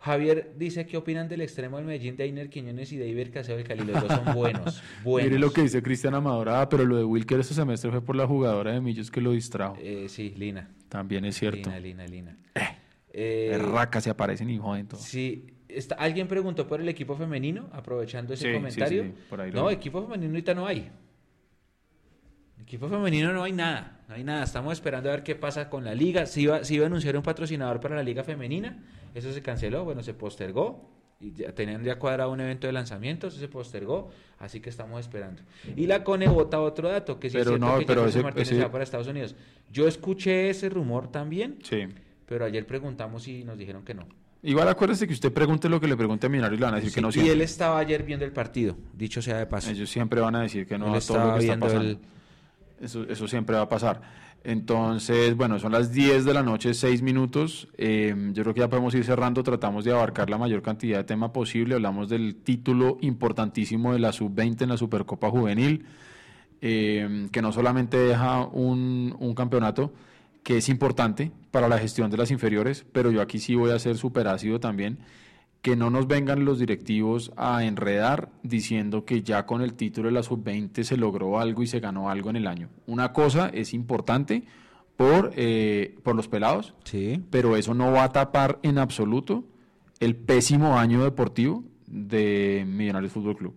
Javier 0.00 0.54
dice, 0.56 0.86
¿qué 0.86 0.96
opinan 0.96 1.28
del 1.28 1.40
extremo 1.40 1.76
del 1.76 1.86
Medellín 1.86 2.16
de 2.16 2.24
Ainer 2.24 2.50
Quiñones 2.50 2.90
y 2.90 2.96
de 2.96 3.06
Iber 3.06 3.30
Caseo 3.30 3.56
del 3.56 3.64
Cali? 3.64 3.84
Los 3.84 4.02
dos 4.02 4.12
son 4.12 4.34
buenos, 4.34 4.82
buenos. 5.04 5.30
Mire 5.30 5.38
lo 5.38 5.52
que 5.52 5.62
dice 5.62 5.80
Cristian 5.84 6.14
Amador, 6.14 6.48
ah, 6.48 6.68
pero 6.68 6.84
lo 6.84 6.96
de 6.96 7.04
Wilker 7.04 7.38
este 7.38 7.54
semestre 7.54 7.92
fue 7.92 8.02
por 8.02 8.16
la 8.16 8.26
jugadora 8.26 8.72
de 8.72 8.80
Millos 8.80 9.08
que 9.08 9.20
lo 9.20 9.30
distrajo. 9.30 9.76
Eh, 9.80 10.06
sí, 10.08 10.34
Lina. 10.36 10.68
También 10.88 11.24
es 11.24 11.36
cierto. 11.38 11.70
Lina, 11.70 11.78
Lina, 11.78 12.06
Lina. 12.08 12.36
Eh, 13.12 13.56
Racas 13.72 14.02
se 14.02 14.10
aparecen 14.10 14.50
y 14.50 14.58
joden 14.58 14.88
todo. 14.88 14.98
Sí, 14.98 15.46
está, 15.68 15.94
alguien 15.94 16.26
preguntó 16.26 16.66
por 16.66 16.80
el 16.80 16.88
equipo 16.88 17.14
femenino, 17.14 17.68
aprovechando 17.70 18.34
ese 18.34 18.46
Sí, 18.46 18.48
sí, 18.48 18.54
comentario. 18.54 19.04
sí, 19.04 19.14
por 19.28 19.40
ahí 19.40 19.52
no, 19.52 19.70
equipo 19.70 20.02
femenino 20.02 20.30
ahorita 20.32 20.54
no 20.54 20.66
hay. 20.66 20.90
Equipo 22.70 22.88
femenino 22.88 23.32
no 23.32 23.42
hay 23.42 23.50
nada, 23.50 23.98
no 24.08 24.14
hay 24.14 24.22
nada. 24.22 24.44
Estamos 24.44 24.74
esperando 24.74 25.08
a 25.08 25.12
ver 25.12 25.24
qué 25.24 25.34
pasa 25.34 25.68
con 25.68 25.84
la 25.84 25.92
liga. 25.92 26.24
Si 26.26 26.42
iba, 26.42 26.62
se 26.62 26.74
iba 26.74 26.84
a 26.84 26.86
anunciar 26.86 27.16
un 27.16 27.22
patrocinador 27.24 27.80
para 27.80 27.96
la 27.96 28.02
liga 28.04 28.22
femenina, 28.22 28.78
eso 29.12 29.32
se 29.32 29.42
canceló, 29.42 29.82
bueno, 29.84 30.04
se 30.04 30.14
postergó. 30.14 30.88
Y 31.20 31.32
ya 31.32 31.52
tenían 31.52 31.82
ya 31.82 31.98
cuadrado 31.98 32.30
un 32.30 32.40
evento 32.40 32.68
de 32.68 32.72
lanzamiento, 32.72 33.26
eso 33.26 33.40
se 33.40 33.48
postergó, 33.48 34.10
así 34.38 34.60
que 34.60 34.70
estamos 34.70 35.00
esperando. 35.00 35.42
Y 35.74 35.86
la 35.88 36.04
CONE 36.04 36.28
vota 36.28 36.60
otro 36.60 36.88
dato, 36.90 37.18
que 37.18 37.28
si 37.28 37.32
Pero 37.38 37.42
es 37.42 37.58
cierto 37.58 37.66
no, 37.66 37.78
que 37.80 37.86
pero 37.86 38.00
Jefferson 38.02 38.18
ese- 38.20 38.22
Martínez 38.22 38.48
ese- 38.48 38.56
se 38.56 38.62
va 38.62 38.70
para 38.70 38.84
Estados 38.84 39.08
Unidos. 39.08 39.34
Yo 39.72 39.88
escuché 39.88 40.48
ese 40.48 40.68
rumor 40.68 41.10
también, 41.10 41.58
Sí. 41.64 41.88
pero 42.24 42.44
ayer 42.44 42.64
preguntamos 42.68 43.26
y 43.26 43.42
nos 43.42 43.58
dijeron 43.58 43.84
que 43.84 43.94
no. 43.94 44.06
Igual 44.44 44.68
acuérdese 44.68 45.08
que 45.08 45.12
usted 45.12 45.32
pregunte 45.32 45.68
lo 45.68 45.80
que 45.80 45.88
le 45.88 45.96
pregunte 45.96 46.26
a 46.26 46.28
Millonario 46.30 46.54
y 46.56 46.60
le 46.60 46.64
van 46.66 46.74
a 46.74 46.76
decir 46.76 46.94
que 46.94 47.00
no 47.00 47.08
y 47.08 47.12
siempre. 47.14 47.32
él 47.34 47.40
estaba 47.42 47.80
ayer 47.80 48.04
viendo 48.04 48.24
el 48.24 48.32
partido, 48.32 48.76
dicho 48.94 49.20
sea 49.20 49.38
de 49.38 49.46
paso. 49.46 49.70
Ellos 49.72 49.90
siempre 49.90 50.20
van 50.20 50.36
a 50.36 50.42
decir 50.42 50.68
que 50.68 50.78
no 50.78 50.84
Él 50.86 50.90
a 50.90 50.92
todo 50.92 50.98
estaba 51.18 51.24
lo 51.24 51.32
que 51.34 51.38
está 51.40 51.52
viendo 51.56 51.66
pasando. 51.66 51.90
el- 51.90 51.98
Eso, 52.80 53.04
eso 53.08 53.28
siempre 53.28 53.56
va 53.56 53.62
a 53.62 53.68
pasar. 53.68 54.00
Entonces, 54.42 55.36
bueno, 55.36 55.58
son 55.58 55.72
las 55.72 55.92
10 55.92 56.24
de 56.24 56.32
la 56.32 56.42
noche, 56.42 56.72
6 56.72 57.02
minutos. 57.02 57.68
Eh, 57.76 58.14
yo 58.32 58.42
creo 58.42 58.54
que 58.54 58.60
ya 58.60 58.70
podemos 58.70 58.94
ir 58.94 59.04
cerrando. 59.04 59.42
Tratamos 59.42 59.84
de 59.84 59.92
abarcar 59.92 60.30
la 60.30 60.38
mayor 60.38 60.62
cantidad 60.62 60.98
de 60.98 61.04
tema 61.04 61.32
posible. 61.32 61.74
Hablamos 61.74 62.08
del 62.08 62.36
título 62.36 62.96
importantísimo 63.02 63.92
de 63.92 63.98
la 63.98 64.12
Sub-20 64.12 64.62
en 64.62 64.68
la 64.70 64.76
Supercopa 64.78 65.28
Juvenil, 65.30 65.84
eh, 66.62 67.28
que 67.30 67.42
no 67.42 67.52
solamente 67.52 67.98
deja 67.98 68.46
un, 68.46 69.14
un 69.18 69.34
campeonato 69.34 69.92
que 70.42 70.56
es 70.56 70.70
importante 70.70 71.32
para 71.50 71.68
la 71.68 71.78
gestión 71.78 72.10
de 72.10 72.16
las 72.16 72.30
inferiores, 72.30 72.86
pero 72.92 73.10
yo 73.10 73.20
aquí 73.20 73.38
sí 73.38 73.54
voy 73.54 73.72
a 73.72 73.78
ser 73.78 73.98
súper 73.98 74.26
ácido 74.26 74.58
también 74.58 74.98
que 75.62 75.76
no 75.76 75.90
nos 75.90 76.06
vengan 76.06 76.44
los 76.44 76.58
directivos 76.58 77.32
a 77.36 77.64
enredar 77.64 78.30
diciendo 78.42 79.04
que 79.04 79.22
ya 79.22 79.44
con 79.44 79.60
el 79.60 79.74
título 79.74 80.08
de 80.08 80.12
la 80.14 80.22
sub-20 80.22 80.82
se 80.84 80.96
logró 80.96 81.38
algo 81.38 81.62
y 81.62 81.66
se 81.66 81.80
ganó 81.80 82.08
algo 82.08 82.30
en 82.30 82.36
el 82.36 82.46
año. 82.46 82.68
Una 82.86 83.12
cosa 83.12 83.48
es 83.52 83.74
importante 83.74 84.44
por, 84.96 85.32
eh, 85.36 85.98
por 86.02 86.16
los 86.16 86.28
pelados, 86.28 86.74
Sí. 86.84 87.22
pero 87.30 87.56
eso 87.56 87.74
no 87.74 87.92
va 87.92 88.04
a 88.04 88.12
tapar 88.12 88.58
en 88.62 88.78
absoluto 88.78 89.44
el 89.98 90.16
pésimo 90.16 90.78
año 90.78 91.04
deportivo 91.04 91.62
de 91.86 92.64
Millonarios 92.66 93.12
Fútbol 93.12 93.36
Club. 93.36 93.54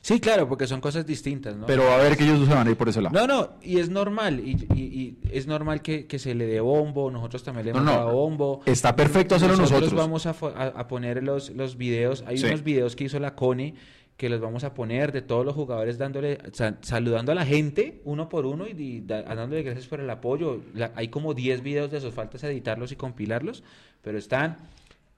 Sí, 0.00 0.20
claro, 0.20 0.48
porque 0.48 0.66
son 0.66 0.80
cosas 0.80 1.04
distintas, 1.06 1.56
¿no? 1.56 1.66
Pero 1.66 1.90
a 1.90 1.96
ver 1.98 2.16
que 2.16 2.24
ellos 2.24 2.38
no 2.40 2.46
se 2.46 2.54
van 2.54 2.66
a 2.66 2.70
ir 2.70 2.76
por 2.76 2.88
ese 2.88 3.00
lado. 3.02 3.14
No, 3.14 3.26
no, 3.26 3.50
y 3.62 3.78
es 3.78 3.88
normal, 3.90 4.40
y, 4.40 4.52
y- 4.74 4.82
y 4.82 5.18
es 5.30 5.46
normal 5.46 5.82
que, 5.82 6.06
que 6.06 6.18
se 6.18 6.34
le 6.34 6.46
dé 6.46 6.60
bombo, 6.60 7.10
nosotros 7.10 7.42
también 7.42 7.66
le 7.66 7.70
hemos 7.72 7.84
no, 7.84 7.90
dado 7.92 8.12
bombo. 8.12 8.60
está 8.66 8.94
perfecto 8.96 9.34
hacerlo 9.34 9.56
nosotros. 9.56 9.92
vamos 9.94 10.26
a, 10.26 10.34
fo- 10.34 10.52
a- 10.54 10.68
a 10.78 10.88
poner 10.88 11.22
los, 11.22 11.50
los 11.50 11.76
videos, 11.76 12.24
hay 12.26 12.38
Sí. 12.38 12.46
unos 12.46 12.62
videos 12.62 12.96
que 12.96 13.04
hizo 13.04 13.18
la 13.20 13.34
CONE 13.34 13.74
que 14.16 14.30
los 14.30 14.40
vamos 14.40 14.64
a 14.64 14.72
poner 14.72 15.12
de 15.12 15.20
todos 15.20 15.44
los 15.44 15.54
jugadores 15.54 15.98
dándole, 15.98 16.38
sa- 16.52 16.78
saludando 16.80 17.32
a 17.32 17.34
la 17.34 17.44
gente 17.44 18.00
uno 18.04 18.30
por 18.30 18.46
uno 18.46 18.66
y, 18.66 18.70
y 18.70 19.00
da- 19.02 19.22
dándole 19.22 19.62
gracias 19.62 19.86
por 19.88 20.00
el 20.00 20.08
apoyo. 20.08 20.62
La- 20.74 20.92
hay 20.96 21.08
como 21.08 21.34
10 21.34 21.62
videos 21.62 21.90
de 21.90 21.98
esos, 21.98 22.14
faltas 22.14 22.42
editarlos 22.44 22.92
y 22.92 22.96
compilarlos, 22.96 23.62
pero 24.00 24.16
están, 24.16 24.56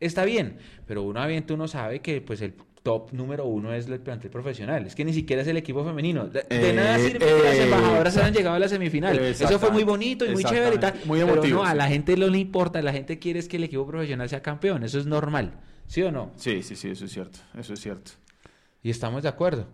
está 0.01 0.25
bien, 0.25 0.59
pero 0.85 1.05
uno 1.05 1.21
avienta 1.21 1.55
uno 1.55 1.69
sabe 1.69 2.01
que 2.01 2.21
pues 2.21 2.41
el 2.43 2.55
top 2.83 3.13
número 3.13 3.45
uno 3.47 3.73
es 3.73 3.87
el 3.89 4.01
plantel 4.01 4.31
profesional, 4.31 4.87
es 4.87 4.95
que 4.95 5.05
ni 5.05 5.13
siquiera 5.13 5.43
es 5.43 5.49
el 5.49 5.57
equipo 5.57 5.85
femenino. 5.85 6.27
De, 6.29 6.43
de 6.49 6.71
Eh, 6.71 6.73
nada 6.73 6.99
sirve 6.99 7.19
que 7.19 7.43
las 7.45 7.55
eh, 7.55 7.65
embajadoras 7.65 8.17
hayan 8.17 8.33
llegado 8.35 8.57
a 8.57 8.59
la 8.59 8.69
semifinal. 8.69 9.19
Eso 9.19 9.59
fue 9.59 9.71
muy 9.71 9.85
bonito 9.85 10.25
y 10.25 10.31
muy 10.31 10.45
chévere 10.45 10.77
y 10.77 10.79
tal. 10.79 10.95
Muy 11.05 11.21
pero 11.21 11.33
emotivo, 11.35 11.63
no, 11.63 11.69
a 11.69 11.75
la 11.75 11.87
gente 11.89 12.17
no 12.17 12.29
le 12.29 12.39
importa, 12.39 12.81
la 12.83 12.93
gente 12.93 13.19
quiere 13.19 13.39
es 13.39 13.49
que 13.49 13.57
el 13.57 13.65
equipo 13.65 13.87
profesional 13.87 14.29
sea 14.29 14.41
campeón, 14.43 14.85
eso 14.85 14.99
es 14.99 15.07
normal, 15.07 15.53
¿sí 15.87 16.03
o 16.03 16.11
no? 16.13 16.33
Sí, 16.37 16.63
sí, 16.63 16.77
sí, 16.77 16.89
eso 16.91 17.05
es 17.05 17.13
cierto. 17.13 17.41
Eso 17.59 17.75
es 17.75 17.81
cierto. 17.81 18.13
Y 18.83 18.91
estamos 18.91 19.23
de 19.23 19.29
acuerdo. 19.29 19.67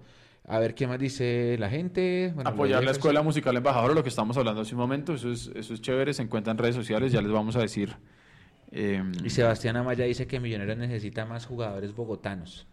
A 0.47 0.59
ver 0.59 0.75
qué 0.75 0.87
más 0.87 0.99
dice 0.99 1.57
la 1.59 1.71
gente. 1.71 2.33
Bueno, 2.35 2.51
Apoyar 2.51 2.85
la. 2.85 2.91
Escuela 2.91 3.23
Musical 3.23 3.57
Embajador, 3.57 3.95
lo 3.95 4.03
que 4.03 4.11
estamos 4.11 4.37
hablando 4.37 4.61
hace 4.61 4.75
un 4.75 4.81
momento, 4.81 5.15
eso 5.15 5.31
es, 5.31 5.51
eso 5.55 5.73
es 5.73 5.81
chévere, 5.81 6.13
se 6.13 6.23
encuentra 6.23 6.51
en 6.51 6.59
redes 6.59 6.75
sociales, 6.75 7.13
ya 7.13 7.23
les 7.23 7.33
vamos 7.33 7.57
a 7.57 7.61
decir. 7.61 7.97
eh, 8.71 9.03
Y 9.25 9.31
Sebastián 9.31 9.77
Amaya 9.77 10.05
dice 10.05 10.27
que 10.27 10.41
Millonarios 10.41 10.77
necesita 10.77 11.25
más 11.25 11.47
jugadores 11.47 11.95
bogotanos. 11.95 12.67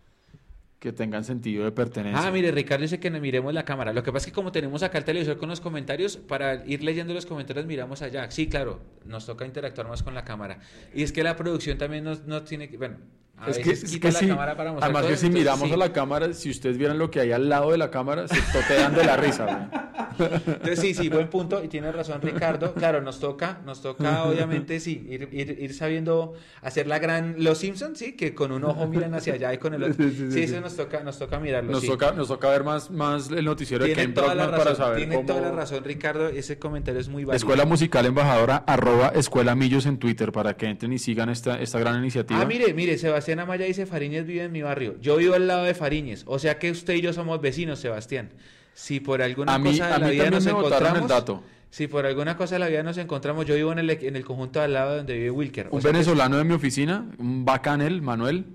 Que 0.81 0.91
tengan 0.91 1.23
sentido 1.23 1.63
de 1.63 1.71
pertenencia. 1.71 2.27
Ah, 2.27 2.31
mire, 2.31 2.51
Ricardo 2.51 2.81
dice 2.81 2.99
que 2.99 3.11
nos 3.11 3.21
miremos 3.21 3.53
la 3.53 3.63
cámara. 3.63 3.93
Lo 3.93 4.01
que 4.01 4.11
pasa 4.11 4.25
es 4.25 4.31
que 4.31 4.35
como 4.35 4.51
tenemos 4.51 4.81
acá 4.81 4.97
el 4.97 5.03
televisor 5.03 5.37
con 5.37 5.47
los 5.47 5.61
comentarios, 5.61 6.17
para 6.17 6.65
ir 6.65 6.81
leyendo 6.81 7.13
los 7.13 7.27
comentarios 7.27 7.67
miramos 7.67 8.01
allá. 8.01 8.31
Sí, 8.31 8.49
claro, 8.49 8.81
nos 9.05 9.27
toca 9.27 9.45
interactuar 9.45 9.87
más 9.87 10.01
con 10.01 10.15
la 10.15 10.25
cámara. 10.25 10.57
Y 10.91 11.03
es 11.03 11.11
que 11.11 11.21
la 11.21 11.35
producción 11.35 11.77
también 11.77 12.03
nos, 12.03 12.25
no 12.25 12.41
tiene 12.41 12.67
que... 12.67 12.77
Bueno, 12.77 12.97
a 13.41 13.49
es 13.49 13.57
que, 13.57 13.71
es 13.71 14.27
la 14.27 14.55
para 14.55 14.71
mostrar 14.71 14.91
además 14.91 15.05
que 15.05 15.17
si 15.17 15.29
miramos 15.29 15.67
sí. 15.67 15.73
a 15.73 15.77
la 15.77 15.91
cámara, 15.91 16.33
si 16.33 16.49
ustedes 16.49 16.77
vieran 16.77 16.97
lo 16.97 17.09
que 17.09 17.19
hay 17.19 17.31
al 17.31 17.49
lado 17.49 17.71
de 17.71 17.77
la 17.77 17.89
cámara, 17.89 18.27
se 18.27 18.39
totean 18.53 18.95
de 18.95 19.03
la 19.03 19.17
risa. 19.17 19.45
güey. 19.45 19.81
Entonces 20.19 20.79
sí, 20.79 20.93
sí, 20.93 21.09
buen 21.09 21.29
punto 21.29 21.63
y 21.63 21.67
tiene 21.67 21.91
razón 21.91 22.21
Ricardo. 22.21 22.73
Claro, 22.73 23.01
nos 23.01 23.19
toca, 23.19 23.59
nos 23.65 23.81
toca 23.81 24.23
obviamente 24.23 24.79
sí, 24.79 25.05
ir, 25.09 25.29
ir, 25.31 25.57
ir 25.59 25.73
sabiendo 25.73 26.33
hacer 26.61 26.87
la 26.87 26.99
gran 26.99 27.35
Los 27.43 27.59
Simpsons, 27.59 27.97
sí, 27.97 28.13
que 28.13 28.33
con 28.33 28.51
un 28.51 28.63
ojo 28.63 28.87
miran 28.87 29.13
hacia 29.13 29.33
allá 29.33 29.53
y 29.53 29.57
con 29.57 29.73
el 29.73 29.83
otro. 29.83 29.95
Sí, 29.95 30.11
Sí, 30.11 30.17
sí, 30.17 30.31
sí, 30.31 30.43
eso 30.43 30.55
sí. 30.55 30.61
nos 30.61 30.75
toca, 30.75 31.01
nos 31.03 31.17
toca 31.17 31.39
mirarlo. 31.39 31.71
Nos, 31.71 31.81
sí. 31.81 31.87
toca, 31.87 32.11
nos 32.11 32.27
toca 32.27 32.49
ver 32.49 32.63
más, 32.63 32.91
más 32.91 33.29
el 33.31 33.45
noticiero 33.45 33.85
de 33.85 33.93
Ken 33.93 34.13
toda 34.13 34.35
la 34.35 34.47
Brockman 34.47 34.51
para 34.51 34.69
razón, 34.71 34.85
saber 34.85 34.97
tiene 34.97 35.15
cómo... 35.15 35.27
toda 35.27 35.41
la 35.41 35.51
razón 35.51 35.83
Ricardo, 35.83 36.27
ese 36.27 36.59
comentario 36.59 36.99
es 36.99 37.07
muy 37.07 37.23
válido. 37.23 37.37
Escuela 37.37 37.65
Musical 37.65 38.05
Embajadora, 38.05 38.63
arroba 38.67 39.09
Escuela 39.15 39.55
Millos 39.55 39.85
en 39.85 39.97
Twitter 39.97 40.31
para 40.31 40.55
que 40.55 40.67
entren 40.67 40.93
y 40.93 40.99
sigan 40.99 41.29
esta, 41.29 41.59
esta 41.59 41.79
gran 41.79 41.97
iniciativa. 41.99 42.41
Ah, 42.41 42.45
mire, 42.45 42.73
mire, 42.73 42.97
Sebastián 43.31 43.47
Amaya 43.47 43.65
dice 43.65 43.85
Fariñez 43.85 44.25
vive 44.25 44.43
en 44.43 44.51
mi 44.51 44.61
barrio. 44.61 44.97
Yo 44.99 45.15
vivo 45.15 45.35
al 45.35 45.47
lado 45.47 45.63
de 45.63 45.73
Fariñez, 45.73 46.23
o 46.27 46.37
sea 46.37 46.59
que 46.59 46.69
usted 46.69 46.95
y 46.95 47.01
yo 47.01 47.13
somos 47.13 47.39
vecinos, 47.39 47.79
Sebastián. 47.79 48.29
Si 48.73 48.99
por 48.99 49.21
alguna 49.21 49.53
A 49.55 49.57
mí- 49.59 49.71
cosa 49.71 49.87
de 49.87 49.93
a 49.93 49.99
la 49.99 50.07
mí 50.07 50.13
vida 50.15 50.29
nos 50.29 50.45
me 50.45 50.51
botaron 50.51 50.79
el 50.89 50.95
encontramos, 50.97 51.09
dato. 51.09 51.43
si 51.69 51.87
por 51.87 52.05
alguna 52.05 52.35
cosa 52.35 52.55
de 52.55 52.59
la 52.59 52.67
vida 52.67 52.83
nos 52.83 52.97
encontramos, 52.97 53.45
yo 53.45 53.55
vivo 53.55 53.71
en 53.71 53.79
el, 53.79 53.89
en 53.89 54.17
el 54.17 54.25
conjunto 54.25 54.59
al 54.61 54.73
lado 54.73 54.97
donde 54.97 55.13
vive 55.13 55.31
Wilker. 55.31 55.69
Un 55.71 55.79
que- 55.79 55.87
venezolano 55.87 56.37
de 56.37 56.43
mi 56.43 56.53
oficina, 56.53 57.05
un 57.19 57.45
bacanel, 57.45 58.01
Manuel, 58.01 58.45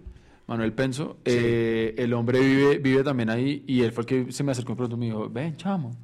Manuel 0.47 0.75
Penso, 0.75 1.17
eh, 1.25 1.95
el 1.97 2.13
hombre 2.13 2.41
vive, 2.41 2.77
vive 2.79 3.03
también 3.03 3.31
ahí 3.31 3.65
y 3.67 3.81
él 3.81 3.93
fue 3.93 4.03
el 4.03 4.07
que 4.07 4.33
se 4.33 4.45
me 4.45 4.53
acercó 4.53 4.75
y 4.75 4.77
pronto 4.77 4.99
me 4.99 5.07
dijo, 5.07 5.31
ven 5.31 5.57
chamo, 5.57 5.97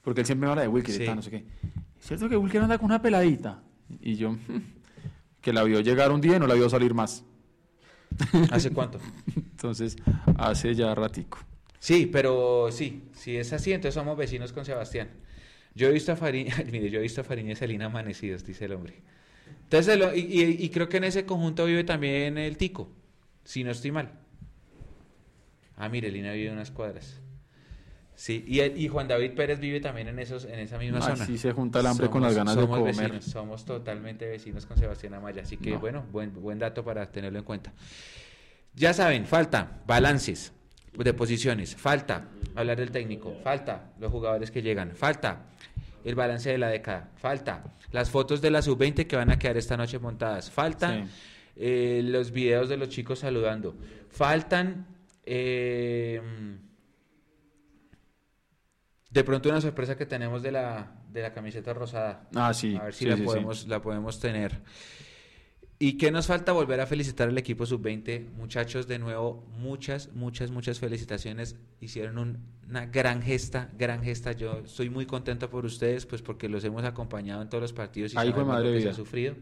porque 0.00 0.20
él 0.22 0.26
siempre 0.26 0.46
me 0.46 0.52
habla 0.52 0.62
de 0.62 0.68
Wilker 0.68 1.02
y 1.02 1.04
tal, 1.04 1.16
no 1.16 1.22
sé 1.22 1.30
qué. 1.30 1.44
¿Es 2.00 2.06
cierto 2.06 2.30
que 2.30 2.36
Wilker 2.38 2.62
anda 2.62 2.78
con 2.78 2.86
una 2.86 3.02
peladita? 3.02 3.60
Y 4.00 4.16
yo, 4.16 4.36
que 5.42 5.52
la 5.52 5.62
vio 5.64 5.80
llegar 5.80 6.10
un 6.12 6.20
día 6.22 6.36
y 6.36 6.40
no 6.40 6.46
la 6.46 6.54
vio 6.54 6.68
salir 6.70 6.94
más. 6.94 7.22
¿Hace 8.50 8.70
cuánto? 8.70 8.98
Entonces, 9.36 9.96
hace 10.36 10.74
ya 10.74 10.94
ratico. 10.94 11.38
Sí, 11.78 12.06
pero 12.06 12.68
sí, 12.72 13.02
si 13.12 13.36
es 13.36 13.52
así, 13.52 13.72
entonces 13.72 13.94
somos 13.94 14.16
vecinos 14.16 14.52
con 14.52 14.64
Sebastián. 14.64 15.08
Yo 15.74 15.88
he 15.88 15.92
visto 15.92 16.10
a 16.12 16.16
Fariñez, 16.16 16.66
mire, 16.72 16.90
yo 16.90 16.98
he 16.98 17.02
visto 17.02 17.20
a 17.20 17.24
Fariñez 17.24 17.60
y 17.60 17.64
a 17.64 17.68
Lina 17.68 17.86
amanecidos, 17.86 18.44
dice 18.44 18.64
el 18.64 18.72
hombre. 18.72 18.94
Entonces, 19.64 19.98
y, 20.16 20.20
y- 20.42 20.64
y 20.64 20.68
creo 20.70 20.88
que 20.88 20.96
en 20.96 21.04
ese 21.04 21.26
conjunto 21.26 21.66
vive 21.66 21.84
también 21.84 22.38
el 22.38 22.56
Tico, 22.56 22.90
si 23.44 23.62
no 23.62 23.70
estoy 23.70 23.92
mal. 23.92 24.10
Ah, 25.76 25.88
mire, 25.88 26.10
Lina 26.10 26.32
vive 26.32 26.50
unas 26.50 26.70
cuadras. 26.70 27.20
Sí, 28.18 28.42
y, 28.48 28.60
el- 28.60 28.78
y 28.80 28.88
Juan 28.88 29.06
David 29.08 29.32
Pérez 29.34 29.60
vive 29.60 29.78
también 29.78 30.08
en 30.08 30.18
esos 30.18 30.46
en 30.46 30.58
esa 30.58 30.78
misma 30.78 31.02
zona. 31.02 31.22
Así 31.24 31.36
se 31.36 31.52
junta 31.52 31.80
el 31.80 31.86
hambre 31.86 32.08
con 32.08 32.22
las 32.22 32.34
ganas 32.34 32.56
de 32.56 32.62
somos 32.62 32.78
comer. 32.78 32.94
Vecinos, 32.96 33.24
somos 33.26 33.64
totalmente 33.66 34.26
vecinos 34.26 34.64
con 34.64 34.78
Sebastián 34.78 35.12
Amaya, 35.14 35.42
así 35.42 35.58
que 35.58 35.72
No. 35.72 35.80
bueno, 35.80 36.04
buen, 36.10 36.32
buen 36.32 36.58
dato 36.58 36.82
para 36.82 37.10
tenerlo 37.12 37.38
en 37.38 37.44
cuenta. 37.44 37.72
Ya 38.74 38.94
saben, 38.94 39.26
falta 39.26 39.82
balances 39.86 40.52
de 40.94 41.12
posiciones, 41.12 41.76
falta 41.76 42.28
hablar 42.54 42.78
del 42.78 42.90
técnico, 42.90 43.34
falta 43.44 43.92
los 44.00 44.10
jugadores 44.10 44.50
que 44.50 44.62
llegan, 44.62 44.96
falta 44.96 45.42
el 46.02 46.14
balance 46.14 46.48
de 46.50 46.56
la 46.56 46.68
década, 46.68 47.10
falta 47.16 47.64
las 47.92 48.08
fotos 48.10 48.40
de 48.40 48.50
la 48.50 48.62
sub-20 48.62 49.06
que 49.06 49.16
van 49.16 49.30
a 49.30 49.38
quedar 49.38 49.58
esta 49.58 49.76
noche 49.76 49.98
montadas, 49.98 50.50
faltan 50.50 51.06
Sí. 51.08 51.12
eh, 51.56 52.00
los 52.02 52.30
videos 52.30 52.70
de 52.70 52.78
los 52.78 52.88
chicos 52.88 53.18
saludando, 53.18 53.74
faltan 54.08 54.86
eh, 55.26 56.20
de 59.16 59.24
pronto 59.24 59.48
una 59.48 59.60
sorpresa 59.60 59.96
que 59.96 60.06
tenemos 60.06 60.42
de 60.42 60.52
la, 60.52 60.92
de 61.12 61.22
la 61.22 61.32
camiseta 61.32 61.72
rosada. 61.74 62.28
Ah, 62.34 62.52
sí. 62.54 62.76
A 62.76 62.84
ver 62.84 62.94
si 62.94 63.04
sí, 63.04 63.10
la, 63.10 63.16
sí, 63.16 63.22
sí. 63.22 63.26
podemos, 63.26 63.66
la 63.66 63.80
podemos 63.82 64.20
tener. 64.20 64.60
¿Y 65.78 65.98
qué 65.98 66.10
nos 66.10 66.26
falta? 66.26 66.52
Volver 66.52 66.80
a 66.80 66.86
felicitar 66.86 67.28
al 67.28 67.36
equipo 67.36 67.66
sub-20. 67.66 68.30
Muchachos, 68.36 68.86
de 68.88 68.98
nuevo, 68.98 69.44
muchas, 69.58 70.10
muchas, 70.14 70.50
muchas 70.50 70.78
felicitaciones. 70.78 71.56
Hicieron 71.80 72.16
un- 72.18 72.38
una 72.68 72.86
gran 72.86 73.20
gesta, 73.22 73.70
gran 73.78 74.02
gesta. 74.02 74.32
Yo 74.32 74.60
estoy 74.64 74.88
muy 74.88 75.04
contento 75.04 75.50
por 75.50 75.66
ustedes, 75.66 76.06
pues 76.06 76.22
porque 76.22 76.48
los 76.48 76.64
hemos 76.64 76.84
acompañado 76.84 77.42
en 77.42 77.48
todos 77.50 77.60
los 77.62 77.72
partidos 77.74 78.12
y 78.12 78.16
de 78.16 78.20
sabemos 78.22 78.46
madre 78.46 78.68
lo 78.70 78.74
que 78.76 78.82
se 78.82 78.88
ha 78.88 78.94
sufrido. 78.94 79.34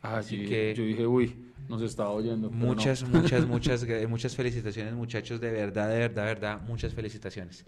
Ah, 0.00 0.18
Así 0.18 0.36
sí, 0.42 0.46
que- 0.46 0.74
yo 0.76 0.84
dije, 0.84 1.04
uy, 1.08 1.34
nos 1.68 1.82
estaba 1.82 2.10
oyendo. 2.10 2.50
pero 2.50 2.60
no. 2.60 2.66
Muchas, 2.66 3.02
muchas, 3.08 3.44
muchas, 3.48 3.84
gra- 3.86 4.06
muchas 4.06 4.36
felicitaciones, 4.36 4.94
muchachos, 4.94 5.40
de 5.40 5.50
verdad, 5.50 5.88
de 5.88 5.98
verdad, 5.98 6.22
de 6.22 6.34
verdad, 6.34 6.60
muchas 6.68 6.94
felicitaciones. 6.94 7.64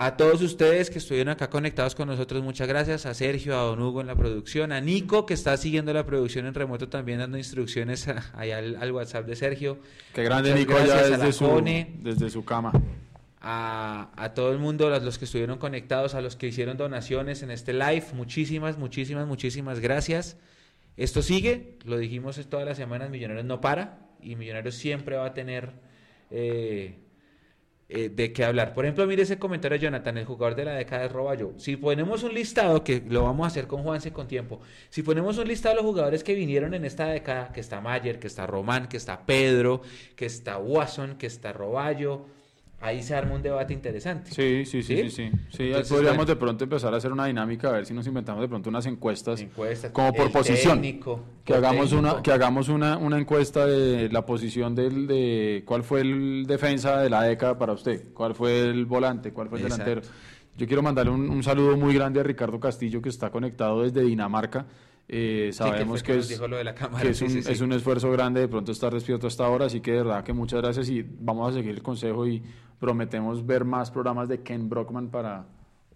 A 0.00 0.16
todos 0.16 0.42
ustedes 0.42 0.90
que 0.90 0.98
estuvieron 0.98 1.32
acá 1.32 1.50
conectados 1.50 1.96
con 1.96 2.06
nosotros, 2.06 2.40
muchas 2.40 2.68
gracias. 2.68 3.04
A 3.04 3.14
Sergio, 3.14 3.58
a 3.58 3.62
Don 3.62 3.82
Hugo 3.82 4.00
en 4.00 4.06
la 4.06 4.14
producción, 4.14 4.70
a 4.70 4.80
Nico 4.80 5.26
que 5.26 5.34
está 5.34 5.56
siguiendo 5.56 5.92
la 5.92 6.06
producción 6.06 6.46
en 6.46 6.54
remoto 6.54 6.88
también 6.88 7.18
dando 7.18 7.36
instrucciones 7.36 8.06
ahí 8.34 8.52
al, 8.52 8.76
al 8.76 8.92
WhatsApp 8.92 9.26
de 9.26 9.34
Sergio. 9.34 9.80
Qué 10.14 10.22
grande 10.22 10.50
Muchas 10.50 10.68
Nico 10.68 10.86
ya 10.86 11.02
desde 11.08 11.32
su, 11.32 11.46
Cone. 11.46 11.96
desde 12.00 12.30
su 12.30 12.44
cama. 12.44 12.70
a, 13.40 14.10
a 14.14 14.34
todo 14.34 14.52
el 14.52 14.58
mundo, 14.58 14.86
a 14.86 15.00
los 15.00 15.18
que 15.18 15.24
estuvieron 15.24 15.58
conectados, 15.58 16.14
a 16.14 16.20
los 16.20 16.36
que 16.36 16.46
hicieron 16.46 16.76
donaciones 16.76 17.42
en 17.42 17.50
este 17.50 17.72
live. 17.72 18.04
Muchísimas, 18.14 18.78
muchísimas, 18.78 19.26
muchísimas 19.26 19.80
gracias. 19.80 20.36
Esto 20.96 21.22
sigue, 21.22 21.76
lo 21.84 21.98
dijimos 21.98 22.40
todas 22.48 22.64
las 22.64 22.76
semanas, 22.76 23.10
Millonarios 23.10 23.46
no 23.46 23.60
para 23.60 23.98
y 24.22 24.36
Millonarios 24.36 24.76
siempre 24.76 25.16
va 25.16 25.26
a 25.26 25.34
tener 25.34 25.72
eh, 26.30 27.00
eh, 27.90 28.10
de 28.10 28.34
qué 28.34 28.44
hablar. 28.44 28.74
Por 28.74 28.84
ejemplo, 28.84 29.06
mire 29.06 29.22
ese 29.22 29.38
comentario 29.38 29.78
de 29.78 29.84
Jonathan, 29.84 30.18
el 30.18 30.26
jugador 30.26 30.54
de 30.54 30.66
la 30.66 30.74
década 30.74 31.02
de 31.02 31.08
Roballo. 31.08 31.54
Si 31.56 31.76
ponemos 31.76 32.22
un 32.22 32.34
listado, 32.34 32.84
que 32.84 33.02
lo 33.08 33.22
vamos 33.22 33.44
a 33.44 33.48
hacer 33.48 33.66
con 33.66 33.82
Juanse 33.82 34.12
con 34.12 34.28
tiempo, 34.28 34.60
si 34.90 35.02
ponemos 35.02 35.38
un 35.38 35.48
listado 35.48 35.74
de 35.74 35.82
los 35.82 35.90
jugadores 35.90 36.22
que 36.22 36.34
vinieron 36.34 36.74
en 36.74 36.84
esta 36.84 37.06
década, 37.06 37.50
que 37.50 37.60
está 37.60 37.80
Mayer, 37.80 38.18
que 38.18 38.26
está 38.26 38.46
Román, 38.46 38.88
que 38.88 38.98
está 38.98 39.24
Pedro, 39.24 39.80
que 40.16 40.26
está 40.26 40.58
Watson, 40.58 41.16
que 41.16 41.26
está 41.26 41.54
Roballo, 41.54 42.26
ahí 42.80 43.02
se 43.02 43.14
arma 43.14 43.34
un 43.34 43.42
debate 43.42 43.72
interesante. 43.74 44.30
Sí, 44.30 44.64
sí, 44.64 44.82
sí, 44.82 44.96
sí, 44.96 45.10
sí. 45.10 45.30
sí. 45.50 45.62
Entonces, 45.64 45.88
podríamos 45.88 46.16
bueno. 46.18 46.24
de 46.34 46.36
pronto 46.36 46.64
empezar 46.64 46.94
a 46.94 46.96
hacer 46.98 47.12
una 47.12 47.26
dinámica, 47.26 47.68
a 47.68 47.72
ver 47.72 47.86
si 47.86 47.94
nos 47.94 48.06
inventamos 48.06 48.40
de 48.42 48.48
pronto 48.48 48.70
unas 48.70 48.86
encuestas, 48.86 49.40
Encuestas, 49.40 49.90
como 49.92 50.12
por 50.12 50.30
posición. 50.30 50.80
técnico, 50.80 51.20
que 51.44 51.54
hagamos 51.54 51.90
técnico. 51.90 52.14
una 52.14 52.22
que 52.22 52.32
hagamos 52.32 52.68
una, 52.68 52.96
una 52.96 53.18
encuesta 53.18 53.66
de 53.66 54.08
la 54.10 54.24
posición 54.24 54.74
del 54.74 55.06
de 55.06 55.62
cuál 55.66 55.82
fue 55.82 56.00
el 56.02 56.44
defensa 56.46 57.00
de 57.00 57.10
la 57.10 57.22
década 57.22 57.58
para 57.58 57.72
usted, 57.72 58.12
cuál 58.14 58.34
fue 58.34 58.60
el 58.60 58.86
volante, 58.86 59.32
cuál 59.32 59.48
fue 59.48 59.58
el 59.58 59.64
Exacto. 59.66 59.84
delantero. 59.84 60.14
Yo 60.56 60.66
quiero 60.66 60.82
mandarle 60.82 61.12
un, 61.12 61.28
un 61.30 61.42
saludo 61.44 61.76
muy 61.76 61.94
grande 61.94 62.18
a 62.20 62.22
Ricardo 62.24 62.58
Castillo 62.58 63.00
que 63.00 63.08
está 63.08 63.30
conectado 63.30 63.82
desde 63.82 64.02
Dinamarca. 64.02 64.66
Eh, 65.10 65.50
Sí, 65.52 65.64
que 65.64 65.70
sabemos 65.70 66.02
que, 66.02 66.18
es, 66.18 66.28
dijo 66.28 66.46
lo 66.46 66.58
de 66.58 66.64
la 66.64 66.74
cámara, 66.74 67.02
que 67.02 67.10
es, 67.10 67.16
sí, 67.16 67.24
un, 67.24 67.30
sí, 67.30 67.42
sí. 67.42 67.50
es 67.50 67.60
un 67.62 67.72
esfuerzo 67.72 68.10
grande 68.12 68.40
de 68.40 68.48
pronto 68.48 68.72
estar 68.72 68.92
despierto 68.92 69.26
hasta 69.26 69.46
ahora, 69.46 69.64
así 69.66 69.80
que 69.80 69.92
de 69.92 69.98
verdad 69.98 70.22
que 70.22 70.34
muchas 70.34 70.60
gracias 70.60 70.90
y 70.90 71.02
vamos 71.02 71.50
a 71.50 71.54
seguir 71.54 71.70
el 71.70 71.82
consejo 71.82 72.26
y 72.26 72.42
prometemos 72.78 73.44
ver 73.46 73.64
más 73.64 73.90
programas 73.90 74.28
de 74.28 74.42
Ken 74.42 74.68
Brockman 74.68 75.08
para, 75.08 75.46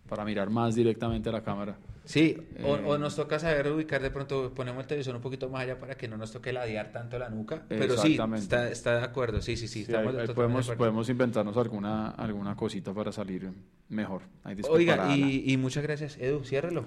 para 0.09 0.25
mirar 0.25 0.49
más 0.49 0.75
directamente 0.75 1.29
a 1.29 1.33
la 1.33 1.43
cámara. 1.43 1.77
Sí, 2.05 2.37
o, 2.65 2.77
Eh, 2.77 2.83
o 2.87 2.99
nos 2.99 3.15
toca 3.15 3.39
saber 3.39 3.69
ubicar 3.71 4.03
de 4.03 4.11
pronto, 4.11 4.53
ponemos 4.55 4.81
el 4.83 4.87
televisor 4.89 5.15
un 5.15 5.23
poquito 5.23 5.49
más 5.49 5.63
allá 5.63 5.79
para 5.79 5.95
que 5.97 6.09
no 6.09 6.17
nos 6.17 6.33
toque 6.33 6.53
ladear 6.53 6.91
tanto 6.93 7.19
la 7.19 7.29
nuca. 7.29 7.63
Pero 7.69 7.97
sí, 7.97 8.19
está, 8.35 8.69
está 8.71 8.99
de 8.99 9.05
acuerdo, 9.05 9.41
sí, 9.41 9.57
sí, 9.57 9.69
sí. 9.69 9.85
Sí, 9.85 9.93
estamos 9.93 10.15
ahí- 10.15 10.21
ahí 10.29 10.35
podemos, 10.35 10.67
de 10.67 10.77
podemos 10.77 11.09
inventarnos 11.09 11.57
alguna, 11.57 12.11
alguna 12.11 12.57
cosita 12.57 12.93
para 12.93 13.13
salir 13.13 13.51
mejor. 13.89 14.23
Ahí 14.43 14.57
Oiga, 14.69 15.15
y, 15.17 15.53
y 15.53 15.57
muchas 15.57 15.83
gracias, 15.85 16.17
Edu, 16.19 16.43
ciérrelo. 16.45 16.85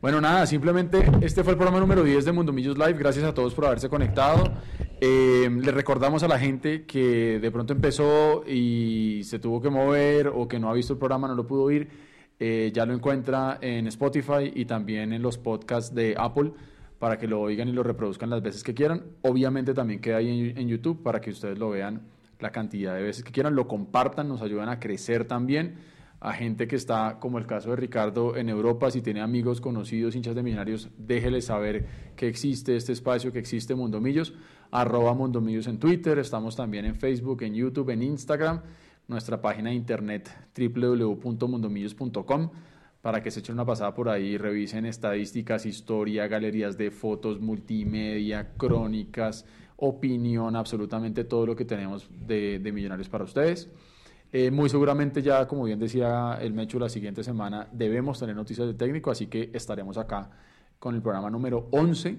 Bueno, 0.00 0.20
nada, 0.20 0.46
simplemente 0.46 0.98
este 1.22 1.42
fue 1.42 1.52
el 1.52 1.56
programa 1.56 1.80
número 1.80 2.02
10 2.02 2.24
de 2.24 2.32
Mundo 2.32 2.52
Millos 2.52 2.76
Live. 2.76 2.94
Gracias 2.98 3.24
a 3.24 3.32
todos 3.32 3.54
por 3.54 3.66
haberse 3.66 3.88
conectado. 3.88 4.52
Eh, 5.00 5.48
le 5.50 5.70
recordamos 5.72 6.22
a 6.22 6.28
la 6.28 6.38
gente 6.38 6.84
que 6.86 7.38
de 7.40 7.50
pronto 7.50 7.72
empezó 7.72 8.44
y 8.46 9.22
se 9.24 9.38
tuvo 9.38 9.60
que 9.62 9.70
mover 9.70 10.28
o 10.28 10.48
que 10.48 10.58
no 10.58 10.68
ha 10.70 10.74
visto 10.74 10.92
el 10.92 10.98
programa, 10.98 11.28
no 11.28 11.34
lo 11.34 11.46
pudo 11.46 11.62
oír. 11.62 11.88
Eh, 12.38 12.70
ya 12.74 12.86
lo 12.86 12.94
encuentra 12.94 13.58
en 13.60 13.86
Spotify 13.86 14.52
y 14.54 14.64
también 14.64 15.12
en 15.12 15.22
los 15.22 15.38
podcasts 15.38 15.94
de 15.94 16.14
Apple 16.18 16.52
para 16.98 17.18
que 17.18 17.26
lo 17.26 17.40
oigan 17.40 17.68
y 17.68 17.72
lo 17.72 17.82
reproduzcan 17.82 18.30
las 18.30 18.42
veces 18.42 18.62
que 18.62 18.74
quieran. 18.74 19.04
Obviamente 19.22 19.74
también 19.74 20.00
queda 20.00 20.18
ahí 20.18 20.50
en, 20.50 20.58
en 20.58 20.68
YouTube 20.68 21.02
para 21.02 21.20
que 21.20 21.30
ustedes 21.30 21.58
lo 21.58 21.70
vean 21.70 22.02
la 22.40 22.50
cantidad 22.52 22.94
de 22.94 23.02
veces 23.02 23.24
que 23.24 23.32
quieran, 23.32 23.54
lo 23.54 23.66
compartan, 23.66 24.28
nos 24.28 24.42
ayudan 24.42 24.68
a 24.68 24.78
crecer 24.78 25.24
también. 25.24 25.76
A 26.18 26.32
gente 26.32 26.66
que 26.66 26.76
está, 26.76 27.18
como 27.20 27.38
el 27.38 27.46
caso 27.46 27.70
de 27.70 27.76
Ricardo, 27.76 28.36
en 28.36 28.48
Europa, 28.48 28.90
si 28.90 29.02
tiene 29.02 29.20
amigos 29.20 29.60
conocidos, 29.60 30.16
hinchas 30.16 30.34
de 30.34 30.42
millonarios, 30.42 30.88
déjeles 30.96 31.46
saber 31.46 31.86
que 32.16 32.26
existe 32.26 32.74
este 32.74 32.92
espacio, 32.92 33.32
que 33.32 33.38
existe 33.38 33.74
Mondomillos, 33.74 34.32
arroba 34.70 35.14
Mondomillos 35.14 35.66
en 35.66 35.78
Twitter, 35.78 36.18
estamos 36.18 36.56
también 36.56 36.86
en 36.86 36.96
Facebook, 36.96 37.42
en 37.42 37.54
YouTube, 37.54 37.90
en 37.90 38.02
Instagram, 38.02 38.62
nuestra 39.08 39.40
página 39.40 39.70
de 39.70 39.76
internet 39.76 40.30
www.mondomillos.com 40.56 42.50
para 43.00 43.22
que 43.22 43.30
se 43.30 43.40
echen 43.40 43.54
una 43.54 43.64
pasada 43.64 43.94
por 43.94 44.08
ahí, 44.08 44.36
revisen 44.36 44.84
estadísticas, 44.84 45.64
historia, 45.64 46.26
galerías 46.26 46.76
de 46.76 46.90
fotos, 46.90 47.40
multimedia, 47.40 48.54
crónicas, 48.56 49.44
opinión, 49.76 50.56
absolutamente 50.56 51.22
todo 51.22 51.46
lo 51.46 51.54
que 51.54 51.64
tenemos 51.64 52.10
de, 52.10 52.58
de 52.58 52.72
Millonarios 52.72 53.08
para 53.08 53.22
ustedes. 53.22 53.70
Eh, 54.32 54.50
muy 54.50 54.68
seguramente 54.68 55.22
ya, 55.22 55.46
como 55.46 55.64
bien 55.64 55.78
decía 55.78 56.36
el 56.40 56.52
Mecho, 56.52 56.78
la 56.78 56.88
siguiente 56.88 57.22
semana 57.22 57.68
debemos 57.70 58.18
tener 58.18 58.34
noticias 58.34 58.66
de 58.66 58.74
técnico, 58.74 59.10
así 59.10 59.28
que 59.28 59.50
estaremos 59.54 59.98
acá 59.98 60.30
con 60.78 60.94
el 60.94 61.00
programa 61.00 61.30
número 61.30 61.68
11. 61.70 62.18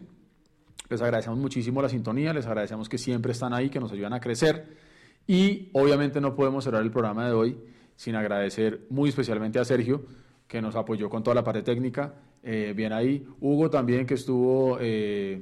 Les 0.90 1.02
agradecemos 1.02 1.38
muchísimo 1.38 1.82
la 1.82 1.90
sintonía, 1.90 2.34
les 2.34 2.46
agradecemos 2.46 2.88
que 2.88 2.98
siempre 2.98 3.34
están 3.34 3.54
ahí, 3.54 3.70
que 3.70 3.80
nos 3.80 3.92
ayudan 3.92 4.14
a 4.14 4.22
crecer. 4.22 4.87
Y 5.28 5.70
obviamente 5.74 6.22
no 6.22 6.36
podemos 6.36 6.64
cerrar 6.64 6.82
el 6.82 6.92
programa 6.92 7.28
de 7.28 7.34
hoy 7.34 7.58
sin 7.96 8.16
agradecer 8.16 8.86
muy 8.90 9.10
especialmente 9.10 9.60
a 9.60 9.66
Sergio, 9.66 10.06
que 10.48 10.62
nos 10.62 10.76
apoyó 10.76 11.10
con 11.10 11.24
toda 11.24 11.36
la 11.36 11.44
parte 11.44 11.64
técnica. 11.64 12.14
Eh, 12.44 12.74
bien 12.76 12.94
ahí. 12.94 13.28
Hugo 13.42 13.70
también, 13.70 14.06
que 14.06 14.14
estuvo 14.14 14.78
eh, 14.80 15.42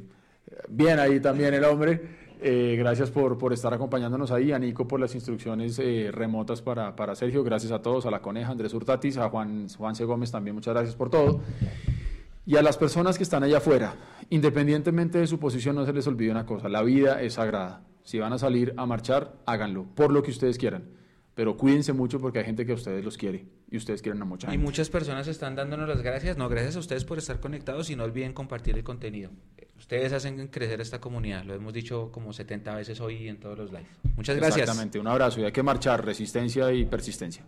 bien 0.69 0.99
ahí 0.99 1.19
también 1.19 1.53
el 1.53 1.63
hombre. 1.65 2.25
Eh, 2.41 2.75
gracias 2.77 3.11
por, 3.11 3.37
por 3.37 3.53
estar 3.53 3.73
acompañándonos 3.73 4.31
ahí, 4.31 4.51
a 4.51 4.59
Nico 4.59 4.87
por 4.87 4.99
las 4.99 5.15
instrucciones 5.15 5.79
eh, 5.79 6.09
remotas 6.11 6.61
para, 6.61 6.95
para 6.95 7.15
Sergio, 7.15 7.43
gracias 7.43 7.71
a 7.71 7.81
todos, 7.81 8.05
a 8.05 8.11
la 8.11 8.21
Coneja, 8.21 8.51
Andrés 8.51 8.73
Hurtatis, 8.73 9.17
a 9.17 9.29
Juan, 9.29 9.67
Juan 9.69 9.95
C. 9.95 10.03
Gómez 10.03 10.31
también, 10.31 10.53
muchas 10.53 10.73
gracias 10.73 10.95
por 10.95 11.09
todo. 11.09 11.39
Y 12.45 12.57
a 12.57 12.61
las 12.61 12.77
personas 12.77 13.17
que 13.17 13.23
están 13.23 13.43
allá 13.43 13.57
afuera, 13.57 13.95
independientemente 14.29 15.17
de 15.17 15.27
su 15.27 15.39
posición, 15.39 15.75
no 15.75 15.85
se 15.85 15.93
les 15.93 16.05
olvide 16.07 16.29
una 16.29 16.45
cosa, 16.45 16.67
la 16.67 16.83
vida 16.83 17.21
es 17.21 17.33
sagrada. 17.33 17.81
Si 18.05 18.19
van 18.19 18.31
a 18.31 18.37
salir 18.37 18.73
a 18.77 18.85
marchar, 18.85 19.33
háganlo, 19.45 19.83
por 19.95 20.13
lo 20.13 20.23
que 20.23 20.31
ustedes 20.31 20.57
quieran. 20.57 20.85
Pero 21.33 21.57
cuídense 21.57 21.91
mucho 21.91 22.19
porque 22.21 22.39
hay 22.39 22.45
gente 22.45 22.65
que 22.65 22.71
a 22.71 22.75
ustedes 22.75 23.03
los 23.03 23.17
quiere 23.17 23.45
y 23.69 23.75
ustedes 23.75 24.01
quieren 24.01 24.21
a 24.21 24.25
mucha 24.25 24.53
Y 24.53 24.57
muchas 24.57 24.89
personas 24.89 25.27
están 25.27 25.55
dándonos 25.55 25.89
las 25.89 26.01
gracias. 26.01 26.37
No, 26.37 26.47
gracias 26.47 26.77
a 26.77 26.79
ustedes 26.79 27.03
por 27.03 27.17
estar 27.17 27.41
conectados 27.41 27.89
y 27.89 27.95
no 27.97 28.05
olviden 28.05 28.31
compartir 28.31 28.77
el 28.77 28.85
contenido. 28.85 29.31
Ustedes 29.77 30.13
hacen 30.13 30.47
crecer 30.47 30.79
esta 30.79 31.01
comunidad. 31.01 31.43
Lo 31.43 31.53
hemos 31.53 31.73
dicho 31.73 32.09
como 32.11 32.31
70 32.31 32.73
veces 32.75 33.01
hoy 33.01 33.27
en 33.27 33.39
todos 33.39 33.57
los 33.57 33.71
live. 33.71 33.87
Muchas 34.15 34.37
gracias. 34.37 34.61
Exactamente, 34.61 34.97
un 34.97 35.07
abrazo 35.07 35.41
y 35.41 35.43
hay 35.43 35.51
que 35.51 35.63
marchar, 35.63 36.05
resistencia 36.05 36.71
y 36.71 36.85
persistencia. 36.85 37.43